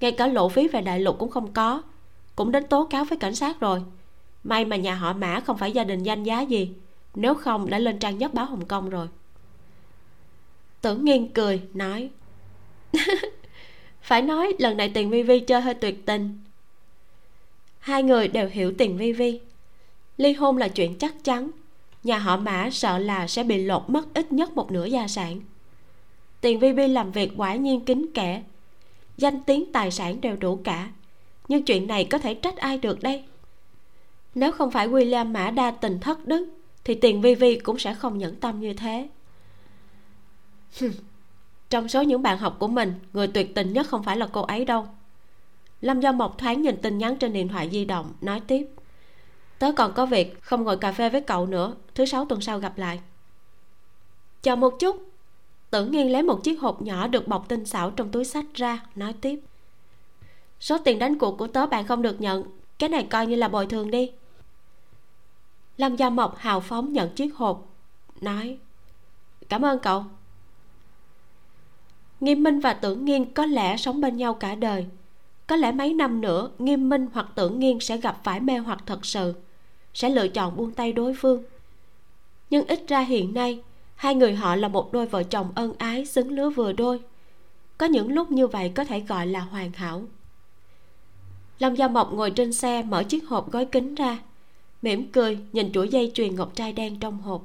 Ngay 0.00 0.12
cả 0.12 0.26
lộ 0.26 0.48
phí 0.48 0.68
về 0.68 0.80
đại 0.80 1.00
lục 1.00 1.18
cũng 1.18 1.30
không 1.30 1.52
có. 1.52 1.82
Cũng 2.34 2.52
đến 2.52 2.66
tố 2.66 2.84
cáo 2.84 3.04
với 3.04 3.18
cảnh 3.18 3.34
sát 3.34 3.60
rồi. 3.60 3.82
May 4.44 4.64
mà 4.64 4.76
nhà 4.76 4.94
họ 4.94 5.12
mã 5.12 5.40
không 5.40 5.58
phải 5.58 5.72
gia 5.72 5.84
đình 5.84 6.02
danh 6.02 6.22
giá 6.22 6.40
gì. 6.40 6.70
Nếu 7.14 7.34
không, 7.34 7.70
đã 7.70 7.78
lên 7.78 7.98
trang 7.98 8.18
nhất 8.18 8.34
báo 8.34 8.46
hồng 8.46 8.64
kông 8.64 8.90
rồi. 8.90 9.08
Tưởng 10.80 11.04
nghiên 11.04 11.28
cười, 11.28 11.62
nói, 11.74 12.10
phải 14.02 14.22
nói, 14.22 14.52
lần 14.58 14.76
này 14.76 14.90
tiền 14.94 15.10
vi 15.10 15.22
vi 15.22 15.40
chơi 15.40 15.60
hơi 15.60 15.74
tuyệt 15.74 16.06
tình. 16.06 16.38
Hai 17.78 18.02
người 18.02 18.28
đều 18.28 18.48
hiểu 18.48 18.72
tiền 18.78 18.96
vi 18.96 19.12
vi. 19.12 19.40
Ly 20.16 20.32
hôn 20.32 20.56
là 20.56 20.68
chuyện 20.68 20.98
chắc 20.98 21.24
chắn. 21.24 21.50
Nhà 22.02 22.18
họ 22.18 22.36
mã 22.36 22.68
sợ 22.72 22.98
là 22.98 23.26
sẽ 23.26 23.42
bị 23.42 23.64
lột 23.64 23.82
mất 23.90 24.14
ít 24.14 24.32
nhất 24.32 24.52
một 24.52 24.72
nửa 24.72 24.84
gia 24.84 25.08
sản 25.08 25.40
tiền 26.46 26.58
vi 26.58 26.72
vi 26.72 26.88
làm 26.88 27.12
việc 27.12 27.32
quả 27.36 27.54
nhiên 27.54 27.84
kín 27.84 28.06
kẽ. 28.14 28.42
Danh 29.16 29.40
tiếng 29.42 29.72
tài 29.72 29.90
sản 29.90 30.20
đều 30.20 30.36
đủ 30.36 30.60
cả. 30.64 30.90
Nhưng 31.48 31.62
chuyện 31.62 31.86
này 31.86 32.04
có 32.04 32.18
thể 32.18 32.34
trách 32.34 32.56
ai 32.56 32.78
được 32.78 33.02
đây? 33.02 33.24
Nếu 34.34 34.52
không 34.52 34.70
phải 34.70 34.88
william 34.88 35.26
mã 35.26 35.50
đa 35.50 35.70
tình 35.70 36.00
thất 36.00 36.26
đức, 36.26 36.48
thì 36.84 36.94
tiền 36.94 37.20
vi 37.20 37.34
vi 37.34 37.58
cũng 37.58 37.78
sẽ 37.78 37.94
không 37.94 38.18
nhẫn 38.18 38.36
tâm 38.36 38.60
như 38.60 38.72
thế. 38.72 39.08
Trong 41.70 41.88
số 41.88 42.02
những 42.02 42.22
bạn 42.22 42.38
học 42.38 42.56
của 42.58 42.68
mình, 42.68 42.94
người 43.12 43.26
tuyệt 43.26 43.54
tình 43.54 43.72
nhất 43.72 43.86
không 43.88 44.02
phải 44.02 44.16
là 44.16 44.28
cô 44.32 44.42
ấy 44.42 44.64
đâu. 44.64 44.86
Lâm 45.80 46.00
do 46.00 46.12
mộc 46.12 46.38
thoáng 46.38 46.62
nhìn 46.62 46.76
tin 46.82 46.98
nhắn 46.98 47.16
trên 47.16 47.32
điện 47.32 47.48
thoại 47.48 47.68
di 47.72 47.84
động, 47.84 48.12
nói 48.20 48.40
tiếp. 48.46 48.66
Tớ 49.58 49.72
còn 49.72 49.92
có 49.92 50.06
việc 50.06 50.42
không 50.42 50.64
ngồi 50.64 50.76
cà 50.76 50.92
phê 50.92 51.10
với 51.10 51.20
cậu 51.20 51.46
nữa, 51.46 51.74
thứ 51.94 52.04
sáu 52.04 52.24
tuần 52.24 52.40
sau 52.40 52.58
gặp 52.58 52.78
lại. 52.78 53.00
Chờ 54.42 54.56
một 54.56 54.76
chút. 54.80 55.15
Tử 55.70 55.86
nghiên 55.86 56.08
lấy 56.08 56.22
một 56.22 56.44
chiếc 56.44 56.60
hộp 56.60 56.82
nhỏ 56.82 57.06
được 57.06 57.28
bọc 57.28 57.48
tinh 57.48 57.64
xảo 57.64 57.90
trong 57.90 58.10
túi 58.10 58.24
sách 58.24 58.44
ra, 58.54 58.86
nói 58.94 59.12
tiếp. 59.20 59.40
Số 60.60 60.78
tiền 60.78 60.98
đánh 60.98 61.18
cuộc 61.18 61.38
của 61.38 61.46
tớ 61.46 61.66
bạn 61.66 61.86
không 61.86 62.02
được 62.02 62.20
nhận, 62.20 62.44
cái 62.78 62.88
này 62.88 63.06
coi 63.10 63.26
như 63.26 63.36
là 63.36 63.48
bồi 63.48 63.66
thường 63.66 63.90
đi. 63.90 64.10
Lâm 65.76 65.96
gia 65.96 66.10
mộc 66.10 66.36
hào 66.36 66.60
phóng 66.60 66.92
nhận 66.92 67.14
chiếc 67.14 67.34
hộp, 67.34 67.66
nói, 68.20 68.58
cảm 69.48 69.64
ơn 69.64 69.78
cậu. 69.78 70.04
Nghiêm 72.20 72.42
minh 72.42 72.60
và 72.60 72.72
tưởng 72.72 73.04
nghiên 73.04 73.32
có 73.32 73.46
lẽ 73.46 73.76
sống 73.76 74.00
bên 74.00 74.16
nhau 74.16 74.34
cả 74.34 74.54
đời. 74.54 74.86
Có 75.46 75.56
lẽ 75.56 75.72
mấy 75.72 75.94
năm 75.94 76.20
nữa, 76.20 76.50
nghiêm 76.58 76.88
minh 76.88 77.06
hoặc 77.12 77.26
tưởng 77.34 77.60
nghiên 77.60 77.80
sẽ 77.80 77.96
gặp 77.96 78.20
phải 78.24 78.40
mê 78.40 78.58
hoặc 78.58 78.78
thật 78.86 79.06
sự, 79.06 79.34
sẽ 79.94 80.08
lựa 80.08 80.28
chọn 80.28 80.56
buông 80.56 80.72
tay 80.72 80.92
đối 80.92 81.14
phương. 81.14 81.42
Nhưng 82.50 82.66
ít 82.66 82.84
ra 82.88 83.00
hiện 83.00 83.34
nay 83.34 83.62
hai 83.96 84.14
người 84.14 84.34
họ 84.34 84.56
là 84.56 84.68
một 84.68 84.92
đôi 84.92 85.06
vợ 85.06 85.22
chồng 85.22 85.52
ân 85.54 85.72
ái 85.78 86.06
xứng 86.06 86.30
lứa 86.30 86.50
vừa 86.50 86.72
đôi. 86.72 87.00
Có 87.78 87.86
những 87.86 88.12
lúc 88.12 88.30
như 88.30 88.46
vậy 88.46 88.72
có 88.74 88.84
thể 88.84 89.00
gọi 89.00 89.26
là 89.26 89.40
hoàn 89.40 89.72
hảo. 89.72 90.02
Lâm 91.58 91.74
gia 91.74 91.88
mộc 91.88 92.12
ngồi 92.12 92.30
trên 92.30 92.52
xe 92.52 92.82
mở 92.82 93.02
chiếc 93.02 93.28
hộp 93.28 93.52
gói 93.52 93.64
kính 93.64 93.94
ra, 93.94 94.18
mỉm 94.82 95.12
cười 95.12 95.38
nhìn 95.52 95.72
chuỗi 95.72 95.88
dây 95.88 96.10
chuyền 96.14 96.34
ngọc 96.34 96.52
trai 96.54 96.72
đen 96.72 97.00
trong 97.00 97.18
hộp. 97.18 97.42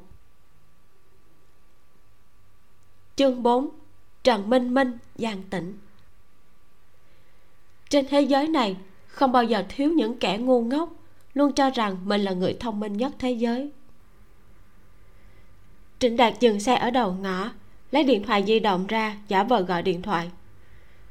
Chương 3.16 3.44
4 3.44 3.70
trần 4.24 4.50
minh 4.50 4.74
minh, 4.74 4.98
giang 5.16 5.44
tĩnh. 5.50 5.78
Trên 7.90 8.08
thế 8.10 8.22
giới 8.22 8.48
này, 8.48 8.78
không 9.08 9.32
bao 9.32 9.44
giờ 9.44 9.64
thiếu 9.70 9.92
những 9.94 10.18
kẻ 10.18 10.38
ngu 10.38 10.62
ngốc 10.62 10.90
luôn 11.34 11.54
cho 11.54 11.70
rằng 11.70 11.98
mình 12.06 12.22
là 12.22 12.32
người 12.32 12.58
thông 12.60 12.80
minh 12.80 12.98
nhất 12.98 13.14
thế 13.20 13.32
giới 13.32 13.72
trịnh 16.02 16.18
đạt 16.18 16.40
dừng 16.40 16.60
xe 16.60 16.76
ở 16.76 16.90
đầu 16.90 17.16
ngõ, 17.22 17.50
lấy 17.92 18.04
điện 18.04 18.24
thoại 18.24 18.44
di 18.48 18.60
động 18.60 18.88
ra, 18.88 19.16
giả 19.28 19.44
vờ 19.44 19.62
gọi 19.62 19.82
điện 19.82 20.02
thoại. 20.02 20.30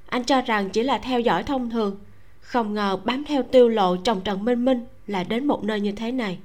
Anh 0.07 0.25
cho 0.25 0.41
rằng 0.41 0.71
chỉ 0.71 0.83
là 0.83 0.99
theo 0.99 1.21
dõi 1.21 1.43
thông 1.43 1.71
thường, 1.71 1.97
không 2.41 2.75
ngờ 2.75 2.99
bám 3.05 3.25
theo 3.25 3.43
tiêu 3.43 3.69
lộ 3.69 3.97
chồng 3.97 4.21
trần 4.21 4.45
minh 4.45 4.65
minh 4.65 4.87
là 5.07 5.25
đến 5.25 5.47
một 5.47 5.65
nơi 5.65 5.81
như 5.81 5.93
thế 5.93 6.13
này. 6.13 6.39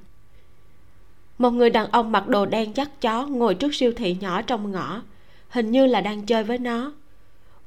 Một 1.38 1.50
người 1.50 1.70
đàn 1.70 1.90
ông 1.90 2.12
mặc 2.12 2.28
đồ 2.28 2.46
đen 2.46 2.72
dắt 2.76 3.00
chó 3.00 3.26
ngồi 3.26 3.54
trước 3.54 3.74
siêu 3.74 3.92
thị 3.96 4.16
nhỏ 4.20 4.42
trong 4.42 4.72
ngõ, 4.72 5.02
hình 5.48 5.70
như 5.70 5.86
là 5.86 6.00
đang 6.00 6.26
chơi 6.26 6.44
với 6.44 6.58
nó. 6.58 6.92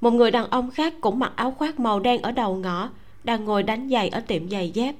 Một 0.01 0.11
người 0.11 0.31
đàn 0.31 0.49
ông 0.49 0.71
khác 0.71 0.93
cũng 1.01 1.19
mặc 1.19 1.31
áo 1.35 1.51
khoác 1.51 1.79
màu 1.79 1.99
đen 1.99 2.21
ở 2.21 2.31
đầu 2.31 2.55
ngõ, 2.55 2.89
đang 3.23 3.45
ngồi 3.45 3.63
đánh 3.63 3.89
giày 3.89 4.09
ở 4.09 4.19
tiệm 4.19 4.49
giày 4.49 4.69
dép. 4.69 4.95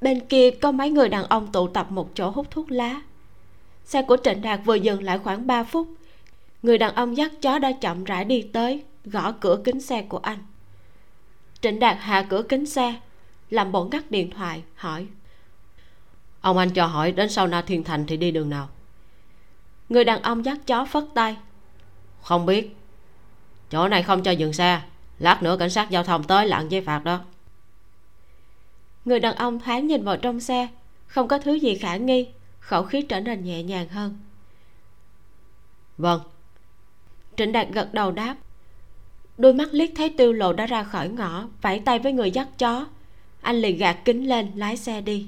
Bên 0.00 0.20
kia 0.20 0.50
có 0.50 0.72
mấy 0.72 0.90
người 0.90 1.08
đàn 1.08 1.24
ông 1.24 1.52
tụ 1.52 1.68
tập 1.68 1.86
một 1.90 2.10
chỗ 2.14 2.30
hút 2.30 2.50
thuốc 2.50 2.70
lá 2.70 3.00
xe 3.88 4.02
của 4.02 4.16
trịnh 4.24 4.42
đạt 4.42 4.60
vừa 4.64 4.74
dừng 4.74 5.02
lại 5.02 5.18
khoảng 5.18 5.46
3 5.46 5.64
phút. 5.64 5.88
Người 6.62 6.78
đàn 6.78 6.94
ông 6.94 7.16
dắt 7.16 7.32
chó 7.42 7.58
đã 7.58 7.72
chậm 7.72 8.04
rãi 8.04 8.24
đi 8.24 8.42
tới 8.42 8.82
gõ 9.04 9.32
cửa 9.32 9.60
kính 9.64 9.80
xe 9.80 10.02
của 10.02 10.18
anh. 10.18 10.38
Trịnh 11.60 11.78
đạt 11.78 11.96
hạ 12.00 12.26
cửa 12.28 12.42
kính 12.42 12.66
xe 12.66 12.94
làm 13.50 13.72
bộ 13.72 13.84
ngắt 13.84 14.10
điện 14.10 14.30
thoại 14.30 14.62
hỏi. 14.74 15.06
Ông 16.40 16.58
anh 16.58 16.70
cho 16.70 16.86
hỏi 16.86 17.12
đến 17.12 17.28
sau 17.28 17.46
na 17.46 17.62
thiên 17.62 17.84
thành 17.84 18.06
thì 18.06 18.16
đi 18.16 18.30
đường 18.30 18.50
nào? 18.50 18.68
Người 19.88 20.04
đàn 20.04 20.22
ông 20.22 20.44
dắt 20.44 20.58
chó 20.66 20.84
phất 20.84 21.04
tay. 21.14 21.36
Không 22.22 22.46
biết. 22.46 22.76
Chỗ 23.70 23.88
này 23.88 24.02
không 24.02 24.22
cho 24.22 24.30
dừng 24.30 24.52
xe 24.52 24.80
lát 25.18 25.42
nữa 25.42 25.56
cảnh 25.58 25.70
sát 25.70 25.90
giao 25.90 26.04
thông 26.04 26.24
tới 26.24 26.46
lặn 26.46 26.68
giấy 26.68 26.80
phạt 26.80 27.04
đó. 27.04 27.20
Người 29.04 29.20
đàn 29.20 29.34
ông 29.34 29.60
thoáng 29.60 29.86
nhìn 29.86 30.04
vào 30.04 30.16
trong 30.16 30.40
xe 30.40 30.68
không 31.06 31.28
có 31.28 31.38
thứ 31.38 31.54
gì 31.54 31.74
khả 31.74 31.96
nghi 31.96 32.26
khẩu 32.68 32.82
khí 32.82 33.02
trở 33.02 33.20
nên 33.20 33.44
nhẹ 33.44 33.62
nhàng 33.62 33.88
hơn. 33.88 34.18
Vâng. 35.98 36.20
Trịnh 37.36 37.52
đạt 37.52 37.68
gật 37.72 37.94
đầu 37.94 38.12
đáp. 38.12 38.36
Đôi 39.38 39.54
mắt 39.54 39.68
liếc 39.72 39.90
thấy 39.96 40.08
tiêu 40.08 40.32
lộ 40.32 40.52
đã 40.52 40.66
ra 40.66 40.82
khỏi 40.82 41.08
ngõ, 41.08 41.48
vẫy 41.62 41.80
tay 41.84 41.98
với 41.98 42.12
người 42.12 42.30
dắt 42.30 42.48
chó. 42.58 42.86
Anh 43.40 43.56
liền 43.56 43.78
gạt 43.78 43.98
kính 44.04 44.28
lên, 44.28 44.50
lái 44.54 44.76
xe 44.76 45.00
đi. 45.00 45.26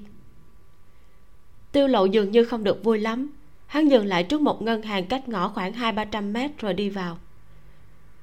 Tiêu 1.73 1.87
lộ 1.87 2.05
dường 2.05 2.31
như 2.31 2.45
không 2.45 2.65
được 2.65 2.85
vui 2.85 2.99
lắm. 2.99 3.31
Hắn 3.67 3.89
dừng 3.89 4.07
lại 4.07 4.25
trước 4.25 4.41
một 4.41 4.63
ngân 4.63 4.83
hàng 4.83 5.07
cách 5.07 5.29
ngõ 5.29 5.49
khoảng 5.49 5.73
hai 5.73 5.93
ba 5.93 6.05
trăm 6.05 6.33
mét 6.33 6.51
rồi 6.59 6.75
đi 6.75 6.91
vào. 6.91 7.19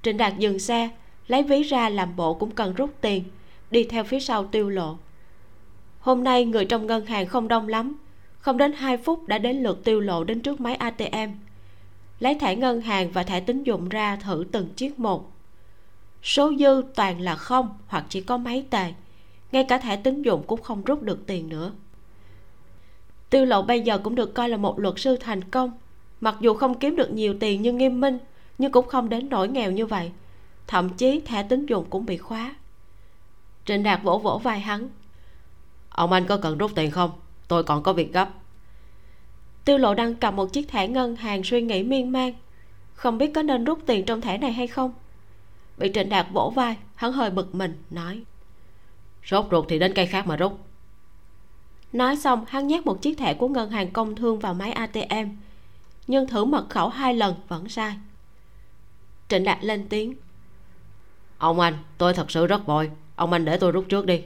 Trịnh 0.02 0.18
đạt 0.18 0.38
dừng 0.38 0.60
xe, 0.60 0.90
lấy 1.28 1.44
ví 1.44 1.64
ra 1.64 1.90
làm 1.90 2.16
bộ 2.16 2.34
cũng 2.34 2.52
cần 2.52 2.74
rút 2.74 2.94
tiền, 3.02 3.24
đi 3.72 3.84
theo 3.84 4.04
phía 4.04 4.20
sau 4.20 4.46
tiêu 4.46 4.70
lộ. 4.70 4.98
Hôm 6.00 6.24
nay 6.24 6.46
người 6.46 6.66
trong 6.66 6.88
ngân 6.88 7.06
hàng 7.06 7.28
không 7.28 7.48
đông 7.48 7.68
lắm 7.68 7.98
không 8.48 8.58
đến 8.58 8.74
2 8.74 8.98
phút 8.98 9.27
đã 9.27 9.38
đến 9.38 9.58
lượt 9.64 9.84
tiêu 9.84 10.00
lộ 10.00 10.24
đến 10.24 10.40
trước 10.40 10.61
máy 10.61 10.76
atm 10.76 11.32
lấy 12.19 12.35
thẻ 12.35 12.56
ngân 12.56 12.82
hàng 12.82 13.11
và 13.11 13.24
thẻ 13.24 13.40
tín 13.40 13.64
dụng 13.64 13.90
ra 13.90 14.16
thử 14.16 14.45
từng 14.51 14.69
chiếc 14.76 15.00
một. 15.00 15.32
Số 16.24 16.53
dư 16.59 16.84
toàn 16.95 17.22
là 17.22 17.35
không, 17.35 17.77
hoặc 17.88 18.06
chỉ 18.09 18.22
có 18.22 18.38
mấy 18.38 18.66
tệ. 18.69 18.93
Ngay 19.51 19.64
cả 19.64 19.77
thẻ 19.77 19.95
tín 19.95 20.22
dụng 20.22 20.43
cũng 20.48 20.61
không 20.61 20.84
rút 20.84 21.01
được 21.01 21.27
tiền 21.27 21.50
nữa. 21.50 21.72
Tiêu 23.30 23.45
lộ 23.45 23.61
bây 23.61 23.82
giờ 23.82 23.98
cũng 23.98 24.16
được 24.16 24.34
coi 24.34 24.50
là 24.50 24.58
một 24.58 24.80
luật 24.80 24.93
sư 24.98 25.17
thành 25.19 25.43
công. 25.43 25.72
Mặc 26.22 26.35
dù 26.40 26.53
không 26.53 26.80
kiếm 26.80 26.95
được 26.95 27.11
nhiều 27.11 27.35
tiền 27.40 27.61
như 27.61 27.74
nghiêm 27.74 28.01
minh, 28.01 28.19
nhưng 28.58 28.72
cũng 28.72 28.88
không 28.88 29.09
đến 29.09 29.30
nỗi 29.30 29.48
nghèo 29.48 29.72
như 29.72 29.85
vậy. 29.85 30.11
Thậm 30.67 30.90
chí 30.90 31.19
thẻ 31.19 31.43
tín 31.43 31.66
dụng 31.66 31.85
cũng 31.90 32.06
bị 32.06 32.17
khóa. 32.17 32.56
Trịnh 33.66 33.84
đạt 33.84 34.03
vỗ 34.03 34.17
vỗ 34.17 34.38
vai 34.43 34.59
hắn. 34.59 34.90
Ông 35.90 36.11
anh 36.11 36.26
có 36.26 36.38
cần 36.38 36.58
rút 36.58 36.72
tiền 36.76 36.92
không? 36.92 37.11
Tôi 37.48 37.64
còn 37.64 37.84
có 37.84 37.93
việc 37.93 38.14
gấp. 38.14 38.30
Tiêu 39.66 39.77
lộ 39.77 39.93
đang 39.93 40.16
cầm 40.16 40.35
một 40.35 40.53
chiếc 40.53 40.69
thẻ 40.69 40.88
ngân 40.88 41.16
hàng 41.16 41.43
suy 41.43 41.61
nghĩ 41.61 41.84
miên 41.84 42.11
man. 42.11 42.34
Không 42.93 43.17
biết 43.17 43.32
có 43.35 43.43
nên 43.43 43.64
rút 43.64 43.80
tiền 43.85 44.06
trong 44.06 44.22
thẻ 44.22 44.38
này 44.38 44.51
hay 44.51 44.67
không. 44.67 44.93
Bị 45.77 45.92
trịnh 45.93 46.09
đạt 46.09 46.27
vỗ 46.34 46.53
vai, 46.56 46.77
hắn 46.95 47.11
hơi 47.11 47.30
bực 47.30 47.56
mình, 47.56 47.84
nói. 47.90 48.24
Rốt 49.26 49.45
ruột 49.51 49.66
thì 49.69 49.80
đến 49.80 49.93
cây 49.93 50.08
khác 50.08 50.27
mà 50.27 50.35
rút. 50.35 50.59
Nói 51.93 52.16
xong, 52.16 52.45
hắn 52.48 52.67
nhét 52.67 52.85
một 52.85 53.01
chiếc 53.01 53.17
thẻ 53.17 53.34
của 53.34 53.48
ngân 53.48 53.69
hàng 53.69 53.92
công 53.92 54.16
thương 54.16 54.40
vào 54.40 54.53
máy 54.53 54.72
atm 54.72 55.30
nhưng 56.08 56.27
thử 56.27 56.45
mật 56.45 56.66
khẩu 56.69 56.90
hai 56.90 57.14
lần 57.14 57.35
vẫn 57.48 57.69
sai. 57.69 57.98
Trịnh 59.30 59.43
đạt 59.43 59.64
lên 59.64 59.88
tiếng. 59.90 60.16
Ông 61.38 61.59
anh, 61.59 61.77
tôi 61.98 62.14
thật 62.14 62.32
sự 62.32 62.48
rất 62.48 62.66
vội. 62.66 62.92
Ông 63.16 63.34
anh 63.34 63.45
để 63.45 63.58
tôi 63.58 63.72
rút 63.72 63.85
trước 63.90 64.06
đi 64.06 64.24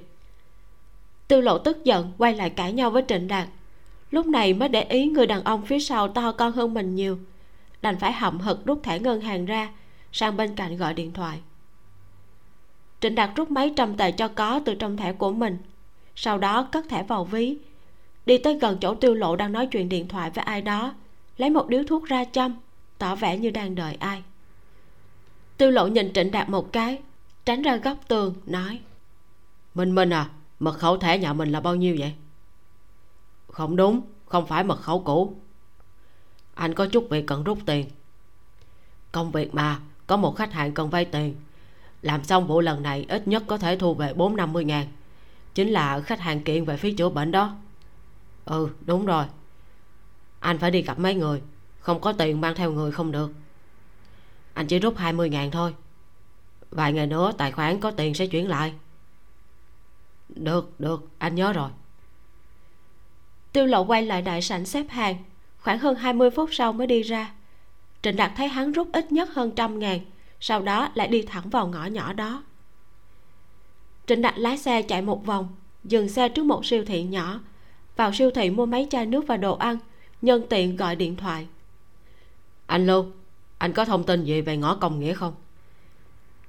tiêu 1.31 1.41
lộ 1.41 1.57
tức 1.57 1.83
giận, 1.83 2.11
quay 2.17 2.35
lại 2.35 2.49
cãi 2.49 2.73
nhau 2.73 2.91
với 2.91 3.03
trịnh 3.07 3.27
đạt. 3.27 3.47
Lúc 4.11 4.25
này 4.25 4.53
mới 4.53 4.69
để 4.69 4.83
ý 4.83 5.05
người 5.05 5.27
đàn 5.27 5.43
ông 5.43 5.65
phía 5.65 5.79
sau 5.79 6.07
to 6.07 6.31
con 6.31 6.51
hơn 6.51 6.73
mình 6.73 6.95
nhiều. 6.95 7.19
Đành 7.81 7.99
phải 7.99 8.11
hậm 8.11 8.39
hực 8.39 8.65
rút 8.65 8.83
thẻ 8.83 8.99
ngân 8.99 9.21
hàng 9.21 9.45
ra, 9.45 9.69
sang 10.11 10.37
bên 10.37 10.55
cạnh 10.55 10.77
gọi 10.77 10.93
điện 10.93 11.11
thoại. 11.13 11.39
Trịnh 13.01 13.15
đạt 13.15 13.29
rút 13.35 13.51
mấy 13.51 13.73
trăm 13.75 13.97
tệ 13.97 14.11
cho 14.11 14.27
có 14.27 14.61
từ 14.65 14.75
trong 14.75 14.97
thẻ 14.97 15.13
của 15.13 15.31
mình. 15.31 15.57
Sau 16.15 16.37
đó 16.37 16.67
cất 16.71 16.89
thẻ 16.89 17.03
vào 17.03 17.23
ví. 17.23 17.57
Đi 18.25 18.37
tới 18.37 18.59
gần 18.59 18.77
chỗ 18.81 18.95
tiêu 18.95 19.13
lộ 19.13 19.35
đang 19.35 19.51
nói 19.51 19.67
chuyện 19.67 19.89
điện 19.89 20.07
thoại 20.07 20.29
với 20.29 20.43
ai 20.45 20.61
đó. 20.61 20.93
Lấy 21.37 21.49
một 21.49 21.67
điếu 21.67 21.83
thuốc 21.83 22.05
ra 22.05 22.25
châm, 22.31 22.55
tỏ 22.97 23.15
vẻ 23.15 23.37
như 23.37 23.49
đang 23.49 23.75
đợi 23.75 23.97
ai. 23.99 24.23
Tiêu 25.57 25.71
lộ 25.71 25.87
nhìn 25.87 26.13
trịnh 26.13 26.31
đạt 26.31 26.49
một 26.49 26.73
cái, 26.73 26.99
tránh 27.45 27.61
ra 27.61 27.75
góc 27.75 27.97
tường, 28.07 28.35
nói, 28.45 28.79
minh 29.73 29.95
minh 29.95 30.13
à 30.13 30.29
mật 30.61 30.79
khẩu 30.79 30.97
thẻ 30.97 31.17
nhà 31.17 31.33
mình 31.33 31.51
là 31.51 31.59
bao 31.59 31.75
nhiêu 31.75 31.95
vậy? 31.99 32.13
Không 33.47 33.75
đúng, 33.75 34.01
không 34.25 34.47
phải 34.47 34.63
mật 34.63 34.81
khẩu 34.81 35.03
cũ. 35.03 35.35
Anh 36.53 36.73
có 36.73 36.85
chút 36.85 37.07
việc 37.09 37.27
cần 37.27 37.43
rút 37.43 37.59
tiền. 37.65 37.89
Công 39.11 39.31
việc 39.31 39.55
mà, 39.55 39.79
có 40.07 40.17
một 40.17 40.35
khách 40.35 40.53
hàng 40.53 40.73
cần 40.73 40.89
vay 40.89 41.05
tiền. 41.05 41.35
Làm 42.01 42.23
xong 42.23 42.47
vụ 42.47 42.61
lần 42.61 42.83
này, 42.83 43.05
ít 43.09 43.27
nhất 43.27 43.43
có 43.47 43.57
thể 43.57 43.77
thu 43.77 43.93
về 43.93 44.13
bốn 44.13 44.35
năm 44.35 44.53
mươi 44.53 44.65
ngàn. 44.65 44.87
Chính 45.53 45.69
là 45.69 46.01
khách 46.01 46.19
hàng 46.19 46.43
kiện 46.43 46.65
về 46.65 46.77
phí 46.77 46.93
chữa 46.93 47.09
bệnh 47.09 47.31
đó. 47.31 47.55
Ừ 48.45 48.69
đúng 48.85 49.05
rồi. 49.05 49.25
Anh 50.39 50.57
phải 50.57 50.71
đi 50.71 50.81
gặp 50.81 50.99
mấy 50.99 51.15
người. 51.15 51.41
Không 51.79 52.01
có 52.01 52.13
tiền 52.13 52.41
mang 52.41 52.55
theo 52.55 52.71
người 52.71 52.91
không 52.91 53.11
được. 53.11 53.31
Anh 54.53 54.67
chỉ 54.67 54.79
rút 54.79 54.97
hai 54.97 55.13
mươi 55.13 55.29
ngàn 55.29 55.51
thôi. 55.51 55.73
Vài 56.71 56.93
ngày 56.93 57.07
nữa, 57.07 57.31
tài 57.37 57.51
khoản 57.51 57.79
có 57.79 57.91
tiền 57.91 58.13
sẽ 58.13 58.27
chuyển 58.27 58.47
lại 58.47 58.73
được 60.35 60.79
được 60.79 61.09
anh 61.17 61.35
nhớ 61.35 61.53
rồi. 61.53 61.69
Tiêu 63.53 63.65
lộ 63.65 63.83
quay 63.83 64.05
lại 64.05 64.21
đại 64.21 64.41
sảnh 64.41 64.65
xếp 64.65 64.85
hàng 64.89 65.15
khoảng 65.59 65.79
hơn 65.79 65.95
20 65.95 66.29
phút 66.29 66.49
sau 66.53 66.73
mới 66.73 66.87
đi 66.87 67.01
ra. 67.01 67.31
Trịnh 68.01 68.15
đạt 68.15 68.31
thấy 68.35 68.47
hắn 68.47 68.71
rút 68.71 68.87
ít 68.93 69.11
nhất 69.11 69.29
hơn 69.33 69.51
trăm 69.51 69.79
ngàn 69.79 69.99
sau 70.39 70.61
đó 70.61 70.89
lại 70.93 71.07
đi 71.07 71.21
thẳng 71.21 71.49
vào 71.49 71.67
ngõ 71.67 71.85
nhỏ 71.85 72.13
đó. 72.13 72.43
Trịnh 74.07 74.21
đạt 74.21 74.37
lái 74.37 74.57
xe 74.57 74.81
chạy 74.81 75.01
một 75.01 75.25
vòng 75.25 75.55
dừng 75.83 76.09
xe 76.09 76.29
trước 76.29 76.43
một 76.43 76.65
siêu 76.65 76.85
thị 76.85 77.03
nhỏ 77.03 77.39
vào 77.95 78.13
siêu 78.13 78.31
thị 78.31 78.49
mua 78.49 78.65
mấy 78.65 78.87
chai 78.89 79.05
nước 79.05 79.27
và 79.27 79.37
đồ 79.37 79.55
ăn 79.55 79.77
nhân 80.21 80.43
tiện 80.49 80.75
gọi 80.75 80.95
điện 80.95 81.15
thoại. 81.15 81.47
Anh 82.65 82.87
lưu 82.87 83.05
anh 83.57 83.73
có 83.73 83.85
thông 83.85 84.03
tin 84.03 84.23
gì 84.23 84.41
về 84.41 84.57
ngõ 84.57 84.75
công 84.75 84.99
nghĩa 84.99 85.13
không? 85.13 85.33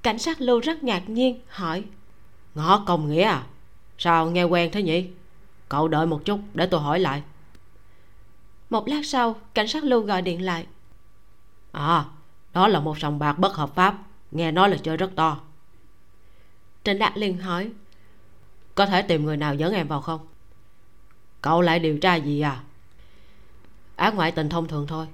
Cảnh 0.03 0.19
sát 0.19 0.41
lưu 0.41 0.61
rất 0.61 0.85
ngạc 0.85 1.09
nhiên 1.09 1.41
hỏi. 1.49 1.85
Ngõ 2.55 2.85
công 2.87 3.11
nghĩa 3.11 3.23
à 3.23 3.47
sao 4.03 4.31
nghe 4.31 4.45
quen 4.45 4.71
thế 4.73 4.83
nhỉ? 4.83 5.07
Cậu 5.69 5.89
đợi 5.89 6.07
một 6.07 6.25
chút, 6.25 6.41
để 6.55 6.67
tôi 6.67 6.81
hỏi 6.81 7.01
lại. 7.01 7.23
Một 8.71 8.89
lát 8.89 9.01
sau, 9.05 9.37
cảnh 9.55 9.69
sát 9.69 9.85
lưu 9.85 10.01
gọi 10.01 10.23
điện 10.23 10.43
lại. 10.43 10.67
À 11.73 12.05
đó 12.53 12.69
là 12.69 12.81
một 12.81 12.99
sòng 12.99 13.19
bạc 13.19 13.33
bất 13.39 13.55
hợp 13.55 13.75
pháp, 13.75 13.99
nghe 14.31 14.53
nói 14.53 14.71
là 14.71 14.77
chơi 14.77 14.97
rất 14.97 15.11
to. 15.17 15.41
Trịnh 16.85 16.99
đạt 16.99 17.19
liền 17.19 17.39
hỏi, 17.39 17.71
có 18.75 18.87
thể 18.87 19.03
tìm 19.03 19.25
người 19.25 19.37
nào 19.37 19.55
dẫn 19.55 19.73
em 19.73 19.89
vào 19.89 20.01
không? 20.01 20.21
Cậu 21.43 21.61
lại 21.61 21.79
điều 21.79 21.99
tra 21.99 22.15
gì 22.15 22.41
à? 22.41 22.63
Ác 23.97 24.15
ngoại 24.15 24.33
tình 24.33 24.49
thông 24.49 24.69
thường 24.69 24.87
thôi. 24.87 25.07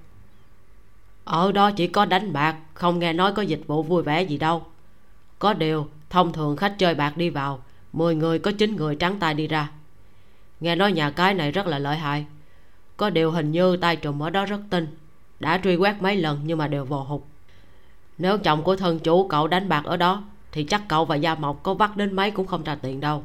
Ở 1.24 1.52
đó 1.52 1.70
chỉ 1.70 1.86
có 1.86 2.04
đánh 2.04 2.32
bạc, 2.32 2.56
không 2.74 2.98
nghe 2.98 3.12
nói 3.12 3.32
có 3.32 3.42
dịch 3.42 3.60
vụ 3.66 3.82
vui 3.82 4.02
vẻ 4.02 4.22
gì 4.22 4.38
đâu. 4.38 4.66
Có 5.38 5.54
điều, 5.54 5.88
thông 6.10 6.32
thường 6.32 6.56
khách 6.56 6.74
chơi 6.78 6.94
bạc 6.94 7.16
đi 7.16 7.30
vào 7.30 7.62
10 7.92 8.14
người 8.14 8.38
có 8.38 8.52
chín 8.58 8.76
người 8.76 8.96
trắng 8.96 9.16
tay 9.20 9.34
đi 9.34 9.48
ra. 9.48 9.70
Nghe 10.60 10.76
nói 10.76 10.92
nhà 10.92 11.10
cái 11.10 11.34
này 11.34 11.52
rất 11.52 11.66
là 11.66 11.78
lợi 11.78 11.96
hại. 11.96 12.26
Có 12.96 13.10
điều 13.10 13.30
hình 13.30 13.52
như 13.52 13.76
tay 13.76 13.96
trùm 13.96 14.22
ở 14.22 14.30
đó 14.30 14.44
rất 14.44 14.60
tinh. 14.70 14.96
Đã 15.40 15.60
truy 15.64 15.76
quét 15.76 16.02
mấy 16.02 16.16
lần 16.16 16.40
nhưng 16.44 16.58
mà 16.58 16.68
đều 16.68 16.84
vô 16.84 17.02
hụt. 17.02 17.22
Nếu 18.18 18.38
chồng 18.38 18.62
của 18.62 18.76
thân 18.76 18.98
chủ 18.98 19.28
cậu 19.28 19.48
đánh 19.48 19.68
bạc 19.68 19.82
ở 19.84 19.96
đó, 19.96 20.24
thì 20.52 20.64
chắc 20.64 20.82
cậu 20.88 21.04
và 21.04 21.16
gia 21.16 21.34
mộc 21.34 21.62
có 21.62 21.74
vắt 21.74 21.96
đến 21.96 22.16
mấy 22.16 22.30
cũng 22.30 22.46
không 22.46 22.64
trả 22.64 22.74
tiền 22.74 23.00
đâu. 23.00 23.24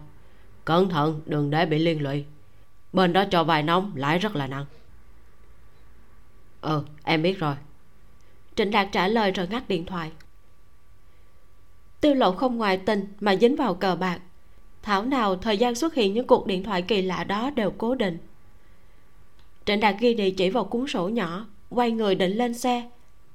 Cẩn 0.66 0.90
thận, 0.90 1.22
đừng 1.26 1.50
để 1.50 1.66
bị 1.66 1.80
liên 1.80 2.04
lụy. 2.04 2.26
Bên 2.94 3.14
đó 3.14 3.24
cho 3.32 3.44
vài 3.44 3.64
nóng, 3.64 3.92
lãi 3.96 4.20
rất 4.20 4.36
là 4.36 4.48
nặng. 4.48 4.66
Ừ 6.62 6.84
em 7.04 7.22
biết 7.22 7.40
rồi. 7.40 7.56
Trịnh 8.56 8.72
đạt 8.72 8.88
trả 8.92 9.08
lời 9.08 9.32
rồi 9.32 9.48
ngắt 9.48 9.68
điện 9.68 9.86
thoại. 9.86 10.12
Tiêu 12.02 12.14
lộ 12.14 12.32
không 12.32 12.58
ngoài 12.58 12.78
tình 12.78 13.14
mà 13.20 13.36
dính 13.36 13.56
vào 13.56 13.74
cờ 13.74 13.96
bạc 13.96 14.20
thảo 14.84 15.06
nào 15.06 15.36
thời 15.36 15.58
gian 15.58 15.76
xuất 15.76 15.94
hiện 15.94 16.14
những 16.14 16.28
cuộc 16.28 16.48
điện 16.48 16.64
thoại 16.64 16.82
kỳ 16.82 17.02
lạ 17.02 17.24
đó 17.24 17.50
đều 17.50 17.72
cố 17.78 17.96
định. 17.96 18.18
Trịnh 19.66 19.80
đạt 19.80 19.96
ghi 20.00 20.14
địa 20.14 20.32
chỉ 20.32 20.50
vào 20.50 20.64
cuốn 20.64 20.88
sổ 20.88 21.10
nhỏ 21.10 21.46
quay 21.70 21.92
người 21.92 22.16
định 22.16 22.32
lên 22.32 22.54
xe 22.54 22.90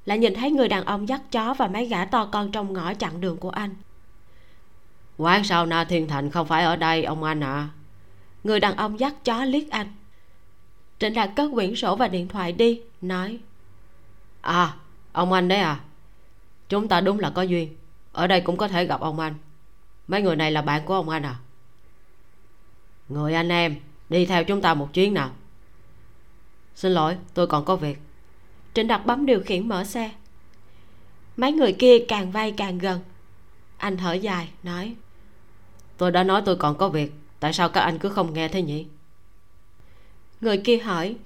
lại 0.05 0.19
nhìn 0.19 0.35
thấy 0.35 0.51
người 0.51 0.69
đàn 0.69 0.85
ông 0.85 1.09
dắt 1.09 1.21
chó 1.33 1.55
và 1.55 1.69
mấy 1.69 1.85
gã 1.87 2.05
to 2.05 2.29
con 2.33 2.51
trong 2.53 2.73
ngõ 2.73 2.95
chặn 2.95 3.21
đường 3.21 3.37
của 3.37 3.51
anh. 3.51 3.75
Quán 5.17 5.45
sao 5.45 5.67
na 5.67 5.85
thiên 5.85 6.09
thành 6.09 6.31
không 6.31 6.47
phải 6.47 6.65
ở 6.65 6.77
đây 6.77 7.05
ông 7.05 7.23
anh 7.25 7.41
ạ? 7.41 7.53
À. 7.53 7.69
người 8.45 8.61
đàn 8.61 8.77
ông 8.77 9.01
dắt 9.01 9.25
chó 9.25 9.45
liếc 9.45 9.71
anh. 9.71 9.87
Trịnh 10.99 11.15
đạt 11.15 11.31
cất 11.37 11.51
quyển 11.55 11.77
sổ 11.77 11.97
và 11.97 12.09
điện 12.09 12.29
thoại 12.29 12.53
đi 12.53 12.81
nói. 13.01 13.39
À 14.41 14.75
ông 15.13 15.33
anh 15.33 15.49
đấy 15.49 15.59
à? 15.59 15.81
Chúng 16.69 16.89
ta 16.89 17.01
đúng 17.01 17.21
là 17.21 17.31
có 17.31 17.43
duyên. 17.43 17.77
Ở 18.13 18.27
đây 18.27 18.41
cũng 18.41 18.57
có 18.57 18.69
thể 18.69 18.85
gặp 18.85 19.01
ông 19.01 19.21
anh 19.21 19.35
mấy 20.09 20.23
người 20.23 20.37
này 20.37 20.53
là 20.53 20.63
bạn 20.63 20.83
của 20.85 20.95
ông 20.95 21.09
anh 21.09 21.23
à? 21.23 21.37
Người 23.09 23.35
anh 23.35 23.49
em, 23.49 23.77
đi 24.09 24.27
theo 24.27 24.45
chúng 24.45 24.63
ta 24.63 24.75
một 24.75 24.93
chuyến 24.93 25.15
nào. 25.15 25.31
Xin 26.75 26.93
lỗi, 26.93 27.17
tôi 27.35 27.47
còn 27.47 27.65
có 27.65 27.77
việc. 27.77 27.99
Trịnh 28.75 28.89
đạt 28.89 29.07
bấm 29.07 29.27
điều 29.27 29.41
khiển 29.41 29.69
mở 29.69 29.85
xe. 29.85 30.11
Mấy 31.37 31.53
người 31.53 31.73
kia 31.73 31.99
càng 32.09 32.31
vay 32.31 32.53
càng 32.53 32.79
gần. 32.79 33.01
Anh 33.77 33.97
thở 33.97 34.13
dài, 34.13 34.49
nói, 34.63 34.95
tôi 35.97 36.11
đã 36.11 36.23
nói 36.23 36.43
tôi 36.45 36.57
còn 36.57 36.79
có 36.79 36.89
việc, 36.89 37.13
tại 37.41 37.53
sao 37.53 37.69
các 37.69 37.81
anh 37.81 37.99
cứ 37.99 38.09
không 38.09 38.33
nghe 38.33 38.49
thế 38.49 38.63
nhỉ? 38.63 38.87
Người 40.41 40.59
kia 40.59 40.79
hỏi, 40.79 41.17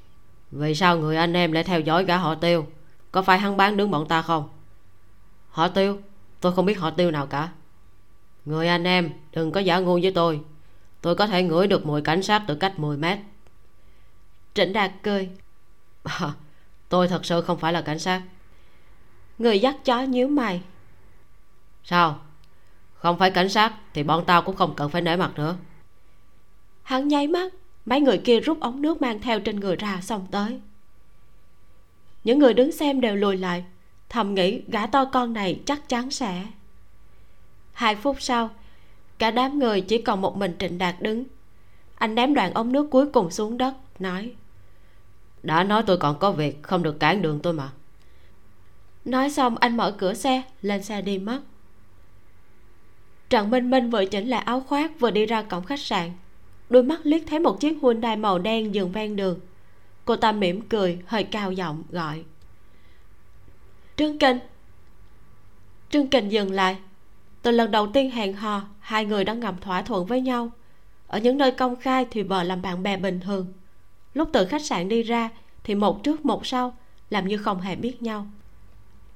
vì 0.51 0.75
sao 0.75 0.99
người 0.99 1.17
anh 1.17 1.33
em 1.33 1.53
lại 1.53 1.65
theo 1.65 1.81
dõi 1.81 2.05
gã 2.05 2.17
họ 2.17 2.35
tiêu? 2.35 2.67
Có 3.13 3.23
phải 3.23 3.39
hắn 3.39 3.57
bán 3.57 3.77
đứng 3.77 3.91
bọn 3.91 4.09
ta 4.09 4.23
không? 4.23 4.49
Họ 5.51 5.69
tiêu? 5.69 5.99
Tôi 6.41 6.53
không 6.53 6.67
biết 6.67 6.79
họ 6.79 6.91
tiêu 6.91 7.11
nào 7.11 7.27
cả 7.27 7.49
người 8.45 8.69
anh 8.69 8.85
em 8.85 9.11
đừng 9.33 9.53
có 9.53 9.61
giả 9.61 9.79
ngu 9.79 9.99
với 10.03 10.13
tôi. 10.15 10.41
Tôi 11.01 11.15
có 11.15 11.27
thể 11.27 11.43
ngửi 11.43 11.67
được 11.67 11.87
mùi 11.87 12.03
cảnh 12.03 12.23
sát 12.23 12.43
từ 12.49 12.55
cách 12.55 12.79
10 12.79 12.97
mét. 12.97 13.19
Trịnh 14.55 14.73
đạt 14.73 14.93
cười. 15.03 15.31
À, 16.03 16.33
tôi 16.89 17.09
thật 17.09 17.25
sự 17.25 17.41
không 17.41 17.59
phải 17.59 17.73
là 17.73 17.83
cảnh 17.83 17.99
sát. 17.99 18.23
Người 19.39 19.61
dắt 19.61 19.77
chó 19.85 20.03
nhíu 20.03 20.29
mày. 20.29 20.63
Sao? 21.85 22.21
Không 22.95 23.19
phải 23.19 23.31
cảnh 23.31 23.49
sát 23.49 23.73
thì 23.95 24.03
bọn 24.03 24.25
tao 24.27 24.43
cũng 24.43 24.57
không 24.57 24.75
cần 24.77 24.91
phải 24.91 25.03
nể 25.03 25.17
mặt 25.17 25.33
nữa. 25.37 25.57
Hắn 26.83 27.09
nháy 27.09 27.29
mắt 27.29 27.53
mấy 27.87 28.01
người 28.01 28.19
kia 28.19 28.41
rút 28.41 28.61
ống 28.61 28.83
nước 28.83 29.03
mang 29.03 29.21
theo 29.21 29.41
trên 29.41 29.61
người 29.61 29.77
ra 29.77 30.01
xong 30.03 30.27
tới. 30.31 30.61
Những 32.25 32.39
người 32.39 32.55
đứng 32.55 32.73
xem 32.73 33.01
đều 33.01 33.17
lùi 33.17 33.37
lại 33.37 33.65
thầm 34.09 34.35
nghĩ 34.35 34.63
gã 34.69 34.87
to 34.87 35.05
con 35.05 35.33
này 35.33 35.61
chắc 35.67 35.89
chắn 35.89 36.11
sẽ 36.11 36.45
hai 37.83 37.97
phút 37.97 38.17
sau, 38.23 38.51
cả 39.19 39.31
đám 39.31 39.59
người 39.59 39.81
chỉ 39.81 40.03
còn 40.03 40.21
một 40.21 40.37
mình 40.37 40.57
trịnh 40.59 40.79
đạt 40.79 40.95
đứng. 41.01 41.25
Anh 41.95 42.15
ném 42.15 42.35
đoạn 42.35 42.55
ống 42.55 42.73
nước 42.73 42.89
cuối 42.91 43.07
cùng 43.13 43.31
xuống 43.31 43.59
đất, 43.59 43.75
nói, 43.99 44.33
đã 45.43 45.65
nói 45.65 45.83
tôi 45.87 45.99
còn 45.99 46.19
có 46.19 46.33
việc, 46.33 46.63
không 46.63 46.83
được 46.83 47.01
cản 47.01 47.23
đường 47.23 47.41
tôi 47.43 47.53
mà. 47.53 47.71
Nói 49.05 49.31
xong, 49.31 49.57
anh 49.57 49.77
mở 49.77 49.95
cửa 49.99 50.15
xe, 50.15 50.43
lên 50.63 50.83
xe 50.83 51.03
đi 51.03 51.19
mất. 51.19 51.41
Trần 53.31 53.51
minh 53.51 53.71
minh 53.71 53.91
vừa 53.91 54.05
chỉnh 54.05 54.29
lại 54.29 54.43
áo 54.43 54.61
khoác, 54.61 55.01
vừa 55.01 55.11
đi 55.11 55.27
ra 55.27 55.43
cổng 55.43 55.65
khách 55.65 55.81
sạn. 55.81 56.11
Đôi 56.71 56.83
mắt 56.83 57.01
liếc 57.03 57.23
thấy 57.27 57.39
một 57.39 57.61
chiếc 57.61 57.79
hyundai 57.83 58.17
màu 58.17 58.39
đen 58.39 58.75
dừng 58.75 58.93
ven 58.93 59.17
đường. 59.17 59.41
Cô 60.05 60.17
ta 60.17 60.33
mỉm 60.33 60.61
cười, 60.69 60.99
hơi 61.07 61.25
cao 61.25 61.53
giọng 61.53 61.83
gọi, 61.91 62.25
trương 63.97 64.19
kình. 64.19 64.39
Trương 65.91 66.09
kình 66.09 66.33
dừng 66.33 66.53
lại 66.53 66.77
từ 67.43 67.51
lần 67.51 67.71
đầu 67.71 67.87
tiên 67.87 68.11
hẹn 68.11 68.33
hò, 68.33 68.63
hai 68.81 69.05
người 69.05 69.25
đã 69.25 69.35
ngầm 69.35 69.61
thỏa 69.61 69.83
thuận 69.83 70.07
với 70.07 70.21
nhau. 70.21 70.51
Ở 71.07 71.19
những 71.19 71.39
nơi 71.39 71.51
công 71.51 71.77
khai 71.77 72.07
thì 72.11 72.23
vợ 72.23 72.43
làm 72.43 72.63
bạn 72.63 72.83
bè 72.83 72.97
bình 72.97 73.21
thường. 73.21 73.53
Lúc 74.15 74.29
từ 74.33 74.47
khách 74.47 74.65
sạn 74.65 74.89
đi 74.89 75.03
ra, 75.03 75.29
thì 75.65 75.75
một 75.75 76.03
trước 76.03 76.25
một 76.25 76.47
sau, 76.47 76.77
làm 77.11 77.29
như 77.29 77.37
không 77.37 77.61
hề 77.61 77.77
biết 77.77 78.03
nhau. 78.03 78.27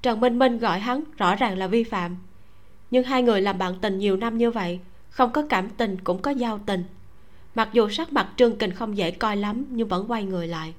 Trần 0.02 0.20
minh 0.20 0.38
minh 0.38 0.58
gọi 0.58 0.78
hắn 0.78 1.04
rõ 1.16 1.34
ràng 1.34 1.58
là 1.58 1.66
vi 1.66 1.84
phạm. 1.84 2.16
Nhưng 2.90 3.04
hai 3.04 3.22
người 3.22 3.40
làm 3.40 3.58
bạn 3.58 3.74
tình 3.80 3.98
nhiều 3.98 4.16
năm 4.16 4.38
như 4.38 4.50
vậy, 4.50 4.80
không 5.10 5.32
có 5.32 5.46
cảm 5.48 5.68
tình 5.68 5.96
cũng 6.04 6.22
có 6.22 6.30
giao 6.30 6.60
tình. 6.66 6.84
Mặc 7.54 7.68
dù 7.72 7.88
sắc 7.88 8.12
mặt 8.12 8.28
trương 8.36 8.56
kình 8.56 8.70
không 8.70 8.96
dễ 8.96 9.10
coi 9.10 9.36
lắm, 9.36 9.64
nhưng 9.70 9.88
vẫn 9.88 10.10
quay 10.10 10.24
người 10.24 10.48
lại. 10.48 10.74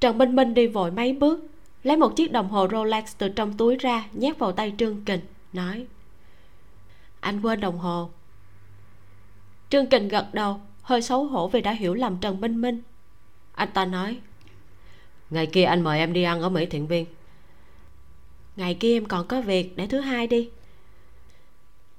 Trần 0.00 0.18
minh 0.18 0.36
minh 0.36 0.54
đi 0.54 0.66
vội 0.66 0.90
mấy 0.90 1.12
bước, 1.12 1.46
lấy 1.82 1.96
một 1.96 2.16
chiếc 2.16 2.32
đồng 2.32 2.48
hồ 2.48 2.68
rolex 2.72 3.14
từ 3.18 3.28
trong 3.28 3.56
túi 3.56 3.76
ra, 3.76 4.04
nhét 4.12 4.38
vào 4.38 4.52
tay 4.52 4.74
trương 4.78 5.04
kình, 5.04 5.20
nói 5.52 5.86
anh 7.20 7.40
quên 7.40 7.60
đồng 7.60 7.78
hồ. 7.78 8.10
Trương 9.70 9.86
kình 9.86 10.08
gật 10.08 10.34
đầu 10.34 10.60
hơi 10.82 11.02
xấu 11.02 11.24
hổ 11.24 11.48
vì 11.48 11.60
đã 11.60 11.72
hiểu 11.72 11.94
lầm 11.94 12.18
trần 12.20 12.40
minh 12.40 12.60
minh. 12.60 12.82
Anh 13.52 13.68
ta 13.74 13.84
nói 13.84 14.18
ngày 15.30 15.46
kia 15.46 15.64
anh 15.64 15.80
mời 15.80 15.98
em 15.98 16.12
đi 16.12 16.22
ăn 16.22 16.42
ở 16.42 16.48
mỹ 16.48 16.66
thiện 16.66 16.86
viên. 16.86 17.06
Ngày 18.56 18.74
kia 18.74 18.96
em 18.96 19.04
còn 19.04 19.26
có 19.26 19.40
việc 19.40 19.76
để 19.76 19.86
thứ 19.86 20.00
hai 20.00 20.26
đi. 20.26 20.50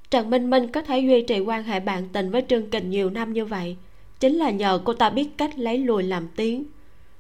Trần 0.10 0.30
minh 0.30 0.50
minh 0.50 0.72
có 0.72 0.82
thể 0.82 1.00
duy 1.00 1.22
trì 1.22 1.40
quan 1.40 1.64
hệ 1.64 1.80
bạn 1.80 2.10
tình 2.10 2.32
với 2.32 2.46
trương 2.50 2.70
kình 2.70 2.90
nhiều 2.90 3.10
năm 3.10 3.34
như 3.34 3.46
vậy 3.46 3.78
chính 4.20 4.36
là 4.36 4.50
nhờ 4.50 4.82
cô 4.86 4.94
ta 4.94 5.10
biết 5.10 5.30
cách 5.38 5.60
lấy 5.60 5.78
lùi 5.78 6.04
làm 6.04 6.28
tiếng 6.36 6.64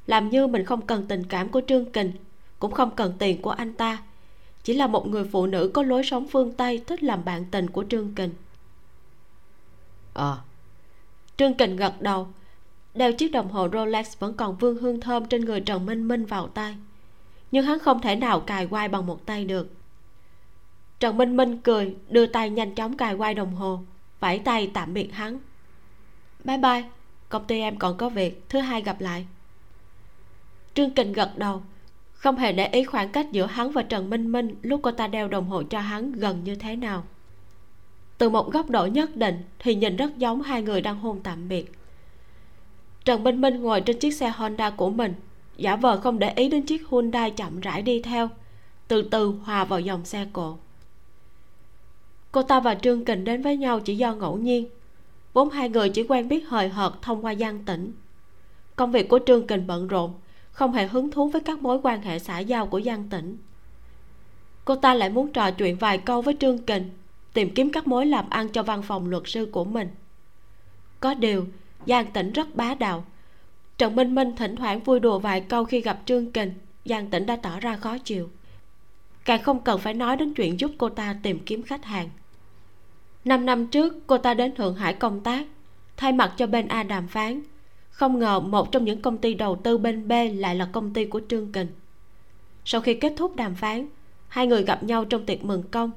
làm 0.07 0.29
như 0.29 0.47
mình 0.47 0.65
không 0.65 0.81
cần 0.81 1.05
tình 1.07 1.23
cảm 1.23 1.49
của 1.49 1.61
trương 1.67 1.91
kình 1.91 2.11
cũng 2.59 2.71
không 2.71 2.95
cần 2.95 3.13
tiền 3.19 3.41
của 3.41 3.51
anh 3.51 3.73
ta 3.73 4.03
chỉ 4.69 4.75
là 4.75 4.87
một 4.87 5.07
người 5.07 5.23
phụ 5.23 5.45
nữ 5.45 5.71
có 5.73 5.83
lối 5.83 6.03
sống 6.03 6.27
phương 6.27 6.51
tây 6.51 6.83
thích 6.87 7.03
làm 7.03 7.25
bạn 7.25 7.45
tình 7.51 7.69
của 7.69 7.85
trương 7.89 8.15
kình. 8.15 8.33
Ờ. 10.13 10.31
À. 10.31 10.41
trương 11.37 11.53
kình 11.53 11.75
gật 11.75 12.01
đầu. 12.01 12.27
Đeo 12.93 13.13
chiếc 13.13 13.31
đồng 13.31 13.51
hồ 13.51 13.67
rolex 13.73 14.19
vẫn 14.19 14.33
còn 14.33 14.57
vương 14.57 14.77
hương 14.77 15.01
thơm 15.01 15.25
trên 15.25 15.45
người 15.45 15.61
trần 15.61 15.85
minh 15.85 16.07
minh 16.07 16.25
vào 16.25 16.47
tay. 16.47 16.75
Nhưng 17.51 17.65
hắn 17.65 17.79
không 17.79 18.01
thể 18.01 18.15
nào 18.15 18.39
cài 18.39 18.67
quai 18.67 18.87
bằng 18.87 19.05
một 19.05 19.25
tay 19.25 19.45
được. 19.45 19.73
Trần 20.99 21.17
minh 21.17 21.37
minh 21.37 21.57
cười, 21.57 21.95
đưa 22.09 22.25
tay 22.25 22.49
nhanh 22.49 22.75
chóng 22.75 22.97
cài 22.97 23.15
quai 23.15 23.33
đồng 23.33 23.55
hồ, 23.55 23.81
vẫy 24.19 24.39
tay 24.39 24.71
tạm 24.73 24.93
biệt 24.93 25.13
hắn. 25.13 25.39
Bye 26.43 26.57
bye, 26.57 26.83
công 27.29 27.45
ty 27.45 27.59
em 27.59 27.77
còn 27.77 27.97
có 27.97 28.09
việc, 28.09 28.49
thứ 28.49 28.59
hai 28.59 28.81
gặp 28.81 29.01
lại. 29.01 29.27
Trương 30.73 30.91
kình 30.91 31.13
gật 31.13 31.37
đầu 31.37 31.61
không 32.19 32.35
hề 32.35 32.51
để 32.51 32.67
ý 32.67 32.83
khoảng 32.83 33.09
cách 33.09 33.31
giữa 33.31 33.45
hắn 33.45 33.71
và 33.71 33.81
trần 33.81 34.09
minh 34.09 34.31
minh 34.31 34.55
lúc 34.61 34.79
cô 34.83 34.91
ta 34.91 35.07
đeo 35.07 35.27
đồng 35.27 35.49
hồ 35.49 35.63
cho 35.63 35.79
hắn 35.79 36.11
gần 36.11 36.43
như 36.43 36.55
thế 36.55 36.75
nào. 36.75 37.03
Từ 38.17 38.29
một 38.29 38.51
góc 38.53 38.69
độ 38.69 38.85
nhất 38.85 39.15
định 39.15 39.43
thì 39.59 39.75
nhìn 39.75 39.95
rất 39.95 40.17
giống 40.17 40.41
hai 40.41 40.61
người 40.61 40.81
đang 40.81 40.99
hôn 40.99 41.19
tạm 41.23 41.49
biệt. 41.49 41.71
Trần 43.05 43.23
minh 43.23 43.41
minh 43.41 43.61
ngồi 43.61 43.81
trên 43.81 43.99
chiếc 43.99 44.11
xe 44.11 44.29
honda 44.29 44.69
của 44.69 44.89
mình, 44.89 45.13
giả 45.57 45.75
vờ 45.75 45.97
không 45.97 46.19
để 46.19 46.33
ý 46.35 46.49
đến 46.49 46.65
chiếc 46.65 46.89
hyundai 46.89 47.31
chậm 47.31 47.59
rãi 47.59 47.81
đi 47.81 48.01
theo, 48.01 48.29
từ 48.87 49.01
từ 49.01 49.33
hòa 49.43 49.65
vào 49.65 49.79
dòng 49.79 50.05
xe 50.05 50.25
cộ. 50.33 50.57
Cô 52.31 52.43
ta 52.43 52.59
và 52.59 52.75
trương 52.75 53.05
kình 53.05 53.23
đến 53.23 53.41
với 53.41 53.57
nhau 53.57 53.79
chỉ 53.79 53.97
do 53.97 54.15
ngẫu 54.15 54.37
nhiên. 54.37 54.69
Vốn 55.33 55.49
hai 55.49 55.69
người 55.69 55.89
chỉ 55.89 56.03
quen 56.03 56.27
biết 56.27 56.49
hời 56.49 56.69
hợt 56.69 56.93
thông 57.01 57.25
qua 57.25 57.31
gian 57.31 57.65
tỉnh 57.65 57.93
công 58.79 58.91
việc 58.91 59.09
của 59.09 59.19
trương 59.25 59.47
kình 59.47 59.67
bận 59.67 59.87
rộn 59.87 60.13
không 60.59 60.73
hề 60.73 60.87
hứng 60.87 61.11
thú 61.11 61.29
với 61.29 61.41
các 61.41 61.61
mối 61.61 61.79
quan 61.83 62.01
hệ 62.01 62.19
xã 62.19 62.39
giao 62.39 62.67
của 62.67 62.81
giang 62.81 63.09
tỉnh 63.09 63.37
cô 64.69 64.75
ta 64.75 64.93
lại 64.93 65.09
muốn 65.09 65.31
trò 65.31 65.51
chuyện 65.51 65.75
vài 65.75 65.97
câu 65.97 66.21
với 66.21 66.35
trương 66.39 66.57
kình, 66.57 66.89
tìm 67.33 67.53
kiếm 67.53 67.71
các 67.71 67.87
mối 67.87 68.05
làm 68.05 68.29
ăn 68.29 68.49
cho 68.49 68.63
văn 68.63 68.81
phòng 68.81 69.09
luật 69.09 69.23
sư 69.25 69.49
của 69.51 69.63
mình. 69.63 69.87
Có 70.99 71.13
điều, 71.13 71.45
giang 71.85 72.11
tỉnh 72.11 72.31
rất 72.31 72.55
bá 72.55 72.73
đạo. 72.73 73.05
Trần 73.77 73.95
minh 73.95 74.15
minh 74.15 74.35
thỉnh 74.35 74.55
thoảng 74.55 74.79
vui 74.79 74.99
đùa 74.99 75.19
vài 75.19 75.41
câu 75.41 75.65
khi 75.65 75.81
gặp 75.81 75.99
trương 76.05 76.31
kình, 76.31 76.53
giang 76.85 77.09
tĩnh 77.09 77.25
đã 77.25 77.35
tỏ 77.35 77.59
ra 77.59 77.75
khó 77.75 77.97
chịu. 77.97 78.29
Càng 79.25 79.43
không 79.43 79.59
cần 79.59 79.79
phải 79.79 79.93
nói 79.93 80.17
đến 80.17 80.33
chuyện 80.33 80.59
giúp 80.59 80.71
cô 80.77 80.89
ta 80.89 81.15
tìm 81.23 81.39
kiếm 81.45 81.63
khách 81.63 81.85
hàng. 81.85 82.09
Năm 83.25 83.45
năm 83.45 83.67
trước, 83.67 84.07
cô 84.07 84.17
ta 84.17 84.33
đến 84.33 84.55
thượng 84.55 84.75
hải 84.75 84.93
công 84.93 85.23
tác, 85.23 85.45
thay 85.97 86.11
mặt 86.11 86.33
cho 86.37 86.47
bên 86.47 86.67
a 86.67 86.83
đàm 86.83 87.07
phán 87.07 87.41
không 87.99 88.19
ngờ 88.19 88.39
một 88.39 88.71
trong 88.71 88.85
những 88.85 89.01
công 89.01 89.17
ty 89.17 89.33
đầu 89.33 89.55
tư 89.55 89.77
bên 89.77 90.07
b 90.07 90.11
lại 90.33 90.55
là 90.55 90.69
công 90.71 90.93
ty 90.93 91.05
của 91.05 91.21
trương 91.29 91.51
kình. 91.51 91.67
Sau 92.65 92.81
khi 92.81 92.93
kết 92.93 93.13
thúc 93.17 93.35
đàm 93.35 93.55
phán, 93.55 93.87
hai 94.27 94.47
người 94.47 94.63
gặp 94.63 94.83
nhau 94.83 95.05
trong 95.05 95.25
tiệc 95.25 95.43
mừng 95.43 95.63
công. 95.71 95.91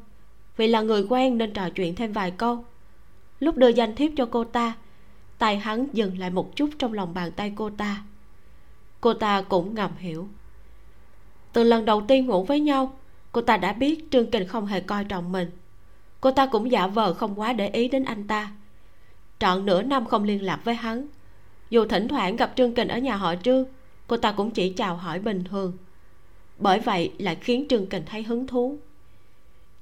Vì 0.57 0.67
là 0.67 0.81
người 0.81 1.07
quen 1.09 1.39
nên 1.39 1.53
trò 1.53 1.71
chuyện 1.71 1.95
thêm 1.95 2.13
vài 2.13 2.31
câu. 2.31 2.65
Lúc 3.41 3.57
đưa 3.57 3.69
danh 3.69 3.95
thiếp 3.95 4.11
cho 4.17 4.27
cô 4.27 4.45
ta, 4.45 4.73
tay 5.39 5.59
hắn 5.59 5.87
dừng 5.93 6.19
lại 6.19 6.31
một 6.31 6.57
chút 6.57 6.71
trong 6.79 6.93
lòng 6.93 7.15
bàn 7.15 7.33
tay 7.33 7.53
cô 7.57 7.71
ta. 7.71 8.03
Cô 9.01 9.15
ta 9.15 9.43
cũng 9.43 9.75
ngầm 9.75 9.91
hiểu. 9.99 10.29
Từ 11.53 11.65
lần 11.65 11.85
đầu 11.85 12.03
tiên 12.09 12.27
ngủ 12.27 12.45
với 12.45 12.61
nhau, 12.61 12.99
cô 13.33 13.41
ta 13.41 13.57
đã 13.57 13.73
biết 13.73 14.05
trương 14.11 14.31
kình 14.31 14.49
không 14.49 14.67
hề 14.67 14.81
coi 14.81 15.05
trọng 15.05 15.33
mình. 15.33 15.51
Cô 16.21 16.31
ta 16.31 16.47
cũng 16.47 16.71
giả 16.71 16.87
vờ 16.87 17.15
không 17.15 17.41
quá 17.41 17.53
để 17.53 17.69
ý 17.69 17.89
đến 17.89 18.05
anh 18.05 18.27
ta. 18.27 18.53
Trọn 19.39 19.67
nửa 19.67 19.83
năm 19.83 20.07
không 20.07 20.25
liên 20.25 20.43
lạc 20.43 20.61
với 20.65 20.75
hắn 20.75 21.07
dù 21.73 21.85
thỉnh 21.85 22.09
thoảng 22.09 22.37
gặp 22.37 22.53
trương 22.57 22.75
kình 22.75 22.89
ở 22.89 22.99
nhà 22.99 23.17
họ 23.17 23.35
trương 23.43 23.65
cô 24.07 24.17
ta 24.17 24.33
cũng 24.33 24.51
chỉ 24.51 24.73
chào 24.73 24.97
hỏi 24.97 25.19
bình 25.19 25.45
thường. 25.45 25.73
Bởi 26.59 26.81
vậy 26.81 27.13
lại 27.19 27.37
khiến 27.41 27.67
trương 27.69 27.87
kình 27.87 28.03
thấy 28.07 28.23
hứng 28.23 28.47
thú. 28.47 28.79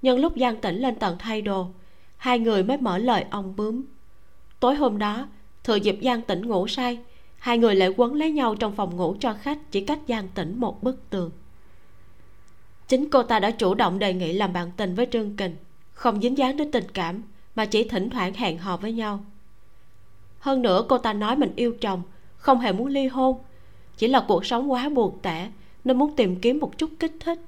Nhân 0.03 0.19
lúc 0.19 0.33
giang 0.37 0.61
tĩnh 0.61 0.77
lên 0.77 0.95
tầng 0.95 1.17
thay 1.19 1.43
đồ, 1.43 1.67
hai 2.17 2.39
người 2.39 2.63
mới 2.63 2.77
mở 2.77 2.99
lời 2.99 3.25
ông 3.31 3.57
bướm. 3.57 3.83
Tối 4.61 4.75
hôm 4.75 4.99
đó, 4.99 5.29
thừa 5.65 5.75
dịp 5.75 5.99
giang 6.03 6.23
tĩnh 6.23 6.47
ngủ 6.47 6.69
say, 6.69 6.99
hai 7.39 7.59
người 7.59 7.75
lại 7.75 7.89
quấn 7.97 8.15
lấy 8.15 8.31
nhau 8.31 8.55
trong 8.55 8.75
phòng 8.77 8.97
ngủ 8.97 9.17
cho 9.21 9.33
khách 9.33 9.59
chỉ 9.71 9.85
cách 9.85 10.01
giang 10.09 10.29
tĩnh 10.35 10.61
một 10.61 10.83
bức 10.83 11.11
tường. 11.11 11.31
Chính 12.89 13.11
cô 13.11 13.23
ta 13.23 13.41
đã 13.41 13.51
chủ 13.51 13.75
động 13.75 13.99
đề 13.99 14.15
nghị 14.15 14.33
làm 14.33 14.53
bạn 14.53 14.71
tình 14.77 14.95
với 14.95 15.07
trương 15.13 15.37
kình, 15.37 15.57
không 15.93 16.21
dính 16.21 16.39
dáng 16.39 16.57
đến 16.57 16.71
tình 16.71 16.91
cảm, 16.95 17.23
mà 17.55 17.65
chỉ 17.65 17.89
thỉnh 17.89 18.11
thoảng 18.11 18.35
hẹn 18.35 18.59
hò 18.59 18.77
với 18.77 18.93
nhau 18.93 19.25
hơn 20.41 20.63
nữa 20.63 20.85
cô 20.89 20.99
ta 20.99 21.13
nói 21.13 21.37
mình 21.37 21.53
yêu 21.57 21.75
chồng, 21.81 22.03
không 22.37 22.61
hề 22.61 22.73
muốn 22.73 22.87
ly 22.87 23.07
hôn. 23.07 23.39
Chỉ 23.97 24.09
là 24.09 24.25
cuộc 24.29 24.47
sống 24.47 24.73
quá 24.73 24.89
buồn 24.89 25.19
tẻ, 25.23 25.51
nên 25.85 25.99
muốn 25.99 26.17
tìm 26.17 26.41
kiếm 26.41 26.59
một 26.59 26.79
chút 26.79 26.91
kích 26.99 27.13
thích. 27.21 27.39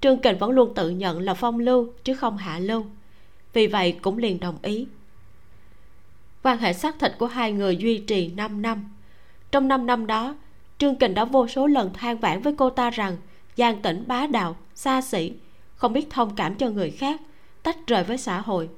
Trương 0.00 0.18
kình 0.18 0.38
vẫn 0.38 0.50
luôn 0.50 0.74
tự 0.74 0.90
nhận 0.90 1.20
là 1.20 1.34
phong 1.34 1.58
lưu, 1.58 1.92
chứ 2.04 2.14
không 2.14 2.36
hạ 2.36 2.58
lưu. 2.58 2.84
Vì 3.52 3.66
vậy 3.66 3.98
cũng 4.02 4.18
liền 4.18 4.40
đồng 4.40 4.58
ý. 4.62 4.86
Quan 6.42 6.58
hệ 6.58 6.72
xác 6.72 6.98
thịt 6.98 7.12
của 7.18 7.26
hai 7.26 7.52
người 7.52 7.76
duy 7.76 7.98
trì 7.98 8.28
5 8.28 8.62
năm. 8.62 8.90
Trong 9.52 9.68
5 9.68 9.86
năm 9.86 10.06
đó, 10.06 10.36
trương 10.78 10.96
kình 10.96 11.14
đã 11.14 11.24
vô 11.24 11.48
số 11.48 11.66
lần 11.66 11.92
than 11.92 12.18
vãn 12.18 12.42
với 12.42 12.54
cô 12.58 12.70
ta 12.70 12.90
rằng 12.90 13.16
giang 13.56 13.82
tỉnh 13.82 14.04
bá 14.06 14.26
đạo, 14.26 14.56
xa 14.74 15.00
xỉ, 15.00 15.32
không 15.74 15.92
biết 15.92 16.10
thông 16.10 16.36
cảm 16.36 16.54
cho 16.54 16.70
người 16.70 16.90
khác, 16.90 17.20
tách 17.62 17.86
rời 17.86 18.04
với 18.04 18.18
xã 18.18 18.40
hội. 18.40 18.68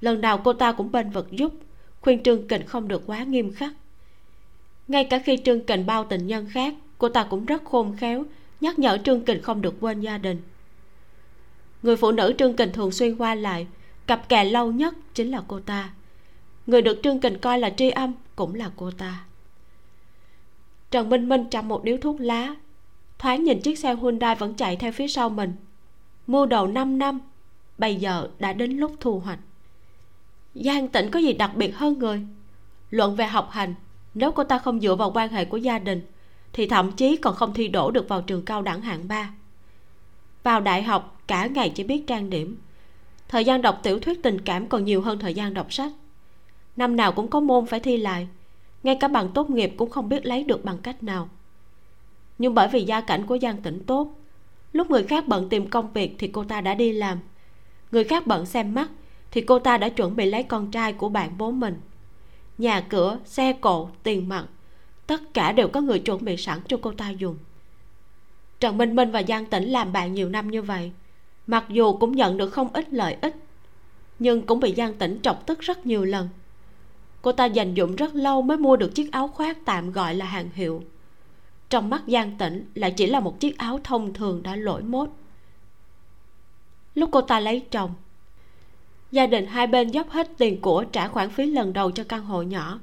Lần 0.00 0.20
nào 0.20 0.38
cô 0.38 0.52
ta 0.52 0.72
cũng 0.72 0.92
bên 0.92 1.10
vực 1.10 1.30
giúp 1.30 1.52
khuyên 2.00 2.22
trương 2.22 2.48
kình 2.48 2.66
không 2.66 2.88
được 2.88 3.02
quá 3.06 3.22
nghiêm 3.22 3.52
khắc. 3.52 3.72
Ngay 4.88 5.04
cả 5.04 5.18
khi 5.18 5.38
trương 5.44 5.64
kình 5.64 5.86
bao 5.86 6.04
tình 6.04 6.26
nhân 6.26 6.46
khác, 6.50 6.74
cô 6.98 7.08
ta 7.08 7.24
cũng 7.24 7.44
rất 7.44 7.64
khôn 7.64 7.96
khéo, 7.96 8.24
nhắc 8.60 8.78
nhở 8.78 8.98
trương 9.04 9.24
kình 9.24 9.42
không 9.42 9.62
được 9.62 9.74
quên 9.80 10.00
gia 10.00 10.18
đình. 10.18 10.42
Người 11.82 11.96
phụ 11.96 12.12
nữ 12.12 12.34
trương 12.38 12.56
kình 12.56 12.72
thường 12.72 12.92
xuyên 12.92 13.16
qua 13.16 13.34
lại, 13.34 13.66
cặp 14.06 14.28
kè 14.28 14.44
lâu 14.44 14.72
nhất 14.72 14.94
chính 15.14 15.30
là 15.30 15.42
cô 15.48 15.60
ta. 15.60 15.90
Người 16.66 16.82
được 16.82 17.00
trương 17.02 17.20
kình 17.20 17.38
coi 17.38 17.58
là 17.58 17.70
tri 17.70 17.90
âm 17.90 18.12
cũng 18.36 18.54
là 18.54 18.70
cô 18.76 18.90
ta. 18.90 19.24
Trần 20.90 21.08
minh 21.08 21.28
minh 21.28 21.44
chăm 21.50 21.68
một 21.68 21.84
điếu 21.84 21.96
thuốc 21.96 22.20
lá, 22.20 22.54
thoáng 23.18 23.44
nhìn 23.44 23.60
chiếc 23.60 23.78
xe 23.78 23.94
hyundai 23.94 24.34
vẫn 24.34 24.54
chạy 24.54 24.76
theo 24.76 24.92
phía 24.92 25.08
sau 25.08 25.30
mình. 25.30 25.52
Mua 26.26 26.46
đầu 26.46 26.66
5 26.66 26.98
năm, 26.98 27.20
bây 27.78 27.96
giờ 27.96 28.28
đã 28.38 28.52
đến 28.52 28.70
lúc 28.70 28.92
thu 29.00 29.18
hoạch 29.18 29.38
giang 30.64 30.88
tỉnh 30.88 31.10
có 31.10 31.18
gì 31.18 31.32
đặc 31.32 31.50
biệt 31.56 31.76
hơn 31.76 31.98
người? 31.98 32.22
Luận 32.90 33.16
về 33.16 33.26
học 33.26 33.48
hành, 33.50 33.74
nếu 34.14 34.32
cô 34.32 34.44
ta 34.44 34.58
không 34.58 34.80
dựa 34.80 34.94
vào 34.94 35.10
quan 35.14 35.28
hệ 35.28 35.44
của 35.44 35.56
gia 35.56 35.78
đình, 35.78 36.02
thì 36.52 36.66
thậm 36.66 36.92
chí 36.92 37.16
còn 37.16 37.34
không 37.34 37.54
thi 37.54 37.68
đỗ 37.68 37.90
được 37.90 38.08
vào 38.08 38.22
trường 38.22 38.44
cao 38.44 38.62
đẳng 38.62 38.80
hạng 38.80 39.08
ba. 39.08 39.30
Vào 40.42 40.60
đại 40.60 40.82
học, 40.82 41.22
cả 41.26 41.46
ngày 41.46 41.70
chỉ 41.74 41.84
biết 41.84 42.06
trang 42.06 42.30
điểm. 42.30 42.56
Thời 43.28 43.44
gian 43.44 43.62
đọc 43.62 43.80
tiểu 43.82 44.00
thuyết 44.00 44.22
tình 44.22 44.40
cảm 44.40 44.66
còn 44.66 44.84
nhiều 44.84 45.02
hơn 45.02 45.18
thời 45.18 45.34
gian 45.34 45.54
đọc 45.54 45.72
sách. 45.72 45.92
Năm 46.76 46.96
nào 46.96 47.12
cũng 47.12 47.28
có 47.28 47.40
môn 47.40 47.66
phải 47.66 47.80
thi 47.80 47.96
lại, 47.96 48.28
ngay 48.82 48.96
cả 49.00 49.08
bằng 49.08 49.28
tốt 49.34 49.50
nghiệp 49.50 49.74
cũng 49.76 49.90
không 49.90 50.08
biết 50.08 50.26
lấy 50.26 50.44
được 50.44 50.64
bằng 50.64 50.78
cách 50.78 51.02
nào. 51.02 51.28
Nhưng 52.38 52.54
bởi 52.54 52.68
vì 52.68 52.82
gia 52.82 53.00
cảnh 53.00 53.26
của 53.26 53.38
giang 53.38 53.62
tỉnh 53.62 53.84
tốt, 53.86 54.18
lúc 54.72 54.90
người 54.90 55.02
khác 55.02 55.28
bận 55.28 55.48
tìm 55.48 55.70
công 55.70 55.92
việc 55.92 56.14
thì 56.18 56.28
cô 56.28 56.44
ta 56.44 56.60
đã 56.60 56.74
đi 56.74 56.92
làm. 56.92 57.18
Người 57.92 58.04
khác 58.04 58.26
bận 58.26 58.46
xem 58.46 58.74
mắt 58.74 58.90
thì 59.30 59.40
cô 59.40 59.58
ta 59.58 59.78
đã 59.78 59.88
chuẩn 59.88 60.16
bị 60.16 60.26
lấy 60.26 60.42
con 60.42 60.70
trai 60.70 60.92
của 60.92 61.08
bạn 61.08 61.38
bố 61.38 61.50
mình. 61.50 61.80
Nhà 62.58 62.80
cửa, 62.80 63.18
xe 63.24 63.52
cộ, 63.52 63.88
tiền 64.02 64.28
mặt, 64.28 64.46
tất 65.06 65.34
cả 65.34 65.52
đều 65.52 65.68
có 65.68 65.80
người 65.80 65.98
chuẩn 65.98 66.24
bị 66.24 66.36
sẵn 66.36 66.58
cho 66.68 66.76
cô 66.82 66.92
ta 66.92 67.10
dùng. 67.10 67.36
Trần 68.60 68.78
minh 68.78 68.96
minh 68.96 69.10
và 69.10 69.22
giang 69.28 69.46
tĩnh 69.46 69.64
làm 69.64 69.92
bạn 69.92 70.14
nhiều 70.14 70.28
năm 70.28 70.50
như 70.50 70.62
vậy, 70.62 70.92
mặc 71.46 71.64
dù 71.68 71.96
cũng 71.96 72.16
nhận 72.16 72.36
được 72.36 72.48
không 72.48 72.68
ít 72.72 72.92
lợi 72.92 73.16
ích, 73.20 73.36
nhưng 74.18 74.42
cũng 74.42 74.60
bị 74.60 74.74
giang 74.76 74.94
tĩnh 74.94 75.18
chọc 75.22 75.46
tức 75.46 75.60
rất 75.60 75.86
nhiều 75.86 76.04
lần. 76.04 76.28
Cô 77.22 77.32
ta 77.32 77.44
dành 77.44 77.74
dụng 77.74 77.96
rất 77.96 78.14
lâu 78.14 78.42
mới 78.42 78.56
mua 78.56 78.76
được 78.76 78.94
chiếc 78.94 79.12
áo 79.12 79.28
khoác 79.28 79.58
tạm 79.64 79.92
gọi 79.92 80.14
là 80.14 80.24
hàng 80.24 80.48
hiệu. 80.54 80.82
Trong 81.68 81.90
mắt 81.90 82.02
giang 82.06 82.38
tĩnh 82.38 82.70
lại 82.74 82.90
chỉ 82.90 83.06
là 83.06 83.20
một 83.20 83.40
chiếc 83.40 83.58
áo 83.58 83.80
thông 83.84 84.14
thường 84.14 84.42
đã 84.42 84.56
lỗi 84.56 84.82
mốt. 84.82 85.08
Lúc 86.94 87.08
cô 87.12 87.20
ta 87.20 87.40
lấy 87.40 87.60
chồng 87.70 87.94
gia 89.12 89.26
đình 89.26 89.46
hai 89.46 89.66
bên 89.66 89.88
dốc 89.88 90.10
hết 90.10 90.28
tiền 90.38 90.60
của 90.60 90.84
trả 90.92 91.08
khoản 91.08 91.30
phí 91.30 91.46
lần 91.46 91.72
đầu 91.72 91.90
cho 91.90 92.04
căn 92.04 92.24
hộ 92.24 92.42
nhỏ. 92.42 92.80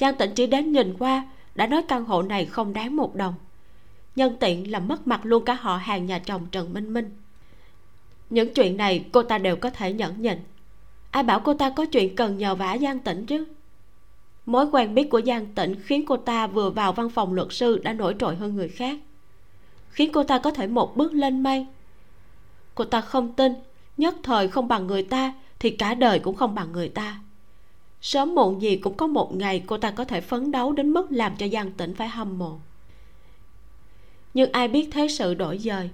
Giang 0.00 0.14
tĩnh 0.14 0.30
chỉ 0.34 0.46
đến 0.46 0.72
nhìn 0.72 0.94
qua, 0.98 1.28
đã 1.54 1.66
nói 1.66 1.82
căn 1.88 2.04
hộ 2.04 2.22
này 2.22 2.46
không 2.46 2.72
đáng 2.72 2.96
một 2.96 3.14
đồng. 3.14 3.34
Nhân 4.16 4.36
tiện 4.40 4.70
làm 4.70 4.88
mất 4.88 5.06
mặt 5.06 5.20
luôn 5.22 5.44
cả 5.44 5.54
họ 5.54 5.76
hàng 5.76 6.06
nhà 6.06 6.18
chồng 6.18 6.46
trần 6.50 6.72
minh 6.72 6.92
minh. 6.92 7.10
Những 8.30 8.54
chuyện 8.54 8.76
này 8.76 9.04
cô 9.12 9.22
ta 9.22 9.38
đều 9.38 9.56
có 9.56 9.70
thể 9.70 9.92
nhẫn 9.92 10.22
nhịn. 10.22 10.38
Ai 11.10 11.22
bảo 11.22 11.40
cô 11.40 11.54
ta 11.54 11.70
có 11.70 11.86
chuyện 11.86 12.16
cần 12.16 12.38
nhờ 12.38 12.54
vả 12.54 12.78
giang 12.80 12.98
tĩnh 12.98 13.26
chứ? 13.26 13.44
Mối 14.46 14.66
quen 14.72 14.94
biết 14.94 15.10
của 15.10 15.20
giang 15.26 15.46
tĩnh 15.46 15.74
khiến 15.82 16.04
cô 16.06 16.16
ta 16.16 16.46
vừa 16.46 16.70
vào 16.70 16.92
văn 16.92 17.10
phòng 17.10 17.34
luật 17.34 17.48
sư 17.50 17.78
đã 17.78 17.92
nổi 17.92 18.14
trội 18.18 18.36
hơn 18.36 18.56
người 18.56 18.68
khác. 18.68 18.98
Khiến 19.90 20.12
cô 20.12 20.24
ta 20.24 20.38
có 20.38 20.50
thể 20.50 20.66
một 20.66 20.96
bước 20.96 21.12
lên 21.12 21.42
mây 21.42 21.66
cô 22.76 22.84
ta 22.84 23.00
không 23.00 23.32
tin, 23.32 23.52
nhất 23.96 24.14
thời 24.22 24.48
không 24.48 24.68
bằng 24.68 24.86
người 24.86 25.02
ta 25.02 25.34
thì 25.58 25.70
cả 25.70 25.94
đời 25.94 26.18
cũng 26.18 26.36
không 26.36 26.54
bằng 26.54 26.72
người 26.72 26.88
ta. 26.88 27.20
Sớm 28.00 28.34
muộn 28.34 28.62
gì 28.62 28.76
cũng 28.76 28.94
có 28.94 29.06
một 29.06 29.36
ngày 29.36 29.62
cô 29.66 29.78
ta 29.78 29.90
có 29.90 30.04
thể 30.04 30.20
phấn 30.20 30.50
đấu 30.50 30.72
đến 30.72 30.92
mức 30.92 31.06
làm 31.12 31.36
cho 31.36 31.48
giang 31.48 31.72
tĩnh 31.72 31.94
phải 31.94 32.08
hâm 32.08 32.38
mộ. 32.38 32.58
Nhưng 34.34 34.52
ai 34.52 34.68
biết 34.68 34.88
thế 34.92 35.08
sự 35.08 35.34
đổi 35.34 35.58
dời. 35.58 35.90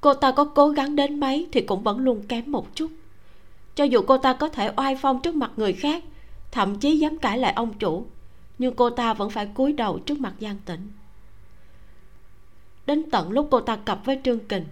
Cô 0.00 0.14
ta 0.14 0.32
có 0.32 0.44
cố 0.44 0.68
gắng 0.68 0.96
đến 0.96 1.20
mấy 1.20 1.46
thì 1.52 1.60
cũng 1.60 1.82
vẫn 1.82 1.98
luôn 1.98 2.22
kém 2.28 2.52
một 2.52 2.74
chút. 2.74 2.90
Cho 3.74 3.84
dù 3.84 4.02
cô 4.06 4.18
ta 4.18 4.32
có 4.32 4.48
thể 4.48 4.70
oai 4.76 4.96
phong 4.96 5.20
trước 5.20 5.34
mặt 5.34 5.50
người 5.56 5.72
khác, 5.72 6.04
thậm 6.50 6.78
chí 6.78 6.98
dám 6.98 7.18
cãi 7.18 7.38
lại 7.38 7.52
ông 7.52 7.78
chủ, 7.78 8.06
nhưng 8.58 8.74
cô 8.74 8.90
ta 8.90 9.14
vẫn 9.14 9.30
phải 9.30 9.46
cúi 9.46 9.72
đầu 9.72 9.98
trước 9.98 10.20
mặt 10.20 10.34
giang 10.40 10.56
tĩnh. 10.64 10.92
Đến 12.86 13.10
tận 13.10 13.30
lúc 13.30 13.48
cô 13.50 13.60
ta 13.60 13.76
cặp 13.76 14.04
với 14.04 14.20
trương 14.24 14.38
kình, 14.38 14.64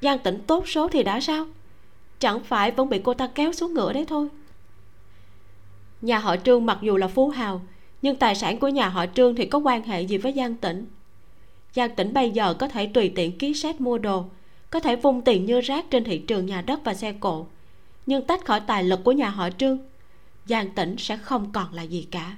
giang 0.00 0.18
tĩnh 0.18 0.42
tốt 0.46 0.68
số 0.68 0.88
thì 0.88 1.02
đã 1.02 1.20
sao? 1.20 1.46
Chẳng 2.24 2.40
phải 2.40 2.70
vẫn 2.70 2.88
bị 2.88 3.00
cô 3.04 3.14
ta 3.14 3.26
kéo 3.34 3.52
xuống 3.52 3.74
ngựa 3.74 3.92
đấy 3.92 4.04
thôi. 4.08 4.28
Nhà 6.02 6.18
họ 6.18 6.36
trương 6.36 6.66
mặc 6.66 6.78
dù 6.82 6.96
là 6.96 7.08
phú 7.08 7.28
hào, 7.28 7.62
nhưng 8.02 8.16
tài 8.16 8.34
sản 8.34 8.58
của 8.58 8.68
nhà 8.68 8.88
họ 8.88 9.06
trương 9.06 9.34
thì 9.34 9.46
có 9.46 9.58
quan 9.58 9.82
hệ 9.82 10.02
gì 10.02 10.18
với 10.18 10.32
giang 10.32 10.54
tĩnh. 10.54 10.86
Giang 11.74 11.94
tĩnh 11.94 12.12
bây 12.12 12.30
giờ 12.30 12.54
có 12.54 12.68
thể 12.68 12.86
tùy 12.86 13.12
tiện 13.14 13.38
ký 13.38 13.54
xét 13.54 13.80
mua 13.80 13.98
đồ, 13.98 14.24
có 14.70 14.80
thể 14.80 14.96
vung 14.96 15.22
tiền 15.22 15.44
như 15.46 15.60
rác 15.60 15.90
trên 15.90 16.04
thị 16.04 16.18
trường 16.18 16.46
nhà 16.46 16.60
đất 16.60 16.80
và 16.84 16.94
xe 16.94 17.12
cộ. 17.12 17.46
Nhưng 18.06 18.26
tách 18.26 18.44
khỏi 18.44 18.60
tài 18.60 18.84
lực 18.84 19.00
của 19.04 19.12
nhà 19.12 19.28
họ 19.28 19.50
trương, 19.50 19.78
giang 20.46 20.70
tĩnh 20.70 20.96
sẽ 20.98 21.16
không 21.16 21.52
còn 21.52 21.74
là 21.74 21.82
gì 21.82 22.08
cả. 22.10 22.36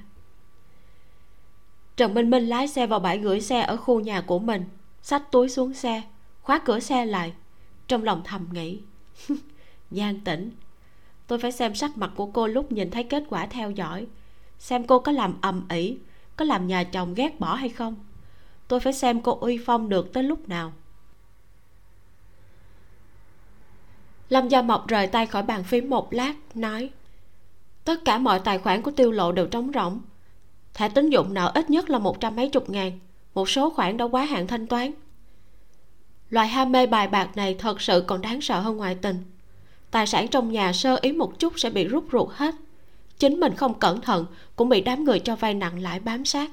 Trần 1.96 2.14
minh 2.14 2.30
minh 2.30 2.46
lái 2.46 2.68
xe 2.68 2.86
vào 2.86 3.00
bãi 3.00 3.18
gửi 3.18 3.40
xe 3.40 3.60
ở 3.60 3.76
khu 3.76 4.00
nhà 4.00 4.20
của 4.20 4.38
mình, 4.38 4.64
xách 5.02 5.30
túi 5.30 5.48
xuống 5.48 5.74
xe, 5.74 6.02
khóa 6.42 6.58
cửa 6.58 6.80
xe 6.80 7.06
lại, 7.06 7.32
trong 7.88 8.04
lòng 8.04 8.22
thầm 8.24 8.48
nghĩ. 8.52 8.78
giang 9.90 10.20
tỉnh. 10.20 10.50
Tôi 11.26 11.38
phải 11.38 11.52
xem 11.52 11.74
sắc 11.74 11.98
mặt 11.98 12.10
của 12.16 12.26
cô 12.26 12.46
lúc 12.46 12.72
nhìn 12.72 12.90
thấy 12.90 13.04
kết 13.04 13.24
quả 13.28 13.46
theo 13.46 13.70
dõi. 13.70 14.06
Xem 14.58 14.86
cô 14.86 14.98
có 14.98 15.12
làm 15.12 15.40
ầm 15.40 15.68
ĩ, 15.68 15.98
có 16.36 16.44
làm 16.44 16.66
nhà 16.66 16.84
chồng 16.84 17.14
ghét 17.14 17.40
bỏ 17.40 17.54
hay 17.54 17.68
không. 17.68 17.96
Tôi 18.68 18.80
phải 18.80 18.92
xem 18.92 19.20
cô 19.20 19.38
uy 19.40 19.58
phong 19.66 19.88
được 19.88 20.12
tới 20.12 20.22
lúc 20.22 20.48
nào. 20.48 20.72
Lâm 24.28 24.48
gia 24.48 24.62
mộc 24.62 24.88
rời 24.88 25.06
tay 25.06 25.26
khỏi 25.26 25.42
bàn 25.42 25.64
phím 25.64 25.90
một 25.90 26.12
lát, 26.12 26.34
nói, 26.54 26.90
tất 27.84 28.04
cả 28.04 28.18
mọi 28.18 28.40
tài 28.40 28.58
khoản 28.58 28.82
của 28.82 28.90
tiêu 28.90 29.12
lộ 29.12 29.32
đều 29.32 29.46
trống 29.46 29.70
rỗng. 29.74 30.00
Thẻ 30.74 30.88
tín 30.88 31.10
dụng 31.10 31.34
nợ 31.34 31.52
ít 31.54 31.70
nhất 31.70 31.90
là 31.90 31.98
một 31.98 32.20
trăm 32.20 32.36
mấy 32.36 32.48
chục 32.48 32.70
ngàn, 32.70 32.98
một 33.34 33.48
số 33.48 33.70
khoản 33.70 33.96
đã 33.96 34.04
quá 34.04 34.24
hạn 34.24 34.46
thanh 34.46 34.66
toán. 34.66 34.92
Loại 36.30 36.48
ham 36.48 36.72
mê 36.72 36.86
bài 36.86 37.08
bạc 37.08 37.36
này 37.36 37.54
thật 37.58 37.80
sự 37.80 38.04
còn 38.06 38.20
đáng 38.20 38.40
sợ 38.40 38.60
hơn 38.60 38.76
ngoại 38.76 38.94
tình 38.94 39.35
tài 39.96 40.06
sản 40.06 40.28
trong 40.28 40.52
nhà 40.52 40.72
sơ 40.72 40.98
ý 41.02 41.12
một 41.12 41.38
chút 41.38 41.52
sẽ 41.56 41.70
bị 41.70 41.84
rút 41.84 42.04
ruột 42.12 42.28
hết. 42.32 42.54
Chính 43.18 43.40
mình 43.40 43.54
không 43.54 43.78
cẩn 43.78 44.00
thận 44.00 44.26
cũng 44.56 44.68
bị 44.68 44.80
đám 44.80 45.04
người 45.04 45.18
cho 45.18 45.36
vay 45.36 45.54
nặng 45.54 45.82
lãi 45.82 46.00
bám 46.00 46.24
sát. 46.24 46.50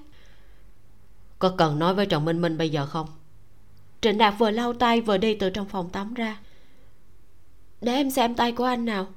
Có 1.40 1.54
cần 1.58 1.80
nói 1.80 1.94
với 1.94 2.06
trần 2.06 2.26
minh 2.26 2.42
minh 2.42 2.58
bây 2.58 2.70
giờ 2.70 2.86
không? 2.86 3.08
Trịnh 4.02 4.18
đạt 4.18 4.34
vừa 4.38 4.52
lau 4.52 4.74
tay 4.74 5.02
vừa 5.02 5.18
đi 5.18 5.36
từ 5.36 5.50
trong 5.50 5.68
phòng 5.70 5.90
tắm 5.90 6.14
ra. 6.14 6.38
Để 7.82 7.94
em 7.94 8.12
xem 8.12 8.36
tay 8.36 8.52
của 8.52 8.64
anh 8.64 8.86
nào. 8.86 9.08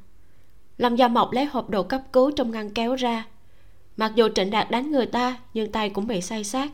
Lâm 0.78 0.96
gia 0.96 1.08
mộc 1.08 1.32
lấy 1.32 1.44
hộp 1.44 1.70
đồ 1.70 1.82
cấp 1.82 2.02
cứu 2.12 2.30
trong 2.30 2.50
ngăn 2.50 2.70
kéo 2.70 2.94
ra. 2.94 3.26
Mặc 3.96 4.12
dù 4.14 4.28
trịnh 4.34 4.50
đạt 4.50 4.70
đánh 4.70 4.90
người 4.90 5.06
ta 5.06 5.38
nhưng 5.54 5.72
tay 5.72 5.90
cũng 5.90 6.06
bị 6.06 6.20
say 6.20 6.44
sát. 6.44 6.72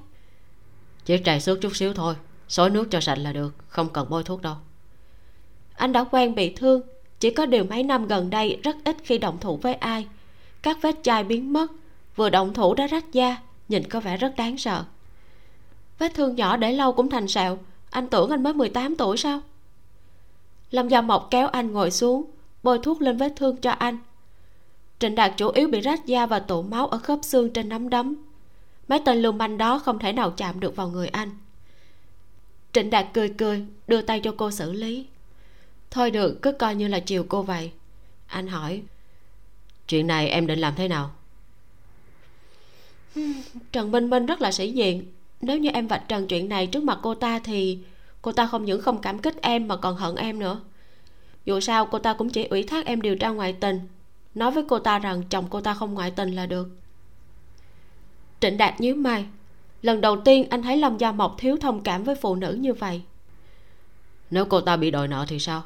Chỉ 1.05 1.19
trầy 1.25 1.41
xước 1.41 1.61
chút 1.61 1.77
xíu 1.77 1.95
thôi 1.95 2.15
xối 2.49 2.71
nước 2.71 2.89
cho 2.91 3.01
sạch 3.01 3.19
là 3.19 3.33
được 3.33 3.55
không 3.69 3.89
cần 3.89 4.07
bôi 4.11 4.25
thuốc 4.25 4.43
đâu. 4.43 4.57
Anh 5.75 5.93
đã 5.93 6.05
quen 6.05 6.35
bị 6.35 6.55
thương 6.57 6.83
chỉ 7.23 7.31
có 7.31 7.47
điều 7.47 7.65
mấy 7.65 7.83
năm 7.83 8.07
gần 8.07 8.31
đây 8.31 8.61
rất 8.63 8.77
ít 8.85 8.97
khi 9.05 9.19
động 9.19 9.39
thủ 9.41 9.57
với 9.57 9.75
ai. 9.75 10.07
Các 10.63 10.79
vết 10.83 10.97
chai 11.03 11.25
biến 11.25 11.53
mất, 11.53 11.73
vừa 12.17 12.31
động 12.31 12.55
thủ 12.55 12.75
đã 12.75 12.87
rách 12.87 13.13
da, 13.13 13.37
nhìn 13.69 13.89
có 13.89 14.01
vẻ 14.01 14.17
rất 14.17 14.37
đáng 14.37 14.59
sợ. 14.59 14.85
Vết 15.99 16.15
thương 16.15 16.37
nhỏ 16.37 16.57
để 16.57 16.73
lâu 16.73 16.93
cũng 16.93 17.11
thành 17.11 17.29
sẹo, 17.29 17.59
anh 17.91 18.09
tưởng 18.09 18.31
anh 18.31 18.43
mới 18.43 18.55
18 18.55 18.97
tuổi 18.97 19.17
sao? 19.17 19.41
Lâm 20.71 20.89
gia 20.89 21.01
mộc 21.01 21.29
kéo 21.31 21.49
anh 21.49 21.73
ngồi 21.73 21.91
xuống, 21.91 22.25
bôi 22.63 22.79
thuốc 22.83 23.03
lên 23.03 23.17
vết 23.17 23.33
thương 23.37 23.57
cho 23.57 23.71
anh. 23.71 23.99
Trịnh 24.99 25.15
đạt 25.15 25.33
chủ 25.37 25.49
yếu 25.49 25.69
bị 25.69 25.81
rách 25.81 26.07
da 26.07 26.27
và 26.27 26.39
tụ 26.39 26.63
máu 26.63 26.87
ở 26.87 26.99
khớp 26.99 27.19
xương 27.23 27.51
trên 27.51 27.69
nắm 27.69 27.89
đấm. 27.89 28.15
Mấy 28.89 29.01
tên 29.05 29.23
lưu 29.23 29.33
manh 29.33 29.59
đó 29.59 29.79
không 29.79 29.99
thể 29.99 30.13
nào 30.13 30.31
chạm 30.31 30.61
được 30.61 30.77
vào 30.77 30.89
người 30.89 31.09
anh. 31.09 31.31
Trịnh 32.73 32.91
đạt 32.91 33.07
cười 33.13 33.29
cười, 33.29 33.67
đưa 33.89 34.03
tay 34.03 34.21
cho 34.21 34.35
cô 34.37 34.51
xử 34.51 34.73
lý 34.73 35.07
thôi 35.93 36.11
được 36.11 36.43
cứ 36.43 36.53
coi 36.53 36.75
như 36.75 36.89
là 36.89 37.01
chiều 37.01 37.25
cô 37.29 37.43
vậy. 37.43 37.71
Anh 38.27 38.47
hỏi 38.47 38.83
chuyện 39.89 40.07
này 40.07 40.29
em 40.29 40.47
định 40.47 40.59
làm 40.59 40.75
thế 40.77 40.89
nào? 40.89 41.11
Trần 43.73 43.91
minh 43.91 44.11
minh 44.11 44.27
rất 44.27 44.41
là 44.41 44.53
sĩ 44.53 44.73
diện. 44.73 45.13
Nếu 45.41 45.59
như 45.59 45.71
em 45.71 45.87
vạch 45.87 46.09
trần 46.09 46.27
chuyện 46.27 46.49
này 46.49 46.67
trước 46.67 46.83
mặt 46.83 46.99
cô 47.03 47.15
ta 47.15 47.39
thì 47.39 47.79
cô 48.23 48.33
ta 48.33 48.47
không 48.47 48.65
những 48.65 48.81
không 48.81 49.01
cảm 49.01 49.19
kích 49.19 49.43
em 49.43 49.69
mà 49.69 49.77
còn 49.77 49.97
hận 49.97 50.17
em 50.17 50.39
nữa. 50.39 50.61
Dù 51.45 51.61
sao 51.61 51.87
cô 51.87 51.99
ta 51.99 52.15
cũng 52.15 52.31
chỉ 52.31 52.45
ủy 52.45 52.63
thác 52.63 52.87
em 52.87 53.01
điều 53.01 53.17
tra 53.17 53.29
ngoại 53.29 53.53
tình. 53.53 53.81
Nói 54.35 54.51
với 54.51 54.65
cô 54.69 54.79
ta 54.79 54.99
rằng 54.99 55.23
chồng 55.31 55.47
cô 55.51 55.61
ta 55.61 55.75
không 55.75 55.95
ngoại 55.95 56.11
tình 56.11 56.35
là 56.35 56.47
được. 56.47 56.69
Trịnh 58.41 58.57
đạt 58.57 58.81
nhíu 58.81 58.95
mày. 58.95 59.27
Lần 59.83 60.01
đầu 60.01 60.21
tiên 60.21 60.47
anh 60.51 60.63
thấy 60.63 60.77
lâm 60.77 60.99
gia 60.99 61.13
mộc 61.13 61.35
thiếu 61.39 61.57
thông 61.61 61.83
cảm 61.83 62.05
với 62.05 62.15
phụ 62.15 62.35
nữ 62.35 62.59
như 62.61 62.73
vậy. 62.73 63.03
Nếu 64.31 64.45
cô 64.45 64.61
ta 64.61 64.77
bị 64.77 64.91
đòi 64.91 65.09
nợ 65.09 65.25
thì 65.29 65.39
sao 65.39 65.63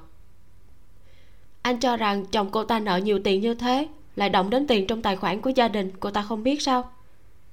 anh 1.66 1.80
cho 1.80 1.96
rằng 1.96 2.26
chồng 2.26 2.48
cô 2.50 2.64
ta 2.64 2.78
nợ 2.78 2.96
nhiều 2.96 3.20
tiền 3.24 3.40
như 3.40 3.54
thế 3.54 3.88
lại 4.16 4.28
động 4.28 4.50
đến 4.50 4.66
tiền 4.66 4.86
trong 4.86 5.02
tài 5.02 5.16
khoản 5.16 5.40
của 5.40 5.50
gia 5.50 5.68
đình 5.68 5.92
cô 6.00 6.10
ta 6.10 6.22
không 6.22 6.42
biết 6.42 6.62
sao? 6.62 6.92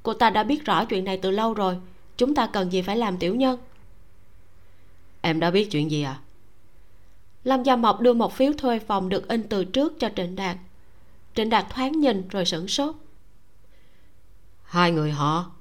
Cô 0.03 0.14
ta 0.14 0.30
đã 0.30 0.43
biết 0.43 0.66
rõ 0.66 0.85
chuyện 0.85 1.06
này 1.06 1.17
từ 1.17 1.32
lâu 1.32 1.53
rồi 1.53 1.77
chúng 2.17 2.35
ta 2.35 2.48
cần 2.48 2.72
gì 2.72 2.82
phải 2.82 2.98
làm 2.98 3.17
tiểu 3.17 3.35
nhân? 3.35 3.59
Em 5.22 5.40
đã 5.40 5.51
biết 5.51 5.72
chuyện 5.72 5.92
gì 5.92 6.03
à? 6.03 6.19
Lâm 7.43 7.64
gia 7.64 7.75
mộc 7.75 8.01
đưa 8.01 8.14
một 8.14 8.33
phiếu 8.33 8.53
thuê 8.58 8.80
phòng 8.80 9.09
được 9.09 9.27
in 9.27 9.43
từ 9.43 9.66
trước 9.66 10.00
cho 10.00 10.09
trịnh 10.16 10.35
đạt. 10.35 10.58
Trịnh 11.35 11.50
đạt 11.50 11.66
thoáng 11.69 11.92
nhìn 11.92 12.27
rồi 12.27 12.45
sửng 12.45 12.67
sốt. 12.67 12.95
Hai 14.64 14.92
người 14.92 15.11
họ? 15.11 15.51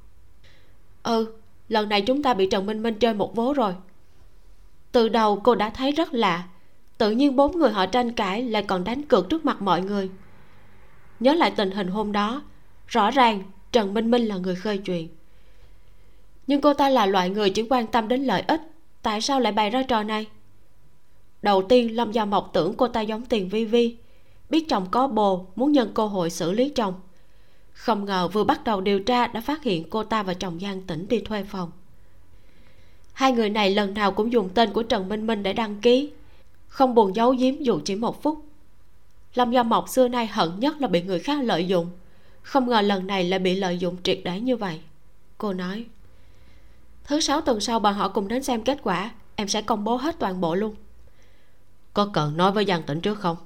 Ừ 1.03 1.35
lần 1.69 1.89
này 1.89 2.03
chúng 2.03 2.23
ta 2.23 2.35
bị 2.35 2.49
trần 2.51 2.67
minh 2.67 2.83
minh 2.83 2.95
chơi 2.95 3.15
một 3.15 3.37
vố 3.37 3.53
rồi. 3.53 3.75
Từ 4.93 5.09
đầu 5.09 5.41
cô 5.45 5.55
đã 5.55 5.71
thấy 5.71 5.93
rất 5.93 6.15
lạ 6.15 6.49
tự 7.03 7.11
nhiên 7.11 7.37
bốn 7.37 7.59
người 7.59 7.71
họ 7.71 7.87
tranh 7.87 8.13
cãi 8.13 8.43
lại 8.43 8.63
còn 8.63 8.85
đánh 8.85 9.03
cược 9.03 9.29
trước 9.29 9.45
mặt 9.45 9.63
mọi 9.63 9.83
người. 9.83 10.11
Nhớ 11.21 11.35
lại 11.35 11.53
tình 11.57 11.71
hình 11.71 11.89
hôm 11.89 12.13
đó, 12.13 12.43
rõ 12.87 13.11
ràng 13.11 13.43
trần 13.73 13.95
minh 13.95 14.11
minh 14.11 14.27
là 14.27 14.37
người 14.37 14.55
khơi 14.55 14.79
chuyện 14.79 15.09
nhưng 16.47 16.61
cô 16.61 16.75
ta 16.75 16.89
là 16.89 17.07
loại 17.07 17.31
người 17.31 17.51
chỉ 17.51 17.67
quan 17.71 17.87
tâm 17.87 18.09
đến 18.09 18.25
lợi 18.25 18.43
ích, 18.47 18.61
tại 19.03 19.21
sao 19.21 19.41
lại 19.41 19.53
bày 19.53 19.71
ra 19.71 19.83
trò 19.83 20.03
này? 20.03 20.27
Đầu 21.43 21.63
tiên, 21.63 21.97
lâm 21.97 22.13
gia 22.13 22.25
mộc 22.25 22.51
tưởng 22.53 22.75
cô 22.75 22.89
ta 22.89 23.01
giống 23.01 23.25
tiền 23.25 23.49
vi 23.49 23.65
vi, 23.65 23.97
biết 24.51 24.69
chồng 24.69 24.87
có 24.91 25.09
bồ, 25.09 25.47
muốn 25.57 25.73
nhân 25.73 25.91
cơ 25.95 26.07
hội 26.07 26.31
xử 26.31 26.53
lý 26.53 26.69
chồng. 26.69 26.95
Không 27.73 28.05
ngờ 28.05 28.29
vừa 28.29 28.45
bắt 28.45 28.65
đầu 28.65 28.81
điều 28.81 29.01
tra 29.01 29.27
đã 29.27 29.41
phát 29.41 29.63
hiện 29.63 29.91
cô 29.91 30.05
ta 30.05 30.23
và 30.23 30.35
chồng 30.35 30.59
giang 30.61 30.83
tỉnh 30.83 31.09
đi 31.09 31.21
thuê 31.21 31.45
phòng. 31.45 31.71
Hai 33.13 33.33
người 33.33 33.51
này 33.51 33.75
lần 33.75 33.95
nào 33.95 34.13
cũng 34.13 34.33
dùng 34.33 34.49
tên 34.55 34.73
của 34.73 34.83
trần 34.83 35.09
minh 35.09 35.27
minh 35.27 35.43
để 35.43 35.53
đăng 35.53 35.81
ký 35.81 36.11
không 36.73 36.95
buồn 36.95 37.17
giấu 37.17 37.31
giếm 37.31 37.63
dù 37.63 37.81
chỉ 37.85 37.97
một 37.97 38.23
phút. 38.23 38.45
Lâm 39.35 39.51
gia 39.51 39.63
mộc 39.63 39.89
xưa 39.89 40.09
nay 40.09 40.27
hận 40.27 40.61
nhất 40.61 40.81
là 40.81 40.89
bị 40.89 41.03
người 41.03 41.19
khác 41.19 41.43
lợi 41.43 41.67
dụng, 41.67 41.91
không 42.43 42.69
ngờ 42.69 42.81
lần 42.81 43.07
này 43.07 43.25
lại 43.25 43.39
bị 43.39 43.55
lợi 43.55 43.79
dụng 43.79 43.97
triệt 44.03 44.21
để 44.25 44.41
như 44.41 44.57
vậy. 44.57 44.81
Cô 45.39 45.53
nói, 45.53 45.87
thứ 47.05 47.21
sáu 47.21 47.41
tuần 47.41 47.61
sau 47.61 47.79
bọn 47.79 47.95
họ 47.95 48.09
cùng 48.09 48.29
đến 48.29 48.43
xem 48.43 48.65
kết 48.65 48.79
quả, 48.83 49.11
em 49.37 49.49
sẽ 49.49 49.63
công 49.63 49.85
bố 49.85 49.97
hết 49.97 50.19
toàn 50.19 50.41
bộ 50.41 50.55
luôn. 50.55 50.75
Có 51.95 52.11
cần 52.13 52.37
nói 52.37 52.53
với 52.53 52.65
giang 52.65 52.83
tỉnh 52.83 53.01
trước 53.01 53.19
không? 53.19 53.37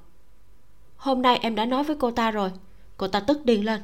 Hôm 0.96 1.22
nay 1.22 1.38
em 1.42 1.54
đã 1.54 1.64
nói 1.64 1.84
với 1.84 1.96
cô 2.00 2.10
ta 2.10 2.30
rồi, 2.30 2.50
cô 2.96 3.08
ta 3.08 3.20
tức 3.20 3.44
điên 3.44 3.64
lên. 3.64 3.82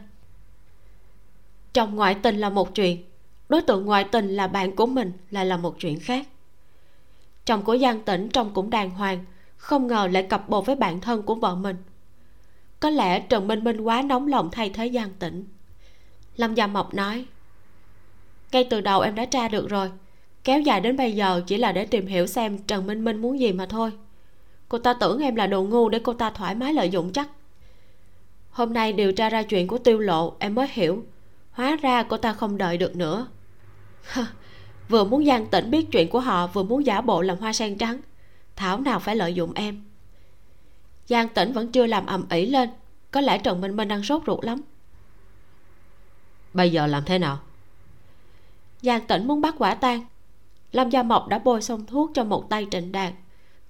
Chồng 1.73 1.95
ngoại 1.95 2.15
tình 2.15 2.39
là 2.39 2.51
một 2.51 2.75
chuyện, 2.75 3.05
đối 3.49 3.63
tượng 3.63 3.85
ngoại 3.85 4.05
tình 4.05 4.29
là 4.29 4.47
bạn 4.47 4.77
của 4.77 4.87
mình 4.87 5.13
lại 5.31 5.47
là 5.47 5.57
một 5.57 5.77
chuyện 5.79 6.01
khác. 6.01 6.29
Chồng 7.45 7.63
của 7.63 7.79
giang 7.79 8.01
tỉnh 8.01 8.29
trông 8.29 8.55
cũng 8.55 8.71
đàng 8.71 8.91
hoàng 8.91 9.25
không 9.63 9.87
ngờ 9.87 10.09
lại 10.13 10.23
cặp 10.23 10.49
bồ 10.49 10.61
với 10.61 10.77
bạn 10.77 11.01
thân 11.01 11.23
của 11.23 11.35
vợ 11.35 11.55
mình. 11.55 11.77
Có 12.81 12.91
lẽ 12.91 13.21
trần 13.21 13.49
minh 13.49 13.65
minh 13.65 13.81
quá 13.81 14.03
nóng 14.03 14.27
lòng 14.27 14.51
thay 14.53 14.71
thế 14.71 14.91
giang 14.95 15.11
tỉnh 15.19 15.45
lâm 16.37 16.55
gia 16.55 16.67
mộc 16.67 16.95
nói, 16.95 17.25
ngay 18.53 18.67
từ 18.71 18.81
đầu 18.81 19.01
em 19.01 19.15
đã 19.15 19.25
tra 19.25 19.49
được 19.49 19.69
rồi, 19.69 19.91
kéo 20.45 20.61
dài 20.61 20.81
đến 20.81 20.97
bây 20.97 21.13
giờ 21.13 21.43
chỉ 21.47 21.57
là 21.57 21.73
để 21.73 21.87
tìm 21.87 22.07
hiểu 22.07 22.27
xem 22.27 22.59
trần 22.59 22.87
minh 22.87 23.05
minh 23.05 23.23
muốn 23.23 23.41
gì 23.41 23.53
mà 23.53 23.67
thôi. 23.67 23.93
Cô 24.69 24.79
ta 24.79 24.95
tưởng 24.95 25.21
em 25.21 25.35
là 25.35 25.47
đồ 25.47 25.63
ngu 25.63 25.89
để 25.89 25.99
cô 25.99 26.13
ta 26.13 26.31
thoải 26.31 26.55
mái 26.55 26.75
lợi 26.75 26.91
dụng 26.91 27.13
chắc. 27.13 27.29
Hôm 28.51 28.73
nay 28.73 28.93
điều 28.93 29.13
tra 29.13 29.29
ra 29.29 29.43
chuyện 29.43 29.67
của 29.67 29.79
tiêu 29.79 29.99
lộ, 29.99 30.33
em 30.39 30.55
mới 30.55 30.69
hiểu, 30.73 31.05
hóa 31.51 31.77
ra 31.83 32.03
cô 32.03 32.17
ta 32.17 32.33
không 32.33 32.59
đợi 32.59 32.77
được 32.77 32.97
nữa. 32.97 33.27
Vừa 34.89 35.05
muốn 35.05 35.27
gian 35.27 35.47
tỉnh 35.47 35.71
biết 35.71 35.87
chuyện 35.93 36.09
của 36.09 36.21
họ, 36.21 36.47
vừa 36.47 36.63
muốn 36.63 36.87
giả 36.87 37.01
bộ 37.01 37.23
làm 37.23 37.39
hoa 37.39 37.53
sen 37.53 37.79
trắng 37.79 38.01
thảo 38.57 38.81
nào 38.81 38.99
phải 38.99 39.17
lợi 39.17 39.35
dụng 39.35 39.53
em. 39.55 39.83
Giang 41.07 41.29
tỉnh 41.29 41.53
vẫn 41.53 41.73
chưa 41.73 41.87
làm 41.87 42.07
ầm 42.07 42.29
ĩ 42.29 42.47
lên. 42.47 42.71
Có 43.11 43.21
lẽ 43.21 43.39
trần 43.39 43.61
minh 43.61 43.77
minh 43.77 43.89
đang 43.89 44.03
sốt 44.03 44.23
ruột 44.27 44.45
lắm. 44.45 44.61
Bây 46.53 46.73
giờ 46.73 46.87
làm 46.87 47.05
thế 47.05 47.19
nào? 47.19 47.39
Giang 48.83 49.07
tỉnh 49.07 49.27
muốn 49.27 49.41
bắt 49.41 49.55
quả 49.59 49.75
tang. 49.75 50.05
Lâm 50.73 50.91
gia 50.91 51.03
mộc 51.03 51.29
đã 51.29 51.39
bôi 51.39 51.63
xong 51.63 51.87
thuốc 51.87 52.11
cho 52.15 52.25
một 52.25 52.51
tay 52.51 52.67
trịnh 52.71 52.93
đạt 52.93 53.13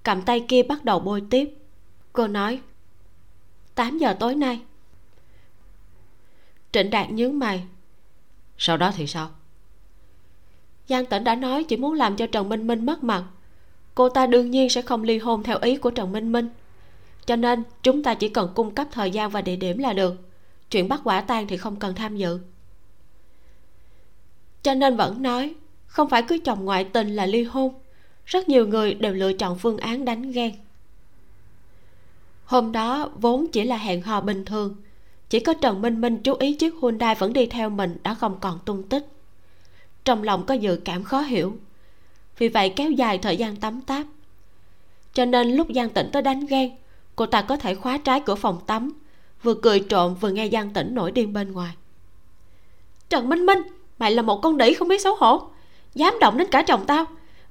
cầm 0.03 0.21
tay 0.21 0.45
kia 0.47 0.63
bắt 0.63 0.85
đầu 0.85 0.99
bôi 0.99 1.23
tiếp. 1.29 1.53
Cô 2.13 2.27
nói 2.27 2.61
8 3.75 3.97
giờ 3.97 4.13
tối 4.19 4.35
nay. 4.35 4.61
Trịnh 6.71 6.89
đạt 6.89 7.09
nhướng 7.09 7.39
mày. 7.39 7.65
Sau 8.57 8.77
đó 8.77 8.91
thì 8.95 9.07
sao? 9.07 9.29
Giang 10.87 11.05
tỉnh 11.05 11.23
đã 11.23 11.35
nói 11.35 11.63
chỉ 11.63 11.77
muốn 11.77 11.93
làm 11.93 12.15
cho 12.15 12.27
trần 12.27 12.49
minh 12.49 12.67
minh 12.67 12.85
mất 12.85 13.03
mặt 13.03 13.23
cô 13.95 14.09
ta 14.09 14.25
đương 14.25 14.51
nhiên 14.51 14.69
sẽ 14.69 14.81
không 14.81 15.03
ly 15.03 15.17
hôn 15.17 15.43
theo 15.43 15.57
ý 15.61 15.77
của 15.77 15.91
trần 15.91 16.11
minh 16.11 16.31
minh. 16.31 16.49
Cho 17.25 17.35
nên, 17.35 17.63
chúng 17.83 18.03
ta 18.03 18.13
chỉ 18.13 18.29
cần 18.29 18.51
cung 18.55 18.75
cấp 18.75 18.87
thời 18.91 19.11
gian 19.11 19.29
và 19.29 19.41
địa 19.41 19.55
điểm 19.55 19.77
là 19.77 19.93
được. 19.93 20.15
Chuyện 20.71 20.89
bắt 20.89 21.01
quả 21.03 21.21
tang 21.21 21.47
thì 21.47 21.57
không 21.57 21.75
cần 21.75 21.95
tham 21.95 22.15
dự. 22.17 22.39
Cho 24.63 24.73
nên 24.73 24.97
vẫn 24.97 25.21
nói, 25.21 25.55
không 25.85 26.09
phải 26.09 26.23
cứ 26.23 26.37
chồng 26.43 26.65
ngoại 26.65 26.83
tình 26.83 27.15
là 27.15 27.25
ly 27.25 27.43
hôn. 27.43 27.73
Rất 28.25 28.49
nhiều 28.49 28.67
người 28.67 28.93
đều 28.93 29.13
lựa 29.13 29.33
chọn 29.33 29.57
phương 29.57 29.77
án 29.77 30.05
đánh 30.05 30.31
ghen. 30.31 30.51
Hôm 32.45 32.71
đó, 32.71 33.09
vốn 33.15 33.47
chỉ 33.47 33.63
là 33.63 33.77
hẹn 33.77 34.01
hò 34.01 34.21
bình 34.21 34.45
thường. 34.45 34.75
Chỉ 35.29 35.39
có 35.39 35.53
trần 35.53 35.81
minh 35.81 36.01
minh 36.01 36.17
chú 36.23 36.33
ý 36.33 36.53
chiếc 36.53 36.73
hyundai 36.81 37.15
vẫn 37.15 37.33
đi 37.33 37.45
theo 37.45 37.69
mình 37.69 37.97
đã 38.03 38.13
không 38.13 38.37
còn 38.39 38.59
tung 38.65 38.83
tích. 38.83 39.07
Trong 40.05 40.23
lòng 40.23 40.45
có 40.45 40.53
dự 40.53 40.79
cảm 40.85 41.03
khó 41.03 41.21
hiểu 41.21 41.57
vì 42.43 42.49
vậy 42.49 42.69
kéo 42.69 42.91
dài 42.91 43.17
thời 43.17 43.37
gian 43.37 43.55
tắm 43.55 43.81
táp. 43.81 44.05
Cho 45.13 45.25
nên 45.25 45.51
lúc 45.51 45.67
giang 45.75 45.89
tĩnh 45.89 46.09
tới 46.11 46.21
đánh 46.21 46.45
ghen, 46.45 46.71
cô 47.15 47.25
ta 47.25 47.41
có 47.41 47.57
thể 47.57 47.75
khóa 47.75 47.97
trái 47.97 48.21
cửa 48.25 48.35
phòng 48.35 48.59
tắm, 48.67 48.93
vừa 49.43 49.53
cười 49.53 49.79
trộm 49.79 50.15
vừa 50.15 50.29
nghe 50.29 50.49
giang 50.49 50.69
tĩnh 50.69 50.95
nổi 50.95 51.11
điên 51.11 51.33
bên 51.33 51.51
ngoài. 51.51 51.71
Trần 53.09 53.29
minh 53.29 53.45
minh, 53.45 53.61
mày 53.99 54.11
là 54.11 54.21
một 54.21 54.41
con 54.41 54.57
đĩ 54.57 54.73
không 54.73 54.87
biết 54.87 55.01
xấu 55.01 55.15
hổ. 55.15 55.41
Dám 55.95 56.13
động 56.21 56.37
đến 56.37 56.47
cả 56.51 56.61
chồng 56.61 56.85
tao. 56.85 57.05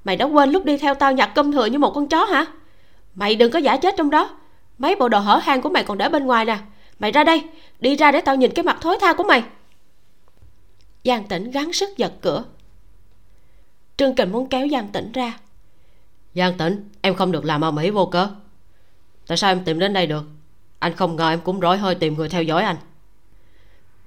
Mày 0.04 0.16
đã 0.16 0.24
quên 0.24 0.50
lúc 0.50 0.64
đi 0.64 0.78
theo 0.78 0.94
tao 0.94 1.12
nhặt 1.12 1.30
cơm 1.34 1.52
thừa 1.52 1.66
như 1.66 1.78
một 1.78 1.92
con 1.94 2.08
chó 2.08 2.24
hả? 2.24 2.46
Mày 3.14 3.34
đừng 3.34 3.52
có 3.52 3.58
giả 3.58 3.76
chết 3.76 3.94
trong 3.96 4.10
đó. 4.10 4.30
Mấy 4.78 4.96
bộ 4.96 5.08
đồ 5.08 5.18
hở 5.18 5.40
hang 5.42 5.62
của 5.62 5.68
mày 5.68 5.84
còn 5.84 5.98
để 5.98 6.08
bên 6.08 6.26
ngoài 6.26 6.44
nè. 6.44 6.58
Mày 6.98 7.12
ra 7.12 7.24
đây, 7.24 7.42
đi 7.80 7.96
ra 7.96 8.12
để 8.12 8.20
tao 8.20 8.36
nhìn 8.36 8.50
cái 8.50 8.62
mặt 8.62 8.78
thối 8.80 8.98
tha 9.00 9.12
của 9.12 9.24
mày. 9.24 9.42
Giang 11.04 11.24
tĩnh 11.24 11.50
gắng 11.50 11.72
sức 11.72 11.96
giật 11.96 12.12
cửa 12.20 12.44
trương 13.96 14.14
kình 14.14 14.32
muốn 14.32 14.48
kéo 14.48 14.68
giang 14.68 14.88
tĩnh 14.88 15.12
ra. 15.12 15.38
Giang 16.34 16.58
tĩnh 16.58 16.88
em 17.00 17.14
không 17.14 17.32
được 17.32 17.44
làm 17.44 17.60
ầm 17.60 17.76
ĩ 17.76 17.90
vô 17.90 18.06
cớ. 18.06 18.28
Tại 19.26 19.36
sao 19.36 19.50
em 19.50 19.64
tìm 19.64 19.78
đến 19.78 19.92
đây 19.92 20.06
được? 20.06 20.24
Anh 20.78 20.96
không 20.96 21.16
ngờ 21.16 21.30
em 21.30 21.40
cũng 21.40 21.60
rối 21.60 21.78
hơi 21.78 21.94
tìm 21.94 22.14
người 22.14 22.28
theo 22.28 22.42
dõi 22.42 22.62
anh. 22.62 22.76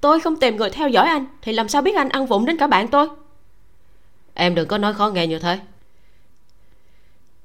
Tôi 0.02 0.20
không 0.20 0.40
tìm 0.40 0.56
người 0.56 0.70
theo 0.70 0.90
dõi 0.90 1.08
anh 1.08 1.26
thì 1.42 1.52
làm 1.52 1.70
sao 1.70 1.82
biết 1.82 1.96
anh 1.96 2.10
ăn 2.10 2.26
vụng 2.26 2.46
đến 2.46 2.58
cả 2.58 2.68
bạn 2.68 2.88
tôi? 2.88 3.08
Em 4.34 4.56
đừng 4.56 4.68
có 4.68 4.78
nói 4.78 4.94
khó 4.94 5.10
nghe 5.10 5.28
như 5.28 5.40
thế. 5.40 5.60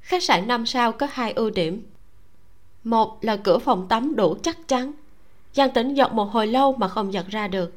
Khách 0.00 0.22
sạn 0.22 0.48
năm 0.48 0.66
sao 0.66 0.92
có 0.92 1.08
hai 1.12 1.32
ưu 1.32 1.50
điểm. 1.50 1.86
Một 2.84 3.24
là 3.24 3.36
cửa 3.36 3.58
phòng 3.58 3.88
tắm 3.88 4.16
đủ 4.16 4.36
chắc 4.42 4.68
chắn. 4.68 4.92
Giang 5.52 5.70
tĩnh 5.70 5.94
giật 5.94 6.12
một 6.12 6.24
hồi 6.24 6.46
lâu 6.46 6.72
mà 6.72 6.88
không 6.88 7.12
giật 7.12 7.26
ra 7.28 7.48
được. 7.48 7.74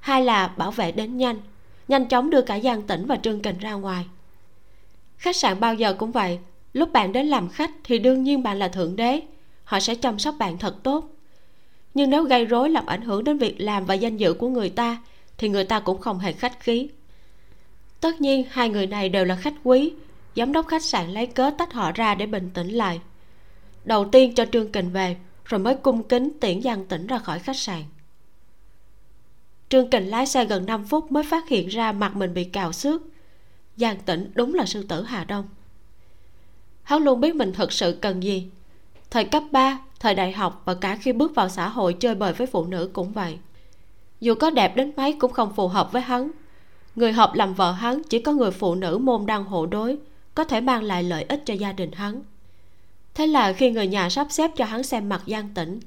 Hai 0.00 0.24
là 0.24 0.48
bảo 0.48 0.70
vệ 0.70 0.92
đến 0.92 1.16
nhanh 1.16 1.36
nhanh 1.88 2.08
chóng 2.08 2.30
đưa 2.30 2.42
cả 2.42 2.60
giang 2.60 2.82
tĩnh 2.82 3.06
và 3.06 3.16
trương 3.16 3.40
kình 3.40 3.58
ra 3.58 3.72
ngoài. 3.72 4.06
Khách 5.16 5.36
sạn 5.36 5.60
bao 5.60 5.74
giờ 5.74 5.94
cũng 5.94 6.12
vậy, 6.12 6.38
lúc 6.72 6.92
bạn 6.92 7.12
đến 7.12 7.26
làm 7.26 7.48
khách 7.48 7.70
thì 7.84 7.98
đương 7.98 8.22
nhiên 8.22 8.42
bạn 8.42 8.58
là 8.58 8.68
thượng 8.68 8.96
đế, 8.96 9.20
họ 9.64 9.80
sẽ 9.80 9.94
chăm 9.94 10.18
sóc 10.18 10.34
bạn 10.38 10.58
thật 10.58 10.76
tốt. 10.82 11.08
Nhưng 11.94 12.10
nếu 12.10 12.24
gây 12.24 12.44
rối 12.44 12.70
làm 12.70 12.86
ảnh 12.86 13.02
hưởng 13.02 13.24
đến 13.24 13.38
việc 13.38 13.60
làm 13.60 13.84
và 13.84 13.94
danh 13.94 14.16
dự 14.16 14.34
của 14.34 14.48
người 14.48 14.70
ta, 14.70 15.02
thì 15.38 15.48
người 15.48 15.64
ta 15.64 15.80
cũng 15.80 16.00
không 16.00 16.18
hề 16.18 16.32
khách 16.32 16.60
khí. 16.60 16.88
Tất 18.00 18.20
nhiên, 18.20 18.44
hai 18.50 18.68
người 18.68 18.86
này 18.86 19.08
đều 19.08 19.24
là 19.24 19.36
khách 19.36 19.54
quý, 19.64 19.92
giám 20.36 20.52
đốc 20.52 20.68
khách 20.68 20.84
sạn 20.84 21.10
lấy 21.10 21.26
cớ 21.26 21.50
tách 21.58 21.72
họ 21.72 21.92
ra 21.92 22.14
để 22.14 22.26
bình 22.26 22.50
tĩnh 22.54 22.68
lại. 22.68 23.00
Đầu 23.84 24.04
tiên 24.04 24.34
cho 24.34 24.44
trương 24.52 24.72
kình 24.72 24.92
về, 24.92 25.16
rồi 25.44 25.58
mới 25.58 25.74
cung 25.74 26.02
kính 26.02 26.30
tiễn 26.40 26.62
giang 26.62 26.86
tĩnh 26.86 27.06
ra 27.06 27.18
khỏi 27.18 27.38
khách 27.38 27.56
sạn 27.56 27.82
trương 29.72 29.90
kình 29.90 30.10
lái 30.10 30.26
xe 30.26 30.44
gần 30.44 30.66
5 30.66 30.84
phút 30.84 31.12
mới 31.12 31.24
phát 31.24 31.48
hiện 31.48 31.68
ra 31.68 31.92
mặt 31.92 32.16
mình 32.16 32.34
bị 32.34 32.44
cào 32.44 32.72
xước. 32.72 33.02
Giang 33.76 33.96
tĩnh 33.96 34.30
đúng 34.34 34.54
là 34.54 34.66
sư 34.66 34.82
tử 34.88 35.02
hà 35.02 35.24
đông. 35.24 35.48
Hắn 36.82 37.02
luôn 37.02 37.20
biết 37.20 37.34
mình 37.34 37.52
thật 37.52 37.72
sự 37.72 37.98
cần 38.00 38.22
gì. 38.22 38.50
Thời 39.10 39.24
cấp 39.24 39.42
3, 39.50 39.78
thời 40.00 40.14
đại 40.14 40.32
học 40.32 40.62
và 40.64 40.74
cả 40.74 40.96
khi 40.96 41.12
bước 41.12 41.34
vào 41.34 41.48
xã 41.48 41.68
hội 41.68 41.96
chơi 42.00 42.14
bời 42.14 42.32
với 42.32 42.46
phụ 42.46 42.64
nữ 42.66 42.90
cũng 42.92 43.12
vậy. 43.12 43.38
Dù 44.20 44.34
có 44.34 44.50
đẹp 44.50 44.76
đến 44.76 44.92
mấy 44.96 45.12
cũng 45.12 45.32
không 45.32 45.54
phù 45.54 45.68
hợp 45.68 45.92
với 45.92 46.02
hắn. 46.02 46.30
Người 46.96 47.12
hợp 47.12 47.34
làm 47.34 47.54
vợ 47.54 47.72
hắn 47.72 48.02
chỉ 48.08 48.18
có 48.18 48.32
người 48.32 48.50
phụ 48.50 48.74
nữ 48.74 48.98
môn 48.98 49.26
đăng 49.26 49.44
hộ 49.44 49.66
đối 49.66 49.98
có 50.34 50.44
thể 50.44 50.60
mang 50.60 50.82
lại 50.82 51.02
lợi 51.02 51.22
ích 51.22 51.42
cho 51.46 51.54
gia 51.54 51.72
đình 51.72 51.92
hắn. 51.92 52.22
Thế 53.14 53.26
là 53.26 53.52
khi 53.52 53.70
người 53.70 53.86
nhà 53.86 54.10
sắp 54.10 54.26
xếp 54.30 54.50
cho 54.56 54.64
hắn 54.64 54.82
xem 54.82 55.08
mặt 55.08 55.22
Giang 55.26 55.48
tĩnh 55.54 55.80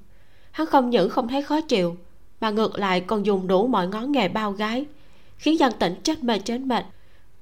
hắn 0.52 0.68
không 0.68 0.90
những 0.90 1.10
không 1.10 1.28
thấy 1.28 1.42
khó 1.42 1.62
chịu 1.62 1.98
mà 2.46 2.52
ngược 2.52 2.80
lại 2.80 3.02
còn 3.02 3.26
dùng 3.26 3.48
đủ 3.48 3.68
mọi 3.68 3.88
ngón 3.88 4.12
nghề 4.12 4.28
bao 4.28 4.52
gái, 4.52 4.86
khiến 5.38 5.58
giang 5.58 5.72
tĩnh 5.72 5.96
chết 6.04 6.24
mê 6.24 6.40
chết 6.40 6.58
mệt 6.58 6.86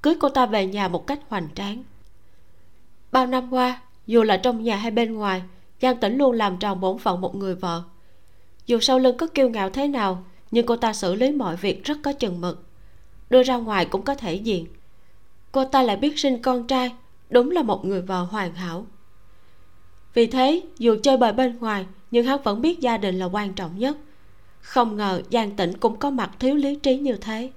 cưới 0.02 0.14
cô 0.20 0.28
ta 0.28 0.46
về 0.46 0.66
nhà 0.66 0.88
một 0.88 1.06
cách 1.06 1.20
hoành 1.28 1.48
tráng. 1.54 1.84
Bao 3.12 3.26
năm 3.26 3.52
qua, 3.52 3.80
dù 4.06 4.22
là 4.22 4.36
trong 4.36 4.62
nhà 4.62 4.76
hay 4.76 4.90
bên 4.90 5.14
ngoài 5.14 5.42
giang 5.80 5.96
tĩnh 5.96 6.18
luôn 6.18 6.32
làm 6.32 6.58
tròn 6.58 6.80
bổn 6.80 6.98
phận 6.98 7.20
một 7.20 7.34
người 7.34 7.54
vợ. 7.54 7.82
Dù 8.66 8.80
sau 8.80 8.98
lưng 8.98 9.16
có 9.16 9.26
kiêu 9.26 9.48
ngạo 9.48 9.70
thế 9.70 9.88
nào, 9.88 10.24
nhưng 10.50 10.66
cô 10.66 10.76
ta 10.76 10.92
xử 10.92 11.14
lý 11.14 11.32
mọi 11.32 11.56
việc 11.56 11.84
rất 11.84 11.98
có 12.02 12.12
chừng 12.12 12.40
mực, 12.40 12.64
đưa 13.30 13.42
ra 13.42 13.56
ngoài 13.56 13.84
cũng 13.84 14.02
có 14.02 14.14
thể 14.14 14.34
diện. 14.34 14.66
Cô 15.52 15.64
ta 15.64 15.82
lại 15.82 15.96
biết 15.96 16.18
sinh 16.18 16.42
con 16.42 16.66
trai, 16.66 16.92
đúng 17.30 17.50
là 17.50 17.62
một 17.62 17.84
người 17.84 18.02
vợ 18.02 18.22
hoàn 18.22 18.54
hảo. 18.54 18.86
Vì 20.14 20.26
thế, 20.26 20.62
dù 20.78 20.96
chơi 21.02 21.16
bời 21.16 21.32
bên 21.32 21.58
ngoài, 21.58 21.86
nhưng 22.10 22.26
hắn 22.26 22.42
vẫn 22.42 22.60
biết 22.60 22.80
gia 22.80 22.96
đình 22.96 23.18
là 23.18 23.26
quan 23.26 23.52
trọng 23.52 23.78
nhất 23.78 23.96
không 24.64 24.96
ngờ 24.96 25.22
giang 25.30 25.56
tĩnh 25.56 25.78
cũng 25.78 25.96
có 25.96 26.10
mặt 26.10 26.30
thiếu 26.38 26.54
lý 26.54 26.76
trí 26.76 26.98
như 26.98 27.16
thế. 27.16 27.50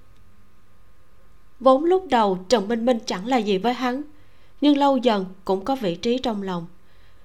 Vốn 1.59 1.83
lúc 1.83 2.05
đầu 2.09 2.39
trần 2.49 2.67
minh 2.67 2.85
minh 2.85 2.99
chẳng 3.05 3.27
là 3.27 3.37
gì 3.37 3.57
với 3.57 3.73
hắn, 3.73 4.01
nhưng 4.61 4.77
lâu 4.77 4.97
dần 4.97 5.25
cũng 5.45 5.65
có 5.65 5.75
vị 5.75 5.95
trí 5.95 6.17
trong 6.17 6.43
lòng. 6.43 6.67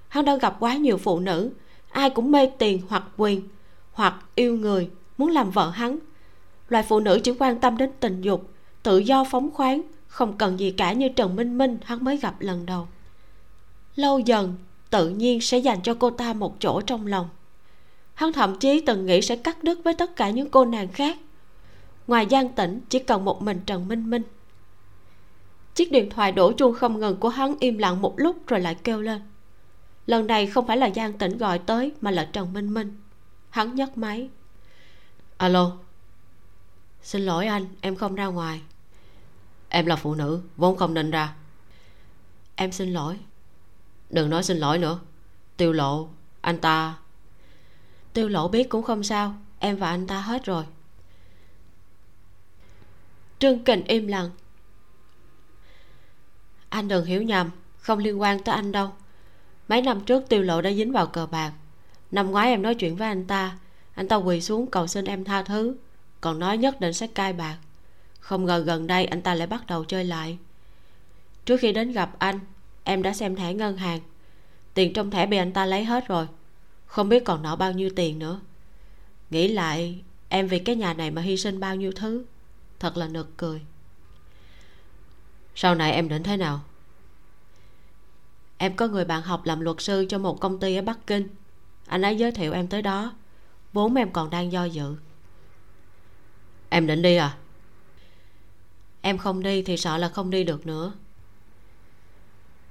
Hắn 0.07 0.25
đã 0.25 0.35
gặp 0.35 0.55
quá 0.59 0.75
nhiều 0.75 0.97
phụ 0.97 1.19
nữ, 1.19 1.51
ai 1.89 2.09
cũng 2.09 2.31
mê 2.31 2.49
tiền 2.57 2.81
hoặc 2.89 3.03
quyền, 3.17 3.41
hoặc 3.91 4.15
yêu 4.35 4.55
người, 4.57 4.89
muốn 5.17 5.29
làm 5.29 5.51
vợ 5.51 5.69
hắn. 5.69 5.99
Loại 6.69 6.83
phụ 6.83 6.99
nữ 6.99 7.19
chỉ 7.23 7.31
quan 7.39 7.59
tâm 7.59 7.77
đến 7.77 7.91
tình 7.99 8.21
dục, 8.21 8.49
tự 8.83 8.97
do 8.97 9.23
phóng 9.23 9.51
khoáng, 9.51 9.81
không 10.07 10.37
cần 10.37 10.59
gì 10.59 10.71
cả 10.71 10.93
như 10.93 11.09
trần 11.09 11.35
minh 11.35 11.57
minh 11.57 11.77
hắn 11.83 12.03
mới 12.03 12.17
gặp 12.17 12.35
lần 12.39 12.65
đầu. 12.65 12.87
Lâu 13.95 14.19
dần, 14.19 14.55
tự 14.89 15.09
nhiên 15.09 15.41
sẽ 15.41 15.57
dành 15.57 15.81
cho 15.81 15.93
cô 15.93 16.09
ta 16.09 16.33
một 16.33 16.55
chỗ 16.59 16.81
trong 16.81 17.07
lòng 17.07 17.29
hắn 18.13 18.33
thậm 18.33 18.59
chí 18.59 18.81
từng 18.85 19.05
nghĩ 19.05 19.21
sẽ 19.21 19.35
cắt 19.35 19.63
đứt 19.63 19.79
với 19.83 19.93
tất 19.93 20.15
cả 20.15 20.29
những 20.29 20.49
cô 20.49 20.65
nàng 20.65 20.87
khác. 20.87 21.17
Ngoài 22.07 22.27
giang 22.31 22.49
tĩnh, 22.49 22.81
chỉ 22.89 22.99
còn 22.99 23.25
một 23.25 23.41
mình 23.41 23.61
trần 23.65 23.87
minh 23.87 24.09
minh. 24.09 24.23
Chiếc 25.75 25.91
điện 25.91 26.09
thoại 26.09 26.31
đổ 26.31 26.51
chuông 26.51 26.73
không 26.73 26.99
ngừng 26.99 27.17
của 27.17 27.29
hắn 27.29 27.55
im 27.59 27.77
lặng 27.77 28.01
một 28.01 28.13
lúc 28.17 28.47
rồi 28.47 28.59
lại 28.59 28.75
kêu 28.83 29.01
lên. 29.01 29.21
Lần 30.05 30.27
này 30.27 30.47
không 30.47 30.67
phải 30.67 30.77
là 30.77 30.89
giang 30.95 31.13
tĩnh 31.13 31.37
gọi 31.37 31.59
tới, 31.59 31.91
mà 32.01 32.11
là 32.11 32.29
trần 32.33 32.53
minh 32.53 32.73
minh. 32.73 32.97
Hắn 33.49 33.75
nhấc 33.75 33.97
máy. 33.97 34.29
Alo. 35.37 35.71
Xin 37.01 37.21
lỗi 37.21 37.47
anh, 37.47 37.65
em 37.81 37.95
không 37.95 38.15
ra 38.15 38.25
ngoài. 38.25 38.61
Em 39.69 39.85
là 39.85 39.95
phụ 39.95 40.15
nữ, 40.15 40.41
vốn 40.57 40.77
không 40.77 40.93
nên 40.93 41.11
ra. 41.11 41.35
Em 42.55 42.71
xin 42.71 42.93
lỗi. 42.93 43.19
Đừng 44.09 44.29
nói 44.29 44.43
xin 44.43 44.57
lỗi 44.57 44.77
nữa. 44.77 44.99
Tiêu 45.57 45.73
lộ, 45.73 46.09
anh 46.41 46.57
ta 46.57 46.95
tiêu 48.13 48.29
lộ 48.29 48.47
biết 48.47 48.69
cũng 48.69 48.83
không 48.83 49.03
sao, 49.03 49.35
em 49.59 49.77
và 49.77 49.89
anh 49.89 50.07
ta 50.07 50.21
hết 50.21 50.45
rồi. 50.45 50.65
Trương 53.39 53.63
kình 53.63 53.83
im 53.85 54.07
lặng. 54.07 54.29
Anh 56.69 56.87
đừng 56.87 57.05
hiểu 57.05 57.21
nhầm, 57.21 57.49
không 57.77 57.99
liên 57.99 58.21
quan 58.21 58.43
tới 58.43 58.55
anh 58.55 58.71
đâu. 58.71 58.91
Mấy 59.67 59.81
năm 59.81 60.01
trước 60.01 60.23
tiêu 60.29 60.41
lộ 60.41 60.61
đã 60.61 60.71
dính 60.71 60.91
vào 60.91 61.07
cờ 61.07 61.25
bạc. 61.25 61.51
Năm 62.11 62.31
ngoái 62.31 62.49
em 62.49 62.61
nói 62.61 62.75
chuyện 62.75 62.95
với 62.95 63.07
anh 63.07 63.27
ta 63.27 63.57
anh 63.95 64.07
ta 64.07 64.15
quỳ 64.15 64.41
xuống 64.41 64.67
cầu 64.67 64.87
xin 64.87 65.05
em 65.05 65.23
tha 65.23 65.43
thứ. 65.43 65.75
Còn 66.21 66.39
nói 66.39 66.57
nhất 66.57 66.79
định 66.79 66.93
sẽ 66.93 67.07
cai 67.07 67.33
bạc. 67.33 67.57
Không 68.19 68.45
ngờ 68.45 68.59
gần 68.59 68.87
đây 68.87 69.05
anh 69.05 69.21
ta 69.21 69.35
lại 69.35 69.47
bắt 69.47 69.67
đầu 69.67 69.83
chơi 69.83 70.03
lại. 70.03 70.37
Trước 71.45 71.57
khi 71.59 71.71
đến 71.71 71.91
gặp 71.91 72.09
anh, 72.19 72.39
em 72.83 73.03
đã 73.03 73.13
xem 73.13 73.35
thẻ 73.35 73.53
ngân 73.53 73.77
hàng. 73.77 73.99
Tiền 74.73 74.93
trong 74.93 75.11
thẻ 75.11 75.25
bị 75.25 75.37
anh 75.37 75.53
ta 75.53 75.65
lấy 75.65 75.85
hết 75.85 76.07
rồi 76.07 76.27
không 76.93 77.09
biết 77.09 77.25
còn 77.25 77.43
nợ 77.43 77.55
bao 77.55 77.71
nhiêu 77.71 77.89
tiền 77.95 78.19
nữa. 78.19 78.39
Nghĩ 79.29 79.47
lại, 79.47 80.01
em 80.29 80.47
vì 80.47 80.59
cái 80.59 80.75
nhà 80.75 80.93
này 80.93 81.11
mà 81.11 81.21
hy 81.21 81.37
sinh 81.37 81.59
bao 81.59 81.75
nhiêu 81.75 81.91
thứ. 81.95 82.25
Thật 82.79 82.97
là 82.97 83.07
nực 83.07 83.37
cười. 83.37 83.61
Sau 85.55 85.75
này 85.75 85.91
em 85.91 86.09
định 86.09 86.23
thế 86.23 86.37
nào? 86.37 86.61
Em 88.57 88.75
có 88.75 88.87
người 88.87 89.05
bạn 89.05 89.21
học 89.21 89.45
làm 89.45 89.59
luật 89.59 89.77
sư 89.79 90.05
cho 90.09 90.17
một 90.17 90.39
công 90.39 90.59
ty 90.59 90.75
ở 90.75 90.81
bắc 90.81 91.07
kinh. 91.07 91.27
Anh 91.87 92.01
ấy 92.01 92.17
giới 92.17 92.31
thiệu 92.31 92.53
em 92.53 92.67
tới 92.67 92.81
đó. 92.81 93.13
Vốn 93.73 93.95
em 93.95 94.11
còn 94.11 94.29
đang 94.29 94.51
do 94.51 94.63
dự. 94.63 94.95
Em 96.69 96.87
định 96.87 97.01
đi 97.01 97.15
à? 97.15 97.37
Em 99.01 99.17
không 99.17 99.43
đi 99.43 99.61
thì 99.61 99.77
sợ 99.77 99.97
là 99.97 100.09
không 100.09 100.29
đi 100.29 100.43
được 100.43 100.67
nữa. 100.67 100.93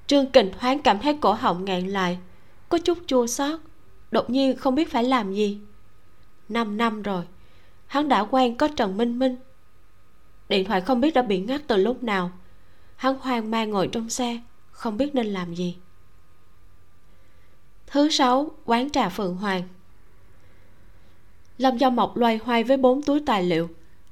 Trương 0.06 0.30
kình 0.30 0.52
thoáng 0.60 0.82
cảm 0.82 0.98
thấy 0.98 1.18
cổ 1.20 1.32
họng 1.32 1.64
ngạn 1.64 1.88
lại, 1.88 2.18
có 2.68 2.78
chút 2.78 2.98
chua 3.06 3.26
xót 3.26 3.60
đột 4.12 4.30
nhiên 4.30 4.56
không 4.56 4.74
biết 4.74 4.90
phải 4.90 5.04
làm 5.04 5.34
gì. 5.34 5.58
Năm 6.48 6.76
năm 6.76 7.02
rồi, 7.02 7.24
hắn 7.86 8.08
đã 8.08 8.24
quen 8.24 8.56
có 8.56 8.68
trần 8.68 8.96
minh 8.96 9.18
minh. 9.18 9.36
Điện 10.48 10.64
thoại 10.64 10.80
không 10.80 11.00
biết 11.00 11.14
đã 11.14 11.22
bị 11.22 11.40
ngắt 11.40 11.62
từ 11.66 11.76
lúc 11.76 12.02
nào. 12.02 12.30
Hắn 12.96 13.16
hoang 13.20 13.50
mang 13.50 13.70
ngồi 13.70 13.88
trong 13.92 14.10
xe, 14.10 14.40
không 14.70 14.96
biết 14.96 15.14
nên 15.14 15.26
làm 15.26 15.54
gì. 15.54 15.76
Thứ 17.86 18.08
sáu, 18.10 18.50
quán 18.64 18.90
trà 18.90 19.08
phượng 19.08 19.36
hoàng. 19.36 19.62
Lâm 21.58 21.76
do 21.76 21.90
mộc 21.90 22.16
loay 22.16 22.36
hoay 22.36 22.64
với 22.64 22.76
bốn 22.76 23.02
túi 23.02 23.22
tài 23.26 23.42
liệu. 23.42 23.68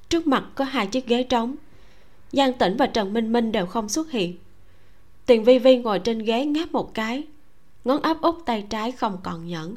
Trước 0.08 0.26
mặt 0.26 0.44
có 0.54 0.64
hai 0.64 0.86
chiếc 0.86 1.06
ghế 1.06 1.22
trống. 1.22 1.56
Giang 2.32 2.58
tĩnh 2.58 2.76
và 2.76 2.86
trần 2.86 3.12
minh 3.12 3.32
minh 3.32 3.52
đều 3.52 3.66
không 3.66 3.88
xuất 3.88 4.10
hiện. 4.10 4.36
Tiền 5.26 5.44
vi 5.44 5.58
vi 5.58 5.76
ngồi 5.76 5.98
trên 5.98 6.18
ghế 6.18 6.44
ngáp 6.44 6.72
một 6.72 6.94
cái. 6.94 7.22
Ngón 7.84 8.02
áp 8.02 8.20
út 8.20 8.34
tay 8.46 8.66
trái 8.70 8.92
không 8.92 9.18
còn 9.22 9.46
nhẫn 9.46 9.74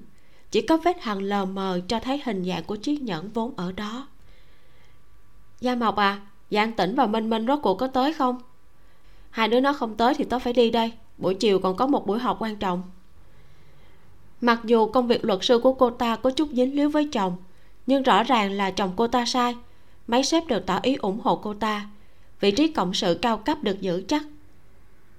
chỉ 0.53 0.61
có 0.61 0.77
vết 0.77 1.01
hằn 1.01 1.19
lờ 1.19 1.45
mờ 1.45 1.79
cho 1.87 1.99
thấy 1.99 2.21
hình 2.25 2.45
dạng 2.45 2.63
của 2.63 2.75
chiếc 2.75 3.01
nhẫn 3.01 3.29
vốn 3.29 3.53
ở 3.57 3.71
đó. 3.71 4.07
Gia 5.61 5.75
mộc 5.75 5.95
à 5.95 6.21
giang 6.51 6.71
tĩnh 6.71 6.95
và 6.95 7.07
minh 7.07 7.29
minh 7.29 7.47
rốt 7.47 7.59
cuộc 7.63 7.75
có 7.75 7.87
tới 7.87 8.13
không? 8.13 8.37
Hai 9.29 9.47
đứa 9.47 9.59
nó 9.59 9.73
không 9.73 9.95
tới 9.95 10.13
thì 10.13 10.23
tớ 10.23 10.39
phải 10.39 10.53
đi 10.53 10.71
đây. 10.71 10.91
Buổi 11.17 11.35
chiều 11.35 11.59
còn 11.59 11.75
có 11.75 11.87
một 11.87 12.07
buổi 12.07 12.19
họp 12.19 12.41
quan 12.41 12.55
trọng. 12.55 12.83
Mặc 14.41 14.59
dù 14.63 14.87
công 14.87 15.07
việc 15.07 15.25
luật 15.25 15.39
sư 15.41 15.59
của 15.59 15.73
cô 15.73 15.89
ta 15.89 16.15
có 16.15 16.31
chút 16.31 16.49
dính 16.51 16.75
líu 16.75 16.89
với 16.89 17.09
chồng, 17.11 17.35
nhưng 17.87 18.03
rõ 18.03 18.23
ràng 18.23 18.51
là 18.51 18.71
chồng 18.71 18.93
cô 18.95 19.07
ta 19.07 19.25
sai. 19.25 19.55
Mấy 20.07 20.23
sếp 20.23 20.47
đều 20.47 20.59
tỏ 20.59 20.79
ý 20.83 20.95
ủng 20.95 21.19
hộ 21.23 21.35
cô 21.35 21.53
ta. 21.53 21.87
Vị 22.39 22.51
trí 22.51 22.67
cộng 22.67 22.93
sự 22.93 23.19
cao 23.21 23.37
cấp 23.37 23.57
được 23.61 23.81
giữ 23.81 24.03
chắc. 24.07 24.23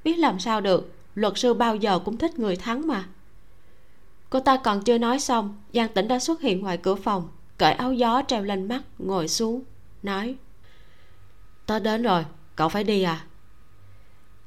Biết 0.05 0.19
làm 0.19 0.41
sao 0.41 0.61
được, 0.61 0.95
luật 1.15 1.39
sư 1.39 1.55
bao 1.55 1.77
giờ 1.77 1.99
cũng 1.99 2.17
thích 2.17 2.39
người 2.39 2.57
thắng 2.57 2.87
mà 2.87 3.05
cô 4.35 4.41
ta 4.41 4.57
còn 4.57 4.83
chưa 4.83 4.99
nói 4.99 5.21
xong, 5.21 5.63
giang 5.73 5.89
tĩnh 5.89 6.09
đã 6.09 6.19
xuất 6.19 6.41
hiện 6.41 6.61
ngoài 6.61 6.77
cửa 6.77 6.95
phòng, 6.95 7.29
cởi 7.59 7.73
áo 7.73 7.93
gió 7.93 8.23
treo 8.29 8.43
lên 8.43 8.69
mắt, 8.69 8.83
ngồi 8.99 9.29
xuống, 9.29 9.63
nói, 10.03 10.37
tớ 11.67 11.79
đến 11.79 12.03
rồi, 12.03 12.25
cậu 12.57 12.69
phải 12.69 12.85
đi 12.85 13.03
à? 13.03 13.25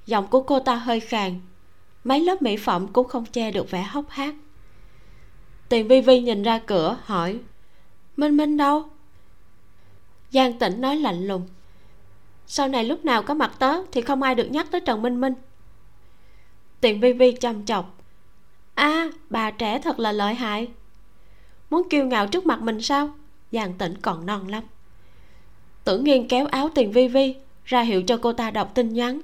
Giọng 0.06 0.28
của 0.28 0.44
cô 0.44 0.60
ta 0.60 0.76
hơi 0.76 1.00
khàn, 1.00 1.40
mấy 2.04 2.20
lớp 2.20 2.42
mỹ 2.42 2.58
phẩm 2.58 2.88
cũng 2.88 3.08
không 3.08 3.26
che 3.26 3.52
được 3.52 3.72
vẻ 3.72 3.84
hốc 3.84 4.10
hác. 4.10 4.36
Tiền 5.70 5.88
vi 5.88 6.02
vi 6.02 6.20
nhìn 6.20 6.44
ra 6.44 6.60
cửa, 6.60 6.98
hỏi, 7.04 7.40
minh 8.18 8.38
minh 8.38 8.58
đâu? 8.58 8.84
Giang 10.32 10.60
tĩnh 10.60 10.82
nói 10.82 10.96
lạnh 10.96 11.28
lùng, 11.28 11.48
sau 12.48 12.68
này 12.68 12.84
lúc 12.84 13.06
nào 13.06 13.24
có 13.24 13.34
mặt 13.34 13.52
tớ 13.60 13.76
thì 13.92 14.02
không 14.02 14.24
ai 14.24 14.36
được 14.36 14.48
nhắc 14.52 14.68
tới 14.72 14.82
trần 14.82 15.02
minh 15.02 15.22
minh. 15.22 15.34
Tiền 16.82 17.00
vi 17.00 17.14
vi 17.14 17.32
chăm 17.32 17.66
chọc 17.66 17.97
a 18.78 19.10
bà 19.30 19.52
trẻ 19.52 19.80
thật 19.80 20.00
là 20.00 20.12
lợi 20.12 20.34
hại. 20.34 20.68
Muốn 21.70 21.90
kiêu 21.90 22.06
ngạo 22.06 22.28
trước 22.28 22.46
mặt 22.46 22.62
mình 22.62 22.82
sao? 22.82 23.10
Giang 23.52 23.74
tĩnh 23.74 23.94
còn 24.02 24.26
non 24.26 24.48
lắm. 24.48 24.64
Tử 25.84 26.00
nghiên 26.00 26.28
kéo 26.28 26.46
áo 26.46 26.70
tiền 26.76 26.92
vi 26.92 27.08
vi, 27.08 27.36
ra 27.66 27.82
hiệu 27.82 28.04
cho 28.04 28.18
cô 28.18 28.34
ta 28.34 28.52
đọc 28.52 28.72
tin 28.74 28.94
nhắn. 28.94 29.22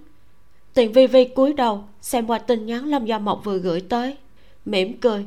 Tiền 0.74 0.94
vi 0.94 1.08
vi 1.08 1.26
cúi 1.26 1.54
đầu, 1.54 1.84
xem 2.02 2.28
qua 2.28 2.40
tin 2.40 2.66
nhắn 2.66 2.86
lâm 2.86 3.06
do 3.06 3.20
mộc 3.20 3.42
vừa 3.44 3.58
gửi 3.58 3.82
tới. 3.82 4.18
Mỉm 4.66 4.98
cười. 4.98 5.26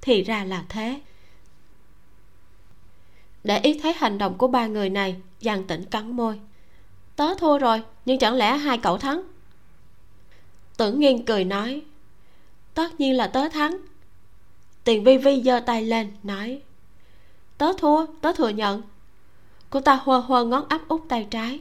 Thì 0.00 0.22
ra 0.22 0.44
là 0.44 0.64
thế. 0.68 1.00
Để 3.44 3.58
ý 3.58 3.80
thấy 3.82 3.92
hành 3.92 4.18
động 4.18 4.38
của 4.38 4.48
ba 4.48 4.66
người 4.66 4.90
này 4.90 5.16
giang 5.40 5.64
tĩnh 5.64 5.84
cắn 5.84 6.16
môi. 6.16 6.40
Tớ 7.16 7.34
thua 7.38 7.58
rồi, 7.58 7.82
nhưng 8.04 8.18
chẳng 8.18 8.34
lẽ 8.34 8.56
hai 8.56 8.78
cậu 8.78 8.98
thắng? 8.98 9.22
Tưởng 10.76 11.00
nghiên 11.00 11.24
cười 11.24 11.44
nói 11.44 11.82
tất 12.74 13.00
nhiên 13.00 13.16
là 13.16 13.26
tớ 13.26 13.48
thắng. 13.48 13.76
Tiền 14.84 15.04
vi 15.04 15.18
vi 15.18 15.42
giơ 15.42 15.60
tay 15.60 15.82
lên, 15.82 16.12
nói, 16.22 16.62
tớ 17.58 17.72
thua, 17.78 18.06
tớ 18.20 18.32
thừa 18.32 18.48
nhận. 18.48 18.82
Cô 19.70 19.80
ta 19.80 20.00
hơ 20.02 20.18
hơ 20.18 20.44
ngón 20.44 20.64
áp 20.68 20.88
út 20.88 21.00
tay 21.08 21.26
trái. 21.30 21.60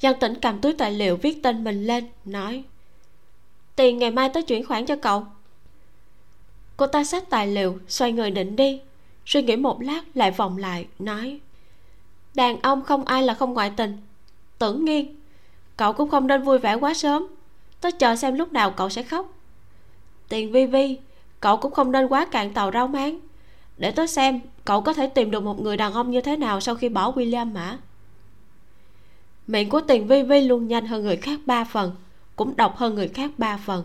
Giang 0.00 0.20
tĩnh 0.20 0.34
cầm 0.42 0.60
túi 0.60 0.72
tài 0.72 0.92
liệu 0.92 1.16
viết 1.16 1.42
tên 1.42 1.64
mình 1.64 1.86
lên, 1.86 2.08
nói, 2.24 2.64
tiền 3.76 3.98
ngày 3.98 4.10
mai 4.10 4.28
tớ 4.28 4.40
chuyển 4.42 4.66
khoản 4.66 4.86
cho 4.86 4.96
cậu. 4.96 5.26
Cô 6.76 6.86
ta 6.86 7.04
xách 7.04 7.30
tài 7.30 7.46
liệu, 7.46 7.78
xoay 7.88 8.12
người 8.12 8.30
định 8.30 8.56
đi. 8.56 8.80
Suy 9.26 9.42
nghĩ 9.42 9.56
một 9.56 9.82
lát 9.82 10.02
lại 10.14 10.30
vòng 10.30 10.58
lại, 10.58 10.86
nói, 10.98 11.40
đàn 12.34 12.60
ông 12.60 12.82
không 12.82 13.04
ai 13.04 13.22
là 13.22 13.34
không 13.34 13.54
ngoại 13.54 13.70
tình. 13.76 13.98
Tưởng 14.58 14.84
nghiêng, 14.84 15.16
cậu 15.76 15.92
cũng 15.92 16.10
không 16.10 16.26
nên 16.26 16.42
vui 16.42 16.58
vẻ 16.58 16.74
quá 16.74 16.94
sớm. 16.94 17.26
Tớ 17.80 17.90
chờ 17.98 18.16
xem 18.16 18.34
lúc 18.34 18.52
nào 18.52 18.70
cậu 18.70 18.88
sẽ 18.90 19.02
khóc 19.02 19.32
tiền 20.28 20.52
vi 20.52 20.66
vi, 20.66 20.98
cậu 21.40 21.56
cũng 21.56 21.72
không 21.72 21.92
nên 21.92 22.06
quá 22.06 22.26
cạn 22.30 22.52
tàu 22.52 22.70
rau 22.72 22.88
máng. 22.88 23.18
Để 23.78 23.90
tớ 23.90 24.06
xem, 24.06 24.40
cậu 24.64 24.80
có 24.80 24.92
thể 24.92 25.06
tìm 25.06 25.30
được 25.30 25.42
một 25.42 25.60
người 25.60 25.76
đàn 25.76 25.92
ông 25.92 26.10
như 26.10 26.20
thế 26.20 26.36
nào 26.36 26.60
sau 26.60 26.74
khi 26.74 26.88
bỏ 26.88 27.12
william 27.12 27.52
mã 27.52 27.78
miệng 29.46 29.68
của 29.68 29.80
tiền 29.80 30.06
vi 30.06 30.22
vi 30.22 30.40
luôn 30.40 30.68
nhanh 30.68 30.86
hơn 30.86 31.02
người 31.02 31.16
khác 31.16 31.40
ba 31.46 31.64
phần, 31.64 31.92
cũng 32.36 32.56
độc 32.56 32.76
hơn 32.76 32.94
người 32.94 33.08
khác 33.08 33.30
ba 33.38 33.56
phần. 33.56 33.84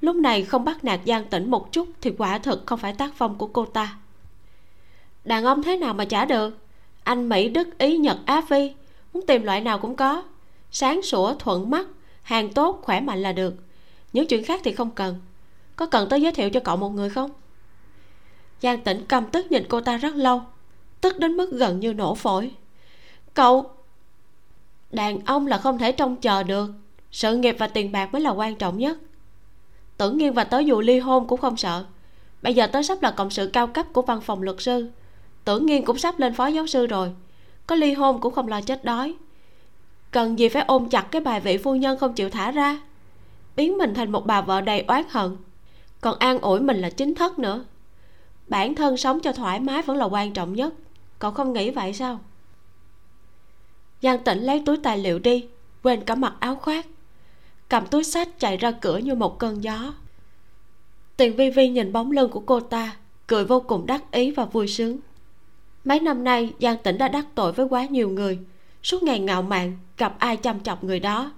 Lúc 0.00 0.16
này 0.16 0.42
không 0.42 0.64
bắt 0.64 0.84
nạt 0.84 1.00
giang 1.06 1.24
tĩnh 1.24 1.50
một 1.50 1.72
chút 1.72 1.88
thì 2.00 2.12
quả 2.18 2.38
thực 2.38 2.62
không 2.66 2.78
phải 2.78 2.92
tác 2.92 3.14
phong 3.16 3.38
của 3.38 3.46
cô 3.46 3.64
ta. 3.64 3.96
Đàn 5.24 5.44
ông 5.44 5.62
thế 5.62 5.76
nào 5.76 5.94
mà 5.94 6.04
trả 6.04 6.24
được? 6.24 6.58
Anh 7.04 7.28
mỹ, 7.28 7.48
đức, 7.48 7.78
ý, 7.78 7.96
nhật, 7.96 8.18
á, 8.26 8.42
phi, 8.48 8.72
muốn 9.12 9.26
tìm 9.26 9.42
loại 9.42 9.60
nào 9.60 9.78
cũng 9.78 9.96
có. 9.96 10.22
Sáng 10.70 11.02
sủa, 11.02 11.34
thuận 11.34 11.70
mắt, 11.70 11.86
hàng 12.22 12.52
tốt, 12.52 12.80
khỏe 12.82 13.00
mạnh 13.00 13.22
là 13.22 13.32
được. 13.32 13.54
Những 14.12 14.26
chuyện 14.26 14.44
khác 14.44 14.60
thì 14.64 14.72
không 14.72 14.90
cần 14.90 15.20
có 15.76 15.86
cần 15.86 16.08
tới 16.08 16.22
giới 16.22 16.32
thiệu 16.32 16.50
cho 16.50 16.60
cậu 16.60 16.76
một 16.76 16.88
người 16.88 17.10
không? 17.10 17.30
Giang 18.62 18.80
tĩnh 18.80 19.04
cầm 19.08 19.26
tức 19.26 19.46
nhìn 19.50 19.64
cô 19.68 19.80
ta 19.80 19.96
rất 19.96 20.14
lâu, 20.14 20.42
tức 21.00 21.18
đến 21.18 21.36
mức 21.36 21.50
gần 21.52 21.80
như 21.80 21.92
nổ 21.92 22.14
phổi. 22.14 22.50
Cậu, 23.34 23.70
đàn 24.92 25.24
ông 25.24 25.46
là 25.46 25.58
không 25.58 25.78
thể 25.78 25.92
trông 25.92 26.16
chờ 26.16 26.42
được. 26.42 26.70
Sự 27.10 27.36
nghiệp 27.36 27.56
và 27.58 27.66
tiền 27.66 27.92
bạc 27.92 28.12
mới 28.12 28.22
là 28.22 28.30
quan 28.30 28.56
trọng 28.56 28.78
nhất. 28.78 28.98
Tưởng 29.96 30.18
nghiên 30.18 30.32
và 30.32 30.44
tớ 30.44 30.58
dù 30.58 30.80
ly 30.80 30.98
hôn 30.98 31.26
cũng 31.26 31.40
không 31.40 31.56
sợ. 31.56 31.84
Bây 32.42 32.54
giờ 32.54 32.66
tớ 32.66 32.82
sắp 32.82 33.02
là 33.02 33.10
cộng 33.10 33.30
sự 33.30 33.50
cao 33.52 33.66
cấp 33.66 33.86
của 33.92 34.02
văn 34.02 34.20
phòng 34.20 34.42
luật 34.42 34.56
sư. 34.60 34.90
Tưởng 35.44 35.66
nghiên 35.66 35.84
cũng 35.84 35.98
sắp 35.98 36.18
lên 36.18 36.34
phó 36.34 36.46
giáo 36.46 36.66
sư 36.66 36.86
rồi. 36.86 37.10
Có 37.66 37.74
ly 37.76 37.92
hôn 37.92 38.20
cũng 38.20 38.34
không 38.34 38.48
lo 38.48 38.60
chết 38.60 38.84
đói. 38.84 39.14
Cần 40.10 40.38
gì 40.38 40.48
phải 40.48 40.64
ôm 40.66 40.88
chặt 40.88 41.02
cái 41.10 41.22
bài 41.22 41.40
vị 41.40 41.58
phu 41.58 41.74
nhân 41.74 41.98
không 41.98 42.14
chịu 42.14 42.30
thả 42.30 42.50
ra? 42.50 42.80
Biến 43.56 43.78
mình 43.78 43.94
thành 43.94 44.12
một 44.12 44.26
bà 44.26 44.40
vợ 44.40 44.60
đầy 44.60 44.84
oán 44.88 45.02
hận 45.10 45.36
còn 46.04 46.18
an 46.18 46.40
ủi 46.40 46.60
mình 46.60 46.80
là 46.80 46.90
chính 46.90 47.14
thất 47.14 47.38
nữa. 47.38 47.64
Bản 48.46 48.74
thân 48.74 48.96
sống 48.96 49.20
cho 49.20 49.32
thoải 49.32 49.60
mái 49.60 49.82
vẫn 49.82 49.96
là 49.96 50.04
quan 50.04 50.32
trọng 50.32 50.52
nhất. 50.52 50.74
Cậu 51.18 51.30
không 51.30 51.52
nghĩ 51.52 51.70
vậy 51.70 51.92
sao? 51.92 52.20
Giang 54.02 54.24
tĩnh 54.24 54.38
lấy 54.38 54.62
túi 54.66 54.76
tài 54.76 54.98
liệu 54.98 55.18
đi, 55.18 55.46
quên 55.82 56.04
cả 56.04 56.14
mặc 56.14 56.34
áo 56.40 56.56
khoác. 56.56 56.86
Cầm 57.68 57.86
túi 57.86 58.04
sách 58.04 58.28
chạy 58.38 58.56
ra 58.56 58.70
cửa 58.70 58.98
như 58.98 59.14
một 59.14 59.38
cơn 59.38 59.64
gió. 59.64 59.94
Tiền 61.16 61.36
vi 61.36 61.50
vi 61.50 61.68
nhìn 61.68 61.92
bóng 61.92 62.10
lưng 62.10 62.30
của 62.30 62.40
cô 62.40 62.60
ta, 62.60 62.96
cười 63.26 63.44
vô 63.44 63.60
cùng 63.60 63.86
đắc 63.86 64.10
ý 64.10 64.30
và 64.30 64.44
vui 64.44 64.68
sướng. 64.68 64.98
Mấy 65.84 66.00
năm 66.00 66.24
nay, 66.24 66.52
giang 66.60 66.76
tĩnh 66.82 66.98
đã 66.98 67.08
đắc 67.08 67.26
tội 67.34 67.52
với 67.52 67.66
quá 67.66 67.86
nhiều 67.86 68.08
người. 68.08 68.38
Suốt 68.82 69.02
ngày 69.02 69.20
ngạo 69.20 69.42
mạn, 69.42 69.78
gặp 69.98 70.16
ai 70.18 70.36
chăm 70.36 70.60
chọc 70.60 70.84
người 70.84 71.00
đó. 71.00 71.32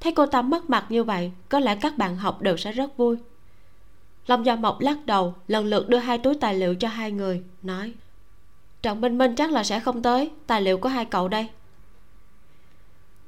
Thấy 0.00 0.12
cô 0.12 0.26
ta 0.26 0.42
mất 0.42 0.70
mặt 0.70 0.86
như 0.88 1.04
vậy, 1.04 1.32
có 1.48 1.60
lẽ 1.60 1.76
các 1.80 1.98
bạn 1.98 2.16
học 2.16 2.42
đều 2.42 2.56
sẽ 2.56 2.72
rất 2.72 2.96
vui 2.96 3.16
long 4.28 4.46
gia 4.46 4.56
mộc 4.56 4.80
lắc 4.80 5.06
đầu, 5.06 5.34
lần 5.48 5.66
lượt 5.66 5.88
đưa 5.88 5.98
hai 5.98 6.18
túi 6.18 6.34
tài 6.34 6.54
liệu 6.54 6.74
cho 6.74 6.88
hai 6.88 7.12
người, 7.12 7.42
nói, 7.62 7.92
trần 8.82 9.00
minh 9.00 9.18
minh 9.18 9.34
chắc 9.34 9.50
là 9.50 9.64
sẽ 9.64 9.80
không 9.80 10.02
tới, 10.02 10.30
tài 10.46 10.62
liệu 10.62 10.78
của 10.78 10.88
hai 10.88 11.04
cậu 11.04 11.28
đây. 11.28 11.48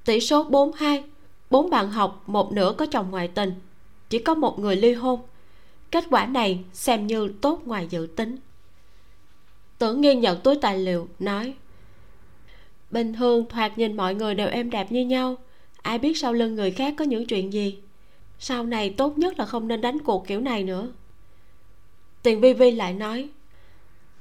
Tỷ 0.04 0.20
số 0.20 0.44
bốn 0.44 0.72
hai, 0.72 1.04
bốn 1.50 1.70
bạn 1.70 1.90
học, 1.90 2.22
một 2.26 2.52
nửa 2.52 2.74
có 2.78 2.86
chồng 2.86 3.10
ngoại 3.10 3.28
tình, 3.28 3.54
chỉ 4.08 4.18
có 4.18 4.34
một 4.34 4.58
người 4.58 4.76
ly 4.76 4.92
hôn. 4.92 5.20
Kết 5.90 6.04
quả 6.10 6.26
này 6.26 6.64
xem 6.72 7.06
như 7.06 7.32
tốt 7.40 7.60
ngoài 7.64 7.86
dự 7.90 8.08
tính. 8.16 8.36
Tưởng 9.78 10.00
nghi 10.00 10.14
nhận 10.14 10.40
túi 10.40 10.56
tài 10.56 10.78
liệu, 10.78 11.08
nói, 11.18 11.54
bình 12.90 13.12
thường 13.12 13.46
thoạt 13.48 13.78
nhìn 13.78 13.96
mọi 13.96 14.14
người 14.14 14.34
đều 14.34 14.48
êm 14.48 14.70
đẹp 14.70 14.92
như 14.92 15.04
nhau, 15.04 15.36
ai 15.82 15.98
biết 15.98 16.16
sau 16.16 16.32
lưng 16.32 16.54
người 16.54 16.70
khác 16.70 16.94
có 16.98 17.04
những 17.04 17.26
chuyện 17.26 17.52
gì? 17.52 17.78
Sau 18.40 18.66
này 18.66 18.90
tốt 18.90 19.18
nhất 19.18 19.38
là 19.38 19.46
không 19.46 19.68
nên 19.68 19.80
đánh 19.80 19.98
cuộc 19.98 20.26
kiểu 20.26 20.40
này 20.40 20.64
nữa. 20.64 20.88
Tiền 22.22 22.40
vi 22.40 22.52
vi 22.52 22.70
lại 22.70 22.92
nói 22.92 23.28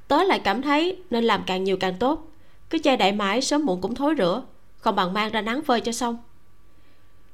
tớ 0.07 0.23
lại 0.23 0.39
cảm 0.39 0.61
thấy 0.61 1.01
nên 1.09 1.23
làm 1.23 1.43
càng 1.45 1.63
nhiều 1.63 1.77
càng 1.77 1.97
tốt. 1.99 2.31
Cứ 2.69 2.79
che 2.79 2.95
đậy 2.97 3.11
mãi 3.11 3.41
sớm 3.41 3.65
muộn 3.65 3.81
cũng 3.81 3.95
thối 3.95 4.15
rửa, 4.17 4.43
không 4.77 4.95
bằng 4.95 5.13
mang 5.13 5.31
ra 5.31 5.41
nắng 5.41 5.61
phơi 5.61 5.81
cho 5.81 5.91
xong. 5.91 6.17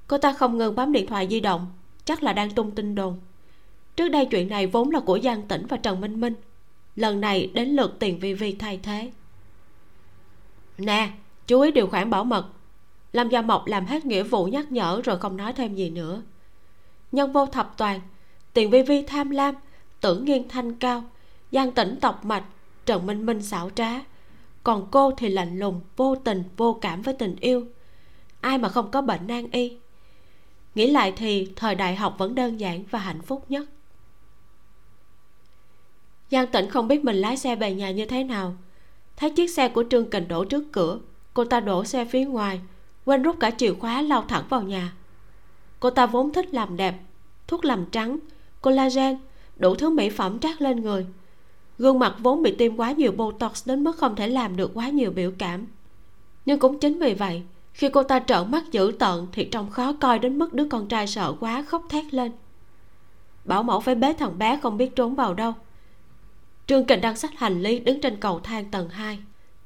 Cô 0.08 0.18
ta 0.18 0.34
không 0.34 0.58
ngừng 0.58 0.76
bấm 0.76 0.92
điện 0.92 1.08
thoại 1.08 1.28
di 1.30 1.40
động 1.40 1.68
chắc 2.06 2.24
là 2.24 2.34
đang 2.34 2.52
tung 2.52 2.72
tin 2.72 2.96
đồn. 2.96 3.20
Trước 3.96 4.10
đây 4.10 4.26
chuyện 4.26 4.50
này 4.50 4.68
vốn 4.68 4.92
là 4.92 5.00
của 5.00 5.20
giang 5.20 5.48
tĩnh 5.48 5.66
và 5.66 5.78
trần 5.78 6.02
minh 6.02 6.22
minh 6.22 6.36
lần 6.96 7.22
này 7.22 7.52
đến 7.54 7.70
lượt 7.70 7.96
tiền 8.00 8.20
vi 8.20 8.34
vi 8.34 8.56
thay 8.56 8.80
thế. 8.84 9.12
Nè 10.78 11.10
chú 11.48 11.62
ý 11.62 11.72
điều 11.72 11.88
khoản 11.88 12.10
bảo 12.10 12.24
mật. 12.24 12.48
Lâm 13.14 13.30
gia 13.30 13.42
mộc 13.42 13.68
làm 13.68 13.86
hết 13.86 14.06
nghĩa 14.06 14.24
vụ 14.24 14.46
nhắc 14.46 14.72
nhở 14.72 15.02
rồi 15.04 15.20
không 15.20 15.38
nói 15.38 15.54
thêm 15.54 15.76
gì 15.76 15.90
nữa 15.90 16.22
nhân 17.12 17.32
vô 17.32 17.46
thập 17.46 17.74
toàn, 17.78 18.02
tiền 18.54 18.70
vi 18.70 18.82
vi 18.82 19.04
tham 19.04 19.30
lam 19.30 19.56
tưởng 20.02 20.26
nghiêng 20.26 20.50
thanh 20.50 20.76
cao, 20.76 21.04
giang 21.52 21.72
tỉnh 21.72 21.98
tộc 22.02 22.26
mạch, 22.26 22.44
trần 22.86 23.06
minh 23.06 23.26
minh 23.26 23.42
xảo 23.42 23.70
trá. 23.70 23.90
Còn 24.64 24.88
cô 24.92 25.12
thì 25.12 25.30
lạnh 25.30 25.60
lùng, 25.60 25.82
vô 25.98 26.16
tình, 26.16 26.44
vô 26.58 26.78
cảm 26.82 27.02
với 27.02 27.14
tình 27.14 27.36
yêu. 27.40 27.68
Ai 28.42 28.58
mà 28.58 28.70
không 28.70 28.92
có 28.92 29.02
bệnh 29.02 29.28
nan 29.28 29.52
y? 29.52 29.78
Nghĩ 30.76 30.92
lại 30.92 31.14
thì 31.16 31.52
thời 31.56 31.76
đại 31.76 31.96
học 31.96 32.16
vẫn 32.18 32.36
đơn 32.36 32.60
giản 32.60 32.84
và 32.92 33.00
hạnh 33.00 33.22
phúc 33.22 33.46
nhất. 33.50 33.66
Giang 36.32 36.48
tỉnh 36.48 36.70
không 36.70 36.88
biết 36.88 37.04
mình 37.04 37.16
lái 37.16 37.38
xe 37.38 37.56
về 37.56 37.74
nhà 37.74 37.92
như 37.92 38.06
thế 38.06 38.24
nào. 38.24 38.56
Thấy 39.18 39.30
chiếc 39.30 39.48
xe 39.48 39.70
của 39.70 39.84
trương 39.90 40.10
kình 40.10 40.28
đổ 40.28 40.46
trước 40.46 40.64
cửa, 40.72 41.00
cô 41.34 41.46
ta 41.46 41.60
đổ 41.60 41.86
xe 41.86 42.06
phía 42.06 42.26
ngoài, 42.26 42.62
quên 43.06 43.24
rút 43.24 43.36
cả 43.40 43.52
chìa 43.52 43.74
khóa 43.74 44.02
lao 44.02 44.22
thẳng 44.28 44.44
vào 44.50 44.62
nhà 44.62 44.94
cô 45.80 45.90
ta 45.90 46.06
vốn 46.06 46.34
thích 46.34 46.54
làm 46.54 46.78
đẹp 46.78 46.96
thuốc 47.48 47.66
làm 47.66 47.86
trắng 47.86 48.20
collagen 48.62 49.18
đủ 49.58 49.76
thứ 49.76 49.90
mỹ 49.90 50.10
phẩm 50.10 50.40
trát 50.40 50.62
lên 50.62 50.82
người. 50.82 51.06
Gương 51.78 52.00
mặt 52.00 52.16
vốn 52.20 52.44
bị 52.44 52.56
tiêm 52.56 52.78
quá 52.78 52.92
nhiều 52.92 53.12
botox 53.12 53.68
đến 53.68 53.84
mức 53.84 53.98
không 53.98 54.16
thể 54.16 54.28
làm 54.28 54.56
được 54.56 54.72
quá 54.74 54.90
nhiều 54.90 55.12
biểu 55.12 55.32
cảm. 55.38 55.68
Nhưng 56.46 56.60
cũng 56.60 56.80
chính 56.80 57.00
vì 57.00 57.14
vậy 57.14 57.44
khi 57.74 57.90
cô 57.90 58.04
ta 58.04 58.20
trợn 58.20 58.52
mắt 58.52 58.64
dữ 58.72 58.92
tợn 59.00 59.28
thì 59.32 59.46
trông 59.46 59.70
khó 59.70 59.94
coi 59.94 60.20
đến 60.20 60.40
mức 60.40 60.54
đứa 60.54 60.68
con 60.70 60.88
trai 60.88 61.08
sợ 61.08 61.34
quá 61.40 61.66
khóc 61.68 61.86
thét 61.90 62.14
lên. 62.14 62.32
Bảo 63.46 63.64
mẫu 63.64 63.80
phải 63.80 63.96
bế 63.96 64.14
thằng 64.14 64.38
bé 64.38 64.60
không 64.64 64.78
biết 64.78 64.96
trốn 64.96 65.16
vào 65.16 65.34
đâu. 65.34 65.54
Trương 66.68 66.86
kình 66.86 67.02
đang 67.02 67.16
xách 67.16 67.40
hành 67.40 67.62
lý 67.62 67.80
đứng 67.80 68.02
trên 68.02 68.18
cầu 68.18 68.40
thang 68.40 68.66
tầng 68.72 68.90
2 68.90 69.20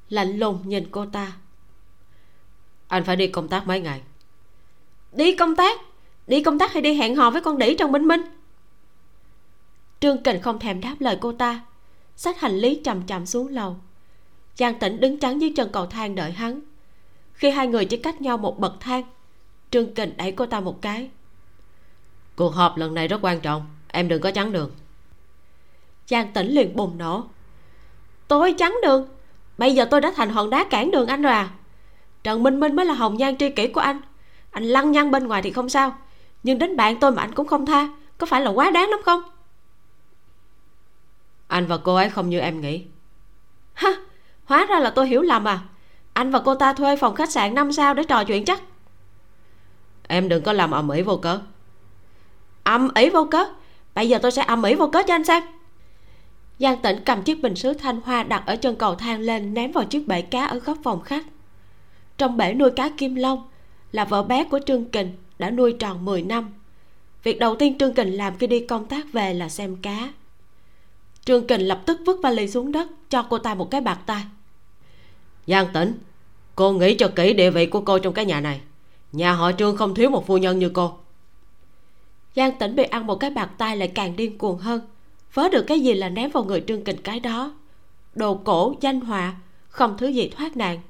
lạnh 0.08 0.38
lùng 0.38 0.58
nhìn 0.64 0.88
cô 0.90 1.06
ta. 1.06 1.32
Anh 2.88 3.04
phải 3.04 3.16
đi 3.16 3.26
công 3.26 3.48
tác 3.48 3.66
mấy 3.66 3.80
ngày? 3.80 4.00
Đi 5.12 5.36
công 5.36 5.56
tác 5.56 5.80
đi 6.30 6.42
công 6.42 6.58
tác 6.58 6.72
hay 6.72 6.82
đi 6.82 6.94
hẹn 6.94 7.16
hò 7.16 7.30
với 7.30 7.42
con 7.42 7.58
đĩ 7.58 7.74
trong 7.78 7.92
minh 7.92 8.08
minh? 8.08 8.20
Trương 10.00 10.22
kình 10.22 10.42
không 10.42 10.58
thèm 10.58 10.80
đáp 10.80 10.96
lời 10.98 11.18
cô 11.20 11.32
ta. 11.32 11.60
Xách 12.16 12.40
hành 12.40 12.56
lý 12.56 12.80
chầm 12.84 13.02
chậm 13.02 13.26
xuống 13.26 13.48
lầu. 13.48 13.76
Giang 14.56 14.78
tĩnh 14.78 15.00
đứng 15.00 15.18
chắn 15.18 15.40
dưới 15.40 15.52
chân 15.56 15.72
cầu 15.72 15.86
thang 15.86 16.14
đợi 16.14 16.32
hắn. 16.32 16.60
Khi 17.32 17.50
hai 17.50 17.66
người 17.66 17.84
chỉ 17.84 17.96
cách 17.96 18.20
nhau 18.20 18.36
một 18.36 18.58
bậc 18.58 18.72
thang 18.80 19.02
trương 19.70 19.94
kình 19.94 20.16
đẩy 20.16 20.32
cô 20.32 20.46
ta 20.46 20.60
một 20.60 20.82
cái. 20.82 21.10
Cuộc 22.36 22.54
họp 22.54 22.76
lần 22.76 22.94
này 22.94 23.08
rất 23.08 23.18
quan 23.22 23.40
trọng 23.40 23.66
em 23.88 24.08
đừng 24.08 24.22
có 24.22 24.30
chắn 24.30 24.52
đường. 24.52 24.70
Giang 26.06 26.32
tĩnh 26.32 26.48
liền 26.48 26.76
bùng 26.76 26.98
nổ. 26.98 27.24
Tôi 28.28 28.52
chắn 28.52 28.76
đường. 28.82 29.08
Bây 29.58 29.74
giờ 29.74 29.84
tôi 29.84 30.00
đã 30.00 30.12
thành 30.16 30.30
hòn 30.30 30.50
đá 30.50 30.64
cản 30.64 30.90
đường 30.90 31.06
anh 31.06 31.22
rồi 31.22 31.32
à. 31.32 31.50
Trần 32.22 32.42
minh 32.42 32.60
minh 32.60 32.76
mới 32.76 32.86
là 32.86 32.94
hồng 32.94 33.16
nhan 33.16 33.36
tri 33.36 33.50
kỷ 33.50 33.68
của 33.68 33.80
anh. 33.80 34.00
Anh 34.50 34.64
lăng 34.64 34.92
nhăng 34.92 35.10
bên 35.10 35.26
ngoài 35.26 35.42
thì 35.42 35.50
không 35.50 35.68
sao 35.68 35.96
nhưng 36.42 36.58
đến 36.58 36.76
bạn 36.76 37.00
tôi 37.00 37.12
mà 37.12 37.22
anh 37.22 37.34
cũng 37.34 37.46
không 37.46 37.66
tha. 37.66 37.88
Có 38.18 38.26
phải 38.26 38.40
là 38.40 38.50
quá 38.50 38.70
đáng 38.70 38.90
lắm 38.90 39.00
không? 39.04 39.22
Anh 41.48 41.66
và 41.66 41.76
cô 41.76 41.94
ấy 41.94 42.10
không 42.10 42.30
như 42.30 42.38
em 42.38 42.60
nghĩ. 42.60 42.84
Ha 43.74 43.90
hóa 44.44 44.66
ra 44.66 44.78
là 44.80 44.90
tôi 44.90 45.08
hiểu 45.08 45.22
lầm 45.22 45.44
à. 45.44 45.60
Anh 46.12 46.30
và 46.30 46.38
cô 46.44 46.54
ta 46.54 46.72
thuê 46.72 46.96
phòng 46.96 47.14
khách 47.14 47.30
sạn 47.30 47.54
năm 47.54 47.72
sao 47.72 47.94
để 47.94 48.04
trò 48.04 48.24
chuyện 48.24 48.44
chắc. 48.44 48.62
Em 50.08 50.28
đừng 50.28 50.42
có 50.42 50.52
làm 50.52 50.70
ầm 50.70 50.88
ĩ 50.88 51.02
vô 51.02 51.16
cớ. 51.16 51.40
Ầm 52.62 52.88
ĩ 52.94 53.10
vô 53.10 53.24
cớ? 53.24 53.44
Bây 53.94 54.08
giờ 54.08 54.18
tôi 54.22 54.30
sẽ 54.30 54.42
ầm 54.42 54.62
ĩ 54.62 54.74
vô 54.74 54.88
cớ 54.88 55.02
cho 55.06 55.14
anh 55.14 55.24
xem. 55.24 55.42
Giang 56.58 56.82
tĩnh 56.82 57.02
cầm 57.04 57.22
chiếc 57.22 57.42
bình 57.42 57.56
sứ 57.56 57.72
thanh 57.74 58.00
hoa 58.00 58.22
đặt 58.22 58.42
ở 58.46 58.56
chân 58.56 58.76
cầu 58.76 58.94
thang 58.94 59.20
lên 59.20 59.54
ném 59.54 59.72
vào 59.72 59.84
chiếc 59.84 60.08
bể 60.08 60.22
cá 60.22 60.46
ở 60.46 60.58
góc 60.58 60.78
phòng 60.84 61.02
khách. 61.02 61.26
Trong 62.18 62.36
bể 62.36 62.54
nuôi 62.54 62.70
cá 62.70 62.88
kim 62.88 63.14
long 63.14 63.48
là 63.92 64.04
vợ 64.04 64.22
bé 64.22 64.44
của 64.44 64.60
trương 64.66 64.84
kình 64.84 65.16
đã 65.40 65.50
nuôi 65.50 65.72
tròn 65.72 66.04
10 66.04 66.22
năm. 66.22 66.50
Việc 67.22 67.38
đầu 67.38 67.56
tiên 67.56 67.78
trương 67.78 67.94
kình 67.94 68.16
làm 68.16 68.38
khi 68.38 68.46
đi 68.46 68.66
công 68.66 68.86
tác 68.86 69.12
về 69.12 69.34
là 69.34 69.48
xem 69.48 69.76
cá. 69.76 70.12
Trương 71.24 71.46
kình 71.46 71.68
lập 71.68 71.82
tức 71.86 72.00
vứt 72.06 72.20
vali 72.22 72.48
xuống 72.48 72.72
đất 72.72 72.88
cho 73.10 73.22
cô 73.22 73.38
ta 73.38 73.54
một 73.54 73.70
cái 73.70 73.80
bạc 73.80 73.98
tay. 74.06 74.22
Giang 75.46 75.66
tĩnh 75.72 75.98
cô 76.54 76.72
nghĩ 76.72 76.94
cho 76.94 77.08
kỹ 77.08 77.32
địa 77.32 77.50
vị 77.50 77.66
của 77.66 77.80
cô 77.80 77.98
trong 77.98 78.14
cái 78.14 78.24
nhà 78.24 78.40
này. 78.40 78.60
Nhà 79.12 79.32
họ 79.32 79.52
trương 79.52 79.76
không 79.76 79.94
thiếu 79.94 80.10
một 80.10 80.26
phu 80.26 80.38
nhân 80.38 80.58
như 80.58 80.68
cô. 80.68 80.92
Giang 82.36 82.58
tĩnh 82.58 82.76
bị 82.76 82.84
ăn 82.84 83.06
một 83.06 83.16
cái 83.16 83.30
bạc 83.30 83.50
tay 83.58 83.76
lại 83.76 83.88
càng 83.88 84.16
điên 84.16 84.38
cuồng 84.38 84.58
hơn. 84.58 84.80
Vớ 85.34 85.48
được 85.48 85.62
cái 85.62 85.80
gì 85.80 85.92
là 85.92 86.08
ném 86.08 86.30
vào 86.30 86.44
người 86.44 86.64
trương 86.66 86.84
kình 86.84 87.02
cái 87.02 87.20
đó. 87.20 87.54
Đồ 88.14 88.34
cổ 88.34 88.74
danh 88.80 89.00
họa 89.00 89.36
không 89.68 89.96
thứ 89.98 90.06
gì 90.06 90.28
thoát 90.28 90.56
nạn. 90.56 90.80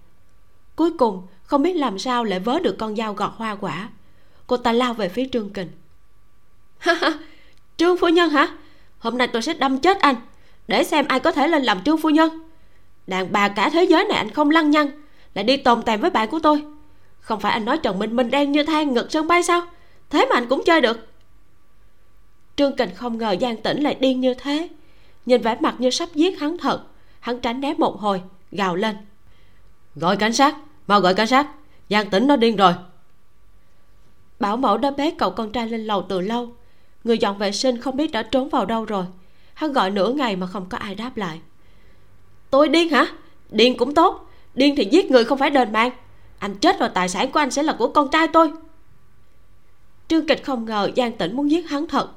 Cuối 0.77 0.93
cùng 0.99 1.23
không 1.43 1.63
biết 1.63 1.75
làm 1.75 1.99
sao 1.99 2.25
lại 2.25 2.41
vớ 2.41 2.59
được 2.59 2.77
con 2.79 2.97
dao 2.97 3.15
gọt 3.15 3.31
hoa 3.37 3.55
quả 3.55 3.89
cô 4.51 4.57
ta 4.57 4.73
lao 4.73 4.95
về 4.95 5.09
phía 5.09 5.27
trương 5.33 5.51
kình. 5.51 5.69
Ha 6.79 6.95
ha, 6.95 7.19
trương 7.77 7.97
phu 7.97 8.09
nhân 8.09 8.31
hả? 8.31 8.49
Hôm 8.99 9.19
nay 9.19 9.29
tôi 9.29 9.43
sẽ 9.43 9.55
đâm 9.55 9.79
chết 9.79 10.01
anh, 10.01 10.17
để 10.69 10.85
xem 10.85 11.07
ai 11.09 11.21
có 11.21 11.33
thể 11.33 11.49
lên 11.49 11.63
làm 11.63 11.85
trương 11.85 11.99
phu 11.99 12.11
nhân. 12.11 12.43
Đàn 13.07 13.33
bà 13.33 13.49
cả 13.49 13.71
thế 13.71 13.85
giới 13.85 14.05
này 14.05 14.19
anh 14.19 14.31
không 14.31 14.51
lăng 14.51 14.71
nhăng, 14.71 14.91
lại 15.35 15.45
đi 15.45 15.57
tồn 15.57 15.83
tèm 15.83 16.01
với 16.01 16.11
bạn 16.11 16.31
của 16.31 16.39
tôi. 16.43 16.65
Không 17.21 17.41
phải 17.41 17.53
anh 17.53 17.65
nói 17.65 17.79
trần 17.79 17.99
minh 17.99 18.17
minh 18.17 18.31
đang 18.31 18.53
như 18.53 18.63
than 18.63 18.95
ngực 18.95 19.13
sân 19.13 19.27
bay 19.27 19.43
sao? 19.43 19.63
Thế 20.11 20.27
mà 20.31 20.37
anh 20.37 20.49
cũng 20.49 20.63
chơi 20.65 20.81
được. 20.81 21.07
Trương 22.57 22.77
kình 22.77 22.95
không 22.95 23.19
ngờ 23.19 23.37
giang 23.41 23.57
tĩnh 23.57 23.83
lại 23.83 23.95
điên 23.95 24.21
như 24.21 24.35
thế. 24.35 24.69
Nhìn 25.27 25.43
vẻ 25.43 25.57
mặt 25.61 25.75
như 25.79 25.91
sắp 25.91 26.09
giết 26.15 26.41
hắn 26.41 26.59
thật, 26.59 26.83
hắn 27.21 27.41
tránh 27.41 27.61
né 27.61 27.75
một 27.79 28.01
hồi, 28.01 28.23
gào 28.53 28.77
lên. 28.77 28.97
Gọi 29.95 30.17
cảnh 30.17 30.33
sát, 30.33 30.57
mau 30.87 31.01
gọi 31.01 31.15
cảnh 31.15 31.27
sát. 31.27 31.47
Giang 31.91 32.11
tĩnh 32.11 32.27
nó 32.27 32.37
điên 32.37 32.57
rồi 32.57 32.75
bảo 34.41 34.57
mẫu 34.57 34.79
đã 34.79 34.91
bế 34.91 35.11
cậu 35.19 35.31
con 35.31 35.53
trai 35.53 35.69
lên 35.69 35.87
lầu 35.87 36.03
từ 36.09 36.21
lâu. 36.21 36.49
Người 37.05 37.19
dọn 37.19 37.39
vệ 37.39 37.53
sinh 37.53 37.81
không 37.81 37.97
biết 37.97 38.13
đã 38.13 38.23
trốn 38.23 38.49
vào 38.49 38.67
đâu 38.67 38.85
rồi. 38.85 39.05
Hắn 39.55 39.73
gọi 39.73 39.91
nửa 39.91 40.13
ngày 40.13 40.37
mà 40.37 40.47
không 40.47 40.67
có 40.69 40.79
ai 40.79 40.95
đáp 40.95 41.17
lại. 41.17 41.41
Tôi 42.51 42.69
điên 42.69 42.89
hả? 42.89 43.07
Điên 43.51 43.77
cũng 43.77 43.95
tốt. 43.95 44.31
Điên 44.55 44.75
thì 44.77 44.85
giết 44.85 45.11
người 45.11 45.25
không 45.25 45.39
phải 45.39 45.51
đền 45.51 45.73
mạng. 45.73 45.91
Anh 46.39 46.55
chết 46.55 46.81
rồi, 46.81 46.89
tài 46.95 47.09
sản 47.09 47.31
của 47.31 47.39
anh 47.39 47.51
sẽ 47.51 47.63
là 47.63 47.73
của 47.73 47.89
con 47.89 48.11
trai 48.11 48.27
tôi. 48.29 48.53
Trương 50.09 50.27
kịch 50.27 50.45
không 50.45 50.65
ngờ 50.65 50.91
giang 50.97 51.13
tĩnh 51.13 51.37
muốn 51.37 51.51
giết 51.51 51.71
hắn 51.71 51.87
thật. 51.87 52.09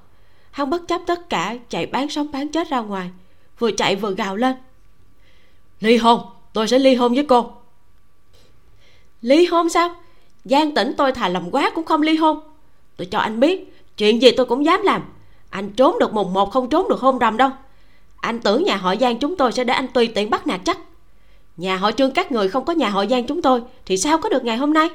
Hắn 0.51 0.69
bất 0.69 0.87
chấp 0.87 1.01
tất 1.07 1.29
cả, 1.29 1.55
chạy 1.69 1.85
bán 1.85 2.09
sống 2.09 2.31
bán 2.31 2.49
chết 2.49 2.69
ra 2.69 2.79
ngoài. 2.79 3.09
Vừa 3.59 3.71
chạy 3.71 3.95
vừa 3.95 4.13
gào 4.15 4.35
lên. 4.35 4.55
Ly 5.79 5.97
hôn, 5.97 6.21
tôi 6.53 6.67
sẽ 6.67 6.79
ly 6.79 6.95
hôn 6.95 7.13
với 7.13 7.25
cô. 7.25 7.51
Ly 9.21 9.45
hôn 9.45 9.69
sao? 9.69 9.95
Giang 10.45 10.73
tĩnh 10.73 10.93
tôi 10.97 11.11
thà 11.11 11.29
làm 11.29 11.51
quá 11.51 11.71
cũng 11.75 11.85
không 11.85 12.01
ly 12.01 12.15
hôn. 12.15 12.39
Tôi 12.97 13.05
cho 13.05 13.19
anh 13.19 13.39
biết, 13.39 13.73
chuyện 13.97 14.21
gì 14.21 14.31
tôi 14.31 14.45
cũng 14.45 14.65
dám 14.65 14.81
làm. 14.81 15.03
Anh 15.49 15.69
trốn 15.69 15.99
được 15.99 16.13
mùng 16.13 16.33
một 16.33 16.51
không 16.51 16.69
trốn 16.69 16.87
được 16.89 16.99
hôn 16.99 17.19
rầm 17.19 17.37
đâu. 17.37 17.49
Anh 18.21 18.39
tưởng 18.39 18.63
nhà 18.63 18.75
họ 18.75 18.95
giang 18.95 19.19
chúng 19.19 19.35
tôi 19.35 19.51
sẽ 19.51 19.63
để 19.63 19.73
anh 19.73 19.87
tùy 19.87 20.07
tiện 20.07 20.29
bắt 20.29 20.47
nạt 20.47 20.61
chắc. 20.65 20.77
Nhà 21.57 21.77
họ 21.77 21.91
trương 21.91 22.11
các 22.11 22.31
người 22.31 22.49
không 22.49 22.65
có 22.65 22.73
nhà 22.73 22.89
họ 22.89 23.05
giang 23.05 23.27
chúng 23.27 23.41
tôi 23.41 23.61
thì 23.85 23.97
sao 23.97 24.17
có 24.17 24.29
được 24.29 24.43
ngày 24.43 24.57
hôm 24.57 24.73
nay? 24.73 24.89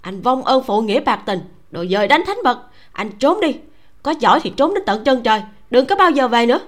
Anh 0.00 0.20
vong 0.20 0.44
ơn 0.44 0.62
phụ 0.64 0.80
nghĩa 0.80 1.00
bạc 1.00 1.22
tình, 1.26 1.40
đồ 1.70 1.84
dời 1.90 2.08
đánh 2.08 2.22
thánh 2.26 2.38
vật. 2.44 2.62
Anh 2.92 3.10
trốn 3.18 3.40
đi. 3.40 3.56
Có 4.02 4.14
giỏi 4.20 4.40
thì 4.40 4.52
trốn 4.56 4.74
đến 4.74 4.82
tận 4.86 5.04
chân 5.04 5.22
trời, 5.22 5.42
đừng 5.70 5.86
có 5.86 5.96
bao 5.96 6.10
giờ 6.10 6.28
về 6.28 6.46
nữa. 6.46 6.60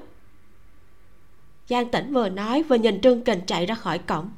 Giang 1.68 1.88
tĩnh 1.88 2.12
vừa 2.12 2.28
nói 2.28 2.62
vừa 2.62 2.76
nhìn 2.76 3.00
trương 3.00 3.22
kình 3.22 3.40
chạy 3.46 3.66
ra 3.66 3.74
khỏi 3.74 3.98
cổng. 3.98 4.30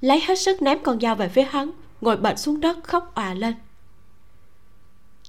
Lấy 0.00 0.20
hết 0.26 0.38
sức 0.38 0.62
ném 0.62 0.78
con 0.78 1.00
dao 1.00 1.14
về 1.14 1.28
phía 1.28 1.42
hắn 1.42 1.70
ngồi 2.06 2.16
bệt 2.16 2.38
xuống 2.38 2.60
đất 2.60 2.84
khóc 2.84 3.14
òa 3.14 3.34
lên. 3.34 3.54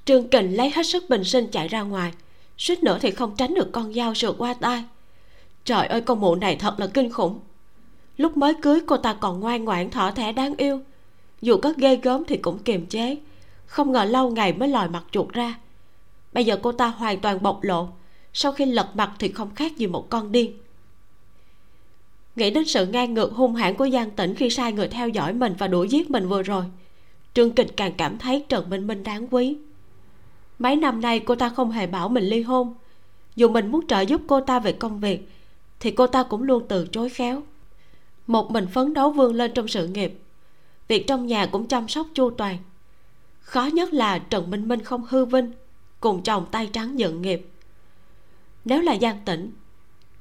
Trương 0.06 0.28
kình 0.28 0.58
lấy 0.58 0.70
hết 0.70 0.86
sức 0.86 1.10
bình 1.10 1.24
sinh 1.24 1.48
chạy 1.52 1.68
ra 1.68 1.82
ngoài, 1.82 2.12
suýt 2.58 2.84
nữa 2.84 2.98
thì 3.02 3.12
không 3.12 3.36
tránh 3.38 3.54
được 3.54 3.70
con 3.72 3.94
dao 3.94 4.14
sượt 4.14 4.36
qua 4.38 4.54
tai. 4.54 4.84
Trời 5.66 5.88
ơi, 5.88 6.02
con 6.02 6.20
mụ 6.20 6.36
này 6.36 6.56
thật 6.56 6.80
là 6.80 6.88
kinh 6.88 7.12
khủng. 7.12 7.40
Lúc 8.18 8.38
mới 8.38 8.54
cưới, 8.62 8.80
cô 8.88 8.98
ta 8.98 9.14
còn 9.14 9.40
ngoan 9.40 9.66
ngoãn, 9.66 9.90
thỏ 9.90 10.12
thẻ 10.12 10.32
đáng 10.32 10.56
yêu. 10.58 10.82
Dù 11.42 11.58
có 11.58 11.74
ghê 11.78 11.96
gớm 11.96 12.24
thì 12.24 12.38
cũng 12.38 12.60
kiềm 12.60 12.86
chế. 12.86 13.18
Không 13.66 13.92
ngờ 13.92 14.04
lâu 14.04 14.30
ngày 14.30 14.54
mới 14.54 14.70
lòi 14.70 14.90
mặt 14.90 15.04
chuột 15.12 15.34
ra. 15.34 15.60
Bây 16.34 16.46
giờ 16.46 16.60
cô 16.64 16.72
ta 16.72 16.88
hoàn 16.88 17.20
toàn 17.20 17.44
bộc 17.44 17.64
lộ. 17.64 17.88
Sau 18.34 18.52
khi 18.52 18.66
lật 18.66 18.90
mặt 18.94 19.12
thì 19.20 19.32
không 19.32 19.56
khác 19.56 19.78
gì 19.78 19.88
một 19.88 20.10
con 20.10 20.32
điên 20.32 20.54
nghĩ 22.38 22.52
đến 22.52 22.66
sự 22.66 22.86
ngang 22.86 23.14
ngược 23.14 23.34
hung 23.34 23.56
hãn 23.56 23.76
của 23.76 23.90
giang 23.90 24.12
tĩnh 24.12 24.36
khi 24.36 24.50
sai 24.50 24.74
người 24.74 24.88
theo 24.88 25.10
dõi 25.10 25.34
mình 25.34 25.54
và 25.58 25.68
đuổi 25.68 25.90
giết 25.90 26.12
mình 26.12 26.28
vừa 26.28 26.44
rồi, 26.44 26.64
trương 27.34 27.52
kịch 27.52 27.78
càng 27.78 27.94
cảm 27.98 28.18
thấy 28.18 28.46
trần 28.50 28.70
minh 28.70 28.88
minh 28.88 29.04
đáng 29.04 29.28
quý. 29.32 29.58
Mấy 30.60 30.76
năm 30.76 31.02
nay 31.02 31.20
cô 31.20 31.36
ta 31.36 31.50
không 31.50 31.72
hề 31.72 31.88
bảo 31.88 32.10
mình 32.10 32.24
ly 32.24 32.42
hôn. 32.42 32.74
Dù 33.36 33.50
mình 33.50 33.72
muốn 33.72 33.88
trợ 33.88 34.02
giúp 34.02 34.22
cô 34.28 34.42
ta 34.42 34.60
về 34.60 34.72
công 34.72 35.00
việc, 35.00 35.30
thì 35.80 35.92
cô 35.92 36.08
ta 36.08 36.24
cũng 36.24 36.44
luôn 36.44 36.64
từ 36.70 36.88
chối 36.92 37.10
khéo. 37.10 37.44
Một 38.28 38.52
mình 38.52 38.68
phấn 38.68 38.94
đấu 38.94 39.12
vươn 39.12 39.36
lên 39.36 39.52
trong 39.54 39.68
sự 39.68 39.88
nghiệp, 39.88 40.20
việc 40.88 41.08
trong 41.08 41.28
nhà 41.28 41.46
cũng 41.46 41.68
chăm 41.68 41.88
sóc 41.88 42.08
chu 42.14 42.30
toàn. 42.30 42.58
Khó 43.40 43.66
nhất 43.66 43.94
là 43.94 44.20
trần 44.20 44.50
minh 44.50 44.68
minh 44.68 44.84
không 44.84 45.06
hư 45.10 45.26
vinh, 45.26 45.52
cùng 46.00 46.24
chồng 46.24 46.46
tay 46.52 46.70
trắng 46.74 47.00
dựng 47.00 47.22
nghiệp. 47.22 47.50
Nếu 48.66 48.82
là 48.82 48.96
giang 49.02 49.18
tĩnh, 49.26 49.52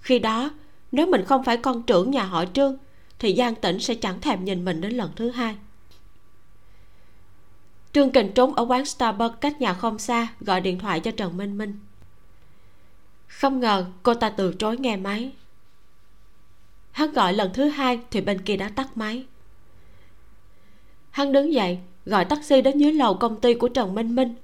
khi 0.01 0.19
đó 0.19 0.51
nếu 0.97 1.07
mình 1.07 1.25
không 1.25 1.44
phải 1.44 1.57
con 1.57 1.83
trưởng 1.83 2.10
nhà 2.10 2.25
họ 2.25 2.44
trương, 2.44 2.76
thì 3.18 3.34
giang 3.36 3.55
tĩnh 3.55 3.81
sẽ 3.81 3.94
chẳng 3.94 4.20
thèm 4.20 4.44
nhìn 4.44 4.65
mình 4.65 4.81
đến 4.81 4.92
lần 4.92 5.10
thứ 5.16 5.31
hai. 5.31 5.57
Trương 7.92 8.10
kình 8.10 8.33
trốn 8.33 8.55
ở 8.55 8.66
quán 8.68 8.84
starbucks 8.84 9.41
cách 9.41 9.60
nhà 9.60 9.75
không 9.75 9.99
xa, 9.99 10.28
gọi 10.41 10.60
điện 10.60 10.78
thoại 10.78 11.00
cho 11.00 11.10
trần 11.10 11.36
minh 11.36 11.58
minh. 11.58 11.78
Không 13.26 13.60
ngờ 13.60 13.86
cô 14.02 14.15
ta 14.15 14.31
từ 14.31 14.55
chối 14.55 14.76
nghe 14.76 14.97
máy. 14.97 15.33
Hắn 16.92 17.12
gọi 17.12 17.33
lần 17.33 17.50
thứ 17.55 17.68
hai 17.68 18.00
thì 18.10 18.20
bên 18.20 18.42
kia 18.42 18.57
đã 18.57 18.68
tắt 18.68 18.97
máy. 18.97 19.25
Hắn 21.10 21.33
đứng 21.33 21.52
dậy, 21.52 21.78
gọi 22.07 22.25
taxi 22.25 22.62
đến 22.62 22.78
dưới 22.78 22.92
lầu 22.92 23.15
công 23.15 23.41
ty 23.41 23.55
của 23.55 23.68
trần 23.68 23.94
minh 23.94 24.15
minh. 24.15 24.34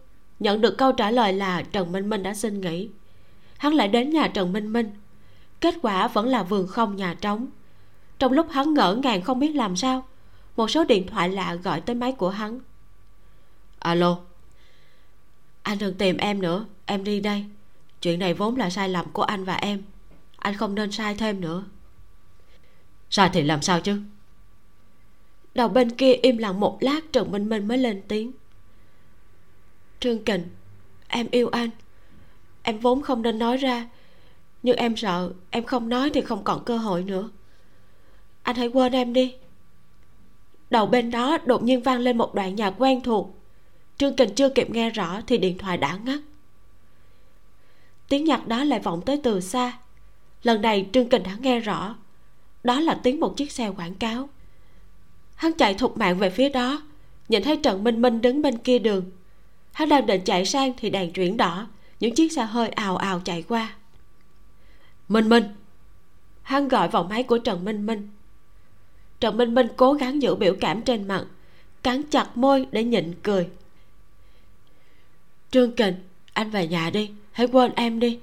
Nhận 0.40 0.60
được 0.60 0.78
câu 0.78 0.92
trả 0.92 1.10
lời 1.10 1.32
là 1.32 1.62
trần 1.62 1.92
minh 1.92 2.10
minh 2.10 2.22
đã 2.22 2.34
xin 2.34 2.60
nghỉ. 2.60 2.89
Hắn 3.58 3.74
lại 3.74 3.89
đến 3.89 4.10
nhà 4.10 4.28
trần 4.28 4.52
minh 4.52 4.72
minh 4.72 4.90
kết 5.62 5.74
quả 5.82 6.08
vẫn 6.08 6.26
là 6.26 6.42
vườn 6.42 6.66
không 6.66 6.97
nhà 6.97 7.15
trống. 7.20 7.47
Trong 8.18 8.32
lúc 8.32 8.47
hắn 8.50 8.74
ngỡ 8.74 8.94
ngàng 8.94 9.23
không 9.23 9.39
biết 9.39 9.55
làm 9.55 9.76
sao, 9.76 10.05
một 10.57 10.70
số 10.70 10.84
điện 10.84 11.07
thoại 11.07 11.28
lạ 11.28 11.55
gọi 11.55 11.81
tới 11.81 11.97
máy 11.97 12.12
của 12.12 12.31
hắn. 12.31 12.60
Alo, 13.78 14.18
anh 15.62 15.78
đừng 15.78 15.94
tìm 15.94 16.16
em 16.16 16.42
nữa, 16.42 16.66
em 16.86 17.05
đi 17.05 17.20
đây. 17.20 17.44
Chuyện 18.00 18.18
này 18.18 18.34
vốn 18.34 18.57
là 18.57 18.70
sai 18.70 18.89
lầm 18.89 19.07
của 19.12 19.23
anh 19.23 19.44
và 19.44 19.55
em. 19.55 19.82
Anh 20.36 20.57
không 20.57 20.74
nên 20.74 20.92
sai 20.92 21.15
thêm 21.15 21.41
nữa. 21.41 21.65
Sai 23.10 23.31
thì 23.32 23.42
làm 23.42 23.62
sao 23.62 23.81
chứ? 23.81 24.00
Đầu 25.55 25.68
bên 25.68 25.91
kia 25.91 26.12
im 26.12 26.39
lặng 26.39 26.60
một 26.60 26.78
lát, 26.81 27.00
trần 27.12 27.32
minh 27.32 27.49
minh 27.49 27.68
mới 27.68 27.78
lên 27.78 28.02
tiếng. 28.08 28.32
Trương 30.00 30.24
kình, 30.24 30.49
em 31.08 31.26
yêu 31.31 31.49
anh. 31.49 31.70
Em 32.62 32.78
vốn 32.78 33.02
không 33.02 33.23
nên 33.23 33.39
nói 33.39 33.57
ra 33.57 33.89
nhưng 34.62 34.76
em 34.76 34.97
sợ, 34.97 35.32
em 35.50 35.65
không 35.65 35.89
nói 35.89 36.10
thì 36.10 36.20
không 36.20 36.44
còn 36.44 36.65
cơ 36.65 36.78
hội 36.78 37.02
nữa. 37.02 37.31
Anh 38.42 38.57
hãy 38.57 38.66
quên 38.68 38.92
em 38.92 39.12
đi. 39.12 39.34
Đầu 40.70 40.86
bên 40.86 41.10
đó 41.10 41.39
đột 41.44 41.62
nhiên 41.62 41.82
vang 41.82 42.00
lên 42.00 42.18
một 42.18 42.34
đoạn 42.34 42.55
nhạc 42.55 42.74
quen 42.78 43.00
thuộc. 43.00 43.39
Trương 43.99 44.16
kình 44.16 44.34
chưa 44.34 44.49
kịp 44.49 44.70
nghe 44.70 44.91
rõ 44.91 45.20
thì 45.26 45.39
điện 45.39 45.58
thoại 45.58 45.76
đã 45.76 45.99
ngắt. 46.05 46.20
Tiếng 48.08 48.24
nhạc 48.24 48.49
đó 48.49 48.65
lại 48.65 48.81
vọng 48.81 49.02
tới 49.07 49.20
từ 49.23 49.41
xa. 49.41 49.78
Lần 50.42 50.62
này 50.62 50.89
trương 50.92 51.08
kình 51.08 51.23
đã 51.23 51.36
nghe 51.41 51.60
rõ. 51.60 51.94
Đó 52.65 52.81
là 52.81 53.00
tiếng 53.02 53.20
một 53.20 53.36
chiếc 53.36 53.52
xe 53.52 53.68
quảng 53.68 53.94
cáo. 53.94 54.28
Hắn 55.34 55.52
chạy 55.52 55.74
thục 55.74 55.99
mạng 55.99 56.18
về 56.18 56.31
phía 56.31 56.49
đó, 56.49 56.82
nhìn 57.28 57.42
thấy 57.42 57.57
trần 57.57 57.84
minh 57.84 58.02
minh 58.02 58.20
đứng 58.20 58.42
bên 58.42 58.58
kia 58.58 58.78
đường. 58.78 59.10
Hắn 59.73 59.89
đang 59.89 60.07
định 60.07 60.20
chạy 60.24 60.44
sang 60.47 60.73
thì 60.76 60.91
đèn 60.91 61.12
chuyển 61.12 61.36
đỏ, 61.36 61.66
những 62.00 62.15
chiếc 62.15 62.32
xe 62.32 62.44
hơi 62.44 62.68
ào 62.68 62.97
ào 62.97 63.20
chạy 63.20 63.42
qua 63.42 63.74
minh 65.12 65.28
minh. 65.28 65.44
Hắn 66.42 66.68
gọi 66.68 66.89
vào 66.89 67.05
máy 67.05 67.23
của 67.23 67.39
trần 67.39 67.65
minh 67.65 67.86
minh. 67.86 68.10
Trần 69.20 69.36
minh 69.36 69.55
minh 69.55 69.68
cố 69.76 69.92
gắng 69.92 70.23
giữ 70.23 70.34
biểu 70.34 70.57
cảm 70.60 70.82
trên 70.82 71.08
mặt, 71.08 71.24
cắn 71.82 72.02
chặt 72.10 72.36
môi 72.36 72.66
để 72.70 72.84
nhịn 72.84 73.15
cười. 73.23 73.49
Trương 75.50 75.74
kình, 75.74 75.94
anh 76.32 76.50
về 76.50 76.68
nhà 76.68 76.91
đi, 76.91 77.10
hãy 77.32 77.47
quên 77.47 77.73
em 77.74 78.00
đi. 78.00 78.20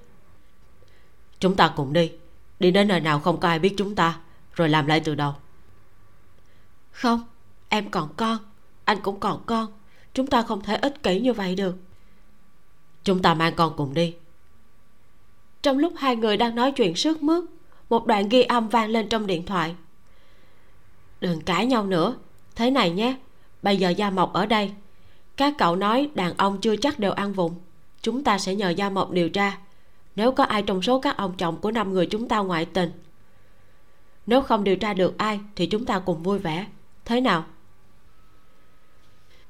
Chúng 1.39 1.55
ta 1.55 1.73
cùng 1.75 1.93
đi 1.93 2.11
đi 2.59 2.71
đến 2.71 2.87
nơi 2.87 2.99
nào 2.99 3.19
không 3.19 3.39
có 3.39 3.47
ai 3.47 3.59
biết 3.59 3.73
chúng 3.77 3.95
ta, 3.95 4.19
rồi 4.53 4.69
làm 4.69 4.87
lại 4.87 4.99
từ 4.99 5.15
đầu. 5.15 5.33
Không, 6.91 7.23
em 7.69 7.89
còn 7.89 8.13
con, 8.17 8.37
anh 8.83 9.01
cũng 9.01 9.19
còn 9.19 9.43
con, 9.45 9.73
chúng 10.13 10.27
ta 10.27 10.41
không 10.41 10.61
thể 10.61 10.75
ích 10.75 11.03
kỷ 11.03 11.19
như 11.19 11.33
vậy 11.33 11.55
được. 11.55 11.77
Chúng 13.03 13.21
ta 13.21 13.33
mang 13.33 13.55
con 13.55 13.73
cùng 13.77 13.93
đi 13.93 14.15
trong 15.61 15.77
lúc 15.77 15.93
hai 15.97 16.15
người 16.15 16.37
đang 16.37 16.55
nói 16.55 16.71
chuyện 16.71 16.95
sướt 16.95 17.23
mướt, 17.23 17.43
một 17.89 18.07
đoạn 18.07 18.29
ghi 18.29 18.43
âm 18.43 18.69
vang 18.69 18.89
lên 18.89 19.09
trong 19.09 19.27
điện 19.27 19.45
thoại. 19.45 19.75
Đừng 21.21 21.41
cãi 21.41 21.65
nhau 21.65 21.85
nữa. 21.85 22.15
Thế 22.55 22.71
này 22.71 22.91
nhé, 22.91 23.15
bây 23.61 23.77
giờ 23.77 23.89
gia 23.89 24.09
mộc 24.09 24.33
ở 24.33 24.45
đây. 24.45 24.71
Các 25.37 25.53
cậu 25.57 25.75
nói 25.75 26.09
đàn 26.13 26.37
ông 26.37 26.61
chưa 26.61 26.75
chắc 26.75 26.99
đều 26.99 27.11
ăn 27.11 27.33
vụng. 27.33 27.55
Chúng 28.01 28.23
ta 28.23 28.37
sẽ 28.37 28.55
nhờ 28.55 28.69
gia 28.69 28.89
mộc 28.89 29.11
điều 29.11 29.29
tra. 29.29 29.57
Nếu 30.15 30.31
có 30.31 30.43
ai 30.43 30.63
trong 30.63 30.81
số 30.81 30.99
các 30.99 31.17
ông 31.17 31.33
chồng 31.37 31.57
của 31.57 31.71
năm 31.71 31.93
người 31.93 32.05
chúng 32.05 32.27
ta 32.27 32.39
ngoại 32.39 32.65
tình. 32.65 32.91
Nếu 34.25 34.41
không 34.41 34.63
điều 34.63 34.75
tra 34.75 34.93
được 34.93 35.17
ai 35.17 35.39
thì 35.55 35.65
chúng 35.65 35.85
ta 35.85 35.99
cùng 35.99 36.23
vui 36.23 36.39
vẻ. 36.39 36.67
Thế 37.05 37.21
nào? 37.21 37.45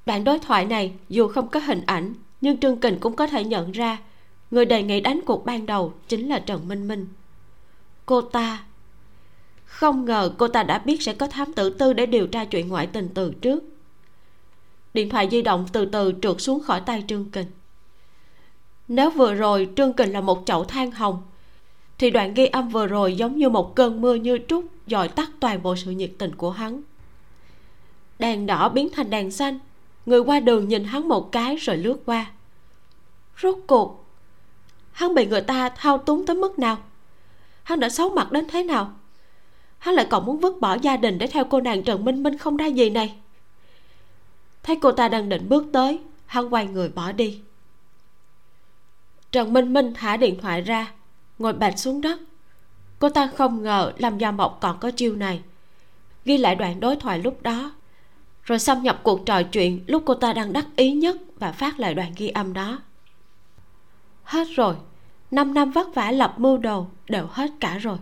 Đoạn 0.06 0.24
đối 0.24 0.40
thoại 0.40 0.66
này 0.66 0.94
dù 1.10 1.28
không 1.28 1.48
có 1.48 1.60
hình 1.60 1.82
ảnh, 1.86 2.14
nhưng 2.42 2.58
trương 2.58 2.80
kình 2.80 3.00
cũng 3.00 3.16
có 3.16 3.28
thể 3.28 3.44
nhận 3.44 3.72
ra 3.72 3.98
người 4.52 4.66
đề 4.66 4.84
nghị 4.84 5.02
đánh 5.02 5.22
cuộc 5.26 5.46
ban 5.46 5.66
đầu 5.66 5.94
chính 6.08 6.30
là 6.30 6.40
trần 6.40 6.68
minh 6.68 6.88
minh. 6.88 7.08
Cô 8.06 8.22
ta, 8.22 8.64
không 9.66 10.06
ngờ 10.06 10.34
cô 10.38 10.48
ta 10.48 10.64
đã 10.64 10.80
biết 10.80 11.02
sẽ 11.02 11.14
có 11.14 11.28
thám 11.28 11.54
tử 11.54 11.70
tư 11.70 11.94
để 11.94 12.06
điều 12.06 12.28
tra 12.28 12.46
chuyện 12.46 12.68
ngoại 12.68 12.88
tình 12.88 13.10
từ 13.14 13.34
trước. 13.42 13.64
Điện 14.94 15.10
thoại 15.10 15.28
di 15.32 15.42
động 15.42 15.66
từ 15.74 15.86
từ 15.86 16.14
trượt 16.22 16.36
xuống 16.42 16.60
khỏi 16.60 16.82
tay 16.86 17.04
trương 17.08 17.26
kình. 17.32 17.48
Nếu 18.88 19.10
vừa 19.10 19.34
rồi 19.34 19.70
trương 19.76 19.94
kình 19.94 20.14
là 20.14 20.22
một 20.22 20.44
chậu 20.46 20.64
than 20.64 20.92
hồng, 20.92 21.22
thì 21.98 22.12
đoạn 22.12 22.34
ghi 22.34 22.46
âm 22.46 22.70
vừa 22.70 22.88
rồi 22.88 23.16
giống 23.16 23.38
như 23.38 23.50
một 23.50 23.76
cơn 23.76 24.02
mưa 24.02 24.16
như 24.16 24.40
trút, 24.48 24.66
dọi 24.88 25.08
tắt 25.08 25.30
toàn 25.40 25.64
bộ 25.64 25.76
sự 25.76 25.92
nhiệt 25.92 26.12
tình 26.18 26.36
của 26.36 26.52
hắn. 26.52 26.82
Đèn 28.20 28.46
đỏ 28.46 28.70
biến 28.70 28.90
thành 28.94 29.10
đèn 29.10 29.32
xanh, 29.32 29.60
người 30.06 30.20
qua 30.20 30.40
đường 30.40 30.68
nhìn 30.68 30.84
hắn 30.84 31.08
một 31.08 31.32
cái 31.32 31.56
rồi 31.56 31.78
lướt 31.78 31.98
qua. 32.06 32.32
Rốt 33.42 33.58
cuộc 33.68 33.99
hắn 35.00 35.16
bị 35.16 35.26
người 35.26 35.42
ta 35.42 35.70
thao 35.70 35.98
túng 35.98 36.26
tới 36.26 36.36
mức 36.36 36.60
nào? 36.60 36.78
Hắn 37.64 37.80
đã 37.80 37.90
xấu 37.90 38.10
mặt 38.10 38.32
đến 38.32 38.46
thế 38.50 38.64
nào? 38.64 38.94
Hắn 39.78 39.96
lại 39.96 40.08
còn 40.10 40.26
muốn 40.26 40.40
vứt 40.40 40.60
bỏ 40.60 40.78
gia 40.82 40.98
đình 40.98 41.18
để 41.18 41.28
theo 41.28 41.46
cô 41.46 41.62
nàng 41.62 41.84
trần 41.84 42.06
minh 42.06 42.24
minh 42.24 42.38
không 42.38 42.58
ra 42.58 42.66
gì 42.66 42.90
này? 42.90 43.16
Thấy 44.64 44.76
cô 44.82 44.92
ta 44.92 45.08
đang 45.08 45.30
định 45.30 45.50
bước 45.50 45.66
tới, 45.74 46.00
hắn 46.26 46.54
quay 46.54 46.68
người 46.68 46.90
bỏ 46.90 47.12
đi. 47.12 47.42
Trần 49.32 49.54
minh 49.54 49.74
minh 49.74 49.94
thả 49.94 50.18
điện 50.18 50.40
thoại 50.42 50.62
ra, 50.62 50.92
ngồi 51.40 51.54
bệt 51.54 51.80
xuống 51.80 52.02
đất. 52.02 52.20
Cô 53.00 53.10
ta 53.10 53.30
không 53.36 53.64
ngờ 53.64 53.94
lâm 53.98 54.18
gia 54.18 54.32
mộc 54.32 54.58
còn 54.62 54.80
có 54.80 54.92
chiêu 54.92 55.16
này. 55.16 55.42
Ghi 56.26 56.38
lại 56.38 56.56
đoạn 56.56 56.80
đối 56.80 56.96
thoại 56.96 57.20
lúc 57.20 57.42
đó. 57.42 57.72
Rồi 58.44 58.60
xâm 58.60 58.84
nhập 58.84 59.00
cuộc 59.04 59.26
trò 59.26 59.44
chuyện 59.44 59.84
lúc 59.88 60.04
cô 60.06 60.14
ta 60.14 60.34
đang 60.34 60.54
đắc 60.54 60.66
ý 60.76 60.92
nhất 60.92 61.18
và 61.36 61.52
phát 61.52 61.80
lại 61.80 61.94
đoạn 61.94 62.14
ghi 62.18 62.28
âm 62.28 62.54
đó. 62.54 62.80
Hết 64.24 64.48
rồi 64.56 64.76
năm 65.32 65.54
năm 65.54 65.72
vất 65.72 65.96
vả 65.96 66.12
lập 66.12 66.36
mưu 66.38 66.58
đồ, 66.58 66.88
đều 67.10 67.28
hết 67.32 67.52
cả 67.60 67.78
rồi. 67.78 67.98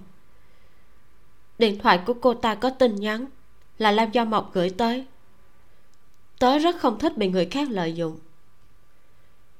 Điện 1.57 1.80
thoại 1.80 1.99
của 2.06 2.14
cô 2.14 2.33
ta 2.33 2.56
có 2.56 2.69
tin 2.69 2.95
nhắn, 2.95 3.25
là 3.77 3.91
lam 3.91 4.11
do 4.11 4.25
mộc 4.25 4.53
gửi 4.53 4.69
tới. 4.69 5.06
Tớ 6.39 6.57
rất 6.57 6.77
không 6.80 6.99
thích 6.99 7.17
bị 7.17 7.30
người 7.30 7.45
khác 7.45 7.69
lợi 7.69 7.93
dụng. 7.93 8.19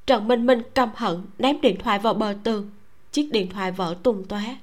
Trần 0.05 0.27
minh 0.27 0.45
minh 0.45 0.61
căm 0.73 0.89
hận, 0.95 1.25
ném 1.37 1.61
điện 1.61 1.77
thoại 1.83 1.99
vào 1.99 2.13
bờ 2.13 2.35
tường, 2.43 2.69
chiếc 3.11 3.29
điện 3.31 3.49
thoại 3.49 3.71
vỡ 3.71 3.95
tung 4.03 4.25
tóe. 4.27 4.57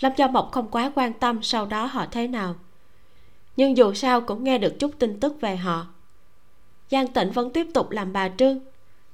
Lâm 0.00 0.12
do 0.16 0.28
mộc 0.28 0.52
không 0.52 0.70
quá 0.70 0.92
quan 0.94 1.12
tâm 1.12 1.42
sau 1.42 1.66
đó 1.66 1.84
họ 1.86 2.06
thế 2.10 2.26
nào, 2.26 2.54
nhưng 3.56 3.76
dù 3.76 3.94
sao 3.94 4.20
cũng 4.20 4.44
nghe 4.44 4.58
được 4.58 4.78
chút 4.78 4.90
tin 4.98 5.20
tức 5.20 5.40
về 5.40 5.56
họ. 5.56 5.86
Giang 6.90 7.06
tịnh 7.06 7.30
vẫn 7.30 7.52
tiếp 7.52 7.66
tục 7.74 7.90
làm 7.90 8.12
bà 8.12 8.28
trương 8.28 8.60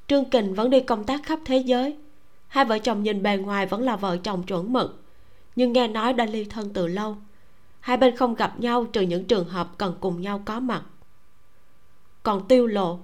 trương 0.09 0.25
kình 0.25 0.55
vẫn 0.55 0.71
đi 0.71 0.81
công 0.81 1.05
tác 1.05 1.23
khắp 1.23 1.39
thế 1.45 1.59
giới. 1.59 1.97
Hai 2.49 2.65
vợ 2.65 2.79
chồng 2.79 3.03
nhìn 3.03 3.23
bề 3.23 3.37
ngoài 3.37 3.67
vẫn 3.67 3.83
là 3.83 3.97
vợ 3.97 4.17
chồng 4.17 4.43
chuẩn 4.43 4.73
mực, 4.73 5.03
nhưng 5.57 5.73
nghe 5.73 5.89
nói 5.89 6.13
đã 6.13 6.25
ly 6.25 6.45
thân 6.45 6.71
từ 6.75 6.87
lâu. 6.87 7.17
Hai 7.81 7.97
bên 7.97 8.17
không 8.17 8.35
gặp 8.35 8.61
nhau 8.61 8.85
trừ 8.85 9.01
những 9.01 9.25
trường 9.25 9.49
hợp 9.49 9.79
cần 9.79 9.95
cùng 10.01 10.21
nhau 10.21 10.43
có 10.45 10.61
mặt. 10.61 10.83
Còn 12.23 12.49
tiêu 12.49 12.67
lộ, 12.67 12.99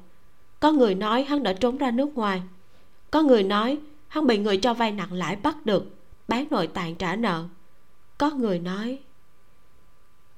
có 0.61 0.73
người 0.73 0.95
nói 0.95 1.25
hắn 1.25 1.43
đã 1.43 1.53
trốn 1.53 1.79
ra 1.79 1.91
nước 1.91 2.15
ngoài. 2.15 2.43
Có 3.11 3.23
người 3.23 3.43
nói 3.43 3.79
hắn 4.09 4.27
bị 4.27 4.39
người 4.39 4.57
cho 4.57 4.75
vay 4.75 4.93
nặng 4.93 5.13
lãi 5.13 5.37
bắt 5.37 5.67
được, 5.67 5.97
bán 6.29 6.47
nội 6.51 6.67
tạng 6.67 6.95
trả 6.95 7.17
nợ. 7.17 7.45
Có 8.19 8.31
người 8.31 8.59
nói, 8.59 8.99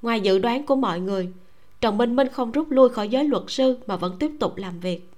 ngoài 0.03 0.21
dự 0.21 0.39
đoán 0.39 0.67
của 0.67 0.77
mọi 0.77 1.01
người, 1.01 1.33
trần 1.81 1.99
minh 1.99 2.17
minh 2.17 2.29
không 2.29 2.53
rút 2.53 2.71
lui 2.71 2.89
khỏi 2.89 3.09
giới 3.09 3.25
luật 3.25 3.43
sư 3.49 3.79
mà 3.87 3.97
vẫn 3.97 4.17
tiếp 4.19 4.31
tục 4.41 4.57
làm 4.57 4.81
việc 4.81 5.11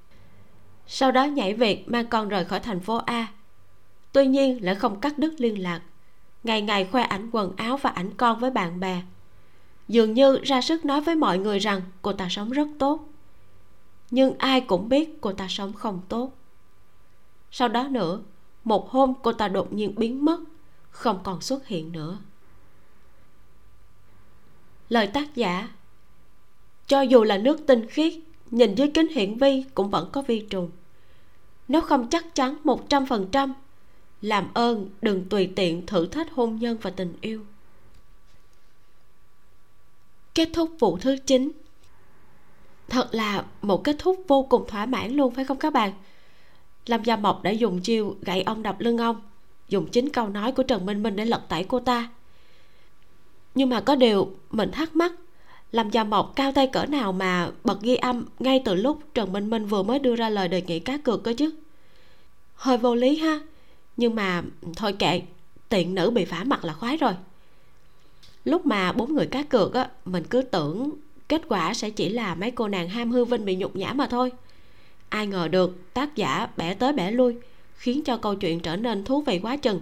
sau 0.90 1.12
đó 1.12 1.24
nhảy 1.24 1.54
việc 1.54 1.88
mang 1.88 2.06
con 2.06 2.28
rời 2.28 2.44
khỏi 2.44 2.60
thành 2.60 2.80
phố 2.80 2.96
a. 2.96 3.26
Tuy 4.12 4.26
nhiên 4.26 4.64
lại 4.64 4.74
không 4.74 5.00
cắt 5.00 5.18
đứt 5.18 5.34
liên 5.38 5.62
lạc. 5.62 5.80
Ngày 6.44 6.62
ngày 6.62 6.88
khoe 6.92 7.02
ảnh 7.02 7.28
quần 7.32 7.56
áo 7.56 7.76
và 7.76 7.90
ảnh 7.90 8.10
con 8.16 8.40
với 8.40 8.50
bạn 8.50 8.80
bè. 8.80 9.02
Dường 9.88 10.14
như 10.14 10.38
ra 10.42 10.60
sức 10.60 10.84
nói 10.84 11.00
với 11.00 11.14
mọi 11.14 11.38
người 11.38 11.58
rằng 11.58 11.82
cô 12.02 12.12
ta 12.12 12.26
sống 12.30 12.50
rất 12.50 12.68
tốt. 12.78 13.08
Nhưng 14.10 14.38
ai 14.38 14.60
cũng 14.60 14.88
biết 14.88 15.18
cô 15.20 15.32
ta 15.32 15.46
sống 15.48 15.72
không 15.72 16.00
tốt. 16.08 16.32
Sau 17.50 17.68
đó 17.68 17.88
nữa, 17.88 18.20
một 18.64 18.90
hôm 18.90 19.14
cô 19.22 19.32
ta 19.32 19.48
đột 19.48 19.72
nhiên 19.72 19.94
biến 19.96 20.24
mất, 20.24 20.40
không 20.90 21.20
còn 21.22 21.40
xuất 21.40 21.66
hiện 21.66 21.92
nữa. 21.92 22.18
Lời 24.88 25.06
tác 25.06 25.34
giả, 25.34 25.68
cho 26.86 27.00
dù 27.00 27.24
là 27.24 27.38
nước 27.38 27.66
tinh 27.66 27.86
khiết, 27.88 28.12
nhìn 28.50 28.74
dưới 28.74 28.88
kính 28.88 29.08
hiển 29.08 29.38
vi 29.38 29.64
cũng 29.74 29.90
vẫn 29.90 30.08
có 30.12 30.22
vi 30.22 30.40
trùng 30.40 30.70
nếu 31.68 31.80
không 31.80 32.08
chắc 32.10 32.34
chắn 32.34 32.56
một 32.64 32.90
trăm 32.90 33.06
phần 33.06 33.28
trăm. 33.32 33.54
Làm 34.22 34.54
ơn, 34.54 34.90
đừng 35.02 35.28
tùy 35.28 35.52
tiện 35.56 35.86
thử 35.86 36.06
thách 36.06 36.32
hôn 36.32 36.56
nhân 36.56 36.78
và 36.82 36.90
tình 36.90 37.14
yêu. 37.20 37.44
Kết 40.34 40.48
thúc 40.52 40.70
vụ 40.78 40.98
thứ 40.98 41.16
9 41.26 41.50
thật 42.88 43.08
là 43.12 43.44
một 43.62 43.84
kết 43.84 43.96
thúc 43.98 44.24
vô 44.28 44.42
cùng 44.42 44.64
thỏa 44.68 44.86
mãn 44.86 45.12
luôn, 45.12 45.34
phải 45.34 45.44
không 45.44 45.58
các 45.58 45.72
bạn? 45.72 45.92
Lâm 46.86 47.04
gia 47.04 47.16
mộc 47.16 47.42
đã 47.42 47.50
dùng 47.50 47.80
chiêu 47.80 48.16
gậy 48.22 48.42
ông 48.42 48.62
đập 48.62 48.80
lưng 48.80 48.98
ông, 48.98 49.22
dùng 49.68 49.90
chính 49.90 50.08
câu 50.08 50.28
nói 50.28 50.52
của 50.52 50.62
trần 50.62 50.86
minh 50.86 51.02
minh 51.02 51.16
để 51.16 51.24
lật 51.24 51.42
tẩy 51.48 51.64
cô 51.64 51.80
ta. 51.80 52.08
Nhưng 53.54 53.68
mà 53.68 53.80
có 53.80 53.94
điều 53.94 54.32
mình 54.50 54.70
thắc 54.72 54.96
mắc 54.96 55.12
làm 55.72 55.90
gia 55.90 56.04
mộc 56.04 56.32
cao 56.36 56.52
tay 56.52 56.66
cỡ 56.66 56.86
nào 56.86 57.12
mà 57.12 57.50
bật 57.64 57.80
ghi 57.82 57.96
âm 57.96 58.24
ngay 58.38 58.62
từ 58.64 58.74
lúc 58.74 59.00
trần 59.14 59.32
minh 59.32 59.50
minh 59.50 59.66
vừa 59.66 59.82
mới 59.82 59.98
đưa 59.98 60.16
ra 60.16 60.28
lời 60.28 60.48
đề 60.48 60.62
nghị 60.62 60.80
cá 60.80 60.96
cược 60.96 61.24
cơ 61.24 61.34
chứ? 61.38 61.50
Hơi 62.54 62.78
vô 62.78 62.94
lý 62.94 63.16
ha, 63.16 63.40
nhưng 63.96 64.14
mà 64.14 64.42
thôi 64.76 64.92
kệ, 64.92 65.22
tiện 65.68 65.94
nữ 65.94 66.10
bị 66.10 66.24
phá 66.24 66.44
mặt 66.44 66.64
là 66.64 66.72
khoái 66.72 66.96
rồi. 66.96 67.12
Lúc 68.44 68.66
mà 68.66 68.92
bốn 68.92 69.14
người 69.14 69.26
cá 69.26 69.42
cược 69.42 69.74
á, 69.74 69.90
mình 70.04 70.24
cứ 70.30 70.42
tưởng 70.42 70.90
kết 71.28 71.42
quả 71.48 71.74
sẽ 71.74 71.90
chỉ 71.90 72.08
là 72.08 72.34
mấy 72.34 72.50
cô 72.50 72.68
nàng 72.68 72.88
ham 72.88 73.10
hư 73.10 73.24
vinh 73.24 73.44
bị 73.44 73.56
nhục 73.56 73.76
nhã 73.76 73.92
mà 73.92 74.06
thôi. 74.06 74.32
Ai 75.08 75.26
ngờ 75.26 75.48
được, 75.48 75.94
tác 75.94 76.16
giả 76.16 76.48
bẻ 76.56 76.74
tới 76.74 76.92
bẻ 76.92 77.10
lui, 77.10 77.36
khiến 77.74 78.04
cho 78.04 78.16
câu 78.16 78.34
chuyện 78.34 78.60
trở 78.60 78.76
nên 78.76 79.04
thú 79.04 79.20
vị 79.20 79.40
quá 79.42 79.56
chừng. 79.56 79.80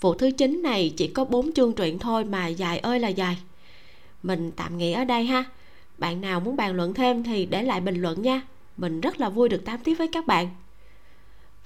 Vụ 0.00 0.14
thứ 0.14 0.30
chín 0.30 0.62
này 0.62 0.94
chỉ 0.96 1.06
có 1.08 1.24
bốn 1.24 1.52
chương 1.52 1.72
truyện 1.72 1.98
thôi 1.98 2.24
mà 2.24 2.46
dài 2.46 2.78
ơi 2.78 3.00
là 3.00 3.08
dài 3.08 3.38
mình 4.22 4.50
tạm 4.56 4.78
nghỉ 4.78 4.92
ở 4.92 5.04
đây 5.04 5.24
ha. 5.24 5.44
Bạn 5.98 6.20
nào 6.20 6.40
muốn 6.40 6.56
bàn 6.56 6.76
luận 6.76 6.94
thêm 6.94 7.22
thì 7.22 7.46
để 7.46 7.62
lại 7.62 7.80
bình 7.80 8.02
luận 8.02 8.22
nha. 8.22 8.42
Mình 8.76 9.00
rất 9.00 9.20
là 9.20 9.28
vui 9.28 9.48
được 9.48 9.64
tám 9.64 9.80
tiếp 9.84 9.94
với 9.94 10.08
các 10.08 10.26
bạn. 10.26 10.48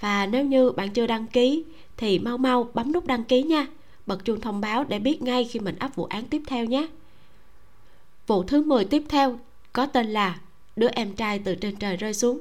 Và 0.00 0.26
nếu 0.26 0.44
như 0.44 0.70
bạn 0.70 0.90
chưa 0.90 1.06
đăng 1.06 1.26
ký 1.26 1.64
thì 1.96 2.18
mau 2.18 2.38
mau 2.38 2.70
bấm 2.74 2.92
nút 2.92 3.06
đăng 3.06 3.24
ký 3.24 3.42
nha. 3.42 3.66
Bật 4.06 4.24
chuông 4.24 4.40
thông 4.40 4.60
báo 4.60 4.84
để 4.84 4.98
biết 4.98 5.22
ngay 5.22 5.44
khi 5.44 5.60
mình 5.60 5.76
up 5.84 5.94
vụ 5.94 6.04
án 6.04 6.24
tiếp 6.24 6.42
theo 6.46 6.64
nhé. 6.64 6.86
Vụ 8.26 8.42
thứ 8.42 8.62
10 8.62 8.84
tiếp 8.84 9.02
theo 9.08 9.38
có 9.72 9.86
tên 9.86 10.06
là 10.06 10.40
đứa 10.76 10.88
em 10.88 11.14
trai 11.14 11.38
từ 11.38 11.54
trên 11.54 11.76
trời 11.76 11.96
rơi 11.96 12.14
xuống. 12.14 12.40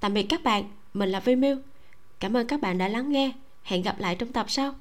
Tạm 0.00 0.14
biệt 0.14 0.22
các 0.22 0.42
bạn. 0.42 0.64
Mình 0.94 1.08
là 1.08 1.20
vi 1.20 1.36
miu 1.36 1.56
cảm 2.20 2.36
ơn 2.36 2.46
các 2.46 2.60
bạn 2.60 2.78
đã 2.78 2.88
lắng 2.88 3.12
nghe. 3.12 3.32
Hẹn 3.62 3.82
gặp 3.82 4.00
lại 4.00 4.14
trong 4.14 4.32
tập 4.32 4.50
sau. 4.50 4.74